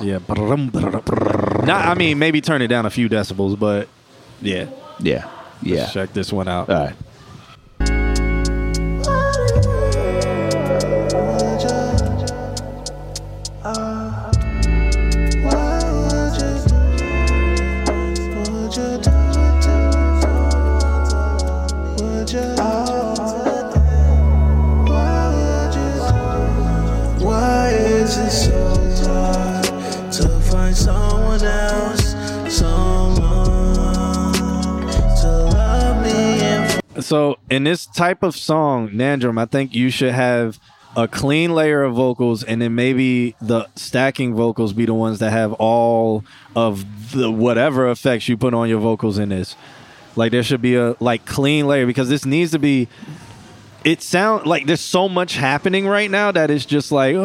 yeah, 0.00 0.18
not. 0.28 1.86
I 1.86 1.94
mean, 1.94 2.18
maybe 2.18 2.40
turn 2.40 2.62
it 2.62 2.68
down 2.68 2.86
a 2.86 2.90
few 2.90 3.08
decibels, 3.08 3.58
but 3.58 3.88
yeah, 4.40 4.66
yeah, 5.00 5.28
yeah. 5.62 5.80
Let's 5.80 5.92
check 5.92 6.12
this 6.12 6.32
one 6.32 6.48
out. 6.48 6.68
All 6.68 6.84
right. 6.86 6.94
So 37.00 37.38
in 37.48 37.64
this 37.64 37.86
type 37.86 38.22
of 38.22 38.36
song, 38.36 38.90
Nandrum, 38.90 39.40
I 39.40 39.46
think 39.46 39.74
you 39.74 39.90
should 39.90 40.12
have 40.12 40.58
a 40.96 41.06
clean 41.06 41.54
layer 41.54 41.84
of 41.84 41.94
vocals, 41.94 42.42
and 42.42 42.60
then 42.60 42.74
maybe 42.74 43.36
the 43.40 43.68
stacking 43.76 44.34
vocals 44.34 44.72
be 44.72 44.84
the 44.84 44.94
ones 44.94 45.20
that 45.20 45.30
have 45.30 45.52
all 45.54 46.24
of 46.56 47.12
the 47.12 47.30
whatever 47.30 47.88
effects 47.88 48.28
you 48.28 48.36
put 48.36 48.52
on 48.52 48.68
your 48.68 48.80
vocals 48.80 49.16
in 49.18 49.28
this. 49.28 49.54
Like 50.16 50.32
there 50.32 50.42
should 50.42 50.60
be 50.60 50.74
a 50.74 50.96
like 50.98 51.24
clean 51.24 51.68
layer 51.68 51.86
because 51.86 52.08
this 52.08 52.24
needs 52.24 52.50
to 52.52 52.58
be. 52.58 52.88
It 53.84 54.02
sound 54.02 54.44
like 54.46 54.66
there's 54.66 54.80
so 54.80 55.08
much 55.08 55.36
happening 55.36 55.86
right 55.86 56.10
now 56.10 56.32
that 56.32 56.50
it's 56.50 56.66
just 56.66 56.90
like 56.90 57.14
oh, 57.16 57.22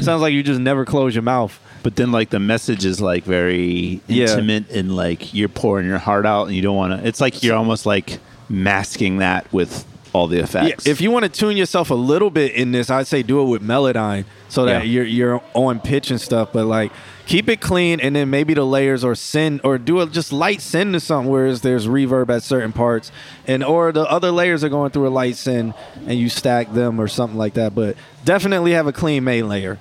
sounds 0.00 0.22
like 0.22 0.32
you 0.32 0.42
just 0.42 0.60
never 0.60 0.86
close 0.86 1.14
your 1.14 1.20
mouth. 1.20 1.60
But 1.82 1.96
then, 1.96 2.12
like 2.12 2.30
the 2.30 2.40
message 2.40 2.84
is 2.84 3.00
like 3.00 3.24
very 3.24 4.00
Yeah. 4.06 4.26
intimate 4.30 4.70
and 4.70 4.96
like 4.96 5.32
you're 5.34 5.48
pouring 5.48 5.86
your 5.86 5.98
heart 5.98 6.26
out, 6.26 6.46
and 6.46 6.56
you 6.56 6.62
don't 6.62 6.76
want 6.76 7.00
to. 7.00 7.06
It's 7.06 7.20
like 7.20 7.42
you're 7.42 7.56
almost 7.56 7.86
like 7.86 8.18
masking 8.48 9.18
that 9.18 9.50
with 9.52 9.84
all 10.14 10.26
the 10.26 10.38
effects. 10.38 10.86
Yeah, 10.86 10.90
if 10.92 11.00
you 11.02 11.10
want 11.10 11.24
to 11.24 11.28
tune 11.28 11.56
yourself 11.56 11.90
a 11.90 11.94
little 11.94 12.30
bit 12.30 12.52
in 12.52 12.72
this, 12.72 12.88
I'd 12.88 13.06
say 13.06 13.22
do 13.22 13.42
it 13.42 13.44
with 13.44 13.62
Melodyne 13.62 14.24
so 14.48 14.64
that 14.64 14.84
Yeah. 14.86 14.90
you're 14.90 15.04
you're 15.04 15.42
on 15.54 15.80
pitch 15.80 16.10
and 16.10 16.18
stuff. 16.20 16.48
But 16.52 16.64
like 16.64 16.90
keep 17.26 17.46
it 17.50 17.60
clean, 17.60 18.00
and 18.00 18.16
then 18.16 18.30
maybe 18.30 18.54
the 18.54 18.64
layers 18.64 19.04
or 19.04 19.14
send 19.14 19.60
or 19.64 19.76
do 19.76 20.00
a 20.00 20.06
just 20.06 20.32
light 20.32 20.62
send 20.62 20.94
to 20.94 21.00
something 21.00 21.30
whereas 21.30 21.60
there's 21.60 21.86
reverb 21.86 22.30
at 22.30 22.42
certain 22.42 22.72
parts, 22.72 23.12
and 23.46 23.62
or 23.62 23.92
the 23.92 24.02
other 24.10 24.30
layers 24.30 24.64
are 24.64 24.70
going 24.70 24.90
through 24.90 25.06
a 25.06 25.10
light 25.10 25.36
send 25.36 25.74
and 26.06 26.18
you 26.18 26.30
stack 26.30 26.72
them 26.72 26.98
or 26.98 27.06
something 27.06 27.38
like 27.38 27.52
that. 27.54 27.74
But 27.74 27.96
definitely 28.24 28.72
have 28.72 28.86
a 28.86 28.92
clean 28.92 29.24
main 29.24 29.46
layer. 29.46 29.78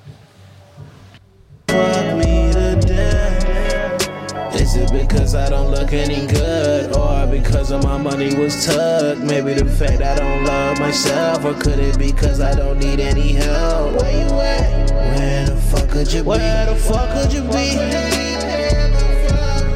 Fuck 1.67 2.17
me 2.17 2.51
to 2.53 2.75
death. 2.85 4.55
Is 4.55 4.75
it 4.75 4.91
because 4.91 5.35
I 5.35 5.49
don't 5.49 5.71
look 5.71 5.93
any 5.93 6.25
good, 6.27 6.95
or 6.95 7.27
because 7.27 7.71
of 7.71 7.83
my 7.83 7.97
money 7.97 8.35
was 8.35 8.65
tucked? 8.65 9.21
Maybe 9.21 9.53
the 9.53 9.65
fact 9.65 10.01
I 10.01 10.15
don't 10.15 10.43
love 10.43 10.79
myself, 10.79 11.45
or 11.45 11.53
could 11.53 11.79
it 11.79 11.97
be 11.97 12.11
because 12.11 12.41
I 12.41 12.53
don't 12.55 12.79
need 12.79 12.99
any 12.99 13.33
help? 13.33 14.01
Where 14.01 14.11
you 14.11 14.33
at? 14.39 14.91
Where 14.91 15.45
the 15.45 15.55
fuck 15.57 15.89
could 15.89 16.11
you 16.11 16.23
be? 16.23 16.29
Where 16.29 16.65
the 16.65 16.75
fuck 16.75 17.09
could 17.13 17.31
you 17.33 17.41
be? 17.43 17.77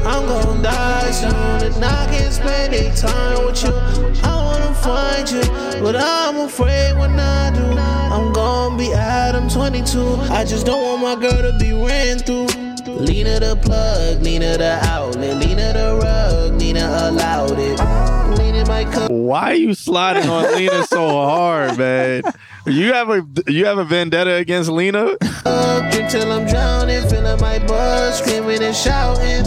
I'm 0.04 0.26
gonna 0.26 0.62
die 0.62 1.10
soon, 1.12 1.72
and 1.72 1.84
I 1.84 2.06
can't 2.10 2.32
spend 2.32 2.74
any 2.74 2.94
time 2.96 3.46
with 3.46 3.62
you. 3.62 3.72
I 4.22 4.34
wanna 4.46 4.74
find 4.74 5.30
you, 5.30 5.42
but 5.80 5.96
I'm 5.96 6.38
afraid 6.40 6.98
when 6.98 7.18
I 7.18 7.50
do, 7.54 7.61
I'm 8.72 8.78
gonna 8.78 8.88
be 8.88 8.94
Adam 8.94 9.48
22. 9.50 10.14
I 10.32 10.46
just 10.46 10.64
don't 10.64 10.82
want 10.82 11.20
my 11.20 11.28
girl 11.28 11.42
to 11.42 11.58
be 11.58 11.74
ran 11.74 12.18
through. 12.20 12.46
Lena 12.90 13.38
the 13.38 13.54
plug, 13.62 14.22
Lena 14.22 14.56
the 14.56 14.78
outlet, 14.84 15.36
Lena 15.36 15.74
the 15.74 16.00
rug, 16.02 16.58
Lena 16.58 16.88
allowed 17.02 17.58
it. 17.58 17.78
Lena 18.38 18.66
might 18.66 18.90
come. 18.90 19.08
Why 19.12 19.50
are 19.50 19.54
you 19.56 19.74
sliding 19.74 20.26
on 20.30 20.54
Lena 20.54 20.86
so 20.86 21.06
hard, 21.06 21.76
man? 21.76 22.22
You 22.64 22.94
have 22.94 23.10
a 23.10 23.26
you 23.46 23.66
have 23.66 23.76
a 23.76 23.84
vendetta 23.84 24.36
against 24.36 24.70
Lena? 24.70 25.18
Up 25.44 25.92
until 25.92 26.32
I'm 26.32 26.46
drowning, 26.46 27.06
feeling 27.10 27.40
my 27.42 27.58
blood, 27.66 28.14
screaming 28.14 28.62
and 28.62 28.74
shouting. 28.74 29.44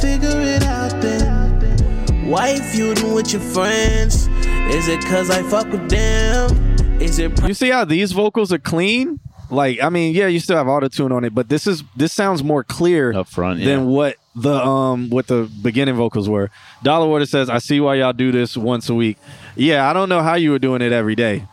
Figure 0.00 0.40
it 0.40 0.62
out 0.62 0.92
then. 1.02 2.30
Why 2.30 2.52
you 2.52 2.62
feuding 2.62 3.14
with 3.14 3.32
your 3.32 3.42
friends? 3.42 4.28
Is 4.72 4.86
it 4.86 5.00
cause 5.06 5.28
I 5.28 5.42
fuck 5.42 5.72
with 5.72 5.90
them? 5.90 6.69
Is 7.00 7.18
it 7.18 7.46
You 7.48 7.54
see 7.54 7.70
how 7.70 7.84
these 7.84 8.12
vocals 8.12 8.52
are 8.52 8.58
clean? 8.58 9.20
Like, 9.50 9.82
I 9.82 9.88
mean, 9.88 10.14
yeah, 10.14 10.28
you 10.28 10.38
still 10.38 10.56
have 10.56 10.68
auto 10.68 10.88
tune 10.88 11.10
on 11.10 11.24
it, 11.24 11.34
but 11.34 11.48
this 11.48 11.66
is 11.66 11.82
this 11.96 12.12
sounds 12.12 12.44
more 12.44 12.62
clear 12.62 13.12
up 13.12 13.26
front 13.28 13.64
than 13.64 13.86
what 13.86 14.16
the 14.36 14.54
um 14.54 15.10
what 15.10 15.26
the 15.26 15.50
beginning 15.62 15.96
vocals 15.96 16.28
were. 16.28 16.50
Dollar 16.84 17.08
Water 17.08 17.26
says, 17.26 17.50
"I 17.50 17.58
see 17.58 17.80
why 17.80 17.96
y'all 17.96 18.12
do 18.12 18.30
this 18.30 18.56
once 18.56 18.88
a 18.88 18.94
week." 18.94 19.18
Yeah, 19.56 19.88
I 19.90 19.92
don't 19.92 20.08
know 20.08 20.22
how 20.22 20.34
you 20.34 20.52
were 20.52 20.60
doing 20.60 20.82
it 20.82 20.92
every 20.92 21.16
day. 21.16 21.46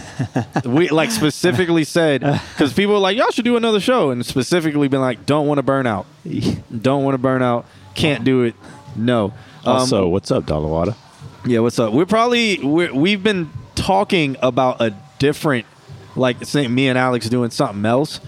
we 0.66 0.88
like 0.88 1.10
specifically 1.10 1.84
said 1.84 2.20
because 2.20 2.74
people 2.74 2.92
were 2.94 3.00
like, 3.00 3.16
"Y'all 3.16 3.30
should 3.30 3.46
do 3.46 3.56
another 3.56 3.80
show," 3.80 4.10
and 4.10 4.24
specifically 4.26 4.88
been 4.88 5.00
like, 5.00 5.24
"Don't 5.24 5.46
want 5.46 5.58
to 5.58 5.62
burn 5.62 5.86
out, 5.86 6.04
don't 6.82 7.04
want 7.04 7.14
to 7.14 7.18
burn 7.18 7.42
out, 7.42 7.64
can't 7.94 8.22
do 8.22 8.42
it." 8.42 8.54
No. 8.96 9.26
Um, 9.64 9.76
Also, 9.76 10.08
what's 10.08 10.30
up, 10.30 10.44
Dollar 10.44 10.68
Water? 10.68 10.94
yeah, 11.46 11.60
what's 11.60 11.78
up? 11.78 11.94
We're 11.94 12.04
probably 12.04 12.58
we're, 12.58 12.92
we've 12.92 13.22
been 13.22 13.50
talking 13.74 14.36
about 14.42 14.80
a 14.80 14.94
different, 15.18 15.66
like 16.16 16.44
say 16.44 16.66
me 16.68 16.88
and 16.88 16.98
Alex 16.98 17.28
doing 17.28 17.50
something 17.50 17.84
else, 17.84 18.20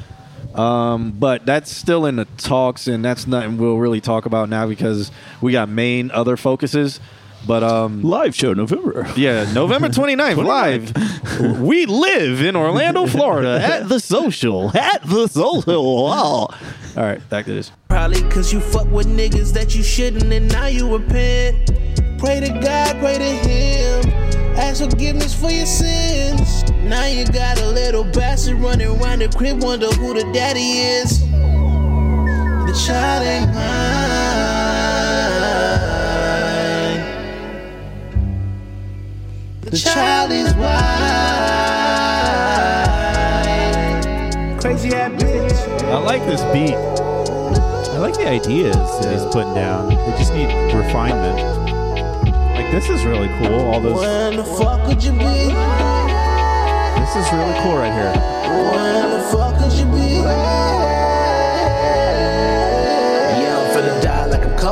um, 0.55 1.13
but 1.13 1.47
that's 1.47 1.71
still 1.75 2.07
in 2.07 2.17
the 2.17 2.27
talks, 2.37 2.87
and 2.87 3.05
that's 3.05 3.27
nothing 3.27 3.57
we'll 3.59 3.79
really 3.79 4.01
talk 4.01 4.27
about 4.27 4.49
now 4.49 4.67
because 4.67 5.11
we 5.41 5.53
got 5.53 5.69
main 5.69 6.11
other 6.11 6.37
focuses. 6.37 7.01
But 7.45 7.65
um, 7.65 8.03
live 8.03 8.37
show 8.37 8.53
November. 8.55 9.05
Yeah, 9.17 9.53
November 9.53 9.89
29th, 9.91 10.45
live. 10.45 11.61
we 11.61 11.87
live 11.87 12.41
in 12.41 12.55
Orlando, 12.55 13.07
Florida, 13.07 13.61
at 13.63 13.89
the 13.89 13.99
social, 13.99 14.71
at 14.77 15.03
the 15.05 15.27
social. 15.27 16.05
Wow. 16.05 16.23
All 16.23 16.51
right, 16.97 17.27
back 17.31 17.47
to 17.47 17.53
this. 17.55 17.73
Probably 17.89 18.23
cause 18.31 18.53
you 18.53 18.61
fuck 18.61 18.87
with 18.89 19.09
niggas 19.09 19.53
that 19.55 19.75
you 19.75 19.83
shouldn't 19.83 20.33
and 20.33 20.53
now 20.53 20.67
you 20.67 20.95
repent. 20.95 21.67
Pray 22.19 22.41
to 22.41 22.61
God, 22.63 22.99
pray 23.01 23.19
to 23.19 23.25
Him. 23.25 24.42
Ask 24.57 24.83
forgiveness 24.83 25.35
for 25.35 25.51
your 25.51 25.67
sins. 25.67 26.71
Now 26.83 27.07
you 27.07 27.25
got 27.27 27.59
a 27.61 27.67
little 27.67 28.05
bastard 28.05 28.57
running 28.57 28.89
around 28.89 29.21
the 29.21 29.29
crib, 29.29 29.63
wonder 29.63 29.87
who 29.87 30.15
the 30.15 30.25
daddy 30.33 30.61
is. 30.61 31.21
The 32.67 32.75
child 32.87 33.27
ain't 33.27 33.55
mine. 33.55 33.83
The 39.63 39.79
child 39.79 40.33
is 40.33 40.55
mine. 40.55 40.73
Crazy 44.61 44.95
ass 44.95 45.13
bitch. 45.23 45.83
I 45.85 45.99
like 45.99 46.25
this 46.27 46.43
beat. 46.53 46.75
I 46.75 47.99
like 47.99 48.15
the 48.15 48.29
ideas 48.29 48.77
that 48.77 49.13
he's 49.13 49.25
putting 49.33 49.55
down. 49.55 49.89
They 49.89 49.97
just 50.19 50.33
need 50.35 50.53
refinement. 50.75 51.62
Like 52.55 52.71
this 52.71 52.89
is 52.91 53.05
really 53.05 53.29
cool. 53.39 53.61
All 53.73 53.81
those. 53.81 54.01
When 54.01 54.37
the 54.37 54.45
fuck 54.45 54.87
could 54.87 55.03
you 55.03 55.13
be? 55.13 55.53
This 57.01 57.17
is 57.17 57.33
really 57.33 57.57
cool 57.63 57.77
right 57.77 57.93
here. 57.93 58.13
When 58.73 59.11
the 59.11 59.21
fuck 59.33 59.59
could 59.59 59.73
you 59.73 59.87
be? 59.87 60.42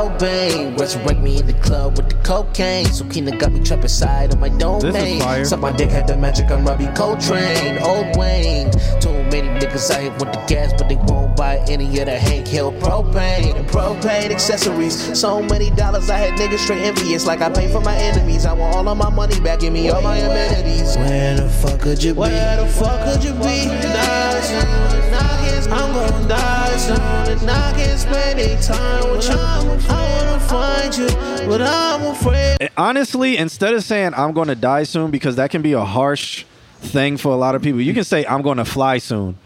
Cobain. 0.01 0.79
Resurrect 0.79 1.19
me 1.19 1.37
in 1.37 1.45
the 1.45 1.53
club 1.53 1.95
with 1.95 2.09
the 2.09 2.15
cocaine. 2.23 2.85
So 2.85 3.05
Kina 3.05 3.37
got 3.37 3.51
me 3.51 3.59
trapped 3.59 3.83
inside 3.83 4.33
of 4.33 4.39
my 4.39 4.49
domain. 4.49 5.21
fire. 5.21 5.45
Suck 5.45 5.59
my 5.59 5.71
dick, 5.71 5.91
had 5.91 6.07
the 6.07 6.17
magic, 6.17 6.49
I'm 6.49 6.65
Robbie 6.65 6.87
Coltrane. 6.95 7.77
Old 7.83 8.17
Wayne. 8.17 8.71
Too 8.99 9.13
many 9.29 9.47
niggas 9.59 9.91
out 9.91 10.01
here 10.01 10.11
with 10.13 10.33
the 10.33 10.43
gas, 10.47 10.73
but 10.75 10.89
they 10.89 10.95
won't 10.95 11.35
buy 11.35 11.57
any 11.69 11.85
of 11.99 12.05
the 12.05 12.17
Hank 12.17 12.47
Hill 12.47 12.71
propane 12.73 13.55
and 13.55 13.67
propane 13.67 14.31
accessories. 14.31 15.19
So 15.19 15.43
many 15.43 15.69
dollars, 15.69 16.09
I 16.09 16.17
had 16.17 16.39
niggas 16.39 16.59
straight 16.59 16.81
envious. 16.81 17.27
Like 17.27 17.41
I 17.41 17.51
pay 17.51 17.71
for 17.71 17.81
my 17.81 17.95
enemies. 17.95 18.47
I 18.47 18.53
want 18.53 18.75
all 18.75 18.89
of 18.89 18.97
my 18.97 19.09
money 19.11 19.39
back, 19.41 19.59
give 19.59 19.71
me 19.71 19.89
all 19.91 20.01
my 20.01 20.17
amenities. 20.17 20.97
Where 20.97 21.35
the 21.35 21.47
fuck 21.47 21.79
could 21.79 22.03
you 22.03 22.15
be? 22.15 22.21
Where 22.21 22.57
the 22.57 22.67
fuck 22.67 23.03
could 23.05 23.23
you 23.23 23.33
be? 23.33 23.69
Die 23.69 24.41
soon, 24.41 24.57
and 24.57 25.15
I 25.15 25.37
can't, 25.41 25.71
I'm 25.71 25.93
gonna 25.93 26.27
die 26.27 26.77
soon, 26.77 27.37
and 27.37 27.51
I 27.51 27.73
can't 27.73 27.99
spend 27.99 28.39
any 28.39 28.59
time 28.63 29.11
with 29.11 29.29
you. 29.29 29.90
I 29.91 30.25
wanna 30.25 30.39
find 30.39 30.97
you, 30.97 31.07
but 31.47 31.61
I'm 31.61 32.05
afraid. 32.07 32.69
honestly, 32.77 33.37
instead 33.37 33.73
of 33.73 33.83
saying 33.83 34.13
I'm 34.15 34.33
going 34.33 34.47
to 34.47 34.55
die 34.55 34.83
soon, 34.83 35.11
because 35.11 35.35
that 35.37 35.49
can 35.51 35.61
be 35.61 35.73
a 35.73 35.83
harsh 35.83 36.45
thing 36.79 37.17
for 37.17 37.31
a 37.31 37.35
lot 37.35 37.55
of 37.55 37.61
people, 37.61 37.81
you 37.81 37.93
can 37.93 38.03
say 38.03 38.25
I'm 38.25 38.41
going 38.41 38.57
to 38.57 38.65
fly 38.65 38.97
soon, 38.97 39.37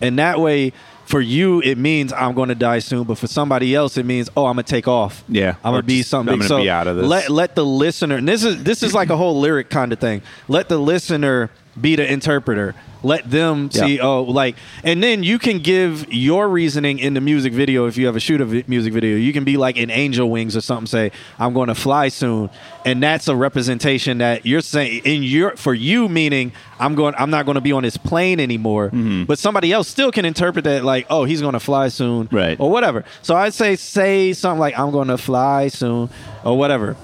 and 0.00 0.18
that 0.18 0.40
way. 0.40 0.72
For 1.06 1.20
you, 1.20 1.60
it 1.60 1.78
means 1.78 2.12
I'm 2.12 2.34
going 2.34 2.48
to 2.48 2.56
die 2.56 2.80
soon, 2.80 3.04
but 3.04 3.16
for 3.16 3.28
somebody 3.28 3.76
else, 3.76 3.96
it 3.96 4.04
means 4.04 4.28
oh, 4.36 4.46
I'm 4.46 4.54
gonna 4.56 4.64
take 4.64 4.88
off. 4.88 5.22
Yeah, 5.28 5.54
I'm 5.62 5.72
gonna 5.72 5.84
be 5.84 6.02
something. 6.02 6.32
I'm 6.32 6.40
gonna 6.40 6.48
so 6.48 6.62
be 6.62 6.68
out 6.68 6.88
of 6.88 6.96
this. 6.96 7.06
Let 7.06 7.30
let 7.30 7.54
the 7.54 7.64
listener. 7.64 8.16
And 8.16 8.26
this 8.26 8.42
is 8.42 8.64
this 8.64 8.82
is 8.82 8.92
like 8.92 9.08
a 9.08 9.16
whole 9.16 9.38
lyric 9.38 9.70
kind 9.70 9.92
of 9.92 10.00
thing. 10.00 10.20
Let 10.48 10.68
the 10.68 10.78
listener 10.78 11.50
be 11.80 11.94
the 11.94 12.12
interpreter. 12.12 12.74
Let 13.06 13.30
them 13.30 13.70
Yeah. 13.72 13.86
see. 13.86 14.00
Oh, 14.00 14.22
like, 14.24 14.56
and 14.82 15.00
then 15.02 15.22
you 15.22 15.38
can 15.38 15.60
give 15.60 16.12
your 16.12 16.48
reasoning 16.48 16.98
in 16.98 17.14
the 17.14 17.20
music 17.20 17.52
video. 17.52 17.86
If 17.86 17.96
you 17.96 18.08
ever 18.08 18.18
shoot 18.18 18.40
a 18.40 18.64
music 18.66 18.92
video, 18.92 19.16
you 19.16 19.32
can 19.32 19.44
be 19.44 19.56
like 19.56 19.76
in 19.76 19.90
Angel 19.90 20.28
Wings 20.28 20.56
or 20.56 20.60
something. 20.60 20.86
Say, 20.86 21.12
"I'm 21.38 21.54
going 21.54 21.68
to 21.68 21.74
fly 21.76 22.08
soon," 22.08 22.50
and 22.84 23.00
that's 23.02 23.28
a 23.28 23.36
representation 23.36 24.18
that 24.18 24.44
you're 24.44 24.60
saying 24.60 25.02
in 25.04 25.22
your 25.22 25.56
for 25.56 25.72
you 25.72 26.08
meaning 26.08 26.50
I'm 26.80 26.94
going. 26.96 27.14
I'm 27.16 27.30
not 27.30 27.46
going 27.46 27.54
to 27.54 27.60
be 27.60 27.72
on 27.72 27.84
this 27.84 27.96
plane 27.96 28.40
anymore. 28.40 28.86
Mm-hmm. 28.88 29.24
But 29.24 29.38
somebody 29.38 29.72
else 29.72 29.86
still 29.88 30.10
can 30.10 30.24
interpret 30.24 30.64
that 30.64 30.84
like, 30.84 31.06
"Oh, 31.08 31.24
he's 31.24 31.40
going 31.40 31.52
to 31.54 31.60
fly 31.60 31.88
soon," 31.88 32.28
Right. 32.32 32.56
or 32.58 32.70
whatever. 32.70 33.04
So 33.22 33.36
I'd 33.36 33.54
say 33.54 33.76
say 33.76 34.32
something 34.32 34.58
like, 34.60 34.76
"I'm 34.78 34.90
going 34.90 35.08
to 35.08 35.16
fly 35.18 35.68
soon," 35.68 36.10
or 36.44 36.58
whatever. 36.58 36.96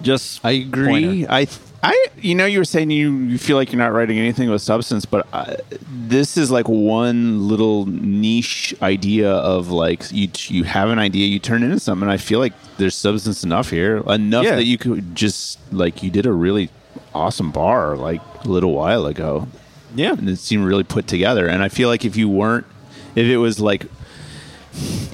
Just 0.00 0.40
I 0.44 0.52
agree. 0.52 1.26
I 1.28 1.44
th- 1.44 1.58
I 1.82 2.06
you 2.20 2.34
know 2.34 2.44
you 2.46 2.58
were 2.58 2.64
saying 2.64 2.90
you, 2.90 3.12
you 3.18 3.38
feel 3.38 3.56
like 3.56 3.70
you're 3.72 3.78
not 3.78 3.92
writing 3.92 4.18
anything 4.18 4.50
with 4.50 4.62
substance, 4.62 5.04
but 5.04 5.26
I, 5.32 5.56
this 5.88 6.36
is 6.36 6.50
like 6.50 6.68
one 6.68 7.46
little 7.46 7.86
niche 7.86 8.74
idea 8.82 9.30
of 9.30 9.70
like 9.70 10.10
you 10.10 10.28
you 10.48 10.64
have 10.64 10.90
an 10.90 10.98
idea, 10.98 11.26
you 11.28 11.38
turn 11.38 11.62
it 11.62 11.66
into 11.66 11.78
something. 11.80 12.08
I 12.08 12.16
feel 12.16 12.40
like 12.40 12.52
there's 12.78 12.96
substance 12.96 13.44
enough 13.44 13.70
here, 13.70 13.98
enough 14.08 14.44
Yeah. 14.44 14.56
that 14.56 14.64
you 14.64 14.76
could 14.78 15.14
just 15.14 15.58
like 15.72 16.02
you 16.02 16.10
did 16.10 16.26
a 16.26 16.32
really 16.32 16.70
awesome 17.14 17.52
bar 17.52 17.96
like 17.96 18.20
a 18.44 18.48
little 18.48 18.72
while 18.72 19.06
ago. 19.06 19.46
Yeah, 19.94 20.12
and 20.12 20.28
it 20.28 20.38
seemed 20.38 20.64
really 20.64 20.84
put 20.84 21.06
together. 21.06 21.46
And 21.46 21.62
I 21.62 21.68
feel 21.68 21.88
like 21.88 22.04
if 22.04 22.16
you 22.16 22.28
weren't, 22.28 22.66
if 23.14 23.26
it 23.26 23.38
was 23.38 23.60
like 23.60 23.86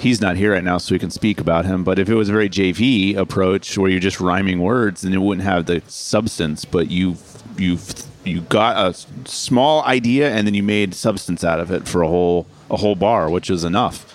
he's 0.05 0.20
not 0.20 0.36
here 0.36 0.52
right 0.52 0.62
now, 0.62 0.78
so 0.78 0.94
we 0.94 0.99
can 1.00 1.10
speak 1.10 1.41
about 1.41 1.65
him. 1.65 1.83
But 1.83 1.99
if 1.99 2.08
it 2.08 2.15
was 2.15 2.28
a 2.28 2.33
very 2.33 2.49
JV 2.49 3.16
approach 3.16 3.76
where 3.76 3.91
you're 3.91 3.99
just 3.99 4.20
rhyming 4.20 4.60
words, 4.60 5.00
then 5.02 5.12
it 5.12 5.20
wouldn't 5.20 5.44
have 5.44 5.66
the 5.66 5.83
substance. 5.89 6.65
But 6.65 6.91
you 6.91 7.16
you 7.57 7.78
you 8.24 8.42
got 8.42 8.76
a 8.76 8.94
small 9.28 9.83
idea 9.83 10.31
and 10.31 10.47
then 10.47 10.55
you 10.55 10.62
made 10.62 10.94
substance 10.94 11.42
out 11.42 11.58
of 11.58 11.70
it 11.70 11.89
for 11.89 12.02
a 12.02 12.08
whole 12.08 12.47
a 12.70 12.76
whole 12.76 12.94
bar, 12.94 13.28
which 13.28 13.50
is 13.50 13.65
enough. 13.65 14.10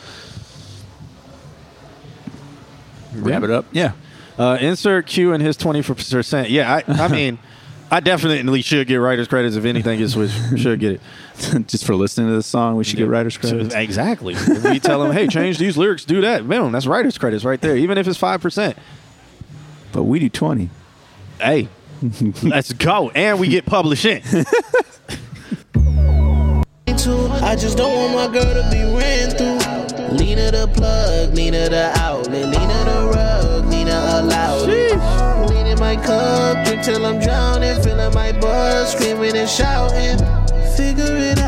Wrap 3.14 3.44
it 3.44 3.50
up. 3.50 3.66
Yeah. 3.72 3.94
Uh, 4.38 4.58
insert 4.62 5.08
Q 5.08 5.34
in 5.34 5.42
his 5.42 5.58
twenty 5.58 5.82
percent. 5.82 6.50
Yeah, 6.50 6.82
I, 6.88 7.04
I 7.04 7.08
mean, 7.10 7.40
I 7.92 8.00
definitely 8.00 8.62
should 8.62 8.88
get 8.88 8.98
writers 8.98 9.28
credits 9.28 9.56
if 9.56 9.66
anything 9.66 9.98
gets 9.98 10.14
switched. 10.14 10.60
Should 10.60 10.80
get 10.80 10.94
it. 10.94 11.02
just 11.68 11.86
for 11.86 11.96
listening 11.96 12.28
to 12.28 12.34
this 12.34 12.46
song, 12.46 12.76
we 12.76 12.84
should 12.84 12.98
get 12.98 13.08
writers 13.08 13.38
credits. 13.38 13.74
Exactly. 13.74 14.36
If 14.36 14.64
we 14.64 14.80
tell 14.80 15.02
them, 15.02 15.12
hey, 15.12 15.28
change 15.28 15.58
these 15.58 15.76
lyrics, 15.76 16.06
do 16.06 16.22
that. 16.22 16.48
Boom, 16.48 16.72
that's 16.72 16.86
writers 16.86 17.18
credits 17.18 17.44
right 17.44 17.60
there. 17.60 17.76
Even 17.76 17.98
if 17.98 18.08
it's 18.08 18.18
five 18.18 18.42
percent. 18.42 18.78
But 19.92 20.04
we 20.04 20.20
do 20.20 20.30
twenty. 20.30 20.70
Hey, 21.40 21.70
let's 22.44 22.74
go, 22.74 23.10
and 23.12 23.40
we 23.40 23.48
get 23.48 23.66
publishing. 23.66 24.22
I 27.42 27.56
just 27.56 27.78
don't 27.78 27.96
want 27.96 28.14
my 28.14 28.40
girl 28.40 28.54
to 28.54 28.70
be 28.70 28.84
ran 28.84 29.32
through. 29.32 29.60
Lena 30.16 30.52
the 30.52 30.68
plug, 30.74 31.34
Lena 31.36 31.70
the 31.70 31.92
outlet, 31.98 32.46
Lena 32.48 32.84
the 32.86 33.12
rug, 33.14 33.66
Lena 33.66 33.92
allowed 33.92 34.56
it. 34.56 34.59
Lean 34.59 34.59
in 34.59 34.59
my 35.90 36.06
cup, 36.06 36.68
drink 36.68 36.84
till 36.84 37.04
I'm 37.04 37.20
drowning, 37.20 37.82
feeling 37.82 38.14
my 38.14 38.32
buzz, 38.32 38.92
screaming 38.92 39.36
and 39.36 39.50
shouting. 39.50 40.20
Figure 40.78 41.16
it 41.18 41.39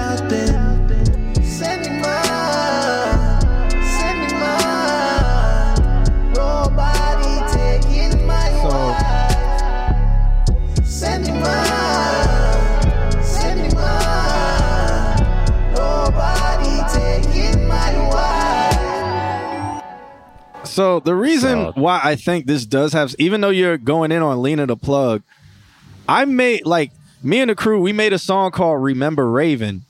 So 20.71 21.01
the 21.01 21.13
reason 21.13 21.65
why 21.73 21.99
I 22.01 22.15
think 22.15 22.45
this 22.45 22.65
does 22.65 22.93
have, 22.93 23.13
even 23.19 23.41
though 23.41 23.49
you're 23.49 23.77
going 23.77 24.13
in 24.13 24.21
on 24.21 24.41
Lena 24.41 24.65
the 24.65 24.77
plug, 24.77 25.21
I 26.07 26.23
made 26.23 26.65
like 26.65 26.91
me 27.21 27.41
and 27.41 27.49
the 27.49 27.55
crew. 27.55 27.81
We 27.81 27.91
made 27.91 28.13
a 28.13 28.17
song 28.17 28.51
called 28.51 28.81
"Remember 28.81 29.29
Raven." 29.29 29.83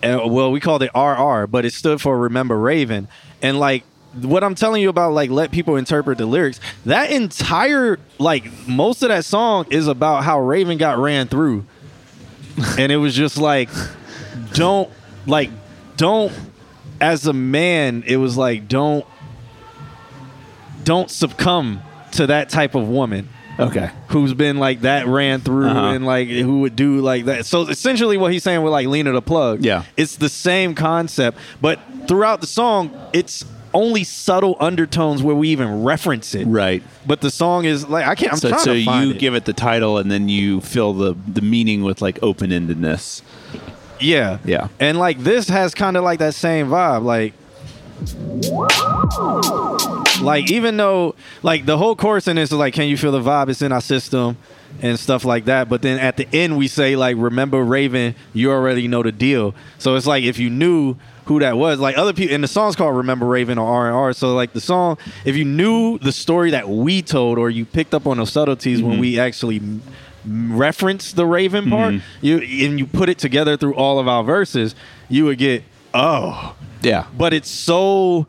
And, 0.00 0.32
well, 0.32 0.52
we 0.52 0.60
called 0.60 0.84
it 0.84 0.92
RR, 0.94 1.48
but 1.48 1.64
it 1.64 1.72
stood 1.72 2.00
for 2.00 2.16
Remember 2.16 2.56
Raven. 2.56 3.08
And 3.42 3.58
like 3.58 3.82
what 4.14 4.44
I'm 4.44 4.54
telling 4.54 4.82
you 4.82 4.88
about, 4.88 5.14
like 5.14 5.30
let 5.30 5.50
people 5.50 5.74
interpret 5.74 6.18
the 6.18 6.26
lyrics. 6.26 6.60
That 6.86 7.10
entire 7.10 7.98
like 8.18 8.68
most 8.68 9.02
of 9.02 9.08
that 9.08 9.24
song 9.24 9.66
is 9.68 9.88
about 9.88 10.22
how 10.22 10.40
Raven 10.40 10.78
got 10.78 10.98
ran 10.98 11.26
through, 11.26 11.66
and 12.78 12.92
it 12.92 12.98
was 12.98 13.16
just 13.16 13.36
like, 13.36 13.68
don't 14.52 14.88
like, 15.26 15.50
don't. 15.96 16.32
As 17.00 17.28
a 17.28 17.32
man, 17.32 18.02
it 18.08 18.16
was 18.16 18.36
like, 18.36 18.66
don't, 18.66 19.06
don't 20.88 21.10
succumb 21.10 21.82
to 22.12 22.26
that 22.26 22.48
type 22.48 22.74
of 22.74 22.88
woman 22.88 23.28
Okay. 23.60 23.90
who's 24.08 24.32
been 24.34 24.56
like 24.58 24.80
that 24.82 25.06
ran 25.06 25.40
through 25.40 25.66
Uh-huh. 25.68 25.88
and 25.94 26.06
like 26.06 26.28
who 26.28 26.60
would 26.60 26.76
do 26.76 27.00
like 27.00 27.24
that. 27.26 27.44
So 27.44 27.62
essentially, 27.62 28.16
what 28.16 28.32
he's 28.32 28.42
saying 28.42 28.62
with 28.62 28.72
like 28.72 28.86
Lena 28.86 29.12
the 29.12 29.20
plug, 29.22 29.64
Yeah. 29.64 29.82
it's 29.96 30.16
the 30.16 30.28
same 30.28 30.74
concept, 30.74 31.36
but 31.60 31.78
throughout 32.06 32.40
the 32.40 32.46
song, 32.46 32.90
it's 33.12 33.44
only 33.74 34.02
subtle 34.04 34.56
undertones 34.60 35.22
where 35.22 35.34
we 35.36 35.48
even 35.50 35.82
reference 35.84 36.34
it. 36.34 36.46
Right. 36.46 36.82
But 37.06 37.20
the 37.20 37.30
song 37.30 37.64
is 37.66 37.86
like 37.88 38.06
I 38.06 38.14
can't. 38.14 38.32
I'm 38.32 38.38
so 38.38 38.48
trying 38.48 38.60
so 38.64 38.74
to 38.74 38.84
find 38.84 39.08
you 39.08 39.14
it. 39.14 39.18
give 39.18 39.34
it 39.34 39.44
the 39.44 39.52
title 39.52 39.98
and 39.98 40.10
then 40.10 40.28
you 40.30 40.60
fill 40.62 40.94
the 40.94 41.14
the 41.26 41.42
meaning 41.42 41.82
with 41.82 42.00
like 42.00 42.18
open 42.22 42.48
endedness. 42.50 43.20
yeah, 44.00 44.38
Yeah. 44.44 44.68
and 44.80 44.98
like 44.98 45.18
this 45.18 45.48
has 45.48 45.74
kind 45.74 45.96
of 45.96 46.04
like 46.04 46.20
that 46.20 46.34
same 46.34 46.68
vibe, 46.68 47.02
like. 47.04 47.34
Like 50.20 50.50
even 50.50 50.76
though 50.76 51.14
like 51.42 51.66
the 51.66 51.78
whole 51.78 51.96
chorus 51.96 52.28
in 52.28 52.36
this 52.36 52.50
is 52.50 52.58
like, 52.58 52.74
can 52.74 52.88
you 52.88 52.96
feel 52.96 53.12
the 53.12 53.20
vibe? 53.20 53.48
It's 53.48 53.62
in 53.62 53.72
our 53.72 53.80
system 53.80 54.36
and 54.80 54.98
stuff 54.98 55.24
like 55.24 55.46
that. 55.46 55.68
But 55.68 55.82
then 55.82 55.98
at 55.98 56.16
the 56.16 56.28
end 56.32 56.56
we 56.56 56.68
say 56.68 56.96
like, 56.96 57.16
remember 57.18 57.62
Raven, 57.62 58.14
you 58.32 58.50
already 58.50 58.88
know 58.88 59.02
the 59.02 59.12
deal. 59.12 59.54
So 59.78 59.96
it's 59.96 60.06
like 60.06 60.24
if 60.24 60.38
you 60.38 60.50
knew 60.50 60.96
who 61.26 61.40
that 61.40 61.56
was, 61.56 61.78
like 61.78 61.96
other 61.98 62.12
people, 62.12 62.34
and 62.34 62.42
the 62.42 62.48
song's 62.48 62.74
called 62.74 62.96
Remember 62.96 63.26
Raven 63.26 63.58
or 63.58 63.68
R 63.68 63.86
and 63.88 63.96
R. 63.96 64.12
So 64.14 64.34
like 64.34 64.54
the 64.54 64.60
song, 64.60 64.96
if 65.24 65.36
you 65.36 65.44
knew 65.44 65.98
the 65.98 66.12
story 66.12 66.50
that 66.52 66.68
we 66.68 67.02
told 67.02 67.38
or 67.38 67.50
you 67.50 67.66
picked 67.66 67.94
up 67.94 68.06
on 68.06 68.16
those 68.16 68.32
subtleties 68.32 68.82
when 68.82 68.92
mm-hmm. 68.92 69.00
we 69.00 69.20
actually 69.20 69.60
reference 70.24 71.12
the 71.12 71.26
Raven 71.26 71.68
part, 71.68 71.94
mm-hmm. 71.94 72.26
you 72.26 72.66
and 72.66 72.78
you 72.78 72.86
put 72.86 73.08
it 73.08 73.18
together 73.18 73.56
through 73.56 73.74
all 73.74 73.98
of 73.98 74.08
our 74.08 74.24
verses, 74.24 74.74
you 75.08 75.26
would 75.26 75.38
get 75.38 75.64
oh 75.92 76.56
Yeah. 76.82 77.04
but 77.16 77.32
it's 77.32 77.50
so 77.50 78.26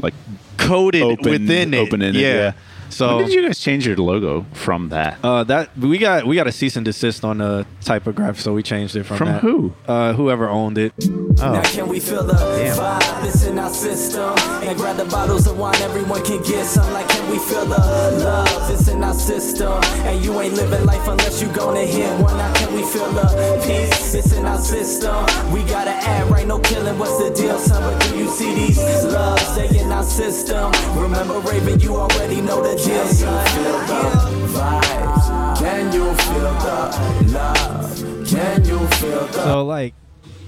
Like 0.00 0.14
coded 0.56 1.02
Open- 1.02 1.30
within 1.30 1.72
it. 1.74 1.78
open-ended, 1.78 2.20
yeah. 2.20 2.34
yeah. 2.34 2.52
So 2.94 3.16
when 3.16 3.26
did 3.26 3.34
you 3.34 3.42
guys 3.46 3.58
change 3.58 3.86
your 3.86 3.96
logo 3.96 4.46
from 4.52 4.88
that? 4.90 5.18
uh, 5.24 5.42
that 5.44 5.76
we 5.76 5.98
got 5.98 6.26
we 6.26 6.36
got 6.36 6.46
a 6.46 6.52
cease 6.52 6.76
and 6.76 6.84
desist 6.84 7.24
on 7.24 7.38
the 7.38 7.66
typograph, 7.82 8.38
so 8.38 8.52
we 8.54 8.62
changed 8.62 8.94
it 8.96 9.04
from, 9.04 9.16
From 9.18 9.28
that. 9.28 9.40
who? 9.42 9.72
Uh, 9.86 10.12
whoever 10.12 10.48
owned 10.48 10.78
it. 10.78 10.92
Now 11.36 11.62
can 11.62 11.88
we 11.88 11.98
feel 12.00 12.22
the 12.22 12.34
vibe 12.34 13.00
that's 13.22 13.44
in 13.46 13.58
our 13.58 13.70
system? 13.74 14.32
And 14.62 14.76
grab 14.78 14.96
the 14.96 15.04
bottles 15.06 15.46
of 15.46 15.58
wine, 15.58 15.74
everyone 15.82 16.22
can 16.24 16.40
get 16.42 16.64
some. 16.66 16.90
Like 16.92 17.08
can 17.08 17.28
we 17.30 17.38
feel 17.38 17.64
the 17.66 17.76
love 18.24 18.68
that's 18.68 18.88
in 18.88 19.02
our 19.02 19.14
system? 19.14 19.72
And 20.06 20.24
you 20.24 20.40
ain't 20.40 20.54
living 20.54 20.84
life 20.86 21.06
unless 21.08 21.42
you 21.42 21.48
gonna 21.48 21.84
hit 21.84 22.08
one. 22.20 22.36
Now 22.36 22.52
can 22.54 22.72
we 22.74 22.82
feel 22.84 23.10
the 23.10 23.26
peace 23.66 24.12
that's 24.12 24.32
in 24.32 24.44
our 24.46 24.58
system? 24.58 25.16
We 25.52 25.62
gotta 25.64 25.90
add 25.90 26.30
right, 26.30 26.46
no 26.46 26.58
killing. 26.60 26.98
What's 26.98 27.18
the 27.18 27.30
deal, 27.34 27.58
son? 27.58 27.82
But 27.82 27.98
do 28.08 28.16
you 28.18 28.28
see 28.30 28.54
these 28.54 28.78
loves? 29.04 29.56
They 29.56 29.68
in 29.80 29.90
our 29.90 30.04
system. 30.04 30.70
Remember 30.96 31.40
Raven, 31.40 31.80
you 31.80 31.96
already 31.96 32.40
know 32.40 32.62
the 32.62 32.76
deal, 32.84 33.06
son. 33.06 33.46
Feel 33.46 33.78
the 33.80 34.48
vibes. 34.54 35.58
Can 35.58 35.92
you 35.92 36.14
feel 36.14 36.52
the 36.64 37.32
love? 37.32 38.28
Can 38.28 38.64
you 38.64 38.78
feel 38.88 39.26
the 39.26 39.32
So 39.32 39.64
like 39.64 39.94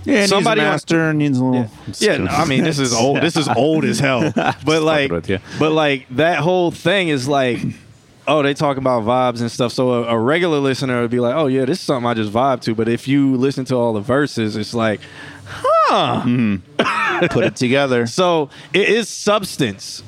Yeah, 0.05 0.25
it 0.25 0.29
somebody 0.29 0.61
needs 0.61 0.65
a 0.65 0.69
on- 0.69 0.73
master 0.75 1.13
needs 1.15 1.39
a 1.39 1.45
little. 1.45 1.71
Yeah, 1.99 2.17
no, 2.19 2.31
I 2.31 2.45
mean 2.45 2.65
this 2.65 2.79
is 2.79 2.93
old. 2.95 3.21
This 3.21 3.37
is 3.37 3.49
old 3.49 3.85
as 3.85 3.99
hell. 3.99 4.33
But 4.65 4.83
like, 4.83 5.11
with 5.11 5.29
you. 5.29 5.39
but 5.59 5.73
like 5.73 6.07
that 6.11 6.39
whole 6.41 6.71
thing 6.71 7.09
is 7.09 7.27
like, 7.29 7.59
oh, 8.29 8.43
they 8.43 8.55
talk 8.55 8.77
about 8.77 9.03
vibes 9.05 9.41
and 9.41 9.51
stuff. 9.51 9.73
So 9.73 9.91
a, 10.05 10.15
a 10.15 10.19
regular 10.19 10.59
listener 10.59 11.01
would 11.03 11.11
be 11.11 11.21
like, 11.21 11.35
oh 11.35 11.47
yeah, 11.47 11.65
this 11.65 11.79
is 11.79 11.85
something 11.85 12.07
I 12.09 12.15
just 12.15 12.33
vibe 12.33 12.61
to. 12.63 12.75
But 12.75 12.89
if 12.89 13.07
you 13.09 13.37
listen 13.37 13.65
to 13.67 13.77
all 13.77 13.93
the 13.93 14.01
verses, 14.01 14.57
it's 14.57 14.75
like, 14.75 15.01
huh. 15.45 16.23
Mm-hmm. 16.25 17.27
Put 17.29 17.45
it 17.45 17.57
together. 17.57 18.07
So 18.07 18.51
it 18.75 18.89
is 18.89 19.09
substance, 19.09 20.03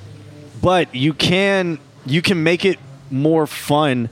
but 0.61 0.95
you 0.95 1.15
can 1.15 1.79
you 2.11 2.23
can 2.23 2.43
make 2.43 2.65
it 2.65 2.79
more 3.11 3.47
fun 3.47 4.09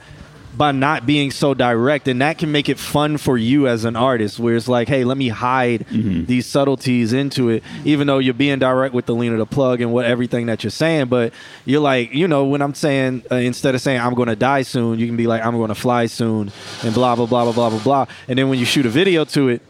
by 0.57 0.73
not 0.73 1.05
being 1.05 1.31
so 1.31 1.53
direct, 1.53 2.09
and 2.09 2.23
that 2.23 2.39
can 2.39 2.51
make 2.51 2.71
it 2.71 2.79
fun 2.79 3.19
for 3.19 3.37
you 3.37 3.69
as 3.69 3.85
an 3.85 3.95
artist. 3.95 4.39
Where 4.39 4.57
it's 4.57 4.69
like, 4.69 4.89
hey, 4.89 5.05
let 5.05 5.19
me 5.19 5.29
hide 5.29 5.85
these 6.27 6.47
subtleties 6.47 7.13
into 7.13 7.51
it, 7.51 7.63
even 7.85 8.07
though 8.07 8.19
you're 8.19 8.33
being 8.33 8.59
direct 8.59 8.95
with 8.95 9.05
the 9.05 9.15
lean 9.15 9.33
of 9.33 9.39
the 9.39 9.45
plug 9.45 9.83
and 9.83 9.93
what 9.93 10.07
everything 10.07 10.47
that 10.47 10.65
you're 10.65 10.71
saying. 10.71 11.09
But 11.09 11.35
you're 11.67 11.83
like, 11.83 12.15
you 12.15 12.27
know, 12.27 12.47
when 12.47 12.63
I'm 12.63 12.73
saying 12.75 13.25
uh, 13.31 13.35
instead 13.35 13.75
of 13.75 13.83
saying 13.83 14.01
I'm 14.01 14.15
going 14.15 14.29
to 14.29 14.37
die 14.37 14.63
soon, 14.63 14.99
you 14.99 15.07
can 15.07 15.17
be 15.17 15.27
like 15.27 15.45
I'm 15.45 15.57
going 15.57 15.69
to 15.69 15.75
fly 15.75 16.07
soon, 16.07 16.51
and 16.83 16.95
blah 16.95 17.17
blah 17.17 17.27
blah 17.27 17.45
blah 17.45 17.53
blah 17.53 17.69
blah 17.69 17.83
blah. 17.83 18.07
And 18.27 18.39
then 18.39 18.49
when 18.49 18.59
you 18.59 18.65
shoot 18.65 18.87
a 18.87 18.91
video 18.91 19.27
to 19.27 19.49
it, 19.51 19.61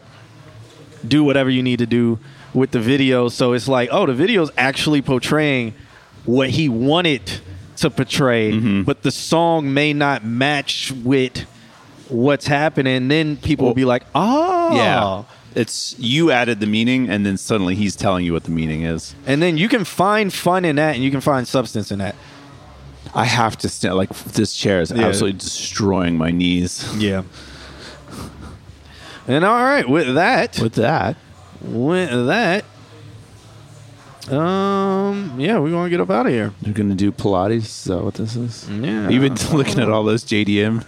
do 1.05 1.21
whatever 1.23 1.49
you 1.49 1.63
need 1.63 1.79
to 1.79 1.85
do 1.85 2.17
with 2.53 2.71
the 2.71 2.79
video. 2.79 3.27
So 3.27 3.51
it's 3.51 3.67
like, 3.67 3.89
oh, 3.91 4.05
the 4.05 4.13
video's 4.13 4.51
actually 4.57 5.01
portraying 5.01 5.73
what 6.23 6.51
he 6.51 6.69
wanted 6.69 7.41
to 7.77 7.89
portray, 7.89 8.51
mm-hmm. 8.51 8.83
but 8.83 9.03
the 9.03 9.11
song 9.11 9.73
may 9.73 9.93
not 9.93 10.25
match 10.25 10.91
with 11.03 11.45
what's 12.09 12.47
happening. 12.47 13.07
Then 13.07 13.37
people 13.37 13.65
will 13.67 13.73
be 13.73 13.85
like, 13.85 14.03
oh, 14.15 14.75
Yeah. 14.75 15.23
It's 15.55 15.95
you 15.97 16.29
added 16.29 16.59
the 16.59 16.67
meaning, 16.67 17.09
and 17.09 17.25
then 17.25 17.35
suddenly 17.35 17.73
he's 17.73 17.95
telling 17.95 18.23
you 18.23 18.31
what 18.31 18.43
the 18.43 18.51
meaning 18.51 18.83
is. 18.83 19.15
And 19.25 19.41
then 19.41 19.57
you 19.57 19.67
can 19.67 19.85
find 19.85 20.31
fun 20.31 20.65
in 20.65 20.75
that, 20.75 20.93
and 20.93 21.03
you 21.03 21.09
can 21.09 21.21
find 21.21 21.47
substance 21.47 21.91
in 21.91 21.97
that. 21.97 22.15
I 23.15 23.25
have 23.25 23.57
to 23.59 23.69
stand 23.69 23.95
like 23.95 24.09
this 24.09 24.53
chair 24.53 24.81
is 24.81 24.91
Yeah. 24.91 25.07
absolutely 25.07 25.39
destroying 25.39 26.15
my 26.15 26.29
knees. 26.29 26.87
Yeah. 26.97 27.23
And 29.27 29.43
all 29.43 29.63
right, 29.63 29.87
with 29.89 30.13
that, 30.13 30.59
With 30.59 30.73
that, 30.73 31.17
with 31.61 32.27
that, 32.27 32.63
um, 34.31 35.39
yeah, 35.39 35.57
we're 35.59 35.71
gonna 35.71 35.89
get 35.89 36.01
up 36.01 36.09
out 36.09 36.25
of 36.25 36.31
here. 36.31 36.51
you're 36.61 36.73
gonna 36.73 36.95
do 36.95 37.11
Pilates. 37.11 37.55
Is 37.65 37.83
that 37.85 38.03
what 38.03 38.13
this 38.15 38.35
is? 38.35 38.69
Yeah. 38.69 39.09
You've 39.09 39.21
been 39.21 39.51
looking 39.57 39.79
at 39.79 39.89
all 39.89 40.03
those 40.03 40.23
JDM. 40.23 40.85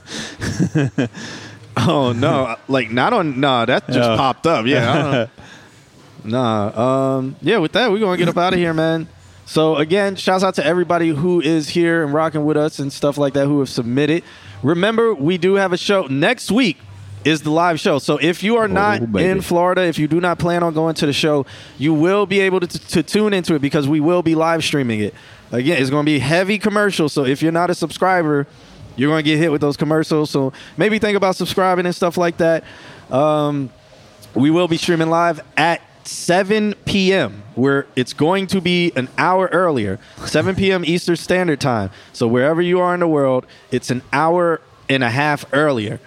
Oh 1.78 2.12
no! 2.12 2.56
Like 2.68 2.92
not 2.92 3.14
on. 3.14 3.40
Nah, 3.40 3.66
that 3.66 3.88
just 3.88 4.00
Oh. 4.10 4.18
popped 4.18 4.46
up. 4.46 4.66
Yeah. 4.66 4.92
I 4.92 5.12
don't- 5.12 5.30
nah. 6.26 7.16
Um. 7.18 7.36
Yeah. 7.42 7.58
With 7.60 7.72
that, 7.74 7.92
we're 7.92 8.00
gonna 8.00 8.18
get 8.18 8.28
up 8.30 8.38
out 8.38 8.54
of 8.54 8.60
here, 8.60 8.74
man. 8.74 9.08
So 9.46 9.78
again, 9.78 10.16
shouts 10.16 10.44
out 10.44 10.56
to 10.56 10.66
everybody 10.66 11.10
who 11.10 11.42
is 11.42 11.70
here 11.70 12.04
and 12.04 12.14
rocking 12.14 12.46
with 12.46 12.58
us 12.58 12.78
and 12.80 12.92
stuff 12.94 13.18
like 13.18 13.34
that 13.34 13.46
who 13.48 13.60
have 13.60 13.70
submitted. 13.70 14.24
Remember, 14.62 15.14
we 15.16 15.38
do 15.38 15.56
have 15.56 15.72
a 15.74 15.78
show 15.78 16.06
next 16.08 16.52
week. 16.52 16.78
Is 17.26 17.42
the 17.42 17.52
live 17.52 17.80
show. 17.80 18.00
So 18.00 18.18
if 18.18 18.44
you 18.44 18.56
are 18.58 18.68
not 18.70 19.12
baby. 19.12 19.28
in 19.28 19.42
Florida, 19.42 19.84
if 19.84 20.00
you 20.00 20.08
do 20.08 20.22
not 20.22 20.40
plan 20.40 20.64
on 20.64 20.74
going 20.74 20.96
to 20.96 21.06
the 21.06 21.14
show, 21.14 21.46
you 21.78 21.94
will 21.94 22.26
be 22.26 22.40
able 22.40 22.62
to, 22.62 22.68
to 22.68 23.04
tune 23.04 23.34
into 23.34 23.56
it 23.56 23.62
because 23.62 23.88
we 23.90 24.00
will 24.00 24.24
be 24.24 24.36
live 24.36 24.64
streaming 24.64 25.02
it. 25.02 25.14
Again, 25.52 25.82
it's 25.82 25.90
going 25.90 26.06
to 26.06 26.10
be 26.10 26.20
heavy 26.20 26.58
commercials. 26.58 27.12
So 27.12 27.26
if 27.26 27.42
you're 27.42 27.52
not 27.52 27.70
a 27.70 27.76
subscriber, 27.76 28.48
you're 28.96 29.10
going 29.10 29.24
to 29.24 29.30
get 29.30 29.38
hit 29.38 29.52
with 29.52 29.62
those 29.62 29.78
commercials. 29.78 30.30
So 30.30 30.54
maybe 30.78 31.00
think 31.00 31.18
about 31.18 31.36
subscribing 31.36 31.86
and 31.86 31.96
stuff 31.96 32.18
like 32.18 32.38
that. 32.38 32.64
Um, 33.10 33.70
we 34.36 34.52
will 34.52 34.68
be 34.68 34.78
streaming 34.78 35.10
live 35.10 35.42
at 35.58 35.82
7 36.04 36.74
p.m. 36.86 37.44
where 37.56 37.88
it's 37.96 38.14
going 38.14 38.48
to 38.48 38.62
be 38.62 38.92
an 38.96 39.10
hour 39.18 39.48
earlier, 39.52 40.00
7 40.26 40.56
p.m. 40.56 40.84
Eastern 40.86 41.16
Standard 41.16 41.60
Time. 41.60 41.92
So 42.14 42.28
wherever 42.28 42.62
you 42.62 42.80
are 42.80 42.94
in 42.94 43.00
the 43.00 43.08
world, 43.08 43.46
it's 43.72 43.90
an 43.92 44.02
hour 44.14 44.62
and 44.88 45.04
a 45.04 45.10
half 45.10 45.46
earlier. 45.54 46.00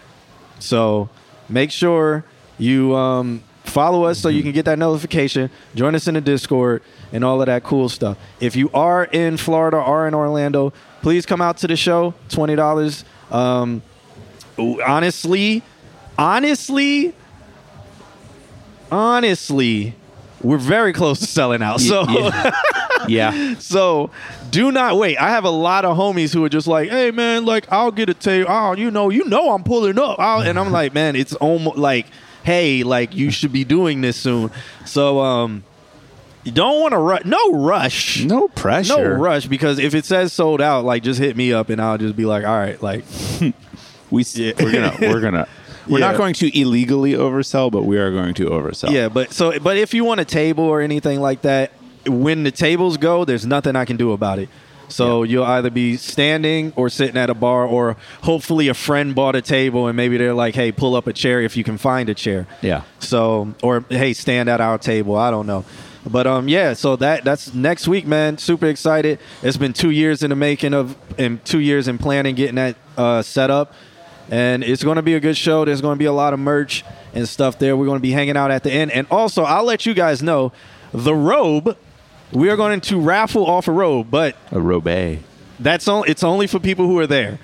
So 0.62 1.08
make 1.48 1.70
sure 1.70 2.24
you 2.58 2.94
um, 2.94 3.42
follow 3.64 4.04
us 4.04 4.18
so 4.18 4.28
you 4.28 4.42
can 4.42 4.52
get 4.52 4.64
that 4.66 4.78
notification. 4.78 5.50
Join 5.74 5.94
us 5.94 6.06
in 6.06 6.14
the 6.14 6.20
Discord 6.20 6.82
and 7.12 7.24
all 7.24 7.40
of 7.40 7.46
that 7.46 7.62
cool 7.62 7.88
stuff. 7.88 8.18
If 8.40 8.56
you 8.56 8.70
are 8.72 9.04
in 9.04 9.36
Florida 9.36 9.78
or 9.78 10.06
in 10.06 10.14
Orlando, 10.14 10.72
please 11.00 11.26
come 11.26 11.40
out 11.40 11.58
to 11.58 11.66
the 11.66 11.76
show. 11.76 12.14
Twenty 12.28 12.56
dollars. 12.56 13.04
Um, 13.30 13.82
honestly, 14.58 15.62
honestly, 16.18 17.14
honestly, 18.90 19.94
we're 20.42 20.58
very 20.58 20.92
close 20.92 21.18
to 21.20 21.26
selling 21.26 21.62
out. 21.62 21.80
So. 21.80 22.04
yeah. 22.08 22.52
So 23.58 24.10
do 24.50 24.70
not 24.72 24.96
wait. 24.96 25.16
I 25.18 25.30
have 25.30 25.44
a 25.44 25.50
lot 25.50 25.84
of 25.84 25.96
homies 25.96 26.32
who 26.34 26.44
are 26.44 26.48
just 26.48 26.66
like, 26.66 26.90
"Hey 26.90 27.10
man, 27.10 27.44
like 27.44 27.70
I'll 27.72 27.90
get 27.92 28.08
a 28.08 28.14
tape. 28.14 28.46
Oh, 28.48 28.72
you 28.74 28.90
know, 28.90 29.10
you 29.10 29.24
know, 29.24 29.52
I'm 29.52 29.62
pulling 29.64 29.98
up." 29.98 30.18
I'll, 30.18 30.40
and 30.42 30.58
I'm 30.58 30.70
like, 30.72 30.94
"Man, 30.94 31.16
it's 31.16 31.34
almost 31.34 31.76
like, 31.76 32.06
hey, 32.44 32.82
like 32.82 33.14
you 33.14 33.30
should 33.30 33.52
be 33.52 33.64
doing 33.64 34.00
this 34.00 34.16
soon." 34.16 34.50
So 34.84 35.20
um, 35.20 35.64
you 36.44 36.52
don't 36.52 36.80
want 36.80 36.92
to 36.92 36.98
rush. 36.98 37.24
No 37.24 37.52
rush. 37.54 38.24
No 38.24 38.48
pressure. 38.48 39.14
No 39.16 39.20
rush 39.20 39.46
because 39.46 39.78
if 39.78 39.94
it 39.94 40.04
says 40.04 40.32
sold 40.32 40.60
out, 40.60 40.84
like 40.84 41.02
just 41.02 41.20
hit 41.20 41.36
me 41.36 41.52
up 41.52 41.70
and 41.70 41.80
I'll 41.80 41.98
just 41.98 42.16
be 42.16 42.24
like, 42.24 42.44
"All 42.44 42.56
right, 42.58 42.80
like." 42.82 43.04
We 44.10 44.20
s 44.20 44.36
we're 44.38 44.52
gonna 44.54 44.94
we're 45.00 45.20
gonna 45.22 45.48
we're 45.88 45.98
Yeah. 45.98 46.10
not 46.10 46.18
going 46.18 46.34
to 46.34 46.60
illegally 46.60 47.12
oversell, 47.14 47.72
but 47.72 47.84
we 47.84 47.96
are 47.96 48.10
going 48.12 48.34
to 48.34 48.50
oversell. 48.50 48.90
Yeah, 48.90 49.08
but 49.08 49.32
so 49.32 49.58
but 49.58 49.78
if 49.78 49.94
you 49.94 50.04
want 50.04 50.20
a 50.20 50.26
table 50.26 50.64
or 50.64 50.82
anything 50.82 51.18
like 51.22 51.40
that, 51.42 51.72
when 52.06 52.42
the 52.44 52.50
tables 52.50 52.96
go, 52.96 53.24
there's 53.24 53.46
nothing 53.46 53.76
I 53.76 53.84
can 53.84 53.96
do 53.96 54.12
about 54.12 54.38
it. 54.38 54.48
So 54.88 55.22
you'll 55.22 55.44
either 55.44 55.70
be 55.70 55.96
standing 55.96 56.72
or 56.76 56.90
sitting 56.90 57.16
at 57.16 57.30
a 57.30 57.34
bar, 57.34 57.64
or 57.64 57.96
hopefully 58.22 58.68
a 58.68 58.74
friend 58.74 59.14
bought 59.14 59.34
a 59.34 59.40
table 59.40 59.86
and 59.86 59.96
maybe 59.96 60.18
they're 60.18 60.34
like, 60.34 60.54
"Hey, 60.54 60.70
pull 60.70 60.94
up 60.94 61.06
a 61.06 61.14
chair 61.14 61.40
if 61.40 61.56
you 61.56 61.64
can 61.64 61.78
find 61.78 62.10
a 62.10 62.14
chair." 62.14 62.46
Yeah. 62.60 62.82
So 62.98 63.54
or 63.62 63.84
hey, 63.88 64.12
stand 64.12 64.50
at 64.50 64.60
our 64.60 64.76
table. 64.76 65.16
I 65.16 65.30
don't 65.30 65.46
know. 65.46 65.64
But 66.04 66.26
um 66.26 66.48
yeah, 66.48 66.74
so 66.74 66.96
that 66.96 67.24
that's 67.24 67.54
next 67.54 67.88
week, 67.88 68.06
man. 68.06 68.36
Super 68.36 68.66
excited. 68.66 69.18
It's 69.42 69.56
been 69.56 69.72
two 69.72 69.90
years 69.90 70.22
in 70.22 70.30
the 70.30 70.36
making 70.36 70.74
of 70.74 70.96
and 71.18 71.42
two 71.44 71.60
years 71.60 71.88
in 71.88 71.96
planning 71.96 72.34
getting 72.34 72.56
that 72.56 72.76
uh, 72.98 73.22
set 73.22 73.50
up. 73.50 73.72
And 74.30 74.62
it's 74.64 74.82
going 74.82 74.96
to 74.96 75.02
be 75.02 75.14
a 75.14 75.20
good 75.20 75.36
show. 75.36 75.64
There's 75.64 75.80
going 75.80 75.96
to 75.96 75.98
be 75.98 76.06
a 76.06 76.12
lot 76.12 76.32
of 76.32 76.38
merch 76.38 76.84
and 77.12 77.28
stuff 77.28 77.58
there. 77.58 77.76
We're 77.76 77.86
going 77.86 77.98
to 77.98 78.02
be 78.02 78.12
hanging 78.12 78.36
out 78.36 78.50
at 78.50 78.62
the 78.62 78.72
end. 78.72 78.90
And 78.90 79.06
also, 79.10 79.42
I'll 79.42 79.64
let 79.64 79.84
you 79.84 79.94
guys 79.94 80.22
know 80.22 80.52
the 80.92 81.14
robe. 81.14 81.76
We 82.32 82.48
are 82.50 82.56
going 82.56 82.80
to 82.82 83.00
raffle 83.00 83.46
off 83.46 83.68
a 83.68 83.72
robe, 83.72 84.10
but 84.10 84.36
a 84.50 84.60
robe. 84.60 85.18
That's 85.60 85.86
only 85.86 86.08
it's 86.10 86.24
only 86.24 86.46
for 86.46 86.58
people 86.58 86.86
who 86.86 86.98
are 86.98 87.06
there. 87.06 87.38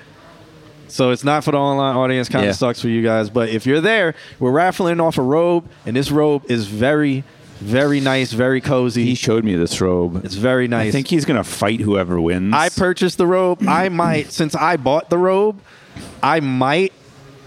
So 0.89 1.11
it's 1.11 1.23
not 1.25 1.45
for 1.45 1.51
the 1.53 1.59
online 1.59 1.97
audience. 1.97 2.29
Kind 2.29 2.45
of 2.45 2.49
Yeah. 2.49 2.53
sucks 2.53 2.81
for 2.81 2.89
you 2.89 3.03
guys, 3.03 3.29
but 3.29 3.51
if 3.51 3.67
you're 3.67 3.81
there, 3.83 4.15
we're 4.39 4.51
raffling 4.51 5.01
off 5.01 5.19
a 5.19 5.23
robe, 5.23 5.65
and 5.85 5.95
this 5.95 6.11
robe 6.11 6.45
is 6.51 6.67
very, 6.67 7.25
very 7.61 8.01
nice, 8.01 8.33
very 8.33 8.63
cozy. 8.63 9.05
He 9.05 9.15
showed 9.15 9.45
me 9.45 9.55
this 9.55 9.79
robe. 9.83 10.25
It's 10.25 10.35
very 10.37 10.67
nice. 10.67 10.89
I 10.89 10.91
think 10.91 11.09
he's 11.09 11.27
gonna 11.27 11.45
fight 11.45 11.81
whoever 11.81 12.19
wins. 12.21 12.55
I 12.55 12.71
purchased 12.71 13.19
the 13.19 13.27
robe. 13.27 13.63
I 13.69 13.91
might, 13.91 14.33
since 14.33 14.55
I 14.55 14.79
bought 14.79 15.11
the 15.11 15.19
robe, 15.19 15.61
I 16.23 16.41
might 16.41 16.93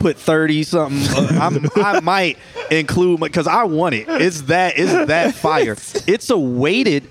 put 0.02 0.18
thirty 0.18 0.64
something. 0.64 1.00
uh, 1.16 1.40
I'm, 1.40 1.70
I 1.76 2.00
might 2.02 2.38
include 2.70 3.20
because 3.20 3.48
I 3.48 3.64
want 3.64 3.96
it. 3.96 4.06
It's 4.10 4.42
that. 4.44 4.74
It's 4.78 4.92
that 5.08 5.36
fire. 5.48 5.74
It's 6.08 6.30
a 6.30 6.38
weighted. 6.38 7.08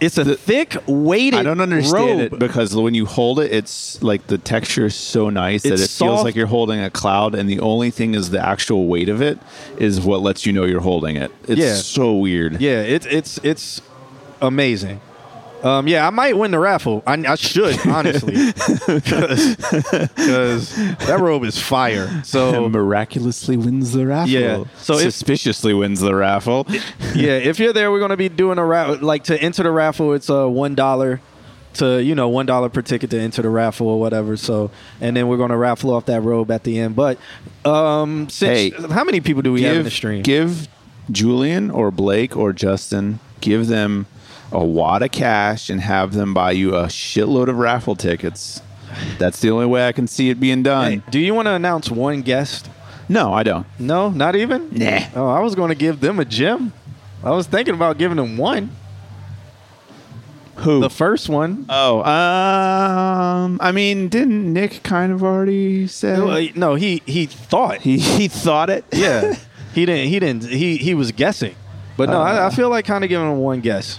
It's 0.00 0.16
a 0.16 0.34
thick 0.34 0.76
weighted. 0.86 1.38
I 1.38 1.42
don't 1.42 1.60
understand 1.60 2.20
robe. 2.20 2.32
it 2.32 2.38
because 2.38 2.74
when 2.74 2.94
you 2.94 3.04
hold 3.04 3.38
it, 3.38 3.52
it's 3.52 4.02
like 4.02 4.26
the 4.28 4.38
texture 4.38 4.86
is 4.86 4.94
so 4.94 5.28
nice 5.28 5.62
that 5.64 5.74
It's 5.74 5.82
it 5.82 5.90
feels 5.90 6.24
like 6.24 6.34
you're 6.34 6.46
holding 6.46 6.80
a 6.80 6.88
cloud, 6.88 7.34
and 7.34 7.46
the 7.50 7.60
only 7.60 7.90
thing 7.90 8.14
is 8.14 8.30
the 8.30 8.40
actual 8.40 8.86
weight 8.86 9.10
of 9.10 9.20
it 9.20 9.38
is 9.76 10.00
what 10.00 10.22
lets 10.22 10.46
you 10.46 10.54
know 10.54 10.64
you're 10.64 10.80
holding 10.80 11.16
it. 11.16 11.30
It's 11.46 11.60
Yeah. 11.60 11.74
so 11.74 12.14
weird. 12.16 12.62
Yeah, 12.62 12.80
it's 12.80 13.04
it's 13.04 13.38
it's 13.42 13.82
amazing. 14.40 15.02
Um, 15.62 15.88
yeah, 15.88 16.06
I 16.06 16.10
might 16.10 16.36
win 16.36 16.50
the 16.52 16.58
raffle. 16.58 17.02
I, 17.06 17.14
I 17.14 17.34
should 17.34 17.78
honestly, 17.86 18.34
because 18.34 19.56
that 21.06 21.18
robe 21.20 21.44
is 21.44 21.60
fire. 21.60 22.22
So 22.24 22.68
miraculously 22.68 23.56
wins 23.56 23.92
the 23.92 24.06
raffle. 24.06 24.30
Yeah. 24.30 24.64
So 24.78 24.94
if- 24.94 25.02
suspiciously 25.02 25.74
wins 25.74 26.00
the 26.00 26.14
raffle. 26.14 26.66
yeah, 27.14 27.32
if 27.32 27.58
you're 27.58 27.72
there, 27.72 27.90
we're 27.90 28.00
gonna 28.00 28.16
be 28.16 28.28
doing 28.28 28.58
a 28.58 28.64
raffle. 28.64 28.98
Like 29.04 29.24
to 29.24 29.40
enter 29.40 29.62
the 29.62 29.70
raffle, 29.70 30.12
it's 30.14 30.28
a 30.28 30.48
one 30.48 30.74
dollar 30.74 31.20
to 31.74 32.02
you 32.02 32.14
know 32.14 32.28
one 32.28 32.46
dollar 32.46 32.68
per 32.68 32.82
ticket 32.82 33.10
to 33.10 33.20
enter 33.20 33.42
the 33.42 33.48
raffle 33.48 33.88
or 33.88 34.00
whatever. 34.00 34.36
So 34.36 34.70
and 35.00 35.16
then 35.16 35.28
we're 35.28 35.38
gonna 35.38 35.58
raffle 35.58 35.92
off 35.92 36.06
that 36.06 36.22
robe 36.22 36.50
at 36.50 36.64
the 36.64 36.78
end. 36.78 36.96
But 36.96 37.18
um, 37.64 38.28
since 38.28 38.74
Hey, 38.74 38.88
how 38.92 39.04
many 39.04 39.20
people 39.20 39.42
do 39.42 39.52
we 39.52 39.62
have 39.62 39.76
in 39.76 39.84
the 39.84 39.90
stream? 39.90 40.22
give 40.22 40.68
Julian 41.10 41.70
or 41.70 41.90
Blake 41.90 42.36
or 42.36 42.52
Justin, 42.52 43.20
give 43.40 43.66
them 43.66 44.06
a 44.52 44.64
wad 44.64 45.02
of 45.02 45.10
cash 45.12 45.70
and 45.70 45.80
have 45.80 46.12
them 46.12 46.34
buy 46.34 46.52
you 46.52 46.74
a 46.74 46.84
shitload 46.86 47.48
of 47.48 47.56
raffle 47.56 47.96
tickets. 47.96 48.60
That's 49.18 49.40
the 49.40 49.50
only 49.50 49.66
way 49.66 49.86
I 49.86 49.92
can 49.92 50.06
see 50.08 50.30
it 50.30 50.40
being 50.40 50.62
done. 50.62 50.90
Hey, 50.90 51.02
do 51.10 51.18
you 51.20 51.34
want 51.34 51.46
to 51.46 51.52
announce 51.52 51.90
one 51.90 52.22
guest? 52.22 52.68
No, 53.08 53.32
I 53.32 53.42
don't. 53.42 53.66
No, 53.78 54.10
not 54.10 54.36
even. 54.36 54.68
Nah. 54.72 55.00
Oh, 55.14 55.28
I 55.28 55.40
was 55.40 55.54
going 55.54 55.68
to 55.70 55.74
give 55.74 56.00
them 56.00 56.18
a 56.18 56.24
gym. 56.24 56.72
I 57.22 57.30
was 57.30 57.46
thinking 57.46 57.74
about 57.74 57.98
giving 57.98 58.16
them 58.16 58.36
one. 58.36 58.70
Who? 60.56 60.80
The 60.80 60.90
first 60.90 61.28
one. 61.28 61.64
Oh, 61.70 62.00
um, 62.00 63.58
I 63.62 63.72
mean, 63.72 64.08
didn't 64.08 64.52
Nick 64.52 64.82
kind 64.82 65.10
of 65.12 65.22
already 65.22 65.86
say? 65.86 66.12
Uh, 66.14 66.52
No, 66.54 66.74
he 66.74 67.02
he 67.06 67.26
thought. 67.26 67.80
He 67.80 67.98
he 67.98 68.28
thought 68.28 68.68
it. 68.68 68.84
Yeah, 68.92 69.36
he 69.74 69.86
didn't. 69.86 70.08
He 70.08 70.18
didn't. 70.18 70.44
He 70.44 70.76
he 70.76 70.94
was 70.94 71.12
guessing. 71.12 71.54
But 71.96 72.10
no, 72.10 72.20
I, 72.20 72.46
I 72.46 72.50
feel 72.50 72.68
like 72.68 72.84
kind 72.84 73.04
of 73.04 73.08
giving 73.08 73.26
him 73.30 73.38
one 73.38 73.60
guess. 73.60 73.98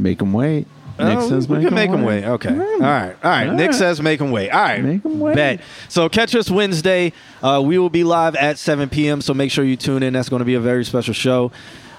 Make 0.00 0.20
him 0.20 0.32
wait. 0.32 0.66
Nick 0.98 1.16
Oh, 1.18 1.28
says 1.30 1.48
we 1.48 1.56
make 1.56 1.66
can 1.68 1.74
make 1.74 1.90
him 1.90 2.02
wait. 2.02 2.24
Okay. 2.24 2.50
All 2.50 2.56
right. 2.56 2.80
All 2.80 3.30
right. 3.30 3.48
All 3.48 3.54
Nick 3.54 3.68
right. 3.70 3.74
says 3.74 4.02
make 4.02 4.20
him 4.20 4.30
wait. 4.30 4.50
All 4.50 4.60
right. 4.60 4.82
Make 4.84 5.02
him 5.02 5.18
wait. 5.18 5.34
Bet. 5.34 5.60
So 5.88 6.08
catch 6.10 6.34
us 6.34 6.50
Wednesday. 6.50 7.14
Uh, 7.42 7.62
we 7.64 7.78
will 7.78 7.88
be 7.88 8.04
live 8.04 8.36
at 8.36 8.58
7 8.58 8.90
p.m. 8.90 9.22
So 9.22 9.32
make 9.32 9.50
sure 9.50 9.64
you 9.64 9.76
tune 9.76 10.02
in. 10.02 10.12
That's 10.12 10.28
going 10.28 10.40
to 10.40 10.44
be 10.46 10.54
a 10.54 10.60
very 10.60 10.84
special 10.84 11.14
show. 11.14 11.52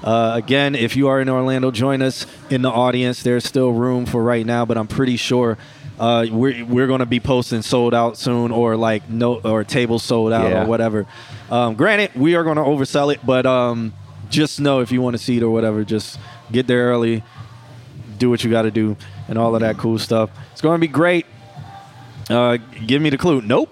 Uh, 0.03 0.33
again, 0.35 0.75
if 0.75 0.95
you 0.95 1.07
are 1.07 1.19
in 1.19 1.29
Orlando, 1.29 1.71
join 1.71 2.01
us 2.03 2.27
in 2.51 2.61
the 2.61 2.69
audience. 2.69 3.23
There's 3.23 3.43
still 3.45 3.71
room 3.71 4.05
for 4.05 4.23
right 4.23 4.45
now, 4.45 4.65
but 4.65 4.77
I'm 4.77 4.87
pretty 4.87 5.15
sure 5.17 5.57
uh, 5.99 6.25
we're 6.31 6.63
we're 6.65 6.87
going 6.87 6.99
to 6.99 7.05
be 7.07 7.19
posting 7.19 7.61
sold 7.63 7.93
out 7.95 8.17
soon, 8.17 8.51
or 8.51 8.75
like 8.75 9.09
no, 9.09 9.39
or 9.41 9.63
tables 9.63 10.01
sold 10.03 10.31
out, 10.33 10.49
Yeah. 10.49 10.63
or 10.63 10.67
whatever. 10.67 11.05
Um, 11.51 11.75
granted, 11.75 12.11
we 12.15 12.35
are 12.35 12.43
going 12.43 12.55
to 12.57 12.63
oversell 12.63 13.13
it, 13.13 13.19
but 13.23 13.45
um, 13.45 13.93
just 14.29 14.59
know 14.59 14.79
if 14.79 14.91
you 14.91 15.01
want 15.01 15.15
a 15.15 15.19
seat 15.19 15.43
or 15.43 15.51
whatever, 15.51 15.83
just 15.83 16.19
get 16.51 16.65
there 16.67 16.87
early 16.87 17.23
do 18.21 18.29
what 18.29 18.43
you 18.43 18.49
got 18.49 18.61
to 18.61 18.71
do 18.71 18.95
and 19.27 19.37
all 19.37 19.53
of 19.55 19.61
that 19.61 19.77
cool 19.77 19.99
stuff. 19.99 20.29
It's 20.53 20.61
going 20.61 20.79
to 20.79 20.87
be 20.87 20.91
great. 20.91 21.25
Uh, 22.29 22.57
give 22.85 23.01
me 23.01 23.09
the 23.09 23.17
clue. 23.17 23.41
Nope. 23.41 23.69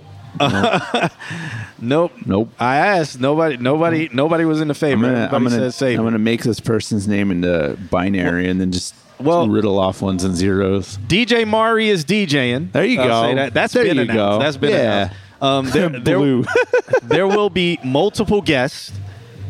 nope. 1.82 2.12
Nope. 2.26 2.50
I 2.60 2.76
asked. 2.78 3.20
Nobody. 3.20 3.58
Nobody. 3.58 4.10
Nobody 4.12 4.46
was 4.46 4.60
in 4.62 4.68
the 4.68 4.74
I'm 4.74 4.76
favor. 4.76 5.02
gonna, 5.04 5.30
I'm 5.32 5.44
gonna, 5.44 5.72
saber. 5.72 6.00
I'm 6.02 6.06
gonna 6.06 6.20
make 6.20 6.44
this 6.44 6.60
person's 6.60 7.08
name 7.08 7.32
into 7.32 7.78
binary 7.90 8.50
and 8.50 8.60
then 8.60 8.72
just 8.72 8.94
well, 9.20 9.48
riddle 9.48 9.80
off 9.80 10.02
ones 10.02 10.24
and 10.24 10.36
zeros. 10.36 10.98
DJ 11.08 11.48
Mari 11.48 11.90
is 11.90 12.04
DJing. 12.06 12.72
There 12.72 12.86
you 12.86 12.98
go. 12.98 13.24
say 13.24 13.36
that. 13.36 13.54
That's 13.54 13.74
There 13.74 13.84
been 13.86 13.96
you 13.98 14.02
announced. 14.04 14.18
go. 14.18 14.40
That's 14.40 14.58
been 14.58 14.72
Yeah. 14.72 14.94
announced. 14.94 15.16
Um, 15.42 15.66
there, 15.72 15.90
there, 15.90 16.44
there 17.04 17.28
will 17.28 17.50
be 17.50 17.80
multiple 17.84 18.42
guests. 18.42 18.92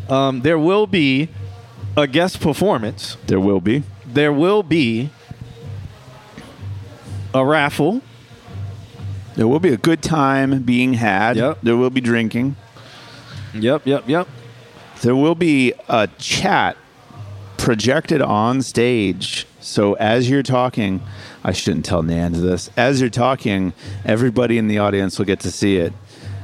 Um, 0.07 0.41
there 0.41 0.59
will 0.59 0.85
be 0.87 1.29
a 1.97 2.07
guest 2.07 2.39
performance. 2.39 3.17
There 3.27 3.39
will 3.39 3.61
be. 3.61 3.83
There 4.13 4.33
will 4.33 4.63
be 4.63 5.11
a 7.33 7.45
raffle. 7.45 8.01
There 9.35 9.47
will 9.47 9.59
be 9.59 9.69
a 9.69 9.77
good 9.77 10.01
time 10.01 10.63
being 10.63 10.95
had. 10.95 11.37
Yep. 11.37 11.59
There 11.61 11.77
will 11.77 11.91
be 11.91 12.01
drinking. 12.01 12.55
Yep, 13.53 13.85
yep, 13.85 14.03
yep. 14.07 14.27
There 15.01 15.15
will 15.15 15.35
be 15.35 15.73
a 15.87 16.07
chat 16.17 16.75
projected 17.57 18.21
on 18.21 18.61
stage. 18.61 19.45
So 19.59 19.93
as 19.93 20.29
you're 20.29 20.43
talking, 20.43 21.01
I 21.43 21.51
shouldn't 21.51 21.85
tell 21.85 22.01
Nan 22.01 22.33
this. 22.33 22.69
As 22.75 22.99
you're 22.99 23.09
talking, 23.09 23.73
everybody 24.03 24.57
in 24.57 24.67
the 24.67 24.79
audience 24.79 25.19
will 25.19 25.25
get 25.25 25.39
to 25.41 25.51
see 25.51 25.77
it, 25.77 25.93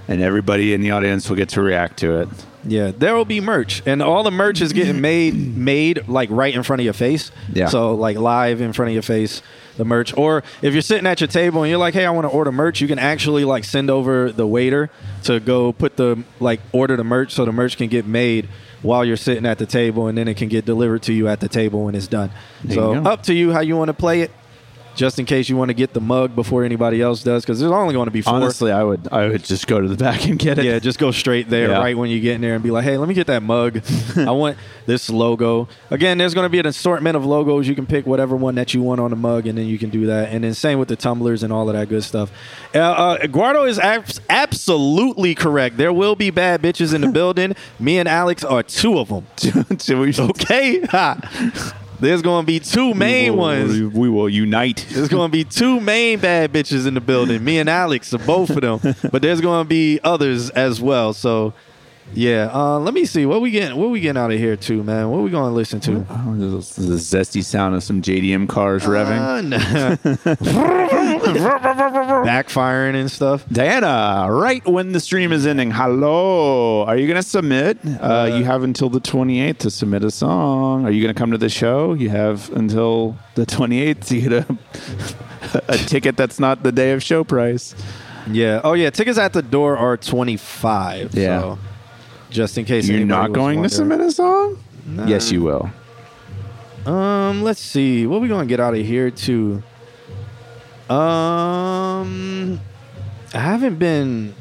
and 0.08 0.22
everybody 0.22 0.74
in 0.74 0.82
the 0.82 0.92
audience 0.92 1.30
will 1.30 1.38
get 1.38 1.50
to 1.50 1.62
react 1.62 1.98
to 2.00 2.22
it. 2.22 2.30
Yeah, 2.68 2.92
there 2.98 3.16
will 3.16 3.26
be 3.26 3.42
merch, 3.42 3.84
and 3.86 4.02
all 4.02 4.24
the 4.24 4.32
merch 4.32 4.60
is 4.60 4.74
getting 4.74 5.00
made 5.00 5.36
made 5.58 6.08
like 6.08 6.30
right 6.32 6.54
in 6.54 6.64
front 6.64 6.80
of 6.80 6.84
your 6.84 6.94
face. 6.94 7.32
Yeah. 7.54 7.68
So 7.68 7.94
like 7.94 8.18
live 8.18 8.60
in 8.60 8.74
front 8.74 8.90
of 8.90 8.94
your 8.94 9.04
face, 9.04 9.44
the 9.78 9.86
merch. 9.86 10.18
Or 10.18 10.44
if 10.62 10.74
you're 10.74 10.82
sitting 10.82 11.06
at 11.06 11.22
your 11.22 11.28
table 11.28 11.62
and 11.62 11.70
you're 11.70 11.80
like, 11.80 11.94
"Hey, 11.94 12.06
I 12.06 12.10
want 12.10 12.26
to 12.26 12.32
order 12.32 12.52
merch," 12.52 12.82
you 12.82 12.88
can 12.88 12.98
actually 12.98 13.46
like 13.46 13.66
send 13.66 13.90
over 13.92 14.32
the 14.32 14.48
waiter 14.48 14.90
to 15.24 15.40
go 15.40 15.74
put 15.74 15.96
the 15.96 16.24
like 16.40 16.60
order 16.72 16.96
the 16.96 17.04
merch 17.04 17.34
so 17.34 17.46
the 17.46 17.52
merch 17.52 17.78
can 17.78 17.88
get 17.88 18.08
made 18.08 18.50
while 18.82 19.06
you're 19.06 19.18
sitting 19.18 19.46
at 19.46 19.58
the 19.60 19.66
table, 19.66 20.08
and 20.08 20.18
then 20.18 20.28
it 20.28 20.38
can 20.38 20.48
get 20.48 20.66
delivered 20.66 21.04
to 21.04 21.14
you 21.14 21.28
at 21.28 21.40
the 21.40 21.50
table 21.50 21.86
when 21.86 21.94
it's 21.96 22.08
done. 22.08 22.32
There 22.64 22.76
so 22.76 22.96
up 22.96 23.24
to 23.24 23.34
you 23.34 23.52
how 23.52 23.62
you 23.62 23.78
want 23.78 23.90
to 23.90 23.94
play 23.94 24.22
it. 24.22 24.32
Just 24.96 25.20
in 25.20 25.26
case 25.26 25.50
you 25.50 25.58
want 25.58 25.70
to 25.70 25.74
get 25.74 25.94
the 25.94 26.00
mug 26.02 26.36
before 26.36 26.64
anybody 26.64 27.02
else 27.02 27.22
does, 27.22 27.44
because 27.44 27.60
there's 27.60 27.72
only 27.72 27.94
going 27.94 28.06
to 28.06 28.12
be 28.12 28.22
four. 28.22 28.34
Honestly, 28.36 28.72
I 28.72 28.82
would 28.84 29.08
I 29.12 29.28
would 29.28 29.44
just 29.44 29.68
go 29.68 29.82
to 29.82 29.88
the 29.88 29.98
back 30.04 30.26
and 30.26 30.40
get 30.40 30.58
it. 30.58 30.66
Yeah, 30.66 30.80
just 30.80 31.00
go 31.00 31.12
straight 31.12 31.50
there 31.50 31.70
Yeah. 31.70 31.80
right 31.80 31.98
when 31.98 32.10
you 32.10 32.20
get 32.22 32.36
in 32.36 32.42
there 32.42 32.56
and 32.56 32.64
be 32.64 32.72
like, 32.72 32.84
hey, 32.86 32.98
let 32.98 33.08
me 33.10 33.14
get 33.14 33.28
that 33.28 33.44
mug. 33.44 33.82
I 34.18 34.32
want 34.32 34.58
this 34.86 35.10
logo. 35.10 35.68
Again, 35.92 36.18
there's 36.18 36.34
going 36.34 36.46
to 36.46 36.50
be 36.50 36.60
an 36.60 36.66
assortment 36.66 37.18
of 37.18 37.26
logos. 37.26 37.68
You 37.68 37.76
can 37.76 37.86
pick 37.86 38.06
whatever 38.06 38.36
one 38.36 38.56
that 38.56 38.74
you 38.74 38.82
want 38.82 39.02
on 39.02 39.10
the 39.10 39.16
mug, 39.18 39.48
and 39.48 39.58
then 39.58 39.66
you 39.66 39.78
can 39.78 39.90
do 39.90 40.06
that. 40.08 40.30
And 40.30 40.44
then 40.44 40.54
same 40.54 40.80
with 40.80 40.88
the 40.88 40.96
tumblers 40.96 41.44
and 41.44 41.52
all 41.52 41.68
of 41.70 41.76
that 41.76 41.90
good 41.90 42.04
stuff. 42.04 42.32
Uh, 42.74 42.80
uh, 42.80 43.28
Guardo 43.28 43.64
is 43.66 43.78
abs- 43.80 44.22
absolutely 44.30 45.36
correct. 45.36 45.78
There 45.78 45.92
will 45.94 46.16
be 46.16 46.30
bad 46.30 46.62
bitches 46.62 46.94
in 46.94 47.02
the 47.02 47.08
building. 47.12 47.56
Me 47.80 47.98
and 48.00 48.08
Alex 48.08 48.44
are 48.44 48.64
two 48.64 48.98
of 49.00 49.10
them. 49.10 49.28
okay? 50.20 50.82
There's 52.00 52.22
going 52.22 52.44
to 52.44 52.48
be 52.48 52.60
two 52.60 52.94
main 52.94 53.32
we 53.34 53.38
will, 53.38 53.38
ones. 53.38 53.82
We 53.82 54.10
will 54.10 54.30
unite. 54.30 54.86
There's 54.90 55.08
going 55.08 55.30
to 55.30 55.32
be 55.32 55.44
two 55.44 55.80
main 55.80 56.20
bad 56.20 56.52
bitches 56.52 56.88
in 56.88 56.94
the 56.94 57.02
building. 57.02 57.44
Me 57.44 57.60
and 57.60 57.70
Alex 57.70 58.14
are 58.14 58.20
both 58.20 58.50
of 58.50 58.62
them, 58.62 58.96
but 59.12 59.22
there's 59.22 59.42
going 59.42 59.66
to 59.66 59.68
be 59.68 60.00
others 60.04 60.50
as 60.52 60.82
well. 60.82 61.14
So, 61.14 61.54
yeah. 62.14 62.50
Uh, 62.54 62.80
let 62.80 62.94
me 62.94 63.06
see 63.06 63.26
what 63.26 63.42
we 63.42 63.52
getting. 63.52 63.78
What 63.78 63.90
we 63.90 64.00
getting 64.00 64.22
out 64.22 64.32
of 64.32 64.38
here 64.38 64.56
too, 64.56 64.84
man? 64.84 65.10
What 65.10 65.22
we 65.22 65.30
going 65.30 65.50
to 65.50 65.56
listen 65.56 65.80
to? 65.82 66.06
Oh, 66.10 66.36
the 66.36 66.58
zesty 66.98 67.44
sound 67.44 67.76
of 67.76 67.84
some 67.84 68.02
JDM 68.02 68.48
cars 68.48 68.84
revving. 68.84 69.20
Uh, 69.20 69.42
nah. 69.42 69.60
backfiring 72.26 72.96
and 72.96 73.12
stuff. 73.12 73.46
Diana, 73.50 74.28
right 74.32 74.66
when 74.66 74.92
the 74.92 75.00
stream 75.00 75.32
is 75.32 75.46
ending, 75.46 75.72
hello. 75.72 76.84
Are 76.86 76.98
you 76.98 77.08
going 77.08 77.22
to 77.22 77.28
submit? 77.28 77.80
Uh, 77.86 78.32
you 78.38 78.44
have 78.44 78.64
until 78.64 78.90
the 78.90 79.02
28th 79.02 79.58
to 79.60 79.72
submit 79.72 80.04
a 80.04 80.12
song. 80.12 80.86
Are 80.86 80.92
you 80.92 81.02
going 81.02 81.14
to 81.14 81.18
come 81.18 81.32
to 81.32 81.38
the 81.38 81.50
show? 81.50 81.94
You 81.94 82.10
have 82.10 82.52
until 82.52 83.18
the 83.36 83.46
28th 83.46 84.06
to 84.08 84.22
get 84.22 84.32
a, 84.34 85.66
a 85.74 85.78
ticket 85.78 86.18
that's 86.18 86.40
not 86.40 86.64
the 86.64 86.72
day 86.72 86.92
of 86.92 87.04
show 87.04 87.24
price. 87.24 87.76
Yeah. 88.30 88.62
Oh 88.64 88.74
yeah. 88.74 88.90
Tickets 88.90 89.18
at 89.18 89.34
the 89.34 89.42
door 89.42 89.78
are 89.78 89.98
twenty 89.98 90.38
five. 90.38 91.14
Yeah. 91.14 91.42
So 91.42 91.60
just 92.36 92.58
in 92.58 92.66
case 92.66 92.88
You're 92.88 92.98
anybody 92.98 93.10
not 93.22 93.30
was 93.32 93.36
going 93.36 93.56
to 93.56 93.62
wondering. 93.62 93.70
submit 93.70 94.00
a 94.02 94.12
song? 94.12 94.64
Nah. 94.86 95.08
Yes, 95.08 95.32
you 95.32 95.42
will. 95.42 95.72
Um, 96.86 97.42
let's 97.42 97.60
see. 97.62 98.06
What 98.06 98.22
we 98.22 98.28
gonna 98.28 98.46
get 98.46 98.60
out 98.60 98.76
of 98.76 98.86
here 98.86 99.10
to? 99.10 99.64
Um, 100.90 102.60
I 103.34 103.40
haven't 103.40 103.80
been. 103.80 104.36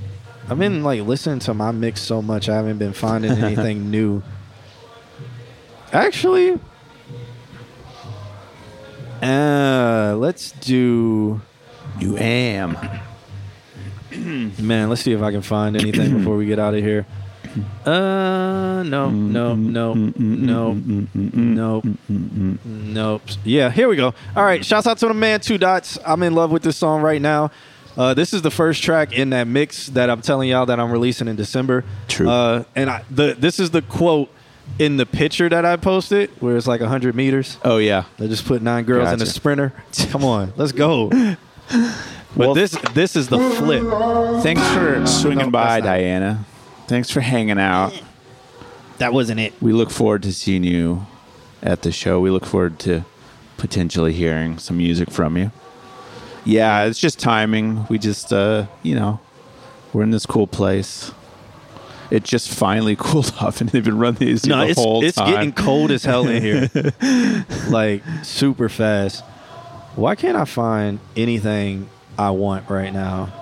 I've 0.51 0.59
been 0.59 0.83
like 0.85 1.01
listening 1.03 1.39
to 1.41 1.55
my 1.55 1.71
mix 1.71 2.03
so 2.03 2.21
much. 2.21 2.51
I 2.51 2.57
haven't 2.57 2.77
been 2.77 2.93
finding 2.93 3.31
anything 3.33 3.91
new. 3.91 4.23
Actually, 5.91 6.59
uh, 9.23 10.15
let's 10.19 10.53
do. 10.53 11.41
You 11.99 12.19
am. 12.19 12.77
Man, 14.59 14.91
let's 14.91 15.01
see 15.01 15.13
if 15.13 15.23
I 15.23 15.31
can 15.33 15.41
find 15.43 15.77
anything 15.77 16.19
before 16.19 16.37
we 16.37 16.45
get 16.45 16.59
out 16.59 16.75
of 16.75 16.81
here. 16.81 17.07
Uh, 17.85 18.83
no, 18.85 19.11
no, 19.11 19.55
no, 19.55 19.95
no, 19.95 20.73
nope, 21.15 21.85
nope. 22.09 23.23
Yeah, 23.45 23.71
here 23.71 23.89
we 23.89 23.97
go. 23.97 24.15
All 24.37 24.45
right, 24.45 24.65
shouts 24.65 24.87
out 24.87 24.99
to 24.99 25.09
the 25.09 25.15
man 25.15 25.41
Two 25.41 25.59
Dots. 25.59 25.99
I'm 26.07 26.23
in 26.23 26.35
love 26.35 26.51
with 26.51 26.63
this 26.63 26.77
song 26.77 27.03
right 27.03 27.21
now. 27.21 27.51
Uh, 27.97 28.13
this 28.15 28.33
is 28.35 28.43
the 28.43 28.51
first 28.51 28.83
track 28.83 29.13
in 29.13 29.31
that 29.31 29.47
mix 29.47 29.87
that 29.89 30.11
I'm 30.11 30.21
telling 30.21 30.49
y'all 30.49 30.67
that 30.67 30.81
I'm 30.81 30.91
releasing 30.91 31.29
in 31.29 31.37
December. 31.37 31.85
True. 32.09 32.29
Uh, 32.29 32.65
and 32.75 32.91
I, 32.91 33.05
the 33.11 33.37
this 33.39 33.61
is 33.61 33.71
the 33.71 33.83
quote 33.83 34.31
in 34.79 34.97
the 34.97 35.07
picture 35.07 35.49
that 35.49 35.65
I 35.65 35.77
posted 35.77 36.31
where 36.41 36.57
it's 36.57 36.67
like 36.67 36.81
100 36.81 37.15
meters. 37.15 37.59
Oh, 37.65 37.77
yeah. 37.79 38.05
They 38.19 38.27
just 38.29 38.47
put 38.47 38.63
nine 38.63 38.85
girls 38.85 39.13
in 39.13 39.23
a 39.23 39.27
sprinter. 39.27 39.73
Come 40.11 40.25
on, 40.25 40.53
let's 40.57 40.73
go. 40.73 41.11
But 42.37 42.55
this 42.55 42.73
this 42.95 43.15
is 43.15 43.29
the 43.29 43.39
flip. 43.39 43.85
Thanks 44.43 44.61
for 44.75 45.07
swinging 45.07 45.47
No, 45.47 45.51
by, 45.53 45.81
that's 45.81 45.85
not- 45.85 45.91
Diana. 45.93 46.45
Thanks 46.87 47.11
for 47.11 47.21
hanging 47.21 47.59
out. 47.59 48.01
That 48.99 49.13
wasn't 49.13 49.41
it. 49.41 49.55
We 49.61 49.73
look 49.73 49.91
forward 49.91 50.23
to 50.25 50.33
seeing 50.33 50.65
you 50.65 51.07
at 51.63 51.83
the 51.83 51.91
show. 51.91 52.21
We 52.21 52.31
look 52.31 52.47
forward 52.47 52.79
to 52.81 53.05
potentially 53.57 54.13
hearing 54.13 54.59
some 54.59 54.77
music 54.77 55.11
from 55.11 55.37
you. 55.37 55.51
Yeah, 56.45 56.85
it's 56.85 56.99
just 56.99 57.19
timing. 57.19 57.87
We 57.89 57.99
just, 57.99 58.33
uh, 58.33 58.67
you 58.83 58.95
know, 58.95 59.19
we're 59.93 60.03
in 60.03 60.11
this 60.11 60.27
cool 60.27 60.47
place. 60.47 61.11
It 62.11 62.23
just 62.23 62.51
finally 62.53 62.97
cooled 62.99 63.33
off, 63.41 63.61
and 63.63 63.71
they've 63.71 63.85
been 63.85 63.99
running 63.99 64.19
these 64.19 64.47
No, 64.47 64.59
the 64.59 64.69
it's 64.71 64.79
whole 64.81 65.03
it's 65.03 65.17
time. 65.17 65.31
getting 65.33 65.53
cold 65.53 65.91
as 65.91 66.05
hell 66.05 66.29
in 66.29 66.43
here, 66.43 66.71
like 67.71 68.03
super 68.23 68.69
fast. 68.69 69.25
Why 69.97 70.15
can't 70.15 70.37
I 70.37 70.45
find 70.45 71.01
anything 71.17 71.89
I 72.19 72.31
want 72.31 72.69
right 72.69 72.93
now? 72.93 73.33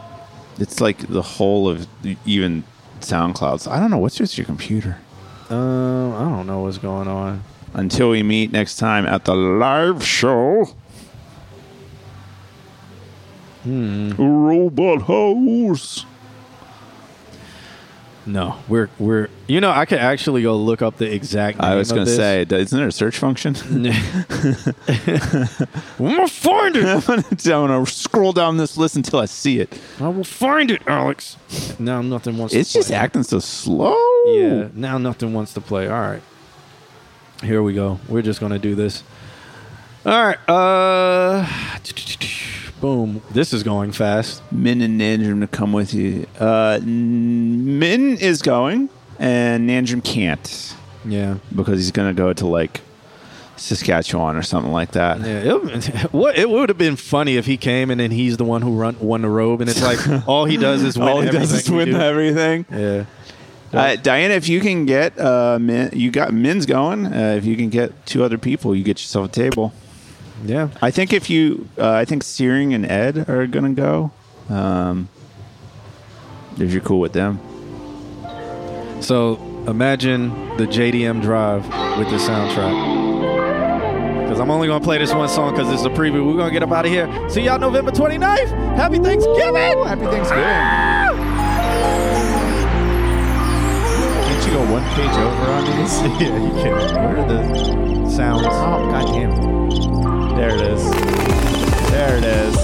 It's 0.59 0.81
like 0.81 0.99
the 1.09 1.23
whole 1.23 1.69
of 1.69 1.87
even 2.25 2.63
SoundClouds. 3.03 3.71
I 3.71 3.79
don't 3.79 3.91
know 3.91 3.99
what's 3.99 4.19
with 4.19 4.37
your 4.37 4.45
computer. 4.45 4.99
Um, 5.51 6.15
I 6.15 6.21
don't 6.29 6.47
know 6.47 6.61
what's 6.61 6.79
going 6.79 7.09
on. 7.09 7.43
Until 7.75 8.11
we 8.11 8.23
meet 8.23 8.53
next 8.53 8.77
time 8.77 9.07
at 9.07 9.25
the 9.25 9.35
live 9.35 10.05
show. 10.05 10.75
Hmm. 13.63 14.11
Robot 14.13 15.03
House. 15.03 16.05
No, 18.27 18.59
we're 18.69 18.89
we're. 18.99 19.29
You 19.53 19.61
know, 19.61 19.71
I 19.71 19.85
could 19.85 19.99
actually 19.99 20.41
go 20.41 20.57
look 20.57 20.81
up 20.81 20.97
the 20.97 21.13
exact. 21.13 21.61
I 21.61 21.75
was 21.75 21.93
going 21.93 22.07
to 22.07 22.11
say, 22.17 22.41
isn't 22.49 22.79
there 22.79 22.89
a 22.89 22.91
search 22.91 23.19
function? 23.19 23.55
I'm 23.67 23.93
gonna 25.99 26.27
find 26.27 26.75
it. 26.75 26.87
I'm 26.87 27.03
going 27.03 27.85
to 27.85 27.93
scroll 27.93 28.33
down 28.33 28.57
this 28.57 28.79
list 28.79 28.97
until 28.97 29.19
I 29.19 29.27
see 29.27 29.61
it. 29.61 29.79
I 30.01 30.09
will 30.09 30.25
find 30.25 30.71
it, 30.71 30.81
Alex. 30.87 31.37
Now 31.79 32.01
nothing 32.01 32.39
wants. 32.39 32.55
To 32.55 32.61
It's 32.61 32.73
to 32.73 32.79
just 32.79 32.89
play. 32.89 32.97
acting 32.97 33.25
so 33.25 33.41
slow. 33.41 33.95
Yeah. 34.33 34.69
Now 34.73 34.97
nothing 34.97 35.35
wants 35.35 35.53
to 35.53 35.61
play. 35.61 35.87
All 35.87 36.01
right. 36.01 36.23
Here 37.43 37.63
we 37.63 37.75
go. 37.75 38.01
We're 38.09 38.23
just 38.23 38.41
gonna 38.41 38.59
do 38.59 38.75
this. 38.75 39.05
All 40.07 40.29
right. 40.29 40.39
Uh. 40.49 41.47
Boom. 42.81 43.21
This 43.31 43.53
is 43.53 43.63
going 43.63 43.93
fast. 43.93 44.43
Min 44.51 44.81
and 44.81 44.99
Nandrum 44.99 45.41
to 45.41 45.47
come 45.47 45.75
with 45.75 45.93
you. 45.93 46.27
Uh, 46.41 46.81
Min 46.83 48.17
is 48.17 48.41
going, 48.41 48.89
and 49.23 49.69
Nandrum 49.71 50.03
can't 50.05 50.75
Yeah. 51.05 51.37
because 51.55 51.79
he's 51.79 51.93
going 51.93 52.15
to 52.15 52.19
go 52.19 52.33
to 52.33 52.47
like 52.47 52.81
Saskatchewan 53.57 54.35
or 54.37 54.43
something 54.43 54.73
like 54.73 54.93
that. 54.93 55.21
Yeah, 55.21 55.55
it, 55.55 56.13
what 56.13 56.37
it 56.37 56.51
would 56.51 56.69
have 56.69 56.79
been 56.79 56.97
funny 56.97 57.37
if 57.37 57.47
he 57.47 57.57
came 57.57 57.91
and 57.91 58.01
then 58.01 58.11
he's 58.11 58.37
the 58.37 58.45
one 58.45 58.63
who 58.63 58.75
run 58.77 58.97
won 58.99 59.23
the 59.23 59.29
robe, 59.29 59.61
and 59.61 59.71
it's 59.71 59.83
like 59.83 60.01
all 60.29 60.45
he 60.47 60.57
does 60.57 60.83
is 60.83 60.99
win. 60.99 61.09
All 61.09 61.21
he 61.21 61.31
does 61.31 61.53
is 61.53 61.69
everything 61.69 61.77
we 61.77 61.85
win 61.85 61.95
do. 61.95 62.01
everything. 62.01 62.67
Yeah. 62.71 63.05
Uh, 63.73 63.97
Diana, 63.97 64.35
if 64.35 64.49
you 64.49 64.61
can 64.61 64.85
get 64.85 65.19
uh, 65.19 65.59
Min, 65.61 65.91
you 65.95 66.11
got 66.11 66.35
Min's 66.35 66.67
going. 66.67 67.07
Uh, 67.07 67.37
if 67.39 67.45
you 67.47 67.57
can 67.57 67.71
get 67.71 68.05
two 68.05 68.23
other 68.25 68.37
people, 68.37 68.75
you 68.77 68.83
get 68.85 68.99
yourself 69.01 69.29
a 69.31 69.33
table. 69.33 69.73
Yeah. 70.45 70.69
I 70.83 70.91
think 70.91 71.13
if 71.13 71.31
you, 71.31 71.69
uh, 71.79 71.91
I 71.93 72.05
think 72.05 72.23
Searing 72.25 72.75
and 72.75 72.85
Ed 72.85 73.29
are 73.31 73.47
gonna 73.47 73.73
go. 73.75 74.11
Um, 74.51 75.09
if 76.59 76.73
you're 76.73 76.83
cool 76.83 77.01
with 77.01 77.13
them. 77.13 77.39
So 79.03 79.35
imagine 79.67 80.29
the 80.59 80.67
JDM 80.67 81.23
drive 81.23 81.67
with 81.99 82.09
the 82.09 82.19
soundtrack. 82.19 83.01
Because 84.23 84.39
I'm 84.39 84.49
only 84.51 84.69
gonna 84.69 84.85
play 84.85 84.99
this 84.99 85.13
one 85.13 85.29
song 85.29 85.51
because 85.53 85.73
it's 85.73 85.83
a 85.83 85.89
preview. 85.91 86.25
We're 86.25 86.37
gonna 86.37 86.53
get 86.53 86.63
up 86.63 86.71
out 86.71 86.87
of 86.87 86.93
here. 86.93 87.09
See 87.29 87.43
y'all 87.43 87.59
November 87.59 87.91
29th. 87.91 88.51
Happy 88.77 89.01
Thanksgiving. 89.01 89.83
Happy 89.85 90.05
Thanksgiving. 90.05 90.45
Can't 94.25 94.47
you 94.47 94.53
go 94.53 94.63
one 94.73 94.85
page 94.95 95.17
over 95.19 95.51
on 95.51 95.65
these? 95.65 96.01
yeah, 96.23 96.39
you 96.39 96.53
can. 96.63 96.75
Where 96.95 97.19
are 97.19 97.27
the 97.29 97.43
sounds? 98.09 98.47
Oh, 98.47 98.89
goddamn. 98.89 99.33
There 100.37 100.55
it 100.55 100.61
is. 100.61 100.91
There 101.91 102.17
it 102.19 102.25
is. 102.25 102.55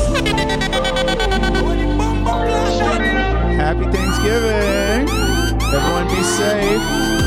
Happy 3.58 3.86
Thanksgiving. 3.90 5.17
Everyone 5.70 6.08
be 6.08 6.22
safe. 6.22 7.17